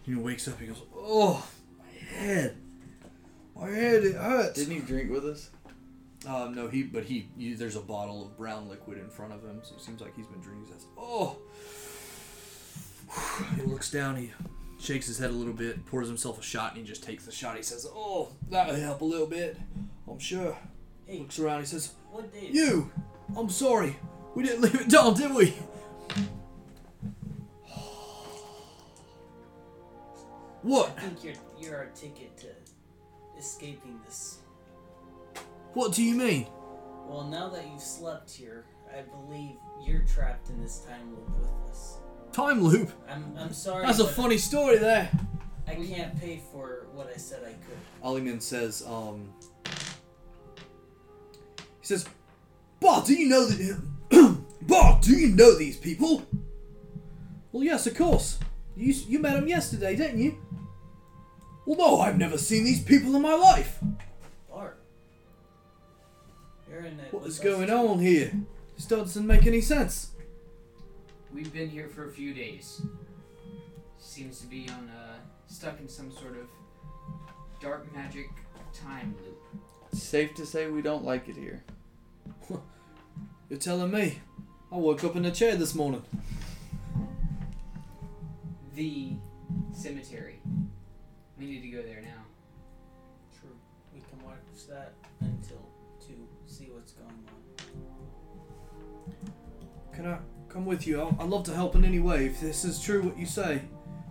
He 0.07 0.15
wakes 0.15 0.47
up. 0.47 0.61
He 0.61 0.67
goes, 0.67 0.83
"Oh, 0.95 1.45
my 1.79 2.19
head, 2.19 2.57
my 3.57 3.69
head, 3.69 4.05
it 4.05 4.15
hurts." 4.15 4.59
Didn't 4.59 4.75
he 4.75 4.81
drink 4.81 5.11
with 5.11 5.25
us? 5.25 5.51
Um, 6.27 6.55
no, 6.55 6.69
he 6.69 6.85
but 6.85 7.05
he 7.05 7.29
you, 7.37 7.57
there's 7.57 7.77
a 7.77 7.81
bottle 7.81 8.23
of 8.23 8.37
brown 8.37 8.69
liquid 8.69 8.99
in 8.99 9.09
front 9.09 9.33
of 9.33 9.43
him, 9.43 9.61
so 9.63 9.75
it 9.75 9.81
seems 9.81 10.01
like 10.01 10.15
he's 10.15 10.27
been 10.27 10.41
drinking. 10.41 10.67
He 10.67 10.73
says, 10.73 10.87
"Oh." 10.97 11.37
He 13.57 13.63
looks 13.63 13.91
down. 13.91 14.17
He 14.17 14.33
shakes 14.85 15.07
his 15.07 15.19
head 15.19 15.31
a 15.31 15.33
little 15.33 15.53
bit, 15.55 15.85
pours 15.87 16.07
himself 16.09 16.39
a 16.39 16.43
shot, 16.43 16.71
and 16.73 16.79
he 16.81 16.85
just 16.87 17.03
takes 17.03 17.25
the 17.25 17.33
shot. 17.33 17.57
He 17.57 17.63
says, 17.63 17.87
"Oh, 17.93 18.29
that'll 18.51 18.75
help 18.77 19.01
a 19.01 19.05
little 19.05 19.27
bit, 19.27 19.57
I'm 20.09 20.19
sure." 20.19 20.57
Hey, 21.07 21.19
Looks 21.19 21.39
around. 21.39 21.61
He 21.61 21.67
says, 21.67 21.93
what 22.11 22.33
day? 22.33 22.49
"You, 22.51 22.91
I'm 23.37 23.49
sorry, 23.51 23.97
we 24.35 24.43
didn't 24.43 24.63
leave 24.63 24.81
it 24.81 24.89
down, 24.89 25.15
did 25.15 25.35
we?" 25.35 25.55
What? 30.63 30.95
I 30.97 31.01
think 31.01 31.23
you're 31.25 31.35
you're 31.59 31.77
our 31.77 31.87
ticket 31.95 32.37
to 32.39 32.47
escaping 33.39 34.01
this. 34.07 34.39
What 35.75 35.93
do 35.93 36.03
you 36.03 36.15
mean? 36.15 36.47
Well, 37.07 37.25
now 37.25 37.49
that 37.51 37.69
you've 37.69 37.83
slept 37.83 38.31
here, 38.31 38.65
I 38.91 39.03
believe 39.03 39.57
you're 39.85 40.05
trapped 40.05 40.49
in 40.49 40.61
this 40.63 40.79
time 40.81 41.11
loop 41.11 41.29
with 41.39 41.71
us. 41.71 41.99
Time 42.35 42.65
loop. 42.65 42.91
I'm 43.09 43.33
I'm 43.39 43.53
sorry. 43.53 43.87
That's 43.87 44.01
a 44.01 44.05
but 44.05 44.15
funny 44.15 44.39
story 44.39 44.79
there. 44.79 45.09
I 45.69 45.77
can't 45.77 46.21
pay 46.21 46.43
for 46.51 46.89
what 46.93 47.07
I 47.07 47.17
said 47.17 47.45
I 47.45 47.53
could. 47.53 47.79
Ollieman 48.03 48.43
says, 48.43 48.83
um, 48.89 49.33
he 49.65 49.71
says, 51.83 52.09
Bob, 52.81 53.07
do 53.07 53.15
you 53.15 53.29
know 53.29 53.47
that, 53.47 54.39
Bob, 54.63 55.01
do 55.01 55.13
you 55.13 55.29
know 55.29 55.57
these 55.57 55.77
people? 55.77 56.25
Well, 57.53 57.63
yes, 57.63 57.87
of 57.87 57.97
course. 57.97 58.41
You, 58.77 58.93
you 59.07 59.21
met 59.21 59.35
them 59.35 59.47
yesterday, 59.47 59.95
didn't 59.95 60.21
you? 60.21 60.37
Well, 61.67 61.79
no, 61.79 62.01
I've 62.01 62.19
never 62.19 62.37
seen 62.37 62.65
these 62.65 62.83
people 62.83 63.15
in 63.15 63.23
my 63.23 63.35
life. 63.35 63.79
Bart, 64.51 64.77
you're 66.69 66.81
in 66.81 66.99
it. 66.99 67.13
What 67.13 67.23
with 67.23 67.31
is 67.31 67.39
us 67.39 67.45
going 67.45 67.71
on 67.71 68.01
here? 68.01 68.33
This 68.75 68.87
doesn't 68.87 69.25
make 69.25 69.47
any 69.47 69.61
sense. 69.61 70.14
We've 71.35 71.53
been 71.53 71.69
here 71.69 71.89
for 71.89 72.07
a 72.07 72.13
few 72.13 72.33
days. 72.33 72.81
Seems 73.99 74.41
to 74.41 74.47
be 74.47 74.69
on 74.69 74.89
uh, 74.89 75.17
stuck 75.49 75.81
in 75.81 75.89
some 75.89 76.13
sort 76.13 76.37
of 76.39 76.47
dark 77.61 77.93
magic 77.93 78.29
time 78.73 79.17
loop. 79.21 79.37
Safe 79.93 80.33
to 80.37 80.47
say 80.47 80.69
we 80.69 80.81
don't 80.81 81.05
like 81.05 81.29
it 81.29 81.37
here. 81.37 81.65
You're 83.51 83.59
telling 83.59 83.91
me? 83.91 84.21
I 84.71 84.77
woke 84.77 85.03
up 85.03 85.17
in 85.17 85.25
a 85.25 85.33
chair 85.33 85.57
this 85.57 85.75
morning. 85.75 86.05
The 88.77 89.15
cemetery. 89.73 90.41
We 91.37 91.47
need 91.47 91.63
to 91.63 91.69
go 91.69 91.83
there 91.83 92.01
now. 92.01 92.23
True. 93.41 93.57
We 93.93 94.01
can 94.09 94.25
watch 94.25 94.69
that 94.69 94.93
until 95.21 95.69
to 96.07 96.29
see 96.47 96.69
what's 96.73 96.93
going 96.93 97.09
on. 97.09 97.25
Can 99.93 100.07
I 100.07 100.19
come 100.55 100.65
with 100.65 100.87
you? 100.87 101.01
I'll, 101.01 101.17
I'd 101.21 101.29
love 101.29 101.45
to 101.45 101.55
help 101.55 101.75
in 101.75 101.85
any 101.85 101.99
way 101.99 102.27
if 102.27 102.41
this 102.41 102.65
is 102.65 102.81
true 102.81 103.03
what 103.03 103.19
you 103.19 103.27
say. 103.27 103.61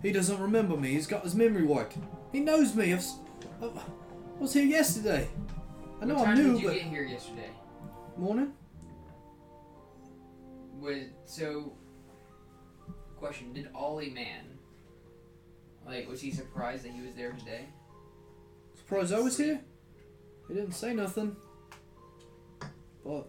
He 0.02 0.12
doesn't 0.12 0.38
remember 0.38 0.76
me. 0.76 0.90
He's 0.92 1.06
got 1.06 1.24
his 1.24 1.34
memory 1.34 1.64
wiped. 1.64 1.96
He 2.32 2.40
knows 2.40 2.74
me. 2.74 2.92
I've, 2.92 2.98
s- 2.98 3.16
I 3.62 3.66
I 3.66 3.70
was 4.38 4.52
here 4.52 4.64
yesterday. 4.64 5.26
I 6.02 6.04
know 6.04 6.14
what 6.16 6.28
I'm 6.28 6.36
time 6.36 6.46
new, 6.46 6.52
did 6.52 6.62
you 6.62 6.68
but 6.68 6.74
get 6.74 6.82
here 6.84 7.04
yesterday? 7.04 7.50
morning. 8.18 8.52
Was 10.78 11.04
so. 11.24 11.72
Question: 13.16 13.54
Did 13.54 13.68
Ollie 13.74 14.10
man, 14.10 14.44
like, 15.86 16.06
was 16.08 16.20
he 16.20 16.30
surprised 16.30 16.84
that 16.84 16.92
he 16.92 17.00
was 17.00 17.14
there 17.14 17.32
today? 17.32 17.64
Surprised 18.76 19.14
I 19.14 19.20
was 19.20 19.38
here. 19.38 19.60
He 20.48 20.52
didn't 20.54 20.72
say 20.72 20.92
nothing. 20.92 21.34
But 23.02 23.26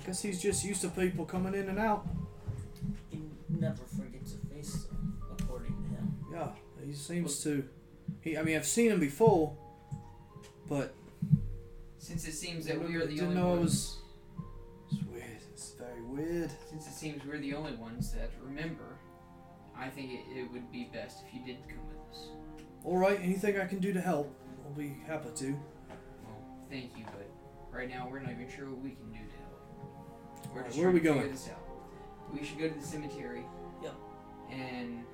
I 0.00 0.06
guess 0.06 0.22
he's 0.22 0.40
just 0.40 0.64
used 0.64 0.80
to 0.82 0.88
people 0.88 1.26
coming 1.26 1.54
in 1.54 1.68
and 1.68 1.78
out. 1.78 2.06
He 3.48 3.58
never 3.60 3.82
forgets 3.84 4.34
a 4.34 4.54
face, 4.54 4.86
though, 4.90 5.34
according 5.38 5.74
to 5.74 5.88
him. 5.96 6.14
Yeah, 6.32 6.48
he 6.84 6.92
seems 6.92 7.42
to. 7.44 7.64
He, 8.20 8.36
I 8.36 8.42
mean, 8.42 8.56
I've 8.56 8.66
seen 8.66 8.90
him 8.92 9.00
before, 9.00 9.56
but 10.68 10.94
Since 11.98 12.26
it 12.26 12.32
seems 12.32 12.66
that 12.66 12.78
we 12.80 12.94
are 12.96 13.06
the 13.06 13.14
didn't 13.14 13.28
only 13.28 13.34
know 13.36 13.54
it 13.54 13.58
ones. 13.58 13.98
was. 14.90 14.98
It's 14.98 15.04
weird. 15.06 15.24
It's 15.52 15.72
very 15.72 16.02
weird. 16.02 16.50
Since 16.70 16.86
it 16.88 16.92
seems 16.92 17.24
we're 17.24 17.38
the 17.38 17.54
only 17.54 17.74
ones 17.76 18.12
that 18.12 18.30
remember, 18.42 18.98
I 19.76 19.88
think 19.88 20.12
it, 20.12 20.20
it 20.38 20.50
would 20.52 20.70
be 20.72 20.90
best 20.92 21.18
if 21.26 21.34
you 21.34 21.44
did 21.44 21.58
come 21.68 21.86
with 21.88 21.98
us. 22.16 22.28
All 22.84 22.96
right, 22.98 23.18
anything 23.22 23.58
I 23.60 23.66
can 23.66 23.78
do 23.78 23.92
to 23.92 24.00
help, 24.00 24.32
I'll 24.64 24.72
be 24.72 24.96
happy 25.06 25.28
to. 25.36 25.52
Well, 25.52 26.38
thank 26.70 26.96
you, 26.96 27.04
but 27.06 27.28
right 27.72 27.88
now 27.88 28.08
we're 28.10 28.20
not 28.20 28.30
even 28.32 28.48
sure 28.48 28.66
what 28.70 28.80
we 28.82 28.90
can 28.90 29.10
do 29.10 29.18
to 29.18 29.36
help. 29.42 30.46
We're 30.46 30.50
Alright, 30.60 30.66
just 30.66 30.78
where 30.78 30.88
are 30.88 30.92
we 30.92 31.00
trying 31.00 31.14
to 31.14 31.20
going? 31.20 31.32
This 31.32 31.48
out. 31.48 31.65
We 32.32 32.44
should 32.44 32.58
go 32.58 32.68
to 32.68 32.74
the 32.74 32.86
cemetery. 32.86 33.44
Yep. 33.82 33.94
And 34.50 35.04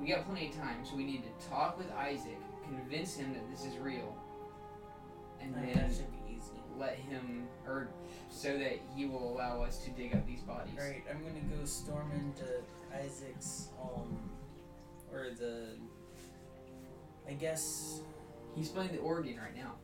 we 0.00 0.08
got 0.08 0.26
plenty 0.26 0.48
of 0.48 0.56
time, 0.56 0.84
so 0.84 0.96
we 0.96 1.04
need 1.04 1.22
to 1.24 1.48
talk 1.48 1.78
with 1.78 1.90
Isaac, 1.92 2.38
convince 2.64 3.16
him 3.16 3.32
that 3.34 3.50
this 3.50 3.64
is 3.64 3.78
real, 3.78 4.16
and 5.40 5.54
then 5.54 5.72
that 5.74 5.92
should 5.94 6.10
be 6.10 6.34
easy. 6.34 6.60
let 6.78 6.96
him, 6.96 7.46
or 7.66 7.88
so 8.30 8.56
that 8.58 8.80
he 8.96 9.06
will 9.06 9.32
allow 9.32 9.62
us 9.62 9.78
to 9.84 9.90
dig 9.90 10.14
up 10.14 10.26
these 10.26 10.40
bodies. 10.40 10.74
Alright, 10.78 11.04
I'm 11.10 11.22
gonna 11.22 11.40
go 11.56 11.64
storm 11.64 12.10
into 12.12 12.50
Isaac's, 12.94 13.68
um, 13.80 14.30
or 15.12 15.30
the. 15.38 15.76
I 17.28 17.34
guess. 17.34 18.00
He's 18.56 18.68
playing 18.68 18.92
the 18.92 18.98
organ 18.98 19.36
right 19.36 19.56
now 19.56 19.76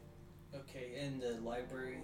Okay, 0.54 0.98
in 0.98 1.18
the 1.18 1.40
library, 1.46 1.98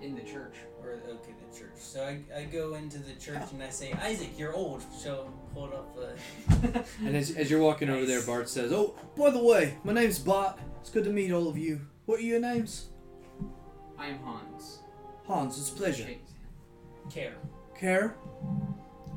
in 0.00 0.14
the 0.14 0.22
church. 0.22 0.54
or 0.82 0.90
okay, 0.90 1.32
the 1.50 1.58
church. 1.58 1.72
So 1.76 2.02
I, 2.04 2.20
I 2.36 2.44
go 2.44 2.74
into 2.74 2.98
the 2.98 3.14
church 3.14 3.42
and 3.52 3.62
I 3.62 3.70
say, 3.70 3.92
Isaac, 4.00 4.30
you're 4.38 4.54
old. 4.54 4.82
So 4.96 5.32
hold 5.54 5.72
up 5.72 5.96
a. 5.98 6.84
And 7.04 7.16
as, 7.16 7.30
as 7.36 7.50
you're 7.50 7.60
walking 7.60 7.90
over 7.90 8.06
there, 8.06 8.22
Bart 8.22 8.48
says, 8.48 8.72
"Oh, 8.72 8.94
by 9.16 9.30
the 9.30 9.42
way, 9.42 9.76
my 9.84 9.92
name's 9.92 10.18
Bart. 10.18 10.58
It's 10.80 10.90
good 10.90 11.04
to 11.04 11.10
meet 11.10 11.32
all 11.32 11.48
of 11.48 11.56
you. 11.58 11.80
What 12.06 12.20
are 12.20 12.22
your 12.22 12.40
names?" 12.40 12.86
I 13.98 14.08
am 14.08 14.18
Hans. 14.20 14.78
Hans, 15.26 15.58
it's 15.58 15.70
a 15.70 15.72
pleasure. 15.72 16.04
Shake 16.04 16.20
his 16.24 16.32
hand. 16.32 17.12
Care. 17.12 17.34
Care? 17.76 18.16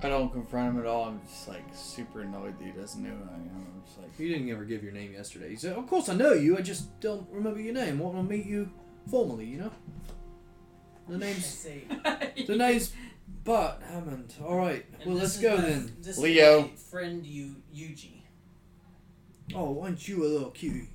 I 0.03 0.09
don't 0.09 0.31
confront 0.33 0.69
him 0.75 0.79
at 0.79 0.87
all. 0.87 1.05
I'm 1.05 1.21
just 1.27 1.47
like 1.47 1.63
super 1.73 2.21
annoyed 2.21 2.57
that 2.57 2.65
he 2.65 2.71
doesn't 2.71 3.03
know 3.03 3.09
who 3.11 3.29
I 3.29 3.35
am. 3.35 3.67
I'm 3.75 3.83
just 3.85 3.99
like, 3.99 4.09
You 4.19 4.29
didn't 4.29 4.49
ever 4.49 4.65
give 4.65 4.81
your 4.83 4.93
name 4.93 5.13
yesterday. 5.13 5.49
He 5.49 5.55
said, 5.55 5.77
"Of 5.77 5.87
course 5.87 6.09
I 6.09 6.15
know 6.15 6.33
you. 6.33 6.57
I 6.57 6.61
just 6.61 6.99
don't 6.99 7.27
remember 7.31 7.59
your 7.61 7.73
name. 7.75 7.99
Want 7.99 8.15
to 8.17 8.23
meet 8.23 8.45
you 8.47 8.71
formally, 9.09 9.45
you 9.45 9.59
know." 9.59 9.71
The 11.11 11.17
name's 11.17 11.63
the 12.47 12.55
name's 12.57 12.93
Bart 13.43 13.81
Hammond. 13.89 14.33
All 14.45 14.55
right. 14.57 14.85
and 15.01 15.11
Well, 15.11 15.17
let's 15.21 15.37
go 15.37 15.57
my- 15.57 15.61
then. 15.63 15.95
This 16.01 16.17
Leo. 16.17 16.59
Is 16.59 16.63
my 16.65 16.69
friend 16.89 17.25
you 17.25 17.55
Yuji. 17.75 18.21
Oh, 19.53 19.81
aren't 19.81 20.07
you 20.07 20.23
a 20.23 20.27
little 20.27 20.51
cutie? 20.51 20.87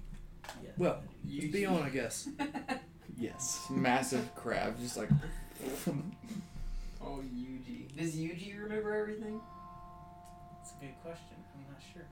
Yeah. 0.64 0.70
Well, 0.78 1.02
let's 1.28 1.46
be 1.52 1.66
on, 1.66 1.82
I 1.82 1.90
guess. 1.90 2.28
yes, 3.18 3.66
massive 3.68 4.34
crab, 4.34 4.78
just 4.80 4.96
like. 4.96 5.10
Oh, 7.02 7.20
Yuji. 7.34 7.94
Does 7.94 8.14
Yuji 8.16 8.58
remember 8.62 8.94
everything? 8.94 9.38
It's 10.62 10.72
a 10.72 10.80
good 10.80 10.94
question. 11.02 11.36
I'm 11.54 11.72
not 11.72 11.82
sure. 11.92 12.06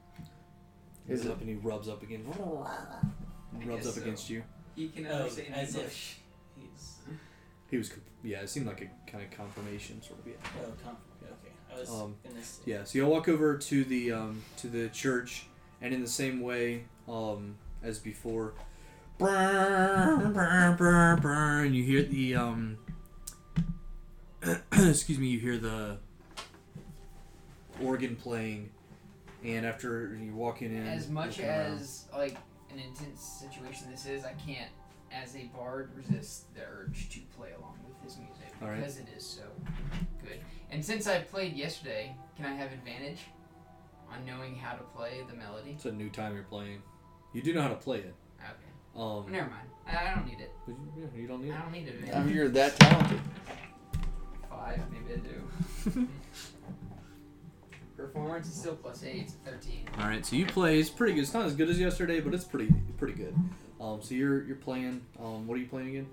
Is 1.08 1.20
Is 1.20 1.24
it 1.26 1.28
it? 1.30 1.32
up 1.32 1.40
and 1.40 1.48
he 1.48 1.54
rubs 1.56 1.88
up 1.88 2.02
again. 2.02 2.22
I 2.30 3.64
Rubs 3.66 3.86
up 3.86 3.94
so. 3.94 4.02
against 4.02 4.28
you. 4.28 4.42
He 4.76 4.88
can 4.88 5.06
Oh, 5.06 5.10
understand 5.14 5.54
as 5.54 5.74
English. 5.74 6.16
If. 7.80 7.88
He 7.88 7.96
was, 7.96 8.00
yeah. 8.22 8.40
It 8.42 8.48
seemed 8.48 8.66
like 8.66 8.80
a 8.80 9.10
kind 9.10 9.24
of 9.24 9.30
confirmation, 9.30 10.00
sort 10.02 10.20
of. 10.20 10.26
Yeah. 10.26 10.34
Oh, 10.62 10.72
com- 10.82 10.96
okay. 11.22 11.52
I 11.74 11.80
was 11.80 11.90
Um, 11.90 12.16
gonna. 12.24 12.36
Yeah, 12.64 12.84
so 12.84 12.98
you'll 12.98 13.10
walk 13.10 13.28
over 13.28 13.56
to 13.56 13.84
the 13.84 14.12
um, 14.12 14.42
to 14.58 14.66
the 14.68 14.88
church, 14.90 15.46
and 15.80 15.92
in 15.94 16.00
the 16.00 16.08
same 16.08 16.40
way 16.40 16.84
um, 17.08 17.56
as 17.82 17.98
before, 17.98 18.54
brr, 19.18 20.30
brr, 20.32 20.74
brr, 20.76 21.16
brr, 21.20 21.64
and 21.64 21.74
you 21.74 21.82
hear 21.84 22.02
the 22.02 22.34
um, 22.36 22.78
excuse 24.72 25.18
me, 25.18 25.26
you 25.28 25.38
hear 25.40 25.58
the 25.58 25.98
organ 27.82 28.14
playing, 28.16 28.70
and 29.44 29.66
after 29.66 30.16
you're 30.22 30.34
walking 30.34 30.72
in, 30.74 30.86
As 30.86 31.08
much 31.08 31.38
looking 31.38 31.46
around- 31.46 31.78
as 31.78 32.04
like 32.12 32.36
an 32.70 32.78
intense 32.78 33.20
situation 33.22 33.90
this 33.90 34.06
is, 34.06 34.24
I 34.24 34.32
can't, 34.34 34.70
as 35.12 35.34
a 35.36 35.44
bard, 35.56 35.90
resist 35.96 36.52
the 36.54 36.62
urge 36.62 37.08
to 37.10 37.20
play 37.36 37.50
along 37.58 37.78
with 37.86 38.02
his 38.02 38.18
music 38.18 38.52
All 38.62 38.68
right. 38.68 38.78
because 38.78 38.98
it 38.98 39.06
is 39.16 39.24
so 39.24 39.42
good. 40.22 40.40
And 40.70 40.84
since 40.84 41.06
I 41.06 41.20
played 41.20 41.54
yesterday, 41.54 42.14
can 42.36 42.46
I 42.46 42.54
have 42.54 42.72
advantage 42.72 43.20
on 44.10 44.24
knowing 44.26 44.56
how 44.56 44.74
to 44.74 44.82
play 44.96 45.22
the 45.28 45.36
melody? 45.36 45.72
it's 45.72 45.84
a 45.84 45.92
new 45.92 46.10
time 46.10 46.34
you're 46.34 46.42
playing. 46.44 46.82
You 47.32 47.42
do 47.42 47.52
know 47.54 47.62
how 47.62 47.68
to 47.68 47.74
play 47.76 47.98
it. 47.98 48.14
Okay, 48.40 49.00
Um, 49.00 49.26
never 49.30 49.48
mind. 49.50 49.68
I, 49.86 50.10
I 50.10 50.14
don't 50.14 50.26
need 50.26 50.40
it. 50.40 50.50
but 50.66 50.72
you, 50.72 50.88
yeah, 50.96 51.20
you 51.20 51.26
don't 51.28 51.42
need 51.42 51.50
it. 51.50 51.54
I 51.54 51.56
it. 51.56 51.62
don't 51.62 51.72
need 51.72 51.88
I 51.88 51.92
mean, 51.92 52.04
advantage. 52.04 52.34
you're 52.34 52.48
that 52.50 52.76
talented. 52.80 53.20
Five, 54.50 54.80
maybe 54.90 55.14
I 55.14 55.90
do. 55.96 56.08
Performance 57.96 58.48
is 58.48 58.54
still 58.54 58.74
plus 58.74 59.04
eight, 59.04 59.22
it's 59.22 59.34
thirteen. 59.44 59.88
All 59.98 60.06
right, 60.08 60.24
so 60.26 60.34
you 60.36 60.46
play. 60.46 60.78
It's 60.80 60.90
pretty 60.90 61.14
good. 61.14 61.22
It's 61.22 61.32
not 61.34 61.46
as 61.46 61.54
good 61.54 61.68
as 61.70 61.78
yesterday, 61.78 62.20
but 62.20 62.34
it's 62.34 62.44
pretty 62.44 62.72
pretty 62.98 63.14
good. 63.14 63.34
Um, 63.84 64.00
so 64.00 64.14
you're 64.14 64.44
you're 64.44 64.56
playing. 64.56 65.02
Um, 65.20 65.46
what 65.46 65.56
are 65.56 65.60
you 65.60 65.66
playing 65.66 65.88
again? 65.88 66.06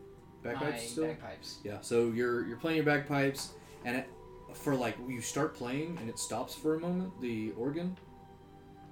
Bagpipes 0.43 0.72
My 0.72 0.77
still. 0.77 1.06
bagpipes. 1.06 1.59
Yeah. 1.64 1.77
So 1.82 2.11
you're 2.11 2.45
you're 2.45 2.58
playing 2.58 2.77
your 2.77 2.85
bagpipes, 2.85 3.51
and 3.85 3.95
it, 3.95 4.09
for 4.53 4.75
like 4.75 4.98
you 5.08 5.22
start 5.22 5.56
playing 5.56 5.98
and 6.01 6.09
it 6.09 6.19
stops 6.19 6.53
for 6.53 6.75
a 6.75 6.80
moment, 6.80 7.14
the 7.22 7.53
organ, 7.58 7.95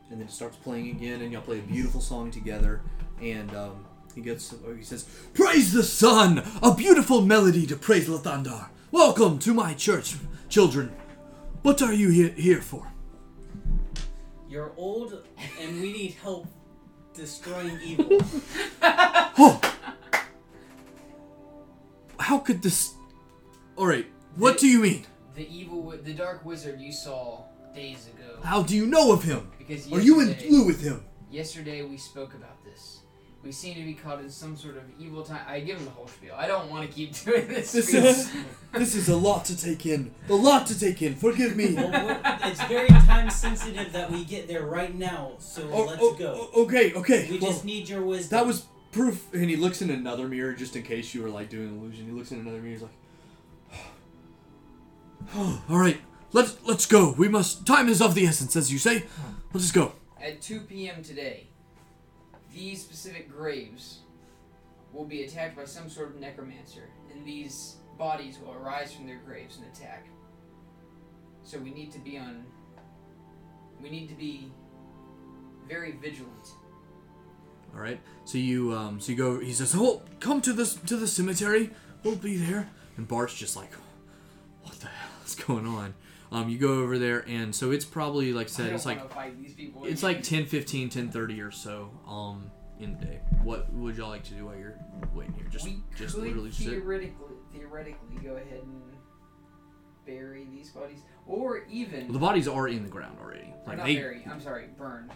and 0.09 0.19
then 0.19 0.27
it 0.27 0.32
starts 0.32 0.56
playing 0.56 0.91
again, 0.91 1.22
and 1.22 1.33
y'all 1.33 1.41
play 1.41 1.59
a 1.59 1.64
beautiful 1.64 1.99
song 1.99 2.32
together. 2.32 2.82
And 3.22 3.53
um, 3.53 3.85
he 4.16 4.22
gets 4.22 4.53
he 4.77 4.83
says, 4.83 5.03
"Praise 5.33 5.74
the 5.74 5.83
sun, 5.83 6.41
a 6.64 6.74
beautiful 6.74 7.22
melody 7.22 7.66
to 7.66 7.75
praise 7.75 8.08
Lathander. 8.08 8.69
Welcome 8.91 9.40
to 9.40 9.53
my 9.53 9.74
church, 9.74 10.16
children. 10.48 10.93
What 11.64 11.82
are 11.82 11.93
you 11.93 12.11
here 12.11 12.30
here 12.30 12.61
for?" 12.61 12.88
You're 14.48 14.72
old, 14.77 15.22
and 15.61 15.82
we 15.82 15.91
need 15.91 16.16
help 16.24 16.48
destroying 17.20 17.80
evil. 17.84 18.20
Oh! 19.42 19.62
How 22.20 22.40
could 22.40 22.62
this. 22.62 22.94
Alright, 23.78 24.08
what 24.36 24.58
do 24.58 24.68
you 24.68 24.80
mean? 24.82 25.06
The 25.36 25.48
evil, 25.50 25.82
wi- 25.82 26.04
the 26.04 26.14
dark 26.14 26.44
wizard 26.44 26.82
you 26.82 26.92
saw 26.92 27.44
days 27.74 28.08
ago. 28.08 28.40
How 28.44 28.64
do 28.64 28.76
you 28.76 28.86
know 28.86 29.14
of 29.14 29.24
him? 29.24 29.50
Because 29.58 29.90
Are 29.92 30.02
you 30.02 30.20
in 30.20 30.28
yesterday- 30.30 30.50
glue 30.50 30.66
with 30.66 30.82
him? 30.82 31.06
Yesterday 31.32 31.84
we 31.84 31.98
spoke 31.98 32.34
about 32.34 32.62
this. 32.66 32.99
We 33.43 33.53
seem 33.53 33.76
to 33.76 33.84
be 33.84 33.93
caught 33.93 34.19
in 34.19 34.30
some 34.30 34.58
sort 34.58 34.76
of 34.76 34.84
evil 35.00 35.24
time. 35.24 35.40
I 35.48 35.61
give 35.61 35.77
him 35.77 35.85
the 35.85 35.92
whole 35.92 36.08
spiel. 36.08 36.34
I 36.35 36.45
don't 36.45 36.69
want 36.69 36.85
to 36.88 36.93
keep 36.93 37.14
doing 37.24 37.48
this. 37.48 37.72
This 37.72 37.88
spiel. 37.88 38.06
is. 38.06 38.32
This 38.72 38.93
is 38.93 39.09
a 39.09 39.16
lot 39.18 39.45
to 39.45 39.58
take 39.59 39.88
in. 39.88 40.11
A 40.30 40.34
lot 40.35 40.68
to 40.68 40.80
take 40.80 41.01
in. 41.01 41.16
Forgive 41.16 41.56
me. 41.56 41.74
well, 41.74 42.22
it's 42.43 42.61
very 42.66 42.88
time 42.88 43.27
sensitive 43.32 43.92
that 43.93 44.11
we 44.11 44.24
get 44.24 44.48
there 44.48 44.64
right 44.64 44.93
now. 44.93 45.32
So 45.40 45.68
Oh, 45.74 45.85
let's 45.85 46.00
oh, 46.03 46.14
go. 46.14 46.50
oh, 46.53 46.64
okay, 46.66 46.93
okay. 46.93 47.27
we 47.32 47.40
well, 47.40 47.50
just 47.51 47.66
need 47.66 47.90
your 47.90 48.03
wisdom. 48.03 48.38
that 48.38 48.45
was 48.45 48.66
proof. 48.92 49.34
And 49.34 49.50
he 49.50 49.56
looks 49.56 49.82
in 49.82 49.90
another 49.90 50.27
mirror 50.27 50.53
just 50.53 50.76
in 50.76 50.84
case 50.84 51.16
you 51.16 51.24
were 51.24 51.30
like 51.30 51.50
doing 51.50 51.69
an 51.69 51.80
illusion. 51.80 52.06
He 52.06 52.11
looks 52.11 52.32
in 52.32 52.42
another 52.42 52.58
mirror. 52.59 52.74
He's 52.74 52.82
like, 52.84 52.92
oh, 55.35 55.64
all 55.69 55.80
right. 55.80 56.00
Let's 56.32 56.58
let's 56.66 56.85
go. 56.85 57.16
We 57.18 57.27
must. 57.27 57.66
Time 57.66 57.90
is 57.90 58.03
of 58.03 58.14
the 58.14 58.27
essence, 58.27 58.56
as 58.56 58.72
you 58.72 58.77
say. 58.77 59.06
Let's 59.51 59.64
just 59.66 59.74
go. 59.74 59.93
At 60.22 60.42
2 60.43 60.59
p.m. 60.61 61.01
today, 61.01 61.48
these 62.53 62.82
specific 62.82 63.32
graves 63.32 64.00
will 64.94 65.06
be 65.06 65.24
attacked 65.24 65.56
by 65.56 65.66
some 65.66 65.90
sort 65.90 66.10
of 66.10 66.19
necromancer, 66.19 66.90
and 67.11 67.26
these 67.26 67.78
bodies 67.98 68.38
will 68.40 68.53
arise 68.53 68.94
from 68.94 69.06
their 69.06 69.19
graves 69.26 69.58
and 69.58 69.66
attack. 69.68 70.08
So 71.44 71.58
we 71.60 71.72
need 71.72 71.92
to 71.92 72.00
be 72.00 72.18
on. 72.18 72.45
We 73.82 73.90
need 73.90 74.08
to 74.10 74.16
be 74.16 74.52
very 75.68 75.94
vigilant. 75.94 76.48
All 77.74 77.82
right. 77.82 78.00
So 78.26 78.38
you 78.38 78.74
um 78.74 79.00
so 79.00 79.11
you 79.11 79.18
go. 79.18 79.40
He 79.40 79.53
says, 79.53 79.74
"Oh, 79.76 80.02
come 80.19 80.42
to 80.42 80.53
this 80.53 80.74
to 80.74 80.98
the 80.98 81.08
cemetery. 81.08 81.72
We'll 82.03 82.16
be 82.16 82.38
there." 82.38 82.69
And 82.98 83.08
Bart's 83.08 83.36
just 83.36 83.56
like, 83.56 83.72
"What 84.64 84.80
the 84.80 84.88
hell 84.88 85.11
is 85.26 85.36
going 85.36 85.66
on?" 85.66 85.94
Um, 86.32 86.48
you 86.49 86.58
go 86.59 86.74
over 86.83 86.99
there, 86.99 87.25
and 87.27 87.56
so 87.56 87.72
it's 87.72 87.85
probably 87.85 88.33
like 88.33 88.48
I 88.48 88.49
I 88.49 88.51
said, 88.53 88.66
don't 88.67 88.75
it's 88.75 88.85
like 88.85 88.98
wanna 88.99 89.09
fight 89.09 89.41
these 89.41 89.53
people. 89.56 89.85
it's 89.85 90.03
like 90.03 90.22
10, 90.22 90.45
15, 90.45 90.90
10, 90.90 91.09
30 91.09 91.41
or 91.41 91.51
so. 91.51 91.91
Um, 92.08 92.51
in 92.80 92.98
the 92.98 93.06
day. 93.06 93.19
What 93.43 93.72
would 93.74 93.98
y'all 93.98 94.09
like 94.09 94.24
to 94.25 94.33
do 94.33 94.45
while 94.45 94.56
you're 94.56 94.80
waiting 95.14 95.33
here? 95.33 95.45
Just 95.51 95.66
we 95.66 95.83
just 95.98 96.16
could 96.16 96.24
literally 96.24 96.51
sit. 96.51 96.67
theoretically 96.69 97.35
theoretically 97.51 98.17
go 98.24 98.35
ahead 98.38 98.61
and 98.64 98.82
bury 100.06 100.48
these 100.51 100.69
bodies, 100.69 100.99
or 101.27 101.64
even 101.69 102.06
Well, 102.06 102.14
the 102.14 102.19
bodies 102.19 102.48
are 102.48 102.67
in 102.67 102.83
the 102.83 102.90
ground 102.90 103.17
already. 103.22 103.53
Like 103.67 103.77
not 103.77 103.85
they. 103.85 103.95
bury. 103.95 104.25
I'm 104.30 104.40
sorry, 104.41 104.67
burned. 104.77 105.11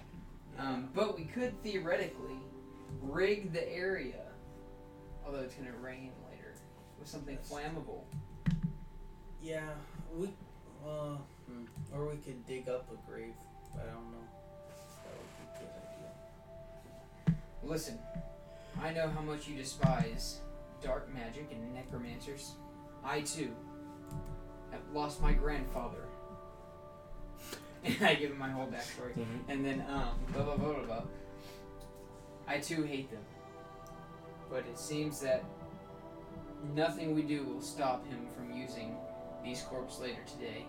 Um, 0.60 0.90
but 0.94 1.18
we 1.18 1.24
could 1.26 1.62
theoretically 1.64 2.38
rig 3.02 3.54
the 3.54 3.68
area, 3.72 4.22
although 5.26 5.40
it's 5.40 5.56
gonna 5.56 5.72
rain 5.82 6.12
later, 6.30 6.54
with 7.00 7.08
something 7.08 7.38
flammable. 7.38 8.02
Yeah, 9.42 9.70
we, 10.16 10.30
uh, 10.86 11.18
hmm. 11.48 11.66
or 11.94 12.10
we 12.10 12.18
could 12.18 12.46
dig 12.46 12.70
up 12.70 12.88
a 12.92 13.10
grave. 13.12 13.34
But 13.74 13.84
I 13.84 13.94
don't 13.94 14.12
know. 14.12 14.28
That 15.04 15.14
would 15.18 15.60
be 15.60 15.66
a 15.66 15.70
good 15.70 17.34
idea. 17.34 17.40
Listen, 17.64 18.00
I 18.82 18.92
know 18.92 19.10
how 19.10 19.22
much 19.22 19.48
you 19.48 19.56
despise 19.56 20.40
dark 20.82 21.14
magic 21.14 21.50
and 21.52 21.74
necromancers. 21.74 22.54
I 23.04 23.22
too 23.22 23.52
have 24.72 24.82
lost 24.94 25.22
my 25.22 25.34
grandfather. 25.34 26.06
And 27.84 27.98
I 28.02 28.16
give 28.16 28.32
him 28.32 28.38
my 28.38 28.50
whole 28.50 28.68
backstory. 28.68 29.14
Mhm. 29.18 29.50
And 29.50 29.66
then, 29.66 29.86
um, 29.90 30.18
blah 30.32 30.44
blah 30.44 30.58
blah 30.58 30.74
blah 30.74 30.86
blah. 30.86 31.04
I 32.48 32.58
too 32.60 32.84
hate 32.84 33.10
them. 33.12 33.24
But 34.50 34.66
it 34.68 34.78
seems 34.78 35.20
that 35.22 35.44
nothing 36.76 37.16
we 37.16 37.22
do 37.24 37.44
will 37.44 37.62
stop 37.62 38.06
him 38.08 38.28
from 38.36 38.54
using 38.56 38.96
these 39.44 39.62
corpses 39.62 40.00
later 40.00 40.22
today. 40.26 40.66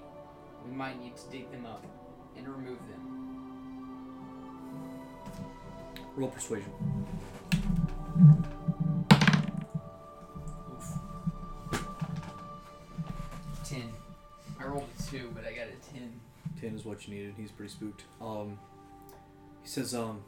We 0.65 0.73
might 0.73 1.01
need 1.01 1.17
to 1.17 1.23
dig 1.31 1.51
them 1.51 1.67
up 1.67 1.85
and 2.37 2.49
remove 2.49 2.79
them. 2.89 3.15
Roll 6.17 6.29
persuasion. 6.29 6.73
Ten. 13.65 13.93
I 14.61 14.65
rolled 14.65 14.89
a 14.99 15.03
two, 15.03 15.31
but 15.35 15.45
I 15.45 15.53
got 15.53 15.67
a 15.67 15.93
ten. 15.93 16.21
Ten 16.61 16.75
is 16.75 16.85
what 16.85 17.07
you 17.07 17.15
needed. 17.15 17.35
He's 17.37 17.51
pretty 17.51 17.73
spooked. 17.73 18.05
Um, 18.21 18.59
he 19.63 19.69
says, 19.69 19.95
um, 19.95 20.23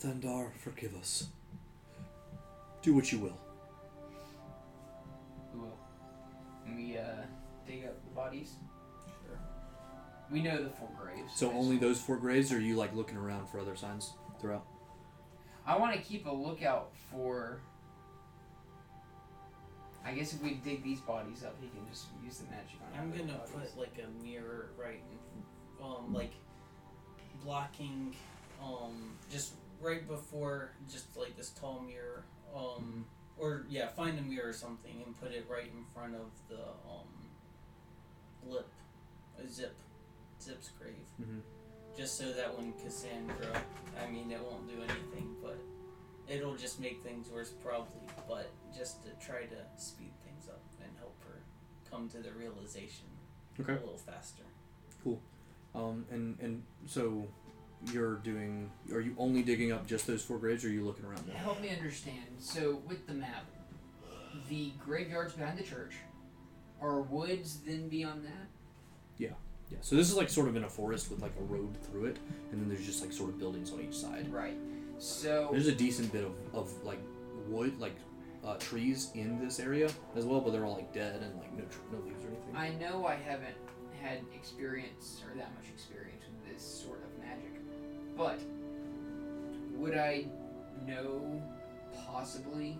Thandar, 0.00 0.52
forgive 0.58 0.94
us. 0.96 1.28
Do 2.82 2.94
what 2.94 3.12
you 3.12 3.18
will. 3.18 3.38
And 6.70 6.78
we 6.78 6.96
uh, 6.96 7.02
dig 7.66 7.84
up 7.84 8.02
the 8.04 8.14
bodies. 8.14 8.54
Sure. 9.26 9.38
We 10.30 10.42
know 10.42 10.62
the 10.62 10.70
four 10.70 10.88
graves. 10.98 11.32
So 11.34 11.50
only 11.52 11.76
those 11.78 12.00
four 12.00 12.16
graves, 12.16 12.52
or 12.52 12.56
are 12.56 12.60
you 12.60 12.76
like 12.76 12.94
looking 12.94 13.16
around 13.16 13.48
for 13.48 13.58
other 13.58 13.76
signs 13.76 14.12
throughout? 14.40 14.64
I 15.66 15.76
want 15.76 15.94
to 15.94 16.00
keep 16.00 16.26
a 16.26 16.32
lookout 16.32 16.92
for. 17.10 17.60
I 20.04 20.12
guess 20.12 20.32
if 20.32 20.42
we 20.42 20.54
dig 20.54 20.82
these 20.82 21.00
bodies 21.00 21.44
up, 21.44 21.56
he 21.60 21.68
can 21.68 21.86
just 21.90 22.06
use 22.24 22.38
the 22.38 22.50
magic 22.50 22.78
on. 22.80 22.98
I'm 22.98 23.10
gonna 23.10 23.38
bodies. 23.38 23.70
put 23.74 23.78
like 23.78 24.02
a 24.02 24.24
mirror 24.24 24.70
right, 24.78 25.02
in, 25.12 25.84
um, 25.84 26.14
like 26.14 26.32
blocking, 27.44 28.14
um, 28.62 29.12
just 29.30 29.52
right 29.80 30.06
before, 30.08 30.72
just 30.90 31.16
like 31.16 31.36
this 31.36 31.50
tall 31.50 31.84
mirror, 31.86 32.24
um, 32.56 33.04
or 33.40 33.64
yeah, 33.68 33.88
find 33.88 34.18
a 34.18 34.22
mirror 34.22 34.50
or 34.50 34.52
something 34.52 35.02
and 35.04 35.18
put 35.20 35.32
it 35.32 35.46
right 35.50 35.64
in 35.64 35.84
front 35.94 36.14
of 36.14 36.30
the 36.48 36.62
um, 36.88 37.08
lip, 38.46 38.68
a 39.42 39.48
zip, 39.48 39.74
zip's 40.42 40.70
grave, 40.78 40.94
Mm-hmm. 41.20 41.38
just 41.96 42.16
so 42.18 42.32
that 42.32 42.56
when 42.56 42.72
Cassandra, 42.84 43.62
I 44.02 44.10
mean, 44.10 44.30
it 44.30 44.40
won't 44.42 44.68
do 44.68 44.74
anything, 44.82 45.34
but 45.42 45.58
it'll 46.28 46.56
just 46.56 46.80
make 46.80 47.02
things 47.02 47.28
worse 47.30 47.52
probably, 47.64 48.00
but 48.28 48.50
just 48.76 49.02
to 49.04 49.10
try 49.26 49.42
to 49.42 49.56
speed 49.82 50.12
things 50.24 50.48
up 50.48 50.60
and 50.82 50.90
help 50.98 51.16
her 51.24 51.40
come 51.90 52.08
to 52.10 52.18
the 52.18 52.30
realization 52.32 53.06
Okay. 53.60 53.72
a 53.72 53.80
little 53.80 53.98
faster. 53.98 54.42
Cool. 55.04 55.20
Um, 55.74 56.04
and 56.10 56.38
and 56.40 56.62
so 56.86 57.26
you're 57.92 58.16
doing. 58.16 58.70
Are 58.92 59.00
you 59.00 59.14
only 59.18 59.42
digging 59.42 59.72
up 59.72 59.86
just 59.86 60.06
those 60.06 60.22
four 60.22 60.38
graves, 60.38 60.64
or 60.64 60.68
are 60.68 60.70
you 60.70 60.84
looking 60.84 61.04
around 61.04 61.26
more? 61.26 61.36
Help 61.36 61.60
me 61.60 61.70
understand. 61.70 62.18
So 62.38 62.82
with 62.86 63.06
the 63.06 63.14
map, 63.14 63.44
the 64.48 64.72
graveyards 64.84 65.32
behind 65.34 65.58
the 65.58 65.62
church, 65.62 65.94
are 66.80 67.00
woods 67.02 67.58
then 67.66 67.88
beyond 67.88 68.24
that? 68.24 68.48
Yeah. 69.18 69.30
Yeah. 69.70 69.78
So 69.82 69.96
this 69.96 70.10
is 70.10 70.16
like 70.16 70.28
sort 70.28 70.48
of 70.48 70.56
in 70.56 70.64
a 70.64 70.68
forest 70.68 71.10
with 71.10 71.20
like 71.20 71.32
a 71.38 71.44
road 71.44 71.76
through 71.90 72.06
it, 72.06 72.18
and 72.52 72.60
then 72.60 72.68
there's 72.68 72.84
just 72.84 73.02
like 73.02 73.12
sort 73.12 73.30
of 73.30 73.38
buildings 73.38 73.72
on 73.72 73.80
each 73.80 73.94
side. 73.96 74.32
Right. 74.32 74.56
So 74.98 75.48
There's 75.50 75.68
a 75.68 75.74
decent 75.74 76.12
bit 76.12 76.24
of, 76.24 76.32
of 76.52 76.70
like 76.84 76.98
wood, 77.48 77.78
like 77.80 77.96
uh, 78.44 78.56
trees 78.56 79.10
in 79.14 79.42
this 79.42 79.58
area 79.60 79.88
as 80.16 80.24
well, 80.24 80.40
but 80.40 80.52
they're 80.52 80.64
all 80.66 80.74
like 80.74 80.92
dead 80.92 81.22
and 81.22 81.34
like 81.38 81.52
no 81.56 81.64
tr- 81.64 81.78
no 81.92 81.98
leaves 82.04 82.24
or 82.24 82.28
anything. 82.28 82.56
I 82.56 82.70
know 82.78 83.06
I 83.06 83.14
haven't 83.14 83.56
had 84.02 84.18
experience 84.34 85.22
or 85.26 85.36
that 85.36 85.54
much 85.54 85.68
experience 85.72 86.22
with 86.26 86.52
this 86.54 86.62
sort 86.62 87.02
of 87.04 87.09
but 88.20 88.38
would 89.76 89.96
I 89.96 90.26
know 90.86 91.42
possibly 92.06 92.78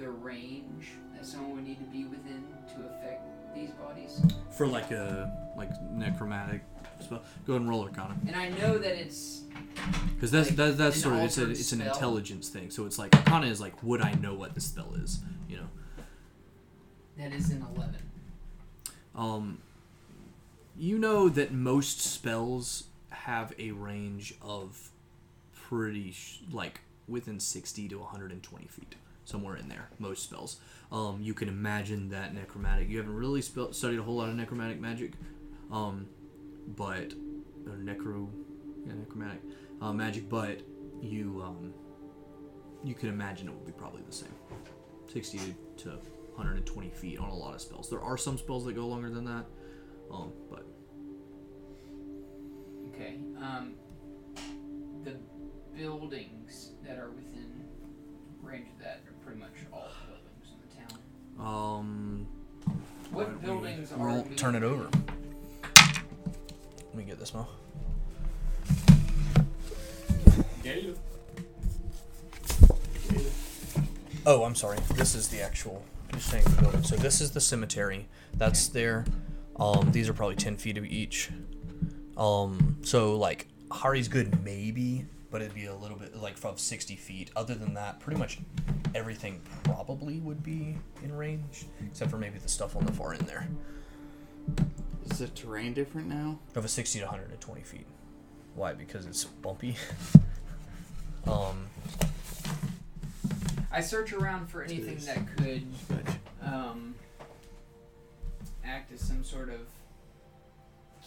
the 0.00 0.10
range 0.10 0.88
that 1.14 1.24
someone 1.24 1.54
would 1.54 1.64
need 1.64 1.78
to 1.78 1.84
be 1.84 2.06
within 2.06 2.44
to 2.74 2.86
affect 2.86 3.54
these 3.54 3.70
bodies? 3.70 4.20
For 4.50 4.66
like 4.66 4.90
a 4.90 5.32
like 5.56 5.70
necromantic 5.92 6.62
spell, 6.98 7.22
go 7.46 7.52
ahead 7.52 7.60
and 7.62 7.70
roll 7.70 7.84
Arcana. 7.84 8.16
And 8.26 8.34
I 8.34 8.48
know 8.48 8.78
that 8.78 9.00
it's 9.00 9.42
Because 10.16 10.32
that's 10.32 10.48
Like, 10.48 10.56
that, 10.56 10.76
that's 10.76 10.96
an 10.96 11.02
sort 11.02 11.14
of 11.14 11.22
it's 11.22 11.38
a, 11.38 11.48
it's 11.48 11.70
an 11.70 11.78
spell? 11.82 11.94
intelligence 11.94 12.48
thing. 12.48 12.70
So 12.70 12.84
it's 12.84 12.98
like 12.98 13.14
Arcana 13.14 13.46
is 13.46 13.60
like, 13.60 13.80
would 13.84 14.02
I 14.02 14.14
know 14.14 14.34
what 14.34 14.56
the 14.56 14.60
spell 14.60 14.94
is? 14.96 15.20
You 15.48 15.58
know. 15.58 15.68
that 17.16 17.32
is 17.32 17.50
an 17.50 17.64
eleven. 17.76 18.02
Um, 19.14 19.58
you 20.76 20.98
know 20.98 21.28
that 21.28 21.52
most 21.52 22.00
spells 22.00 22.84
have 23.24 23.52
a 23.58 23.70
range 23.72 24.34
of 24.42 24.90
pretty 25.52 26.12
sh- 26.12 26.40
like 26.50 26.80
within 27.08 27.40
60 27.40 27.88
to 27.88 27.98
120 27.98 28.66
feet, 28.66 28.94
somewhere 29.24 29.56
in 29.56 29.68
there. 29.68 29.88
Most 29.98 30.24
spells. 30.24 30.56
Um, 30.92 31.18
you 31.20 31.34
can 31.34 31.48
imagine 31.48 32.08
that 32.10 32.34
necromantic. 32.34 32.88
You 32.88 32.98
haven't 32.98 33.14
really 33.14 33.42
spell- 33.42 33.72
studied 33.72 33.98
a 33.98 34.02
whole 34.02 34.16
lot 34.16 34.28
of 34.28 34.36
necromantic 34.36 34.80
magic, 34.80 35.12
um, 35.70 36.06
but 36.76 37.12
or 37.66 37.76
necro, 37.76 38.28
yeah, 38.86 38.94
necromantic 38.94 39.42
uh, 39.80 39.92
magic. 39.92 40.28
But 40.28 40.60
you 41.02 41.42
um, 41.44 41.72
you 42.84 42.94
can 42.94 43.08
imagine 43.08 43.48
it 43.48 43.54
would 43.54 43.66
be 43.66 43.72
probably 43.72 44.02
the 44.06 44.12
same, 44.12 44.34
60 45.12 45.54
to 45.78 45.88
120 46.34 46.90
feet 46.90 47.18
on 47.18 47.28
a 47.28 47.34
lot 47.34 47.54
of 47.54 47.60
spells. 47.60 47.90
There 47.90 48.00
are 48.00 48.16
some 48.16 48.38
spells 48.38 48.64
that 48.64 48.74
go 48.74 48.86
longer 48.86 49.10
than 49.10 49.24
that, 49.24 49.44
um, 50.10 50.32
but 50.50 50.66
Okay. 53.00 53.14
Um, 53.40 53.74
the 55.04 55.16
buildings 55.74 56.72
that 56.86 56.98
are 56.98 57.10
within 57.10 57.64
range 58.42 58.66
of 58.76 58.84
that 58.84 59.00
are 59.08 59.14
pretty 59.24 59.40
much 59.40 59.50
all 59.72 59.88
the 59.88 60.12
buildings 60.12 60.48
in 60.52 60.58
the 60.68 60.94
town. 60.94 61.46
um, 61.46 62.26
What 63.10 63.26
Why 63.28 63.32
don't 63.32 63.40
we 63.40 63.46
buildings 63.46 63.92
are? 63.92 64.06
roll- 64.06 64.26
turn 64.36 64.54
it 64.54 64.62
over. 64.62 64.90
let 65.76 66.94
me 66.94 67.04
get 67.04 67.18
this 67.18 67.32
mo. 67.32 67.46
Oh, 74.26 74.44
I'm 74.44 74.54
sorry. 74.54 74.78
This 74.94 75.14
is 75.14 75.28
the 75.28 75.40
actual. 75.40 75.82
You're 76.12 76.20
saying 76.20 76.44
the 76.44 76.62
building. 76.62 76.82
So 76.82 76.96
this 76.96 77.20
is 77.20 77.30
the 77.30 77.40
cemetery. 77.40 78.06
That's 78.34 78.68
there. 78.68 79.04
Um, 79.58 79.90
these 79.92 80.08
are 80.08 80.12
probably 80.12 80.36
ten 80.36 80.56
feet 80.56 80.76
of 80.76 80.84
each. 80.84 81.30
Um, 82.16 82.76
so 82.82 83.16
like 83.16 83.46
Hari's 83.72 84.08
good 84.08 84.44
maybe, 84.44 85.06
but 85.30 85.40
it'd 85.42 85.54
be 85.54 85.66
a 85.66 85.74
little 85.74 85.96
bit 85.96 86.16
like 86.16 86.36
from 86.36 86.56
sixty 86.56 86.96
feet. 86.96 87.30
Other 87.36 87.54
than 87.54 87.74
that, 87.74 88.00
pretty 88.00 88.18
much 88.18 88.38
everything 88.94 89.40
probably 89.62 90.18
would 90.20 90.42
be 90.42 90.76
in 91.02 91.16
range, 91.16 91.66
except 91.86 92.10
for 92.10 92.18
maybe 92.18 92.38
the 92.38 92.48
stuff 92.48 92.76
on 92.76 92.84
the 92.84 92.92
far 92.92 93.12
end 93.14 93.22
there 93.22 93.46
Is 95.10 95.18
the 95.18 95.28
terrain 95.28 95.72
different 95.72 96.08
now? 96.08 96.38
of 96.56 96.64
a 96.64 96.68
sixty 96.68 96.98
to 96.98 97.06
hundred 97.06 97.30
and 97.30 97.40
twenty 97.40 97.62
feet. 97.62 97.86
Why? 98.54 98.72
Because 98.74 99.06
it's 99.06 99.24
bumpy. 99.24 99.76
um, 101.26 101.66
I 103.72 103.80
search 103.80 104.12
around 104.12 104.48
for 104.48 104.62
anything 104.64 104.98
that 105.06 105.36
could 105.36 105.64
um, 106.42 106.94
act 108.64 108.92
as 108.92 109.00
some 109.00 109.22
sort 109.22 109.48
of 109.48 109.60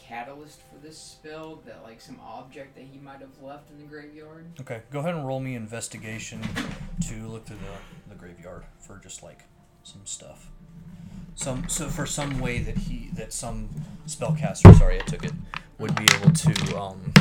catalyst 0.07 0.59
for 0.61 0.77
this 0.77 0.97
spell. 0.97 1.61
That 1.65 1.83
like 1.83 2.01
some 2.01 2.19
object 2.21 2.75
that 2.75 2.85
he 2.91 2.99
might 2.99 3.19
have 3.19 3.41
left 3.41 3.69
in 3.69 3.77
the 3.77 3.85
graveyard. 3.85 4.45
okay, 4.61 4.81
go 4.91 4.99
ahead 4.99 5.15
and 5.15 5.25
roll 5.25 5.39
me 5.39 5.55
investigation 5.55 6.41
to 7.07 7.27
look 7.27 7.45
through 7.45 7.57
the, 7.57 8.09
the 8.09 8.15
graveyard 8.15 8.63
for 8.79 8.97
just 8.97 9.23
like 9.23 9.41
some 9.83 10.01
stuff. 10.05 10.49
Some 11.35 11.67
so 11.67 11.87
for 11.87 12.05
some 12.05 12.39
way 12.39 12.59
that 12.59 12.77
he 12.77 13.09
that 13.13 13.33
some 13.33 13.69
spellcaster, 14.07 14.75
sorry, 14.77 14.99
I 14.99 15.03
took 15.03 15.23
it, 15.23 15.33
would 15.79 15.95
be 15.95 16.05
able 16.15 16.31
to 16.31 16.77
um 16.77 17.13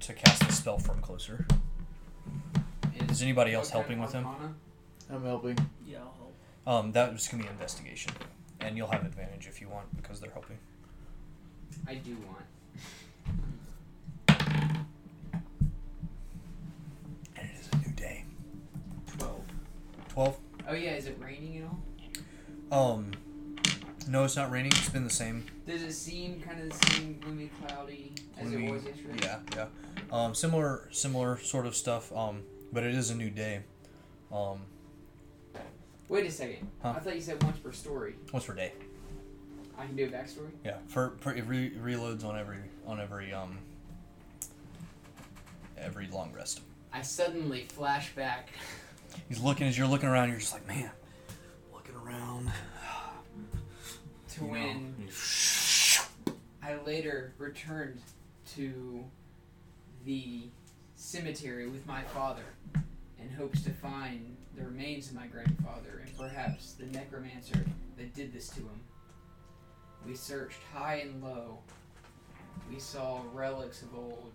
to 0.00 0.12
cast 0.12 0.46
the 0.46 0.52
spell 0.52 0.78
from 0.78 1.00
closer. 1.00 1.46
Is 3.08 3.22
anybody 3.22 3.54
else 3.54 3.70
helping 3.70 4.00
with 4.00 4.12
him? 4.12 4.24
arcana? 4.24 4.54
I'm 5.10 5.24
helping. 5.24 5.58
Yeah, 5.84 5.98
I'll 5.98 6.14
help. 6.16 6.34
Um, 6.66 6.92
that 6.92 7.12
was 7.12 7.26
gonna 7.26 7.42
be 7.42 7.48
investigation, 7.48 8.12
and 8.60 8.76
you'll 8.76 8.90
have 8.90 9.04
advantage 9.04 9.46
if 9.46 9.60
you 9.60 9.68
want 9.68 9.94
because 9.96 10.20
they're 10.20 10.30
helping. 10.30 10.58
I 11.86 11.94
do 11.94 12.16
want. 12.26 12.44
And 17.36 17.48
it 17.48 17.60
is 17.60 17.68
a 17.72 17.76
new 17.76 17.94
day. 17.94 18.24
Twelve. 19.16 19.42
Twelve. 20.08 20.36
Oh 20.68 20.74
yeah, 20.74 20.92
is 20.92 21.06
it 21.06 21.18
raining 21.20 21.58
at 21.58 21.64
all? 21.64 21.80
Um, 22.92 23.10
no, 24.08 24.24
it's 24.24 24.36
not 24.36 24.50
raining. 24.50 24.72
It's 24.72 24.88
been 24.88 25.04
the 25.04 25.10
same. 25.10 25.44
Does 25.66 25.82
it 25.82 25.92
seem 25.92 26.40
kind 26.40 26.60
of 26.60 26.68
the 26.70 26.86
same 26.92 27.18
gloomy, 27.20 27.50
cloudy 27.66 28.12
as 28.38 28.52
it 28.52 28.70
was 28.70 28.84
yesterday? 28.84 29.18
Yeah, 29.22 29.38
yeah. 29.56 29.66
Um, 30.12 30.34
similar, 30.34 30.88
similar 30.90 31.38
sort 31.38 31.66
of 31.66 31.74
stuff. 31.74 32.12
Um, 32.14 32.42
but 32.72 32.84
it 32.84 32.94
is 32.94 33.10
a 33.10 33.14
new 33.14 33.30
day. 33.30 33.62
Um, 34.32 34.62
Wait 36.10 36.26
a 36.26 36.30
second. 36.30 36.68
Huh? 36.82 36.94
I 36.96 36.98
thought 36.98 37.14
you 37.14 37.20
said 37.20 37.40
once 37.44 37.58
per 37.58 37.70
story. 37.70 38.16
Once 38.32 38.44
per 38.44 38.52
day? 38.52 38.72
I 39.78 39.86
can 39.86 39.94
do 39.94 40.06
a 40.06 40.08
backstory. 40.08 40.50
Yeah, 40.64 40.78
for, 40.88 41.12
for 41.20 41.32
it 41.32 41.46
re- 41.46 41.70
reloads 41.70 42.24
on 42.24 42.36
every 42.36 42.58
on 42.84 43.00
every 43.00 43.32
um 43.32 43.58
every 45.78 46.08
long 46.08 46.32
rest. 46.32 46.62
I 46.92 47.02
suddenly 47.02 47.66
flash 47.68 48.12
back. 48.16 48.48
He's 49.28 49.40
looking 49.40 49.68
as 49.68 49.78
you're 49.78 49.86
looking 49.86 50.08
around. 50.08 50.30
You're 50.30 50.40
just 50.40 50.52
like, 50.52 50.66
man, 50.66 50.90
looking 51.72 51.94
around. 51.94 52.50
to 54.30 54.44
you 54.44 54.50
when 54.50 55.08
I 56.62 56.74
later 56.84 57.34
returned 57.38 58.00
to 58.56 59.04
the 60.04 60.48
cemetery 60.96 61.68
with 61.68 61.86
my 61.86 62.02
father 62.02 62.42
in 63.22 63.30
hopes 63.30 63.62
to 63.62 63.70
find 63.70 64.36
the 64.56 64.64
remains 64.64 65.08
of 65.08 65.14
my 65.14 65.26
grandfather 65.26 66.02
and 66.04 66.18
perhaps 66.18 66.72
the 66.72 66.86
necromancer 66.86 67.64
that 67.96 68.14
did 68.14 68.32
this 68.32 68.48
to 68.50 68.60
him. 68.60 68.80
We 70.06 70.14
searched 70.14 70.60
high 70.72 70.96
and 70.96 71.22
low. 71.22 71.58
We 72.70 72.78
saw 72.78 73.20
relics 73.32 73.82
of 73.82 73.94
old, 73.94 74.32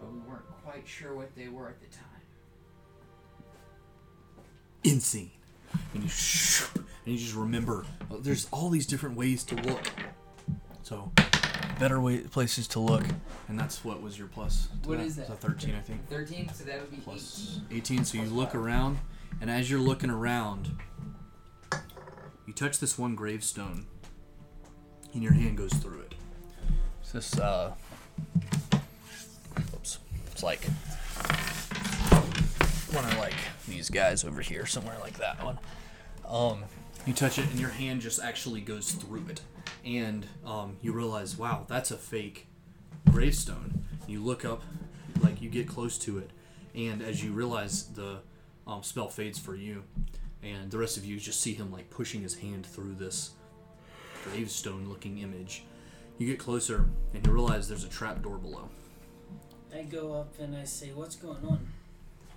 but 0.00 0.12
we 0.12 0.18
weren't 0.20 0.46
quite 0.64 0.86
sure 0.86 1.14
what 1.14 1.34
they 1.36 1.48
were 1.48 1.68
at 1.68 1.80
the 1.80 1.86
time. 1.86 2.06
insane. 4.82 5.30
And 5.94 6.02
you 6.02 6.10
and 7.04 7.14
you 7.14 7.18
just 7.18 7.34
remember 7.34 7.84
uh, 8.10 8.16
there's 8.20 8.46
all 8.50 8.70
these 8.70 8.86
different 8.86 9.16
ways 9.16 9.44
to 9.44 9.54
look. 9.56 9.86
So 10.82 11.12
better 11.80 12.00
way 12.00 12.18
places 12.18 12.68
to 12.68 12.78
look, 12.78 13.02
and 13.48 13.58
that's 13.58 13.84
what 13.84 14.00
was 14.02 14.16
your 14.18 14.28
plus. 14.28 14.68
to 14.82 14.88
What 14.88 14.98
that. 14.98 15.06
is 15.06 15.18
It's 15.18 15.28
that? 15.28 15.34
a 15.34 15.36
13, 15.38 15.74
I 15.74 15.80
think. 15.80 16.06
13, 16.08 16.48
so 16.54 16.64
that 16.64 16.80
would 16.80 16.90
be 16.90 16.98
Plus 16.98 17.58
18. 17.70 17.78
18. 17.98 18.04
So 18.04 18.18
you 18.18 18.26
look 18.26 18.54
around, 18.54 18.98
and 19.40 19.50
as 19.50 19.68
you're 19.70 19.80
looking 19.80 20.10
around, 20.10 20.70
you 22.46 22.52
touch 22.52 22.78
this 22.78 22.98
one 22.98 23.14
gravestone, 23.16 23.86
and 25.14 25.22
your 25.22 25.32
hand 25.32 25.56
goes 25.56 25.72
through 25.72 26.00
it. 26.00 26.14
It's 27.00 27.12
this 27.12 27.38
uh, 27.40 27.72
oops, 29.74 29.98
it's 30.30 30.42
like 30.42 30.62
one 32.92 33.04
of 33.04 33.16
like 33.18 33.34
these 33.68 33.88
guys 33.90 34.22
over 34.24 34.42
here, 34.42 34.66
somewhere 34.66 34.96
like 35.00 35.14
that 35.18 35.42
one. 35.42 35.58
Um, 36.28 36.64
you 37.06 37.14
touch 37.14 37.38
it, 37.38 37.48
and 37.50 37.58
your 37.58 37.70
hand 37.70 38.02
just 38.02 38.20
actually 38.20 38.60
goes 38.60 38.92
through 38.92 39.24
it, 39.30 39.40
and 39.84 40.26
um, 40.44 40.76
you 40.82 40.92
realize, 40.92 41.36
wow, 41.36 41.64
that's 41.68 41.90
a 41.90 41.96
fake 41.96 42.46
gravestone. 43.10 43.84
You 44.06 44.22
look 44.22 44.44
up, 44.44 44.62
like 45.20 45.40
you 45.42 45.50
get 45.50 45.68
close 45.68 45.98
to 45.98 46.18
it, 46.18 46.30
and 46.74 47.02
as 47.02 47.22
you 47.22 47.32
realize 47.32 47.84
the 47.88 48.18
um, 48.66 48.82
spell 48.82 49.08
fades 49.08 49.38
for 49.38 49.54
you, 49.54 49.84
and 50.42 50.70
the 50.70 50.78
rest 50.78 50.96
of 50.96 51.04
you 51.04 51.18
just 51.18 51.40
see 51.40 51.54
him 51.54 51.70
like 51.70 51.90
pushing 51.90 52.22
his 52.22 52.36
hand 52.36 52.66
through 52.66 52.94
this 52.94 53.32
gravestone-looking 54.24 55.18
image. 55.18 55.64
You 56.18 56.26
get 56.26 56.38
closer, 56.38 56.88
and 57.14 57.26
you 57.26 57.32
realize 57.32 57.68
there's 57.68 57.84
a 57.84 57.88
trap 57.88 58.22
door 58.22 58.38
below. 58.38 58.68
I 59.74 59.82
go 59.82 60.14
up 60.14 60.38
and 60.38 60.56
I 60.56 60.64
say, 60.64 60.92
"What's 60.92 61.16
going 61.16 61.44
on?" 61.44 61.66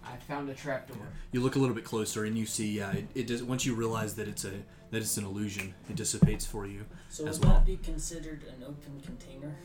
I 0.05 0.17
found 0.17 0.49
a 0.49 0.53
trapdoor. 0.53 0.97
You 1.31 1.41
look 1.41 1.55
a 1.55 1.59
little 1.59 1.75
bit 1.75 1.83
closer, 1.85 2.25
and 2.25 2.37
you 2.37 2.45
see, 2.45 2.71
yeah, 2.77 2.91
it, 2.91 3.05
it 3.15 3.27
does. 3.27 3.41
Once 3.43 3.65
you 3.65 3.73
realize 3.75 4.15
that 4.15 4.27
it's 4.27 4.43
a 4.45 4.51
that 4.91 5.01
it's 5.01 5.17
an 5.17 5.25
illusion, 5.25 5.73
it 5.89 5.95
dissipates 5.95 6.45
for 6.45 6.65
you. 6.67 6.85
So 7.09 7.25
As 7.25 7.39
would 7.39 7.47
well. 7.47 7.55
that 7.55 7.65
be 7.65 7.77
considered 7.77 8.43
an 8.43 8.63
open 8.63 9.01
container? 9.03 9.55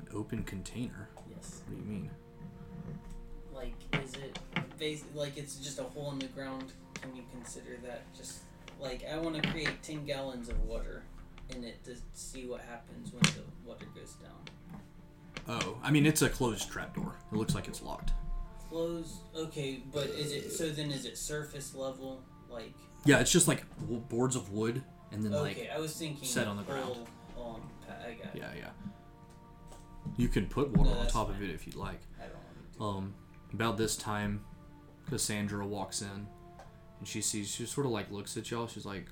An 0.00 0.08
open 0.14 0.44
container. 0.44 1.08
Yes. 1.34 1.62
What 1.66 1.76
do 1.76 1.82
you 1.84 1.90
mean? 1.90 2.10
Like, 3.52 3.74
is 4.04 4.14
it 4.14 4.38
bas- 4.78 5.04
like 5.14 5.36
it's 5.36 5.56
just 5.56 5.78
a 5.80 5.82
hole 5.84 6.12
in 6.12 6.18
the 6.20 6.26
ground? 6.26 6.72
Can 7.00 7.14
you 7.16 7.22
consider 7.32 7.76
that 7.84 8.02
just 8.16 8.38
like 8.80 9.04
I 9.10 9.16
want 9.18 9.42
to 9.42 9.50
create 9.50 9.82
ten 9.82 10.04
gallons 10.04 10.48
of 10.48 10.62
water 10.64 11.02
in 11.50 11.64
it 11.64 11.82
to 11.84 11.96
see 12.14 12.46
what 12.46 12.60
happens 12.60 13.12
when 13.12 13.22
the 13.34 13.42
water 13.68 13.86
goes 13.94 14.14
down? 14.14 14.32
Oh, 15.48 15.78
I 15.82 15.90
mean, 15.90 16.04
it's 16.06 16.20
a 16.22 16.28
closed 16.28 16.70
trapdoor. 16.70 17.14
It 17.32 17.36
looks 17.36 17.54
like 17.54 17.68
it's 17.68 17.82
locked. 17.82 18.12
Close. 18.70 19.18
Okay, 19.36 19.82
but 19.92 20.06
is 20.08 20.32
it 20.32 20.52
so? 20.52 20.68
Then 20.68 20.90
is 20.90 21.04
it 21.04 21.16
surface 21.18 21.74
level? 21.74 22.22
Like 22.50 22.74
Yeah, 23.04 23.18
it's 23.20 23.30
just 23.32 23.48
like 23.48 23.64
w- 23.80 24.00
boards 24.00 24.36
of 24.36 24.52
wood, 24.52 24.82
and 25.12 25.22
then 25.22 25.32
like 25.32 25.68
I 25.74 25.78
was 25.78 25.94
thinking 25.96 26.26
set 26.26 26.46
on 26.46 26.56
the 26.56 26.62
ground. 26.64 26.96
Pa- 27.36 27.56
I 28.06 28.12
got. 28.14 28.34
it. 28.34 28.38
yeah, 28.40 28.50
yeah. 28.56 28.70
You 30.16 30.28
can 30.28 30.46
put 30.46 30.70
water 30.70 30.90
No, 30.90 30.96
on 30.96 31.02
that's 31.02 31.12
top 31.12 31.28
of 31.30 31.42
it 31.42 31.50
if 31.50 31.66
you'd 31.66 31.76
like. 31.76 32.00
I 32.18 32.24
don't 32.24 32.34
want 32.34 32.72
to. 32.78 32.84
Um, 32.84 33.14
about 33.52 33.76
this 33.78 33.96
time, 33.96 34.44
Cassandra 35.08 35.66
walks 35.66 36.02
in, 36.02 36.26
and 36.98 37.06
she 37.08 37.20
sees. 37.22 37.48
She 37.50 37.64
sort 37.66 37.86
of 37.86 37.92
like 37.92 38.10
looks 38.10 38.36
at 38.36 38.50
y'all. 38.50 38.66
She's 38.66 38.84
like, 38.86 39.06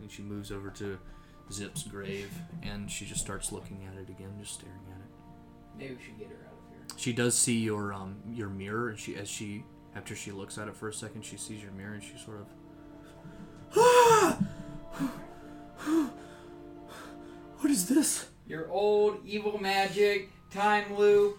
and 0.00 0.10
she 0.10 0.22
moves 0.22 0.50
over 0.50 0.70
to 0.70 0.98
Zip's 1.52 1.82
grave, 1.84 2.30
and 2.62 2.90
she 2.90 3.04
just 3.04 3.20
starts 3.20 3.52
looking 3.52 3.86
at 3.90 3.96
it 4.00 4.08
again, 4.08 4.32
just 4.40 4.54
staring 4.54 4.74
at 4.90 4.98
it. 4.98 5.78
Maybe 5.78 5.94
we 5.94 6.02
should 6.02 6.18
get 6.18 6.28
her 6.28 6.34
out 6.34 6.40
of 6.40 6.40
here. 6.40 6.41
She 6.96 7.12
does 7.12 7.36
see 7.36 7.58
your 7.58 7.92
um 7.92 8.16
your 8.32 8.48
mirror, 8.48 8.88
and 8.90 8.98
she 8.98 9.16
as 9.16 9.28
she 9.28 9.64
after 9.94 10.14
she 10.16 10.32
looks 10.32 10.56
at 10.58 10.68
it 10.68 10.76
for 10.76 10.88
a 10.88 10.92
second, 10.92 11.24
she 11.24 11.36
sees 11.36 11.62
your 11.62 11.72
mirror, 11.72 11.94
and 11.94 12.02
she 12.02 12.16
sort 12.16 12.40
of. 12.40 12.46
what 17.60 17.70
is 17.70 17.88
this? 17.88 18.26
Your 18.46 18.68
old 18.70 19.18
evil 19.24 19.58
magic, 19.60 20.30
time 20.50 20.96
loop, 20.96 21.38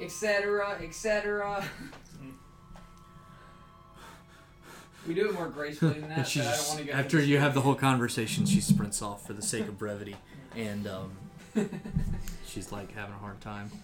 etc., 0.00 0.78
etc. 0.82 1.64
we 5.06 5.14
do 5.14 5.28
it 5.28 5.34
more 5.34 5.48
gracefully 5.48 6.00
than 6.00 6.08
that, 6.08 6.34
And 6.36 6.44
but 6.44 6.52
I 6.52 6.56
don't 6.56 6.68
want 6.68 6.78
to 6.80 6.84
go. 6.86 6.92
after 6.92 7.20
you 7.20 7.38
have 7.38 7.54
the 7.54 7.60
whole 7.62 7.74
conversation, 7.74 8.46
she 8.46 8.60
sprints 8.60 9.02
off 9.02 9.26
for 9.26 9.32
the 9.32 9.42
sake 9.42 9.66
of 9.68 9.78
brevity, 9.78 10.16
and 10.56 10.86
um, 10.86 11.12
she's 12.46 12.72
like 12.72 12.92
having 12.94 13.14
a 13.14 13.18
hard 13.18 13.40
time 13.40 13.70
and 13.72 13.80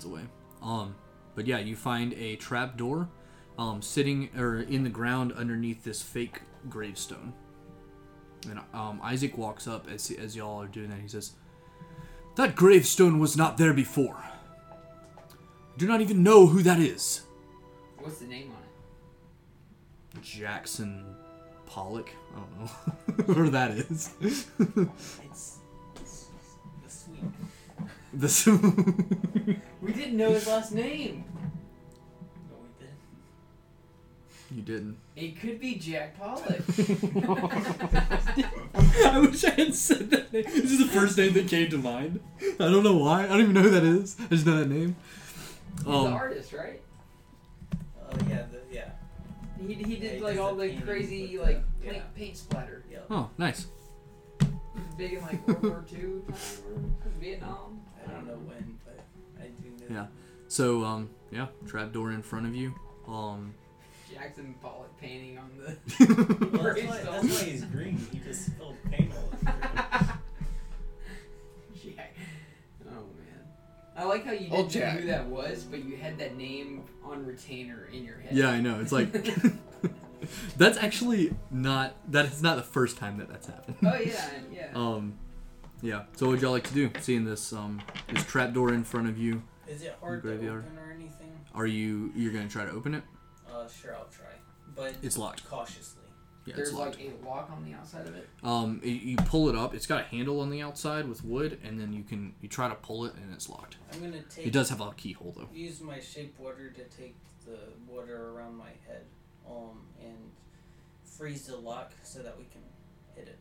runs 0.00 0.04
away. 0.04 0.28
Um, 0.62 0.94
but 1.34 1.46
yeah, 1.46 1.58
you 1.58 1.76
find 1.76 2.12
a 2.14 2.36
trap 2.36 2.76
door, 2.76 3.08
um, 3.58 3.82
sitting 3.82 4.30
or 4.36 4.60
in 4.60 4.84
the 4.84 4.90
ground 4.90 5.32
underneath 5.32 5.84
this 5.84 6.02
fake 6.02 6.42
gravestone. 6.68 7.32
And 8.48 8.60
um, 8.72 9.00
Isaac 9.02 9.36
walks 9.36 9.66
up 9.66 9.86
as 9.90 10.10
as 10.10 10.34
y'all 10.34 10.62
are 10.62 10.66
doing 10.66 10.88
that. 10.90 11.00
He 11.00 11.08
says, 11.08 11.32
"That 12.36 12.56
gravestone 12.56 13.18
was 13.18 13.36
not 13.36 13.58
there 13.58 13.74
before. 13.74 14.16
I 14.16 15.76
do 15.76 15.86
not 15.86 16.00
even 16.00 16.22
know 16.22 16.46
who 16.46 16.62
that 16.62 16.78
is." 16.78 17.22
What's 17.98 18.18
the 18.18 18.26
name 18.26 18.50
on 18.50 20.18
it? 20.18 20.22
Jackson 20.22 21.04
Pollock. 21.66 22.10
I 22.34 22.38
don't 22.38 23.28
know 23.28 23.34
who 23.34 23.50
that 23.50 23.72
is. 23.72 24.10
It's, 24.22 24.46
it's 24.58 24.74
the 24.74 24.88
sweet. 24.96 25.59
This. 28.12 28.48
We 29.82 29.92
didn't 29.94 30.18
know 30.18 30.30
his 30.32 30.46
last 30.46 30.72
name. 30.72 31.24
No, 32.50 32.56
we 32.62 32.68
did. 32.84 32.94
you 34.54 34.62
didn't. 34.62 34.98
It 35.16 35.40
could 35.40 35.58
be 35.58 35.76
Jack 35.76 36.18
Pollock. 36.18 36.46
I 39.04 39.18
wish 39.20 39.42
I 39.44 39.50
had 39.50 39.74
said 39.74 40.10
that 40.10 40.32
name. 40.32 40.44
This 40.44 40.70
is 40.72 40.78
the 40.78 40.86
first 40.86 41.16
name 41.16 41.32
that 41.32 41.48
came 41.48 41.70
to 41.70 41.78
mind. 41.78 42.20
I 42.42 42.64
don't 42.70 42.84
know 42.84 42.96
why. 42.96 43.24
I 43.24 43.28
don't 43.28 43.40
even 43.40 43.54
know 43.54 43.62
who 43.62 43.70
that 43.70 43.84
is. 43.84 44.16
I 44.20 44.26
just 44.26 44.44
know 44.44 44.58
that 44.58 44.68
name. 44.68 44.96
He's 45.76 45.84
the 45.84 45.90
Um, 45.90 46.12
artist, 46.12 46.52
right? 46.52 46.80
Oh 47.72 48.18
yeah, 48.28 48.42
the, 48.52 48.60
yeah. 48.70 48.90
He, 49.66 49.72
he 49.74 49.94
Yeah, 49.94 50.00
did 50.00 50.14
he 50.16 50.20
like 50.20 50.38
all 50.38 50.54
the 50.54 50.68
the 50.68 50.80
crazy 50.82 51.22
with 51.22 51.32
the- 51.32 51.38
like 51.54 51.62
yeah. 51.82 51.92
paint, 51.92 52.04
paint 52.14 52.36
splatter. 52.36 52.84
Yep. 52.90 53.06
oh, 53.10 53.30
nice. 53.38 53.66
Big 54.98 55.14
in 55.14 55.22
like 55.22 55.48
World 55.48 55.62
War 55.62 55.84
II 55.90 56.00
time 56.28 56.94
Vietnam. 57.18 57.80
I 58.10 58.14
don't 58.14 58.26
know 58.26 58.34
when, 58.34 58.78
but 58.84 59.00
I 59.40 59.46
do 59.48 59.68
know. 59.94 60.00
Yeah. 60.00 60.06
So, 60.48 60.84
um, 60.84 61.10
yeah, 61.30 61.46
trapdoor 61.66 62.10
in 62.12 62.22
front 62.22 62.46
of 62.46 62.54
you. 62.54 62.74
Um, 63.06 63.54
Jackson 64.12 64.54
Pollock 64.60 64.96
painting 65.00 65.38
on 65.38 65.50
the. 65.58 65.76
Well, 66.52 66.64
that's, 66.74 66.82
why, 66.82 66.98
that's 67.02 67.24
why 67.42 67.44
he's 67.50 67.64
green. 67.64 67.96
He 68.12 68.18
just 68.18 68.46
spilled 68.46 68.76
paint 68.90 69.12
all 69.16 69.28
over. 69.32 70.18
Jack. 71.84 72.14
Oh 72.86 72.92
man. 72.92 73.46
I 73.96 74.04
like 74.04 74.24
how 74.24 74.32
you 74.32 74.48
Oh, 74.50 74.66
didn't 74.66 74.74
know 74.74 74.80
Jack. 74.80 74.98
who 75.00 75.06
that 75.06 75.26
was, 75.26 75.62
but 75.64 75.84
you 75.84 75.96
had 75.96 76.18
that 76.18 76.36
name 76.36 76.82
on 77.04 77.24
retainer 77.24 77.88
in 77.92 78.04
your 78.04 78.18
head. 78.18 78.36
yeah, 78.36 78.48
I 78.50 78.60
know. 78.60 78.80
It's 78.80 78.92
like 78.92 79.12
that's 80.56 80.76
actually 80.78 81.34
not 81.50 81.94
that 82.10 82.26
is 82.26 82.42
not 82.42 82.56
the 82.56 82.62
first 82.62 82.96
time 82.98 83.18
that 83.18 83.28
that's 83.28 83.46
happened. 83.46 83.76
Oh 83.84 83.96
yeah, 83.98 84.28
yeah. 84.52 84.68
Um, 84.74 85.14
yeah. 85.82 86.04
So, 86.16 86.26
what 86.26 86.32
would 86.32 86.42
y'all 86.42 86.52
like 86.52 86.64
to 86.68 86.74
do? 86.74 86.90
Seeing 87.00 87.24
this 87.24 87.52
um 87.52 87.80
this 88.12 88.24
trapdoor 88.24 88.72
in 88.74 88.84
front 88.84 89.08
of 89.08 89.18
you, 89.18 89.42
Is 89.68 89.82
it 89.82 89.96
hard 90.00 90.22
to 90.22 90.28
Graveyard. 90.28 90.64
open 90.66 90.78
or 90.78 90.92
anything? 90.92 91.30
are 91.54 91.66
you 91.66 92.12
you're 92.14 92.32
gonna 92.32 92.48
try 92.48 92.64
to 92.64 92.70
open 92.72 92.94
it? 92.94 93.02
Uh, 93.50 93.66
sure, 93.68 93.94
I'll 93.96 94.04
try, 94.06 94.26
but 94.76 94.94
It's 95.02 95.18
locked. 95.18 95.48
cautiously. 95.48 95.96
Yeah, 96.46 96.56
There's 96.56 96.68
it's 96.70 96.78
locked. 96.78 96.96
like 96.98 97.10
a 97.22 97.28
lock 97.28 97.50
on 97.50 97.64
the 97.64 97.74
outside 97.74 98.06
of 98.06 98.14
it. 98.16 98.26
Um, 98.42 98.80
you, 98.82 98.92
you 98.92 99.16
pull 99.16 99.48
it 99.50 99.54
up. 99.56 99.74
It's 99.74 99.84
got 99.86 100.00
a 100.00 100.04
handle 100.04 100.40
on 100.40 100.48
the 100.50 100.62
outside 100.62 101.06
with 101.06 101.22
wood, 101.22 101.58
and 101.62 101.78
then 101.78 101.92
you 101.92 102.02
can 102.02 102.34
you 102.40 102.48
try 102.48 102.68
to 102.68 102.74
pull 102.76 103.04
it, 103.04 103.14
and 103.14 103.32
it's 103.32 103.48
locked. 103.48 103.76
I'm 103.92 104.00
gonna 104.00 104.22
take. 104.22 104.46
It 104.46 104.52
does 104.52 104.70
have 104.70 104.80
a 104.80 104.90
keyhole 104.92 105.34
though. 105.36 105.48
use 105.52 105.80
my 105.80 106.00
shape 106.00 106.38
water 106.38 106.70
to 106.70 106.84
take 106.96 107.16
the 107.46 107.58
water 107.86 108.30
around 108.30 108.56
my 108.56 108.70
head, 108.86 109.04
um, 109.48 109.80
and 110.00 110.16
freeze 111.04 111.46
the 111.46 111.56
lock 111.56 111.92
so 112.02 112.20
that 112.22 112.38
we 112.38 112.44
can 112.44 112.62
hit 113.14 113.28
it. 113.28 113.38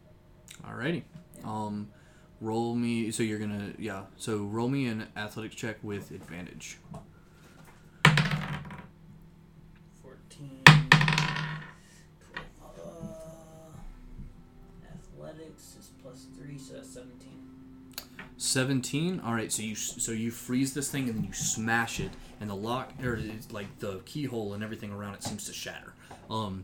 Alrighty. 0.66 1.04
Um, 1.46 1.90
roll 2.42 2.76
me. 2.76 3.12
So 3.12 3.24
you're 3.24 3.40
gonna 3.40 3.74
yeah. 3.78 4.04
So 4.18 4.38
roll 4.38 4.70
me 4.70 4.88
an 4.88 5.08
athletics 5.16 5.56
check 5.56 5.78
with 5.84 6.12
advantage. 6.12 6.78
Fourteen. 10.02 10.62
Uh, 10.68 10.78
athletics 14.92 15.76
is 15.80 15.92
plus 16.02 16.28
three, 16.38 16.58
so 16.58 16.74
that's 16.76 16.94
seventeen. 16.94 17.40
17 18.38 19.20
all 19.20 19.34
right 19.34 19.52
so 19.52 19.62
you 19.62 19.76
so 19.76 20.14
you 20.14 20.32
freeze 20.32 20.74
this 20.74 20.90
thing 20.90 21.10
and 21.10 21.18
then 21.18 21.26
you 21.26 21.34
smash 21.34 22.00
it 22.00 22.10
and 22.40 22.50
the 22.50 22.56
lock 22.56 22.94
or 23.04 23.20
like 23.52 23.68
the 23.80 24.00
keyhole 24.06 24.54
and 24.54 24.64
everything 24.64 24.94
around 24.94 25.14
it 25.14 25.22
seems 25.22 25.44
to 25.46 25.52
shatter 25.52 25.94
um 26.30 26.64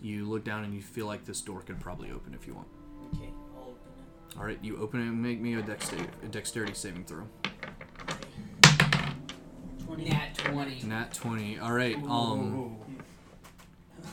you 0.00 0.24
look 0.24 0.42
down 0.42 0.64
and 0.64 0.72
you 0.74 0.80
feel 0.80 1.06
like 1.06 1.26
this 1.26 1.42
door 1.42 1.60
could 1.60 1.78
probably 1.80 2.10
open 2.10 2.32
if 2.32 2.46
you 2.46 2.54
want 2.54 2.66
Okay, 3.14 3.28
I'll 3.28 3.28
open 3.28 3.28
it. 3.28 3.45
All 4.38 4.44
right 4.44 4.58
you 4.62 4.76
open 4.78 5.00
it 5.00 5.04
and 5.04 5.22
make 5.22 5.40
me 5.40 5.54
a 5.54 5.62
dexterity, 5.62 6.08
a 6.22 6.26
dexterity 6.28 6.74
saving 6.74 7.04
throw 7.04 7.24
Twenty. 9.84 10.08
Nat 10.10 10.34
twenty. 10.36 10.82
nat 10.84 11.14
20 11.14 11.58
all 11.58 11.72
right 11.72 11.96
um 12.04 12.76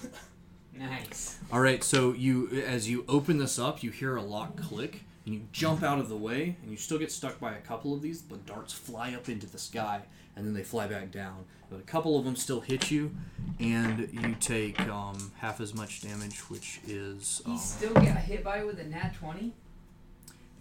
Nice. 0.78 1.38
all 1.52 1.60
right 1.60 1.84
so 1.84 2.14
you 2.14 2.50
as 2.68 2.90
you 2.90 3.06
open 3.08 3.38
this 3.38 3.58
up 3.60 3.84
you 3.84 3.92
hear 3.92 4.16
a 4.16 4.22
lock 4.22 4.58
click 4.62 5.02
and 5.26 5.34
you 5.36 5.42
jump 5.52 5.84
out 5.84 6.00
of 6.00 6.10
the 6.10 6.18
way 6.18 6.58
and 6.62 6.72
you 6.72 6.78
still 6.78 6.98
get 6.98 7.12
stuck 7.12 7.40
by 7.40 7.54
a 7.54 7.60
couple 7.62 7.94
of 7.94 8.02
these 8.02 8.22
but 8.22 8.46
darts 8.46 8.74
fly 8.74 9.14
up 9.14 9.30
into 9.30 9.46
the 9.48 9.58
sky 9.60 10.02
and 10.36 10.46
then 10.46 10.54
they 10.54 10.64
fly 10.64 10.88
back 10.88 11.12
down 11.12 11.46
but 11.70 11.80
a 11.80 11.84
couple 11.84 12.18
of 12.18 12.26
them 12.26 12.36
still 12.36 12.60
hit 12.62 12.90
you 12.92 13.12
and 13.60 14.10
you 14.12 14.36
take 14.40 14.80
um, 14.90 15.32
half 15.38 15.60
as 15.62 15.74
much 15.74 16.02
damage 16.02 16.40
which 16.50 16.80
is 16.88 17.42
He 17.46 17.52
um, 17.52 17.58
still 17.58 17.94
got 17.94 18.18
hit 18.18 18.44
by 18.44 18.64
with 18.64 18.80
a 18.80 18.84
nat 18.86 19.14
twenty. 19.20 19.54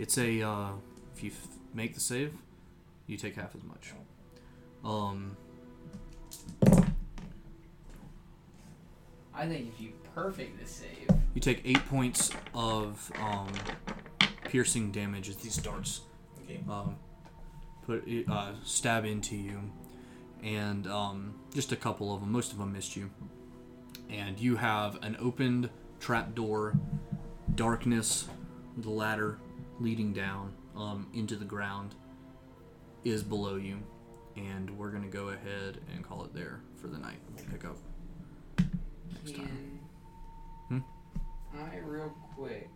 It's 0.02 0.18
a 0.18 0.42
uh, 0.42 0.70
if 1.14 1.22
you 1.22 1.30
f- 1.30 1.48
make 1.72 1.94
the 1.94 2.00
save 2.00 2.34
you 3.06 3.16
take 3.16 3.36
half 3.36 3.54
as 3.54 3.62
much 3.62 3.92
um 4.84 5.36
I 9.34 9.46
think 9.46 9.68
if 9.74 9.80
you 9.80 9.92
perfect 10.14 10.60
the 10.60 10.66
save, 10.66 11.08
you 11.34 11.40
take 11.40 11.62
eight 11.64 11.82
points 11.88 12.30
of 12.54 13.10
um, 13.18 13.48
piercing 14.44 14.92
damage 14.92 15.30
as 15.30 15.36
these 15.36 15.56
darts 15.56 16.02
Okay. 16.44 16.60
um, 16.68 16.96
put 17.86 18.06
uh, 18.30 18.52
stab 18.62 19.06
into 19.06 19.34
you, 19.36 19.58
and 20.42 20.86
um, 20.86 21.34
just 21.54 21.72
a 21.72 21.76
couple 21.76 22.14
of 22.14 22.20
them. 22.20 22.30
Most 22.30 22.52
of 22.52 22.58
them 22.58 22.74
missed 22.74 22.94
you, 22.94 23.10
and 24.10 24.38
you 24.38 24.56
have 24.56 25.02
an 25.02 25.16
opened 25.18 25.70
trap 25.98 26.34
door, 26.34 26.74
darkness, 27.54 28.28
the 28.76 28.90
ladder 28.90 29.38
leading 29.80 30.12
down 30.12 30.52
um, 30.76 31.08
into 31.14 31.36
the 31.36 31.44
ground 31.44 31.94
is 33.04 33.22
below 33.22 33.56
you, 33.56 33.78
and 34.36 34.70
we're 34.78 34.90
gonna 34.90 35.06
go 35.08 35.30
ahead 35.30 35.78
and 35.94 36.04
call 36.04 36.24
it 36.24 36.34
there 36.34 36.60
for 36.80 36.86
the 36.88 36.98
night. 36.98 37.18
We'll 37.34 37.44
pick 37.46 37.64
up 37.64 37.76
next 39.24 39.36
time. 39.36 39.80
can 40.68 40.84
I 41.70 41.78
real 41.84 42.14
quick 42.34 42.70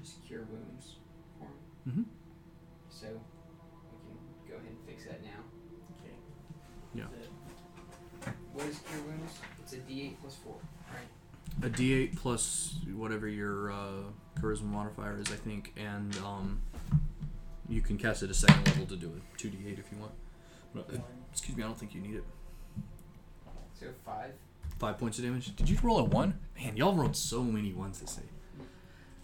just 0.00 0.24
cure 0.26 0.46
wounds 0.50 0.96
for 1.38 1.44
him? 1.88 2.04
Mhm. 2.04 2.04
So 2.90 3.06
we 3.06 4.14
can 4.14 4.48
go 4.50 4.56
ahead 4.56 4.68
and 4.70 4.78
fix 4.86 5.04
that 5.06 5.22
now. 5.22 5.40
Okay. 6.00 6.14
Yeah. 6.94 7.06
What 8.52 8.66
is 8.66 8.78
cure 8.80 9.02
wounds? 9.02 9.32
It's 9.62 9.72
a 9.72 9.76
D8 9.78 10.16
plus 10.20 10.34
four, 10.36 10.56
right? 10.92 11.08
a 11.62 11.68
D8 11.70 12.14
plus 12.16 12.74
whatever 12.94 13.26
your 13.26 13.72
uh, 13.72 14.02
charisma 14.40 14.64
modifier 14.64 15.18
is, 15.20 15.30
I 15.30 15.36
think, 15.36 15.72
and 15.76 16.16
um, 16.18 16.60
you 17.68 17.80
can 17.80 17.98
cast 17.98 18.22
it 18.22 18.30
a 18.30 18.34
second 18.34 18.66
level 18.68 18.86
to 18.86 18.96
do 18.96 19.06
it. 19.08 19.22
Two 19.38 19.48
D8 19.48 19.78
if 19.78 19.90
you 19.92 19.98
want. 19.98 20.12
But, 20.74 20.94
uh, 20.94 20.98
excuse 21.30 21.56
me, 21.56 21.62
I 21.62 21.66
don't 21.66 21.78
think 21.78 21.94
you 21.94 22.00
need 22.00 22.16
it. 22.16 22.24
So 23.78 23.86
five. 24.04 24.32
Five 24.78 24.98
points 24.98 25.18
of 25.18 25.24
damage. 25.24 25.54
Did 25.56 25.68
you 25.68 25.76
roll 25.82 25.98
a 25.98 26.04
one? 26.04 26.38
Man, 26.56 26.76
y'all 26.76 26.94
rolled 26.94 27.16
so 27.16 27.42
many 27.42 27.72
ones 27.72 28.00
this 28.00 28.16
day. 28.16 28.22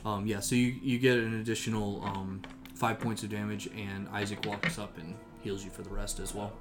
Um, 0.05 0.27
yeah, 0.27 0.41
so 0.41 0.55
you, 0.55 0.75
you 0.83 0.99
get 0.99 1.17
an 1.19 1.41
additional 1.41 2.03
um, 2.05 2.43
five 2.75 2.99
points 3.01 3.23
of 3.23 3.31
damage, 3.31 3.69
and 3.69 4.09
Isaac 4.11 4.45
walks 4.47 4.79
up 4.79 4.99
and 4.99 5.15
heals 5.43 5.65
you 5.65 5.71
for 5.71 5.83
the 5.83 5.91
rest 5.91 6.21
as 6.21 6.35
well. 6.35 6.53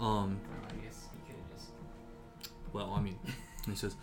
Um, 0.00 0.38
Oh, 0.50 0.66
I 0.68 0.84
guess 0.84 1.04
you 1.14 1.20
could 1.26 1.36
have 1.36 1.56
just. 1.56 1.70
Well, 2.72 2.92
I 2.96 3.00
mean, 3.00 3.18
he 3.66 3.74
says, 3.76 3.96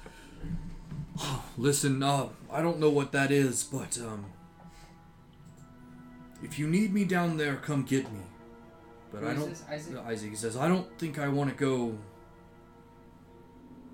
oh, 1.20 1.44
"Listen, 1.58 2.02
uh, 2.04 2.28
I 2.52 2.62
don't 2.62 2.80
know 2.80 2.90
what 2.90 3.12
that 3.12 3.32
is, 3.32 3.64
but 3.64 3.98
um, 4.00 4.26
if 6.42 6.60
you 6.60 6.68
need 6.68 6.94
me 6.94 7.06
down 7.06 7.38
there, 7.38 7.56
come 7.56 7.84
get 7.84 8.12
me. 8.12 8.20
But 9.12 9.22
Who 9.22 9.28
I 9.28 9.34
don't." 9.34 9.50
this, 9.50 9.64
Isaac? 9.70 9.98
Isaac 10.06 10.30
he 10.32 10.36
says, 10.36 10.58
"I 10.58 10.68
don't 10.68 10.88
think 11.00 11.20
I 11.20 11.28
want 11.28 11.50
to 11.50 11.56
go. 11.56 11.98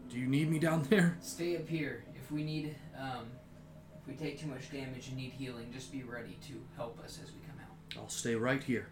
Do 0.09 0.17
you 0.17 0.27
need 0.27 0.49
me 0.49 0.59
down 0.59 0.83
there?" 0.89 1.17
Stay 1.21 1.55
up 1.57 1.67
here. 1.67 2.03
If 2.15 2.31
we 2.31 2.43
need, 2.43 2.75
um, 2.97 3.25
if 3.99 4.07
we 4.07 4.13
take 4.13 4.39
too 4.39 4.47
much 4.47 4.71
damage 4.71 5.07
and 5.09 5.17
need 5.17 5.31
healing, 5.31 5.71
just 5.73 5.91
be 5.91 6.03
ready 6.03 6.37
to 6.47 6.53
help 6.75 6.99
us 7.03 7.19
as 7.23 7.31
we 7.31 7.39
come 7.47 7.59
out. 7.59 8.01
I'll 8.01 8.09
stay 8.09 8.35
right 8.35 8.63
here. 8.63 8.87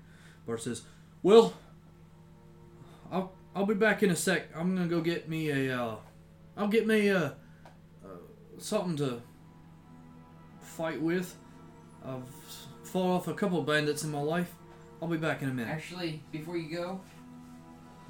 Bart 0.46 0.62
says, 0.62 0.84
"Well, 1.24 1.54
I'll 3.12 3.34
I'll 3.56 3.66
be 3.66 3.74
back 3.74 4.04
in 4.04 4.12
a 4.12 4.16
sec. 4.16 4.48
I'm 4.56 4.76
gonna 4.76 4.88
go 4.88 5.02
get 5.02 5.28
me 5.30 5.50
a 5.50 5.82
uh, 5.82 5.96
I'll 6.56 6.68
get 6.68 6.88
me 6.88 7.10
a, 7.10 7.18
uh, 7.18 7.32
something 8.58 8.96
to 8.98 9.22
fight 10.62 11.02
with. 11.02 11.36
I've 12.06 12.28
fought 12.84 13.16
off 13.16 13.28
a 13.28 13.34
couple 13.34 13.60
of 13.60 13.66
bandits 13.66 14.04
in 14.04 14.12
my 14.12 14.22
life. 14.22 14.54
I'll 15.02 15.08
be 15.08 15.18
back 15.18 15.42
in 15.42 15.50
a 15.50 15.54
minute." 15.54 15.72
Actually, 15.72 16.22
before 16.32 16.58
you 16.58 16.76
go, 16.76 17.02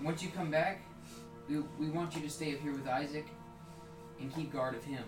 once 0.02 0.22
you 0.24 0.30
come 0.30 0.52
back, 0.52 0.82
we, 1.50 1.60
we 1.80 1.90
want 1.90 2.16
you 2.16 2.22
to 2.22 2.30
stay 2.30 2.54
up 2.54 2.62
here 2.62 2.72
with 2.72 2.88
Isaac 2.88 3.26
and 4.20 4.34
keep 4.34 4.52
guard 4.52 4.76
of 4.76 4.84
him, 4.84 5.04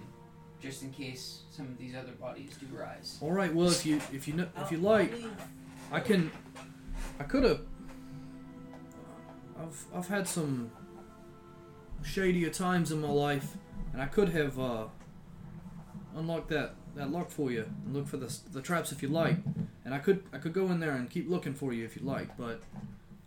just 0.62 0.84
in 0.84 0.92
case 0.92 1.42
some 1.52 1.66
of 1.68 1.78
these 1.78 1.96
other 1.96 2.12
bodies 2.14 2.58
do 2.60 2.66
rise. 2.76 3.18
All 3.22 3.32
right. 3.32 3.54
Well, 3.54 3.70
if 3.70 3.86
you 3.86 3.98
if 4.14 4.28
you 4.28 4.34
kn- 4.34 4.50
if 4.58 4.72
you 4.72 4.78
like. 4.78 5.14
I 5.92 6.00
can. 6.00 6.32
I 7.20 7.24
could 7.24 7.44
have. 7.44 7.62
I've 9.60 9.86
I've 9.94 10.08
had 10.08 10.28
some 10.28 10.72
shadier 12.04 12.50
times 12.50 12.92
in 12.92 13.02
my 13.02 13.10
life, 13.10 13.58
and 13.94 14.02
I 14.02 14.06
could 14.06 14.30
have 14.30 14.60
uh, 14.60 14.86
unlocked 16.16 16.50
that 16.50 16.76
that 16.96 17.12
lock 17.12 17.30
for 17.30 17.52
you 17.52 17.66
and 17.86 17.94
look 17.94 18.08
for 18.08 18.18
the 18.18 18.26
s- 18.26 18.40
the 18.52 18.62
traps 18.62 18.92
if 18.92 19.02
you 19.04 19.10
like, 19.10 19.38
and 19.86 19.94
I 19.94 20.00
could 20.00 20.24
I 20.34 20.38
could 20.38 20.54
go 20.54 20.66
in 20.72 20.80
there 20.80 20.92
and 20.96 21.10
keep 21.10 21.30
looking 21.30 21.54
for 21.54 21.74
you 21.74 21.86
if 21.86 21.96
you 21.96 22.04
like, 22.04 22.36
but 22.38 22.62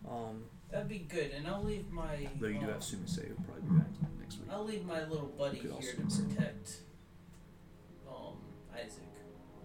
um, 0.08 0.44
That'd 0.70 0.88
be 0.88 0.98
good, 1.00 1.30
and 1.32 1.46
I'll 1.46 1.62
leave 1.62 1.90
my. 1.90 2.28
though 2.40 2.46
you 2.48 2.54
do 2.58 2.66
um, 2.66 2.72
have 2.72 2.80
Sumisei, 2.80 3.28
who'll 3.28 3.36
probably 3.44 3.62
be 3.68 3.76
back 3.78 3.86
next 4.20 4.38
week. 4.40 4.48
I'll 4.50 4.64
leave 4.64 4.84
my 4.86 5.04
little 5.06 5.32
buddy 5.38 5.58
here 5.58 5.72
also 5.72 5.90
to 5.92 6.02
protect 6.02 6.76
um, 8.08 8.36
Isaac. 8.74 9.02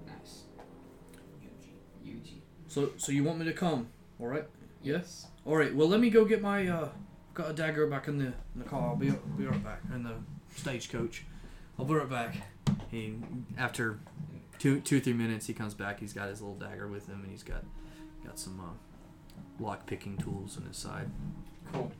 Nice. 0.05 0.43
Yuji. 1.41 2.05
Yuji. 2.05 2.41
So 2.67 2.91
so 2.97 3.11
you 3.11 3.23
want 3.23 3.39
me 3.39 3.45
to 3.45 3.53
come? 3.53 3.87
All 4.19 4.27
right. 4.27 4.45
Yes. 4.83 5.27
All 5.45 5.55
right. 5.55 5.73
Well, 5.73 5.87
let 5.87 5.99
me 6.01 6.09
go 6.09 6.25
get 6.25 6.41
my 6.41 6.67
uh, 6.67 6.89
got 7.33 7.49
a 7.51 7.53
dagger 7.53 7.87
back 7.87 8.07
in 8.09 8.17
the 8.17 8.25
in 8.25 8.33
the 8.59 8.63
car. 8.65 8.89
I'll 8.89 8.95
be 8.95 9.11
be 9.37 9.45
right 9.45 9.63
back 9.63 9.81
in 9.93 10.03
the 10.03 10.15
stagecoach. 10.55 11.23
I'll 11.79 11.85
be 11.85 11.93
right 11.93 12.09
back. 12.09 12.35
He 12.89 13.15
after 13.57 13.99
two 14.59 14.79
two 14.81 14.99
three 14.99 15.13
minutes 15.13 15.47
he 15.47 15.53
comes 15.53 15.73
back. 15.73 15.99
He's 15.99 16.13
got 16.13 16.29
his 16.29 16.41
little 16.41 16.55
dagger 16.55 16.87
with 16.87 17.07
him 17.07 17.21
and 17.21 17.31
he's 17.31 17.43
got 17.43 17.63
got 18.25 18.39
some 18.39 18.59
uh, 18.59 19.63
lock 19.63 19.85
picking 19.85 20.17
tools 20.17 20.57
on 20.57 20.67
his 20.67 20.77
side. 20.77 21.09
Cool. 21.73 21.91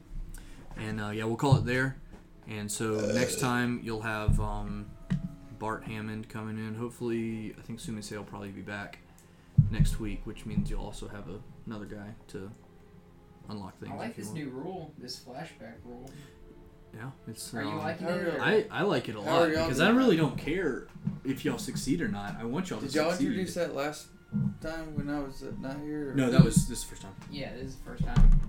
And 0.77 1.01
uh, 1.01 1.09
yeah, 1.09 1.23
we'll 1.25 1.35
call 1.37 1.57
it 1.57 1.65
there. 1.65 1.97
And 2.47 2.71
so 2.71 3.11
next 3.13 3.39
time 3.39 3.81
you'll 3.83 4.01
have 4.01 4.39
um, 4.39 4.89
Bart 5.59 5.83
Hammond 5.83 6.29
coming 6.29 6.57
in. 6.57 6.75
Hopefully, 6.75 7.53
I 7.57 7.61
think 7.61 7.79
Sumisei 7.79 8.15
will 8.15 8.23
probably 8.23 8.49
be 8.49 8.61
back 8.61 8.99
next 9.71 9.99
week, 9.99 10.21
which 10.25 10.45
means 10.45 10.69
you'll 10.69 10.83
also 10.83 11.07
have 11.07 11.27
a, 11.27 11.39
another 11.65 11.85
guy 11.85 12.13
to 12.29 12.49
unlock 13.49 13.77
things. 13.79 13.91
I 13.93 13.97
like 13.97 14.15
this 14.15 14.27
want. 14.27 14.37
new 14.37 14.49
rule, 14.49 14.93
this 14.97 15.19
flashback 15.19 15.75
rule. 15.83 16.09
Yeah, 16.97 17.09
it's. 17.27 17.53
Are 17.53 17.61
you 17.61 17.69
um, 17.69 17.77
liking 17.79 18.07
it? 18.07 18.27
or- 18.35 18.41
I, 18.41 18.65
I 18.71 18.81
like 18.83 19.07
it 19.09 19.15
a 19.15 19.21
lot 19.21 19.49
because 19.49 19.79
I 19.79 19.89
really 19.89 20.17
don't 20.17 20.37
care 20.37 20.87
if 21.23 21.45
y'all 21.45 21.57
succeed 21.57 22.01
or 22.01 22.07
not. 22.07 22.35
I 22.39 22.45
want 22.45 22.69
y'all 22.69 22.79
Did 22.79 22.89
to 22.91 22.97
y'all 22.97 23.09
succeed. 23.11 23.27
introduce 23.27 23.53
that 23.55 23.75
last 23.75 24.07
time 24.61 24.95
when 24.95 25.09
I 25.09 25.19
was 25.19 25.43
uh, 25.43 25.51
not 25.61 25.79
here? 25.81 26.13
No, 26.15 26.29
that 26.31 26.43
was 26.43 26.67
this 26.67 26.79
is 26.79 26.83
the 26.83 26.89
first 26.89 27.01
time. 27.03 27.15
Yeah, 27.31 27.53
this 27.53 27.69
is 27.69 27.75
the 27.75 27.83
first 27.83 28.03
time. 28.03 28.41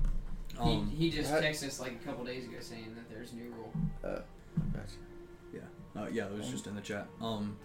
Um, 0.58 0.88
he, 0.90 1.10
he 1.10 1.10
just 1.10 1.30
how- 1.30 1.38
texted 1.40 1.68
us 1.68 1.78
like 1.80 1.92
a 1.92 2.06
couple 2.06 2.24
days 2.24 2.44
ago 2.44 2.56
saying 2.60 2.94
that 2.94 3.08
there's 3.14 3.32
a 3.32 3.36
new 3.36 3.50
rule. 3.50 3.72
Gotcha. 4.02 5.64
uh, 5.96 6.06
yeah, 6.12 6.26
it 6.26 6.32
was 6.38 6.48
just 6.48 6.66
in 6.66 6.74
the 6.74 6.80
chat. 6.80 7.06
Um, 7.20 7.56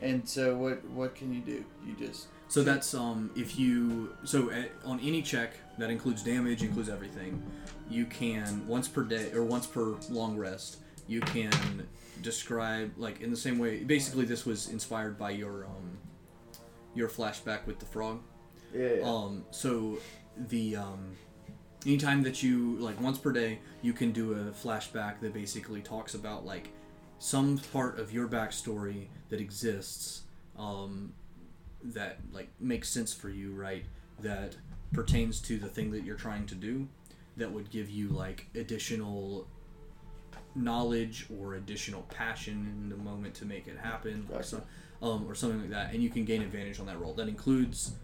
And 0.00 0.28
so 0.28 0.56
what? 0.56 0.84
What 0.90 1.14
can 1.14 1.34
you 1.34 1.40
do? 1.40 1.64
You 1.86 1.94
just 1.98 2.26
So 2.48 2.62
that's 2.62 2.94
um 2.94 3.30
if 3.36 3.58
you 3.58 4.14
so 4.24 4.50
at, 4.50 4.70
on 4.84 5.00
any 5.00 5.22
check 5.22 5.54
that 5.78 5.90
includes 5.90 6.22
damage 6.22 6.62
includes 6.62 6.88
everything, 6.88 7.42
you 7.90 8.06
can 8.06 8.66
once 8.66 8.88
per 8.88 9.02
day 9.02 9.30
or 9.32 9.44
once 9.44 9.66
per 9.66 9.96
long 10.10 10.36
rest 10.36 10.78
you 11.06 11.20
can 11.20 11.86
describe 12.22 12.92
like 12.96 13.20
in 13.20 13.30
the 13.30 13.36
same 13.36 13.58
way. 13.58 13.82
Basically, 13.84 14.24
this 14.24 14.46
was 14.46 14.68
inspired 14.68 15.18
by 15.18 15.30
your 15.30 15.64
um 15.66 15.98
your 16.94 17.08
flashback 17.08 17.66
with 17.66 17.78
the 17.78 17.86
frog. 17.86 18.20
yeah. 18.74 19.00
Um, 19.02 19.44
so 19.50 19.98
the 20.36 20.76
um, 20.76 21.16
anytime 21.84 22.22
that 22.22 22.42
you 22.42 22.76
like 22.76 23.00
once 23.00 23.18
per 23.18 23.32
day, 23.32 23.58
you 23.82 23.92
can 23.92 24.12
do 24.12 24.32
a 24.32 24.52
flashback 24.52 25.20
that 25.20 25.34
basically 25.34 25.80
talks 25.80 26.14
about 26.14 26.46
like 26.46 26.70
some 27.18 27.58
part 27.72 27.98
of 27.98 28.12
your 28.12 28.28
backstory 28.28 29.08
that 29.28 29.40
exists 29.40 30.22
um, 30.58 31.12
that 31.82 32.18
like 32.32 32.48
makes 32.60 32.88
sense 32.88 33.12
for 33.12 33.28
you, 33.28 33.52
right? 33.52 33.84
That 34.20 34.56
pertains 34.92 35.40
to 35.42 35.58
the 35.58 35.68
thing 35.68 35.90
that 35.90 36.04
you're 36.04 36.16
trying 36.16 36.46
to 36.46 36.54
do. 36.54 36.88
That 37.36 37.50
would 37.52 37.70
give 37.70 37.90
you 37.90 38.08
like 38.08 38.46
additional 38.54 39.46
knowledge 40.54 41.26
or 41.36 41.54
additional 41.54 42.02
passion 42.02 42.66
in 42.82 42.88
the 42.88 42.96
moment 42.96 43.34
to 43.34 43.44
make 43.44 43.66
it 43.66 43.76
happen, 43.76 44.26
or, 44.30 44.36
Gotcha. 44.36 44.44
so, 44.44 44.62
um, 45.02 45.26
or 45.28 45.34
something 45.34 45.60
like 45.60 45.70
that, 45.70 45.92
and 45.92 46.02
you 46.02 46.10
can 46.10 46.24
gain 46.24 46.42
advantage 46.42 46.78
on 46.78 46.86
that 46.86 47.00
roll. 47.00 47.12
That 47.12 47.28
includes 47.28 47.94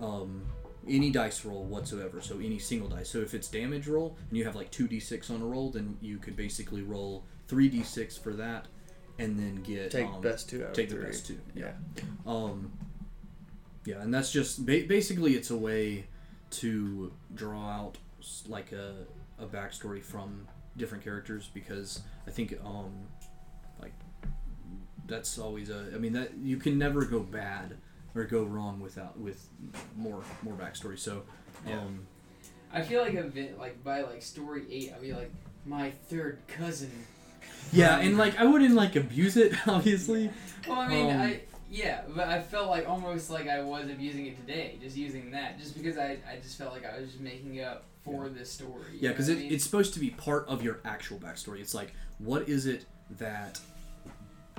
um, 0.00 0.44
any 0.86 1.10
dice 1.10 1.44
roll 1.44 1.64
whatsoever. 1.64 2.20
So 2.20 2.38
any 2.38 2.58
single 2.58 2.88
dice. 2.88 3.08
So 3.08 3.18
if 3.18 3.32
it's 3.34 3.48
damage 3.48 3.86
roll 3.88 4.16
and 4.28 4.36
you 4.38 4.44
have 4.44 4.54
like 4.54 4.70
two 4.70 4.86
d6 4.86 5.30
on 5.30 5.40
a 5.40 5.46
roll, 5.46 5.70
then 5.70 5.96
you 6.00 6.18
could 6.18 6.36
basically 6.36 6.82
roll 6.82 7.24
three 7.48 7.70
d6 7.70 8.22
for 8.22 8.34
that, 8.34 8.66
and 9.18 9.38
then 9.38 9.62
get 9.62 9.90
take 9.90 10.06
um, 10.06 10.20
best 10.20 10.48
two 10.50 10.64
out 10.64 10.74
take 10.74 10.90
the 10.90 10.96
three. 10.96 11.04
best 11.06 11.26
two. 11.26 11.40
Yeah. 11.54 11.72
Um, 12.26 12.72
yeah, 13.86 14.00
and 14.00 14.12
that's 14.12 14.30
just 14.32 14.64
ba- 14.64 14.84
basically 14.86 15.34
it's 15.34 15.50
a 15.50 15.56
way 15.56 16.06
to 16.50 17.12
draw 17.34 17.68
out 17.68 17.98
like 18.48 18.72
a, 18.72 18.94
a 19.38 19.46
backstory 19.46 20.02
from 20.02 20.46
different 20.76 21.04
characters 21.04 21.50
because 21.54 22.00
I 22.26 22.30
think 22.30 22.54
um, 22.64 22.92
like 23.80 23.92
that's 25.06 25.38
always 25.38 25.70
a 25.70 25.90
I 25.94 25.98
mean 25.98 26.12
that 26.14 26.32
you 26.42 26.56
can 26.56 26.78
never 26.78 27.04
go 27.04 27.20
bad 27.20 27.76
or 28.14 28.24
go 28.24 28.42
wrong 28.44 28.80
without 28.80 29.18
with 29.18 29.48
more 29.96 30.22
more 30.42 30.54
backstory. 30.54 30.98
So 30.98 31.22
um, 31.66 32.06
I 32.72 32.82
feel 32.82 33.02
like 33.02 33.14
a 33.14 33.22
bit 33.22 33.58
like 33.58 33.82
by 33.84 34.02
like 34.02 34.22
story 34.22 34.64
eight, 34.70 34.92
I'd 34.94 35.02
be 35.02 35.12
like 35.12 35.32
my 35.66 35.90
third 36.08 36.38
cousin. 36.48 36.90
yeah, 37.72 37.98
and 37.98 38.16
like 38.18 38.38
I 38.38 38.44
wouldn't 38.44 38.74
like 38.74 38.96
abuse 38.96 39.36
it 39.36 39.54
obviously. 39.66 40.30
Well, 40.68 40.80
I 40.80 40.88
mean, 40.88 41.10
Um, 41.10 41.20
I 41.20 41.40
yeah, 41.74 42.02
but 42.14 42.28
I 42.28 42.40
felt 42.40 42.68
like 42.70 42.88
almost 42.88 43.30
like 43.30 43.48
I 43.48 43.60
was 43.62 43.88
abusing 43.90 44.26
it 44.26 44.36
today, 44.36 44.78
just 44.80 44.96
using 44.96 45.30
that, 45.32 45.58
just 45.58 45.74
because 45.76 45.98
I, 45.98 46.18
I 46.30 46.36
just 46.40 46.56
felt 46.56 46.72
like 46.72 46.84
I 46.86 46.98
was 47.00 47.08
just 47.10 47.20
making 47.20 47.56
it 47.56 47.62
up 47.64 47.84
for 48.04 48.28
this 48.28 48.50
story. 48.50 48.92
you 48.92 48.98
Yeah, 49.00 49.08
know 49.08 49.14
because 49.14 49.28
what 49.28 49.36
it, 49.38 49.40
I 49.40 49.42
mean? 49.44 49.52
it's 49.52 49.64
supposed 49.64 49.94
to 49.94 50.00
be 50.00 50.10
part 50.10 50.46
of 50.46 50.62
your 50.62 50.80
actual 50.84 51.18
backstory. 51.18 51.60
It's 51.60 51.74
like, 51.74 51.92
what 52.18 52.48
is 52.48 52.66
it 52.66 52.84
that, 53.18 53.58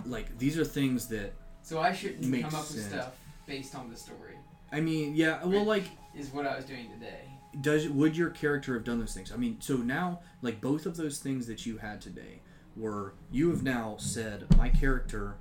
like, 0.06 0.38
these 0.38 0.58
are 0.58 0.66
things 0.66 1.08
that, 1.08 1.32
so 1.62 1.80
I 1.80 1.94
shouldn't 1.94 2.26
makes 2.26 2.50
come 2.50 2.56
up 2.60 2.68
with 2.68 2.82
sense. 2.82 2.88
stuff 2.94 3.18
based 3.48 3.76
on 3.76 3.90
the 3.90 3.96
story. 3.96 4.36
I 4.72 4.82
mean, 4.82 5.16
yeah, 5.16 5.44
well, 5.46 5.64
like, 5.64 5.86
Is 6.18 6.30
what 6.34 6.46
I 6.46 6.56
was 6.56 6.66
doing 6.66 6.90
today. 6.92 7.22
does 7.62 7.88
would 7.88 8.18
your 8.18 8.30
character 8.32 8.74
have 8.74 8.84
done 8.84 9.00
those 9.00 9.14
things? 9.14 9.32
I 9.32 9.38
mean, 9.38 9.62
so 9.62 9.78
now, 9.78 10.20
like, 10.42 10.60
both 10.60 10.86
of 10.86 10.98
those 10.98 11.20
things 11.20 11.48
that 11.48 11.66
you 11.66 11.78
had 11.78 12.02
today 12.02 12.42
were, 12.76 13.14
you 13.32 13.50
have 13.52 13.64
now 13.64 13.96
said, 14.00 14.46
my 14.58 14.68
character 14.70 15.36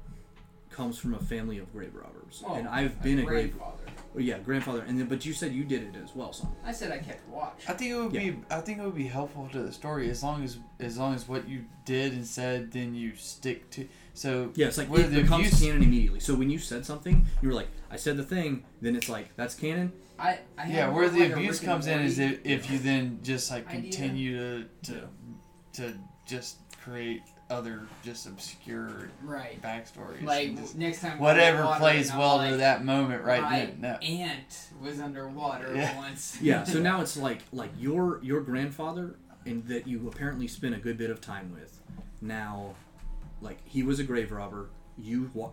comes 0.75 0.99
from 0.99 1.15
a 1.15 1.19
family 1.19 1.59
of 1.59 1.73
grave 1.73 1.94
robbers, 1.94 2.43
Well, 2.44 2.55
and 2.57 2.67
I've 2.69 3.01
been 3.03 3.20
a 3.20 3.23
grave, 3.25 3.53
grandfather. 3.57 3.85
oh, 4.17 4.19
yeah, 4.19 4.39
grandfather, 4.39 4.83
and 4.89 4.99
then, 4.99 5.07
but 5.07 5.25
you 5.25 5.33
said 5.33 5.53
you 5.53 5.65
did 5.65 5.83
it 5.85 5.94
as 6.03 6.15
well, 6.15 6.33
son. 6.33 6.51
I 6.65 6.73
said 6.73 6.91
I 6.91 6.99
kept 6.99 7.27
watch. 7.28 7.62
I 7.69 7.73
think 7.75 7.93
it 7.93 7.97
would 7.97 8.12
Yeah. 8.12 8.20
be. 8.33 8.36
I 8.51 8.61
think 8.61 8.78
it 8.81 8.85
would 8.85 8.94
be 8.97 9.07
helpful 9.07 9.49
to 9.53 9.62
the 9.62 9.73
story 9.73 10.11
as 10.11 10.23
long 10.23 10.43
as 10.43 10.59
as 10.81 10.99
long 10.99 11.15
as 11.15 11.28
what 11.28 11.49
you 11.49 11.65
did 11.85 12.12
and 12.12 12.27
said, 12.27 12.73
then 12.73 12.94
you 12.94 13.15
stick 13.17 13.70
to. 13.70 13.86
So 14.15 14.51
Yeah, 14.57 14.67
it's 14.67 14.78
like 14.78 14.89
Where 14.89 15.03
it 15.05 15.11
the 15.12 15.23
becomes 15.23 15.47
abuse- 15.47 15.61
canon 15.62 15.83
immediately. 15.83 16.20
So 16.20 16.35
when 16.35 16.51
you 16.51 16.59
said 16.59 16.85
something, 16.85 17.27
you 17.41 17.49
were 17.49 17.55
like, 17.55 17.69
"I 17.91 17.97
said 17.97 18.17
the 18.17 18.25
thing," 18.25 18.65
then 18.83 18.97
it's 18.97 19.09
like 19.09 19.35
that's 19.36 19.55
canon. 19.55 19.93
I, 20.19 20.39
I 20.59 20.69
yeah, 20.69 20.89
where 20.94 21.09
the 21.09 21.23
a 21.23 21.33
abuse 21.33 21.59
comes 21.61 21.86
in 21.86 22.01
is 22.01 22.19
if, 22.20 22.39
if 22.44 22.70
you 22.70 22.78
then 22.78 23.19
just 23.23 23.51
like 23.51 23.67
Idea. 23.69 23.81
continue 23.83 24.36
to 24.62 24.69
to 24.89 25.09
to 25.75 25.94
just 26.27 26.57
create 26.83 27.23
other 27.55 27.83
just 28.05 28.26
obscure 28.26 29.08
right. 29.23 29.60
backstories. 29.62 30.23
Like 30.24 30.57
just 30.57 30.76
next 30.76 31.00
time, 31.00 31.18
whatever 31.18 31.65
plays 31.78 32.07
and 32.10 32.15
I'm 32.15 32.18
well 32.18 32.36
like, 32.36 32.50
to 32.50 32.57
that 32.58 32.84
moment 32.84 33.24
right 33.24 33.42
my 33.42 33.58
then. 33.60 33.78
No. 33.81 33.92
aunt 34.02 34.68
was 34.83 35.00
underwater 35.00 35.74
Yeah. 35.74 35.97
once. 35.99 36.39
Yeah. 36.42 36.65
So 36.65 36.78
now 36.81 37.00
it's 37.00 37.16
like 37.16 37.41
like 37.52 37.70
your 37.78 38.20
your 38.23 38.41
grandfather, 38.41 39.16
and 39.47 39.66
that 39.68 39.86
you 39.86 40.07
apparently 40.08 40.49
spent 40.49 40.74
a 40.74 40.78
good 40.78 40.99
bit 40.99 41.10
of 41.10 41.20
time 41.20 41.52
with. 41.55 41.81
Now, 42.20 42.74
like 43.41 43.58
he 43.66 43.83
was 43.83 43.99
a 43.99 44.05
grave 44.05 44.33
robber. 44.33 44.68
You 44.99 45.31
wa- 45.34 45.50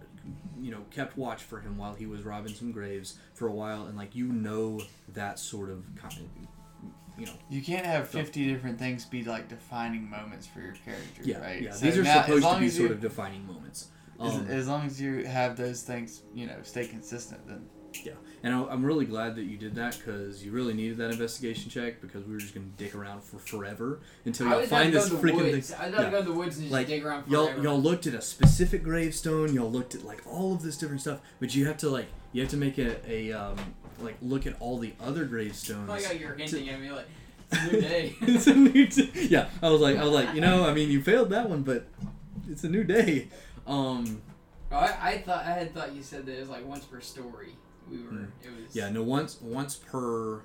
you 0.60 0.72
know 0.72 0.82
kept 0.92 1.18
watch 1.18 1.42
for 1.42 1.60
him 1.62 1.78
while 1.78 1.94
he 1.96 2.06
was 2.06 2.22
robbing 2.24 2.54
some 2.54 2.72
graves 2.72 3.18
for 3.34 3.48
a 3.48 3.52
while, 3.52 3.86
and 3.86 3.98
like 3.98 4.16
you 4.16 4.28
know 4.28 4.80
that 5.14 5.40
sort 5.40 5.70
of 5.70 5.84
kind 5.96 6.14
of 6.14 6.26
you 7.22 7.28
know 7.28 7.34
You 7.50 7.62
can't 7.62 7.86
have 7.86 8.08
fifty 8.10 8.48
different 8.52 8.80
things 8.80 9.06
be 9.06 9.24
like 9.24 9.48
defining 9.48 10.10
moments 10.10 10.48
for 10.48 10.60
your 10.62 10.74
character, 10.86 11.22
yeah 11.24 11.40
right? 11.40 11.62
yeah. 11.62 11.72
So 11.72 11.86
These 11.86 11.98
are 12.00 12.04
now, 12.04 12.22
supposed 12.24 12.46
to 12.48 12.60
be 12.60 12.70
sort 12.70 12.90
you- 12.90 12.96
of 12.96 13.02
defining 13.02 13.46
moments. 13.46 13.88
As, 14.20 14.36
Um, 14.36 14.48
as 14.48 14.68
long 14.68 14.86
as 14.86 15.02
you 15.02 15.26
have 15.26 15.58
those 15.58 15.82
things, 15.82 16.22
you 16.36 16.46
know, 16.46 16.58
stay 16.64 16.86
consistent, 16.88 17.48
then 17.48 17.62
Yeah, 18.06 18.14
and 18.44 18.54
I, 18.56 18.64
I'm 18.66 18.86
really 18.86 19.06
glad 19.06 19.36
that 19.36 19.44
you 19.44 19.58
did 19.58 19.76
that 19.76 19.98
because 19.98 20.46
you 20.46 20.52
really 20.52 20.74
needed 20.74 20.98
that 20.98 21.12
investigation 21.12 21.70
check 21.70 22.00
because 22.02 22.24
we 22.26 22.32
were 22.34 22.40
just 22.40 22.54
gonna 22.54 22.68
dick 22.78 22.94
around 22.96 23.22
for 23.24 23.38
forever 23.40 24.00
until 24.26 24.48
y'all 24.48 24.62
find 24.64 24.94
this 24.94 25.06
to 25.10 25.12
go 25.12 25.16
to 25.18 25.22
the 25.22 25.32
freaking 25.34 25.52
woods. 25.52 25.70
thing. 25.72 25.80
I 25.82 25.86
was 25.86 25.94
about 25.94 26.04
Yeah. 26.06 26.12
go 26.12 26.20
to 26.26 26.30
the 26.32 26.38
woods 26.42 26.56
and 26.58 26.66
just 26.66 26.72
Like, 26.74 26.88
dig 26.88 27.04
around 27.06 27.30
Y'all 27.30 27.48
forever. 27.48 27.64
y'all 27.64 27.82
looked 27.82 28.08
at 28.08 28.14
a 28.14 28.22
specific 28.22 28.82
gravestone. 28.84 29.54
Y'all 29.54 29.70
looked 29.72 29.94
at 29.96 30.04
like 30.06 30.22
all 30.26 30.54
of 30.54 30.62
this 30.62 30.78
different 30.78 31.02
stuff, 31.02 31.20
but 31.42 31.54
you 31.56 31.66
have 31.66 31.78
to 31.78 31.90
like 31.90 32.08
you 32.32 32.42
have 32.44 32.52
to 32.52 32.58
make 32.58 32.78
a, 32.78 32.92
a 33.12 33.34
um 33.34 33.58
like 34.04 34.18
look 34.22 34.46
at 34.48 34.56
all 34.60 34.78
the 34.78 34.94
other 35.02 35.26
gravestones. 35.26 35.90
I 35.90 35.94
like 35.94 36.04
how 36.06 36.14
you're 36.14 36.36
hinting 36.36 36.70
at 36.70 36.82
me 36.82 36.92
like 36.92 37.08
it's 37.52 37.62
a 37.62 37.72
new 37.72 37.82
day. 37.82 38.16
it's 38.22 38.48
a 38.48 38.54
new 38.54 38.88
day. 38.88 39.10
Yeah, 39.30 39.50
I 39.62 39.70
was 39.70 39.82
like 39.82 39.98
I 39.98 40.04
was 40.04 40.14
like 40.14 40.34
you 40.36 40.42
know 40.42 40.66
I 40.66 40.74
mean 40.74 40.90
you 40.90 41.02
failed 41.02 41.30
that 41.32 41.50
one, 41.50 41.64
but 41.64 41.88
it's 42.50 42.64
a 42.64 42.70
new 42.70 42.84
day. 42.84 43.30
Um, 43.68 44.22
Oh, 44.72 44.78
I, 44.78 44.98
I 45.02 45.18
thought 45.18 45.46
I 45.46 45.52
had 45.52 45.74
thought 45.74 45.94
you 45.94 46.02
said 46.02 46.26
that 46.26 46.38
it 46.38 46.40
was 46.40 46.50
like 46.50 46.66
once 46.66 46.86
per 46.86 47.02
story. 47.02 47.56
We 47.90 47.98
were. 47.98 48.10
Hmm. 48.10 48.24
It 48.42 48.50
was. 48.50 48.76
yeah, 48.76 48.90
no 48.90 49.04
once 49.04 49.42
once 49.42 49.76
per 49.76 50.44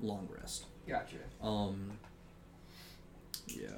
long 0.00 0.28
rest. 0.30 0.66
Gotcha. 0.86 1.16
Um. 1.42 1.92
Yeah. 3.48 3.68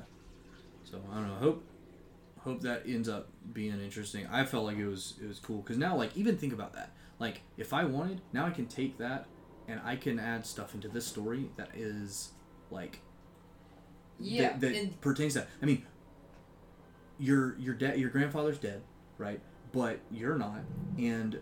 So 0.84 1.00
I 1.12 1.14
don't 1.16 1.28
know. 1.28 1.34
Hope 1.34 1.64
hope 2.40 2.60
that 2.62 2.82
ends 2.86 3.08
up 3.08 3.28
being 3.52 3.80
interesting. 3.80 4.26
I 4.26 4.44
felt 4.44 4.64
like 4.64 4.78
it 4.78 4.86
was 4.86 5.14
it 5.22 5.28
was 5.28 5.38
cool 5.38 5.58
because 5.58 5.78
now 5.78 5.96
like 5.96 6.16
even 6.16 6.36
think 6.36 6.52
about 6.52 6.72
that. 6.74 6.90
Like 7.18 7.42
if 7.56 7.72
I 7.72 7.84
wanted, 7.84 8.20
now 8.32 8.46
I 8.46 8.50
can 8.50 8.66
take 8.66 8.98
that 8.98 9.26
and 9.68 9.80
I 9.84 9.96
can 9.96 10.18
add 10.18 10.46
stuff 10.46 10.74
into 10.74 10.88
this 10.88 11.06
story 11.06 11.50
that 11.56 11.70
is 11.74 12.32
like 12.70 13.00
Yeah. 14.18 14.50
that, 14.50 14.60
that 14.60 14.74
and 14.74 15.00
pertains 15.00 15.32
to 15.34 15.40
that. 15.40 15.48
I 15.62 15.66
mean, 15.66 15.84
your 17.18 17.56
your 17.58 17.74
dad, 17.74 17.98
your 17.98 18.10
grandfather's 18.10 18.58
dead, 18.58 18.82
right? 19.18 19.40
but 19.72 19.98
you're 20.10 20.38
not, 20.38 20.60
and 20.96 21.38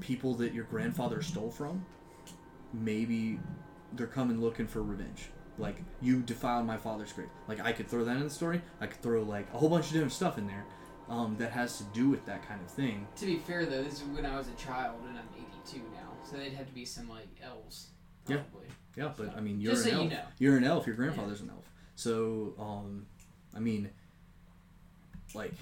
people 0.00 0.34
that 0.34 0.52
your 0.52 0.64
grandfather 0.64 1.22
stole 1.22 1.50
from, 1.50 1.86
maybe 2.74 3.38
they're 3.94 4.06
coming 4.06 4.40
looking 4.42 4.66
for 4.66 4.82
revenge. 4.82 5.30
Like 5.58 5.76
you 6.02 6.20
defiled 6.20 6.66
my 6.66 6.76
father's 6.76 7.12
grave. 7.12 7.28
Like 7.48 7.60
I 7.60 7.72
could 7.72 7.88
throw 7.88 8.04
that 8.04 8.16
in 8.16 8.24
the 8.24 8.30
story. 8.30 8.60
I 8.80 8.86
could 8.88 9.00
throw 9.00 9.22
like 9.22 9.46
a 9.54 9.58
whole 9.58 9.68
bunch 9.70 9.86
of 9.86 9.92
different 9.92 10.12
stuff 10.12 10.36
in 10.36 10.46
there 10.46 10.64
um, 11.12 11.36
that 11.38 11.52
has 11.52 11.76
to 11.78 11.84
do 11.92 12.08
with 12.08 12.24
that 12.26 12.46
kind 12.48 12.60
of 12.62 12.68
thing. 12.70 13.06
To 13.16 13.26
be 13.26 13.36
fair 13.36 13.66
though, 13.66 13.82
this 13.82 13.94
is 14.00 14.02
when 14.04 14.24
I 14.24 14.36
was 14.38 14.48
a 14.48 14.52
child 14.62 14.96
and 15.08 15.18
I'm 15.18 15.28
82 15.36 15.78
now, 15.94 16.08
so 16.28 16.36
they'd 16.38 16.54
have 16.54 16.66
to 16.66 16.72
be 16.74 16.84
some 16.86 17.08
like 17.08 17.28
elves. 17.44 17.88
Yeah. 18.26 18.38
Probably. 18.50 18.68
Yeah, 18.96 19.10
but 19.16 19.36
I 19.36 19.40
mean, 19.40 19.60
you're 19.60 19.72
Just 19.72 19.86
an 19.86 19.92
so 19.92 19.96
you 19.98 20.02
elf. 20.04 20.12
know. 20.12 20.24
You're 20.38 20.56
an 20.56 20.64
elf. 20.64 20.86
Your 20.86 20.96
grandfather's 20.96 21.40
an 21.40 21.50
elf. 21.50 21.64
So, 21.96 22.54
um, 22.58 23.06
I 23.54 23.58
mean, 23.60 23.90
like, 25.34 25.52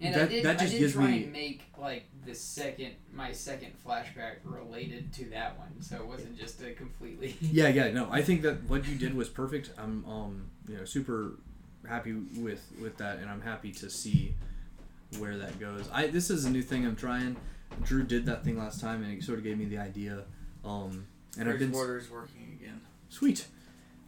And 0.00 0.16
I 0.16 0.18
That- 0.18 0.30
did, 0.30 0.44
that 0.44 0.58
just 0.58 0.64
I 0.70 0.72
did 0.72 0.78
gives 0.80 0.92
try 0.94 1.06
me- 1.12 1.22
and 1.24 1.32
make 1.32 1.62
like 1.78 2.04
the 2.26 2.34
second, 2.34 2.94
my 3.14 3.30
second 3.32 3.72
flashback 3.86 4.38
related 4.44 5.12
to 5.14 5.24
that 5.30 5.56
one, 5.58 5.80
so 5.80 5.96
it 5.96 6.06
wasn't 6.06 6.36
just 6.36 6.60
a 6.62 6.72
completely. 6.72 7.36
yeah, 7.40 7.68
yeah, 7.68 7.90
no, 7.92 8.08
I 8.10 8.20
think 8.22 8.42
that 8.42 8.64
what 8.68 8.86
you 8.88 8.96
did 8.96 9.14
was 9.14 9.28
perfect. 9.28 9.70
I'm, 9.78 10.04
um, 10.06 10.50
you 10.68 10.76
know, 10.76 10.84
super 10.84 11.38
happy 11.88 12.12
with 12.12 12.64
with 12.80 12.96
that, 12.98 13.18
and 13.18 13.30
I'm 13.30 13.40
happy 13.40 13.72
to 13.72 13.90
see 13.90 14.34
where 15.18 15.36
that 15.38 15.58
goes. 15.60 15.88
I 15.92 16.06
this 16.08 16.30
is 16.30 16.44
a 16.44 16.50
new 16.50 16.62
thing 16.62 16.86
I'm 16.86 16.96
trying. 16.96 17.36
Drew 17.82 18.02
did 18.02 18.26
that 18.26 18.44
thing 18.44 18.58
last 18.58 18.80
time, 18.80 19.02
and 19.02 19.12
it 19.12 19.22
sort 19.24 19.38
of 19.38 19.44
gave 19.44 19.58
me 19.58 19.64
the 19.64 19.78
idea. 19.78 20.24
Um, 20.64 21.06
and 21.38 21.48
I've 21.48 21.58
been 21.58 21.70
Bridgewater's 21.70 22.10
working 22.10 22.58
again. 22.60 22.80
sweet. 23.08 23.46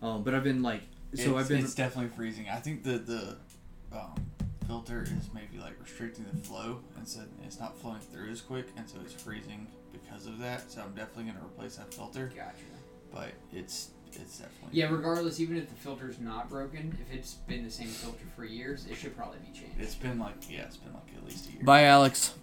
Um, 0.02 0.22
but 0.22 0.34
I've 0.34 0.44
been 0.44 0.62
like, 0.62 0.82
so 1.14 1.22
it's, 1.22 1.44
I've 1.44 1.48
been 1.48 1.64
It's 1.64 1.74
definitely 1.74 2.10
freezing. 2.14 2.48
I 2.48 2.56
think 2.56 2.84
the 2.84 2.98
the 2.98 3.36
um, 3.92 4.14
filter 4.66 5.02
is 5.02 5.30
maybe 5.32 5.58
like 5.62 5.74
restricting 5.80 6.26
the 6.30 6.36
flow, 6.46 6.80
and 6.96 7.08
so 7.08 7.20
it's 7.44 7.58
not 7.58 7.78
flowing 7.78 8.00
through 8.00 8.30
as 8.30 8.40
quick, 8.40 8.66
and 8.76 8.88
so 8.88 8.96
it's 9.02 9.14
freezing 9.14 9.66
because 9.92 10.26
of 10.26 10.38
that. 10.40 10.70
So 10.70 10.82
I'm 10.82 10.94
definitely 10.94 11.32
gonna 11.32 11.44
replace 11.44 11.76
that 11.76 11.92
filter, 11.94 12.30
Gotcha. 12.34 12.52
but 13.12 13.32
it's 13.52 13.90
it's 14.16 14.38
definitely 14.38 14.78
Yeah, 14.78 14.90
regardless, 14.90 15.40
even 15.40 15.56
if 15.56 15.68
the 15.68 15.74
filter's 15.74 16.18
not 16.18 16.48
broken, 16.48 16.96
if 17.00 17.14
it's 17.14 17.34
been 17.34 17.64
the 17.64 17.70
same 17.70 17.88
filter 17.88 18.24
for 18.34 18.44
years, 18.44 18.86
it 18.90 18.96
should 18.96 19.16
probably 19.16 19.38
be 19.38 19.58
changed. 19.58 19.76
It's 19.78 19.94
been 19.94 20.18
like 20.18 20.34
yeah, 20.50 20.62
it's 20.62 20.76
been 20.76 20.92
like 20.92 21.02
at 21.16 21.24
least 21.24 21.48
a 21.48 21.52
year. 21.52 21.62
Bye, 21.64 21.84
Alex. 21.84 22.34